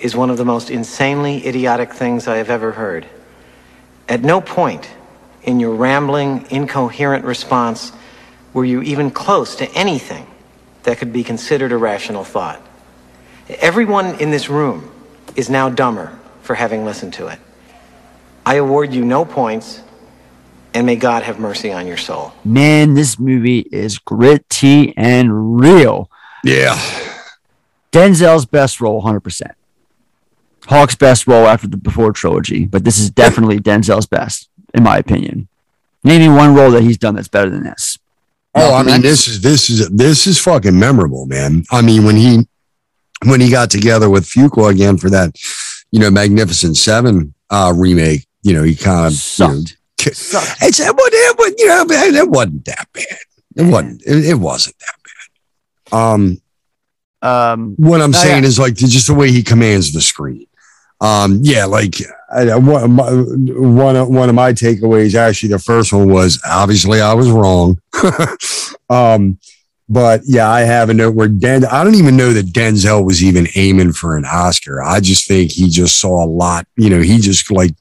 is 0.00 0.16
one 0.16 0.30
of 0.30 0.36
the 0.38 0.44
most 0.44 0.70
insanely 0.70 1.46
idiotic 1.46 1.92
things 1.92 2.26
I 2.26 2.38
have 2.38 2.50
ever 2.50 2.72
heard. 2.72 3.06
At 4.08 4.22
no 4.22 4.40
point 4.40 4.90
in 5.42 5.60
your 5.60 5.74
rambling, 5.74 6.46
incoherent 6.50 7.24
response 7.24 7.92
were 8.52 8.64
you 8.64 8.82
even 8.82 9.10
close 9.10 9.56
to 9.56 9.70
anything 9.72 10.26
that 10.82 10.98
could 10.98 11.12
be 11.12 11.24
considered 11.24 11.72
a 11.72 11.76
rational 11.76 12.24
thought. 12.24 12.60
Everyone 13.48 14.18
in 14.20 14.30
this 14.30 14.48
room 14.48 14.90
is 15.36 15.48
now 15.48 15.68
dumber 15.68 16.18
for 16.42 16.54
having 16.54 16.84
listened 16.84 17.14
to 17.14 17.28
it. 17.28 17.38
I 18.44 18.56
award 18.56 18.92
you 18.92 19.04
no 19.04 19.24
points, 19.24 19.80
and 20.74 20.86
may 20.86 20.96
God 20.96 21.22
have 21.22 21.38
mercy 21.38 21.72
on 21.72 21.86
your 21.86 21.96
soul. 21.96 22.32
Man, 22.44 22.94
this 22.94 23.18
movie 23.18 23.60
is 23.72 23.98
gritty 23.98 24.96
and 24.96 25.60
real. 25.60 26.10
Yeah. 26.44 26.78
Denzel's 27.92 28.46
best 28.46 28.80
role, 28.80 29.02
100%. 29.02 29.52
Hawke's 30.66 30.94
best 30.94 31.26
role 31.26 31.46
after 31.46 31.66
the 31.66 31.76
Before 31.76 32.12
trilogy, 32.12 32.64
but 32.64 32.84
this 32.84 32.98
is 32.98 33.10
definitely 33.10 33.58
Denzel's 33.58 34.06
best, 34.06 34.48
in 34.74 34.82
my 34.82 34.98
opinion. 34.98 35.48
Name 36.04 36.20
me 36.20 36.28
one 36.28 36.54
role 36.54 36.70
that 36.72 36.82
he's 36.82 36.98
done 36.98 37.14
that's 37.14 37.28
better 37.28 37.50
than 37.50 37.64
this. 37.64 37.98
Oh, 38.54 38.74
I 38.74 38.82
mean, 38.82 39.00
this 39.00 39.28
is 39.28 39.40
this 39.40 39.70
is 39.70 39.88
this 39.88 40.26
is 40.26 40.38
fucking 40.38 40.78
memorable, 40.78 41.26
man. 41.26 41.64
I 41.70 41.80
mean, 41.80 42.04
when 42.04 42.16
he 42.16 42.46
when 43.24 43.40
he 43.40 43.50
got 43.50 43.70
together 43.70 44.10
with 44.10 44.26
Fuqua 44.26 44.70
again 44.70 44.98
for 44.98 45.08
that, 45.10 45.34
you 45.90 46.00
know, 46.00 46.10
Magnificent 46.10 46.76
Seven 46.76 47.34
uh 47.50 47.72
remake, 47.74 48.26
you 48.42 48.52
know, 48.52 48.62
he 48.62 48.74
kind 48.74 49.06
of 49.06 49.12
you 49.38 49.46
know, 49.46 49.62
it's 50.04 50.80
it, 50.80 50.94
wa- 50.94 51.02
it, 51.06 51.38
wa- 51.38 51.54
you 51.56 51.66
know, 51.66 51.86
it, 51.88 52.14
it 52.14 52.28
wasn't 52.28 52.64
that 52.66 52.88
bad. 52.92 53.18
It 53.56 53.62
wasn't. 53.62 54.02
It, 54.02 54.24
it 54.26 54.34
wasn't 54.34 54.76
that 54.78 54.94
bad. 55.90 55.98
Um, 55.98 56.42
um, 57.22 57.74
what 57.76 58.00
I'm 58.00 58.10
no, 58.10 58.18
saying 58.18 58.42
yeah. 58.42 58.48
is 58.48 58.58
like 58.58 58.74
just 58.74 59.06
the 59.06 59.14
way 59.14 59.30
he 59.30 59.42
commands 59.42 59.92
the 59.92 60.00
screen. 60.00 60.46
Um, 61.02 61.40
yeah, 61.42 61.64
like 61.64 61.96
I, 62.32 62.56
one, 62.56 62.96
one 62.96 63.96
of 63.96 64.08
one 64.08 64.28
of 64.28 64.34
my 64.36 64.52
takeaways. 64.52 65.16
Actually, 65.16 65.48
the 65.48 65.58
first 65.58 65.92
one 65.92 66.08
was 66.08 66.40
obviously 66.48 67.00
I 67.00 67.12
was 67.12 67.28
wrong. 67.28 67.80
um, 68.88 69.38
but 69.88 70.20
yeah, 70.24 70.48
I 70.48 70.60
have 70.60 70.90
a 70.90 70.94
note 70.94 71.16
where 71.16 71.26
Den. 71.26 71.64
I 71.64 71.82
don't 71.82 71.96
even 71.96 72.16
know 72.16 72.32
that 72.32 72.52
Denzel 72.52 73.04
was 73.04 73.22
even 73.22 73.48
aiming 73.56 73.94
for 73.94 74.16
an 74.16 74.24
Oscar. 74.24 74.80
I 74.80 75.00
just 75.00 75.26
think 75.26 75.50
he 75.50 75.68
just 75.68 75.98
saw 75.98 76.24
a 76.24 76.26
lot. 76.26 76.68
You 76.76 76.88
know, 76.88 77.00
he 77.00 77.18
just 77.18 77.50
like 77.50 77.74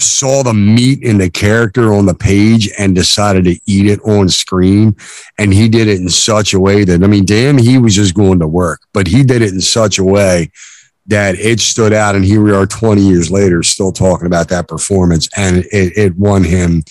saw 0.00 0.42
the 0.42 0.52
meat 0.52 1.00
in 1.04 1.18
the 1.18 1.30
character 1.30 1.94
on 1.94 2.06
the 2.06 2.14
page 2.14 2.68
and 2.76 2.92
decided 2.92 3.44
to 3.44 3.58
eat 3.66 3.86
it 3.86 4.00
on 4.00 4.28
screen. 4.28 4.96
And 5.38 5.54
he 5.54 5.68
did 5.68 5.86
it 5.86 6.00
in 6.00 6.08
such 6.08 6.54
a 6.54 6.60
way 6.60 6.82
that, 6.82 7.04
I 7.04 7.06
mean, 7.06 7.24
damn, 7.24 7.56
he 7.56 7.78
was 7.78 7.94
just 7.94 8.14
going 8.14 8.40
to 8.40 8.48
work, 8.48 8.80
but 8.92 9.06
he 9.06 9.22
did 9.22 9.42
it 9.42 9.52
in 9.52 9.60
such 9.60 10.00
a 10.00 10.04
way 10.04 10.50
that 11.06 11.34
it 11.36 11.60
stood 11.60 11.92
out. 11.92 12.14
And 12.14 12.24
here 12.24 12.42
we 12.42 12.52
are 12.52 12.66
20 12.66 13.00
years 13.00 13.30
later, 13.30 13.62
still 13.62 13.92
talking 13.92 14.26
about 14.26 14.48
that 14.48 14.68
performance. 14.68 15.28
And 15.36 15.58
it, 15.72 15.96
it 15.96 16.16
won 16.16 16.44
him 16.44 16.84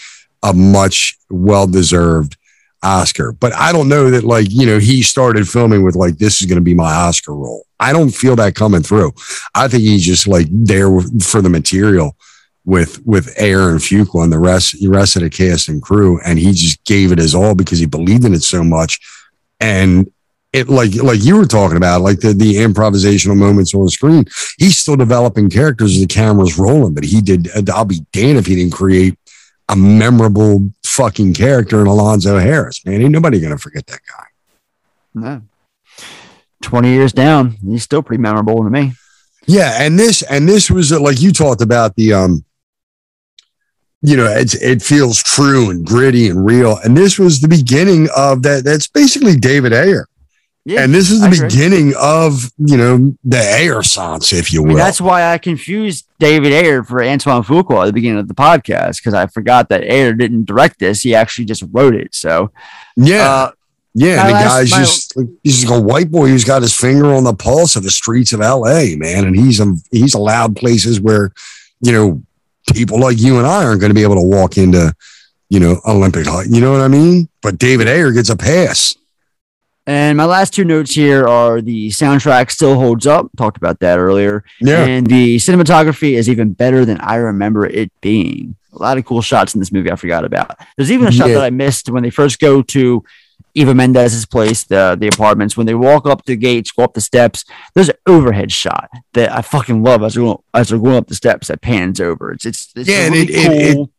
a 0.43 0.53
much 0.53 1.17
well 1.29 1.67
deserved 1.67 2.38
Oscar. 2.83 3.31
But 3.31 3.53
I 3.53 3.71
don't 3.71 3.89
know 3.89 4.09
that, 4.09 4.23
like, 4.23 4.47
you 4.49 4.65
know, 4.65 4.79
he 4.79 5.03
started 5.03 5.47
filming 5.47 5.83
with, 5.83 5.95
like, 5.95 6.17
this 6.17 6.41
is 6.41 6.47
going 6.47 6.57
to 6.57 6.63
be 6.63 6.73
my 6.73 6.93
Oscar 6.93 7.33
role. 7.33 7.65
I 7.79 7.93
don't 7.93 8.11
feel 8.11 8.35
that 8.35 8.55
coming 8.55 8.83
through. 8.83 9.13
I 9.55 9.67
think 9.67 9.83
he's 9.83 10.05
just 10.05 10.27
like 10.27 10.47
there 10.51 10.88
for 11.19 11.41
the 11.41 11.49
material 11.49 12.15
with 12.63 13.03
with 13.05 13.35
Ayer 13.39 13.71
and 13.71 13.79
Fuqua 13.79 14.23
and 14.23 14.31
the 14.31 14.38
rest 14.38 14.79
the 14.79 14.88
rest 14.88 15.15
of 15.15 15.23
the 15.23 15.29
cast 15.31 15.67
and 15.67 15.81
crew, 15.81 16.19
and 16.23 16.38
he 16.38 16.51
just 16.51 16.83
gave 16.85 17.11
it 17.11 17.17
his 17.17 17.33
all 17.33 17.55
because 17.55 17.79
he 17.79 17.88
believed 17.88 18.23
in 18.23 18.35
it 18.35 18.43
so 18.43 18.63
much. 18.63 18.99
And 19.59 20.11
it 20.53 20.68
like 20.68 20.94
like 20.95 21.23
you 21.23 21.38
were 21.38 21.45
talking 21.45 21.78
about, 21.78 22.02
like 22.02 22.19
the 22.19 22.34
the 22.34 22.56
improvisational 22.56 23.38
moments 23.38 23.73
on 23.73 23.86
the 23.86 23.91
screen. 23.91 24.26
He's 24.57 24.78
still 24.78 24.98
developing 24.98 25.49
characters 25.49 25.95
as 25.95 26.02
the 26.02 26.07
camera's 26.07 26.57
rolling, 26.57 26.94
but 26.94 27.03
he 27.03 27.22
did. 27.22 27.49
I'll 27.69 27.86
be 27.86 28.06
damned 28.11 28.38
if 28.38 28.45
he 28.48 28.56
didn't 28.56 28.73
create 28.73 29.18
a 29.69 29.76
memorable 29.76 30.69
fucking 30.86 31.34
character 31.34 31.80
in 31.80 31.88
Alonzo 31.88 32.38
Harris. 32.38 32.86
Man, 32.86 33.02
ain't 33.02 33.11
nobody 33.11 33.40
gonna 33.40 33.57
forget 33.57 33.88
that 33.88 34.02
guy. 34.10 34.26
No. 35.14 35.41
20 36.61 36.90
years 36.90 37.11
down, 37.11 37.57
he's 37.65 37.84
still 37.84 38.03
pretty 38.03 38.22
memorable 38.22 38.64
to 38.64 38.69
me. 38.69 38.94
Yeah, 39.48 39.82
and 39.82 39.98
this 39.98 40.22
and 40.22 40.48
this 40.48 40.69
was 40.69 40.91
uh, 40.91 40.99
like 40.99 41.22
you 41.22 41.32
talked 41.32 41.61
about 41.61 41.95
the 41.95 42.14
um 42.14 42.45
you 44.03 44.18
know, 44.18 44.26
it's 44.26 44.56
it 44.56 44.82
feels 44.82 45.22
true 45.22 45.69
and 45.69 45.86
gritty 45.86 46.28
and 46.28 46.44
real. 46.45 46.78
And 46.78 46.98
this 46.98 47.19
was 47.19 47.40
the 47.40 47.48
beginning 47.48 48.10
of 48.15 48.41
that. 48.44 48.64
That's 48.64 48.88
basically 48.88 49.36
David 49.36 49.73
Ayer. 49.73 50.07
Yeah, 50.63 50.83
and 50.83 50.93
this 50.93 51.09
is 51.09 51.21
the 51.21 51.27
I 51.27 51.31
agree. 51.31 51.47
beginning 51.49 51.93
of, 51.99 52.51
you 52.59 52.77
know, 52.77 53.15
the 53.23 53.38
Ayer 53.39 53.81
science, 53.81 54.31
if 54.31 54.53
you 54.53 54.59
I 54.59 54.61
will. 54.61 54.67
mean, 54.69 54.77
that's 54.77 55.01
why 55.01 55.33
I 55.33 55.39
confused 55.39 56.05
David 56.19 56.53
Ayer 56.53 56.83
for 56.83 57.03
Antoine 57.03 57.41
Fuqua 57.43 57.81
at 57.81 57.85
the 57.88 57.93
beginning 57.93 58.19
of 58.19 58.27
the 58.27 58.35
podcast 58.35 58.97
because 58.97 59.15
I 59.15 59.25
forgot 59.25 59.69
that 59.69 59.83
Ayer 59.83 60.13
didn't 60.13 60.45
direct 60.45 60.77
this; 60.77 61.01
he 61.01 61.15
actually 61.15 61.45
just 61.45 61.63
wrote 61.71 61.95
it. 61.95 62.13
So, 62.13 62.51
yeah. 62.95 63.27
uh, 63.27 63.51
yeah, 63.95 64.19
and 64.21 64.29
the 64.29 64.33
last- 64.33 64.45
guy's 64.45 64.71
my- 64.71 64.77
just 64.77 65.13
he's 65.43 65.69
a 65.69 65.81
white 65.81 66.11
boy 66.11 66.27
who's 66.27 66.43
got 66.45 66.61
his 66.61 66.75
finger 66.75 67.11
on 67.13 67.23
the 67.23 67.33
pulse 67.33 67.75
of 67.75 67.81
the 67.81 67.89
streets 67.91 68.31
of 68.31 68.39
LA, 68.41 68.95
man. 68.97 69.25
And 69.25 69.35
he's 69.35 69.59
um, 69.59 69.81
he's 69.89 70.13
allowed 70.13 70.55
places 70.55 71.01
where, 71.01 71.33
you 71.81 71.91
know, 71.91 72.21
people 72.71 72.99
like 72.99 73.19
you 73.19 73.39
and 73.39 73.47
I 73.47 73.63
aren't 73.65 73.81
going 73.81 73.89
to 73.89 73.95
be 73.95 74.03
able 74.03 74.15
to 74.15 74.21
walk 74.21 74.57
into, 74.59 74.93
you 75.49 75.59
know, 75.59 75.81
Olympic 75.88 76.27
height. 76.27 76.47
You 76.51 76.61
know 76.61 76.71
what 76.71 76.81
I 76.81 76.88
mean? 76.88 77.29
But 77.41 77.57
David 77.57 77.88
Ayer 77.88 78.11
gets 78.11 78.29
a 78.29 78.38
pass. 78.38 78.95
And 79.87 80.15
my 80.17 80.25
last 80.25 80.53
two 80.53 80.63
notes 80.63 80.93
here 80.93 81.27
are 81.27 81.59
the 81.59 81.89
soundtrack 81.89 82.51
still 82.51 82.75
holds 82.75 83.07
up. 83.07 83.27
Talked 83.35 83.57
about 83.57 83.79
that 83.79 83.97
earlier. 83.97 84.43
Yeah. 84.59 84.85
And 84.85 85.07
the 85.07 85.37
cinematography 85.37 86.13
is 86.13 86.29
even 86.29 86.53
better 86.53 86.85
than 86.85 86.99
I 87.01 87.15
remember 87.15 87.65
it 87.65 87.91
being. 87.99 88.55
A 88.73 88.77
lot 88.81 88.97
of 88.97 89.05
cool 89.05 89.21
shots 89.21 89.53
in 89.55 89.59
this 89.59 89.71
movie 89.71 89.91
I 89.91 89.95
forgot 89.95 90.23
about. 90.23 90.55
There's 90.77 90.91
even 90.91 91.07
a 91.07 91.11
shot 91.11 91.29
Yeah. 91.29 91.35
that 91.35 91.43
I 91.43 91.49
missed 91.49 91.89
when 91.89 92.03
they 92.03 92.09
first 92.11 92.39
go 92.39 92.61
to 92.61 93.03
Eva 93.53 93.73
Mendes's 93.75 94.25
place, 94.25 94.63
the 94.63 94.95
the 94.97 95.07
apartments. 95.09 95.57
When 95.57 95.65
they 95.65 95.73
walk 95.73 96.07
up 96.07 96.23
the 96.25 96.37
gates, 96.37 96.71
go 96.71 96.83
up 96.83 96.93
the 96.93 97.01
steps, 97.01 97.43
there's 97.73 97.89
an 97.89 97.95
overhead 98.07 98.49
shot 98.51 98.89
that 99.13 99.29
I 99.29 99.41
fucking 99.41 99.83
love 99.83 100.03
as 100.03 100.13
they're 100.13 100.23
going, 100.23 100.37
as 100.53 100.69
they're 100.69 100.79
going 100.79 100.95
up 100.95 101.07
the 101.07 101.15
steps 101.15 101.47
that 101.49 101.59
pans 101.61 101.99
over. 101.99 102.31
It's 102.31 102.45
it's, 102.45 102.71
it's 102.77 102.87
Yeah, 102.87 103.07
a 103.07 103.09
really 103.09 103.23
it- 103.23 103.29
it- 103.31 103.35
it- 103.51 103.73
cool 103.75 103.89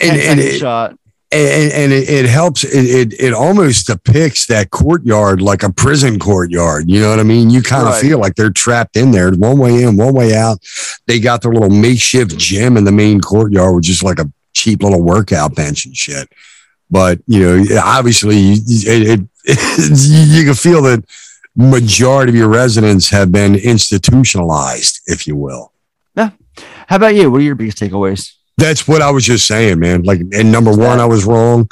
and- 0.00 0.10
10 0.18 0.30
and 0.30 0.40
it- 0.40 0.58
shot. 0.58 0.98
And, 1.32 1.72
and 1.72 1.92
it, 1.92 2.08
it 2.08 2.26
helps 2.26 2.62
it, 2.64 2.70
it 3.12 3.20
it 3.20 3.32
almost 3.34 3.86
depicts 3.88 4.46
that 4.46 4.70
courtyard 4.70 5.42
like 5.42 5.62
a 5.64 5.72
prison 5.72 6.18
courtyard 6.18 6.88
you 6.88 7.00
know 7.00 7.10
what 7.10 7.18
i 7.18 7.24
mean 7.24 7.50
you 7.50 7.60
kind 7.62 7.82
of 7.86 7.94
Right. 7.94 8.00
feel 8.00 8.18
like 8.20 8.36
they're 8.36 8.50
trapped 8.50 8.96
in 8.96 9.10
there 9.10 9.32
one 9.32 9.58
way 9.58 9.82
in 9.82 9.96
one 9.96 10.14
way 10.14 10.34
out 10.36 10.58
they 11.06 11.18
got 11.18 11.42
their 11.42 11.52
little 11.52 11.68
makeshift 11.70 12.36
gym 12.38 12.76
in 12.76 12.84
the 12.84 12.92
main 12.92 13.20
courtyard 13.20 13.74
with 13.74 13.84
just 13.84 14.04
like 14.04 14.18
a 14.20 14.30
cheap 14.52 14.82
little 14.84 15.02
workout 15.02 15.54
bench 15.56 15.84
and 15.84 15.96
shit 15.96 16.28
but 16.90 17.18
you 17.26 17.40
know 17.40 17.64
obviously 17.82 18.52
it, 18.52 19.20
it, 19.44 19.48
you 20.36 20.44
can 20.44 20.54
feel 20.54 20.80
that 20.82 21.04
majority 21.56 22.30
of 22.30 22.36
your 22.36 22.48
residents 22.48 23.10
have 23.10 23.32
been 23.32 23.54
institutionalized 23.56 25.00
if 25.06 25.26
you 25.26 25.34
will 25.36 25.72
Yeah. 26.16 26.30
How 26.86 26.96
about 26.96 27.14
you? 27.16 27.30
What 27.30 27.38
are 27.40 27.44
your 27.44 27.54
biggest 27.56 27.78
takeaways? 27.78 28.32
That's 28.56 28.88
what 28.88 29.02
I 29.02 29.10
was 29.10 29.24
just 29.24 29.46
saying, 29.46 29.78
man. 29.78 30.02
Like, 30.02 30.20
and 30.32 30.50
number 30.50 30.74
one, 30.74 31.00
I 31.00 31.04
was 31.04 31.24
wrong. 31.24 31.68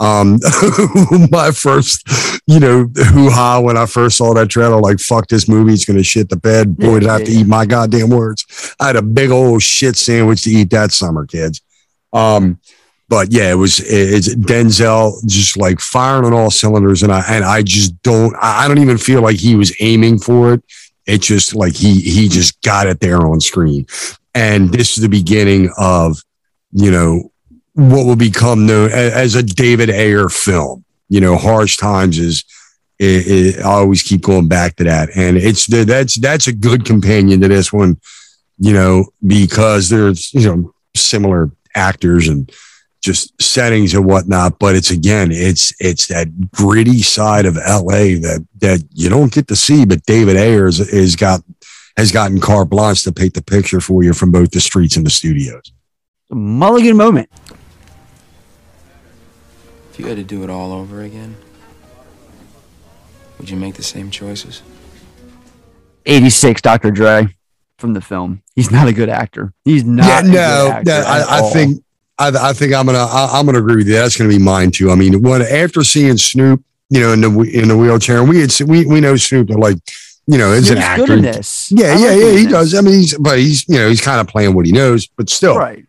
Um, 0.00 0.40
my 1.30 1.50
first, 1.52 2.08
you 2.46 2.58
know, 2.58 2.90
hoo 2.96 3.30
ha 3.30 3.60
when 3.60 3.76
I 3.76 3.86
first 3.86 4.16
saw 4.16 4.34
that 4.34 4.48
trailer, 4.48 4.80
like, 4.80 4.98
fuck 4.98 5.28
this 5.28 5.48
movie, 5.48 5.72
it's 5.72 5.84
gonna 5.84 6.02
shit 6.02 6.28
the 6.28 6.36
bed. 6.36 6.76
Boy, 6.76 7.00
did 7.00 7.08
I 7.08 7.18
have 7.18 7.26
to 7.26 7.32
eat 7.32 7.46
my 7.46 7.64
goddamn 7.64 8.10
words. 8.10 8.74
I 8.80 8.88
had 8.88 8.96
a 8.96 9.02
big 9.02 9.30
old 9.30 9.62
shit 9.62 9.96
sandwich 9.96 10.42
to 10.44 10.50
eat 10.50 10.70
that 10.70 10.92
summer, 10.92 11.26
kids. 11.26 11.60
Um, 12.12 12.58
but 13.08 13.32
yeah, 13.32 13.50
it 13.50 13.56
was 13.56 13.80
it's 13.80 14.34
Denzel 14.34 15.24
just 15.26 15.56
like 15.56 15.78
firing 15.80 16.24
on 16.24 16.32
all 16.32 16.50
cylinders, 16.50 17.02
and 17.02 17.12
I 17.12 17.22
and 17.28 17.44
I 17.44 17.62
just 17.62 18.00
don't 18.02 18.34
I 18.36 18.64
I 18.64 18.68
don't 18.68 18.78
even 18.78 18.98
feel 18.98 19.22
like 19.22 19.36
he 19.36 19.54
was 19.54 19.74
aiming 19.80 20.18
for 20.18 20.54
it. 20.54 20.64
It 21.06 21.20
just 21.20 21.54
like 21.54 21.74
he 21.74 22.00
he 22.00 22.28
just 22.28 22.60
got 22.62 22.86
it 22.86 23.00
there 23.00 23.24
on 23.26 23.40
screen, 23.40 23.86
and 24.34 24.72
this 24.72 24.96
is 24.96 25.02
the 25.02 25.08
beginning 25.08 25.70
of 25.78 26.22
you 26.72 26.90
know 26.90 27.32
what 27.74 28.06
will 28.06 28.16
become 28.16 28.66
known 28.66 28.90
as 28.92 29.34
a 29.34 29.42
David 29.42 29.90
Ayer 29.90 30.28
film. 30.28 30.84
You 31.08 31.20
know, 31.20 31.36
Harsh 31.36 31.76
Times 31.76 32.18
is. 32.18 32.44
It, 32.96 33.56
it, 33.56 33.60
I 33.60 33.72
always 33.72 34.02
keep 34.02 34.22
going 34.22 34.46
back 34.46 34.76
to 34.76 34.84
that, 34.84 35.08
and 35.16 35.36
it's 35.36 35.66
that's 35.66 36.16
that's 36.16 36.46
a 36.46 36.52
good 36.52 36.84
companion 36.84 37.40
to 37.40 37.48
this 37.48 37.72
one, 37.72 37.98
you 38.58 38.72
know, 38.72 39.06
because 39.26 39.88
there's 39.88 40.32
you 40.32 40.46
know 40.46 40.74
similar 40.94 41.50
actors 41.74 42.28
and 42.28 42.50
just 43.04 43.40
settings 43.40 43.94
and 43.94 44.04
whatnot. 44.04 44.58
But 44.58 44.76
it's 44.76 44.90
again, 44.90 45.30
it's 45.32 45.72
it's 45.80 46.06
that 46.06 46.50
gritty 46.52 47.02
side 47.02 47.46
of 47.46 47.56
LA 47.56 48.16
that 48.22 48.46
that 48.60 48.82
you 48.92 49.08
don't 49.08 49.32
get 49.32 49.48
to 49.48 49.56
see. 49.56 49.84
But 49.84 50.04
David 50.04 50.36
Ayers 50.36 50.80
is 50.80 51.16
got 51.16 51.42
has 51.96 52.10
gotten 52.12 52.40
carte 52.40 52.68
blanche 52.68 53.04
to 53.04 53.12
paint 53.12 53.34
the 53.34 53.42
picture 53.42 53.80
for 53.80 54.02
you 54.02 54.12
from 54.12 54.30
both 54.30 54.50
the 54.50 54.60
streets 54.60 54.96
and 54.96 55.06
the 55.06 55.10
studios. 55.10 55.72
A 56.30 56.34
mulligan 56.34 56.96
moment. 56.96 57.28
If 59.92 60.00
you 60.00 60.06
had 60.06 60.16
to 60.16 60.24
do 60.24 60.42
it 60.42 60.50
all 60.50 60.72
over 60.72 61.02
again, 61.02 61.36
would 63.38 63.48
you 63.48 63.56
make 63.56 63.74
the 63.74 63.82
same 63.82 64.10
choices? 64.10 64.62
86, 66.06 66.60
Dr. 66.62 66.90
Dre. 66.90 67.28
from 67.78 67.94
the 67.94 68.00
film. 68.00 68.42
He's 68.56 68.70
not 68.70 68.88
a 68.88 68.92
good 68.92 69.08
actor. 69.08 69.52
He's 69.64 69.84
not. 69.84 70.06
yeah, 70.06 70.18
a 70.18 70.22
good 70.22 70.32
no, 70.32 70.68
actor 70.72 70.90
no, 70.90 70.98
at 70.98 71.06
I, 71.06 71.18
I 71.20 71.40
all. 71.40 71.50
think 71.50 71.84
I, 72.18 72.28
I 72.50 72.52
think 72.52 72.72
I'm 72.72 72.86
gonna 72.86 72.98
I, 72.98 73.38
I'm 73.38 73.46
gonna 73.46 73.58
agree 73.58 73.76
with 73.76 73.88
you. 73.88 73.94
That's 73.94 74.16
gonna 74.16 74.30
be 74.30 74.38
mine 74.38 74.70
too. 74.70 74.90
I 74.90 74.94
mean, 74.94 75.22
when 75.22 75.42
after 75.42 75.82
seeing 75.82 76.16
Snoop, 76.16 76.62
you 76.90 77.00
know, 77.00 77.12
in 77.12 77.20
the 77.20 77.40
in 77.40 77.68
the 77.68 77.76
wheelchair, 77.76 78.18
and 78.20 78.28
we 78.28 78.40
had 78.40 78.52
we 78.66 78.86
we 78.86 79.00
know 79.00 79.16
Snoop 79.16 79.50
like, 79.50 79.78
you 80.26 80.38
know, 80.38 80.52
is 80.52 80.70
an 80.70 80.76
Snoop's 80.76 80.84
actor. 80.86 81.06
good 81.06 81.18
in 81.18 81.22
this. 81.24 81.68
Yeah, 81.70 81.86
I 81.86 81.88
yeah, 81.88 81.94
like 81.94 82.02
yeah. 82.02 82.10
him 82.12 82.20
in 82.30 82.36
He 82.38 82.42
this. 82.44 82.52
does. 82.52 82.74
I 82.74 82.80
mean, 82.80 82.94
he's 82.94 83.18
but 83.18 83.38
he's 83.38 83.68
you 83.68 83.76
know 83.76 83.88
he's 83.88 84.00
kind 84.00 84.20
of 84.20 84.26
playing 84.28 84.54
what 84.54 84.66
he 84.66 84.72
knows, 84.72 85.06
but 85.06 85.28
still, 85.30 85.56
Right. 85.56 85.84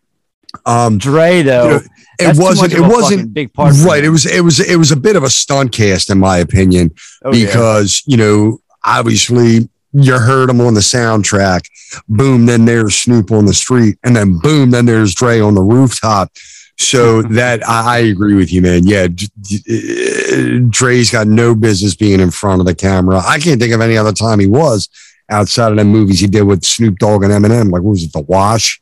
Um, 0.64 0.98
Dre 0.98 1.42
though. 1.42 1.64
you 1.64 1.70
know, 1.70 1.76
it 1.76 1.88
that's 2.18 2.38
wasn't. 2.38 2.72
It 2.72 2.80
wasn't 2.80 3.34
big 3.34 3.52
part. 3.52 3.74
right. 3.84 3.98
him. 3.98 4.06
It 4.06 4.08
was. 4.08 4.26
It 4.26 4.40
was. 4.42 4.58
It 4.60 4.76
was 4.76 4.90
a 4.90 4.96
bit 4.96 5.16
of 5.16 5.22
a 5.22 5.28
stunt 5.30 5.72
cast, 5.72 6.08
in 6.10 6.18
my 6.18 6.38
opinion, 6.38 6.92
Oh, 7.24 7.32
yeah. 7.34 7.46
because 7.46 8.02
you 8.06 8.16
know, 8.16 8.58
obviously, 8.84 9.68
you 9.92 10.18
heard 10.18 10.48
him 10.48 10.60
on 10.62 10.72
the 10.74 10.80
soundtrack. 10.80 11.62
Boom, 12.08 12.46
then 12.46 12.64
there's 12.64 12.96
Snoop 12.96 13.30
on 13.32 13.44
the 13.46 13.52
street, 13.54 13.98
and 14.02 14.16
then 14.16 14.38
boom, 14.38 14.70
then 14.70 14.86
there's 14.86 15.14
Dre 15.14 15.40
on 15.40 15.54
the 15.54 15.62
rooftop. 15.62 16.32
So 16.78 17.22
that 17.22 17.66
I, 17.66 17.94
I 17.94 17.98
agree 18.00 18.34
with 18.34 18.52
you, 18.52 18.60
man. 18.62 18.86
Yeah, 18.86 19.08
D- 19.08 19.30
Dre's 20.68 21.10
got 21.10 21.26
no 21.26 21.54
business 21.54 21.94
being 21.94 22.20
in 22.20 22.30
front 22.30 22.60
of 22.60 22.66
the 22.66 22.74
camera. 22.74 23.20
I 23.24 23.38
can't 23.38 23.60
think 23.60 23.72
of 23.72 23.80
any 23.80 23.96
other 23.96 24.12
time 24.12 24.40
he 24.40 24.46
was 24.46 24.88
outside 25.30 25.70
of 25.72 25.78
the 25.78 25.84
movies 25.84 26.20
he 26.20 26.26
did 26.26 26.42
with 26.42 26.64
Snoop 26.64 26.98
Dogg 26.98 27.24
and 27.24 27.32
Eminem. 27.32 27.70
Like, 27.72 27.82
what 27.82 27.90
was 27.92 28.04
it, 28.04 28.12
The 28.12 28.20
Wash? 28.20 28.80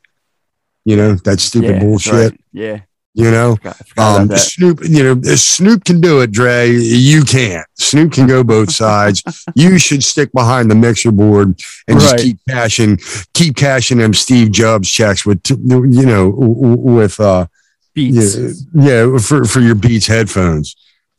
You 0.83 0.97
know 0.97 1.15
that 1.15 1.39
stupid 1.39 1.69
Yeah, 1.75 1.79
bullshit. 1.79 2.13
right. 2.13 2.39
Yeah. 2.51 2.79
You 3.17 3.31
know, 3.31 3.55
forgot 3.55 3.81
about 3.93 4.21
um. 4.21 4.37
Snoop. 4.37 4.79
You 4.83 5.03
know, 5.15 5.21
Snoop 5.35 5.85
can 5.85 6.01
do 6.01 6.19
it. 6.19 6.31
Dre, 6.33 6.69
you 6.69 7.23
can't. 7.23 7.65
Snoop 7.75 8.11
can 8.11 8.27
go 8.27 8.43
both 8.43 8.71
sides. 8.83 9.23
you 9.55 9.77
should 9.79 10.03
stick 10.03 10.33
behind 10.33 10.69
the 10.69 10.75
mixer 10.75 11.11
board 11.13 11.57
and 11.87 11.97
just 11.99 12.17
keep 12.17 12.37
cashing, 12.49 12.99
keep 13.33 13.55
cashing 13.55 13.99
them 13.99 14.13
Steve 14.13 14.51
Jobs 14.51 14.91
checks 14.91 15.25
with, 15.25 15.39
you 15.49 16.05
know, 16.05 16.27
with 16.29 17.17
uh, 17.21 17.47
Beats. 17.95 18.65
yeah, 18.73 19.05
yeah, 19.05 19.17
for 19.17 19.45
for 19.45 19.61
your 19.61 19.75
Beats 19.75 20.05
headphones. 20.05 20.75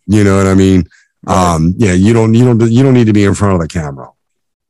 You 0.07 0.23
know 0.23 0.37
what 0.37 0.47
I 0.47 0.55
mean? 0.55 0.85
Um, 1.27 1.75
yeah, 1.77 1.93
you 1.93 2.13
don't, 2.13 2.35
you 2.35 2.45
don't, 2.45 2.71
you 2.71 2.85
don't 2.85 2.95
need 2.95 3.09
to 3.09 3.13
be 3.13 3.25
in 3.25 3.35
front 3.35 3.55
of 3.55 3.61
the 3.61 3.67
camera. 3.67 4.09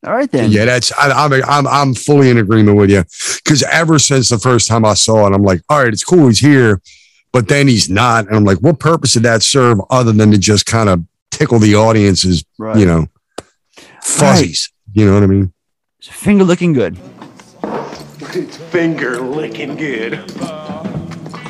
All 0.06 0.12
right 0.14 0.30
then. 0.30 0.50
Yeah, 0.50 0.64
that's 0.64 0.90
I, 0.92 1.10
I'm 1.10 1.32
I'm 1.44 1.66
I'm 1.66 1.94
fully 1.94 2.30
in 2.30 2.38
agreement 2.38 2.78
with 2.78 2.90
you 2.90 3.02
because 3.44 3.62
ever 3.64 3.98
since 3.98 4.28
the 4.30 4.38
first 4.38 4.66
time 4.68 4.84
I 4.84 4.94
saw 4.94 5.26
it, 5.26 5.34
I'm 5.34 5.42
like, 5.42 5.60
all 5.68 5.82
right, 5.82 5.92
it's 5.92 6.04
cool, 6.04 6.28
he's 6.28 6.38
here, 6.38 6.80
but 7.32 7.48
then 7.48 7.66
he's 7.68 7.90
not, 7.90 8.26
and 8.28 8.36
I'm 8.36 8.44
like, 8.44 8.58
what 8.58 8.78
purpose 8.78 9.14
did 9.14 9.24
that 9.24 9.42
serve 9.42 9.80
other 9.90 10.12
than 10.12 10.30
to 10.30 10.38
just 10.38 10.64
kind 10.64 10.88
of 10.88 11.02
tickle 11.30 11.58
the 11.58 11.74
audience's, 11.74 12.44
Right. 12.58 12.78
you 12.78 12.86
know, 12.86 13.06
fuzzies? 14.02 14.70
You 14.92 15.06
know 15.06 15.14
what 15.14 15.24
I 15.24 15.26
mean? 15.26 15.52
Finger 16.00 16.44
looking 16.44 16.72
good. 16.72 16.96
It's 18.32 18.56
Finger 18.56 19.18
licking 19.20 19.76
good. 19.76 20.14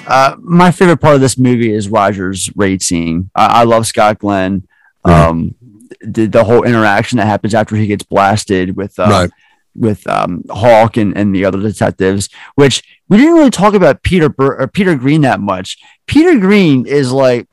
Uh, 0.07 0.37
my 0.41 0.71
favorite 0.71 0.99
part 0.99 1.15
of 1.15 1.21
this 1.21 1.37
movie 1.39 1.73
is 1.73 1.89
Roger's 1.89 2.51
raid 2.57 2.83
scene. 2.83 3.31
I, 3.35 3.61
I 3.61 3.65
love 3.65 3.87
Scott 3.87 4.19
Glenn. 4.19 4.67
Um, 5.05 5.55
the, 6.01 6.27
the 6.27 6.45
whole 6.45 6.65
interaction 6.65 7.19
that 7.19 7.27
happens 7.27 7.55
after 7.55 7.77
he 7.77 7.87
gets 7.87 8.03
blasted 8.05 8.77
with 8.77 8.99
uh, 8.99 9.07
Right. 9.09 9.31
with 9.75 10.07
um, 10.09 10.43
Hawke 10.51 10.97
and, 10.97 11.17
and 11.17 11.35
the 11.35 11.45
other 11.45 11.61
detectives, 11.61 12.29
which 12.57 12.83
we 13.09 13.17
didn't 13.19 13.35
really 13.35 13.51
talk 13.51 13.75
about 13.75 14.03
Peter 14.03 14.29
Bur- 14.29 14.61
or 14.61 14.67
Peter 14.69 14.95
Greene 14.97 15.21
that 15.23 15.41
much. 15.41 15.79
Peter 16.07 16.39
Greene 16.39 16.87
is 16.87 17.13
like 17.13 17.49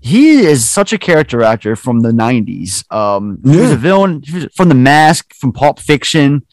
he 0.00 0.40
is 0.40 0.68
such 0.68 0.92
a 0.92 0.98
character 0.98 1.42
actor 1.42 1.76
from 1.76 2.00
the 2.00 2.10
'90s. 2.10 2.90
Um, 2.92 3.38
He 3.44 3.56
was 3.56 3.70
a 3.70 3.76
villain 3.76 4.22
was 4.32 4.46
from 4.54 4.68
The 4.68 4.74
Mask, 4.74 5.32
from 5.34 5.52
Pulp 5.52 5.78
Fiction, 5.78 6.44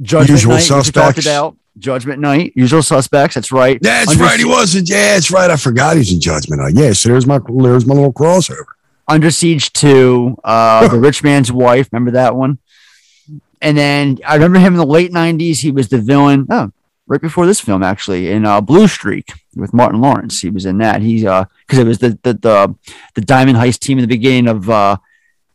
Judgment 0.00 0.30
Usual 0.30 0.54
Night, 0.54 0.66
talked 0.66 0.86
Suspects. 0.86 1.26
about. 1.26 1.56
Judgment 1.78 2.20
Night, 2.20 2.52
Usual 2.54 2.82
Suspects. 2.82 3.34
That's 3.34 3.50
right. 3.52 3.80
That's 3.80 4.16
right. 4.16 4.38
He 4.38 4.44
wasn't. 4.44 4.88
Yeah, 4.88 5.14
that's 5.14 5.30
right. 5.30 5.50
I 5.50 5.56
forgot 5.56 5.96
he's 5.96 6.12
in 6.12 6.20
Judgment. 6.20 6.60
Night. 6.60 6.74
Yeah, 6.74 6.92
so 6.92 7.08
there's 7.08 7.26
my 7.26 7.40
there's 7.48 7.86
my 7.86 7.94
little 7.94 8.12
crossover. 8.12 8.64
Under 9.08 9.30
Siege 9.30 9.72
2, 9.72 10.36
uh, 10.44 10.88
The 10.88 10.98
Rich 11.00 11.24
Man's 11.24 11.50
Wife. 11.50 11.88
Remember 11.92 12.12
that 12.12 12.36
one? 12.36 12.58
And 13.60 13.76
then 13.76 14.18
I 14.26 14.34
remember 14.34 14.58
him 14.58 14.74
in 14.74 14.78
the 14.78 14.86
late 14.86 15.12
90s. 15.12 15.60
He 15.60 15.70
was 15.70 15.88
the 15.88 15.98
villain. 15.98 16.46
Oh, 16.50 16.72
right 17.06 17.20
before 17.20 17.46
this 17.46 17.60
film, 17.60 17.82
actually, 17.82 18.30
in 18.30 18.46
uh, 18.46 18.60
Blue 18.60 18.88
Streak 18.88 19.32
with 19.56 19.74
Martin 19.74 20.00
Lawrence. 20.00 20.40
He 20.40 20.50
was 20.50 20.66
in 20.66 20.78
that. 20.78 21.02
He's 21.02 21.24
uh, 21.24 21.44
because 21.66 21.78
it 21.78 21.86
was 21.86 21.98
the, 21.98 22.18
the 22.22 22.34
the 22.34 22.74
the 23.14 23.20
Diamond 23.20 23.58
Heist 23.58 23.80
team 23.80 23.98
in 23.98 24.02
the 24.02 24.08
beginning 24.08 24.48
of 24.48 24.68
uh, 24.70 24.96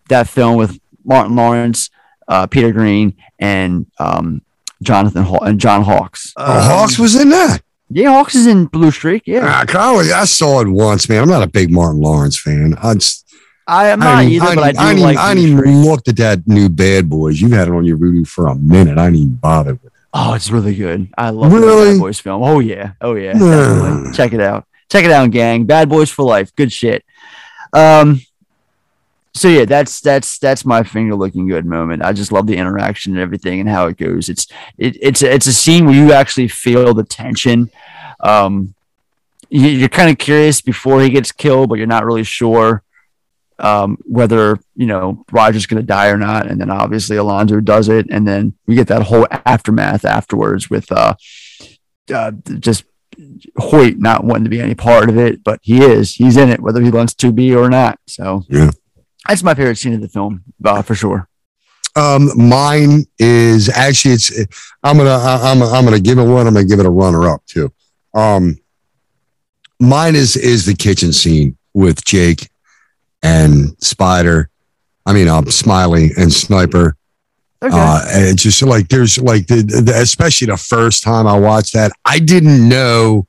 that 0.10 0.28
film 0.28 0.58
with 0.58 0.80
Martin 1.04 1.36
Lawrence, 1.36 1.90
uh, 2.28 2.48
Peter 2.48 2.72
Greene, 2.72 3.16
and 3.40 3.88
um, 4.00 4.42
Jonathan 4.84 5.24
Haw- 5.24 5.44
and 5.44 5.60
John 5.60 5.84
Hawkes. 5.84 6.34
Oh, 6.38 6.60
Hawkes 6.62 6.98
was 7.00 7.16
in 7.16 7.30
that. 7.30 7.62
Yeah, 7.90 8.10
Hawkes 8.12 8.36
is 8.36 8.48
in 8.48 8.66
Blue 8.66 8.92
Streak. 8.92 9.24
Yeah, 9.26 9.46
Ah, 9.46 9.66
Colin, 9.66 10.12
I 10.14 10.26
saw 10.26 10.60
it 10.62 10.68
once, 10.68 11.08
man. 11.08 11.24
I'm 11.24 11.30
not 11.30 11.42
a 11.44 11.48
big 11.48 11.72
Martin 11.72 12.02
Lawrence 12.02 12.38
fan. 12.38 12.76
I 12.84 12.96
just, 12.96 13.26
I 13.66 13.88
am 13.88 14.00
not 14.00 14.16
I, 14.18 14.26
either, 14.26 14.46
I, 14.46 14.56
but 14.56 14.64
I 14.64 14.72
do 14.74 14.80
I, 14.80 14.92
ain't- 14.92 15.00
like. 15.02 15.18
I 15.18 15.32
Streak. 15.36 15.48
even 15.48 15.84
looked 15.84 16.08
at 16.10 16.18
that 16.18 16.48
new 16.48 16.68
Bad 16.70 17.10
Boys. 17.10 17.40
You 17.40 17.50
had 17.52 17.70
it 17.70 17.74
on 17.74 17.86
your 17.86 17.98
Vudu 17.98 18.28
for 18.28 18.48
a 18.48 18.56
minute. 18.56 18.98
I 18.98 19.06
didn't 19.06 19.20
even 19.20 19.36
bother 19.36 19.74
with 19.76 19.86
it. 19.86 19.92
Oh, 20.14 20.34
it's 20.34 20.50
really 20.50 20.76
good. 20.76 21.10
I 21.18 21.30
love 21.30 21.52
the 21.52 21.58
Really? 21.60 21.92
Bad 21.94 22.00
Boys 22.00 22.20
film. 22.20 22.44
Oh 22.44 22.60
yeah, 22.60 22.92
oh 23.02 23.16
yeah. 23.16 23.34
Definitely. 23.34 24.12
Check 24.14 24.34
it 24.34 24.42
out. 24.42 24.66
Check 24.90 25.06
it 25.06 25.12
out, 25.12 25.32
gang. 25.32 25.66
Bad 25.66 25.90
Boys 25.90 26.10
for 26.10 26.24
life. 26.24 26.54
Good 26.56 26.72
shit. 26.74 27.04
Um. 27.74 28.22
So 29.38 29.48
yeah, 29.48 29.66
that's 29.66 30.02
that's 30.02 30.40
that's 30.40 30.66
my 30.66 30.84
finger 30.84 31.16
looking 31.16 31.48
good 31.48 31.66
moment. 31.66 32.04
I 32.04 32.12
just 32.12 32.32
love 32.32 32.48
the 32.48 32.58
interaction 32.58 33.14
and 33.14 33.22
everything 33.22 33.60
and 33.60 33.70
how 33.70 33.88
it 33.88 33.98
goes. 33.98 34.30
It's 34.30 34.48
it, 34.78 34.98
it's 35.02 35.22
it's 35.22 35.48
a 35.48 35.54
scene 35.54 35.86
where 35.86 35.96
you 35.96 36.12
actually 36.12 36.48
feel 36.48 36.94
the 36.94 37.04
tension. 37.04 37.70
Um, 38.20 38.74
you, 39.50 39.68
you're 39.68 39.90
kind 39.90 40.10
of 40.10 40.18
curious 40.18 40.62
before 40.62 41.02
he 41.02 41.10
gets 41.10 41.32
killed, 41.32 41.70
but 41.70 41.76
you're 41.76 41.88
not 41.88 42.06
really 42.06 42.24
sure 42.24 42.84
um, 43.60 43.98
whether 44.06 44.60
you 44.76 44.88
know 44.88 45.24
Roger's 45.32 45.68
going 45.68 45.82
to 45.82 45.86
die 45.88 46.08
or 46.08 46.18
not. 46.18 46.48
And 46.48 46.60
then 46.60 46.72
obviously 46.72 47.18
Alonzo 47.18 47.60
does 47.60 47.90
it, 47.90 48.08
and 48.10 48.28
then 48.28 48.54
we 48.66 48.76
get 48.76 48.88
that 48.88 49.04
whole 49.04 49.28
aftermath 49.46 50.04
afterwards 50.04 50.70
with 50.70 50.92
uh, 50.92 51.14
uh, 52.14 52.32
just 52.60 52.86
Hoyt 53.58 53.98
not 53.98 54.24
wanting 54.24 54.44
to 54.46 54.50
be 54.50 54.62
any 54.62 54.76
part 54.76 55.10
of 55.10 55.18
it, 55.18 55.44
but 55.44 55.60
he 55.62 55.84
is. 55.84 56.16
He's 56.16 56.38
in 56.38 56.50
it, 56.50 56.60
whether 56.60 56.82
he 56.82 56.92
wants 56.92 57.14
to 57.16 57.32
be 57.32 57.56
or 57.56 57.70
not. 57.70 58.00
So 58.08 58.44
Yeah. 58.50 58.72
That's 59.28 59.44
my 59.44 59.54
favorite 59.54 59.78
scene 59.78 59.94
of 59.94 60.02
the 60.02 60.08
film, 60.08 60.44
uh, 60.66 60.82
for 60.82 60.96
sure. 60.96 61.28
Um, 61.96 62.30
mine 62.38 63.06
is 63.20 63.70
actually 63.70 64.14
it's. 64.14 64.32
I'm 64.84 64.98
gonna 64.98 65.10
I- 65.10 65.52
I'm 65.52 65.62
I'm 65.64 65.84
gonna 65.84 66.00
give 66.00 66.18
it 66.20 66.24
one. 66.26 66.46
I'm 66.48 66.54
gonna 66.54 66.66
give 66.66 66.80
it 66.80 66.86
a 66.86 66.90
runner 66.92 67.28
up 67.30 67.44
too. 67.48 67.72
Um, 68.14 68.58
mine 69.80 70.16
is 70.16 70.36
is 70.36 70.66
the 70.66 70.76
kitchen 70.76 71.12
scene 71.14 71.58
with 71.74 72.04
Jake 72.06 72.50
and 73.24 73.76
Spider. 73.84 74.50
I 75.06 75.14
mean, 75.14 75.28
um, 75.28 75.50
Smiley 75.50 76.12
and 76.18 76.32
Sniper. 76.32 76.96
Uh, 77.74 78.06
and 78.12 78.26
it's 78.26 78.44
just 78.44 78.62
like 78.62 78.88
there's 78.90 79.18
like 79.18 79.48
the, 79.48 79.64
the 79.64 79.94
especially 79.96 80.46
the 80.48 80.58
first 80.58 81.02
time 81.04 81.26
I 81.26 81.40
watched 81.40 81.74
that, 81.74 81.92
I 82.06 82.20
didn't 82.20 82.70
know 82.70 83.26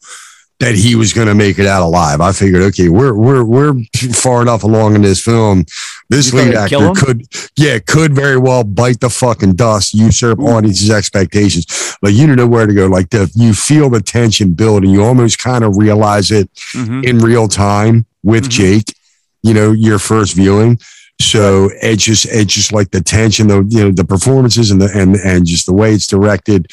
that 0.60 0.74
he 0.74 0.96
was 0.96 1.12
going 1.12 1.28
to 1.28 1.34
make 1.36 1.58
it 1.60 1.66
out 1.66 1.82
alive. 1.82 2.20
I 2.20 2.32
figured, 2.32 2.62
okay, 2.62 2.88
we're 2.88 3.14
we're 3.14 3.44
we're 3.44 3.74
far 4.12 4.42
enough 4.42 4.64
along 4.64 4.96
in 4.96 5.02
this 5.02 5.22
film. 5.22 5.64
This 6.08 6.32
You 6.32 6.38
lead 6.40 6.54
actor 6.54 6.76
could, 6.96 7.26
yeah, 7.56 7.78
could 7.78 8.12
very 8.14 8.38
well 8.38 8.64
bite 8.64 8.98
the 9.00 9.10
fucking 9.10 9.54
dust, 9.54 9.94
usurp 9.94 10.40
audience's 10.40 10.90
expectations. 10.90 11.96
But 12.02 12.14
you 12.14 12.26
don't 12.26 12.36
know 12.36 12.46
where 12.46 12.66
to 12.66 12.74
go. 12.74 12.86
Like 12.86 13.10
the 13.10 13.30
you 13.34 13.54
feel 13.54 13.88
the 13.90 14.00
tension 14.00 14.54
building. 14.54 14.90
You 14.90 15.04
almost 15.04 15.38
kind 15.38 15.64
of 15.64 15.76
realize 15.76 16.30
it 16.30 16.50
Mm-hmm. 16.74 17.04
in 17.04 17.18
real 17.18 17.48
time 17.48 18.06
with 18.22 18.48
Jake. 18.50 18.94
You 19.42 19.54
know, 19.54 19.70
your 19.72 19.98
first 19.98 20.34
viewing. 20.34 20.78
So 21.20 21.70
it's 21.82 22.04
just 22.04 22.26
it's 22.26 22.52
just 22.52 22.72
like 22.72 22.90
the 22.90 23.00
tension, 23.00 23.48
the 23.48 23.64
you 23.68 23.84
know 23.84 23.90
the 23.92 24.04
performances 24.04 24.70
and 24.70 24.80
the 24.80 24.90
and 24.94 25.16
and 25.16 25.46
just 25.46 25.66
the 25.66 25.72
way 25.74 25.92
it's 25.92 26.06
directed, 26.06 26.68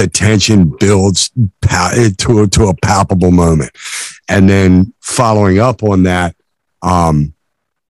the 0.00 0.08
tension 0.08 0.74
builds 0.78 1.30
pa- 1.62 1.94
to 2.18 2.42
a, 2.42 2.48
to 2.48 2.64
a 2.64 2.74
palpable 2.74 3.30
moment, 3.30 3.70
and 4.28 4.48
then 4.48 4.92
following 5.00 5.58
up 5.58 5.82
on 5.82 6.04
that, 6.04 6.34
um, 6.82 7.34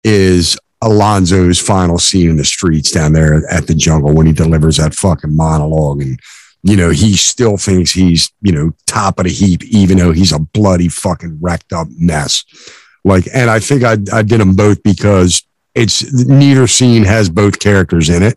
is 0.04 0.56
Alonzo's 0.82 1.58
final 1.58 1.98
scene 1.98 2.30
in 2.30 2.36
the 2.36 2.44
streets 2.44 2.92
down 2.92 3.12
there 3.12 3.42
at 3.50 3.66
the 3.66 3.74
jungle 3.74 4.14
when 4.14 4.26
he 4.26 4.32
delivers 4.32 4.76
that 4.76 4.94
fucking 4.94 5.36
monologue 5.36 6.00
and. 6.02 6.18
You 6.62 6.76
know, 6.76 6.90
he 6.90 7.16
still 7.16 7.56
thinks 7.56 7.92
he's, 7.92 8.32
you 8.42 8.50
know, 8.50 8.72
top 8.88 9.20
of 9.20 9.26
the 9.26 9.30
heap, 9.30 9.62
even 9.66 9.98
though 9.98 10.10
he's 10.10 10.32
a 10.32 10.40
bloody 10.40 10.88
fucking 10.88 11.38
wrecked 11.40 11.72
up 11.72 11.86
mess. 11.96 12.42
Like, 13.04 13.28
and 13.32 13.48
I 13.48 13.60
think 13.60 13.84
I, 13.84 13.98
I 14.12 14.22
did 14.22 14.40
them 14.40 14.56
both 14.56 14.82
because 14.82 15.46
it's 15.76 16.12
neither 16.26 16.66
scene 16.66 17.04
has 17.04 17.28
both 17.30 17.60
characters 17.60 18.08
in 18.08 18.24
it, 18.24 18.36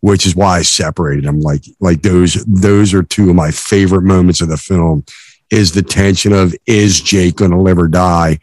which 0.00 0.26
is 0.26 0.36
why 0.36 0.58
I 0.58 0.62
separated 0.62 1.24
them. 1.24 1.40
Like, 1.40 1.64
like 1.80 2.02
those, 2.02 2.34
those 2.44 2.94
are 2.94 3.02
two 3.02 3.30
of 3.30 3.36
my 3.36 3.50
favorite 3.50 4.02
moments 4.02 4.40
of 4.40 4.48
the 4.48 4.56
film 4.56 5.04
is 5.50 5.72
the 5.72 5.82
tension 5.82 6.32
of 6.32 6.54
is 6.66 7.00
Jake 7.00 7.36
going 7.36 7.52
to 7.52 7.60
live 7.60 7.78
or 7.78 7.88
die? 7.88 8.38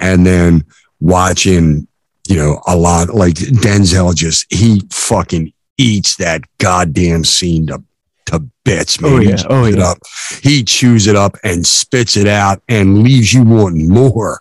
And 0.00 0.26
then 0.26 0.64
watching, 1.00 1.86
you 2.28 2.36
know, 2.36 2.60
a 2.66 2.76
lot 2.76 3.10
like 3.14 3.34
Denzel 3.34 4.14
just, 4.14 4.46
he 4.52 4.82
fucking 4.90 5.52
eats 5.78 6.16
that 6.16 6.42
goddamn 6.58 7.24
scene 7.24 7.66
to 7.68 7.82
to 8.26 8.40
bits, 8.64 9.00
man. 9.00 9.12
Oh, 9.12 9.18
He 9.18 9.28
yeah. 9.28 9.34
Oh, 9.34 9.36
chews 9.36 9.46
Oh, 9.50 9.64
it 9.66 9.78
yeah. 9.78 9.84
up. 9.90 9.98
He 10.42 10.64
chews 10.64 11.06
it 11.06 11.14
up 11.14 11.36
and 11.44 11.64
spits 11.64 12.16
it 12.16 12.26
out 12.26 12.60
and 12.68 13.04
leaves 13.04 13.32
you 13.32 13.44
wanting 13.44 13.88
more. 13.88 14.40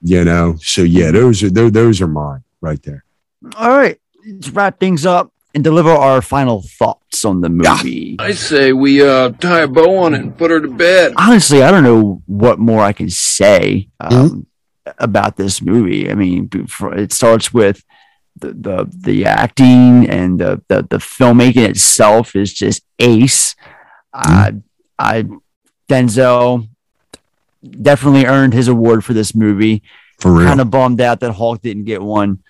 You 0.00 0.24
know, 0.24 0.56
so 0.62 0.80
yeah, 0.82 1.10
those 1.10 1.42
are 1.42 1.50
those, 1.50 1.72
those 1.72 2.00
are 2.00 2.06
mine 2.06 2.42
right 2.62 2.82
there. 2.82 3.04
All 3.56 3.76
right, 3.76 4.00
let's 4.26 4.48
wrap 4.48 4.80
things 4.80 5.04
up 5.04 5.30
and 5.54 5.64
deliver 5.64 5.90
our 5.90 6.22
final 6.22 6.62
thoughts 6.62 7.24
on 7.24 7.40
the 7.40 7.48
movie. 7.48 8.16
I 8.18 8.32
say 8.32 8.72
we 8.72 9.02
uh, 9.06 9.30
tie 9.30 9.60
a 9.60 9.68
bow 9.68 9.96
on 9.98 10.14
it 10.14 10.20
and 10.20 10.36
put 10.36 10.50
her 10.50 10.60
to 10.60 10.68
bed. 10.68 11.14
Honestly, 11.16 11.62
I 11.62 11.70
don't 11.70 11.84
know 11.84 12.22
what 12.26 12.58
more 12.58 12.80
I 12.82 12.92
can 12.92 13.10
say 13.10 13.88
um, 13.98 14.46
about 14.98 15.36
this 15.36 15.60
movie. 15.60 16.10
I 16.10 16.14
mean, 16.14 16.46
before- 16.46 16.94
it 16.96 17.12
starts 17.12 17.52
with 17.52 17.82
the 18.36 18.52
the, 18.52 18.90
the 18.96 19.26
acting 19.26 20.08
and 20.08 20.38
the, 20.38 20.62
the 20.68 20.82
the 20.88 20.98
filmmaking 20.98 21.68
itself 21.68 22.36
is 22.36 22.52
just 22.54 22.82
ace. 22.98 23.56
I 24.14 24.54
I 24.98 25.24
Denzel 25.88 26.68
definitely 27.82 28.24
earned 28.26 28.54
his 28.54 28.68
award 28.68 29.04
for 29.04 29.12
this 29.12 29.34
movie. 29.34 29.82
For 30.20 30.32
real. 30.32 30.46
Kind 30.46 30.60
of 30.60 30.70
bummed 30.70 31.00
out 31.00 31.20
that 31.20 31.32
Hawke 31.32 31.60
didn't 31.62 31.84
get 31.84 32.00
one 32.02 32.42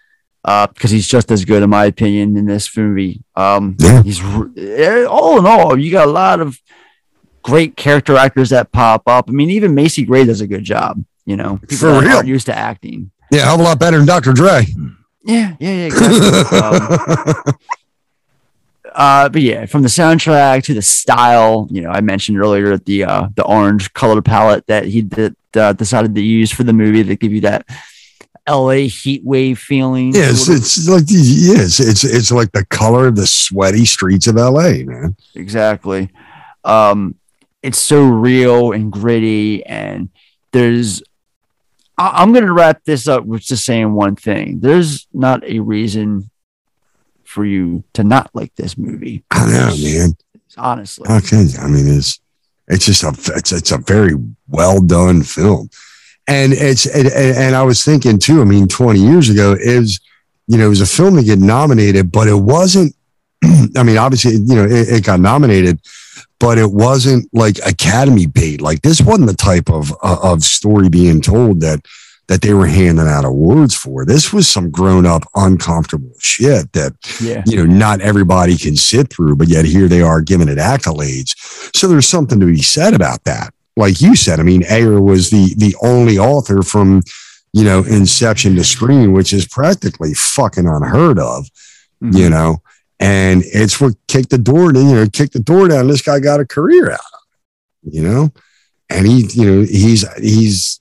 because 0.42 0.90
he's 0.90 1.06
just 1.06 1.30
as 1.30 1.44
good, 1.44 1.62
in 1.62 1.70
my 1.70 1.84
opinion, 1.84 2.36
in 2.36 2.46
this 2.46 2.74
movie. 2.76 3.22
Um, 3.36 3.76
He's 4.04 4.22
r- 4.22 4.48
eh, 4.56 5.04
all 5.04 5.38
in 5.38 5.46
all, 5.46 5.78
you 5.78 5.90
got 5.92 6.08
a 6.08 6.10
lot 6.10 6.40
of 6.40 6.58
great 7.42 7.76
character 7.76 8.16
actors 8.16 8.50
that 8.50 8.72
pop 8.72 9.02
up. 9.06 9.28
I 9.28 9.32
mean, 9.32 9.50
even 9.50 9.74
Macy 9.74 10.04
Gray 10.04 10.24
does 10.24 10.40
a 10.40 10.46
good 10.46 10.64
job. 10.64 11.04
You 11.26 11.36
know, 11.36 11.58
people 11.58 11.76
For 11.76 12.00
real. 12.00 12.16
aren't 12.16 12.28
used 12.28 12.46
to 12.46 12.56
acting. 12.56 13.10
Yeah, 13.30 13.42
a 13.42 13.44
hell 13.44 13.60
a 13.60 13.62
lot 13.62 13.78
better 13.78 13.98
than 13.98 14.06
Dr. 14.06 14.32
Dre. 14.32 14.66
Yeah, 15.24 15.54
yeah, 15.60 15.70
yeah, 15.70 15.86
exactly. 15.86 16.58
um, 16.58 17.54
uh, 18.94 19.28
but 19.28 19.42
yeah, 19.42 19.66
from 19.66 19.82
the 19.82 19.88
soundtrack 19.88 20.64
to 20.64 20.74
the 20.74 20.82
style, 20.82 21.68
you 21.70 21.82
know, 21.82 21.90
I 21.90 22.00
mentioned 22.00 22.38
earlier 22.38 22.76
the 22.78 23.04
uh, 23.04 23.28
the 23.36 23.44
orange 23.44 23.92
color 23.92 24.22
palette 24.22 24.66
that 24.66 24.86
he 24.86 25.02
did, 25.02 25.36
uh, 25.54 25.72
decided 25.74 26.14
to 26.14 26.22
use 26.22 26.50
for 26.50 26.64
the 26.64 26.72
movie 26.72 27.04
to 27.04 27.14
give 27.16 27.32
you 27.32 27.42
that 27.42 27.66
L.A. 28.50 28.88
heat 28.88 29.22
wave 29.24 29.58
feeling. 29.60 30.12
Yeah, 30.14 30.30
it's, 30.30 30.48
it's 30.48 30.88
like. 30.88 31.04
Yes, 31.06 31.78
it's 31.78 32.02
it's 32.02 32.32
like 32.32 32.50
the 32.52 32.64
color 32.66 33.06
of 33.06 33.14
the 33.16 33.26
sweaty 33.26 33.84
streets 33.84 34.26
of 34.26 34.36
L.A. 34.36 34.82
Man. 34.84 35.14
exactly. 35.36 36.10
Um, 36.64 37.14
it's 37.62 37.78
so 37.78 38.02
real 38.08 38.72
and 38.72 38.90
gritty, 38.92 39.64
and 39.64 40.08
there's. 40.52 41.02
I- 41.96 42.22
I'm 42.22 42.32
gonna 42.32 42.52
wrap 42.52 42.82
this 42.84 43.06
up 43.06 43.24
with 43.24 43.42
just 43.42 43.64
saying 43.64 43.92
one 43.92 44.16
thing. 44.16 44.58
There's 44.60 45.06
not 45.12 45.44
a 45.44 45.60
reason 45.60 46.28
for 47.24 47.44
you 47.44 47.84
to 47.92 48.02
not 48.02 48.30
like 48.34 48.52
this 48.56 48.76
movie. 48.76 49.22
I 49.30 49.46
know, 49.46 49.76
man. 49.80 50.16
Honestly, 50.58 51.06
Okay, 51.08 51.44
I 51.60 51.68
mean, 51.68 51.86
it's 51.86 52.18
it's 52.66 52.86
just 52.86 53.04
a 53.04 53.12
it's 53.36 53.52
it's 53.52 53.70
a 53.70 53.78
very 53.78 54.14
well 54.48 54.80
done 54.80 55.22
film, 55.22 55.70
and 56.30 56.52
it's 56.52 56.86
and, 56.86 57.08
and 57.08 57.54
I 57.56 57.62
was 57.62 57.84
thinking 57.84 58.18
too. 58.18 58.40
I 58.40 58.44
mean, 58.44 58.68
twenty 58.68 59.00
years 59.00 59.28
ago, 59.28 59.52
it 59.52 59.78
was 59.78 60.00
you 60.46 60.56
know 60.58 60.66
it 60.66 60.70
was 60.70 60.80
a 60.80 60.86
film 60.86 61.16
that 61.16 61.24
get 61.24 61.38
nominated, 61.38 62.10
but 62.12 62.28
it 62.28 62.34
wasn't. 62.36 62.94
I 63.76 63.82
mean, 63.82 63.98
obviously, 63.98 64.32
you 64.32 64.54
know, 64.54 64.64
it, 64.64 64.88
it 64.88 65.04
got 65.04 65.20
nominated, 65.20 65.80
but 66.38 66.58
it 66.58 66.70
wasn't 66.70 67.28
like 67.32 67.58
Academy 67.66 68.26
bait. 68.26 68.60
Like 68.60 68.82
this 68.82 69.00
wasn't 69.00 69.28
the 69.28 69.36
type 69.36 69.68
of 69.70 69.92
uh, 70.02 70.18
of 70.22 70.42
story 70.42 70.88
being 70.88 71.20
told 71.20 71.60
that 71.60 71.80
that 72.28 72.42
they 72.42 72.54
were 72.54 72.66
handing 72.68 73.08
out 73.08 73.24
awards 73.24 73.74
for. 73.74 74.06
This 74.06 74.32
was 74.32 74.46
some 74.46 74.70
grown 74.70 75.04
up, 75.04 75.24
uncomfortable 75.34 76.12
shit 76.20 76.72
that 76.74 76.92
Yeah. 77.20 77.42
you 77.44 77.56
know 77.56 77.66
not 77.66 78.00
everybody 78.00 78.56
can 78.56 78.76
sit 78.76 79.10
through, 79.12 79.34
but 79.36 79.48
yet 79.48 79.64
here 79.64 79.88
they 79.88 80.00
are 80.02 80.20
giving 80.20 80.48
it 80.48 80.58
accolades. 80.58 81.34
So 81.76 81.88
there's 81.88 82.06
something 82.08 82.38
to 82.38 82.46
be 82.46 82.62
said 82.62 82.94
about 82.94 83.24
that. 83.24 83.52
Like 83.80 84.00
you 84.00 84.14
said, 84.14 84.40
I 84.40 84.42
mean, 84.42 84.62
Ayer 84.70 85.00
was 85.00 85.30
the 85.30 85.54
the 85.56 85.74
only 85.82 86.18
author 86.18 86.62
from 86.62 87.02
you 87.52 87.64
know 87.64 87.82
inception 87.82 88.54
to 88.56 88.64
screen, 88.64 89.12
which 89.12 89.32
is 89.32 89.48
practically 89.48 90.12
fucking 90.14 90.66
unheard 90.66 91.18
of. 91.18 91.48
You 92.00 92.08
mm-hmm. 92.08 92.30
know, 92.30 92.62
and 93.00 93.42
it's 93.46 93.80
what 93.80 93.94
kicked 94.06 94.30
the 94.30 94.38
door, 94.38 94.72
you 94.72 94.94
know, 94.94 95.06
kicked 95.10 95.32
the 95.32 95.40
door 95.40 95.68
down. 95.68 95.88
This 95.88 96.02
guy 96.02 96.20
got 96.20 96.40
a 96.40 96.46
career 96.46 96.92
out 96.92 96.98
of, 96.98 97.20
it, 97.84 97.94
you 97.94 98.02
know, 98.02 98.30
and 98.90 99.06
he, 99.06 99.26
you 99.32 99.50
know, 99.50 99.62
he's 99.62 100.06
he's 100.18 100.80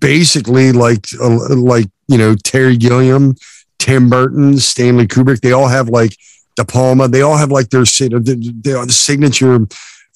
basically 0.00 0.72
like 0.72 1.06
like 1.20 1.86
you 2.08 2.18
know 2.18 2.34
Terry 2.34 2.76
Gilliam, 2.76 3.36
Tim 3.78 4.08
Burton, 4.08 4.58
Stanley 4.58 5.06
Kubrick. 5.06 5.40
They 5.40 5.52
all 5.52 5.68
have 5.68 5.88
like 5.88 6.16
De 6.56 6.64
Palma. 6.64 7.08
They 7.08 7.22
all 7.22 7.36
have 7.36 7.50
like 7.50 7.68
their, 7.68 7.84
their 7.84 8.88
signature 8.88 9.66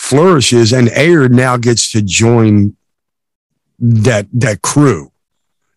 flourishes, 0.00 0.72
and 0.72 0.88
Ayer 0.96 1.28
now 1.28 1.58
gets 1.58 1.92
to 1.92 2.00
join 2.00 2.74
that 3.78 4.26
that 4.32 4.62
crew, 4.62 5.12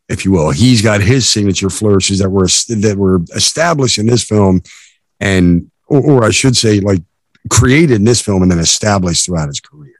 if 0.07 0.23
you 0.23 0.31
will. 0.31 0.51
He's 0.51 0.81
got 0.81 1.01
his 1.01 1.29
signature 1.29 1.69
flourishes 1.69 2.19
that 2.19 2.29
were 2.29 2.47
that 2.47 2.95
were 2.97 3.21
established 3.35 3.97
in 3.97 4.07
this 4.07 4.23
film, 4.23 4.61
and 5.19 5.69
or, 5.87 6.01
or 6.01 6.23
I 6.23 6.31
should 6.31 6.55
say, 6.55 6.79
like 6.79 7.01
created 7.49 7.91
in 7.91 8.05
this 8.05 8.21
film 8.21 8.41
and 8.41 8.49
then 8.49 8.59
established 8.59 9.25
throughout 9.25 9.49
his 9.49 9.59
career, 9.59 9.99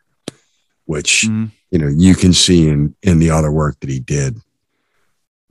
which 0.85 1.25
mm-hmm. 1.25 1.45
you 1.69 1.79
know 1.79 1.89
you 1.89 2.15
can 2.15 2.31
see 2.31 2.69
in 2.69 2.95
in 3.03 3.19
the 3.19 3.29
other 3.29 3.51
work 3.51 3.79
that 3.81 3.89
he 3.89 3.99
did. 3.99 4.37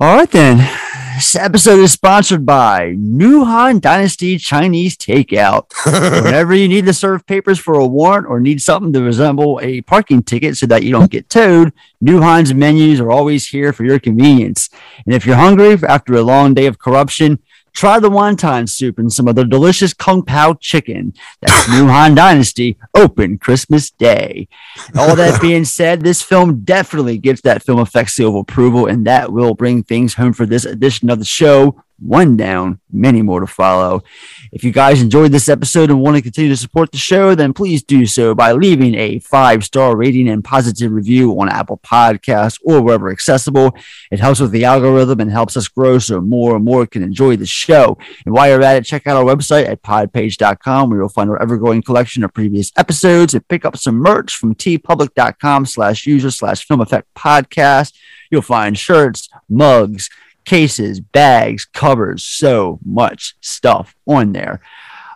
All 0.01 0.17
right, 0.17 0.31
then. 0.31 1.02
This 1.15 1.37
episode 1.37 1.81
is 1.81 1.93
sponsored 1.93 2.47
by 2.47 2.95
New 2.97 3.45
Han 3.45 3.81
Dynasty 3.81 4.39
Chinese 4.39 4.97
Takeout. 4.97 5.67
Whenever 6.25 6.55
you 6.55 6.69
need 6.69 6.87
to 6.87 6.95
serve 6.95 7.27
papers 7.27 7.59
for 7.59 7.75
a 7.75 7.87
warrant 7.87 8.27
or 8.27 8.41
need 8.41 8.63
something 8.63 8.95
to 8.95 9.03
resemble 9.03 9.61
a 9.63 9.83
parking 9.83 10.23
ticket 10.23 10.57
so 10.57 10.65
that 10.67 10.85
you 10.85 10.91
don't 10.91 11.11
get 11.11 11.29
towed, 11.29 11.75
New 12.01 12.23
Han's 12.23 12.55
menus 12.55 12.99
are 12.99 13.11
always 13.11 13.47
here 13.49 13.75
for 13.75 13.85
your 13.85 13.99
convenience. 13.99 14.71
And 15.05 15.15
if 15.15 15.27
you're 15.27 15.37
hungry 15.37 15.77
after 15.87 16.15
a 16.15 16.23
long 16.23 16.55
day 16.55 16.65
of 16.65 16.79
corruption, 16.79 17.41
try 17.73 17.99
the 17.99 18.11
wonton 18.11 18.69
soup 18.69 18.99
and 18.99 19.13
some 19.13 19.29
of 19.29 19.35
the 19.35 19.45
delicious 19.45 19.95
Kung 19.95 20.23
Pao 20.23 20.55
chicken. 20.55 21.15
That's 21.41 21.69
New 21.69 21.87
Han 21.89 22.15
Dynasty, 22.15 22.77
open 22.95 23.39
Christmas 23.39 23.91
Day. 23.91 24.49
All 24.97 25.17
that 25.17 25.41
being 25.43 25.65
said, 25.65 26.03
this 26.03 26.23
film 26.23 26.61
definitely 26.61 27.19
gets 27.19 27.41
that 27.43 27.63
film 27.63 27.81
effects 27.81 28.15
seal 28.15 28.31
of 28.31 28.35
approval, 28.37 28.87
and 28.87 29.07
that 29.07 29.33
will 29.33 29.55
bring 29.55 29.83
things 29.83 30.15
home 30.15 30.33
for 30.33 30.47
this 30.47 30.65
edition 30.65 31.11
of 31.11 31.19
the 31.19 31.25
show. 31.25 31.83
One 32.05 32.37
down, 32.37 32.81
many 32.91 33.23
more 33.23 33.39
to 33.41 33.47
follow. 33.47 34.03
If 34.51 34.65
you 34.65 34.73
guys 34.73 35.01
enjoyed 35.01 35.31
this 35.31 35.49
episode 35.49 35.89
and 35.89 36.01
want 36.01 36.17
to 36.17 36.23
continue 36.23 36.51
to 36.51 36.57
support 36.57 36.91
the 36.91 36.99
show, 36.99 37.37
then 37.37 37.53
please 37.53 37.85
do 37.85 38.07
so 38.07 38.35
by 38.35 38.53
leaving 38.53 38.97
a 38.97 39.21
five 39.21 39.63
star 39.63 39.97
rating 39.97 40.29
and 40.29 40.43
positive 40.43 40.91
review 40.91 41.39
on 41.41 41.49
Apple 41.49 41.79
Podcasts 41.79 42.59
or 42.65 42.83
wherever 42.83 43.11
accessible. 43.11 43.77
It 44.11 44.19
helps 44.19 44.41
with 44.41 44.51
the 44.51 44.65
algorithm 44.65 45.21
and 45.21 45.31
helps 45.31 45.57
us 45.57 45.69
grow 45.69 46.01
so 46.01 46.21
more 46.21 46.57
and 46.57 46.65
more 46.65 46.87
can 46.87 47.05
enjoy 47.05 47.37
the 47.37 47.47
show. 47.47 47.97
And 48.27 48.35
while 48.35 48.49
you're 48.49 48.63
at 48.63 48.77
it, 48.79 48.85
check 48.85 49.07
out 49.07 49.17
our 49.17 49.25
website 49.25 49.69
at 49.69 49.83
podpage.com 49.83 50.91
where 50.91 50.99
you'll 50.99 51.09
find 51.09 51.31
our 51.31 51.41
ever 51.41 51.57
growing 51.57 51.83
collection 51.83 52.25
of 52.25 52.35
previous 52.35 52.73
episodes 52.77 53.33
and 53.33 53.47
pick 53.47 53.65
up 53.65 53.77
some 53.77 53.95
merch 53.95 54.35
from 54.35 54.57
teepublic.com 54.57 55.67
slash 55.67 56.05
user 56.07 56.33
slash 56.33 56.67
film 56.67 56.81
effect 56.81 57.07
podcast. 57.15 57.93
You'll 58.31 58.43
find 58.43 58.77
shirts, 58.77 59.29
mugs, 59.49 60.11
cases, 60.45 61.01
bags, 61.01 61.65
covers, 61.65 62.25
so 62.25 62.79
much 62.85 63.37
stuff 63.41 63.95
on 64.07 64.33
there. 64.33 64.61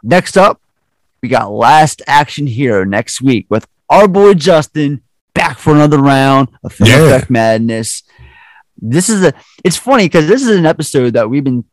Next 0.03 0.37
up, 0.37 0.61
we 1.23 1.29
got 1.29 1.51
Last 1.51 2.03
Action 2.07 2.47
Hero 2.47 2.85
next 2.85 3.21
week 3.21 3.47
with 3.49 3.67
our 3.89 4.09
boy 4.09 4.35
Justin 4.35 5.03
back 5.35 5.59
for 5.59 5.75
another 5.75 5.99
round 5.99 6.49
of 6.63 6.73
Film 6.73 6.91
Yeah. 6.91 7.07
Effect 7.07 7.31
Madness. 7.31 8.03
This 8.79 9.09
is 9.09 9.25
a 9.25 9.33
it's 9.65 9.77
funny 9.77 10.05
because 10.05 10.29
this 10.29 10.43
is 10.43 10.57
an 10.57 10.67
episode 10.67 11.15
that 11.15 11.31
we've 11.31 11.45
been 11.45 11.65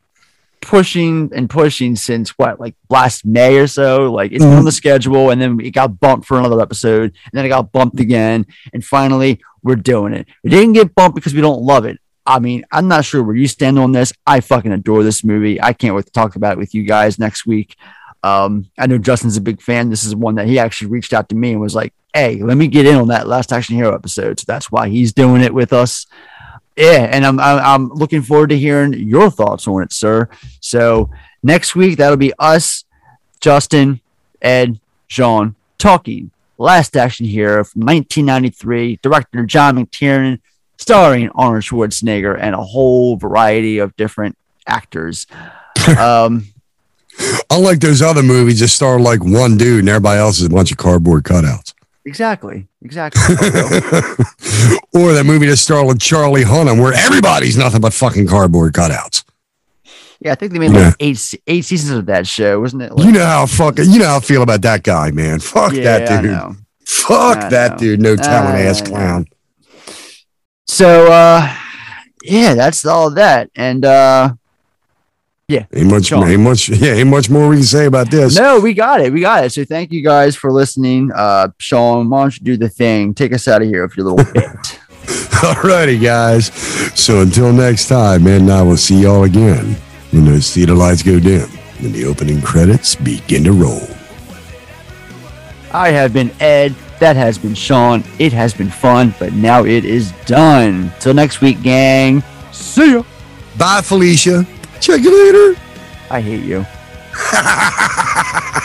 pushing 0.62 1.30
and 1.36 1.50
pushing 1.50 1.96
since 1.96 2.30
what 2.38 2.60
like 2.60 2.76
last 2.90 3.26
May 3.26 3.58
or 3.58 3.68
so. 3.68 4.12
Like 4.12 4.32
it's 4.32 4.44
been 4.44 4.54
on 4.54 4.58
mm-hmm. 4.60 4.66
the 4.66 4.72
schedule, 4.72 5.30
and 5.30 5.42
then 5.42 5.60
it 5.60 5.72
got 5.72 6.00
bumped 6.00 6.26
for 6.26 6.40
another 6.40 6.62
episode, 6.62 7.04
and 7.04 7.32
then 7.34 7.46
it 7.46 7.50
got 7.50 7.72
bumped 7.72 8.00
again, 8.00 8.46
and 8.74 8.84
finally 8.84 9.42
we're 9.62 9.76
doing 9.76 10.14
it. 10.14 10.28
We 10.44 10.50
didn't 10.50 10.74
get 10.74 10.96
bumped 10.96 11.16
because 11.16 11.34
we 11.34 11.42
don't 11.42 11.62
love 11.62 11.86
it. 11.86 12.00
I 12.26 12.40
mean, 12.40 12.66
I'm 12.72 12.88
not 12.88 13.06
sure 13.06 13.22
where 13.22 13.36
you 13.36 13.48
stand 13.48 13.78
on 13.78 13.92
this. 13.92 14.14
I 14.26 14.40
fucking 14.40 14.72
adore 14.72 15.04
this 15.04 15.24
movie. 15.24 15.62
I 15.62 15.74
can't 15.74 15.96
wait 15.96 16.06
to 16.06 16.12
talk 16.12 16.36
about 16.36 16.54
it 16.54 16.58
with 16.58 16.74
you 16.74 16.84
guys 16.84 17.20
next 17.20 17.46
week. 17.46 17.76
Um, 18.24 18.70
I 18.78 18.88
know 18.88 18.98
Justin's 18.98 19.36
a 19.36 19.42
big 19.42 19.62
fan. 19.62 19.90
This 19.90 20.06
is 20.06 20.16
one 20.16 20.36
that 20.36 20.48
he 20.48 20.58
actually 20.58 20.88
reached 20.88 21.14
out 21.14 21.28
to 21.30 21.36
me 21.36 21.52
and 21.52 21.60
was 21.60 21.76
like, 21.76 21.94
"Hey, 22.14 22.42
let 22.42 22.56
me 22.56 22.68
get 22.68 22.86
in 22.86 22.96
on 22.96 23.10
that 23.10 23.28
Last 23.28 23.52
Action 23.52 23.76
Hero 23.76 23.94
episode." 23.94 24.40
So 24.40 24.46
that's 24.48 24.72
why 24.72 24.88
he's 24.88 25.12
doing 25.12 25.42
it 25.42 25.54
with 25.54 25.74
us. 25.74 26.06
Yeah, 26.78 27.10
and 27.12 27.26
I'm 27.26 27.40
I'm, 27.40 27.90
looking 27.90 28.22
forward 28.22 28.50
to 28.50 28.58
hearing 28.58 28.94
your 28.94 29.30
thoughts 29.30 29.68
on 29.68 29.84
it, 29.84 29.92
sir. 29.92 30.30
So 30.62 31.10
next 31.44 31.76
week 31.76 31.98
that'll 31.98 32.18
be 32.18 32.34
us, 32.40 32.86
Justin, 33.42 34.00
Ed, 34.42 34.80
Sean 35.08 35.56
talking 35.78 36.32
Last 36.58 36.96
Action 36.96 37.26
Hero 37.26 37.64
from 37.64 37.82
1993, 37.82 39.00
director 39.04 39.46
John 39.46 39.78
McTiernan, 39.78 40.40
starring 40.84 41.30
Arnold 41.34 41.64
Schwarzenegger 41.64 42.38
and 42.40 42.54
a 42.54 42.62
whole 42.62 43.16
variety 43.18 43.78
of 43.80 43.96
different 43.96 44.38
actors. 44.68 45.26
um, 46.00 46.48
Unlike 47.52 47.80
those 47.80 48.02
other 48.02 48.24
movies 48.24 48.60
that 48.60 48.70
star 48.70 49.00
like 49.00 49.24
one 49.24 49.56
dude 49.56 49.80
and 49.82 49.90
everybody 49.90 50.20
else 50.20 50.40
is 50.40 50.46
a 50.48 50.50
bunch 50.50 50.72
of 50.72 50.78
cardboard 50.78 51.24
cutouts. 51.24 51.74
Exactly. 52.06 52.68
Exactly. 52.82 53.22
or 54.94 55.14
that 55.14 55.24
movie 55.26 55.46
that 55.46 55.58
starred 55.58 55.88
with 55.88 56.00
Charlie 56.02 56.44
Hunnam 56.44 56.82
where 56.82 56.92
everybody's 56.94 57.56
nothing 57.56 57.82
but 57.82 57.94
fucking 57.94 58.28
cardboard 58.28 58.74
cutouts. 58.74 59.24
yeah, 60.20 60.32
I 60.32 60.36
think 60.36 60.54
they 60.54 60.60
made 60.60 60.72
Yeah. 60.74 60.88
like 60.88 60.96
eight 61.00 61.34
eight 61.48 61.66
seasons 61.66 61.92
of 61.98 62.08
that 62.08 62.26
show, 62.28 62.60
wasn't 62.60 62.82
it? 62.82 62.92
Like, 62.94 63.06
You 63.06 63.12
know 63.14 63.26
how 63.26 63.46
fucking 63.46 63.90
you 63.92 64.00
know 64.00 64.08
how 64.08 64.18
I 64.18 64.20
feel 64.20 64.42
about 64.42 64.64
that 64.64 64.82
guy, 64.84 65.12
man. 65.12 65.40
Fuck 65.40 65.74
Yeah, 65.74 66.00
that 66.00 66.22
dude. 66.24 66.58
Fuck 66.86 67.38
I 67.38 67.50
that 67.50 67.72
know. 67.74 67.78
dude. 67.78 68.02
No 68.02 68.16
talent 68.16 68.56
I 68.56 68.62
ass 68.62 68.82
clown. 68.82 69.28
So 70.68 71.12
uh 71.12 71.56
yeah, 72.24 72.56
that's 72.56 72.86
all 72.86 73.10
that. 73.12 73.50
And 73.56 73.86
uh 73.86 74.34
yeah. 75.48 75.66
Ain't 75.74 75.92
much 75.92 76.06
Sean. 76.06 76.28
ain't 76.28 76.42
much 76.42 76.70
yeah, 76.70 76.94
ain't 76.94 77.10
much 77.10 77.30
more 77.30 77.50
we 77.50 77.58
can 77.58 77.66
say 77.66 77.86
about 77.86 78.10
this. 78.10 78.38
No, 78.38 78.60
we 78.60 78.74
got 78.74 79.02
it. 79.02 79.12
We 79.12 79.22
got 79.22 79.44
it. 79.46 79.52
So 79.52 79.66
thank 79.66 79.92
you 79.92 80.02
guys 80.04 80.36
for 80.36 80.52
listening. 80.52 81.12
Uh 81.14 81.50
Sean, 81.60 82.10
why 82.10 82.22
don't 82.24 82.38
you 82.40 82.44
do 82.46 82.58
the 82.58 82.70
thing? 82.70 83.14
Take 83.14 83.34
us 83.34 83.48
out 83.48 83.62
of 83.62 83.68
here 83.68 83.84
with 83.86 83.98
your 83.98 84.10
little 84.12 84.34
bit. 84.34 84.80
Alrighty, 85.44 86.02
guys. 86.02 86.48
So 86.98 87.22
until 87.22 87.52
next 87.52 87.90
time, 87.90 88.24
man, 88.24 88.50
I 88.50 88.62
will 88.62 88.78
see 88.78 89.02
y'all 89.02 89.26
again 89.26 89.76
when 90.12 90.24
those 90.26 90.50
theater 90.54 90.74
lights 90.74 91.04
go 91.04 91.20
dim 91.20 91.50
and 91.80 91.94
the 91.94 92.06
opening 92.06 92.42
credits 92.42 92.96
begin 92.96 93.44
to 93.44 93.52
roll. 93.52 93.86
I 95.74 95.90
have 95.90 96.14
been 96.14 96.32
Ed. 96.40 96.74
That 97.00 97.16
has 97.16 97.38
been 97.38 97.54
Sean. 97.56 98.04
It 98.20 98.34
has 98.34 98.54
been 98.54 98.70
fun, 98.70 99.14
but 99.20 99.34
now 99.34 99.66
it 99.66 99.86
is 99.86 100.12
done. 100.26 100.92
Till 101.00 101.14
next 101.14 101.42
week, 101.42 101.62
gang. 101.62 102.24
See 102.52 102.94
ya. 102.94 103.04
Bye, 103.58 103.82
Felicia. 103.82 104.46
Check 104.80 105.02
you 105.02 105.12
later. 105.12 105.60
I 106.10 106.22
hate 106.22 106.44
you. 106.44 106.66